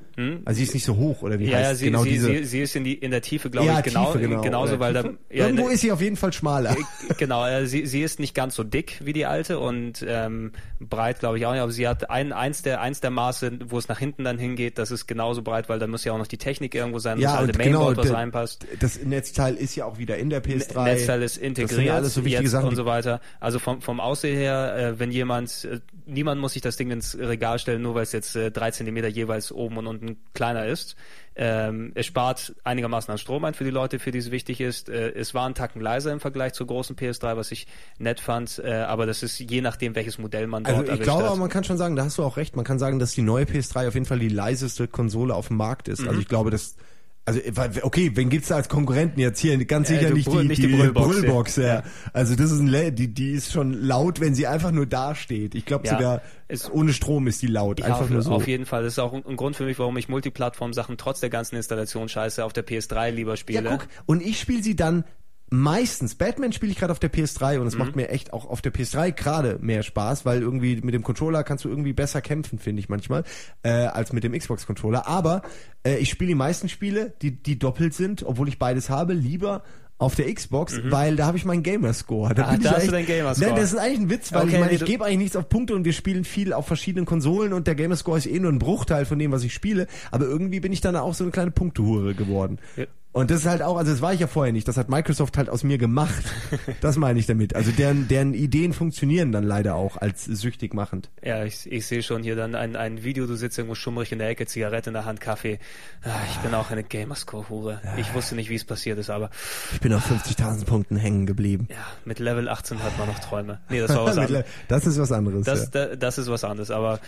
Also 0.45 0.59
sie 0.59 0.65
ist 0.65 0.75
nicht 0.75 0.85
so 0.85 0.97
hoch 0.97 1.23
oder 1.23 1.39
wie 1.39 1.45
Hm? 1.47 1.53
ja, 1.53 1.59
heißt 1.59 1.71
ja, 1.71 1.75
sie, 1.77 1.85
genau 1.87 2.03
sie, 2.03 2.11
diese 2.11 2.27
sie, 2.29 2.45
sie 2.45 2.61
ist 2.61 2.77
in, 2.77 2.85
die, 2.85 2.95
in 2.95 3.11
der 3.11 3.23
Tiefe, 3.23 3.51
glaube 3.51 3.67
ja, 3.69 3.79
ich, 3.79 3.85
genau, 3.85 4.13
Tiefe, 4.13 4.21
genau. 4.27 4.41
genauso, 4.43 4.79
weil 4.81 4.93
da, 4.93 5.05
ja, 5.31 5.47
irgendwo 5.47 5.69
ne- 5.69 5.75
ist 5.75 5.81
sie 5.81 5.93
auf 5.93 6.01
jeden 6.01 6.17
Fall 6.17 6.33
schmaler. 6.33 6.77
genau, 7.19 7.47
äh, 7.47 7.67
sie, 7.67 7.87
sie 7.87 8.03
ist 8.03 8.21
nicht 8.21 8.35
ganz 8.35 8.55
so 8.55 8.65
dick 8.65 9.01
wie 9.05 9.13
die 9.13 9.27
alte 9.27 9.59
und 9.59 10.05
ähm, 10.07 10.53
breit, 10.81 11.21
glaube 11.21 11.39
ich 11.39 11.47
auch 11.47 11.53
nicht, 11.53 11.61
aber 11.63 11.73
sie 11.73 11.87
hat 11.89 12.11
ein, 12.11 12.33
eins, 12.33 12.63
der, 12.63 12.81
eins 12.81 13.01
der 13.01 13.11
Maße, 13.11 13.59
wo 13.69 13.79
es 13.79 13.89
nach 13.89 13.99
hinten 13.99 14.25
dann 14.25 14.39
hingeht, 14.39 14.79
das 14.79 14.91
ist 14.91 15.07
genauso 15.07 15.43
breit, 15.43 15.69
weil 15.69 15.79
da 15.79 15.87
muss 15.87 16.05
ja 16.05 16.13
auch 16.13 16.19
noch 16.19 16.27
die 16.27 16.39
Technik 16.39 16.75
irgendwo 16.75 16.99
sein, 16.99 17.19
das 17.21 17.25
Ja, 17.33 17.39
alte 17.39 17.53
und 17.53 17.59
genau, 17.63 17.79
Mainboard, 17.87 17.97
was 17.99 18.13
reinpasst. 18.13 18.67
Das 18.81 19.03
Netzteil 19.03 19.55
ist 19.55 19.75
ja 19.77 19.85
auch 19.87 19.99
wieder 19.99 20.19
in 20.19 20.31
der 20.31 20.43
PS3. 20.43 20.83
Netzteil 20.85 21.23
ist 21.23 21.37
Das 21.37 21.43
integriert 21.43 21.83
ja 21.87 21.95
alles 21.97 22.15
so 22.15 22.25
wichtige 22.25 22.49
Sachen. 22.49 22.69
und 22.69 22.77
so 22.77 22.85
weiter. 22.85 23.21
Also 23.41 23.59
vom, 23.59 23.81
vom 23.81 24.01
Aussehen 24.01 24.37
her, 24.37 24.75
äh, 24.77 24.99
wenn 24.99 25.11
jemand, 25.11 25.65
äh, 25.71 25.81
niemand 26.07 26.41
muss 26.41 26.53
sich 26.53 26.63
das 26.63 26.77
Ding 26.77 26.91
ins 26.91 27.17
Regal 27.19 27.59
stellen, 27.59 27.83
nur 27.83 27.95
weil 27.95 28.03
es 28.03 28.13
jetzt 28.13 28.37
äh, 28.37 28.51
drei 28.51 28.71
Zentimeter 28.71 29.09
jeweils 29.09 29.53
oben 29.53 29.77
und 29.79 29.87
unten 29.87 30.02
kleiner 30.35 30.67
ist. 30.67 30.97
Ähm, 31.35 31.93
es 31.95 32.07
spart 32.07 32.55
einigermaßen 32.63 33.11
an 33.11 33.17
Strom 33.17 33.45
ein 33.45 33.55
für 33.55 33.65
die 33.65 33.71
Leute, 33.71 33.99
für 33.99 34.11
die 34.11 34.19
es 34.19 34.31
wichtig 34.31 34.61
ist. 34.61 34.91
Äh, 34.91 35.13
es 35.15 35.33
war 35.33 35.49
ein 35.49 35.55
Tacken 35.55 35.81
leiser 35.81 36.13
im 36.13 36.21
Vergleich 36.21 36.53
zur 36.53 36.67
großen 36.67 36.95
PS3, 36.95 37.37
was 37.37 37.51
ich 37.53 37.67
nett 37.99 38.21
fand, 38.21 38.61
äh, 38.63 38.73
aber 38.73 39.07
das 39.07 39.23
ist 39.23 39.39
je 39.39 39.63
nachdem, 39.63 39.95
welches 39.95 40.19
Modell 40.19 40.47
man 40.47 40.65
dort 40.65 40.91
Also 40.91 40.93
ich 40.93 41.01
glaube, 41.01 41.31
hat. 41.31 41.39
man 41.39 41.49
kann 41.49 41.65
schon 41.65 41.79
sagen, 41.79 41.97
da 41.97 42.05
hast 42.05 42.19
du 42.19 42.25
auch 42.25 42.37
recht, 42.37 42.55
man 42.55 42.67
kann 42.67 42.79
sagen, 42.79 42.99
dass 42.99 43.13
die 43.13 43.23
neue 43.23 43.45
PS3 43.45 43.89
auf 43.89 43.95
jeden 43.95 44.07
Fall 44.07 44.19
die 44.19 44.29
leiseste 44.29 44.89
Konsole 44.89 45.35
auf 45.35 45.49
dem 45.49 45.57
Markt 45.57 45.89
ist. 45.89 46.03
Mhm. 46.03 46.09
Also 46.09 46.21
ich 46.21 46.29
glaube, 46.29 46.51
dass 46.51 46.77
also 47.25 47.41
weil- 47.55 47.71
okay, 47.83 48.11
wen 48.15 48.29
gibt's 48.31 48.49
da 48.49 48.57
als 48.57 48.69
Konkurrenten 48.69 49.21
jetzt 49.21 49.39
hier? 49.39 49.57
Ganz 49.65 49.89
Äh, 49.91 49.95
sicher 49.97 50.09
du 50.11 50.17
nicht, 50.17 50.29
Brüll- 50.29 50.43
die, 50.43 50.49
nicht 50.49 50.63
die 50.63 50.69
Brüllbox, 50.69 51.07
ja. 51.17 51.21
Brüllbox, 51.23 51.57
ja. 51.57 51.65
Ja. 51.67 51.83
Also 52.13 52.35
das 52.35 52.51
ist 52.51 52.61
ein 52.61 52.95
die 52.97 53.09
die 53.15 53.31
ist 53.33 53.53
schon 53.53 53.75
laut, 53.75 54.21
wenn 54.21 54.35
sie 54.35 54.47
einfach 54.47 54.73
nur 54.73 54.87
da 54.87 55.15
steht. 55.15 55.55
Ich 55.55 55.65
glaube 55.65 55.87
Ja, 55.87 55.93
sogar 55.95 56.23
es- 56.49 56.71
ohne 56.71 56.93
Strom 56.93 57.27
ist 57.29 57.41
die 57.43 57.47
laut, 57.47 57.79
Ja, 57.81 57.87
einfach 57.87 58.03
auf, 58.03 58.11
nur 58.11 58.23
so. 58.23 58.33
auf 58.33 58.49
jeden 58.49 58.67
Fall. 58.67 58.83
Das 58.83 58.95
ist 58.95 58.99
auch 58.99 59.13
ein, 59.13 59.25
ein 59.27 59.37
Grund 59.37 59.55
für 59.57 59.65
mich, 59.65 59.79
warum 59.79 59.97
ich 59.97 60.09
Multiplattform-Sachen 60.09 60.97
trotz 60.99 61.21
der 61.21 61.31
ganzen 61.31 61.57
Installation 61.57 62.09
scheiße 62.09 62.45
auf 62.45 62.53
der 62.53 62.67
PS3 62.67 63.11
lieber 63.11 63.37
spiele. 63.37 63.63
Ja, 63.63 63.77
guck, 63.77 63.89
und 64.07 64.23
ich 64.23 64.41
spiele 64.41 64.63
sie 64.63 64.75
dann 64.77 65.05
meistens. 65.53 66.15
Batman 66.15 66.53
spiele 66.53 66.73
ich 66.73 66.79
gerade 66.79 66.93
auf 66.93 66.99
der 66.99 67.13
PS3 67.13 67.59
und 67.61 67.67
es 67.67 67.75
Mhm. 67.75 67.79
macht 67.81 67.97
mir 67.97 68.09
echt 68.09 68.33
auch 68.33 68.47
auf 68.47 68.63
der 68.63 68.73
PS3 68.73 69.13
gerade 69.13 69.59
mehr 69.61 69.83
Spaß, 69.83 70.25
weil 70.25 70.41
irgendwie 70.43 70.81
mit 70.83 70.95
dem 70.95 71.03
Controller 71.03 71.45
kannst 71.45 71.65
du 71.65 71.69
irgendwie 71.69 71.93
besser 71.93 72.21
kämpfen, 72.23 72.59
finde 72.59 72.81
ich 72.81 72.89
manchmal, 72.89 73.23
äh, 73.63 73.71
als 73.71 74.13
mit 74.13 74.25
dem 74.25 74.33
Xbox-Controller. 74.33 75.07
Aber 75.07 75.43
äh, 75.87 75.97
ich 75.99 76.09
spiele 76.11 76.29
die 76.29 76.35
meisten 76.35 76.69
Spiele, 76.69 77.13
die, 77.23 77.31
die 77.31 77.59
doppelt 77.59 77.95
sind, 77.95 78.23
obwohl 78.25 78.49
ich 78.49 78.59
beides 78.59 78.91
habe, 78.91 79.13
lieber 79.13 79.63
auf 79.99 80.17
der 80.17 80.33
Xbox, 80.35 80.81
weil 80.91 81.15
da 81.15 81.27
habe 81.27 81.37
ich 81.37 81.45
meinen 81.45 81.63
Gamerscore. 81.63 82.35
Da, 82.35 82.43
Mhm. 82.43 82.49
Ah, 82.49 82.57
da 82.61 82.71
hast 82.73 82.87
du 82.89 82.91
deinen 82.91 83.07
Gamerscore. 83.07 83.51
Nein, 83.51 83.61
das 83.61 83.73
ist 83.73 83.79
eigentlich 83.79 84.01
ein 84.01 84.11
Witz, 84.11 84.33
weil 84.33 84.43
Okay, 84.47 84.55
ich 84.55 84.61
meine, 84.61 84.73
ich 84.73 84.85
gebe 84.85 85.05
eigentlich 85.05 85.19
nichts 85.19 85.37
auf 85.37 85.49
Punkte 85.49 85.77
und 85.77 85.85
wir 85.85 85.93
spielen 85.93 86.25
viel 86.25 86.53
auf 86.53 86.67
verschiedenen 86.67 87.05
Konsolen 87.07 87.53
und 87.53 87.69
der 87.69 87.77
Gamerscore 87.77 88.19
ist 88.19 88.27
eh 88.27 88.41
nur 88.41 88.51
ein 88.51 88.59
Bruchteil 88.59 89.05
von 89.05 89.21
dem, 89.21 89.31
was 89.31 89.45
ich 89.45 89.55
spiele. 89.55 89.87
Aber 90.11 90.25
irgendwie 90.25 90.59
bin 90.59 90.73
ich 90.73 90.81
dann 90.81 90.97
auch 90.97 91.15
so 91.15 91.23
eine 91.23 91.31
kleine 91.31 91.53
Punktehure 91.53 92.15
geworden. 92.15 92.59
Ja. 92.77 92.87
Und 93.13 93.31
das 93.31 93.41
ist 93.41 93.47
halt 93.47 93.61
auch, 93.61 93.77
also 93.77 93.91
das 93.93 94.01
war 94.01 94.15
ich 94.15 94.21
ja 94.21 94.27
vorher 94.27 94.55
nicht, 94.55 94.67
das 94.67 94.79
hat 94.79 94.89
Microsoft 94.89 95.37
halt 95.37 95.51
aus 95.51 95.65
mir 95.65 95.77
gemacht. 95.79 96.23
Das 96.81 96.97
meine 96.97 97.19
ich 97.19 97.27
damit. 97.27 97.55
Also 97.55 97.71
deren, 97.71 98.09
deren 98.09 98.35
Ideen 98.35 98.73
funktionieren 98.73 99.31
dann 99.33 99.45
leider 99.45 99.75
auch 99.75 99.97
als 99.97 100.25
süchtig 100.25 100.75
machend. 100.75 101.11
Ja, 101.23 101.45
ich, 101.45 101.71
ich 101.71 101.87
sehe 101.87 102.03
schon 102.03 102.23
hier 102.23 102.35
dann 102.37 102.55
ein, 102.55 102.77
ein 102.77 103.05
Video, 103.05 103.27
du 103.27 103.35
sitzt 103.37 103.59
irgendwo 103.59 103.75
schummrig 103.75 104.13
in 104.13 104.19
der 104.19 104.29
Ecke, 104.29 104.47
Zigarette 104.47 104.91
in 104.91 104.95
der 104.95 105.05
Hand, 105.05 105.21
Kaffee. 105.21 105.59
Ah, 106.03 106.09
ich 106.31 106.39
bin 106.39 106.55
auch 106.55 106.71
eine 106.71 106.83
Gamerscore-Hure. 106.83 107.81
Ich 107.99 108.13
wusste 108.15 108.35
nicht, 108.35 108.49
wie 108.51 108.55
es 108.55 108.65
passiert 108.65 108.99
ist, 108.99 109.11
aber 109.11 109.31
Ich 109.73 109.81
bin 109.81 109.93
auf 109.93 110.11
50.000 110.11 110.65
Punkten 110.65 110.97
hängen 110.97 111.27
geblieben. 111.27 111.69
ja, 111.71 111.77
mit 112.05 112.19
Level 112.19 112.49
18 112.49 112.83
hat 112.83 112.99
man 112.99 113.09
noch 113.09 113.19
Träume. 113.19 113.61
Nee, 113.69 113.81
das 113.81 113.91
war 113.95 114.07
was 114.07 114.19
anderes. 114.19 114.45
das 114.69 114.87
ist 114.87 114.99
was 114.99 115.13
anderes. 115.13 115.45
Das, 115.45 115.63
ja. 115.65 115.69
da, 115.87 115.97
das 115.97 116.19
ist 116.19 116.29
was 116.29 116.45
anderes, 116.45 116.71
aber 116.71 117.01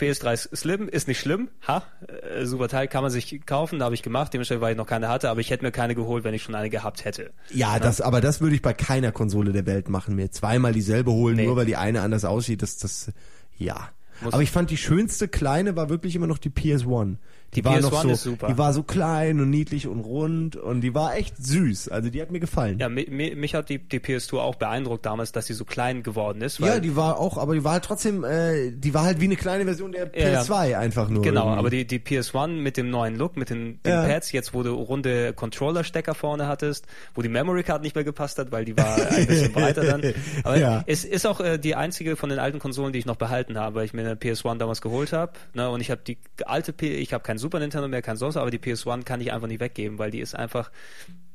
PS3 0.00 0.32
ist 0.32 0.56
slim, 0.56 0.88
ist 0.88 1.08
nicht 1.08 1.20
schlimm. 1.20 1.48
Ha, 1.68 1.82
äh, 2.36 2.44
super 2.44 2.68
Teil, 2.68 2.88
kann 2.88 3.02
man 3.02 3.10
sich 3.10 3.44
kaufen, 3.46 3.82
habe 3.82 3.94
ich 3.94 4.02
gemacht, 4.02 4.32
dementsprechend, 4.34 4.62
weil 4.62 4.72
ich 4.72 4.76
noch 4.78 4.86
keine 4.86 5.08
hatte, 5.08 5.30
aber 5.30 5.40
ich 5.40 5.50
hätte 5.50 5.64
mir 5.64 5.72
keine 5.72 5.94
geholt, 5.94 6.24
wenn 6.24 6.34
ich 6.34 6.42
schon 6.42 6.54
eine 6.54 6.70
gehabt 6.70 7.04
hätte. 7.04 7.30
Ja, 7.50 7.78
das, 7.78 8.00
aber 8.00 8.20
das 8.20 8.40
würde 8.40 8.54
ich 8.54 8.62
bei 8.62 8.72
keiner 8.74 9.12
Konsole 9.12 9.52
der 9.52 9.66
Welt 9.66 9.88
machen. 9.88 10.14
Mir 10.16 10.30
zweimal 10.30 10.72
dieselbe 10.72 11.12
holen, 11.12 11.36
Nee. 11.36 11.46
nur 11.46 11.56
weil 11.56 11.66
die 11.66 11.76
eine 11.76 12.02
anders 12.02 12.24
aussieht. 12.24 12.62
Das, 12.62 12.76
das, 12.78 13.12
ja. 13.56 13.88
Muss- 14.20 14.34
aber 14.34 14.42
ich 14.42 14.50
fand 14.50 14.70
die 14.70 14.76
schönste 14.76 15.26
kleine 15.28 15.74
war 15.76 15.88
wirklich 15.88 16.14
immer 16.14 16.26
noch 16.26 16.38
die 16.38 16.50
PS1. 16.50 17.16
Die 17.54 17.64
war 17.64 17.74
PS1 17.76 17.80
noch 18.06 18.14
so. 18.16 18.36
Die 18.48 18.56
war 18.58 18.72
so 18.72 18.82
klein 18.82 19.38
und 19.40 19.50
niedlich 19.50 19.86
und 19.86 20.00
rund 20.00 20.56
und 20.56 20.80
die 20.80 20.94
war 20.94 21.16
echt 21.16 21.36
süß. 21.36 21.88
Also 21.90 22.08
die 22.08 22.22
hat 22.22 22.30
mir 22.30 22.40
gefallen. 22.40 22.78
Ja, 22.78 22.88
mi, 22.88 23.06
mi, 23.10 23.34
mich 23.34 23.54
hat 23.54 23.68
die, 23.68 23.78
die 23.78 24.00
PS2 24.00 24.38
auch 24.38 24.54
beeindruckt 24.54 25.04
damals, 25.04 25.32
dass 25.32 25.46
sie 25.46 25.52
so 25.52 25.66
klein 25.66 26.02
geworden 26.02 26.40
ist. 26.40 26.58
Ja, 26.60 26.80
die 26.80 26.96
war 26.96 27.18
auch, 27.18 27.36
aber 27.36 27.54
die 27.54 27.62
war 27.62 27.72
halt 27.72 27.84
trotzdem, 27.84 28.24
äh, 28.24 28.70
die 28.70 28.94
war 28.94 29.02
halt 29.04 29.20
wie 29.20 29.26
eine 29.26 29.36
kleine 29.36 29.64
Version 29.64 29.92
der 29.92 30.10
Ja, 30.16 30.28
ja. 30.30 30.40
PS2 30.42 30.78
einfach 30.78 31.10
nur. 31.10 31.22
Genau, 31.22 31.42
irgendwie. 31.44 31.58
aber 31.58 31.70
die, 31.70 31.86
die 31.86 31.98
PS1 31.98 32.48
mit 32.48 32.78
dem 32.78 32.88
neuen 32.88 33.16
Look, 33.16 33.36
mit 33.36 33.50
den, 33.50 33.80
den 33.82 33.92
Ja. 33.92 34.04
Pads, 34.04 34.32
jetzt 34.32 34.54
wo 34.54 34.62
du 34.62 34.72
runde 34.72 35.34
Controller-Stecker 35.34 36.14
vorne 36.14 36.48
hattest, 36.48 36.86
wo 37.14 37.20
die 37.20 37.28
Memory 37.28 37.64
Card 37.64 37.82
nicht 37.82 37.94
mehr 37.94 38.04
gepasst 38.04 38.38
hat, 38.38 38.50
weil 38.50 38.64
die 38.64 38.76
war 38.78 38.96
ein 38.96 39.26
bisschen 39.26 39.52
breiter 39.52 39.84
dann. 39.84 40.02
Aber 40.44 40.56
Ja. 40.58 40.82
es 40.86 41.04
ist 41.04 41.26
auch 41.26 41.40
äh, 41.40 41.58
die 41.58 41.74
einzige 41.74 42.16
von 42.16 42.30
den 42.30 42.38
alten 42.38 42.60
Konsolen, 42.60 42.94
die 42.94 42.98
ich 42.98 43.06
noch 43.06 43.16
behalten 43.16 43.58
habe, 43.58 43.74
weil 43.76 43.84
ich 43.84 43.92
mir 43.92 44.00
eine 44.02 44.14
PS1 44.14 44.56
damals 44.56 44.80
geholt 44.80 45.12
habe. 45.12 45.32
Ne, 45.52 45.68
und 45.68 45.82
ich 45.82 45.90
habe 45.90 46.00
die 46.06 46.16
alte 46.46 46.72
P 46.72 46.92
ich 46.96 47.12
habe 47.12 47.22
kein 47.22 47.38
Super 47.42 47.58
Nintendo 47.58 47.88
mehr, 47.88 48.00
kein 48.00 48.16
sonst, 48.16 48.36
aber 48.36 48.50
die 48.50 48.58
PS1 48.58 49.04
kann 49.04 49.20
ich 49.20 49.32
einfach 49.32 49.48
nicht 49.48 49.60
weggeben, 49.60 49.98
weil 49.98 50.10
die 50.10 50.20
ist 50.20 50.34
einfach 50.34 50.70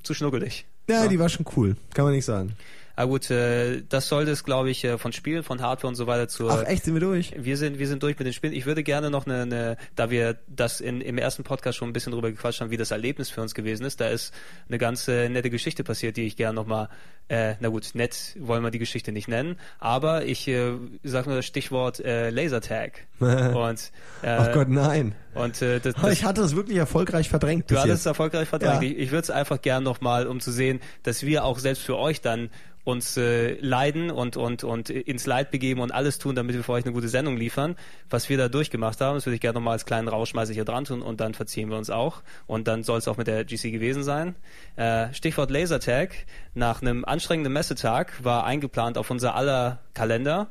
zu 0.01 0.13
schnuckelig. 0.13 0.65
ja, 0.89 1.07
die 1.07 1.19
war 1.19 1.29
schon 1.29 1.45
cool. 1.55 1.75
Kann 1.93 2.05
man 2.05 2.13
nicht 2.13 2.25
sagen. 2.25 2.55
Aber 2.97 3.09
gut, 3.11 3.29
äh, 3.29 3.83
das 3.87 4.07
sollte 4.07 4.31
es, 4.31 4.43
glaube 4.43 4.71
ich, 4.71 4.83
äh, 4.83 4.97
von 4.97 5.11
Spielen, 5.11 5.43
von 5.43 5.61
Hardware 5.61 5.87
und 5.87 5.93
so 5.93 6.07
weiter 6.07 6.27
zur 6.27 6.51
Ach 6.51 6.63
echt, 6.65 6.83
sind 6.83 6.95
wir 6.95 6.99
durch? 6.99 7.31
wir 7.37 7.55
sind, 7.55 7.77
wir 7.77 7.87
sind 7.87 8.01
durch 8.01 8.17
mit 8.17 8.25
den 8.25 8.33
Spielen. 8.33 8.53
Ich 8.53 8.65
würde 8.65 8.81
gerne 8.81 9.11
noch 9.11 9.27
eine, 9.27 9.43
eine 9.43 9.77
da 9.95 10.09
wir 10.09 10.37
das 10.47 10.81
in, 10.81 11.01
im 11.01 11.19
ersten 11.19 11.43
Podcast 11.43 11.77
schon 11.77 11.89
ein 11.89 11.93
bisschen 11.93 12.11
drüber 12.11 12.31
gequatscht 12.31 12.59
haben, 12.59 12.71
wie 12.71 12.77
das 12.77 12.89
Erlebnis 12.89 13.29
für 13.29 13.43
uns 13.43 13.53
gewesen 13.53 13.85
ist. 13.85 14.01
Da 14.01 14.07
ist 14.07 14.33
eine 14.67 14.79
ganz 14.79 15.07
äh, 15.07 15.29
nette 15.29 15.51
Geschichte 15.51 15.83
passiert, 15.83 16.17
die 16.17 16.23
ich 16.23 16.37
gerne 16.37 16.55
nochmal, 16.55 16.89
äh, 17.29 17.53
na 17.59 17.69
gut, 17.69 17.91
nett 17.93 18.35
wollen 18.39 18.63
wir 18.63 18.71
die 18.71 18.79
Geschichte 18.79 19.11
nicht 19.11 19.27
nennen, 19.27 19.57
aber 19.77 20.25
ich 20.25 20.47
äh, 20.47 20.71
sag 21.03 21.27
nur 21.27 21.35
das 21.35 21.45
Stichwort 21.45 21.99
äh, 21.99 22.31
Lasertag. 22.31 23.05
und 23.19 23.91
äh, 24.23 24.27
Ach 24.27 24.51
Gott, 24.53 24.69
nein. 24.69 25.13
und 25.35 25.61
äh, 25.61 25.79
das, 25.79 25.93
Aber 25.95 26.09
das, 26.09 26.17
ich 26.17 26.23
hatte 26.23 26.41
das 26.41 26.55
wirklich 26.55 26.77
erfolgreich 26.77 27.29
verdrängt 27.29 27.69
Du 27.69 27.77
hattest 27.77 27.99
es 28.01 28.05
erfolgreich 28.07 28.47
verdrängt. 28.47 28.81
Ja. 28.81 28.89
Ich, 28.89 28.97
ich 28.97 29.11
würde 29.11 29.23
es 29.23 29.29
einfach 29.29 29.61
gern 29.61 29.83
nochmal, 29.83 30.25
um 30.25 30.39
zu 30.39 30.51
sehen, 30.51 30.79
dass 31.03 31.23
wir 31.23 31.43
auch 31.43 31.59
selbst 31.59 31.83
für 31.83 31.97
euch 31.97 32.21
dann 32.21 32.49
uns 32.87 33.17
äh, 33.17 33.53
leiden 33.59 34.09
und, 34.09 34.37
und, 34.37 34.63
und 34.63 34.89
ins 34.89 35.25
Leid 35.25 35.51
begeben 35.51 35.81
und 35.81 35.91
alles 35.91 36.17
tun, 36.17 36.35
damit 36.35 36.55
wir 36.55 36.63
für 36.63 36.71
euch 36.71 36.85
eine 36.85 36.93
gute 36.93 37.09
Sendung 37.09 37.37
liefern. 37.37 37.75
Was 38.09 38.29
wir 38.29 38.37
da 38.37 38.47
durchgemacht 38.47 39.01
haben, 39.01 39.15
das 39.15 39.25
würde 39.25 39.35
ich 39.35 39.41
gerne 39.41 39.55
nochmal 39.55 39.73
als 39.73 39.85
kleinen 39.85 40.07
Rauschmeißer 40.07 40.53
hier 40.53 40.65
dran 40.65 40.85
tun 40.85 41.01
und 41.01 41.19
dann 41.19 41.33
verziehen 41.33 41.69
wir 41.69 41.77
uns 41.77 41.89
auch. 41.89 42.23
Und 42.47 42.67
dann 42.67 42.83
soll 42.83 42.99
es 42.99 43.07
auch 43.07 43.17
mit 43.17 43.27
der 43.27 43.43
GC 43.43 43.71
gewesen 43.71 44.03
sein. 44.03 44.35
Äh, 44.77 45.13
Stichwort 45.13 45.51
Lasertag. 45.51 46.15
Nach 46.53 46.81
einem 46.81 47.05
anstrengenden 47.05 47.53
Messetag 47.53 48.23
war 48.23 48.45
eingeplant 48.45 48.97
auf 48.97 49.11
unser 49.11 49.35
aller 49.35 49.79
Kalender. 49.93 50.49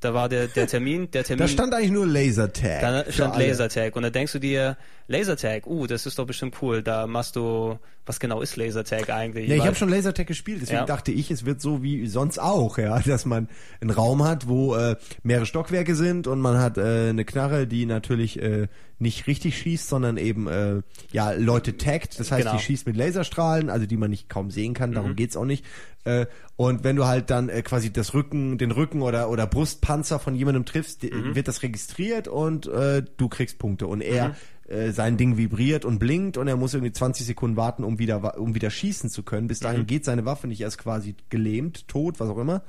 Da 0.00 0.14
war 0.14 0.28
der, 0.28 0.46
der 0.46 0.68
Termin, 0.68 1.10
der 1.10 1.24
Termin. 1.24 1.46
Da 1.46 1.48
stand 1.48 1.74
eigentlich 1.74 1.90
nur 1.90 2.06
Lasertag. 2.06 2.80
Da 2.80 3.12
stand. 3.12 3.36
Lasertag 3.36 3.96
und 3.96 4.02
da 4.02 4.10
denkst 4.10 4.32
du 4.32 4.38
dir, 4.38 4.76
Lasertag, 5.08 5.66
uh, 5.66 5.86
das 5.86 6.06
ist 6.06 6.18
doch 6.18 6.26
bestimmt 6.26 6.54
cool. 6.62 6.82
Da 6.82 7.06
machst 7.06 7.34
du, 7.34 7.78
was 8.06 8.20
genau 8.20 8.42
ist 8.42 8.56
Lasertag 8.56 9.08
eigentlich? 9.10 9.48
Ja, 9.48 9.56
ich 9.56 9.64
habe 9.66 9.74
schon 9.74 9.88
Lasertag 9.88 10.26
gespielt, 10.26 10.60
deswegen 10.62 10.80
Ja. 10.80 10.84
dachte 10.86 11.12
ich, 11.12 11.30
es 11.30 11.44
wird 11.46 11.60
so 11.62 11.82
wie 11.82 12.06
sonst 12.06 12.38
auch, 12.38 12.76
ja, 12.78 12.98
dass 13.06 13.24
man 13.24 13.48
einen 13.80 13.90
Raum 13.90 14.22
hat, 14.24 14.48
wo 14.48 14.74
äh, 14.76 14.96
mehrere 15.22 15.46
Stockwerke 15.46 15.94
sind 15.94 16.26
und 16.26 16.40
man 16.40 16.58
hat 16.58 16.76
äh, 16.78 17.08
eine 17.08 17.24
Knarre, 17.24 17.66
die 17.66 17.86
natürlich 17.86 18.40
äh, 18.40 18.68
nicht 18.98 19.26
richtig 19.26 19.56
schießt, 19.58 19.88
sondern 19.88 20.16
eben 20.18 20.46
äh, 20.46 20.82
ja 21.12 21.32
Leute 21.32 21.76
taggt. 21.78 22.20
Das 22.20 22.30
heißt, 22.30 22.44
Genau. 22.44 22.56
die 22.56 22.62
schießt 22.62 22.86
mit 22.86 22.96
Laserstrahlen, 22.96 23.70
also 23.70 23.86
die 23.86 23.96
man 23.96 24.10
nicht 24.10 24.28
kaum 24.28 24.50
sehen 24.50 24.74
kann. 24.74 24.90
Mhm. 24.90 24.94
Darum 24.94 25.16
geht's 25.16 25.36
auch 25.36 25.44
nicht. 25.44 25.64
Äh, 26.04 26.26
und 26.56 26.84
wenn 26.84 26.96
du 26.96 27.06
halt 27.06 27.30
dann 27.30 27.48
äh, 27.48 27.62
quasi 27.62 27.92
das 27.92 28.12
Rücken, 28.12 28.58
den 28.58 28.72
Rücken 28.72 29.00
oder 29.02 29.30
oder 29.30 29.46
Brustpanzer 29.46 30.18
von 30.18 30.34
jemandem 30.34 30.64
triffst, 30.64 31.02
Mhm. 31.04 31.34
wird 31.34 31.48
das 31.48 31.62
registriert 31.62 32.28
und 32.28 32.66
äh, 32.66 33.02
du 33.16 33.28
kriegst 33.28 33.58
Punkte. 33.58 33.86
Und 33.86 34.00
er 34.00 34.34
äh, 34.68 34.92
sein 34.92 35.16
Ding 35.16 35.36
vibriert 35.36 35.84
und 35.84 35.98
blinkt 35.98 36.36
und 36.36 36.46
er 36.48 36.56
muss 36.56 36.74
irgendwie 36.74 36.92
20 36.92 37.26
Sekunden 37.26 37.56
warten, 37.56 37.84
um 37.84 37.98
wieder 37.98 38.38
um 38.38 38.54
wieder 38.54 38.70
schießen 38.70 39.10
zu 39.10 39.22
können. 39.22 39.48
Bis 39.48 39.60
dahin 39.60 39.86
geht 39.86 40.04
seine 40.04 40.24
Waffe 40.24 40.46
nicht 40.46 40.60
erst 40.60 40.78
quasi 40.78 41.14
gelähmt, 41.30 41.88
tot, 41.88 42.20
was 42.20 42.28
auch 42.28 42.38
immer. 42.38 42.62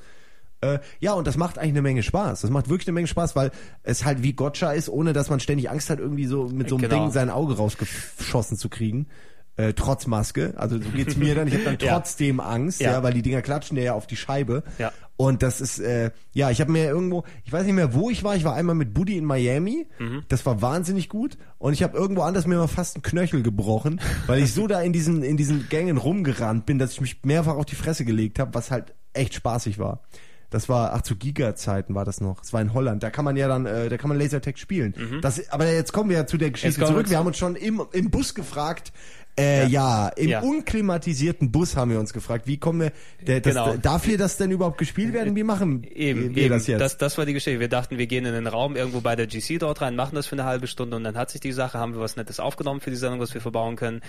Äh, 0.61 0.79
ja, 0.99 1.13
und 1.13 1.25
das 1.25 1.37
macht 1.37 1.57
eigentlich 1.57 1.71
eine 1.71 1.81
Menge 1.81 2.03
Spaß. 2.03 2.41
Das 2.41 2.49
macht 2.51 2.69
wirklich 2.69 2.87
eine 2.87 2.95
Menge 2.95 3.07
Spaß, 3.07 3.35
weil 3.35 3.51
es 3.83 4.03
halt 4.03 4.23
wie 4.23 4.33
Gotcha 4.33 4.71
ist, 4.71 4.89
ohne 4.89 5.13
dass 5.13 5.29
man 5.29 5.39
ständig 5.39 5.69
Angst 5.69 5.89
hat, 5.89 5.99
irgendwie 5.99 6.25
so 6.25 6.49
mit 6.49 6.67
so 6.69 6.75
einem 6.75 6.89
Genau. 6.89 7.03
Ding 7.03 7.11
sein 7.11 7.29
Auge 7.29 7.55
rausgeschossen 7.55 8.57
zu 8.57 8.67
kriegen. 8.69 9.07
Äh, 9.59 9.73
trotz 9.73 10.07
Maske. 10.07 10.53
Also 10.55 10.77
so 10.81 10.89
geht's 10.89 11.17
mir 11.17 11.35
dann. 11.35 11.47
Ich 11.47 11.53
habe 11.55 11.63
dann 11.65 11.77
Ja. 11.81 11.95
trotzdem 11.95 12.39
Angst, 12.39 12.79
ja. 12.79 12.91
Ja. 12.93 13.03
weil 13.03 13.13
die 13.13 13.21
Dinger 13.21 13.41
klatschen 13.41 13.77
ja 13.77 13.93
auf 13.93 14.07
die 14.07 14.15
Scheibe. 14.15 14.63
Ja. 14.77 14.91
Und 15.17 15.43
das 15.43 15.59
ist, 15.59 15.79
äh, 15.79 16.11
ja, 16.31 16.49
ich 16.49 16.61
habe 16.61 16.71
mir 16.71 16.85
irgendwo, 16.85 17.25
ich 17.43 17.51
weiß 17.51 17.65
nicht 17.65 17.73
mehr, 17.75 17.93
wo 17.93 18.09
ich 18.09 18.23
war. 18.23 18.37
Ich 18.37 18.45
war 18.45 18.55
einmal 18.55 18.75
mit 18.75 18.93
Buddy 18.93 19.17
in 19.17 19.25
Miami. 19.25 19.85
Mhm. 19.99 20.23
Das 20.29 20.45
war 20.45 20.61
wahnsinnig 20.61 21.09
gut. 21.09 21.37
Und 21.57 21.73
ich 21.73 21.83
habe 21.83 21.97
irgendwo 21.97 22.21
anders 22.21 22.47
mir 22.47 22.55
mal 22.57 22.67
fast 22.67 22.95
einen 22.95 23.01
Knöchel 23.03 23.43
gebrochen, 23.43 23.99
weil 24.27 24.41
ich 24.41 24.53
so 24.53 24.65
da 24.65 24.79
in 24.81 24.93
diesen, 24.93 25.21
in 25.23 25.35
diesen 25.35 25.67
Gängen 25.67 25.97
rumgerannt 25.97 26.65
bin, 26.65 26.79
dass 26.79 26.93
ich 26.93 27.01
mich 27.01 27.17
mehrfach 27.23 27.55
auf 27.55 27.65
die 27.65 27.75
Fresse 27.75 28.05
gelegt 28.05 28.39
habe, 28.39 28.53
was 28.53 28.71
halt 28.71 28.93
echt 29.11 29.33
spaßig 29.33 29.77
war. 29.77 30.03
Das 30.51 30.67
war, 30.67 30.93
ach 30.93 31.03
zu 31.03 31.15
Giga-Zeiten 31.15 31.93
war 31.93 32.05
das 32.05 32.21
noch. 32.21 32.39
Das 32.39 32.53
war 32.53 32.61
in 32.61 32.73
Holland. 32.73 33.03
Da 33.03 33.11
kann 33.11 33.23
man 33.23 33.35
ja 33.37 33.47
dann, 33.47 33.67
äh, 33.67 33.87
da 33.87 33.97
kann 33.97 34.07
man 34.09 34.17
Lasertag 34.17 34.57
spielen. 34.57 35.19
Das, 35.21 35.47
aber 35.51 35.71
jetzt 35.71 35.91
kommen 35.93 36.09
wir 36.09 36.17
ja 36.17 36.25
zu 36.25 36.37
der 36.37 36.49
Geschichte 36.49 36.81
Mhm. 36.81 36.85
zurück. 36.87 37.05
zu- 37.05 37.11
Wir 37.11 37.19
haben 37.19 37.27
uns 37.27 37.37
schon 37.37 37.55
im, 37.55 37.83
im 37.91 38.09
Bus 38.09 38.33
gefragt, 38.33 38.91
äh, 39.39 39.67
ja. 39.67 40.09
im 40.09 40.29
Ja. 40.29 40.41
unklimatisierten 40.41 41.51
Bus 41.51 41.75
haben 41.75 41.91
wir 41.91 41.99
uns 41.99 42.13
gefragt, 42.13 42.47
wie 42.47 42.57
kommen 42.57 42.81
wir, 42.81 42.91
der, 43.25 43.39
das, 43.41 43.53
Genau. 43.53 43.75
darf 43.77 44.05
hier 44.05 44.17
das 44.17 44.37
denn 44.37 44.51
überhaupt 44.51 44.77
gespielt 44.77 45.13
werden? 45.13 45.35
Wie 45.35 45.43
machen 45.43 45.83
Eben, 45.83 46.35
wir 46.35 46.43
eben. 46.43 46.53
das 46.53 46.67
jetzt? 46.67 46.79
Das, 46.81 46.97
das 46.97 47.17
war 47.17 47.25
die 47.25 47.33
Geschichte. 47.33 47.59
Wir 47.59 47.69
dachten, 47.69 47.97
wir 47.97 48.07
gehen 48.07 48.25
in 48.25 48.33
den 48.33 48.47
Raum 48.47 48.75
irgendwo 48.75 49.01
bei 49.01 49.15
der 49.15 49.27
GC 49.27 49.57
dort 49.59 49.81
rein, 49.81 49.95
machen 49.95 50.15
das 50.15 50.27
für 50.27 50.33
eine 50.33 50.45
halbe 50.45 50.67
Stunde 50.67 50.97
und 50.97 51.03
dann 51.03 51.15
hat 51.17 51.29
sich 51.31 51.41
die 51.41 51.51
Sache, 51.51 51.77
haben 51.79 51.93
wir 51.93 52.01
was 52.01 52.15
Nettes 52.15 52.39
aufgenommen 52.39 52.79
für 52.81 52.89
die 52.89 52.95
Sendung, 52.97 53.19
was 53.19 53.33
wir 53.33 53.41
verbauen 53.41 53.75
können. 53.75 54.01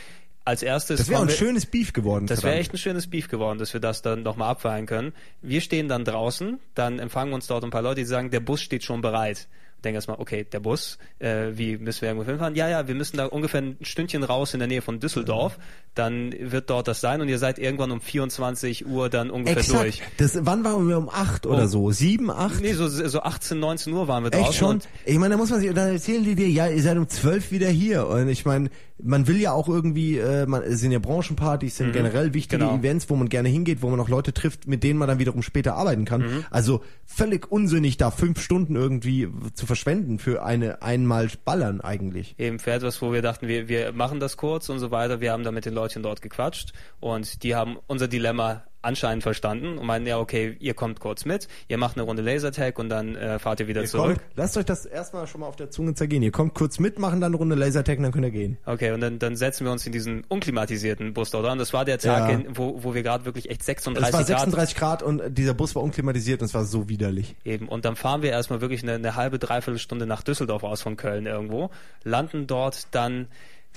Als 0.45 0.63
erstes 0.63 0.99
das 1.01 1.09
wäre 1.11 1.21
ein 1.21 1.29
wir- 1.29 1.35
schönes 1.35 1.67
Beef 1.67 1.93
geworden. 1.93 2.27
Das 2.27 2.43
wäre 2.43 2.57
echt 2.57 2.73
ein 2.73 2.79
schönes 2.79 3.09
Beef 3.09 3.29
geworden, 3.29 3.59
dass 3.59 3.73
wir 3.75 3.81
das 3.81 4.01
dann 4.03 4.23
nochmal 4.23 4.51
abfeiern 4.51 4.87
können. 4.87 5.13
Wir 5.43 5.61
stehen 5.61 5.87
dann 5.87 6.05
draußen, 6.05 6.59
dann 6.75 6.99
empfangen 6.99 7.35
uns 7.35 7.47
dort 7.47 7.63
ein 7.63 7.71
paar 7.71 7.83
Leute, 7.83 8.01
die 8.01 8.07
sagen, 8.07 8.31
der 8.31 8.41
Bus 8.41 8.63
steht 8.63 8.83
schon 8.83 9.03
bereit. 9.03 9.49
Denken 9.85 9.95
erstmal, 9.97 10.19
okay, 10.19 10.45
der 10.45 10.61
Bus, 10.61 10.99
äh, 11.19 11.49
wie 11.53 11.79
müssen 11.79 12.03
wir 12.03 12.09
irgendwo 12.11 12.27
hinfahren? 12.27 12.55
Ja, 12.55 12.69
ja, 12.69 12.87
wir 12.87 12.95
müssen 12.95 13.17
da 13.17 13.27
ungefähr 13.27 13.63
ein 13.63 13.77
Stündchen 13.81 14.23
raus 14.25 14.53
in 14.53 14.61
der 14.61 14.69
Nähe 14.69 14.83
von 14.83 15.01
Düsseldorf. 15.01 15.59
Dann 15.95 16.35
wird 16.39 16.69
dort 16.71 16.87
das 16.89 17.01
sein 17.01 17.21
und 17.21 17.29
ihr 17.29 17.39
seid 17.39 17.59
irgendwann 17.59 17.91
um 17.91 18.01
24 18.01 18.87
Uhr 18.87 19.09
dann 19.09 19.31
ungefähr 19.31 19.59
Exakt. 19.59 19.83
durch. 19.83 20.03
Das, 20.19 20.39
wann 20.43 20.63
waren 20.65 20.87
wir 20.89 20.99
um 20.99 21.09
acht 21.09 21.47
oder 21.47 21.63
Um- 21.63 21.69
so? 21.69 21.91
Sieben, 21.93 22.31
acht? 22.31 22.61
Nee, 22.61 22.75
so, 22.75 22.89
so 22.89 23.21
18, 23.23 23.59
19 23.59 23.93
Uhr 23.93 24.07
waren 24.07 24.23
wir 24.25 24.31
draußen. 24.31 24.49
Echt 24.51 24.59
schon? 24.59 24.81
Ich 25.07 25.19
meine, 25.19 25.35
da 25.35 25.39
muss 25.39 25.51
man 25.51 25.61
sich, 25.61 25.73
dann 25.73 25.93
erzählen 25.93 26.23
die 26.25 26.35
dir, 26.35 26.49
ja, 26.49 26.69
ihr 26.69 26.83
seid 26.83 26.97
um 26.99 27.09
zwölf 27.09 27.51
wieder 27.51 27.69
hier. 27.69 28.07
Und 28.07 28.29
ich 28.29 28.45
meine, 28.45 28.71
man 29.03 29.27
will 29.27 29.41
ja 29.41 29.53
auch 29.53 29.69
irgendwie, 29.69 30.19
äh, 30.19 30.47
man, 30.47 30.63
es 30.63 30.81
sind 30.81 30.93
ja 30.93 30.99
Branchenpartys, 30.99 31.77
sind 31.77 31.93
generell 31.93 32.35
wichtige 32.35 32.61
Genau. 32.63 32.77
Events, 32.77 33.09
wo 33.11 33.17
man 33.17 33.29
gerne 33.29 33.49
hingeht, 33.49 33.83
wo 33.83 33.89
man 33.91 34.01
auch 34.01 34.09
Leute 34.09 34.33
trifft, 34.33 34.67
mit 34.67 34.83
denen 34.83 34.99
man 34.99 35.09
dann 35.09 35.19
wiederum 35.19 35.43
später 35.43 35.75
arbeiten 35.75 36.05
kann. 36.05 36.23
Mhm. 36.23 36.45
Also 36.51 36.83
völlig 37.05 37.51
unsinnig, 37.51 37.97
da 37.97 38.11
fünf 38.11 38.41
Stunden 38.41 38.77
irgendwie 38.77 39.29
zu 39.55 39.67
verschwenden 39.67 40.19
für 40.19 40.43
eine 40.45 40.83
einmal 40.83 41.29
Ballern 41.45 41.81
eigentlich. 41.81 42.35
eben 42.39 42.59
für 42.59 42.73
etwas, 42.73 43.01
wo 43.03 43.13
wir 43.13 43.23
dachten, 43.23 43.49
wir, 43.49 43.69
wir 43.69 43.93
machen 43.93 44.21
das 44.21 44.37
kurz 44.37 44.69
und 44.69 44.79
so 44.79 44.91
weiter. 44.91 45.21
Wir 45.21 45.33
haben 45.33 45.45
da 45.45 45.53
mit 45.53 45.65
den 45.65 45.75
Leuten 45.75 46.03
dort 46.03 46.23
gequatscht 46.23 46.73
und 47.01 47.43
die 47.43 47.55
haben 47.55 47.77
unser 47.87 48.09
Dilemma 48.09 48.65
anscheinend 48.83 49.23
verstanden 49.23 49.77
und 49.79 49.87
meinten, 49.87 50.09
ja, 50.09 50.19
okay, 50.19 50.57
ihr 50.59 50.75
kommt 50.75 51.01
kurz 51.01 51.25
mit, 51.25 51.49
ihr 51.69 51.77
macht 51.77 51.97
eine 51.97 52.05
Runde 52.05 52.23
Lasertag 52.23 52.79
und 52.79 52.89
dann 52.89 53.15
äh, 53.15 53.39
fahrt 53.39 53.61
ihr 53.61 53.69
wieder 53.69 53.83
Ihr 53.83 53.89
zurück. 53.89 54.17
kommt, 54.19 54.23
lasst 54.37 54.57
euch 54.57 54.65
das 54.65 54.87
erstmal 54.87 55.27
schon 55.27 55.43
mal 55.43 55.49
auf 55.49 55.57
der 55.57 55.71
Zunge 55.71 55.95
zergehen. 55.95 56.23
Ihr 56.23 56.33
kommt 56.33 56.55
kurz 56.55 56.79
mit, 56.79 56.99
machen 56.99 57.21
dann 57.21 57.31
eine 57.33 57.37
Runde 57.37 57.57
Lasertag 57.57 57.99
und 57.99 58.05
dann 58.05 58.13
könnt 58.13 58.25
ihr 58.25 58.31
gehen. 58.31 58.59
Okay, 58.65 58.93
und 58.93 59.01
dann, 59.01 59.19
dann 59.19 59.37
setzen 59.37 59.65
wir 59.67 59.73
uns 59.73 59.85
in 59.87 59.93
diesen 59.93 60.25
unklimatisierten 60.29 61.13
Bus 61.13 61.31
dort 61.31 61.47
an. 61.47 61.59
Das 61.59 61.73
war 61.73 61.85
der 61.85 61.99
Tag, 61.99 62.29
Ja. 62.31 62.35
in, 62.39 62.57
wo, 62.57 62.83
wo 62.83 62.95
wir 62.95 63.03
gerade 63.03 63.25
wirklich 63.25 63.51
echt 63.51 63.61
Es 63.61 63.67
36 63.67 64.13
war 64.13 64.21
Grad 64.25 64.27
36 64.27 64.77
Grad 64.77 65.03
und 65.03 65.23
dieser 65.37 65.55
Bus 65.55 65.75
war 65.75 65.83
unklimatisiert 65.83 66.41
und 66.41 66.47
es 66.47 66.55
war 66.55 66.65
so 66.65 66.89
widerlich. 66.89 67.37
Eben. 67.45 67.69
Und 67.69 67.85
dann 67.85 67.97
fahren 67.97 68.23
wir 68.23 68.31
erstmal 68.31 68.61
wirklich 68.61 68.83
eine, 68.83 68.95
eine 68.95 69.15
halbe, 69.15 69.39
dreiviertel 69.39 69.79
Stunde 69.79 70.07
nach 70.07 70.23
Düsseldorf 70.23 70.63
aus 70.65 70.81
von 70.83 70.97
Köln 70.97 71.27
irgendwo, 71.27 71.71
landen 72.03 72.47
dort 72.47 72.87
dann, 72.95 73.29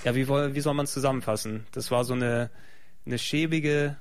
ja, 0.04 0.14
wie, 0.14 0.26
wie 0.28 0.60
soll 0.60 0.74
man 0.74 0.84
es 0.84 0.92
zusammenfassen? 0.92 1.66
Das 1.72 1.90
war 1.90 2.04
so 2.04 2.14
eine, 2.14 2.50
eine 3.06 3.18
schäbige, 3.18 3.96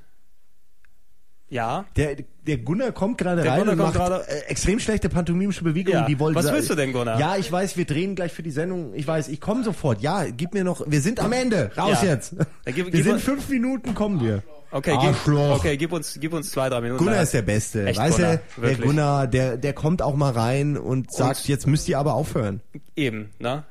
ja. 1.53 1.85
Der, 1.95 2.15
der 2.45 2.57
Gunnar 2.57 2.91
kommt 2.91 3.17
gerade 3.17 3.45
rein 3.45 3.59
Gunnar 3.59 3.71
und 3.73 3.77
macht 3.80 3.93
gerade- 3.93 4.27
äh, 4.27 4.49
extrem 4.49 4.80
schlechte 4.80 5.07
pantomimische 5.09 5.63
Bewegungen. 5.63 5.99
Ja. 5.99 6.05
Die 6.05 6.19
wollen 6.19 6.35
Was 6.35 6.51
willst 6.51 6.69
du 6.69 6.75
denn, 6.75 6.91
Gunnar? 6.91 7.19
Ja, 7.19 7.38
ich 7.38 7.51
weiß, 7.51 7.77
wir 7.77 7.85
drehen 7.85 8.15
gleich 8.15 8.34
für 8.34 8.43
die 8.43 8.51
Sendung. 8.51 8.93
Ich 8.93 9.07
weiß, 9.07 9.30
ich 9.30 9.39
komme 9.39 9.63
sofort. 9.63 10.01
Ja, 10.01 10.25
gib 10.25 10.53
mir 10.53 10.63
noch. 10.63 10.84
Wir 10.88 10.99
sind 11.01 11.19
am 11.19 11.31
Ende. 11.31 11.71
Raus 11.77 11.99
Ja. 12.01 12.09
jetzt. 12.09 12.35
Gib- 12.65 12.75
wir 12.77 12.84
gib 12.91 13.03
sind 13.03 13.21
fünf 13.21 13.47
Minuten, 13.49 13.93
kommen 13.93 14.19
wir. 14.21 14.43
Okay, 14.71 14.97
gib, 14.99 15.35
okay 15.38 15.77
gib, 15.77 15.91
uns, 15.93 16.17
gib 16.19 16.34
uns 16.34 16.49
zwei, 16.49 16.67
drei 16.67 16.81
Minuten. 16.81 16.97
Gunnar 17.03 17.21
ist 17.21 17.34
der 17.35 17.43
Beste. 17.43 17.85
Echt, 17.85 17.99
weißt 17.99 18.17
Gunnar, 18.17 18.39
du, 18.55 18.61
der. 18.61 18.75
Gunnar, 18.77 19.27
der, 19.27 19.57
der 19.57 19.73
kommt 19.73 20.01
auch 20.01 20.15
mal 20.15 20.31
rein 20.31 20.77
und 20.77 21.13
sagt, 21.13 21.47
jetzt 21.47 21.67
müsst 21.67 21.88
ihr 21.88 21.99
aber 21.99 22.15
aufhören. 22.15 22.59
Eben, 22.95 23.30
ne? 23.38 23.63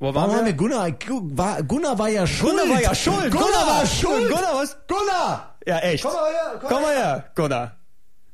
Wo 0.00 0.06
waren 0.06 0.14
Warum 0.16 0.36
haben 0.38 0.46
wir? 0.46 0.52
Gunnar? 0.54 0.90
Gunnar 0.90 1.98
war 2.00 2.08
ja 2.08 2.26
schuld. 2.26 2.52
Gunnar 2.52 2.68
war 2.68 2.82
ja 2.82 2.94
schuld. 2.96 3.30
Gunnar, 3.30 3.66
war 3.66 3.86
schuld. 3.86 4.28
Gunnar, 4.28 4.54
was? 4.56 4.76
Gunnar! 4.88 5.53
Ja, 5.66 5.78
echt. 5.78 6.04
Komm 6.04 6.12
mal 6.14 6.30
her, 6.32 6.50
komm 6.60 6.68
Komm 6.68 6.82
mal 6.82 6.94
mal 6.94 6.96
her, 6.96 7.24
Gunnar. 7.34 7.76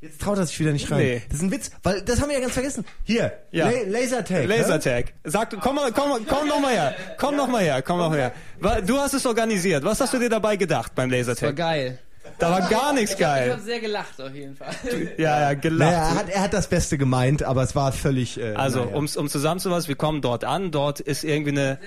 Jetzt 0.01 0.20
traut 0.20 0.39
er 0.39 0.47
sich 0.47 0.59
wieder 0.59 0.73
nicht 0.73 0.90
rein. 0.90 0.98
Nee. 0.98 1.23
Das 1.28 1.36
ist 1.39 1.43
ein 1.43 1.51
Witz, 1.51 1.70
weil 1.82 2.01
das 2.01 2.20
haben 2.23 2.28
wir 2.28 2.35
ja 2.36 2.40
ganz 2.40 2.55
vergessen. 2.55 2.86
Hier, 3.05 3.32
Ja. 3.51 3.69
La 3.69 4.01
Lasertag. 4.01 4.47
ne? 4.48 4.57
Lasertag. 4.57 5.12
Sag, 5.24 5.61
komm 5.61 5.74
mal, 5.77 5.93
komm, 5.93 6.09
mal- 6.09 6.20
komm 6.27 6.48
noch 6.48 6.59
mal 6.59 6.73
her. 6.73 6.94
Komm 7.19 7.36
noch 7.36 7.48
mal 7.48 7.62
her, 7.62 7.82
komm 7.82 7.98
noch 7.98 8.09
mal 8.09 8.19
her. 8.19 8.32
Du 8.86 8.98
hast 8.98 9.12
es 9.12 9.27
organisiert. 9.27 9.85
Was 9.85 10.01
hast 10.01 10.15
du 10.15 10.19
dir 10.19 10.31
dabei 10.31 10.57
gedacht 10.57 10.94
beim 10.94 11.11
War 11.11 11.19
Lasertag? 11.19 11.55
geil. 11.55 11.98
Da 12.39 12.51
war 12.51 12.62
gar 12.70 12.93
nichts 12.94 13.15
Ich 13.19 13.23
habe 13.24 13.48
geil. 13.51 13.59
sehr 13.62 13.81
gelacht 13.81 14.19
auf 14.20 14.35
jeden 14.35 14.57
Fall. 14.57 14.70
Ja, 15.19 15.40
ja, 15.40 15.55
gelacht. 15.55 15.90
Naja, 15.93 16.09
er 16.09 16.15
hat, 16.15 16.28
er 16.31 16.40
hat 16.43 16.55
das 16.55 16.69
Beste 16.69 16.97
gemeint, 16.97 17.43
aber 17.43 17.62
es 17.62 17.74
war 17.74 17.93
völlig. 17.93 18.39
Äh, 18.40 18.55
Also, 18.55 18.85
naja. 18.85 18.97
um, 18.97 19.07
um 19.15 19.28
zusammenzufassen, 19.28 19.89
wir 19.89 19.97
kommen 19.97 20.23
dort 20.23 20.44
an. 20.44 20.70
Dort 20.70 21.01
ist 21.01 21.24
irgendwie 21.24 21.51
eine. 21.51 21.78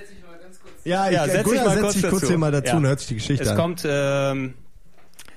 ja, 0.83 1.07
ich, 1.07 1.13
Ja, 1.15 1.27
setz 1.27 1.49
dich 1.49 1.63
mal 1.63 1.69
setz 1.71 1.81
kurz 1.81 1.93
dich 1.93 2.01
kurz 2.03 2.13
dazu. 2.21 2.27
hier 2.27 2.37
mal 2.37 2.51
dazu 2.51 2.67
Ja. 2.67 2.77
und 2.77 2.85
hört 2.85 2.99
sich 2.99 3.07
die 3.09 3.15
Geschichte 3.15 3.43
Es 3.43 3.49
an. 3.49 3.57
kommt 3.57 3.83
ähm, 3.87 4.53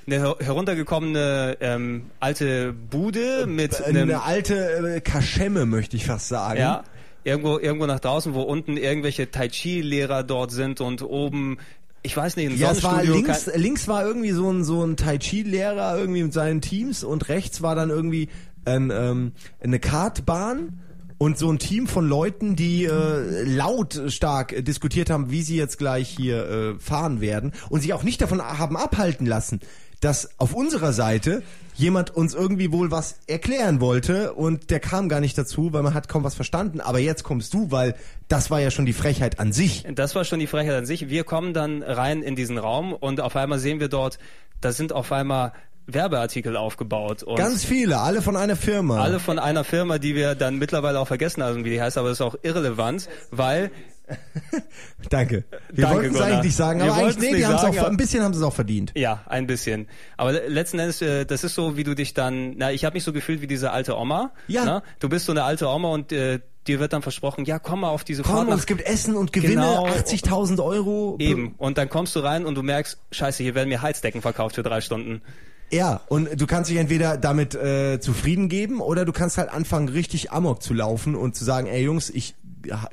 eine 0.06 0.18
her- 0.20 0.36
heruntergekommene 0.40 1.56
ähm, 1.60 2.06
alte 2.20 2.72
Bude 2.72 3.46
mit 3.46 3.82
einem. 3.82 4.02
eine 4.02 4.22
alte 4.22 4.96
äh, 4.96 5.00
Kaschemme, 5.00 5.66
möchte 5.66 5.96
ich 5.96 6.06
fast 6.06 6.28
sagen. 6.28 6.60
Ja. 6.60 6.84
Irgendwo, 7.24 7.58
irgendwo 7.58 7.86
nach 7.86 7.98
draußen, 7.98 8.34
wo 8.34 8.42
unten 8.42 8.76
irgendwelche 8.76 9.30
Tai 9.30 9.48
Chi-Lehrer 9.48 10.22
dort 10.22 10.52
sind 10.52 10.80
und 10.80 11.02
oben, 11.02 11.58
ich 12.02 12.16
weiß 12.16 12.36
nicht, 12.36 12.50
ein 12.52 12.56
Ja, 12.56 12.70
es 12.70 12.84
war 12.84 13.02
links, 13.02 13.50
links 13.56 13.88
war 13.88 14.06
irgendwie 14.06 14.30
so 14.30 14.48
ein, 14.52 14.62
so 14.62 14.84
ein 14.84 14.96
Tai 14.96 15.18
Chi-Lehrer 15.18 15.98
irgendwie 15.98 16.22
mit 16.22 16.32
seinen 16.32 16.60
Teams 16.60 17.02
und 17.02 17.28
rechts 17.28 17.62
war 17.62 17.74
dann 17.74 17.90
irgendwie 17.90 18.28
ein, 18.64 18.92
ähm, 18.94 19.32
eine 19.60 19.80
Kartbahn 19.80 20.78
und 21.18 21.36
so 21.38 21.50
ein 21.50 21.58
Team 21.58 21.88
von 21.88 22.06
Leuten, 22.08 22.54
die 22.54 22.84
äh, 22.84 23.42
lautstark 23.42 24.52
äh, 24.52 24.62
diskutiert 24.62 25.10
haben, 25.10 25.30
wie 25.32 25.42
sie 25.42 25.56
jetzt 25.56 25.78
gleich 25.78 26.08
hier 26.08 26.48
äh, 26.48 26.78
fahren 26.78 27.20
werden 27.20 27.52
und 27.70 27.80
sich 27.80 27.92
auch 27.92 28.02
nicht 28.04 28.20
davon 28.20 28.40
haben 28.40 28.76
abhalten 28.76 29.26
lassen, 29.26 29.60
dass 30.06 30.30
auf 30.38 30.54
unserer 30.54 30.92
Seite 30.92 31.42
jemand 31.74 32.14
uns 32.14 32.32
irgendwie 32.32 32.70
wohl 32.70 32.92
was 32.92 33.16
erklären 33.26 33.80
wollte 33.80 34.34
und 34.34 34.70
der 34.70 34.78
kam 34.78 35.08
gar 35.08 35.18
nicht 35.20 35.36
dazu, 35.36 35.72
weil 35.72 35.82
man 35.82 35.94
hat 35.94 36.08
kaum 36.08 36.22
was 36.22 36.36
verstanden. 36.36 36.80
Aber 36.80 37.00
jetzt 37.00 37.24
kommst 37.24 37.52
du, 37.52 37.72
weil 37.72 37.96
das 38.28 38.48
war 38.48 38.60
ja 38.60 38.70
schon 38.70 38.86
die 38.86 38.92
Frechheit 38.92 39.40
an 39.40 39.52
sich. 39.52 39.84
Das 39.94 40.14
war 40.14 40.24
schon 40.24 40.38
die 40.38 40.46
Frechheit 40.46 40.76
an 40.76 40.86
sich. 40.86 41.08
Wir 41.08 41.24
kommen 41.24 41.54
dann 41.54 41.82
rein 41.82 42.22
in 42.22 42.36
diesen 42.36 42.56
Raum 42.56 42.92
und 42.92 43.20
auf 43.20 43.34
einmal 43.34 43.58
sehen 43.58 43.80
wir 43.80 43.88
dort, 43.88 44.20
da 44.60 44.70
sind 44.70 44.92
auf 44.92 45.10
einmal 45.10 45.52
Werbeartikel 45.88 46.56
aufgebaut 46.56 47.24
und 47.24 47.36
Ganz 47.36 47.64
viele, 47.64 47.98
alle 47.98 48.22
von 48.22 48.36
einer 48.36 48.56
Firma. 48.56 49.00
alle 49.02 49.18
von 49.18 49.40
einer 49.40 49.64
Firma, 49.64 49.98
die 49.98 50.14
wir 50.14 50.36
dann 50.36 50.56
mittlerweile 50.58 51.00
auch 51.00 51.08
vergessen 51.08 51.42
haben, 51.42 51.64
wie 51.64 51.70
die 51.70 51.82
heißt, 51.82 51.98
aber 51.98 52.08
das 52.08 52.18
ist 52.18 52.26
auch 52.26 52.36
irrelevant, 52.42 53.08
weil 53.30 53.70
Danke. 55.10 55.44
Wir 55.72 55.84
Danke, 55.84 55.96
wollten 56.02 56.14
es 56.14 56.20
eigentlich 56.20 56.56
sagen, 56.56 56.80
Wir 56.80 56.92
aber 56.92 57.02
eigentlich, 57.02 57.18
nee, 57.18 57.36
die 57.36 57.42
sagen, 57.42 57.78
auch, 57.78 57.84
ein 57.84 57.96
bisschen 57.96 58.22
haben 58.22 58.34
sie 58.34 58.40
es 58.40 58.44
auch 58.44 58.52
verdient. 58.54 58.92
ja, 58.94 59.22
ein 59.26 59.46
bisschen. 59.46 59.88
Aber 60.16 60.32
letzten 60.32 60.78
Endes, 60.78 61.02
äh, 61.02 61.24
das 61.24 61.44
ist 61.44 61.54
so, 61.54 61.76
wie 61.76 61.84
du 61.84 61.94
dich 61.94 62.14
dann, 62.14 62.54
na, 62.56 62.72
ich 62.72 62.84
habe 62.84 62.94
mich 62.94 63.04
so 63.04 63.12
gefühlt 63.12 63.40
wie 63.40 63.46
diese 63.46 63.70
alte 63.72 63.96
Oma. 63.96 64.32
Ja. 64.48 64.64
Na? 64.64 64.82
Du 65.00 65.08
bist 65.08 65.26
so 65.26 65.32
eine 65.32 65.44
alte 65.44 65.68
Oma 65.68 65.88
und 65.88 66.12
äh, 66.12 66.40
dir 66.66 66.80
wird 66.80 66.92
dann 66.92 67.02
versprochen, 67.02 67.44
ja, 67.44 67.58
komm 67.58 67.80
mal 67.80 67.90
auf 67.90 68.04
diese 68.04 68.22
Komm, 68.22 68.34
Fahrt 68.36 68.48
nach 68.48 68.58
es 68.58 68.66
gibt 68.66 68.82
Essen 68.82 69.16
und 69.16 69.32
Gewinne, 69.32 69.54
Genau. 69.54 69.86
80.000 69.86 70.62
Euro. 70.64 71.16
Eben. 71.18 71.54
Und 71.58 71.78
dann 71.78 71.88
kommst 71.88 72.16
du 72.16 72.20
rein 72.20 72.44
und 72.44 72.54
du 72.54 72.62
merkst, 72.62 72.98
scheiße, 73.12 73.42
hier 73.42 73.54
werden 73.54 73.68
mir 73.68 73.82
Heizdecken 73.82 74.22
verkauft 74.22 74.56
für 74.56 74.62
drei 74.62 74.80
Stunden. 74.80 75.22
Ja, 75.70 76.01
und 76.09 76.40
du 76.40 76.47
kannst 76.47 76.70
dich 76.70 76.76
entweder 76.76 77.16
damit 77.16 77.55
äh, 77.55 77.98
zufrieden 78.01 78.48
geben 78.48 78.80
oder 78.80 79.05
du 79.05 79.12
kannst 79.12 79.36
halt 79.38 79.51
anfangen, 79.51 79.88
richtig 79.88 80.30
Amok 80.30 80.62
zu 80.62 80.74
laufen 80.74 81.14
und 81.14 81.34
zu 81.34 81.44
sagen, 81.44 81.66
ey 81.66 81.82
Jungs, 81.82 82.10
ich 82.10 82.34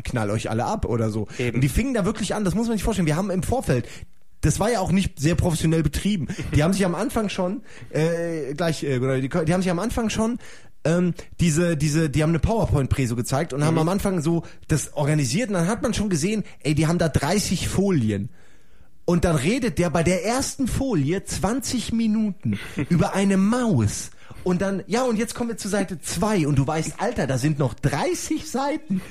knall 0.04 0.30
euch 0.32 0.50
alle 0.50 0.66
ab 0.66 0.86
oder 0.86 1.10
so. 1.10 1.28
Eben. 1.38 1.56
Und 1.56 1.62
die 1.62 1.70
fingen 1.70 1.94
da 1.94 2.06
wirklich 2.06 2.36
an, 2.36 2.44
das 2.44 2.56
muss 2.56 2.68
man 2.68 2.78
sich 2.78 2.84
vorstellen. 2.84 3.08
Wir 3.08 3.16
haben 3.16 3.30
im 3.30 3.44
Vorfeld 3.44 3.88
das 4.42 4.60
war 4.60 4.70
ja 4.70 4.82
auch 4.82 4.92
nicht 4.92 5.20
sehr 5.22 5.36
professionell 5.36 5.84
betrieben. 5.84 6.28
Die 6.54 6.64
haben 6.64 6.74
sich 6.74 6.86
am 6.86 6.96
Anfang 6.96 7.30
schon, 7.30 7.62
äh, 7.92 8.54
gleich, 8.56 8.84
äh, 8.84 9.00
Gunnar, 9.00 9.22
die, 9.22 9.30
die 9.30 9.54
haben 9.54 9.62
sich 9.62 9.72
am 9.72 9.80
Anfang 9.80 10.10
schon 10.10 10.38
ähm, 10.84 11.14
diese, 11.40 11.78
diese, 11.78 12.10
die 12.10 12.24
haben 12.24 12.32
eine 12.32 12.40
PowerPoint-Präso 12.40 13.16
gezeigt 13.16 13.54
und 13.54 13.64
haben 13.64 13.78
am 13.78 13.90
Anfang 13.90 14.22
so 14.22 14.44
das 14.68 14.94
organisiert 14.94 15.50
und 15.50 15.56
dann 15.56 15.68
hat 15.68 15.82
man 15.82 15.94
schon 15.94 16.10
gesehen, 16.10 16.44
ey, 16.62 16.76
die 16.76 16.88
haben 16.88 16.98
da 16.98 17.10
30 17.10 17.70
Folien. 17.70 18.30
Und 19.06 19.26
dann 19.26 19.36
redet 19.36 19.80
der 19.80 19.90
bei 19.90 20.04
der 20.04 20.26
ersten 20.26 20.68
Folie 20.68 21.24
20 21.24 21.94
Minuten 21.94 22.60
über 22.90 23.14
eine 23.14 23.38
Maus 23.38 24.12
Und 24.44 24.62
dann, 24.62 24.84
ja, 24.88 25.04
und 25.04 25.18
jetzt 25.18 25.36
kommen 25.36 25.50
wir 25.50 25.58
zu 25.58 25.68
Seite 25.70 26.00
2 26.00 26.48
und 26.48 26.58
du 26.58 26.66
weißt, 26.68 26.96
Alter, 27.00 27.28
da 27.28 27.38
sind 27.38 27.60
noch 27.60 27.74
30 27.74 28.50
Seiten. 28.50 29.02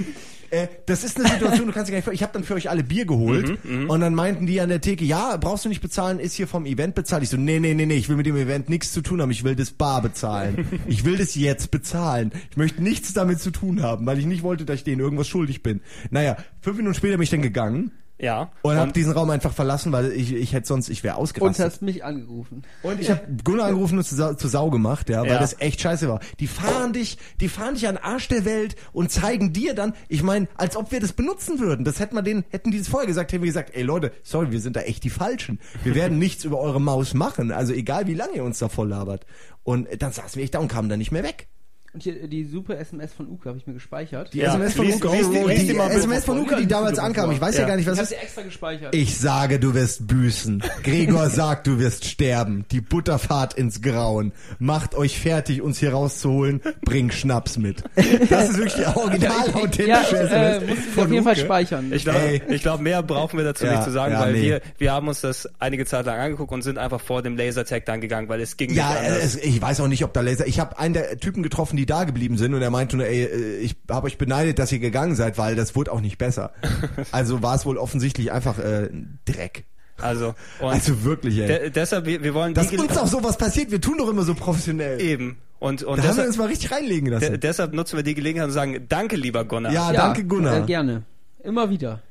Äh, 0.51 0.69
das 0.85 1.03
ist 1.03 1.19
eine 1.19 1.29
Situation, 1.29 1.67
du 1.67 1.73
kannst 1.73 1.91
dir 1.91 1.99
gar 1.99 2.01
nicht 2.01 2.13
Ich 2.13 2.23
habe 2.23 2.35
dann 2.35 2.45
für 2.45 2.53
euch 2.53 2.69
alle 2.69 2.85
Bier 2.85 3.07
geholt 3.07 3.59
und 3.89 4.01
dann 4.01 4.15
meinten 4.15 4.47
die 4.47 4.61
an 4.61 4.69
der 4.69 4.83
Theke, 4.83 5.03
ja, 5.03 5.39
brauchst 5.39 5.65
du 5.65 5.71
nicht 5.71 5.81
bezahlen, 5.81 6.19
ist 6.19 6.35
hier 6.35 6.47
vom 6.47 6.67
Event 6.67 6.95
bezahlt. 6.95 7.23
Ich 7.23 7.31
so, 7.31 7.39
nee, 7.39 7.59
nee, 7.59 7.73
nee, 7.73 7.87
nee, 7.87 7.97
ich 7.97 8.11
will 8.11 8.17
mit 8.17 8.27
dem 8.27 8.37
Event 8.37 8.69
nichts 8.69 8.93
zu 8.93 9.01
tun 9.01 9.23
haben, 9.23 9.31
ich 9.31 9.45
will 9.45 9.57
das 9.57 9.71
bar 9.71 10.03
bezahlen. 10.03 10.67
Ich 10.87 11.05
will 11.05 11.17
das 11.17 11.35
jetzt 11.35 11.71
bezahlen. 11.71 12.33
Ich 12.51 12.57
möchte 12.57 12.83
nichts 12.83 13.15
damit 13.15 13.41
zu 13.41 13.51
tun 13.51 13.83
haben, 13.83 14.05
weil 14.05 14.19
ich 14.19 14.27
nicht 14.27 14.43
wollte, 14.43 14.65
dass 14.67 14.77
ich 14.77 14.85
denen 14.85 15.01
irgendwas 15.01 15.29
schuldig 15.29 15.63
bin. 15.63 15.81
Naja, 16.11 16.37
fünf 16.61 16.77
Minuten 16.77 16.95
später 16.95 17.17
bin 17.17 17.23
ich 17.23 17.31
dann 17.31 17.41
gegangen 17.41 17.93
Ja. 18.19 18.53
und, 18.63 18.77
habe 18.77 18.93
diesen 18.93 19.13
Raum 19.13 19.31
einfach 19.31 19.53
verlassen, 19.53 19.91
weil 19.91 20.13
ich, 20.13 20.33
ich 20.33 20.53
hätte 20.53 20.69
sonst, 20.69 20.89
ich 20.91 21.03
wäre 21.03 21.17
Und 21.17 21.23
ausgerastet. 21.23 21.67
hast 21.67 21.83
mich 21.83 22.05
angerufen. 22.05 22.63
Und 22.85 23.01
ich 23.01 23.11
habe 23.11 23.21
Gunnar 23.43 23.67
angerufen 23.67 23.99
und 23.99 24.05
zu, 24.05 24.15
Sau- 24.15 24.35
zu 24.35 24.47
Sau 24.47 24.71
gemacht, 24.71 25.09
ja, 25.09 25.23
weil 25.23 25.31
Ja. 25.31 25.39
das 25.41 25.59
echt 25.61 25.81
scheiße 25.81 26.09
war. 26.09 26.21
Die 26.39 26.47
fahren 26.47 26.93
dich, 26.93 27.19
die 27.41 27.49
fahren 27.49 27.75
dich 27.75 27.89
an 27.89 27.97
den 27.97 28.05
Arsch 28.05 28.29
der 28.29 28.45
Welt 28.45 28.77
und 28.93 29.11
zeigen 29.11 29.53
dir 29.53 29.75
dann, 29.75 29.95
ich 30.09 30.23
meine, 30.23 30.47
als 30.55 30.77
ob 30.77 30.93
wir 30.93 31.01
das 31.01 31.15
benutzen 31.15 31.59
würden. 31.59 31.85
Das 31.85 31.99
hätten 31.99 32.15
wir 32.15 32.23
denen, 32.23 32.45
hätten 32.51 32.71
die 32.71 32.79
das 32.79 32.87
vorher 32.89 33.09
gesagt, 33.09 33.33
hätten 33.33 33.43
wir 33.43 33.49
gesagt, 33.49 33.71
ey 33.75 33.83
Leute, 33.83 34.13
sorry, 34.23 34.53
wir 34.53 34.61
sind 34.61 34.77
da 34.77 34.83
echt 34.83 35.03
die 35.03 35.11
Falschen. 35.11 35.59
Wir 35.83 35.97
werden 35.97 36.19
nichts 36.21 36.45
über 36.45 36.61
eure 36.61 36.81
Maus 36.81 37.15
machen, 37.15 37.51
also 37.51 37.73
egal 37.73 38.07
wie 38.07 38.15
lange 38.15 38.37
ihr 38.37 38.45
uns 38.45 38.61
da 38.61 38.69
voll 38.69 38.89
labert. 38.89 39.27
Und 39.65 39.89
dann 40.01 40.13
saßen 40.13 40.37
wir 40.37 40.45
echt 40.45 40.55
da 40.55 40.59
und 40.61 40.69
kamen 40.69 40.89
da 40.89 40.97
nicht 40.97 41.11
mehr 41.13 41.23
weg. 41.25 41.49
Und 41.95 42.03
hier 42.03 42.27
die 42.27 42.45
super 42.47 42.79
SMS 42.79 43.13
von 43.13 43.29
Uke 43.29 43.51
habe 43.51 43.59
ich 43.59 43.67
mir 43.67 43.75
gespeichert. 43.75 44.33
Die 44.33 44.39
Ja, 44.39 44.55
SMS 44.55 44.73
von 44.75 44.87
lies- 44.87 44.97
Uke, 44.97 45.09
lies 45.15 45.29
die- 45.31 45.37
oh, 45.37 45.47
lies 45.49 45.61
die 45.61 45.67
die 45.67 45.77
SMS 45.79 46.25
von 46.25 46.39
Uke, 46.41 46.57
die 46.57 46.67
damals 46.67 46.97
Ja, 46.97 47.03
ankam, 47.05 47.31
ich 47.33 47.41
weiß 47.41 47.55
ja, 47.57 47.61
ja. 47.63 47.69
gar 47.69 47.77
nicht, 47.77 47.87
was 47.87 47.99
ich 47.99 48.17
ist. 48.17 48.23
extra 48.23 48.41
gespeichert. 48.41 48.95
Ich 48.95 49.19
sage, 49.19 49.59
du 49.61 49.75
wirst 49.75 50.07
büßen. 50.07 50.63
Gregor 50.85 51.29
sagt, 51.31 51.67
du 51.67 51.79
wirst 51.79 52.07
sterben. 52.07 52.65
Die 52.71 52.81
Butterfahrt 52.81 53.53
ins 53.55 53.83
Grauen. 53.83 54.33
Macht 54.59 54.95
euch 54.95 55.21
fertig, 55.21 55.61
uns 55.61 55.77
hier 55.81 55.93
rauszuholen. 55.93 56.63
Bring 56.83 57.11
Schnaps 57.11 57.59
mit. 57.59 57.85
Das 58.31 58.49
ist 58.49 58.57
wirklich 58.57 58.75
die 58.75 58.87
original 58.99 59.49
ja, 59.49 59.55
authentische 59.55 59.91
ich, 59.91 60.13
äh, 60.15 60.57
SMS. 60.57 60.69
muss 60.71 60.79
ich 60.79 60.85
von 60.95 61.05
auf 61.05 61.11
jeden 61.11 61.25
Fall 61.25 61.33
Uke. 61.35 61.41
speichern. 61.45 61.93
Ich 61.93 62.05
glaube, 62.05 62.41
ich 62.49 62.63
glaub, 62.63 62.81
mehr 62.81 63.03
brauchen 63.03 63.37
wir 63.37 63.45
dazu 63.45 63.67
Ja, 63.67 63.73
nicht 63.73 63.85
zu 63.85 63.91
sagen, 63.91 64.15
ja, 64.15 64.21
weil 64.21 64.33
nee. 64.33 64.43
wir, 64.45 64.61
wir 64.79 64.93
haben 64.93 65.09
uns 65.09 65.21
das 65.21 65.47
einige 65.59 65.85
Zeit 65.85 66.07
lang 66.07 66.19
angeguckt 66.19 66.53
und 66.53 66.63
sind 66.63 66.79
einfach 66.79 67.03
vor 67.03 67.21
dem 67.21 67.37
Lasertag 67.37 67.85
dann 67.85 68.01
gegangen, 68.01 68.31
weil 68.31 68.41
es 68.41 68.57
ging 68.57 68.73
Ja, 68.73 68.89
nicht 68.95 68.99
anders. 69.11 69.25
es, 69.25 69.37
ich 69.37 69.61
weiß 69.61 69.81
auch 69.81 69.89
nicht, 69.89 70.05
ob 70.05 70.15
da 70.15 70.23
Laser. 70.23 70.47
Ich 70.47 70.59
habe 70.59 70.79
einen 70.79 70.95
der 70.95 71.19
Typen 71.19 71.43
getroffen, 71.43 71.77
die 71.77 71.82
da 71.87 72.05
geblieben 72.05 72.37
sind, 72.39 72.55
und 72.55 72.63
er 72.63 72.71
meinte 72.71 72.97
nur, 72.97 73.07
ey, 73.07 73.25
äh, 73.25 73.57
ich 73.59 73.77
habe 73.91 74.07
euch 74.07 74.19
beneidet, 74.19 74.59
dass 74.59 74.73
ihr 74.73 74.79
gegangen 74.79 75.15
seid, 75.15 75.39
weil 75.39 75.57
das 75.57 75.75
wurde 75.77 75.93
auch 75.93 76.01
nicht 76.01 76.19
besser. 76.19 76.53
Also 77.13 77.43
war 77.43 77.55
es 77.55 77.65
wohl 77.67 77.77
offensichtlich 77.79 78.33
einfach 78.33 78.59
äh, 78.59 78.89
Dreck. 79.25 79.65
Also, 80.01 80.35
und 80.61 80.71
Also 80.71 81.05
wirklich, 81.05 81.39
ey. 81.39 81.47
de 81.47 81.71
deshalb, 81.71 82.07
wir, 82.07 82.23
wir 82.23 82.35
wollen 82.35 82.55
Dass 82.55 82.69
die 82.69 82.79
uns 82.79 82.97
auch 82.97 83.07
sowas 83.07 83.37
passiert, 83.39 83.71
wir 83.71 83.81
tun 83.81 83.99
doch 83.99 84.09
immer 84.09 84.23
so 84.23 84.35
professionell. 84.35 85.01
eben. 85.01 85.39
Und, 85.59 85.85
und 85.85 85.99
Da 85.99 86.03
haben 86.03 86.09
wir 86.09 86.09
deshalb, 86.11 86.29
uns 86.29 86.37
mal 86.39 86.47
richtig 86.49 86.73
reinlegen 86.73 87.11
de 87.11 87.21
lassen. 87.21 87.41
deshalb 87.41 87.73
nutzen 87.73 87.97
wir 87.97 88.03
die 88.03 88.15
Gelegenheit 88.15 88.49
und 88.49 88.53
sagen, 88.53 88.87
danke 88.89 89.15
lieber 89.17 89.45
Gunnar. 89.45 89.73
Ja, 89.73 89.93
danke 89.93 90.25
Gunnar. 90.25 90.63
Äh, 90.63 90.67
gerne. 90.67 91.03
Immer 91.45 91.71
wieder. 91.71 92.03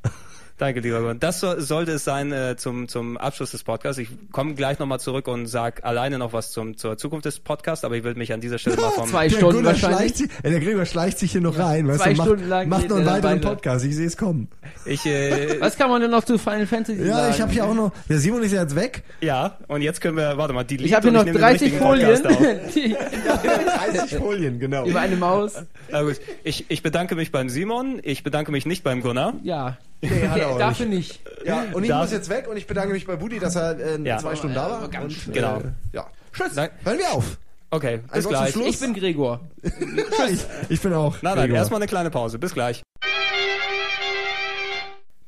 Danke, 0.61 0.79
lieber 0.81 0.99
Gunnar. 0.99 1.15
Das 1.15 1.39
so, 1.39 1.59
sollte 1.59 1.93
es 1.93 2.03
sein 2.03 2.31
äh, 2.31 2.55
zum, 2.55 2.88
zum 2.88 3.17
Abschluss 3.17 3.49
des 3.49 3.63
Podcasts. 3.63 3.97
Ich 3.97 4.09
komme 4.31 4.53
gleich 4.53 4.77
nochmal 4.77 4.99
zurück 4.99 5.27
und 5.27 5.47
sag 5.47 5.83
alleine 5.83 6.19
noch 6.19 6.33
was 6.33 6.51
zum, 6.51 6.77
zur 6.77 6.99
Zukunft 6.99 7.25
des 7.25 7.39
Podcasts, 7.39 7.83
aber 7.83 7.95
ich 7.97 8.03
will 8.03 8.13
mich 8.13 8.31
an 8.31 8.41
dieser 8.41 8.59
Stelle 8.59 8.75
mal 8.75 8.91
vom... 8.91 9.09
Zwei 9.09 9.27
Der 9.27 9.38
Stunden 9.38 9.55
Gunnar 9.55 9.71
wahrscheinlich. 9.71 9.97
schleicht 9.97 10.17
sich, 10.17 10.29
äh, 10.43 10.51
der 10.51 10.59
Gregor 10.59 10.85
schleicht 10.85 11.17
sich 11.17 11.31
hier 11.31 11.41
noch 11.41 11.57
rein, 11.57 11.88
weißt 11.88 12.01
zwei 12.03 12.11
du, 12.11 12.17
macht, 12.17 12.27
Stunden 12.27 12.47
lang 12.47 12.69
macht 12.69 12.89
noch 12.89 12.97
einen 12.97 13.07
er 13.07 13.13
weiteren 13.13 13.38
weiter. 13.39 13.49
Podcast, 13.49 13.85
ich 13.85 13.95
sehe 13.95 14.05
es 14.05 14.15
kommen. 14.17 14.49
Ich, 14.85 15.03
äh, 15.07 15.59
Was 15.59 15.77
kann 15.77 15.89
man 15.89 15.99
denn 15.99 16.11
noch 16.11 16.25
zu 16.25 16.38
Final 16.38 16.67
Fantasy 16.67 17.07
Ja, 17.07 17.15
sagen? 17.15 17.33
ich 17.33 17.41
habe 17.41 17.51
hier 17.53 17.65
auch 17.65 17.73
noch, 17.73 17.91
der 18.07 18.19
Simon 18.19 18.43
ist 18.43 18.51
ja 18.51 18.61
jetzt 18.61 18.75
weg. 18.75 19.01
ja, 19.19 19.57
und 19.67 19.81
jetzt 19.81 19.99
können 19.99 20.17
wir, 20.17 20.38
warte 20.38 20.53
mal, 20.53 20.63
die 20.63 20.75
Ich 20.75 20.93
habe 20.93 21.09
hier 21.09 21.23
noch 21.23 21.25
30 21.25 21.73
Folien 21.73 22.21
Die, 22.75 22.95
30 22.95 24.15
Folien, 24.19 24.59
genau. 24.59 24.85
über 24.85 24.99
eine 24.99 25.15
Maus. 25.15 25.55
na 25.89 26.03
gut, 26.03 26.21
ich, 26.43 26.65
ich 26.69 26.83
bedanke 26.83 27.15
mich 27.15 27.31
beim 27.31 27.49
Simon, 27.49 27.99
ich 28.03 28.21
bedanke 28.23 28.51
mich 28.51 28.67
nicht 28.67 28.83
beim 28.83 29.01
Gunnar. 29.01 29.33
Ja. 29.41 29.79
Nee, 30.02 30.28
hat 30.28 30.38
er 30.40 30.49
auch 30.49 30.57
Dafür 30.57 30.86
nicht. 30.88 31.19
Ja, 31.45 31.65
und 31.73 31.84
ich 31.84 31.90
Da- 31.90 31.99
muss 31.99 32.11
jetzt 32.11 32.30
weg 32.30 32.48
und 32.49 32.57
ich 32.57 32.65
bedanke 32.68 32.94
mich 32.94 33.06
bei 33.06 33.15
Budi, 33.15 33.40
dass 33.40 33.56
er 33.56 33.80
äh, 33.80 34.02
Ja. 34.03 34.18
zwei 34.18 34.36
Stunden 34.36 34.56
da 34.56 34.69
war. 34.69 34.88
ganz 34.90 35.06
Und, 35.06 35.11
schnell. 35.14 35.36
Genau. 35.36 35.61
ja. 35.94 36.07
Tschüss. 36.34 36.53
Dank- 36.56 36.72
Hören 36.84 36.98
wir 36.98 37.11
auf. 37.11 37.38
Okay, 37.69 37.99
bis 38.11 38.23
zum 38.23 38.32
gleich. 38.32 38.52
Schluss? 38.52 38.68
Ich 38.68 38.80
bin 38.80 38.94
Gregor. 38.94 39.40
ich, 39.64 40.40
ich 40.69 40.82
bin 40.82 40.94
auch. 40.94 41.14
Nein, 41.22 41.36
nein, 41.36 41.44
Gregor. 41.45 41.57
erstmal 41.57 41.80
eine 41.80 41.88
kleine 41.88 42.10
Pause. 42.10 42.38
Bis 42.40 42.53
gleich. 42.53 42.82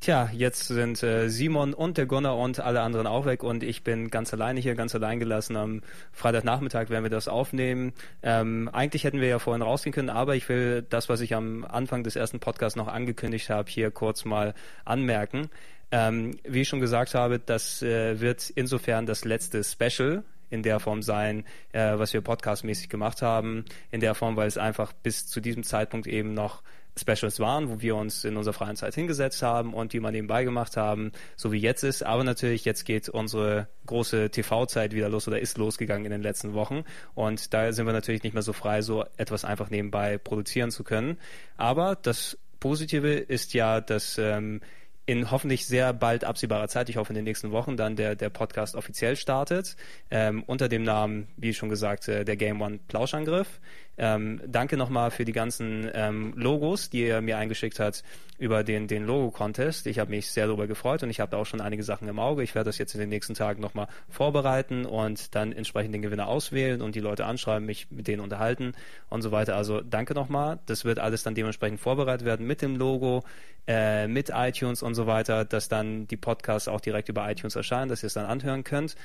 Tja, 0.04 0.28
jetzt 0.34 0.68
sind 0.68 1.02
äh, 1.02 1.30
Simon 1.30 1.72
und 1.72 1.96
der 1.96 2.04
Gunnar 2.04 2.36
und 2.36 2.60
alle 2.60 2.82
anderen 2.82 3.06
auch 3.06 3.24
weg 3.24 3.42
und 3.42 3.62
ich 3.62 3.84
bin 3.84 4.10
ganz 4.10 4.34
alleine 4.34 4.60
hier, 4.60 4.74
ganz 4.74 4.94
allein 4.94 5.18
gelassen. 5.18 5.56
Am 5.56 5.80
Freitagnachmittag 6.12 6.90
werden 6.90 7.04
wir 7.04 7.10
das 7.10 7.26
aufnehmen. 7.26 7.94
Ähm, 8.22 8.68
eigentlich 8.70 9.04
hätten 9.04 9.22
wir 9.22 9.28
ja 9.28 9.38
vorhin 9.38 9.62
rausgehen 9.62 9.94
können, 9.94 10.10
aber 10.10 10.36
ich 10.36 10.46
will 10.50 10.84
das, 10.90 11.08
was 11.08 11.22
ich 11.22 11.34
am 11.34 11.64
Anfang 11.64 12.04
des 12.04 12.16
ersten 12.16 12.38
Podcasts 12.38 12.76
noch 12.76 12.88
angekündigt 12.88 13.48
habe, 13.48 13.70
hier 13.70 13.90
kurz 13.90 14.26
mal 14.26 14.52
anmerken. 14.84 15.48
Ähm, 15.90 16.36
wie 16.44 16.60
ich 16.60 16.68
schon 16.68 16.80
gesagt 16.80 17.14
habe, 17.14 17.38
das 17.38 17.80
äh, 17.80 18.20
wird 18.20 18.50
insofern 18.50 19.06
das 19.06 19.24
letzte 19.24 19.64
Special 19.64 20.22
in 20.50 20.62
der 20.62 20.80
Form 20.80 21.00
sein, 21.00 21.46
äh, 21.72 21.96
was 21.96 22.12
wir 22.12 22.20
podcastmäßig 22.20 22.90
gemacht 22.90 23.22
haben. 23.22 23.64
In 23.90 24.00
der 24.00 24.14
Form, 24.14 24.36
weil 24.36 24.48
es 24.48 24.58
einfach 24.58 24.92
bis 24.92 25.26
zu 25.26 25.40
diesem 25.40 25.62
Zeitpunkt 25.62 26.06
eben 26.06 26.34
noch 26.34 26.62
Specials 26.98 27.40
waren, 27.40 27.68
wo 27.68 27.80
wir 27.80 27.96
uns 27.96 28.24
in 28.24 28.36
unserer 28.36 28.54
freien 28.54 28.76
Zeit 28.76 28.94
hingesetzt 28.94 29.42
haben 29.42 29.74
und 29.74 29.92
die 29.92 30.00
mal 30.00 30.12
nebenbei 30.12 30.44
gemacht 30.44 30.76
haben, 30.76 31.12
so 31.36 31.50
wie 31.52 31.58
jetzt 31.58 31.82
ist. 31.82 32.04
Aber 32.04 32.22
natürlich, 32.22 32.64
jetzt 32.64 32.84
geht 32.84 33.08
unsere 33.08 33.68
große 33.86 34.30
TV-Zeit 34.30 34.92
wieder 34.92 35.08
los 35.08 35.26
oder 35.26 35.40
ist 35.40 35.58
losgegangen 35.58 36.04
in 36.04 36.12
den 36.12 36.22
letzten 36.22 36.54
Wochen. 36.54 36.84
Und 37.14 37.52
da 37.52 37.72
sind 37.72 37.86
wir 37.86 37.92
natürlich 37.92 38.22
nicht 38.22 38.34
mehr 38.34 38.42
so 38.42 38.52
frei, 38.52 38.82
so 38.82 39.04
etwas 39.16 39.44
einfach 39.44 39.70
nebenbei 39.70 40.18
produzieren 40.18 40.70
zu 40.70 40.84
können. 40.84 41.18
Aber 41.56 41.96
das 41.96 42.38
Positive 42.60 43.12
ist 43.12 43.54
ja, 43.54 43.80
dass 43.80 44.16
ähm, 44.16 44.60
in 45.06 45.30
hoffentlich 45.30 45.66
sehr 45.66 45.92
bald 45.92 46.24
absehbarer 46.24 46.68
Zeit, 46.68 46.88
ich 46.88 46.96
hoffe 46.96 47.10
in 47.10 47.16
den 47.16 47.24
nächsten 47.24 47.50
Wochen, 47.50 47.76
dann 47.76 47.96
der, 47.96 48.14
der 48.14 48.30
Podcast 48.30 48.74
offiziell 48.74 49.16
startet, 49.16 49.76
ähm, 50.10 50.42
unter 50.46 50.68
dem 50.68 50.82
Namen, 50.82 51.28
wie 51.36 51.52
schon 51.52 51.68
gesagt, 51.68 52.08
äh, 52.08 52.24
der 52.24 52.36
Game 52.36 52.62
One 52.62 52.78
Plauschangriff. 52.88 53.60
Ähm, 53.96 54.40
danke 54.46 54.76
nochmal 54.76 55.10
für 55.10 55.24
die 55.24 55.32
ganzen 55.32 55.90
ähm, 55.94 56.32
Logos, 56.36 56.90
die 56.90 57.02
ihr 57.02 57.20
mir 57.20 57.38
eingeschickt 57.38 57.78
habt 57.78 58.02
über 58.38 58.64
den, 58.64 58.88
den 58.88 59.04
Logo-Contest. 59.04 59.86
Ich 59.86 59.98
habe 59.98 60.10
mich 60.10 60.30
sehr 60.30 60.46
darüber 60.46 60.66
gefreut 60.66 61.02
und 61.02 61.10
ich 61.10 61.20
habe 61.20 61.30
da 61.30 61.36
auch 61.36 61.46
schon 61.46 61.60
einige 61.60 61.82
Sachen 61.82 62.08
im 62.08 62.18
Auge. 62.18 62.42
Ich 62.42 62.54
werde 62.54 62.68
das 62.68 62.78
jetzt 62.78 62.94
in 62.94 63.00
den 63.00 63.08
nächsten 63.08 63.34
Tagen 63.34 63.60
nochmal 63.60 63.86
vorbereiten 64.08 64.84
und 64.84 65.34
dann 65.34 65.52
entsprechend 65.52 65.94
den 65.94 66.02
Gewinner 66.02 66.26
auswählen 66.26 66.82
und 66.82 66.94
die 66.94 67.00
Leute 67.00 67.26
anschreiben, 67.26 67.64
mich 67.64 67.90
mit 67.90 68.08
denen 68.08 68.20
unterhalten 68.20 68.72
und 69.08 69.22
so 69.22 69.30
weiter. 69.30 69.56
Also 69.56 69.80
danke 69.80 70.14
nochmal. 70.14 70.58
Das 70.66 70.84
wird 70.84 70.98
alles 70.98 71.22
dann 71.22 71.34
dementsprechend 71.34 71.80
vorbereitet 71.80 72.26
werden 72.26 72.46
mit 72.46 72.62
dem 72.62 72.76
Logo, 72.76 73.22
äh, 73.66 74.08
mit 74.08 74.30
iTunes 74.34 74.82
und 74.82 74.94
so 74.94 75.06
weiter, 75.06 75.44
dass 75.44 75.68
dann 75.68 76.08
die 76.08 76.16
Podcasts 76.16 76.68
auch 76.68 76.80
direkt 76.80 77.08
über 77.08 77.30
iTunes 77.30 77.54
erscheinen, 77.54 77.88
dass 77.88 78.02
ihr 78.02 78.08
es 78.08 78.14
dann 78.14 78.26
anhören 78.26 78.64
könnt 78.64 78.96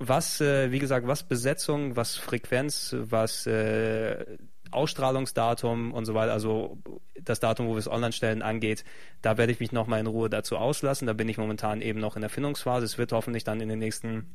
was, 0.00 0.40
äh, 0.40 0.72
wie 0.72 0.78
gesagt, 0.78 1.06
was 1.06 1.22
Besetzung, 1.22 1.94
was 1.94 2.16
Frequenz, 2.16 2.96
was 2.98 3.46
äh, 3.46 4.24
Ausstrahlungsdatum 4.70 5.92
und 5.92 6.06
so 6.06 6.14
weiter, 6.14 6.32
also 6.32 6.78
das 7.20 7.38
Datum, 7.38 7.66
wo 7.66 7.72
wir 7.72 7.78
es 7.78 7.88
online 7.88 8.12
stellen, 8.12 8.40
angeht, 8.40 8.84
da 9.20 9.36
werde 9.36 9.52
ich 9.52 9.60
mich 9.60 9.72
nochmal 9.72 10.00
in 10.00 10.06
Ruhe 10.06 10.30
dazu 10.30 10.56
auslassen. 10.56 11.06
Da 11.06 11.12
bin 11.12 11.28
ich 11.28 11.36
momentan 11.36 11.82
eben 11.82 12.00
noch 12.00 12.16
in 12.16 12.22
der 12.22 12.30
Findungsphase. 12.30 12.86
Es 12.86 12.96
wird 12.96 13.12
hoffentlich 13.12 13.44
dann 13.44 13.60
in 13.60 13.68
den 13.68 13.78
nächsten 13.78 14.26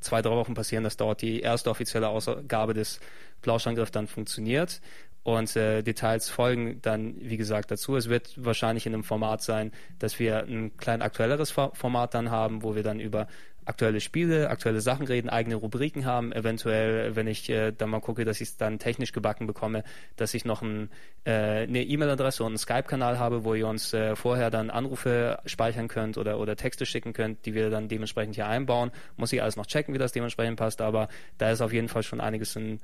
zwei, 0.00 0.22
drei 0.22 0.32
Wochen 0.32 0.54
passieren, 0.54 0.82
dass 0.82 0.96
dort 0.96 1.22
die 1.22 1.40
erste 1.40 1.70
offizielle 1.70 2.08
Ausgabe 2.08 2.74
des 2.74 2.98
Plauschangriff 3.42 3.92
dann 3.92 4.08
funktioniert. 4.08 4.80
Und 5.22 5.56
äh, 5.56 5.82
Details 5.82 6.28
folgen 6.28 6.80
dann, 6.82 7.16
wie 7.20 7.36
gesagt, 7.36 7.70
dazu. 7.70 7.96
Es 7.96 8.08
wird 8.08 8.32
wahrscheinlich 8.36 8.86
in 8.86 8.94
einem 8.94 9.04
Format 9.04 9.42
sein, 9.42 9.72
dass 9.98 10.18
wir 10.18 10.44
ein 10.44 10.76
klein 10.76 11.02
aktuelleres 11.02 11.50
Format 11.50 12.14
dann 12.14 12.30
haben, 12.30 12.62
wo 12.62 12.74
wir 12.74 12.82
dann 12.82 13.00
über 13.00 13.26
aktuelle 13.66 14.00
Spiele, 14.00 14.48
aktuelle 14.48 14.80
Sachen 14.80 15.06
reden, 15.06 15.28
eigene 15.28 15.56
Rubriken 15.56 16.06
haben. 16.06 16.32
Eventuell, 16.32 17.14
wenn 17.16 17.26
ich 17.26 17.50
äh, 17.50 17.72
dann 17.72 17.90
mal 17.90 18.00
gucke, 18.00 18.24
dass 18.24 18.40
ich 18.40 18.48
es 18.48 18.56
dann 18.56 18.78
technisch 18.78 19.12
gebacken 19.12 19.46
bekomme, 19.46 19.84
dass 20.16 20.34
ich 20.34 20.44
noch 20.44 20.62
ein, 20.62 20.90
äh, 21.24 21.64
eine 21.64 21.82
E-Mail-Adresse 21.82 22.42
und 22.44 22.52
einen 22.52 22.58
Skype-Kanal 22.58 23.18
habe, 23.18 23.44
wo 23.44 23.54
ihr 23.54 23.66
uns 23.66 23.92
äh, 23.92 24.16
vorher 24.16 24.50
dann 24.50 24.70
Anrufe 24.70 25.38
speichern 25.44 25.88
könnt 25.88 26.16
oder, 26.16 26.38
oder 26.38 26.56
Texte 26.56 26.86
schicken 26.86 27.12
könnt, 27.12 27.44
die 27.44 27.54
wir 27.54 27.68
dann 27.68 27.88
dementsprechend 27.88 28.36
hier 28.36 28.46
einbauen. 28.46 28.90
Muss 29.16 29.32
ich 29.32 29.42
alles 29.42 29.56
noch 29.56 29.66
checken, 29.66 29.92
wie 29.94 29.98
das 29.98 30.12
dementsprechend 30.12 30.56
passt, 30.56 30.80
aber 30.80 31.08
da 31.38 31.50
ist 31.50 31.60
auf 31.60 31.72
jeden 31.72 31.88
Fall 31.88 32.02
schon 32.02 32.20
einiges 32.20 32.56
in 32.56 32.80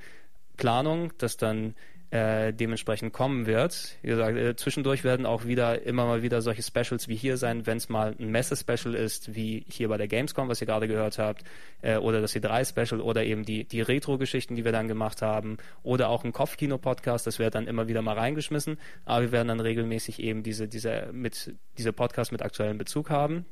Planung, 0.57 1.13
das 1.19 1.37
dann 1.37 1.75
äh, 2.13 2.53
dementsprechend 2.53 3.15
kommen 3.15 3.47
wird. 3.47 3.97
Wie 4.03 4.09
gesagt, 4.09 4.37
äh, 4.37 4.55
zwischendurch 4.55 5.03
werden 5.03 5.25
auch 5.25 5.47
wieder 5.47 5.81
immer 5.87 6.05
mal 6.05 6.23
wieder 6.23 6.43
solche 6.43 6.63
Specials 6.63 7.09
wie 7.09 7.17
hier 7.17 7.39
sein, 7.39 7.67
wenn 7.67 7.79
es 7.79 7.89
mal 7.89 8.15
ein 8.19 8.31
Messe-Special 8.31 8.95
ist, 8.95 9.35
wie 9.35 9.65
hier 9.67 9.89
bei 9.89 9.97
der 9.97 10.09
Gamescom, 10.09 10.47
was 10.47 10.61
ihr 10.61 10.67
gerade 10.67 10.89
gehört 10.89 11.19
habt, 11.19 11.43
äh, 11.81 11.97
oder 11.97 12.21
das 12.21 12.37
E3-Special 12.37 13.01
oder 13.01 13.25
eben 13.25 13.47
die, 13.47 13.65
die 13.65 13.81
Retro-Geschichten, 13.81 14.57
die 14.57 14.65
wir 14.67 14.73
dann 14.73 14.89
gemacht 14.89 15.23
haben, 15.23 15.57
oder 15.83 16.11
auch 16.11 16.23
ein 16.23 16.35
Kopfkino-Podcast, 16.35 17.27
das 17.27 17.39
wird 17.39 17.55
dann 17.55 17.67
immer 17.67 17.89
wieder 17.89 18.03
mal 18.03 18.19
reingeschmissen, 18.19 18.77
aber 19.07 19.23
wir 19.23 19.33
werden 19.33 19.49
dann 19.49 19.61
regelmäßig 19.61 20.23
eben 20.23 20.43
diese, 20.43 20.69
diese, 20.69 21.09
mit, 21.13 21.55
diese 21.79 21.95
Podcasts 21.95 22.31
mit 22.31 22.43
aktuellem 22.43 22.77
Bezug 22.77 23.09
haben. 23.09 23.47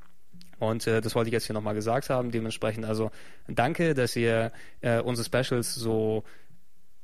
Und 0.58 0.86
äh, 0.86 1.00
das 1.00 1.14
wollte 1.14 1.28
ich 1.28 1.32
jetzt 1.32 1.46
hier 1.46 1.54
nochmal 1.54 1.74
gesagt 1.74 2.10
haben. 2.10 2.30
Dementsprechend 2.30 2.84
also 2.84 3.10
danke, 3.48 3.94
dass 3.94 4.14
ihr 4.14 4.52
äh, 4.82 5.00
unsere 5.00 5.24
Specials 5.24 5.74
so 5.74 6.24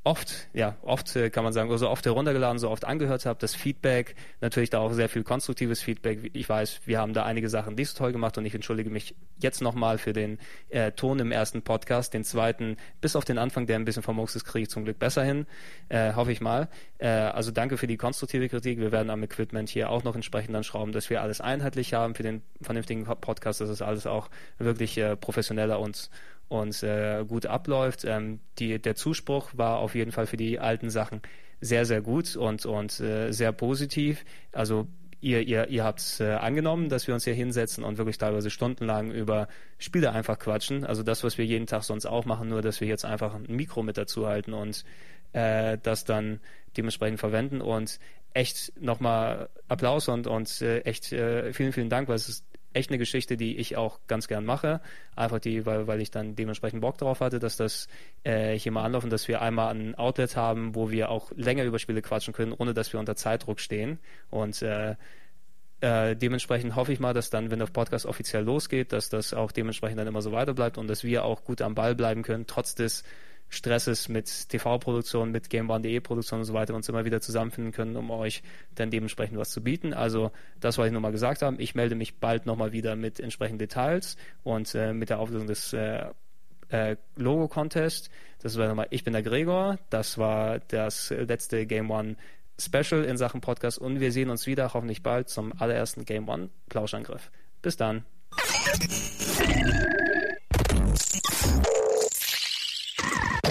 oft, 0.07 0.47
ja, 0.53 0.77
oft 0.83 1.17
äh, 1.17 1.31
kann 1.31 1.43
man 1.43 1.53
sagen, 1.53 1.77
so 1.77 1.91
oft 1.91 2.07
heruntergeladen, 2.07 2.61
so 2.61 2.71
oft 2.71 2.85
angehört 2.85 3.27
habe. 3.27 3.41
Das 3.41 3.57
Feedback, 3.57 4.15
natürlich 4.41 4.71
da 4.71 4.79
auch 4.79 4.93
sehr 4.93 5.09
viel 5.09 5.25
konstruktives 5.25 5.83
Feedback. 5.83 6.31
Ich 6.33 6.49
weiß, 6.49 6.83
wir 6.87 7.01
haben 7.01 7.13
da 7.13 7.25
einige 7.25 7.49
Sachen 7.49 7.75
nicht 7.75 7.89
so 7.89 7.99
toll 7.99 8.13
gemacht 8.13 8.39
und 8.39 8.47
ich 8.47 8.55
entschuldige 8.55 8.89
mich 8.89 9.17
jetzt 9.39 9.61
nochmal 9.61 9.99
für 9.99 10.13
den 10.13 10.39
äh, 10.69 10.93
Ton 10.93 11.19
im 11.19 11.33
ersten 11.33 11.63
Podcast. 11.63 12.15
Den 12.15 12.23
zweiten, 12.23 12.77
bis 13.01 13.17
auf 13.17 13.25
den 13.25 13.37
Anfang, 13.37 13.67
der 13.67 13.77
ein 13.77 13.85
bisschen 13.85 14.05
vermurkst 14.05 14.37
ist, 14.37 14.45
kriege 14.45 14.63
ich 14.63 14.71
zum 14.71 14.85
Glück 14.85 15.01
besser 15.01 15.25
hin. 15.25 15.45
Äh, 15.89 16.15
hoffe 16.15 16.31
ich 16.31 16.41
mal. 16.41 16.69
Äh, 16.99 17.09
also 17.09 17.51
danke 17.51 17.77
für 17.77 17.89
die 17.89 17.97
konstruktive 17.97 18.49
Kritik. 18.49 18.79
Wir 18.79 18.93
werden 18.93 19.11
am 19.11 19.25
Equipment 19.25 19.69
hier 19.69 19.91
auch 19.91 20.05
noch 20.05 20.15
entsprechend 20.15 20.55
dann 20.55 20.63
schrauben, 20.63 20.93
dass 20.93 21.11
wir 21.11 21.21
alles 21.21 21.41
einheitlich 21.41 21.95
haben 21.95 22.15
für 22.15 22.23
den 22.23 22.43
vernünftigen 22.63 23.05
Podcast, 23.05 23.61
dass 23.61 23.71
es 23.71 23.83
alles 23.83 24.07
auch 24.07 24.29
wirklich 24.59 24.97
äh, 24.99 25.17
professioneller 25.17 25.81
und 25.81 26.11
und 26.49 26.83
äh, 26.83 27.25
gut 27.27 27.47
abläuft. 27.47 28.05
Ähm, 28.05 28.41
die, 28.59 28.81
der 28.81 28.95
Zuspruch 28.95 29.51
war 29.55 29.79
auf 29.79 29.95
jeden 29.95 30.13
Fall 30.13 30.27
für 30.27 30.37
die 30.37 30.59
alten 30.59 30.91
Sachen 30.91 31.23
sehr, 31.61 31.85
sehr 31.85 32.03
gut 32.03 32.37
und, 32.37 32.67
und 32.67 33.01
äh, 33.01 33.33
sehr 33.33 33.53
positiv. 33.53 34.25
Also 34.53 34.87
ihr, 35.21 35.43
ihr, 35.43 35.69
ihr 35.69 35.85
habt 35.85 36.01
es 36.01 36.21
äh, 36.21 36.33
angenommen, 36.33 36.89
dass 36.89 37.07
wir 37.07 37.15
uns 37.15 37.25
hier 37.25 37.35
hinsetzen 37.35 37.85
und 37.85 37.99
wirklich 37.99 38.19
teilweise 38.19 38.51
stundenlang 38.51 39.11
über 39.11 39.49
Spiele 39.79 40.13
einfach 40.13 40.39
quatschen. 40.39 40.85
Also 40.85 41.03
das, 41.03 41.25
was 41.25 41.39
wir 41.39 41.45
jeden 41.45 41.67
Tag 41.67 41.83
sonst 41.83 42.07
auch 42.07 42.25
machen, 42.25 42.49
nur 42.49 42.63
dass 42.63 42.81
wir 42.81 42.89
jetzt 42.89 43.05
einfach 43.05 43.35
ein 43.35 43.47
Mikro 43.49 43.83
mit 43.83 43.97
dazu 43.97 44.27
halten 44.27 44.53
und 44.53 44.85
äh, 45.33 45.79
das 45.83 46.05
dann 46.05 46.41
dementsprechend 46.77 47.19
verwenden 47.19 47.61
und 47.61 47.99
echt 48.35 48.79
nochmal 48.81 49.49
Applaus 49.67 50.09
und, 50.09 50.27
und 50.27 50.61
äh, 50.61 50.81
echt 50.81 51.11
äh, 51.13 51.53
vielen, 51.55 51.73
vielen 51.73 51.89
Dank, 51.89 52.09
weil 52.09 52.17
es 52.17 52.29
ist 52.29 52.45
echt 52.77 52.91
eine 52.91 52.99
Geschichte, 52.99 53.37
die 53.37 53.57
ich 53.57 53.77
auch 53.77 53.99
ganz 54.07 54.29
gern 54.29 54.45
mache. 54.45 54.81
Einfach 55.17 55.41
die, 55.41 55.67
weil, 55.67 55.87
weil 55.87 56.01
ich 56.01 56.11
dann 56.11 56.37
dementsprechend 56.37 56.81
Bock 56.81 56.99
drauf 56.99 57.21
hatte, 57.21 57.39
dass 57.39 57.57
das 57.57 57.89
äh, 58.23 58.59
hier 58.59 58.73
mal 58.73 58.85
anlaufen, 58.85 59.11
dass 59.11 59.27
wir 59.29 59.43
einmal 59.43 59.75
ein 59.75 59.95
Outlet 59.95 60.37
haben, 60.37 60.75
wo 60.75 60.91
wir 60.91 61.11
auch 61.11 61.33
länger 61.35 61.65
über 61.65 61.79
Spiele 61.79 62.03
quatschen 62.03 62.35
können, 62.35 62.53
ohne 62.53 62.75
dass 62.75 62.93
wir 62.93 63.01
unter 63.01 63.17
Zeitdruck 63.17 63.61
stehen. 63.61 63.99
Und 64.31 64.63
äh, 64.63 64.95
äh, 65.81 66.17
dementsprechend 66.17 66.77
hoffe 66.77 66.93
ich 66.93 67.01
mal, 67.01 67.13
dass 67.13 67.31
dann, 67.31 67.51
wenn 67.51 67.59
der 67.59 67.67
Podcast 67.67 68.07
offiziell 68.07 68.45
losgeht, 68.45 68.93
dass 68.93 69.09
das 69.09 69.35
auch 69.35 69.53
dementsprechend 69.53 69.99
dann 69.99 70.07
immer 70.07 70.23
so 70.23 70.33
weiter 70.33 70.55
bleibt 70.55 70.79
und 70.79 70.89
dass 70.89 71.05
wir 71.05 71.25
auch 71.25 71.45
gut 71.45 71.61
am 71.63 71.75
Ball 71.75 71.95
bleiben 71.95 72.23
können, 72.23 72.47
trotz 72.47 72.75
des 72.75 73.05
Stresses 73.49 74.09
mit 74.09 74.49
TV-Produktion, 74.49 75.31
mit 75.31 75.51
GameOne.de 75.51 76.01
Produktion 76.01 76.41
und 76.41 76.45
so 76.45 76.55
weiter 76.55 76.75
uns 76.75 76.89
immer 76.89 77.05
wieder 77.05 77.21
zusammenfinden 77.21 77.73
können, 77.73 77.97
um 77.97 78.11
euch 78.11 78.43
dann 78.75 78.91
dementsprechend 78.91 79.39
was 79.39 79.51
zu 79.51 79.63
bieten. 79.63 79.95
Also 79.95 80.33
das 80.61 80.79
wollte 80.79 80.89
ich 80.89 80.95
nochmal 80.95 81.13
gesagt 81.13 81.43
haben. 81.43 81.61
Ich 81.61 81.75
melde 81.75 81.95
mich 81.95 82.19
bald 82.19 82.47
nochmal 82.47 82.73
wieder 82.73 82.97
mit 82.97 83.21
entsprechenden 83.21 83.59
Details 83.59 84.17
und 84.43 84.75
äh, 84.75 84.93
mit 84.93 85.11
der 85.11 85.21
Auflösung 85.21 85.47
des 85.47 85.73
äh, 85.73 86.07
äh, 86.69 86.97
Logo-Contest. 87.17 88.11
Das 88.43 88.59
war 88.59 88.69
nochmal, 88.69 88.89
ich 88.91 89.05
bin 89.05 89.13
der 89.13 89.23
Gregor. 89.23 89.79
Das 89.91 90.19
war 90.19 90.59
das 90.59 91.11
letzte 91.11 91.67
Game 91.67 91.91
One 91.91 92.17
Special 92.59 93.05
in 93.05 93.17
Sachen 93.17 93.41
Podcast 93.41 93.79
und 93.79 94.01
wir 94.01 94.13
sehen 94.13 94.31
uns 94.31 94.47
wieder 94.47 94.73
hoffentlich 94.73 95.03
bald 95.03 95.29
zum 95.29 95.53
allerersten 95.61 96.05
Game 96.05 96.29
One 96.29 96.49
Plauschangriff. 96.69 97.31
Bis 97.61 97.77
dann. 97.77 98.05